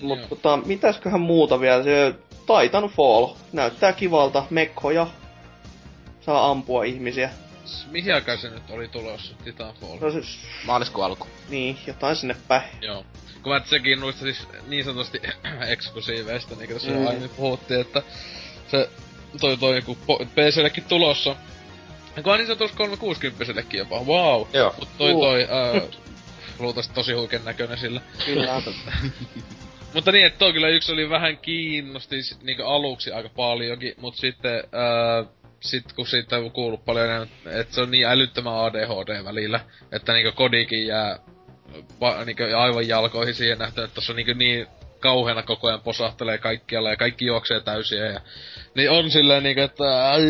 Mutta 0.00 0.28
tota, 0.28 0.56
mitäsköhän 0.56 1.20
muuta 1.20 1.60
vielä? 1.60 1.82
Se 1.82 2.14
Titanfall 2.46 3.34
näyttää 3.52 3.92
kivalta. 3.92 4.44
Mekkoja 4.50 5.06
saa 6.20 6.50
ampua 6.50 6.84
ihmisiä. 6.84 7.30
Mihin 7.90 8.14
aikaan 8.14 8.38
se 8.38 8.50
nyt 8.50 8.70
oli 8.70 8.88
tulossa, 8.88 9.34
Titanfall? 9.44 9.98
No 10.00 10.10
siis... 10.10 10.38
Maaliskuun 10.66 11.06
alku. 11.06 11.26
Niin, 11.48 11.78
jotain 11.86 12.16
sinne 12.16 12.36
päin. 12.48 12.62
Joo. 12.80 13.04
Kun 13.42 13.52
mä 13.52 13.60
sekin 13.64 14.00
noista 14.00 14.20
siis 14.20 14.48
niin 14.66 14.84
sanotusti 14.84 15.20
eksklusiiveista, 15.68 16.54
niin 16.54 16.66
kuin 16.66 16.80
tässä 16.80 16.90
mm. 16.90 17.06
aiemmin 17.06 17.30
puhuttiin, 17.30 17.80
että 17.80 18.02
se 18.68 18.90
toi 19.40 19.56
toi 19.56 19.76
joku 19.76 19.98
PCllekin 20.34 20.84
tulossa, 20.84 21.36
Kunhan 22.14 22.38
niin 22.38 22.46
se 22.46 22.56
tuossa 22.56 22.76
360 22.76 23.76
jopa, 23.76 23.98
wow. 23.98 24.46
Joo. 24.52 24.74
Mut 24.78 24.88
toi 24.98 25.12
toi, 25.12 25.42
uh. 25.42 25.90
luultavasti 26.58 26.94
tosi 26.94 27.12
huikean 27.12 27.44
näköinen 27.44 27.78
sillä. 27.78 28.00
Kyllä. 28.26 28.62
mutta 29.94 30.12
niin, 30.12 30.26
että 30.26 30.38
toi 30.38 30.52
kyllä 30.52 30.68
yksi 30.68 30.92
oli 30.92 31.10
vähän 31.10 31.38
kiinnosti 31.38 32.16
niinku 32.42 32.62
aluksi 32.62 33.12
aika 33.12 33.28
paljonkin, 33.28 33.94
mut 34.00 34.16
sitten 34.16 34.64
uh, 34.64 35.28
sit 35.60 35.92
kun 35.92 36.06
siitä 36.06 36.36
on 36.36 36.50
kuullut 36.50 36.84
paljon 36.84 37.06
enemmän, 37.06 37.28
että 37.46 37.74
se 37.74 37.80
on 37.80 37.90
niin 37.90 38.06
älyttömän 38.06 38.54
ADHD 38.54 39.24
välillä, 39.24 39.60
että 39.92 40.12
niinku 40.12 40.32
kodikin 40.32 40.86
jää 40.86 41.18
va, 42.00 42.24
niinku 42.24 42.42
aivan 42.58 42.88
jalkoihin 42.88 43.34
siihen 43.34 43.58
nähtäen, 43.58 43.84
että 43.84 43.94
tossa 43.94 44.12
on 44.12 44.16
niinku 44.16 44.32
niin 44.32 44.66
kauheana 45.02 45.42
koko 45.42 45.68
ajan 45.68 45.80
posahtelee 45.80 46.38
kaikkialla 46.38 46.90
ja 46.90 46.96
kaikki 46.96 47.26
juoksee 47.26 47.60
täysiä 47.60 48.06
ja... 48.06 48.20
Niin 48.74 48.90
on 48.90 49.10
silleen 49.10 49.42
niinku, 49.42 49.60
että 49.60 50.10
ai, 50.10 50.22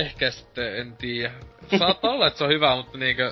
ehkä 0.00 0.30
sitten, 0.30 0.76
en 0.76 0.96
tiedä. 0.96 1.32
Saattaa 1.78 2.10
olla, 2.10 2.26
että 2.26 2.38
se 2.38 2.44
on 2.44 2.50
hyvä, 2.50 2.76
mutta 2.76 2.98
niinku 2.98 3.22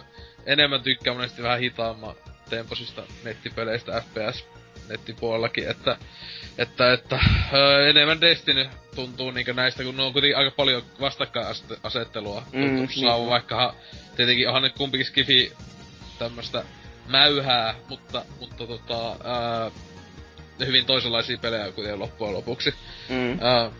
enemmän 0.46 0.82
tykkää 0.82 1.14
monesti 1.14 1.42
vähän 1.42 1.60
hitaamman 1.60 2.14
temposista 2.50 3.02
nettipeleistä 3.24 4.00
FPS 4.00 4.46
nettipuolellakin, 4.88 5.68
että 5.68 5.96
että, 6.58 6.92
että 6.92 7.20
öö, 7.52 7.88
enemmän 7.88 8.20
Destiny 8.20 8.68
tuntuu 8.94 9.30
niinku 9.30 9.52
näistä, 9.52 9.84
kun 9.84 9.96
ne 9.96 10.02
on 10.02 10.12
kuitenkin 10.12 10.36
aika 10.36 10.50
paljon 10.50 10.82
vastakkainasettelua. 11.00 12.42
Mm, 12.52 12.60
niin. 12.60 13.28
vaikka 13.28 13.74
tietenkin 14.16 14.48
onhan 14.48 14.62
nyt 14.62 14.76
kumpikin 14.76 15.06
skifi 15.06 15.52
tämmöstä 16.18 16.64
mäyhää, 17.08 17.74
mutta, 17.88 18.24
mutta 18.40 18.66
tota, 18.66 19.16
ää, 19.24 19.70
hyvin 20.66 20.86
toisenlaisia 20.86 21.38
pelejä 21.38 21.72
kuin 21.72 21.98
loppujen 21.98 22.34
lopuksi. 22.34 22.74
Mm. 23.08 23.32
Uh, 23.32 23.72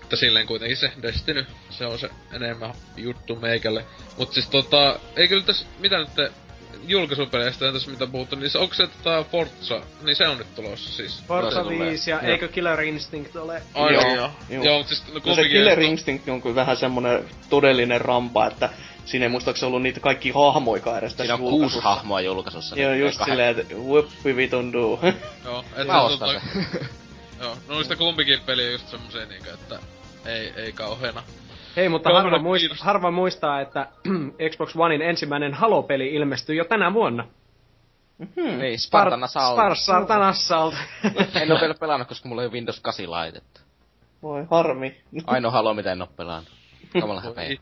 mutta 0.00 0.16
silleen 0.16 0.46
kuitenkin 0.46 0.76
se 0.76 0.92
Destiny, 1.02 1.46
se 1.70 1.86
on 1.86 1.98
se 1.98 2.10
enemmän 2.32 2.74
juttu 2.96 3.36
meikälle. 3.36 3.84
Mut 4.18 4.32
siis 4.32 4.48
tota, 4.48 4.98
ei 5.16 5.28
kyllä 5.28 5.42
tässä, 5.42 5.66
mitä 5.78 5.98
nyt 5.98 6.14
te 6.14 6.30
julkaisupeleistä 6.86 7.72
tässä 7.72 7.90
mitä 7.90 8.06
puhuttu, 8.06 8.36
niin 8.36 8.50
se, 8.50 8.58
onko 8.58 8.74
se 8.74 8.86
tota 8.86 9.24
Forza, 9.30 9.80
niin 10.02 10.16
se 10.16 10.28
on 10.28 10.38
nyt 10.38 10.54
tulossa 10.54 10.92
siis. 10.92 11.24
Forza 11.28 11.68
5 11.68 12.10
ja, 12.10 12.20
eikö 12.20 12.48
Killer 12.48 12.80
Instinct 12.80 13.36
ole? 13.36 13.62
Ai 13.74 13.94
joo. 13.94 14.02
Joo, 14.02 14.30
joo. 14.50 14.64
joo 14.64 14.78
mutta 14.78 14.94
siis 14.94 15.14
no, 15.14 15.20
no 15.26 15.34
se 15.34 15.48
Killer 15.48 15.80
Instinct 15.80 16.28
on 16.28 16.42
kyllä 16.42 16.54
vähän 16.54 16.76
semmonen 16.76 17.24
todellinen 17.50 18.00
rampa, 18.00 18.46
että 18.46 18.70
siinä 19.08 19.24
ei 19.24 19.28
muistaakseni 19.28 19.66
ollut 19.66 19.82
niitä 19.82 20.00
kaikki 20.00 20.30
hahmoikaan 20.30 20.98
edes 20.98 21.14
tässä 21.14 21.36
Siinä 21.36 21.48
on 21.48 21.50
kuusi 21.50 21.80
hahmoa 21.80 22.20
julkaisussa. 22.20 22.80
Joo, 22.80 22.92
just 22.92 23.24
silleen, 23.24 23.58
että 23.58 23.74
whoopi 23.74 24.36
vitun 24.36 24.72
duu. 24.72 25.00
Joo, 25.44 25.64
et 25.76 25.86
Mä 25.86 26.02
ostan 26.02 26.28
tota- 26.28 26.40
se. 26.40 26.80
Joo, 27.42 27.56
no 27.68 27.76
niistä 27.76 27.96
kumpikin 27.96 28.40
peli 28.46 28.66
on 28.66 28.72
just 28.72 28.88
semmoseen 28.88 29.28
niinkö, 29.28 29.54
että 29.54 29.78
ei, 30.26 30.52
ei 30.56 30.72
kauheena. 30.72 31.22
Hei, 31.76 31.88
mutta 31.88 32.10
harva, 32.12 32.38
muist, 32.38 32.80
harva 32.80 33.10
muistaa, 33.10 33.60
että 33.60 33.86
Xbox 34.50 34.76
Onein 34.76 35.02
ensimmäinen 35.02 35.54
Halo-peli 35.54 36.14
ilmestyi 36.14 36.56
jo 36.56 36.64
tänä 36.64 36.94
vuonna. 36.94 37.24
Mm-hmm. 38.18 38.60
Ei, 38.60 38.78
Spartan 38.78 39.24
Assault. 39.24 39.58
Spar- 39.58 39.74
Spartan 39.74 40.22
Assault. 40.22 40.74
en 41.42 41.52
oo 41.52 41.60
vielä 41.60 41.74
pelannut, 41.74 42.08
koska 42.08 42.28
mulla 42.28 42.42
ei 42.42 42.48
Windows 42.50 42.80
8 42.80 43.10
laitettu. 43.10 43.60
Voi 44.22 44.46
harmi. 44.50 45.00
Ainoa 45.26 45.50
Halo, 45.50 45.74
mitä 45.74 45.92
en 45.92 46.02
oo 46.02 46.08
pelannut. 46.16 46.48
Kamala 47.00 47.20
häpeä. 47.20 47.56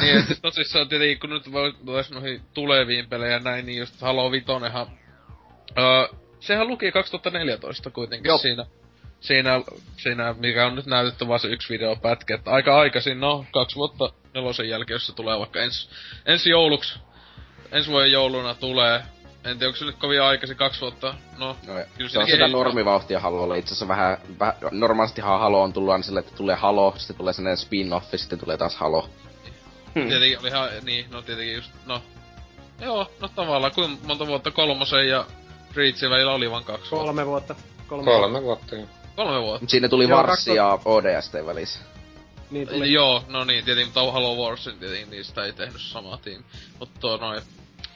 Niin, 0.00 0.16
että 0.16 0.26
siis 0.26 0.40
tosissaan 0.40 0.88
tietenkin, 0.88 1.20
kun 1.20 1.30
nyt 1.30 1.52
vois 1.86 2.10
noihin 2.10 2.40
tuleviin 2.54 3.08
pelejä 3.08 3.38
näin, 3.38 3.66
niin 3.66 3.78
just 3.78 4.00
Halo 4.00 4.32
Vitonenhan... 4.32 4.86
Öö, 5.78 6.08
sehän 6.40 6.68
luki 6.68 6.92
2014 6.92 7.90
kuitenkin 7.90 8.28
Jop. 8.28 8.40
siinä. 8.40 8.66
Siinä, 9.20 9.60
siinä, 9.96 10.34
mikä 10.38 10.66
on 10.66 10.74
nyt 10.74 10.86
näytetty 10.86 11.28
vaan 11.28 11.40
se 11.40 11.48
yksi 11.48 11.74
videopätkä, 11.74 12.34
että 12.34 12.50
aika 12.50 12.78
aikaisin, 12.78 13.20
no, 13.20 13.44
kaksi 13.52 13.76
vuotta 13.76 14.12
nelosen 14.34 14.68
jälkeen, 14.68 14.94
jos 14.94 15.06
se 15.06 15.14
tulee 15.14 15.38
vaikka 15.38 15.60
ensi, 15.60 15.88
ensi 16.26 16.50
jouluksi, 16.50 16.98
ensi 17.72 17.90
vuoden 17.90 18.12
jouluna 18.12 18.54
tulee, 18.54 19.02
en 19.44 19.58
tiedä, 19.58 19.66
onko 19.66 19.78
se 19.78 19.84
nyt 19.84 19.96
kovin 19.96 20.22
aikaisin, 20.22 20.56
kaksi 20.56 20.80
vuotta, 20.80 21.14
no... 21.38 21.56
No, 21.66 21.74
Kyllä 21.96 22.10
se 22.10 22.18
on 22.18 22.26
sitä 22.26 22.48
normivauhtia 22.48 23.20
Halolla. 23.20 23.54
Itse 23.54 23.68
asiassa 23.68 23.88
vähän, 23.88 24.18
vähän 24.40 24.54
normaalistihan 24.70 25.40
Halo 25.40 25.62
on 25.62 25.72
tullut 25.72 25.92
aina 25.92 26.02
sille, 26.02 26.20
että 26.20 26.36
tulee 26.36 26.56
Halo, 26.56 26.94
sitten 26.96 27.16
tulee 27.16 27.32
sellainen 27.32 27.66
spin-offi, 27.66 28.18
sitten 28.18 28.38
tulee 28.38 28.56
taas 28.56 28.76
Halo. 28.76 29.10
Hmm. 29.96 30.08
Tietenkin 30.08 30.38
oli 30.38 30.48
ihan, 30.48 30.68
niin, 30.82 31.06
no 31.10 31.22
tietenkin 31.22 31.54
just, 31.54 31.70
no... 31.86 32.02
Joo, 32.80 33.10
no 33.20 33.28
tavallaan, 33.28 33.72
kuinka 33.72 34.06
monta 34.06 34.26
vuotta 34.26 34.50
kolmosen 34.50 35.08
ja 35.08 35.26
Reachin 35.74 36.10
välillä 36.10 36.32
oli 36.32 36.50
vaan 36.50 36.64
kaksi 36.64 36.90
vuotta. 36.90 37.06
Kolme 37.06 37.26
vuotta. 37.26 37.54
Kolme, 37.88 38.04
Kolme 38.04 38.42
vuotta. 38.42 38.76
jo. 38.76 38.86
Kolme 39.16 39.42
vuotta. 39.42 39.60
Mut 39.60 39.70
siinä 39.70 39.88
tuli 39.88 40.08
Joo, 40.08 40.18
Varssi 40.18 40.54
ja 40.54 40.78
ODST 40.84 41.34
välissä. 41.46 41.80
Niin 42.50 42.68
tuli. 42.68 42.92
Joo, 42.92 43.24
no 43.28 43.44
niin, 43.44 43.64
tietenkin, 43.64 43.86
mutta 43.86 44.12
Halo 44.12 44.34
Warsin 44.34 44.78
tietenkin 44.78 45.10
niistä 45.10 45.44
ei 45.44 45.52
tehnyt 45.52 45.80
sama 45.80 46.18
tiimi. 46.18 46.44
Mutta 46.78 47.16
noin, 47.16 47.40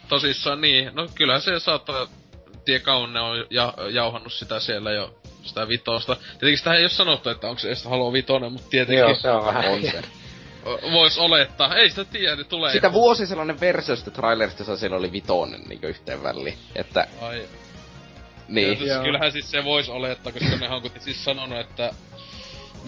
tosissaan 0.09 0.61
niin, 0.61 0.91
no 0.95 1.09
kyllähän 1.15 1.43
se 1.43 1.61
saattaa, 1.61 2.07
tie 2.65 2.79
Kaunne 2.79 3.21
on 3.21 3.47
ja, 3.51 3.75
jauhannut 3.91 4.33
sitä 4.33 4.61
siellä 4.61 4.93
jo, 4.93 5.21
sitä 5.43 5.69
vitosta. 5.69 6.17
Tietenkin 6.17 6.59
sitä 6.59 6.75
ei 6.75 6.83
ole 6.83 6.89
sanottu, 6.89 7.31
että 7.31 7.49
onko 7.49 7.59
se 7.59 7.69
edes 7.69 7.85
Halo 7.85 8.13
vitonen, 8.13 8.53
mutta 8.53 8.69
tietenkin 8.71 9.01
Joo, 9.01 9.15
se 9.15 9.31
on 9.31 9.45
vähän. 9.45 9.65
On 9.73 9.83
se. 9.83 10.03
Vois 10.93 11.19
olettaa. 11.19 11.77
Ei 11.77 11.91
sitä 11.91 12.05
tiedä, 12.05 12.37
niin 12.37 12.47
tulee. 12.47 12.73
Sitä 12.73 12.93
vuosi 12.93 13.27
sellainen 13.27 13.61
versio 13.61 13.97
sitä 13.97 14.11
trailerista, 14.11 14.61
jossa 14.61 14.77
siellä 14.77 14.97
oli 14.97 15.13
vitonen 15.13 15.61
niinku 15.69 15.87
yhteen 15.87 16.23
väliin. 16.23 16.59
Että, 16.77 17.07
Ai, 17.21 17.43
niin. 18.49 18.79
Siis 18.79 18.91
Joo. 18.91 19.03
kyllähän 19.03 19.33
siis 19.33 19.51
se 19.51 19.65
vois 19.65 19.89
olettaa, 19.89 20.33
koska 20.33 20.57
ne 20.57 20.69
on 20.69 20.81
kuitenkin 20.81 21.03
siis 21.03 21.25
sanonut, 21.25 21.59
että 21.59 21.91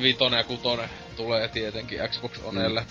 vitonen 0.02 0.39
ja 0.39 0.44
kutonen 0.44 0.89
tulee 1.17 1.49
tietenkin 1.49 1.99
Xbox 2.09 2.41
Onelle. 2.44 2.81
Mm. 2.81 2.86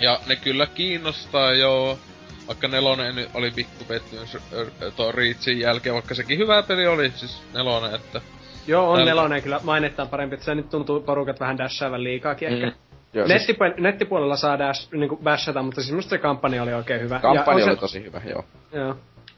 Ja 0.00 0.20
ne 0.26 0.36
kyllä 0.36 0.66
kiinnostaa 0.66 1.52
joo. 1.52 1.98
Vaikka 2.46 2.68
nelonen 2.68 3.26
oli 3.34 3.50
pikku 3.50 3.84
pettymys 3.84 4.36
tuon 4.96 5.14
Reachin 5.14 5.60
jälkeen, 5.60 5.94
vaikka 5.94 6.14
sekin 6.14 6.38
hyvä 6.38 6.62
peli 6.62 6.86
oli, 6.86 7.12
siis 7.16 7.42
nelonen, 7.54 7.94
että... 7.94 8.20
Joo, 8.66 8.90
on 8.90 8.96
Täällä- 8.96 9.10
nelonen 9.10 9.42
kyllä 9.42 9.60
mainittaan 9.62 10.08
parempi, 10.08 10.34
että 10.34 10.44
se 10.44 10.54
nyt 10.54 10.70
tuntuu 10.70 11.00
porukat 11.00 11.40
vähän 11.40 11.58
dashaavan 11.58 12.04
liikaakin 12.04 12.48
ehkä. 12.48 12.78
Joo, 13.12 13.26
siis 13.26 13.48
Nettipu- 13.48 13.80
nettipuolella 13.80 14.36
saa 14.36 14.58
dash, 14.58 14.92
niinku 14.92 15.16
bashata, 15.16 15.62
mutta 15.62 15.80
siis 15.82 15.94
musta 15.94 16.10
se 16.10 16.18
kampanja 16.18 16.62
oli 16.62 16.74
oikein 16.74 17.00
hyvä. 17.00 17.18
kampanja 17.18 17.60
ja 17.60 17.66
oli 17.66 17.74
se, 17.74 17.80
tosi 17.80 18.04
hyvä, 18.04 18.20
joo. 18.30 18.44
Joo. 18.72 18.96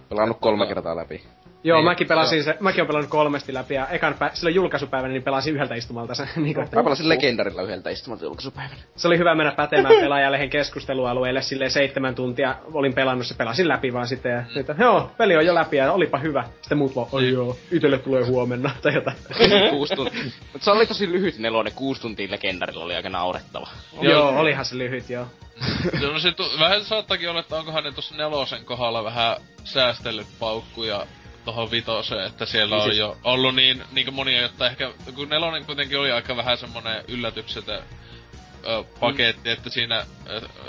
Pelannut 0.09 0.37
kolme 0.41 0.67
kertaa 0.67 0.97
läpi. 0.97 1.23
Joo, 1.65 1.79
Niin, 1.79 1.85
mäkin 1.85 2.07
pelasin 2.07 2.45
se, 2.45 2.57
mäkin 2.61 2.81
olen 2.81 2.87
pelannut 2.87 3.11
kolmesti 3.11 3.55
läpi 3.55 3.75
ja 3.75 3.89
ekan 3.89 4.13
pä- 4.15 4.31
silloin 4.35 4.55
julkaisupäivänä 4.55 5.13
niin 5.13 5.23
pelasin 5.23 5.55
yhdeltä 5.55 5.75
istumalta 5.75 6.15
sen. 6.15 6.29
niin 6.37 6.55
kuin, 6.55 6.65
että 6.65 6.77
Mä 6.77 6.83
pelasin 6.85 7.09
legendarilla 7.09 7.63
yhdeltä 7.63 7.91
istumalta 7.91 8.25
julkaisupäivänä. 8.25 8.77
se 8.97 9.09
oli 9.09 9.19
hyvä 9.19 9.35
mennä 9.35 9.53
pätemään 9.53 9.95
pelaajalehen 10.01 10.51
keskustelualueelle 10.51 11.43
silleen 11.43 11.71
seitsemän 11.71 12.15
tuntia 12.15 12.55
olin 12.73 12.95
pelannut 12.95 13.27
se, 13.27 13.35
pelasin 13.35 13.69
läpi 13.69 13.93
vaan 13.93 14.07
sitten 14.09 14.33
ja 14.33 14.43
sitten, 14.55 14.77
joo, 14.79 15.11
peli 15.19 15.37
on 15.37 15.47
jo 15.47 15.55
läpi 15.55 15.77
ja 15.77 15.93
olipa 15.93 16.19
hyvä. 16.19 16.45
Sitten 16.61 16.79
muut 16.79 16.97
vaan, 16.97 17.09
oi 17.13 17.31
joo, 17.33 17.57
itelle 17.73 17.99
tulee 17.99 18.25
huomenna 18.25 18.71
tai 18.83 18.95
jotain. 18.95 19.17
kuusi 19.71 19.97
tuntia. 19.97 20.23
Mut 20.53 20.63
se 20.63 20.71
oli 20.71 20.87
tosi 20.87 21.13
lyhyt 21.13 21.39
nelonen, 21.39 21.73
kuusi 21.73 22.01
tuntia 22.03 22.31
legendarilla 22.31 22.85
oli 22.85 22.95
aika 22.95 23.09
naurettava. 23.09 23.69
joo, 24.01 24.29
olihan 24.39 24.65
se 24.65 24.79
lyhyt 24.79 25.11
joo. 25.11 25.27
no 26.13 26.19
se 26.19 26.33
tu- 26.33 26.51
vähän 26.61 26.85
saattakin 26.85 27.31
olla, 27.31 27.41
että 27.41 27.57
onkohan 27.57 27.85
ne 27.85 27.93
tuossa 27.93 28.17
nelosen 28.17 28.65
kohdalla 28.65 29.05
vähän 29.05 29.37
säästellyt 29.65 30.27
paukkuja 30.41 31.07
tohon 31.45 31.71
vitoseen, 31.71 32.27
että 32.27 32.47
siellä 32.47 32.77
Niin 32.77 32.83
on 32.83 32.89
siis- 32.89 32.99
jo 32.99 33.17
ollut 33.25 33.55
niin, 33.55 33.85
niin 33.93 34.15
monia, 34.15 34.41
jotta 34.43 34.67
ehkä, 34.67 34.93
kun 35.15 35.29
nelonen 35.29 35.67
kuitenkin 35.67 35.99
oli 35.99 36.13
aika 36.13 36.37
vähän 36.37 36.59
semmonen 36.59 37.05
yllätyksetön 37.09 37.83
ö, 38.67 38.85
paketti, 39.01 39.51
että 39.51 39.71
siinä, 39.71 40.07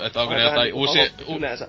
että 0.06 0.22
onko 0.22 0.34
ne 0.34 0.42
jotain 0.42 0.74
uusia... 0.74 1.06
Yleensä. 1.36 1.68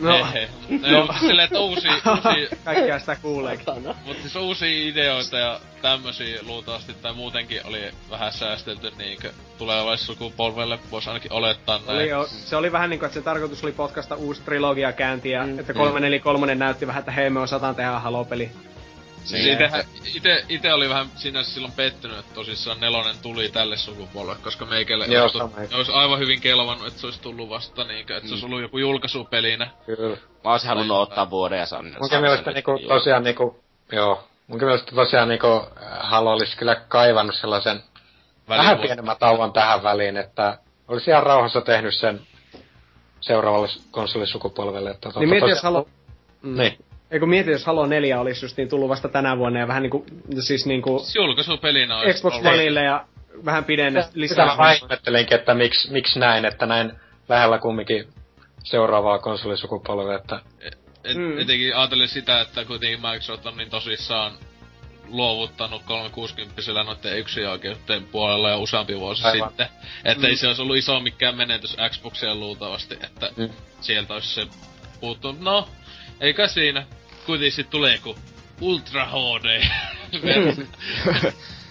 No, 0.00 0.24
He, 0.24 0.48
he. 0.70 0.90
No, 0.90 1.08
silleen, 1.20 1.44
että 1.44 1.60
uusia, 1.60 1.92
uusia 1.92 2.56
kaikkea 2.64 2.98
sitä 2.98 3.16
kuuleekin. 3.16 3.66
Mutta 4.04 4.22
siis 4.22 4.36
uusia 4.36 4.88
ideoita 4.88 5.38
ja 5.38 5.60
tämmösiä 5.82 6.38
luultavasti 6.42 6.94
tai 6.94 7.12
muutenkin 7.12 7.60
oli 7.66 7.90
vähän 8.10 8.32
säästelty 8.32 8.92
niinkö 8.98 9.32
sukupolvelle, 9.96 10.78
vois 10.90 11.08
ainakin 11.08 11.32
olettaa 11.32 11.78
näin. 11.86 11.98
Oli 11.98 12.08
jo, 12.08 12.26
se 12.28 12.56
oli 12.56 12.72
vähän 12.72 12.90
niinku, 12.90 13.06
että 13.06 13.14
se 13.14 13.22
tarkoitus 13.22 13.64
oli 13.64 13.72
potkasta 13.72 14.14
uusi 14.14 14.42
trilogia 14.42 14.92
käynti 14.92 15.30
ja 15.30 15.46
mm, 15.46 15.58
että 15.58 15.74
343 15.74 16.54
näytti 16.54 16.86
vähän, 16.86 17.00
että 17.00 17.12
hei 17.12 17.30
me 17.30 17.40
osataan 17.40 17.74
tehdä 17.74 17.90
Halo-peli. 17.90 18.50
Siis 19.24 19.44
Niin. 19.44 19.58
ite, 20.14 20.44
ite, 20.48 20.72
oli 20.74 20.88
vähän 20.88 21.06
sinänsä 21.16 21.50
silloin 21.54 21.72
pettynyt, 21.72 22.18
että 22.18 22.34
tosissaan 22.34 22.80
nelonen 22.80 23.16
tuli 23.22 23.48
tälle 23.48 23.76
sukupolvelle, 23.76 24.38
koska 24.44 24.66
meikälle 24.66 25.06
Joo, 25.06 25.22
olisi, 25.22 25.38
sama. 25.38 25.50
olisi 25.76 25.92
aivan 25.92 26.18
hyvin 26.18 26.40
kelvannut, 26.40 26.86
että 26.86 27.00
se 27.00 27.06
olisi 27.06 27.20
tullut 27.20 27.48
vasta 27.48 27.84
niinkö, 27.84 28.16
että 28.16 28.28
se 28.28 28.32
Mm. 28.32 28.34
olisi 28.34 28.46
ollut 28.46 28.60
joku 28.62 28.78
julkaisupelinä. 28.78 29.70
Kyllä. 29.86 30.16
Mä 30.44 30.50
oisin 30.52 30.68
halunnut 30.68 30.98
ottaa 30.98 31.30
vuoden 31.30 31.58
ja 31.58 31.66
saanut 31.66 31.92
Munkin 32.00 32.20
mielestä 32.20 32.50
niinku 32.52 32.78
tosiaan 32.88 33.22
niinku, 33.24 33.60
joo. 33.92 34.24
Munkin 34.46 34.68
mielestä 34.68 34.94
tosiaan 34.94 35.28
niinku 35.28 35.46
äh, 35.46 35.62
Halo 36.00 36.32
olisi 36.32 36.56
kyllä 36.56 36.74
kaivannut 36.74 37.34
sellaisen 37.34 37.82
vähän 38.48 38.64
Välivuotta. 38.66 38.86
pienemmän 38.86 39.16
tauon 39.16 39.52
tähän 39.52 39.82
väliin, 39.82 40.16
että 40.16 40.58
olisi 40.88 41.10
ihan 41.10 41.22
rauhassa 41.22 41.60
tehnyt 41.60 41.94
sen 41.94 42.20
seuraavalle 43.20 43.68
konsolisukupolvelle. 43.90 44.90
Että 44.90 45.00
tota, 45.08 45.20
Niin 45.20 45.28
mieti, 45.30 45.48
jos 45.50 45.58
tosiaan- 45.58 45.72
Halo... 45.74 45.88
Mm. 46.42 46.56
Niin. 46.56 46.78
Eikö 47.10 47.26
mieti, 47.26 47.50
jos 47.50 47.66
Halo 47.66 47.86
4 47.86 48.20
olisi 48.20 48.44
just 48.44 48.56
niin 48.56 48.68
tullut 48.68 48.88
vasta 48.88 49.08
tänä 49.08 49.38
vuonna 49.38 49.60
ja 49.60 49.68
vähän 49.68 49.82
niinku, 49.82 50.06
siis 50.40 50.66
niinku 50.66 51.06
julkaisupelinä 51.14 51.98
olisi 51.98 52.18
Xbox 52.18 52.34
ollut- 52.34 52.46
Oneille 52.52 52.82
ja 52.82 53.04
vähän 53.44 53.64
pidennä 53.64 54.02
Sitä 54.02 54.12
lisää. 54.20 54.46
mä 54.46 54.56
vaan 54.56 54.74
ihmettelinkin, 54.76 55.38
että 55.38 55.54
miksi, 55.54 55.92
miksi 55.92 56.18
näin, 56.18 56.44
että 56.44 56.66
näin 56.66 56.92
lähellä 57.28 57.58
kumminkin 57.58 58.08
seuraavaa 58.64 59.18
konsolisukupolvea, 59.18 60.16
että 60.16 60.40
Et, 61.04 61.16
Mm. 61.16 61.38
Etenkin 61.38 61.76
ajatellen 61.76 62.08
sitä, 62.08 62.40
että 62.40 62.64
kuitenkin 62.64 63.00
Microsoft 63.00 63.46
on 63.46 63.56
niin 63.56 63.70
tosissaan 63.70 64.32
luovuttanut 65.08 65.82
360 65.86 66.62
noiden 66.84 67.18
yksioikeuteen 67.18 68.04
puolella 68.04 68.50
ja 68.50 68.58
useampi 68.58 68.98
vuosi 69.00 69.24
Aivan. 69.24 69.48
sitten. 69.48 69.66
Että 70.04 70.22
Mm. 70.26 70.30
ei 70.30 70.36
se 70.36 70.46
olisi 70.46 70.62
ollut 70.62 70.76
iso 70.76 71.00
mikään 71.00 71.36
menetys 71.36 71.76
Xboxia 71.90 72.34
luultavasti, 72.34 72.94
että 73.02 73.30
Mm. 73.36 73.48
sieltä 73.80 74.14
olisi 74.14 74.34
se 74.34 74.46
puuttunut. 75.00 75.40
No, 75.40 75.68
eikä 76.20 76.48
siinä. 76.48 76.86
Kuitenkin 77.30 77.52
sit 77.52 77.70
tulee 77.70 77.98
ku 77.98 78.16
Ultra 78.60 79.06
HD. 79.06 79.62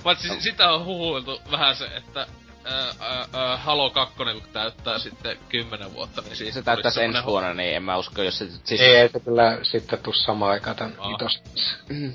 Paitsi 0.03 0.27
si- 0.27 0.41
sitä 0.41 0.71
on 0.71 0.85
huhuiltu 0.85 1.41
vähän 1.51 1.75
se, 1.75 1.85
että 1.85 2.27
ää, 2.65 2.93
ää, 3.33 3.57
Halo 3.57 3.89
2 3.89 4.15
kun 4.17 4.41
täyttää 4.53 4.99
sitten 4.99 5.37
10 5.49 5.93
vuotta, 5.93 6.21
niin 6.21 6.35
siis 6.35 6.55
Se 6.55 6.63
olisi 6.83 7.03
ensi 7.03 7.25
vuonna, 7.25 7.53
niin 7.53 7.75
en 7.75 7.83
mä 7.83 7.97
usko, 7.97 8.21
jos 8.21 8.37
se 8.37 8.47
siis, 8.63 8.81
ei, 8.81 8.95
ei 8.95 9.09
se 9.09 9.19
kyllä 9.19 9.59
sitten 9.63 9.99
tuu 9.99 10.13
samaan 10.13 10.51
aikaan 10.51 10.75
tän 10.75 10.95
Aa. 10.97 11.09
vitos. 11.11 11.41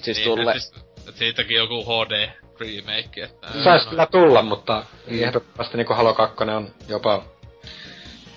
siis 0.03 0.19
Niin, 0.19 0.25
tulee. 0.25 0.61
Siis, 0.61 0.75
et 1.09 1.17
siitäkin 1.17 1.57
joku 1.57 1.85
HD 1.85 2.29
remake, 2.61 3.23
että... 3.23 3.49
Saisi 3.65 3.89
kyllä 3.89 4.07
tulla, 4.07 4.43
mutta 4.43 4.85
ehdottomasti 5.07 5.77
niinku 5.77 5.95
Halo 5.95 6.15
2 6.15 6.37
on 6.45 6.75
jopa 6.89 7.25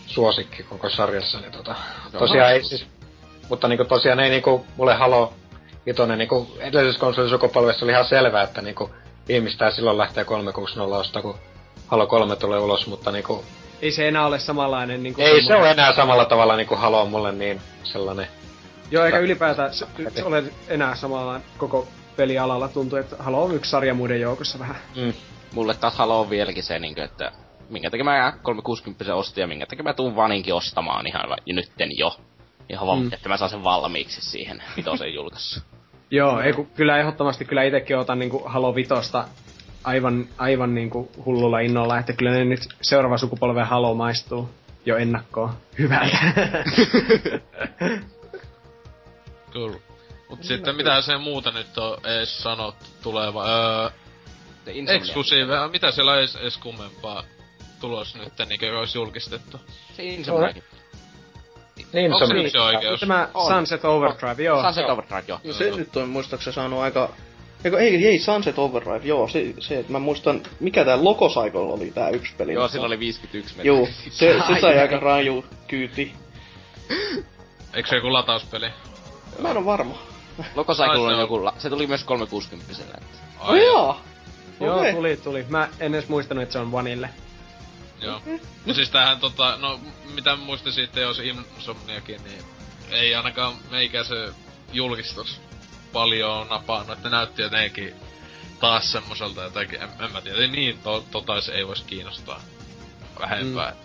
suosikki 0.08 0.64
koko 0.64 0.90
sarjassa, 0.90 1.40
niin 1.40 1.52
tota, 1.52 1.76
tosiaan 2.20 2.52
ei 2.52 2.64
siis, 2.64 2.97
mutta 3.50 3.68
niinku 3.68 3.86
tosiaan 3.86 4.20
ei 4.20 4.30
niinku, 4.30 4.66
mulle 4.78 4.94
Halo 4.94 5.34
vitonen 5.86 6.18
niinku 6.18 6.48
edellisessä 6.60 7.00
konsolisukupolvessa 7.00 7.86
oli 7.86 7.92
ihan 7.92 8.06
selvää, 8.06 8.44
että 8.44 8.62
niinku 8.62 8.90
ihmistä 9.30 9.72
silloin 9.72 9.98
lähtee 9.98 10.26
360 10.26 10.98
ostaa, 10.98 11.22
kun 11.22 11.36
Halo 11.88 12.08
3 12.08 12.36
tulee 12.36 12.60
ulos, 12.60 12.88
mutta 12.88 13.12
niinku, 13.12 13.44
Ei 13.82 13.92
se 13.92 14.08
enää 14.08 14.26
ole 14.26 14.40
samanlainen 14.40 15.04
niinku... 15.04 15.22
ei 15.22 15.42
se 15.42 15.56
ole 15.56 15.72
enää 15.72 15.94
samalla 15.94 16.26
tavalla 16.26 16.56
niinku 16.56 16.76
Halo 16.76 17.02
on 17.02 17.10
mulle 17.10 17.32
niin 17.32 17.62
sellainen. 17.84 18.28
Joo, 18.92 19.06
eikä 19.06 19.18
ylipäätään 19.18 19.74
se, 19.74 19.86
se 20.16 20.24
ole 20.24 20.44
enää 20.68 20.96
samanlainen 20.96 21.48
koko 21.58 21.88
pelialalla. 22.16 22.68
Tuntuu, 22.68 23.00
että 23.00 23.16
Halo 23.20 23.44
on 23.44 23.56
yksi 23.56 23.72
sarja 23.72 23.94
muiden 23.94 24.22
joukossa 24.22 24.60
vähän. 24.60 24.76
Mm. 24.96 25.14
Mulle 25.54 25.74
taas 25.74 25.96
Halo 25.96 26.20
on 26.20 26.30
vieläkin 26.30 26.64
se, 26.64 26.80
niinkö, 26.80 27.04
että 27.04 27.32
minkä 27.70 27.90
takia 27.90 28.04
mä 28.04 28.34
360 28.44 29.16
ostin 29.16 29.42
ja 29.42 29.48
minkä 29.48 29.66
takia 29.66 29.84
mä 29.84 29.94
tuun 29.94 30.16
vaninkin 30.16 30.54
ostamaan 30.54 31.08
ihan 31.08 31.38
nytten 31.54 31.98
jo. 31.98 32.16
Ihan 32.70 32.88
vaan, 32.88 33.00
Mm. 33.00 33.14
että 33.14 33.30
mä 33.30 33.38
saan 33.38 33.52
sen 33.52 33.64
valmiiksi 33.64 34.22
siihen 34.22 34.64
vitosen 34.78 35.14
julkaisuun. 35.14 35.66
Joo, 36.12 36.40
ei, 36.42 36.54
kun, 36.54 36.68
kyllä 36.76 36.98
ehdottomasti 36.98 37.46
kyllä 37.46 37.64
itekin 37.64 37.98
otan 37.98 38.20
niinku 38.20 38.44
Halo 38.46 38.76
Vitosta 38.76 39.28
aivan, 39.84 40.26
aivan 40.38 40.76
niinku 40.76 41.12
hullulla 41.26 41.60
innolla, 41.60 42.00
että 42.00 42.14
kyllä 42.14 42.32
ne 42.32 42.46
nyt 42.46 42.60
seuraava 42.82 43.18
sukupolven 43.18 43.66
Halo 43.68 43.94
maistuu 43.94 44.50
jo 44.86 44.98
ennakkoon 44.98 45.54
hyvältä. 45.80 46.18
Kyllä. 49.52 49.78
Mut 50.30 50.44
sitten 50.44 50.76
mitä 50.76 51.02
se 51.02 51.18
muuta 51.18 51.52
nyt 51.52 51.78
on 51.78 51.98
ees 52.06 52.44
sanottu 52.44 52.86
tuleva? 53.04 53.46
Öö. 53.46 53.90
Exclusive, 54.88 55.68
mitä 55.72 55.92
siellä 55.92 56.12
on 56.12 56.20
ees, 56.20 56.36
ees 56.36 56.58
kummempaa 56.58 57.24
tulos 57.80 58.16
nyt, 58.16 58.34
niin 58.50 58.76
olisi 58.76 58.98
julkistettu? 58.98 59.62
Se 59.96 60.04
Insomniac. 60.04 60.58
Niin 61.94 62.14
Onko 62.14 62.26
se 62.26 62.32
se 62.34 62.38
on. 62.40 62.46
yksi 62.46 62.58
oikeus? 62.58 63.00
Tämä 63.00 63.30
On. 63.34 63.54
Sunset 63.54 63.86
Overdrive, 63.86 64.44
joo. 64.44 64.62
Sunset 64.64 64.90
Overdrive, 64.90 65.24
joo. 65.28 65.40
No 65.44 65.54
se 65.54 65.72
nyt 65.72 65.98
on 65.98 66.10
muistaakseni 66.10 66.54
saanut 66.54 66.80
aika... 66.80 67.10
Eikö, 67.64 67.80
ei, 67.80 68.08
ei, 68.08 68.20
Sunset 68.20 68.60
Overdrive, 68.60 69.02
joo, 69.04 69.28
se, 69.28 69.54
se 69.60 69.80
että 69.80 69.92
mä 69.92 70.00
muistan, 70.00 70.42
mikä 70.60 70.86
tää 70.86 71.04
Lokocycle 71.04 71.60
oli 71.60 71.92
tää 71.92 72.10
yksi 72.10 72.34
peli. 72.38 72.54
Joo, 72.54 72.68
sillä 72.68 72.86
oli 72.86 73.00
51 73.00 73.56
metriä. 73.58 73.74
Joo, 73.74 73.88
se, 74.10 74.36
se 74.48 74.60
sai 74.62 74.80
aika 74.80 75.00
raju 75.00 75.46
kyyti. 75.68 76.14
Eikö 77.74 77.90
se 77.90 77.96
joku 77.96 78.14
latauspeli? 78.14 78.70
Mä 79.40 79.52
en 79.52 79.58
oo 79.58 79.66
varma. 79.66 79.98
Se 80.76 80.84
on 80.84 81.20
joku, 81.20 81.46
la- 81.46 81.54
se 81.58 81.70
tuli 81.70 81.88
myös 81.88 82.04
360 82.04 82.74
että. 82.84 83.00
Oh 83.40 83.56
joo. 83.56 83.98
Joo, 84.60 84.80
Okei. 84.80 84.94
tuli, 84.94 85.18
tuli. 85.18 85.46
Mä 85.50 85.70
en 85.80 85.96
edes 85.96 86.10
muistanut, 86.10 86.44
että 86.44 86.54
se 86.54 86.60
on 86.60 86.72
Vanille. 86.72 87.10
Joo. 88.02 88.22
No 88.66 88.74
siis 88.74 88.90
tämähän 88.90 89.20
tota, 89.20 89.58
no 89.58 89.80
mitä 90.14 90.36
muistin 90.36 90.74
siitä 90.74 91.00
jos 91.00 91.20
Insomniakin, 91.20 92.24
niin 92.24 92.44
ei 92.90 93.16
ainakaan 93.16 93.56
meikä 93.72 94.04
se 94.04 94.34
julkistus 94.74 95.42
paljon 95.94 96.48
napannut, 96.48 96.98
että 96.98 97.10
näytti 97.10 97.42
jotenkin 97.42 97.96
taas 98.60 98.92
semmoselta 98.92 99.44
jotenkin, 99.44 99.82
en, 99.82 99.90
en 100.00 100.12
mä 100.12 100.22
tiedä, 100.22 100.48
niin 100.48 100.80
to, 100.80 101.06
tota 101.12 101.42
se 101.42 101.52
ei 101.52 101.68
vois 101.68 101.82
kiinnostaa 101.82 102.42
vähempää. 103.20 103.72
Mm. 103.72 103.78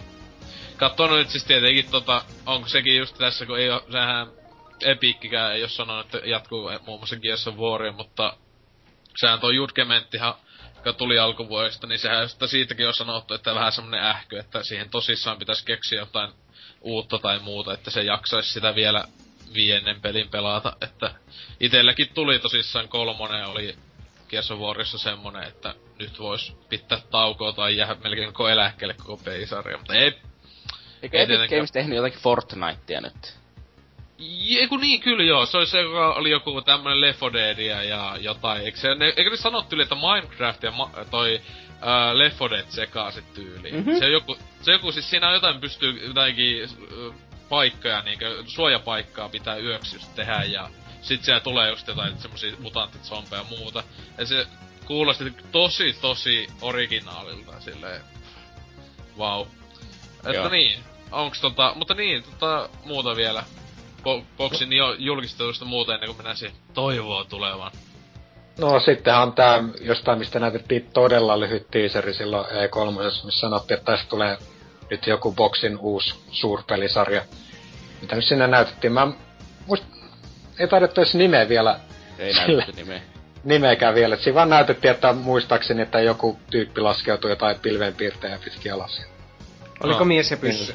Katso 0.76 1.06
nyt 1.06 1.30
siis 1.30 1.44
tietenkin 1.44 1.90
tota, 1.90 2.24
onko 2.46 2.68
sekin 2.68 2.96
just 2.96 3.18
tässä, 3.18 3.46
kun 3.46 3.58
ei 3.58 3.70
oo, 3.70 3.84
sehän 3.92 4.26
Epikkikään 4.80 5.54
ei 5.54 5.62
oo 5.62 5.68
sanonut, 5.68 6.14
että 6.14 6.28
jatkuu 6.28 6.70
muun 6.86 7.00
muassa 7.00 7.16
Gears 7.16 7.48
of 7.48 7.56
War, 7.56 7.92
mutta 7.92 8.36
sehän 9.16 9.40
tuo 9.40 9.50
Judgementtihan 9.50 10.34
joka 10.84 10.98
tuli 10.98 11.18
alkuvuodesta, 11.18 11.86
niin 11.86 11.98
sehän 11.98 12.28
sitä 12.28 12.46
siitäkin 12.46 12.88
on 12.88 12.94
sanottu, 12.94 13.34
että 13.34 13.54
vähän 13.54 13.72
semmonen 13.72 14.04
ähkö, 14.04 14.40
että 14.40 14.62
siihen 14.62 14.90
tosissaan 14.90 15.38
pitäisi 15.38 15.64
keksiä 15.64 15.98
jotain 15.98 16.32
uutta 16.80 17.18
tai 17.18 17.38
muuta, 17.38 17.74
että 17.74 17.90
se 17.90 18.02
jaksaisi 18.02 18.52
sitä 18.52 18.74
vielä 18.74 19.04
viiennen 19.54 20.00
pelin 20.00 20.28
pelata, 20.28 20.76
että 20.80 21.14
itelläkin 21.60 22.08
tuli 22.14 22.38
tosissaan 22.38 22.88
kolmonen 22.88 23.46
oli 23.46 23.76
Warissa 24.58 24.98
semmonen, 24.98 25.42
että 25.42 25.74
nyt 25.98 26.18
vois 26.18 26.56
pitää 26.68 27.00
taukoa 27.10 27.52
tai 27.52 27.76
jäädä 27.76 27.94
melkein 27.94 28.26
koko 28.26 28.48
eläkkeelle 28.48 28.94
koko 28.94 29.16
pelisarja, 29.24 29.78
mutta 29.78 29.94
ei, 29.94 30.12
Eikö 31.02 31.16
Ei 31.16 31.22
Epic 31.22 31.28
tietenkään. 31.28 31.58
Games 31.58 31.72
tehnyt 31.72 31.96
jotakin 31.96 32.18
Fortnitea 32.18 33.00
nyt? 33.00 33.41
Eiku 34.58 34.76
niin, 34.76 35.00
kyllä 35.00 35.24
joo. 35.24 35.46
Se 35.46 35.56
oli 35.56 35.66
se, 35.66 35.80
joka 35.80 36.14
oli 36.14 36.30
joku 36.30 36.62
tämmönen 36.62 37.00
Left 37.00 37.20
4 37.20 37.32
Deadia 37.32 37.82
ja 37.82 38.16
jotain. 38.20 38.62
Eikö, 38.62 38.78
se, 38.78 38.94
ne, 38.94 39.12
eikö 39.16 39.30
ne 39.30 39.36
sanottu 39.36 39.74
yli, 39.74 39.82
että 39.82 39.94
Minecraft 39.94 40.62
ja 40.62 40.70
ma, 40.70 40.90
toi 41.10 41.40
Left 42.12 42.40
4 42.40 42.58
Dead 42.58 42.66
sekaiset 42.68 43.34
tyyliin? 43.34 43.74
Mhm. 43.74 43.84
Mm-hmm. 43.84 43.98
Se, 43.98 44.04
on 44.04 44.12
joku, 44.12 44.38
se 44.62 44.72
joku, 44.72 44.92
siis 44.92 45.10
siinä 45.10 45.28
on 45.28 45.34
jotain 45.34 45.60
pystyy 45.60 46.06
jotainkin 46.06 46.64
uh, 46.64 47.14
paikkoja, 47.48 48.02
niinkö 48.02 48.42
suojapaikkaa 48.46 49.28
pitää 49.28 49.56
yöksi 49.56 49.98
tehdä 50.14 50.42
ja 50.42 50.70
sit 51.02 51.24
siellä 51.24 51.40
tulee 51.40 51.70
just 51.70 51.88
jotain 51.88 52.18
semmosia 52.18 52.52
mutantit 52.58 53.04
zombeja 53.04 53.42
ja 53.42 53.58
muuta. 53.58 53.82
Ja 54.18 54.26
se 54.26 54.46
kuulosti 54.84 55.34
tosi 55.52 55.96
tosi 56.00 56.46
originaalilta 56.60 57.60
silleen. 57.60 58.00
Vau. 59.18 59.44
Wow. 59.44 59.54
Että 60.16 60.32
Joo. 60.32 60.48
niin, 60.48 60.80
onks 61.10 61.40
tota, 61.40 61.72
mutta 61.76 61.94
niin, 61.94 62.22
tota, 62.22 62.68
muuta 62.84 63.16
vielä. 63.16 63.44
Bo- 64.04 64.22
boksin 64.36 64.72
jo 64.72 64.94
julkistelusta 64.98 65.64
muuta 65.64 65.94
ennen 65.94 66.08
kuin 66.08 66.16
mennään 66.16 66.36
siihen 66.36 66.56
toivoa 66.74 67.24
tulevaan. 67.24 67.72
No 68.58 68.80
sittenhän 68.80 69.22
on 69.22 69.32
tää 69.32 69.64
jostain, 69.80 70.18
mistä 70.18 70.40
näytettiin 70.40 70.90
todella 70.92 71.40
lyhyt 71.40 71.70
teaseri 71.70 72.14
silloin 72.14 72.46
E3, 72.46 73.02
missä 73.24 73.40
sanottiin, 73.40 73.78
että 73.78 73.92
tästä 73.92 74.08
tulee 74.08 74.38
nyt 74.90 75.06
joku 75.06 75.32
boksin 75.32 75.78
uusi 75.78 76.14
suurpelisarja. 76.30 77.22
Mitä 78.00 78.14
nyt 78.16 78.24
sinne 78.24 78.46
näytettiin? 78.46 78.92
Mä 78.92 79.08
muist... 79.66 79.84
Ei 80.58 80.68
taidettu 80.68 81.00
edes 81.00 81.14
nimeä 81.14 81.48
vielä, 81.48 81.80
Ei 82.18 82.32
näytetty 82.34 82.72
nimeä. 82.82 83.00
nimeäkään 83.44 83.94
vielä. 83.94 84.16
Siinä 84.16 84.34
vaan 84.34 84.50
näytettiin, 84.50 84.90
että 84.92 85.12
muistaakseni, 85.12 85.82
että 85.82 86.00
joku 86.00 86.38
tyyppi 86.50 86.80
laskeutui 86.80 87.30
jotain 87.30 87.60
pilvenpiirtejä 87.60 88.38
pitkin 88.44 88.72
alas. 88.72 89.02
Oliko 89.82 89.98
No. 89.98 90.04
mies 90.04 90.30
ja 90.30 90.36
pyssy? 90.36 90.74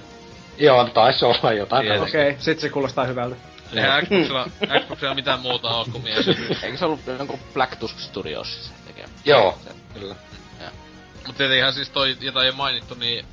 Joo, 0.59 0.85
taisi 0.85 1.25
olla 1.25 1.53
jotain. 1.53 2.01
Okei, 2.01 2.35
sit 2.39 2.59
se 2.59 2.69
kuulostaa 2.69 3.05
hyvältä. 3.05 3.35
Eihän 3.75 4.05
Xboxilla, 4.05 4.47
Xboxilla 4.85 5.15
mitään 5.15 5.39
muuta 5.39 5.69
oo 5.69 5.85
kuin 5.91 6.03
mies. 6.03 6.27
Eikö 6.63 6.77
se 6.77 6.85
ollut 6.85 6.99
jonkun 7.17 7.39
Black 7.53 7.75
Tusk 7.75 7.99
Studios 7.99 8.71
tekemä? 8.87 9.07
Joo, 9.25 9.57
Se- 9.63 9.99
kyllä. 9.99 10.15
Mut 11.27 11.37
tietenkin 11.37 11.73
siis 11.73 11.89
toi, 11.89 12.17
jota 12.21 12.43
ei 12.43 12.51
mainittu, 12.51 12.95
niin 12.95 13.25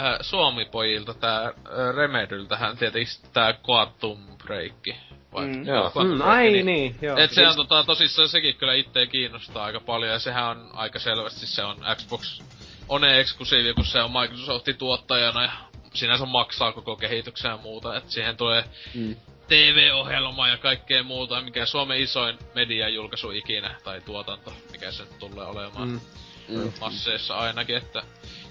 äh, 0.00 0.16
Suomi-pojilta 0.20 1.14
tää 1.14 1.44
äh, 1.44 1.52
Remedyltähän 1.96 2.76
tietenkin 2.76 3.12
tää 3.32 3.54
Quantum 3.70 4.18
Break. 4.46 4.98
Vai? 5.32 5.46
Mm. 5.46 5.66
Joo. 5.66 5.82
Quantum 5.96 6.16
Mm, 6.16 6.16
Break, 6.22 6.30
ai 6.36 6.50
niin. 6.52 6.66
niin, 6.66 6.96
joo. 7.02 7.16
Et 7.18 7.32
se 7.32 7.48
on 7.48 7.56
tota, 7.56 7.84
tosissaan 7.84 8.28
sekin 8.28 8.56
kyllä 8.56 8.74
itteä 8.74 9.06
kiinnostaa 9.06 9.64
aika 9.64 9.80
paljon 9.80 10.12
ja 10.12 10.18
sehän 10.18 10.44
on 10.44 10.70
aika 10.72 10.98
selvästi 10.98 11.46
se 11.46 11.64
on 11.64 11.76
Xbox 11.96 12.40
One 12.88 13.20
eksklusiivi, 13.20 13.74
kun 13.74 13.84
se 13.84 14.02
on 14.02 14.10
Microsoftin 14.20 14.76
tuottajana 14.76 15.42
ja 15.42 15.52
sinänsä 15.94 16.26
maksaa 16.26 16.72
koko 16.72 16.96
kehityksen 16.96 17.48
ja 17.48 17.56
muuta, 17.56 17.96
että 17.96 18.10
siihen 18.12 18.36
tulee 18.36 18.64
Mm. 18.94 19.16
TV-ohjelma 19.48 20.48
ja 20.48 20.56
kaikkea 20.56 21.02
muuta, 21.02 21.40
mikä 21.40 21.66
Suomen 21.66 22.00
isoin 22.00 22.38
mediajulkaisu 22.54 23.30
ikinä, 23.30 23.74
tai 23.84 24.00
tuotanto, 24.00 24.52
mikä 24.72 24.92
se 24.92 25.02
nyt 25.02 25.18
tulee 25.18 25.46
olemaan 25.46 25.88
Mm. 25.88 26.00
Mm. 26.48 26.72
masseissa 26.80 27.34
ainakin, 27.34 27.76
että 27.76 28.02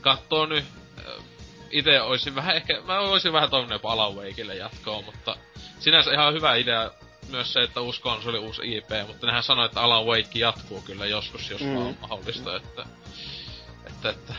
kattoo 0.01 0.45
nyt, 0.45 0.65
äh, 0.99 1.23
ite 1.71 2.01
oisin 2.01 2.35
vähän 2.35 2.55
ehkä, 2.55 2.81
mä 2.81 2.99
oisin 2.99 3.33
vähän 3.33 3.49
toivonut 3.49 3.71
jopa 3.71 3.91
Alan 3.91 4.15
Wakeille 4.15 4.55
jatkoa, 4.55 5.01
mutta 5.01 5.35
sinänsä 5.79 6.13
ihan 6.13 6.33
hyvä 6.33 6.55
idea 6.55 6.91
myös 7.29 7.53
se, 7.53 7.63
että 7.63 7.81
uusi 7.81 8.01
konsoli, 8.01 8.37
uusi 8.37 8.77
IP, 8.77 8.89
mutta 9.07 9.25
nehän 9.27 9.43
sanoi, 9.43 9.65
että 9.65 9.81
Alan 9.81 10.05
Wake 10.05 10.39
jatkuu 10.39 10.81
kyllä 10.81 11.05
joskus, 11.05 11.49
jos 11.49 11.61
Mm. 11.61 11.67
mm. 11.67 11.75
vaan 11.75 11.87
on 11.87 11.97
mahdollista, 12.01 12.55
että, 12.55 12.85
että, 13.87 14.09
että 14.09 14.33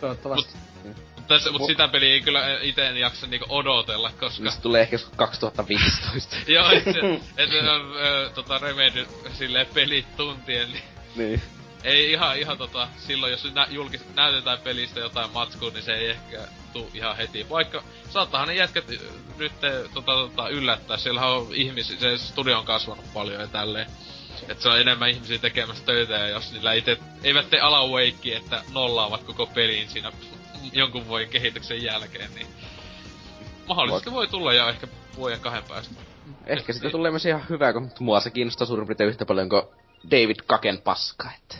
Toivottavasti. 0.00 0.54
Mut, 0.84 0.96
tässä, 1.30 1.50
mut 1.50 1.66
sitä 1.66 1.88
peliä 1.88 2.12
ei 2.12 2.20
kyllä 2.20 2.58
ite 2.62 2.86
en 2.86 2.96
jaksa 2.96 3.26
niinku 3.26 3.46
odotella, 3.48 4.10
koska... 4.20 4.50
Se 4.50 4.60
tulee 4.60 4.82
ehkä 4.82 4.94
joskus 4.94 5.12
2015. 5.16 6.36
Joo, 6.46 6.70
et 6.70 6.84
se, 6.84 7.00
et 7.42 7.50
se 7.50 7.70
on 7.70 7.96
ö, 7.96 8.30
tota 8.34 8.58
Remedy 8.58 9.06
silleen 9.32 9.66
pelit 9.74 10.16
tuntien, 10.16 10.72
niin 10.72 10.82
niin. 11.16 11.42
ei 11.84 12.12
ihan, 12.12 12.38
ihan 12.38 12.58
tota, 12.58 12.88
silloin 12.98 13.32
jos 13.32 13.54
nä, 13.54 13.66
julkis, 13.70 14.00
näytetään 14.14 14.58
pelistä 14.58 15.00
jotain 15.00 15.30
matskua, 15.30 15.70
niin 15.70 15.82
se 15.82 15.92
ei 15.92 16.10
ehkä 16.10 16.38
tuu 16.72 16.90
ihan 16.94 17.16
heti. 17.16 17.48
Vaikka 17.50 17.82
saattahan 18.10 18.48
ne 18.48 18.54
jätkät 18.54 18.84
ö, 18.90 18.98
nyt 19.38 19.52
tota, 19.94 20.12
tota, 20.12 20.48
yllättää, 20.48 20.96
siellä 20.96 21.26
on 21.26 21.46
ihmisiä, 21.54 21.96
se 21.98 22.18
studio 22.18 22.58
on 22.58 22.64
kasvanut 22.64 23.12
paljon 23.14 23.40
ja 23.40 23.46
tälleen. 23.46 23.86
Et 24.48 24.60
se 24.60 24.68
on 24.68 24.80
enemmän 24.80 25.10
ihmisiä 25.10 25.38
tekemässä 25.38 25.84
töitä 25.84 26.12
ja 26.12 26.28
jos 26.28 26.52
niillä 26.52 26.72
ite, 26.72 26.98
eivät 27.24 27.50
tee 27.50 27.60
Alan 27.60 27.90
Wakea, 27.90 28.38
että 28.38 28.62
nollaavat 28.72 29.22
koko 29.22 29.46
pelin 29.46 29.88
siinä 29.88 30.12
jonkun 30.72 31.08
vuoden 31.08 31.28
kehityksen 31.28 31.82
jälkeen, 31.82 32.30
niin 32.34 32.46
mahdollisesti 33.68 34.12
voi 34.12 34.26
tulla 34.26 34.54
jo 34.54 34.68
ehkä 34.68 34.88
vuoden 35.16 35.40
kahden 35.40 35.62
päästä. 35.68 35.94
Ehkä 36.46 36.72
siitä 36.72 36.90
tulee 36.90 37.10
myös 37.10 37.26
ihan 37.26 37.44
hyvä, 37.48 37.72
kun 37.72 37.90
mua 37.98 38.20
se 38.20 38.30
kiinnostaa 38.30 38.66
suurin 38.66 38.86
piirtein 38.86 39.10
yhtä 39.10 39.26
paljon 39.26 39.48
kuin 39.48 39.62
David 40.10 40.36
Kaken 40.46 40.78
paska, 40.82 41.30
että... 41.38 41.56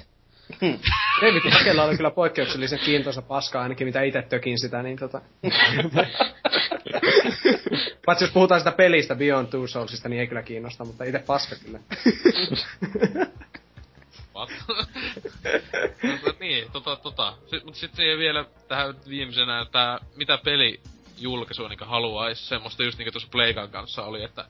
David 1.20 1.50
Hakella 1.50 1.84
oli 1.84 1.96
kyllä 1.96 2.10
poikkeuksellisen 2.10 2.78
kiintoisa 2.78 3.22
paska, 3.22 3.62
ainakin 3.62 3.86
mitä 3.86 4.02
itse 4.02 4.22
tökin 4.22 4.58
sitä, 4.58 4.82
niin 4.82 4.98
tota... 4.98 5.20
Paitsi 8.06 8.24
jos 8.24 8.32
puhutaan 8.32 8.60
sitä 8.60 8.72
pelistä 8.72 9.14
Beyond 9.14 9.48
Two 9.48 9.66
Soulsista, 9.66 10.08
niin 10.08 10.20
ei 10.20 10.26
kyllä 10.26 10.42
kiinnosta, 10.42 10.84
mutta 10.84 11.04
itse 11.04 11.18
paska 11.18 11.56
kyllä. 11.64 11.78
What? 14.40 14.50
Mutta 16.24 16.34
niin, 16.40 16.72
tota, 16.72 16.96
tota. 16.96 17.34
Sitten, 17.40 17.64
mut 17.64 17.74
sit 17.74 17.94
siihen 17.94 18.18
vielä 18.18 18.44
tähän 18.68 18.94
viimeisenä, 19.08 19.60
että 19.60 20.00
mitä 20.16 20.38
peli 20.38 20.80
julkaisua 21.18 21.68
niinku 21.68 21.84
haluais, 21.84 22.48
semmoista 22.48 22.82
just 22.82 22.98
niinku 22.98 23.12
tuossa 23.12 23.28
Playkan 23.32 23.70
kanssa 23.70 24.04
oli, 24.04 24.22
että 24.22 24.44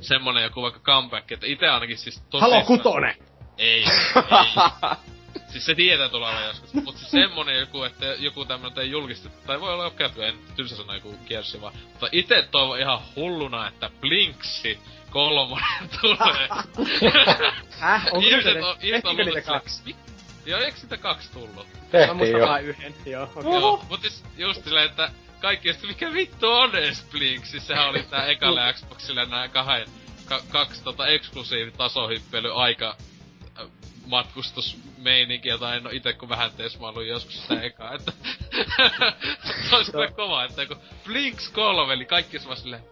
semmonen 0.00 0.42
joku 0.42 0.62
vaikka 0.62 0.80
comeback, 0.80 1.32
että 1.32 1.46
itse 1.46 1.68
ainakin 1.68 1.98
siis 1.98 2.22
tosi... 2.30 2.40
Halo 2.40 2.64
kutonen! 2.64 3.14
Ei, 3.58 3.84
ei. 3.84 3.84
siis 5.52 5.66
se 5.66 5.74
tietää 5.74 6.08
tulevan 6.08 6.44
joskus. 6.44 6.74
Mut 6.74 6.96
siis 6.96 7.10
semmonen 7.10 7.60
joku, 7.60 7.82
että 7.82 8.06
joku 8.06 8.44
tämmönen 8.44 8.78
ei 8.78 8.90
julkistettu, 8.90 9.46
tai 9.46 9.60
voi 9.60 9.72
olla 9.72 9.84
joku 9.84 10.20
en 10.20 10.34
tylsä 10.56 10.76
sana 10.76 10.94
joku 10.94 11.14
kiersi 11.28 11.60
vaan. 11.60 11.74
Mutta 11.90 12.08
ite 12.12 12.48
toivon 12.50 12.80
ihan 12.80 13.00
hulluna, 13.16 13.68
että 13.68 13.90
Blinksi 14.00 14.78
kolmonen 15.16 15.90
tulee. 16.00 16.48
Häh? 17.80 18.04
Onko 18.06 18.18
Ihmiset 18.28 18.62
on- 18.62 18.76
ihmiset 18.80 19.04
on 19.06 19.16
tehtikö 19.16 19.16
niitä 19.16 19.24
luullut, 19.24 19.36
että- 19.38 19.52
kaksi? 19.52 19.82
Mi- 19.84 19.96
Joo, 20.46 20.60
eikö 20.60 20.78
sitä 20.78 20.96
kaksi 20.96 21.32
tullut? 21.32 21.66
Mä 21.74 21.80
Tehtiin 21.90 22.16
muistan 22.16 22.40
jo. 22.40 22.46
vain 22.46 22.64
yhden, 22.64 22.94
joo. 23.06 23.32
okei. 23.36 23.52
Joo, 23.52 23.84
mut 23.88 24.00
siis 24.00 24.24
just 24.36 24.64
silleen, 24.64 24.86
että 24.90 25.10
kaikki 25.40 25.68
just 25.68 25.82
mikä 25.82 26.12
vittu 26.12 26.48
on 26.52 26.76
edes 26.76 27.06
Blink, 27.10 27.44
siis 27.46 27.66
sehän 27.66 27.88
oli 27.88 28.02
tää 28.02 28.26
ekalle 28.26 28.60
Xboxille 28.72 29.26
nää 29.26 29.48
kahden, 29.48 29.88
ka, 30.26 30.40
kaksi 30.48 30.84
tota 30.84 31.06
eksklusiivitasohyppely 31.06 32.54
aika 32.62 32.96
äh, 33.60 33.66
matkustusmeininki, 34.06 35.48
jota 35.48 35.74
en 35.74 35.86
oo 35.86 35.92
ite 35.92 36.12
kun 36.12 36.28
vähän 36.28 36.50
tesmailu 36.56 37.00
joskus 37.00 37.42
sitä 37.42 37.60
eka, 37.60 37.92
että 37.94 38.12
se 39.70 39.76
olisi 39.76 39.92
kyllä 39.92 40.10
kova, 40.10 40.44
että 40.44 40.66
kun 40.66 40.76
Blinks 41.04 41.48
3, 41.48 41.92
eli 41.92 42.04
kaikki 42.04 42.36
olisi 42.36 42.48
vaan 42.48 42.58
silleen? 42.60 42.82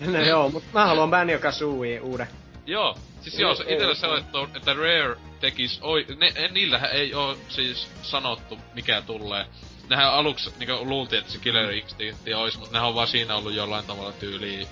No 0.00 0.20
joo, 0.28 0.48
mut 0.48 0.64
mä 0.72 0.86
haluan 0.86 1.10
Banjo 1.10 1.38
Kazooie 1.38 2.00
uuden. 2.00 2.28
Joo, 2.66 2.98
siis 3.20 3.38
joo, 3.38 3.54
se 3.54 3.64
itellä 3.68 3.94
se 3.94 4.06
on, 4.06 4.18
että, 4.18 4.38
että 4.56 4.74
Rare 4.74 5.16
tekis, 5.40 5.78
oi, 5.82 6.06
ne, 6.20 6.48
niillähän 6.48 6.90
ei 6.90 7.14
oo 7.14 7.36
siis 7.48 7.88
sanottu 8.02 8.58
mikä 8.74 9.02
tulee. 9.02 9.46
Nehän 9.88 10.10
aluksi 10.12 10.50
niinku 10.58 10.84
luultiin, 10.84 11.18
että 11.20 11.32
se 11.32 11.38
Killer 11.38 11.70
Instinct 11.70 12.28
ois, 12.36 12.58
mutta 12.58 12.72
nehän 12.72 12.88
on 12.88 12.94
vaan 12.94 13.08
siinä 13.08 13.36
ollut 13.36 13.54
jollain 13.54 13.86
tavalla 13.86 14.12
tyyliin 14.12 14.66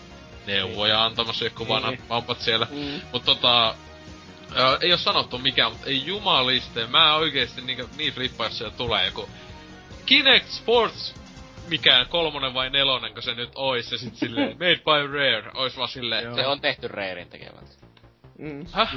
neuvoja 0.46 1.04
antamassa 1.04 1.44
joku 1.44 1.68
vanhat 1.68 1.90
Niin. 1.90 2.08
vampat 2.08 2.40
siellä. 2.40 2.66
Mm. 2.70 3.00
Mut 3.12 3.24
tota, 3.24 3.74
ää, 4.54 4.78
ei 4.80 4.92
oo 4.92 4.98
sanottu 4.98 5.38
mikään, 5.38 5.72
mutta 5.72 5.86
ei 5.86 6.06
jumaliste, 6.06 6.86
mä 6.86 7.14
oikeesti 7.16 7.60
niin, 7.60 7.88
niin 7.96 8.14
siellä 8.50 8.74
tulee 8.76 9.06
joku 9.06 9.28
Kinect 10.06 10.48
Sports 10.48 11.14
mikään 11.68 12.06
kolmonen 12.08 12.54
vai 12.54 12.70
nelonen, 12.70 13.14
kun 13.14 13.22
se 13.22 13.34
nyt 13.34 13.50
ois, 13.54 13.92
ja 13.92 13.98
sit 13.98 14.16
silleen 14.16 14.50
made 14.62 14.76
by 14.76 15.06
Rare, 15.12 15.50
ois 15.54 15.76
vaan 15.76 15.88
silleen, 15.88 16.24
Joo. 16.24 16.34
Se 16.34 16.46
on 16.46 16.60
tehty 16.60 16.88
Rairin 16.88 17.28
tekemältä. 17.28 17.70
Mm. 18.38 18.66
häh? 18.72 18.96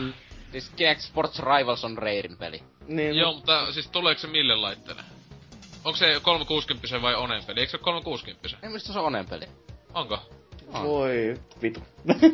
Siis 0.51 0.69
Kinect 0.75 1.01
Sports 1.01 1.39
Rivals 1.39 1.85
on 1.85 1.97
Rairin 1.97 2.37
peli. 2.37 2.63
Niin, 2.87 3.15
Joo, 3.15 3.33
mutta 3.33 3.71
siis 3.71 3.87
tuleeko 3.87 4.21
se 4.21 4.27
mille 4.27 4.55
laitteelle? 4.55 5.01
Onko 5.83 5.97
se 5.97 6.19
360 6.21 7.01
vai 7.01 7.15
Onen 7.15 7.43
peli? 7.45 7.59
Eikö 7.59 7.71
se 7.71 7.77
ole 7.77 7.83
360? 7.83 8.57
Ei 8.63 8.69
mistä 8.69 8.93
se 8.93 8.99
on 8.99 9.05
Onen 9.05 9.25
peli. 9.25 9.45
Onko? 9.93 10.19
On. 10.73 10.87
Voi 10.87 11.35
vitu. 11.61 11.83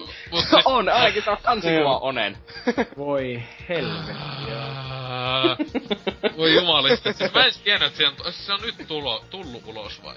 On, 0.66 0.90
ainakin 0.90 1.24
se 1.24 1.30
on 1.30 1.38
kansikuva. 1.44 1.98
Onen. 1.98 2.38
Voi 2.98 3.44
helvetti, 3.70 4.14
Ää, 5.14 5.56
Voi 6.38 6.54
jumalista, 6.56 7.14
siis 7.14 7.34
mä 7.34 7.46
en 7.46 7.54
tiennyt, 7.64 7.88
että 7.88 7.98
se 7.98 8.08
on, 8.08 8.34
se 8.34 8.54
on 8.54 8.62
nyt 8.62 8.76
tulo, 8.88 9.26
tullut 9.30 9.68
ulos 9.68 10.04
vai? 10.04 10.16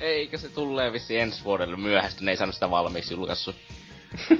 Eikä 0.00 0.38
se 0.38 0.48
tulee 0.48 0.92
vissi 0.92 1.18
ensi 1.18 1.44
vuodelle 1.44 1.76
myöhästi, 1.76 2.24
ne 2.24 2.30
ei 2.30 2.36
saanut 2.36 2.54
sitä 2.54 2.70
valmiiksi 2.70 3.14
julkaissut. 3.14 3.56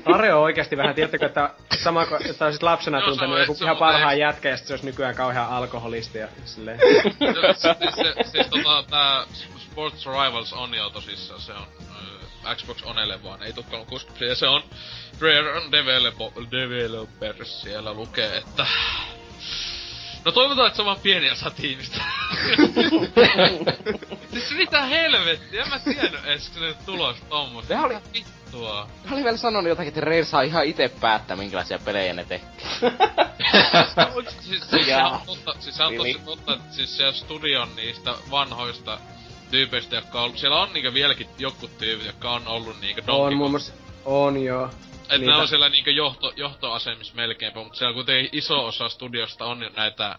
Tare 0.05 0.35
on 0.35 0.43
oikeasti 0.43 0.77
vähän, 0.77 0.95
tiedättekö, 0.95 1.27
että 1.27 1.51
sama 1.83 2.07
kuin 2.07 2.27
että 2.27 2.45
olisit 2.45 2.62
lapsena 2.62 2.99
Joo, 2.99 3.05
se 3.05 3.11
tuntenut 3.11 3.39
joku 3.39 3.55
se 3.55 3.65
ihan 3.65 3.77
parhaan 3.77 4.19
jätkä 4.19 4.49
ja 4.49 4.57
se 4.57 4.73
olisi 4.73 4.87
nykyään 4.87 5.15
kauhean 5.15 5.49
alkoholisti 5.49 6.19
ja 6.19 6.29
silleen. 6.45 6.79
siis, 7.79 7.95
se, 7.95 8.15
siis 8.33 8.47
tota, 8.47 8.85
tää 8.91 9.25
Sports 9.70 10.07
Rivals 10.07 10.53
on 10.53 10.75
jo 10.75 10.91
tosissaan, 10.91 11.41
se 11.41 11.53
on 11.53 11.67
äh, 12.47 12.57
Xbox 12.57 12.83
Onelle 12.83 13.23
vaan, 13.25 13.43
ei 13.43 13.53
tuu 13.53 13.62
360 13.62 14.25
ja 14.25 14.35
se 14.35 14.49
on 14.49 14.62
Rare 15.20 15.57
on 15.57 15.73
developer, 15.73 16.29
developers 16.51 17.62
siellä 17.62 17.95
lukee, 17.95 18.37
että 18.37 18.67
No 20.24 20.32
toivotaan, 20.32 20.66
että 20.66 20.76
se 20.76 20.82
on 20.82 20.86
vaan 20.86 21.00
pieni 21.02 21.31
osa 21.31 21.50
tiimistä. 21.50 21.97
siis 24.32 24.50
mitä 24.57 24.84
helvettiä, 24.84 25.62
en 25.62 25.68
mä 25.68 25.78
tiennyt 25.78 26.24
edes, 26.24 26.49
kun 26.49 26.62
se 26.62 26.74
tulos 26.86 27.16
tommosta. 27.28 27.68
Sehän 27.68 27.84
oli- 27.84 27.99
vittua. 28.15 28.89
Ne 29.05 29.15
oli 29.15 29.24
vielä 29.24 29.36
sanonut 29.36 29.68
jotakin, 29.68 29.89
että 29.89 30.00
Rare 30.00 30.24
saa 30.24 30.42
ihan 30.42 30.65
itse 30.65 30.89
päättää, 31.00 31.36
minkälaisia 31.36 31.78
pelejä 31.78 32.12
ne 32.12 32.24
tekee. 32.24 32.49
siis, 34.40 34.70
siis, 34.70 34.86
sehän 34.86 35.07
on 35.07 35.20
totta, 35.26 35.55
siis 35.60 35.76
sehän 35.76 35.92
on 35.92 35.97
tosi 35.97 36.20
totta, 36.24 36.55
että 36.55 36.74
siis 36.74 36.97
siellä 36.97 37.12
studion 37.12 37.76
niistä 37.76 38.15
vanhoista 38.31 38.99
tyypeistä, 39.50 39.97
jotka 39.97 40.23
on, 40.23 40.39
siellä 40.39 40.62
on 40.62 40.73
niinkö 40.73 40.94
vieläkin 40.94 41.26
jotkut 41.39 41.78
tyypit, 41.78 42.07
jotka 42.07 42.31
on 42.31 42.49
ollut 42.49 42.81
niinkö 42.81 43.02
Donkey 43.07 43.26
on 43.26 43.36
muun 43.36 43.50
muassa, 43.50 43.73
on 44.05 44.42
joo. 44.42 44.70
Että 45.10 45.18
ne 45.18 45.26
niitä. 45.26 45.36
on 45.36 45.48
siellä 45.48 45.68
niinkö 45.68 45.90
johto, 45.90 46.32
johtoasemissa 46.36 47.14
melkeinpä, 47.14 47.62
mutta 47.62 47.78
siellä 47.78 47.94
kuitenkin 47.94 48.28
iso 48.32 48.66
osa 48.66 48.89
studiosta 48.89 49.44
on 49.44 49.62
jo 49.62 49.70
näitä 49.76 50.18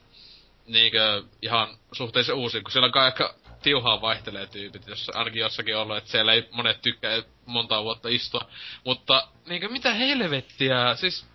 niinkö 0.68 1.24
ihan 1.42 1.78
suhteellisen 1.92 2.36
uusia, 2.36 2.62
kun 2.62 2.72
siellä 2.72 2.90
kai 2.90 3.06
aika 3.06 3.34
tiuhaa 3.62 4.02
vaihtelee 4.02 4.48
tyypit, 4.48 4.88
jos 4.88 5.12
ainakin 5.14 5.40
jossakin 5.40 5.78
ollut, 5.78 5.98
että 5.98 6.12
siellä 6.12 6.34
ei 6.34 6.48
monet 6.52 6.82
tykkää 6.82 7.24
monta 7.46 7.84
vuotta 7.84 8.10
istua. 8.10 8.42
Mutta 8.86 9.28
niinkö 9.46 9.70
mitä 9.70 9.94
helvettiä, 9.94 10.96
siis 10.96 11.26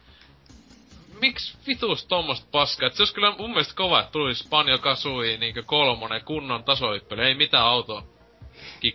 miksi 1.20 1.56
vitus 1.66 2.06
tommosta 2.06 2.46
paskaa? 2.50 2.90
Se 2.90 3.02
olisi 3.02 3.14
kyllä 3.14 3.36
mun 3.38 3.50
mielestä 3.50 3.74
kova, 3.74 4.00
että 4.00 4.12
tulisi 4.12 4.48
Banjo 4.48 4.78
Kazooie 4.78 5.36
niinkö 5.36 5.62
kolmonen 5.62 6.24
kunnon 6.24 6.64
tasohyppely, 6.64 7.22
ei 7.22 7.34
mitään 7.34 7.64
auto. 7.64 8.15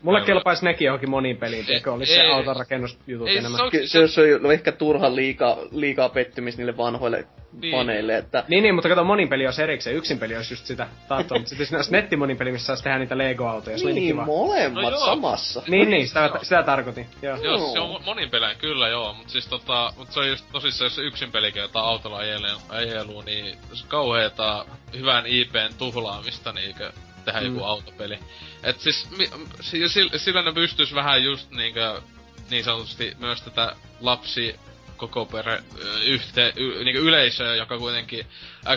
Mulle 0.02 0.22
kelpaisi 0.22 0.66
nekin 0.66 0.86
johonkin 0.86 1.10
moniin 1.10 1.38
peliin, 1.38 1.66
tiedätkö, 1.66 1.94
olisi 1.94 2.14
se 2.14 2.22
ei. 2.22 2.32
autonrakennusjutut 2.32 3.28
Ei, 3.28 3.38
enemmän. 3.38 3.58
se 3.58 3.64
on- 3.64 3.72
Ky- 3.72 3.88
se, 3.88 4.08
se 4.08 4.36
on 4.36 4.42
no 4.44 4.52
ehkä 4.52 4.72
turhan 4.72 5.16
liikaa, 5.16 5.58
liikaa 5.72 6.10
pettymys 6.10 6.58
niille 6.58 6.78
vanhoille 6.78 7.28
Niin. 7.62 7.76
paneille, 7.78 8.18
että 8.18 8.44
Niin, 8.48 8.64
niin, 8.64 8.76
mutta 8.76 8.90
kato, 8.90 9.04
monin 9.04 9.30
peli 9.30 9.46
olisi 9.46 9.62
erikseen. 9.64 9.96
Yksin 9.96 10.20
peli 10.20 10.36
olisi 10.38 10.54
just 10.54 10.66
sitä 10.66 10.88
tahtoa, 11.08 11.38
mutta 11.38 11.50
sitten 11.50 11.66
siinä 11.68 11.78
olisi 11.78 11.92
nettimonin 11.92 12.38
peli, 12.38 12.52
missä 12.52 12.66
saisi 12.66 12.84
tehdä 12.84 13.00
niitä 13.00 13.18
Lego-autoja. 13.18 13.78
Se 13.78 13.84
oli 13.86 13.94
niin 13.94 14.04
niin, 14.04 14.14
kiva. 14.14 14.26
molemmat 14.26 14.84
No 14.84 14.98
samassa. 15.00 15.64
Niin, 15.68 15.90
niin, 15.90 16.08
sitä, 16.08 16.30
sitä 16.42 16.64
tarkoitin. 16.64 17.06
Joo. 17.22 17.38
Joo, 17.38 17.58
Joo. 17.58 17.74
se 17.74 17.80
on 17.80 18.02
monin 18.06 18.30
pelejä 18.30 18.56
kyllä 18.56 18.88
joo, 18.88 19.14
mut 19.14 19.30
siis 19.30 19.48
tota, 19.48 19.94
mut 19.98 20.12
se 20.12 20.20
on 20.20 20.28
just 20.30 20.46
tosissaan, 20.52 20.86
jos 20.86 20.96
se 20.96 21.02
yksin 21.02 21.32
pelikin 21.32 21.62
jota 21.62 21.80
autolla 21.80 22.18
ajelee, 22.18 22.52
ajeluu, 22.70 23.22
niin 23.22 23.46
se 23.74 23.84
on 23.84 23.90
kauheeta 23.90 24.66
hyvän 24.98 25.24
IPn 25.28 25.70
tuhlaamista 25.78 26.52
niinkö 26.54 26.92
tehdä 27.22 27.40
Mm. 27.42 27.46
joku 27.46 27.64
autopeli. 27.64 28.20
Et 28.64 28.80
siis, 28.80 29.10
mi, 29.18 29.30
si, 29.62 29.90
sillä, 29.90 30.18
sillä 30.18 30.42
ne 30.42 30.54
pystyis 30.54 30.94
vähän 30.94 31.24
just 31.24 31.52
niinkö, 31.52 32.02
niin 32.50 32.64
sanotusti 32.64 33.16
myös 33.20 33.42
tätä 33.42 33.76
lapsi 34.00 34.60
koko 34.98 35.26
perhe 35.26 35.64
yhte, 36.06 36.54
y, 36.56 36.84
niinku 36.84 37.02
yleisöä, 37.02 37.56
joka 37.56 37.78
kuitenkin 37.78 38.26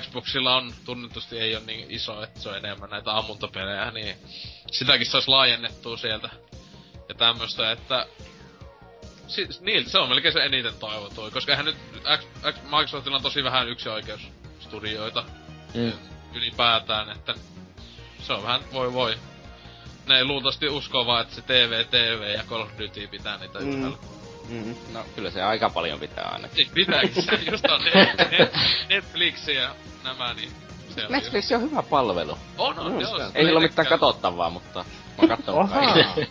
Xboxilla 0.00 0.56
on 0.56 0.74
tunnetusti 0.84 1.38
ei 1.38 1.56
ole 1.56 1.64
niin 1.66 1.90
iso, 1.90 2.22
että 2.22 2.40
se 2.40 2.48
on 2.48 2.56
enemmän 2.56 2.90
näitä 2.90 3.16
ammuntapelejä, 3.18 3.90
niin 3.90 4.16
sitäkin 4.72 5.06
saisi 5.06 5.28
laajennettua 5.28 5.96
sieltä. 5.96 6.28
Ja 7.08 7.14
tämmöstä, 7.14 7.72
että 7.72 8.06
siis, 9.28 9.60
niiltä 9.60 9.90
se 9.90 9.98
on 9.98 10.08
melkein 10.08 10.32
se 10.34 10.44
eniten 10.44 10.74
toivotui, 10.74 11.30
koska 11.30 11.52
eihän 11.52 11.64
nyt 11.66 11.76
X, 12.18 12.24
X, 12.52 12.62
Microsoftilla 12.62 13.16
on 13.16 13.22
tosi 13.22 13.44
vähän 13.44 13.68
yksioikeusstudioita 13.68 15.24
Mm. 15.74 15.92
ylipäätään, 16.34 17.10
että 17.10 17.34
se 18.26 18.32
on 18.32 18.42
vähän 18.42 18.60
voi 18.72 18.92
voi. 18.92 19.14
Ne 20.06 20.24
luultavasti 20.24 20.68
uskoo 20.68 21.06
vaan, 21.06 21.22
että 21.22 21.34
se 21.34 21.42
TV, 21.42 21.84
TV 21.90 22.34
ja 22.36 22.42
Call 22.48 22.62
of 22.62 22.68
Duty 22.78 23.06
pitää 23.06 23.38
niitä 23.38 23.58
Mm. 23.58 23.64
mm. 23.64 23.72
ylhäällä. 23.74 23.96
Mm. 24.48 24.74
No, 24.92 25.00
kyllä 25.14 25.30
se 25.30 25.42
aika 25.42 25.70
paljon 25.70 26.00
pitää 26.00 26.24
ainakin. 26.24 26.56
Siis 26.56 26.68
pitääkin 26.74 27.22
se 27.22 27.38
just 27.50 27.64
on 27.70 27.80
net, 27.94 28.30
net, 28.30 28.52
Netflix 28.88 29.48
ja 29.48 29.74
nämä, 30.04 30.34
niin 30.34 30.50
se 30.94 31.06
on 31.06 31.12
Netflix 31.12 31.52
on 31.52 31.62
hyvä 31.62 31.82
palvelu. 31.82 32.38
On, 32.58 32.78
on, 32.78 32.92
No, 32.92 33.00
joo. 33.00 33.18
Ei 33.34 33.44
sillä 33.44 33.58
ole 33.58 33.68
mitään 33.68 33.88
katsottavaa, 33.88 34.50
mutta 34.50 34.78
mä 34.78 34.84
oon 35.18 35.28
kattonut 35.28 35.60
Oha. 35.60 35.80
kaikki. 35.80 36.30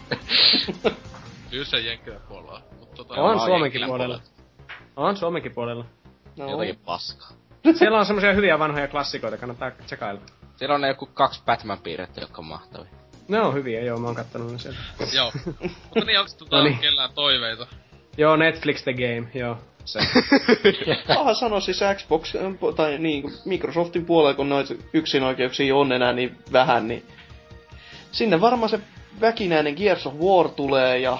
Kyllä 1.49 1.65
se 1.65 1.79
jenkkilä 1.79 2.19
puolella. 2.19 2.61
Mut 2.79 2.93
tota, 2.95 3.13
On 3.13 3.37
Mä 3.37 3.45
Suomenkin 3.45 3.85
puolella. 3.85 4.19
On 4.95 5.17
Suomenkin 5.17 5.53
puolella. 5.53 5.85
No, 6.37 6.51
Jotakin 6.51 6.79
paskaa. 6.85 7.29
Siellä 7.79 7.99
on 7.99 8.05
semmosia 8.05 8.33
hyviä 8.33 8.59
vanhoja 8.59 8.87
klassikoita, 8.87 9.37
kannattaa 9.37 9.71
tsekailla. 9.71 10.21
Siellä 10.63 10.75
on 10.75 10.81
ne 10.81 10.87
joku 10.87 11.05
kaksi 11.05 11.41
Batman-piirrettä, 11.45 12.21
jotka 12.21 12.41
on 12.41 12.45
mahtavia. 12.45 12.91
Ne 13.27 13.41
on 13.41 13.53
hyviä, 13.53 13.81
joo, 13.81 13.99
mä 13.99 14.07
oon 14.07 14.15
kattonut 14.15 14.51
ne 14.51 14.59
sieltä. 14.59 14.79
Joo. 15.17 15.31
Mutta 15.83 16.05
niin, 16.05 16.19
onks 16.19 16.35
tota 16.35 16.57
No 16.57 16.63
niin. 16.63 16.77
kellään 16.79 17.09
toiveita? 17.15 17.67
Joo, 18.17 18.35
Netflix 18.35 18.83
the 18.83 18.93
game, 18.93 19.27
joo. 19.33 19.57
Se. 19.85 19.99
Paha 21.15 21.33
sanoa 21.33 21.59
siis 21.59 21.79
Xbox, 21.95 22.33
tai 22.75 22.97
niin, 22.97 23.23
Microsoftin 23.45 24.05
puolella, 24.05 24.33
kun 24.33 24.49
noita 24.49 24.73
yksinoikeuksia 24.93 25.75
on 25.75 25.91
enää 25.91 26.13
niin 26.13 26.37
vähän, 26.51 26.87
niin 26.87 27.05
sinne 28.11 28.41
varmaan 28.41 28.69
se 28.69 28.79
väkinäinen 29.21 29.75
Gears 29.77 30.07
of 30.07 30.13
War 30.13 30.49
tulee 30.49 30.99
ja 30.99 31.17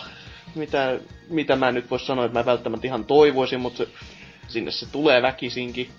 mitä, 0.56 1.00
mitä 1.30 1.56
mä 1.56 1.72
nyt 1.72 1.92
vois 1.92 2.08
sanoa, 2.08 2.26
että 2.26 2.40
mä 2.40 2.46
välttämättä 2.46 2.88
ihan 2.88 3.06
toivoisin, 3.06 3.60
mutta 3.60 3.78
se, 3.78 3.88
sinne 4.48 4.72
se 4.72 4.92
tulee 4.92 5.22
väkisinkin. 5.22 5.90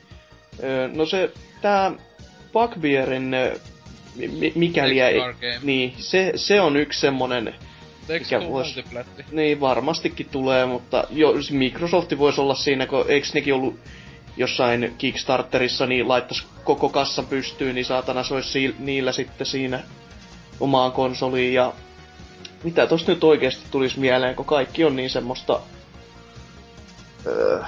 Öö, 0.62 0.89
no 0.89 1.06
se, 1.06 1.32
tää 1.60 1.92
Bugbearin 2.55 3.31
mi- 4.16 4.52
mikäli 4.55 5.00
ei, 5.00 5.20
niin, 5.62 5.94
se, 5.99 6.33
se 6.36 6.60
on 6.60 6.76
yksi 6.76 7.00
semmonen, 7.00 7.55
Mikä 8.08 8.39
vois- 8.49 9.05
niin 9.33 9.60
varmastikin 9.60 10.28
tulee, 10.31 10.66
mutta 10.66 11.05
jo, 11.10 11.34
Microsoft 11.50 12.12
voisi 12.18 12.41
olla 12.41 12.55
siinä, 12.55 12.86
kun 12.86 13.05
eikö 13.08 13.26
nekin 13.34 13.55
ollut 13.55 13.78
jossain 14.36 14.94
Kickstarterissa, 14.99 15.86
niin 15.86 16.08
laittaisi 16.08 16.44
koko 16.65 16.89
kassa 16.89 17.23
pystyyn, 17.23 17.74
niin 17.74 17.84
saatana 17.84 18.23
se 18.23 18.34
olisi 18.34 18.49
si- 18.50 18.74
niillä 18.78 19.12
sitten 19.12 19.47
siinä 19.47 19.81
omaan 20.60 20.92
konsoliin. 20.92 21.55
Ja 21.55 21.73
mitä 22.65 22.86
tosta 22.86 23.12
nyt 23.12 23.24
oikeasti 23.24 23.65
tulisi 23.70 24.00
mieleen, 24.00 24.34
kun 24.36 24.44
kaikki 24.47 24.84
on 24.84 24.97
niin 24.97 25.10
semmoista 25.10 25.60
öö, 27.26 27.60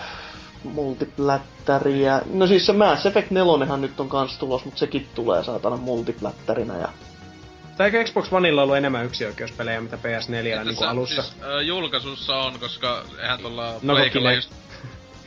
multiplättäriä. 0.67 2.23
No 2.33 2.47
siis 2.47 2.67
se 2.67 2.73
Mass 2.73 3.07
Effect 3.07 3.31
4 3.31 3.77
nyt 3.77 4.01
on 4.01 4.09
kans 4.09 4.39
tulos, 4.39 4.65
mutta 4.65 4.79
sekin 4.79 5.09
tulee 5.15 5.45
saatana 5.45 5.77
multiplättärinä. 5.77 6.77
Ja... 6.77 6.89
Tai 7.77 7.87
eikö 7.87 8.05
Xbox 8.05 8.33
Oneilla 8.33 8.63
ollut 8.63 8.77
enemmän 8.77 9.05
yksioikeuspelejä, 9.05 9.81
mitä 9.81 9.97
PS4 9.97 10.31
niin 10.31 10.55
kuin 10.55 10.67
Tässä 10.67 10.91
alussa? 10.91 11.23
Siis, 11.23 11.43
äh, 11.43 11.61
julkaisussa 11.67 12.37
on, 12.37 12.61
koska 12.61 13.05
eihän 13.23 13.41
tuolla 13.41 13.75
No, 13.83 13.95
Pleikalla 13.95 14.33
just... 14.33 14.51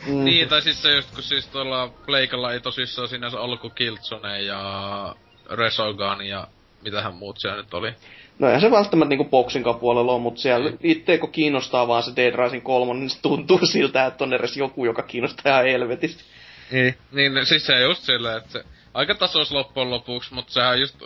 Mm. 0.06 0.24
Niin, 0.24 0.48
tai 0.48 0.62
siis 0.62 0.82
se 0.82 0.96
just, 0.96 1.14
kun 1.14 1.22
siis 1.22 1.46
tuolla 1.46 1.88
Pleikalla 2.06 2.52
ei 2.52 2.60
tosissaan 2.60 3.08
sinänsä 3.08 3.40
ollut 3.40 3.60
kuin 3.60 3.74
Killzone 3.74 4.42
ja 4.42 5.14
Resogun 5.50 6.26
ja 6.26 6.46
mitähän 6.82 7.14
muut 7.14 7.38
siellä 7.38 7.56
nyt 7.56 7.74
oli. 7.74 7.94
No 8.40 8.46
eihän 8.46 8.60
se 8.60 8.70
välttämättä 8.70 9.08
niinku 9.08 9.24
boksin 9.24 9.64
puolella 9.80 10.12
ole, 10.12 10.20
mutta 10.20 10.40
siellä 10.40 10.72
itse 10.82 11.18
kun 11.18 11.32
kiinnostaa 11.32 11.88
vaan 11.88 12.02
se 12.02 12.12
Dead 12.16 12.34
Rising 12.36 12.64
3, 12.64 12.94
niin 12.94 13.10
se 13.10 13.22
tuntuu 13.22 13.66
siltä, 13.72 14.06
että 14.06 14.24
on 14.24 14.34
edes 14.34 14.56
joku, 14.56 14.84
joka 14.84 15.02
kiinnostaa 15.02 15.52
ihan 15.52 15.64
helvetisti. 15.64 16.24
Niin. 16.70 16.94
Niin, 17.12 17.46
siis 17.46 17.66
se 17.66 17.80
just 17.80 18.02
silleen, 18.02 18.36
että 18.36 18.50
se 18.50 18.64
aika 18.94 19.14
tasos 19.14 19.52
loppujen 19.52 19.90
lopuksi, 19.90 20.34
mutta 20.34 20.52
sehän 20.52 20.80
just 20.80 21.02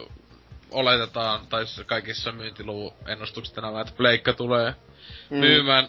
oletetaan, 0.70 1.46
tai 1.46 1.66
siis 1.66 1.86
kaikissa 1.86 2.32
myyntiluvun 2.32 2.92
ennustukset 3.08 3.58
enää, 3.58 3.80
että 3.80 3.92
Pleikka 3.96 4.32
tulee 4.32 4.74
mm. 5.30 5.36
myymään, 5.36 5.88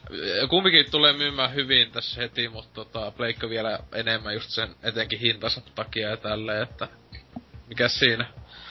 kumpikin 0.50 0.92
tulee 0.92 1.14
myymään 1.14 1.56
hyvin 1.56 1.92
tässä 1.92 2.22
heti, 2.22 2.50
mutta 2.50 2.72
tota, 2.74 3.12
Pleikka 3.12 3.50
vielä 3.50 3.80
enemmän 3.94 4.34
just 4.34 4.50
sen 4.50 4.70
etenkin 4.84 5.20
hintansa 5.20 5.62
takia 5.76 6.10
ja 6.10 6.18
tälleen, 6.18 6.64
että 6.64 6.88
mikä 7.68 7.88
siinä. 7.88 8.26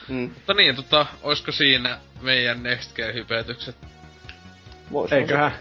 Mm. 0.09 0.31
Mutta 0.35 0.55
niin, 0.55 0.77
tota, 0.77 1.07
oisko 1.23 1.53
siinä 1.53 1.99
meidän 2.23 2.63
Next 2.63 2.99
hypetykset 3.15 3.77
Eiköhän. 5.11 5.53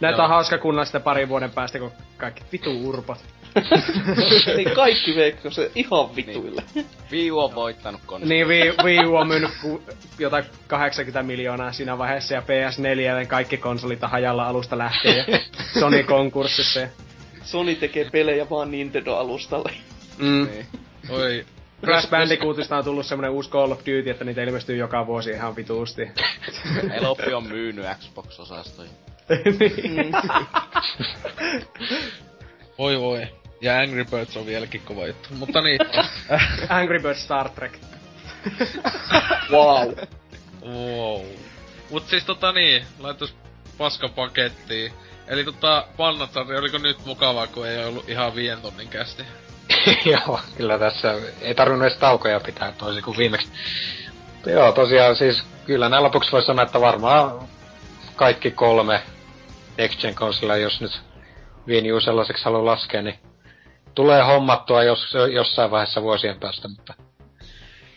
Näitä 0.00 0.22
on 0.22 0.28
hauska 0.28 0.58
kunnalla 0.58 0.84
sitten 0.84 1.02
parin 1.02 1.28
vuoden 1.28 1.50
päästä, 1.50 1.78
kun 1.78 1.92
kaikki 2.16 2.42
vitu 2.52 2.88
urpot. 2.88 3.18
niin 4.56 4.70
kaikki 4.74 5.16
veikko 5.16 5.50
se 5.50 5.70
ihan 5.74 6.16
vituille. 6.16 6.62
Niin. 6.74 6.86
Wii 7.10 7.30
U 7.30 7.38
on 7.38 7.54
voittanut 7.54 8.00
konsoli. 8.06 8.34
Niin, 8.34 8.48
Wii, 8.48 8.72
Wii 8.84 9.06
U 9.06 9.16
on 9.16 9.28
myynyt 9.28 9.50
ku, 9.62 9.82
jotain 10.18 10.44
80 10.66 11.22
miljoonaa 11.22 11.72
siinä 11.72 11.98
vaiheessa 11.98 12.34
ja 12.34 12.40
PS4 12.40 13.26
kaikki 13.26 13.56
konsolit 13.56 14.02
on 14.02 14.10
hajalla 14.10 14.48
alusta 14.48 14.78
lähtien 14.78 15.16
ja 15.16 15.38
Sony 15.80 16.02
konkurssissa. 16.02 16.80
Ja... 16.80 16.88
Sony 17.44 17.74
tekee 17.74 18.10
pelejä 18.10 18.50
vaan 18.50 18.70
Nintendo-alustalle. 18.70 19.72
Mm. 20.18 20.48
Niin. 20.50 20.66
Oi, 21.08 21.46
Crash 21.84 22.10
Bandicootista 22.10 22.76
on 22.76 22.84
tullut 22.84 23.06
semmonen 23.06 23.30
uusi 23.30 23.50
Call 23.50 23.70
of 23.70 23.78
Duty, 23.78 24.10
että 24.10 24.24
niitä 24.24 24.42
ilmestyy 24.42 24.76
joka 24.76 25.06
vuosi 25.06 25.30
ihan 25.30 25.56
vituusti. 25.56 26.02
Eloppi 26.92 27.34
on 27.34 27.48
myynyt 27.48 27.86
Xbox-osastoja. 27.86 28.90
niin. 29.58 30.12
voi 32.78 33.00
voi. 33.00 33.26
Ja 33.60 33.78
Angry 33.78 34.04
Birds 34.04 34.36
on 34.36 34.46
vieläkin 34.46 34.80
kova 34.84 35.06
juttu. 35.06 35.28
Mutta 35.34 35.60
niin. 35.60 35.80
Angry 36.68 37.00
Birds 37.00 37.24
Star 37.24 37.48
Trek. 37.48 37.78
wow. 39.50 39.94
wow. 40.62 41.26
Mut 41.90 42.06
siis 42.06 42.24
tota 42.24 42.52
niin, 42.52 42.84
laitos 42.98 43.34
paskapakettiin. 43.78 44.92
Eli 45.26 45.44
tota, 45.44 45.86
Pannatari, 45.96 46.58
oliko 46.58 46.78
nyt 46.78 47.06
mukavaa, 47.06 47.46
kun 47.46 47.68
ei 47.68 47.84
ollut 47.84 48.08
ihan 48.08 48.34
viien 48.34 48.60
tonnin 48.60 48.88
kästi? 48.88 49.22
Joo, 50.12 50.40
kyllä 50.56 50.78
tässä 50.78 51.14
ei 51.40 51.54
tarvinnut 51.54 51.86
edes 51.86 51.98
taukoja 51.98 52.40
pitää 52.40 52.72
toisin 52.72 53.02
kuin 53.02 53.16
viimeksi. 53.16 53.48
Joo, 54.46 54.72
tosiaan 54.72 55.16
siis 55.16 55.42
kyllä 55.66 55.88
näin 55.88 56.02
lopuksi 56.02 56.32
voi 56.32 56.42
sanoa, 56.42 56.62
että 56.62 56.80
varmaan 56.80 57.48
kaikki 58.16 58.50
kolme 58.50 59.02
Next 59.78 60.00
Gen 60.00 60.14
konsolia, 60.14 60.56
jos 60.56 60.80
nyt 60.80 61.00
Wii 61.68 61.92
U 61.92 62.00
sellaiseksi 62.00 62.44
haluaa 62.44 62.64
laskea, 62.64 63.02
niin 63.02 63.18
tulee 63.94 64.22
hommattua 64.22 64.82
jos, 64.82 65.14
jossain 65.32 65.70
vaiheessa 65.70 66.02
vuosien 66.02 66.40
päästä, 66.40 66.68
mutta 66.68 66.94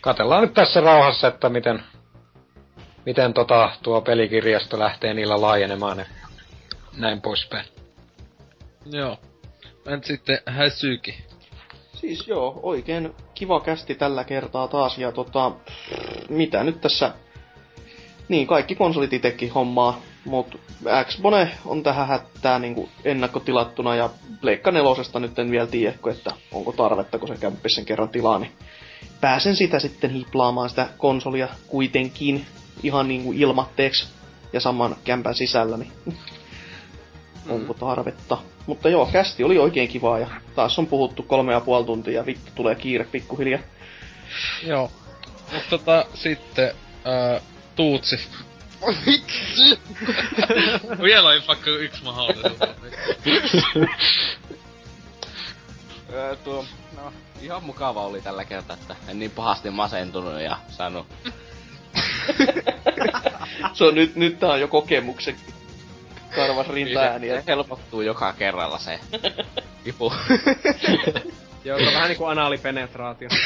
katellaan 0.02 0.42
nyt 0.42 0.54
tässä 0.54 0.82
rauhassa, 0.82 1.28
että 1.28 1.50
miten, 1.50 1.84
miten 3.06 3.34
tota, 3.34 3.70
tuo 3.84 4.02
pelikirjasto 4.02 4.80
lähtee 4.80 5.14
niillä 5.14 5.42
laajenemaan 5.42 6.00
ja 6.00 6.06
näin 6.98 7.22
poispäin. 7.22 7.66
Joo. 8.86 9.20
Entä 9.86 10.08
sitten 10.08 10.40
Häsyki? 10.46 11.26
Siis 12.06 12.28
joo, 12.28 12.60
oikein 12.64 13.14
kiva 13.34 13.60
kästi 13.60 13.96
tällä 13.96 14.24
kertaa 14.24 14.68
taas. 14.68 14.98
Ja 14.98 15.12
tota, 15.12 15.52
mitä 16.30 16.64
nyt 16.64 16.82
tässä... 16.82 17.14
Niin, 18.30 18.48
kaikki 18.48 18.76
konsolit 18.76 19.14
itekin 19.14 19.52
hommaa, 19.52 20.02
mut 20.26 20.60
Xbone 21.06 21.52
on 21.66 21.84
tähän 21.84 22.08
hättää 22.08 22.60
niinku 22.60 22.90
ennakkotilattuna 23.06 23.96
ja 23.96 24.10
Pleikka 24.42 24.72
nelosesta 24.72 25.20
nyt 25.20 25.40
en 25.40 25.52
vielä 25.52 25.68
tiedä, 25.68 25.96
että 26.12 26.32
onko 26.52 26.72
tarvetta, 26.72 27.20
kun 27.20 27.28
se 27.28 27.38
kämppis 27.38 27.76
sen 27.76 27.86
kerran 27.86 28.10
tilaa, 28.10 28.40
niin 28.40 28.52
pääsen 29.22 29.56
sitä 29.56 29.80
sitten 29.80 30.12
hiplaamaan 30.12 30.70
sitä 30.70 30.88
konsolia 30.98 31.48
kuitenkin 31.68 32.46
ihan 32.84 33.08
niinku 33.08 33.32
ilmatteeksi 33.32 34.08
ja 34.54 34.60
saman 34.60 34.96
kämpän 35.04 35.36
sisällä, 35.36 35.78
niin 35.78 35.92
onko 37.50 37.74
tarvetta. 37.74 38.38
Mutta 38.66 38.90
joo, 38.90 39.06
kästi 39.06 39.44
oli 39.44 39.58
oikein 39.58 39.88
kivaa 39.88 40.20
ja 40.20 40.28
taas 40.56 40.80
on 40.80 40.88
puhuttu 40.88 41.24
kolme 41.24 41.54
ja 41.54 41.62
puoli 41.62 41.86
tuntia 41.86 42.14
ja 42.14 42.26
vittu 42.26 42.52
tulee 42.56 42.76
kiire 42.76 43.04
pikkuhiljaa. 43.04 43.62
Joo. 44.64 44.92
Mutta 45.54 45.70
tota, 45.70 46.06
sitten, 46.14 46.72
ää, 47.06 47.42
Tuutsi. 47.76 48.20
Vitsi! 49.06 49.80
Vielä 51.04 51.30
on 51.30 51.42
vaikka 51.48 51.70
yksi 51.70 52.04
mahdollisuus. 52.04 52.60
tuo, 56.44 56.66
no, 56.96 57.14
ihan 57.42 57.64
mukava 57.64 58.06
oli 58.06 58.22
tällä 58.22 58.46
kertaa, 58.46 58.78
että 58.82 58.96
en 59.08 59.20
niin 59.20 59.32
pahasti 59.32 59.70
masentunut 59.70 60.42
ja 60.42 60.58
saanut... 60.70 61.08
Se 63.74 63.84
on 63.84 63.96
nyt, 63.96 64.16
nyt 64.16 64.40
tää 64.40 64.50
on 64.50 64.60
jo 64.60 64.68
kokemuksen 64.68 65.36
karvas 66.36 66.68
rintaääniä. 66.68 67.36
Se 67.36 67.44
helpottuu 67.48 68.02
joka 68.02 68.34
kerralla 68.34 68.78
se 68.78 69.00
kipu. 69.84 70.14
Joo, 71.66 71.78
on 71.78 71.86
vähän 71.86 72.08
niinku 72.08 72.26
anaalipenetraatio. 72.26 73.30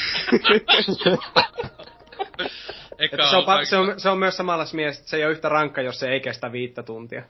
se, 3.29 3.35
on, 3.37 3.43
pa- 3.43 3.65
se, 3.65 3.77
on, 3.77 3.99
se 3.99 4.09
on 4.09 4.17
myös 4.17 4.37
samalla 4.37 4.65
mies, 4.73 4.97
että 4.97 5.09
se 5.09 5.17
ei 5.17 5.25
ole 5.25 5.31
yhtä 5.31 5.49
rankka, 5.49 5.81
jos 5.81 5.99
se 5.99 6.09
ei 6.09 6.19
kestä 6.19 6.51
viittä 6.51 6.83
tuntia. 6.83 7.23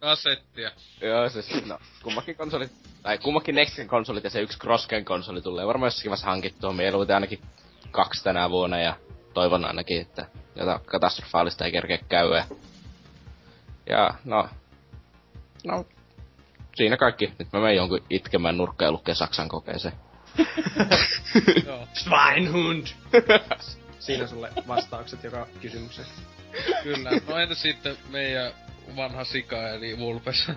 Kasettia. 0.00 0.70
Joo, 1.00 1.28
siis 1.28 1.66
no, 1.66 1.78
kummakin 2.02 2.36
konsolit, 2.36 2.72
tai 3.02 3.18
kummakin 3.18 3.54
Nextin 3.54 3.88
konsolit 3.88 4.24
ja 4.24 4.30
se 4.30 4.40
yksi 4.40 4.58
Crossgen 4.58 5.04
konsoli 5.04 5.42
tulee 5.42 5.66
varmaan 5.66 5.86
jossakin 5.86 6.10
vaiheessa 6.10 6.26
hankittua. 6.26 6.72
Mieluiten 6.72 7.16
ainakin 7.16 7.40
kaksi 7.90 8.24
tänä 8.24 8.50
vuonna 8.50 8.80
ja 8.80 8.94
toivon 9.38 9.64
ainakin, 9.64 10.00
että 10.00 10.26
jotain 10.56 10.80
katastrofaalista 10.80 11.64
ei 11.64 11.72
kerkeä 11.72 11.98
käydä. 12.08 12.44
Ja 13.86 14.14
no, 14.24 14.48
no, 15.66 15.86
siinä 16.74 16.96
kaikki. 16.96 17.32
Nyt 17.38 17.48
mä 17.52 17.60
menen 17.60 17.76
jonkun 17.76 18.00
itkemään 18.10 18.56
nurkka 18.56 18.84
ja 18.84 18.92
lukee 18.92 19.14
Saksan 19.14 19.48
kokeeseen. 19.48 19.94
Schweinhund! 22.00 22.86
Siinä 23.98 24.26
sulle 24.26 24.52
vastaukset 24.68 25.24
joka 25.24 25.46
kysymykseen. 25.60 26.08
Kyllä. 26.82 27.10
No 27.28 27.38
entä 27.38 27.54
sitten 27.54 27.96
meidän 28.10 28.52
vanha 28.96 29.24
sika 29.24 29.68
eli 29.68 29.98
Vulpes? 29.98 30.50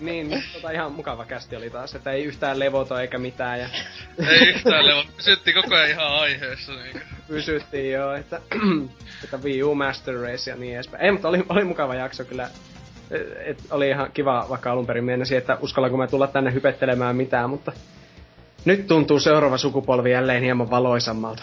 niin, 0.00 0.42
tota 0.52 0.70
ihan 0.70 0.92
mukava 0.92 1.24
kästi 1.24 1.56
oli 1.56 1.70
taas, 1.70 1.94
että 1.94 2.10
ei 2.10 2.24
yhtään 2.24 2.58
levoto 2.58 2.98
eikä 2.98 3.18
mitään. 3.18 3.60
Ja... 3.60 3.68
ei 4.30 4.48
yhtään 4.48 4.86
levoto, 4.86 5.08
pysyttiin 5.16 5.62
koko 5.62 5.74
ajan 5.74 5.90
ihan 5.90 6.12
aiheessa. 6.12 6.72
Niin. 6.72 7.02
Pysyttiin 7.28 7.92
joo, 7.92 8.14
että, 8.14 8.40
että 9.24 9.36
Wii 9.36 9.62
U 9.62 9.74
Master 9.74 10.14
Race 10.14 10.50
ja 10.50 10.56
niin 10.56 10.74
edespäin. 10.74 11.04
Ei, 11.04 11.12
mutta 11.12 11.28
oli, 11.28 11.44
oli 11.48 11.64
mukava 11.64 11.94
jakso 11.94 12.24
kyllä. 12.24 12.48
Et, 13.44 13.58
oli 13.70 13.88
ihan 13.88 14.10
kiva, 14.14 14.46
vaikka 14.48 14.72
alun 14.72 14.86
perin 14.86 15.04
mennäsi, 15.04 15.36
että 15.36 15.58
uskallanko 15.60 15.96
mä 15.96 16.06
tulla 16.06 16.26
tänne 16.26 16.52
hypettelemään 16.52 17.16
mitään, 17.16 17.50
mutta 17.50 17.72
nyt 18.64 18.86
tuntuu 18.86 19.20
seuraava 19.20 19.58
sukupolvi 19.58 20.10
jälleen 20.10 20.42
hieman 20.42 20.70
valoisammalta. 20.70 21.42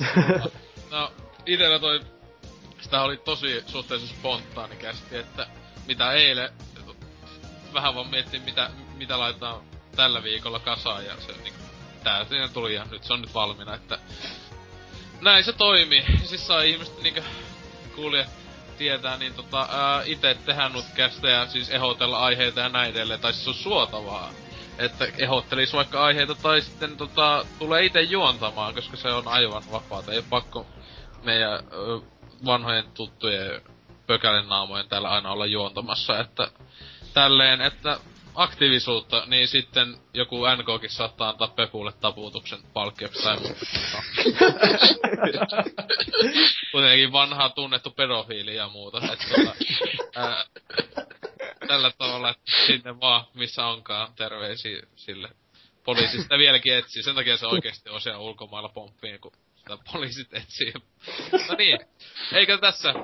itellä 1.46 1.78
toi, 1.78 2.00
sitä 2.80 3.02
oli 3.02 3.16
tosi 3.16 3.64
suhteellisen 3.66 4.16
spontaani 4.16 4.76
kästi, 4.76 5.16
että 5.16 5.46
mitä 5.86 6.12
eilen 6.12 6.50
vähän 7.74 7.94
vaan 7.94 8.08
miettii, 8.08 8.40
mitä, 8.40 8.70
mitä 8.96 9.18
laitetaan 9.18 9.60
tällä 9.96 10.22
viikolla 10.22 10.58
kasaan, 10.58 11.04
ja 11.04 11.16
se 11.20 11.32
niin, 11.32 11.54
tää 12.04 12.24
siinä 12.24 12.48
tuli, 12.48 12.74
ja 12.74 12.84
nyt 12.90 13.04
se 13.04 13.12
on 13.12 13.20
nyt 13.20 13.34
valmiina, 13.34 13.74
että 13.74 13.98
näin 15.20 15.44
se 15.44 15.52
toimii. 15.52 16.04
Siis 16.24 16.46
sai 16.46 16.70
ihmiset 16.70 17.02
niinku 17.02 17.20
kuulijat 17.94 18.28
tietää, 18.78 19.16
niin 19.16 19.34
tota, 19.34 19.68
ää, 19.70 20.02
ite 20.04 20.34
tehdä 20.34 20.68
nutkästä 20.68 21.46
siis 21.46 21.70
ehdotella 21.70 22.18
aiheita 22.18 22.60
ja 22.60 22.68
näin 22.68 22.90
edelleen, 22.90 23.20
tai 23.20 23.32
siis 23.32 23.48
on 23.48 23.54
suotavaa. 23.54 24.30
Että 24.78 25.08
ehottelis 25.18 25.72
vaikka 25.72 26.04
aiheita 26.04 26.34
tai 26.34 26.60
sitten 26.60 26.96
tota, 26.96 27.46
tulee 27.58 27.84
itse 27.84 28.00
juontamaan, 28.00 28.74
koska 28.74 28.96
se 28.96 29.08
on 29.08 29.28
aivan 29.28 29.62
vapaata. 29.72 30.12
Ei 30.12 30.18
ole 30.18 30.24
pakko 30.30 30.66
meidän 31.24 31.52
ö, 31.72 32.00
vanhojen 32.44 32.84
tuttujen 32.94 33.62
pökälen 34.06 34.48
naamojen 34.48 34.88
täällä 34.88 35.10
aina 35.10 35.32
olla 35.32 35.46
juontamassa, 35.46 36.18
että 36.18 36.50
tälleen, 37.14 37.60
että 37.60 38.00
aktiivisuutta, 38.34 39.24
niin 39.26 39.48
sitten 39.48 39.96
joku 40.14 40.42
NKkin 40.56 40.90
saattaa 40.90 41.28
antaa 41.28 41.48
Pepulle 41.48 41.92
taputuksen 41.92 42.58
palkkioksi 42.72 43.22
tai 43.22 43.36
muuta. 43.40 43.56
Kuitenkin 46.72 47.12
vanhaa 47.12 47.48
tunnettu 47.48 47.90
pedofiili 47.90 48.56
ja 48.56 48.68
muuta. 48.68 48.98
Että, 49.12 49.24
tota, 49.28 49.54
ää, 50.14 50.44
tällä 51.68 51.92
tavalla, 51.98 52.30
että 52.30 52.52
sinne 52.66 53.00
vaan, 53.00 53.24
missä 53.34 53.66
onkaan, 53.66 54.12
terveisiä 54.16 54.82
sille. 54.96 55.28
Poliisi 55.84 56.22
sitä 56.22 56.38
vieläkin 56.38 56.74
etsii, 56.74 57.02
sen 57.02 57.14
takia 57.14 57.36
se 57.36 57.46
oikeesti 57.46 57.90
on 57.90 58.00
siellä 58.00 58.18
ulkomailla 58.18 58.68
pomppiin, 58.68 59.20
kun 59.20 59.32
sitä 59.70 59.92
poliisit 59.92 60.34
etsii. 60.34 60.72
No 61.48 61.54
niin, 61.58 61.78
eikö 62.32 62.58
tässä 62.58 62.94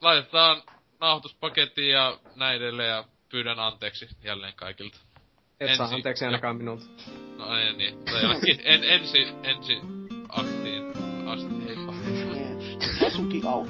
laitetaan 0.00 0.62
nauhoituspaketti 1.00 1.88
ja 1.88 2.18
näin 2.36 2.56
edelleen 2.56 2.88
ja 2.88 3.04
pyydän 3.28 3.58
anteeksi 3.58 4.08
jälleen 4.24 4.54
kaikilta. 4.56 4.98
Et 5.60 5.68
Ensi- 5.68 5.76
saa 5.76 5.88
anteeksi 5.94 6.24
ainakaan 6.24 6.56
minulta. 6.56 6.84
No 7.36 7.58
ei 7.58 7.72
niin, 7.72 7.94
mutta 7.96 8.18
jollekin 8.20 8.60
en, 8.64 8.84
ensi, 8.84 9.26
ensi 9.42 9.78
aktiin 10.28 10.92
asti, 11.26 11.66
heippa. 11.68 11.94
Asuki 13.06 13.42
out. 13.44 13.68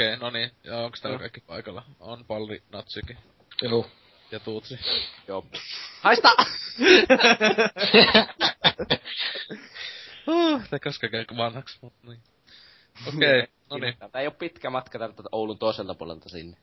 Okei, 0.00 0.16
no 0.16 0.30
niin. 0.30 0.50
Ja 0.64 0.78
onks 0.78 1.00
täällä 1.00 1.14
Joo. 1.14 1.20
kaikki 1.20 1.40
paikalla? 1.40 1.84
On 2.00 2.24
Palli, 2.24 2.62
Natsikin 2.72 3.18
Joo. 3.62 3.86
ja 4.30 4.40
Tuutsi. 4.40 4.78
Joo. 5.28 5.46
Haista! 6.00 6.28
Uh, 10.26 10.62
Tää 10.70 10.78
koskaan 10.78 11.10
käy 11.10 11.24
vanhaksi, 11.36 11.78
mut 11.82 11.92
niin. 12.02 12.20
Okei, 13.06 13.46
no 13.70 13.78
niin. 13.78 13.94
Tää 14.12 14.20
ei 14.20 14.26
oo 14.26 14.30
pitkä 14.30 14.70
matka 14.70 14.98
täältä 14.98 15.22
Oulun 15.32 15.58
toiselta 15.58 15.94
puolelta 15.94 16.28
sinne. 16.28 16.56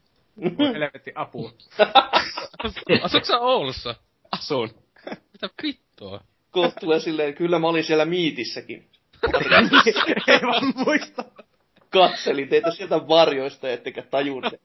Voi 0.58 0.74
helvetti 0.74 1.12
apua. 1.16 1.54
Asuuko 3.04 3.26
sä 3.26 3.40
Oulussa? 3.40 3.96
Asun. 4.32 4.70
Mitä 5.34 5.50
vittua? 5.64 6.22
Kohta 6.52 6.80
tulee 6.80 7.00
silleen, 7.00 7.34
kyllä 7.34 7.60
mä 7.60 7.68
olin 7.68 7.84
siellä 7.84 8.06
miitissäkin. 8.06 8.90
ei 10.28 10.42
vaan 10.42 10.74
muista. 10.76 11.24
Katselin 11.98 12.50
teitä 12.50 12.72
sieltä 12.72 13.08
varjoista, 13.08 13.70
ettekä 13.70 14.02
tajunneet. 14.02 14.62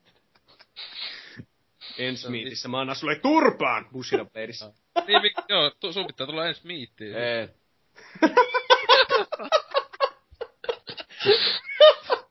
Ensi 1.99 2.31
miitissä 2.31 2.69
mä 2.69 2.81
annan 2.81 2.97
sulle 2.97 3.19
turpaan 3.19 3.89
Bushido 3.93 4.25
Bladeissa. 4.25 4.73
Niin, 5.07 5.23
mik, 5.23 5.33
joo, 5.49 5.71
tu, 5.81 5.93
sun 5.93 6.07
pitää 6.07 6.27
tulla 6.27 6.47
ensi 6.47 6.67
miittiin. 6.67 7.17
Ei. 7.17 7.49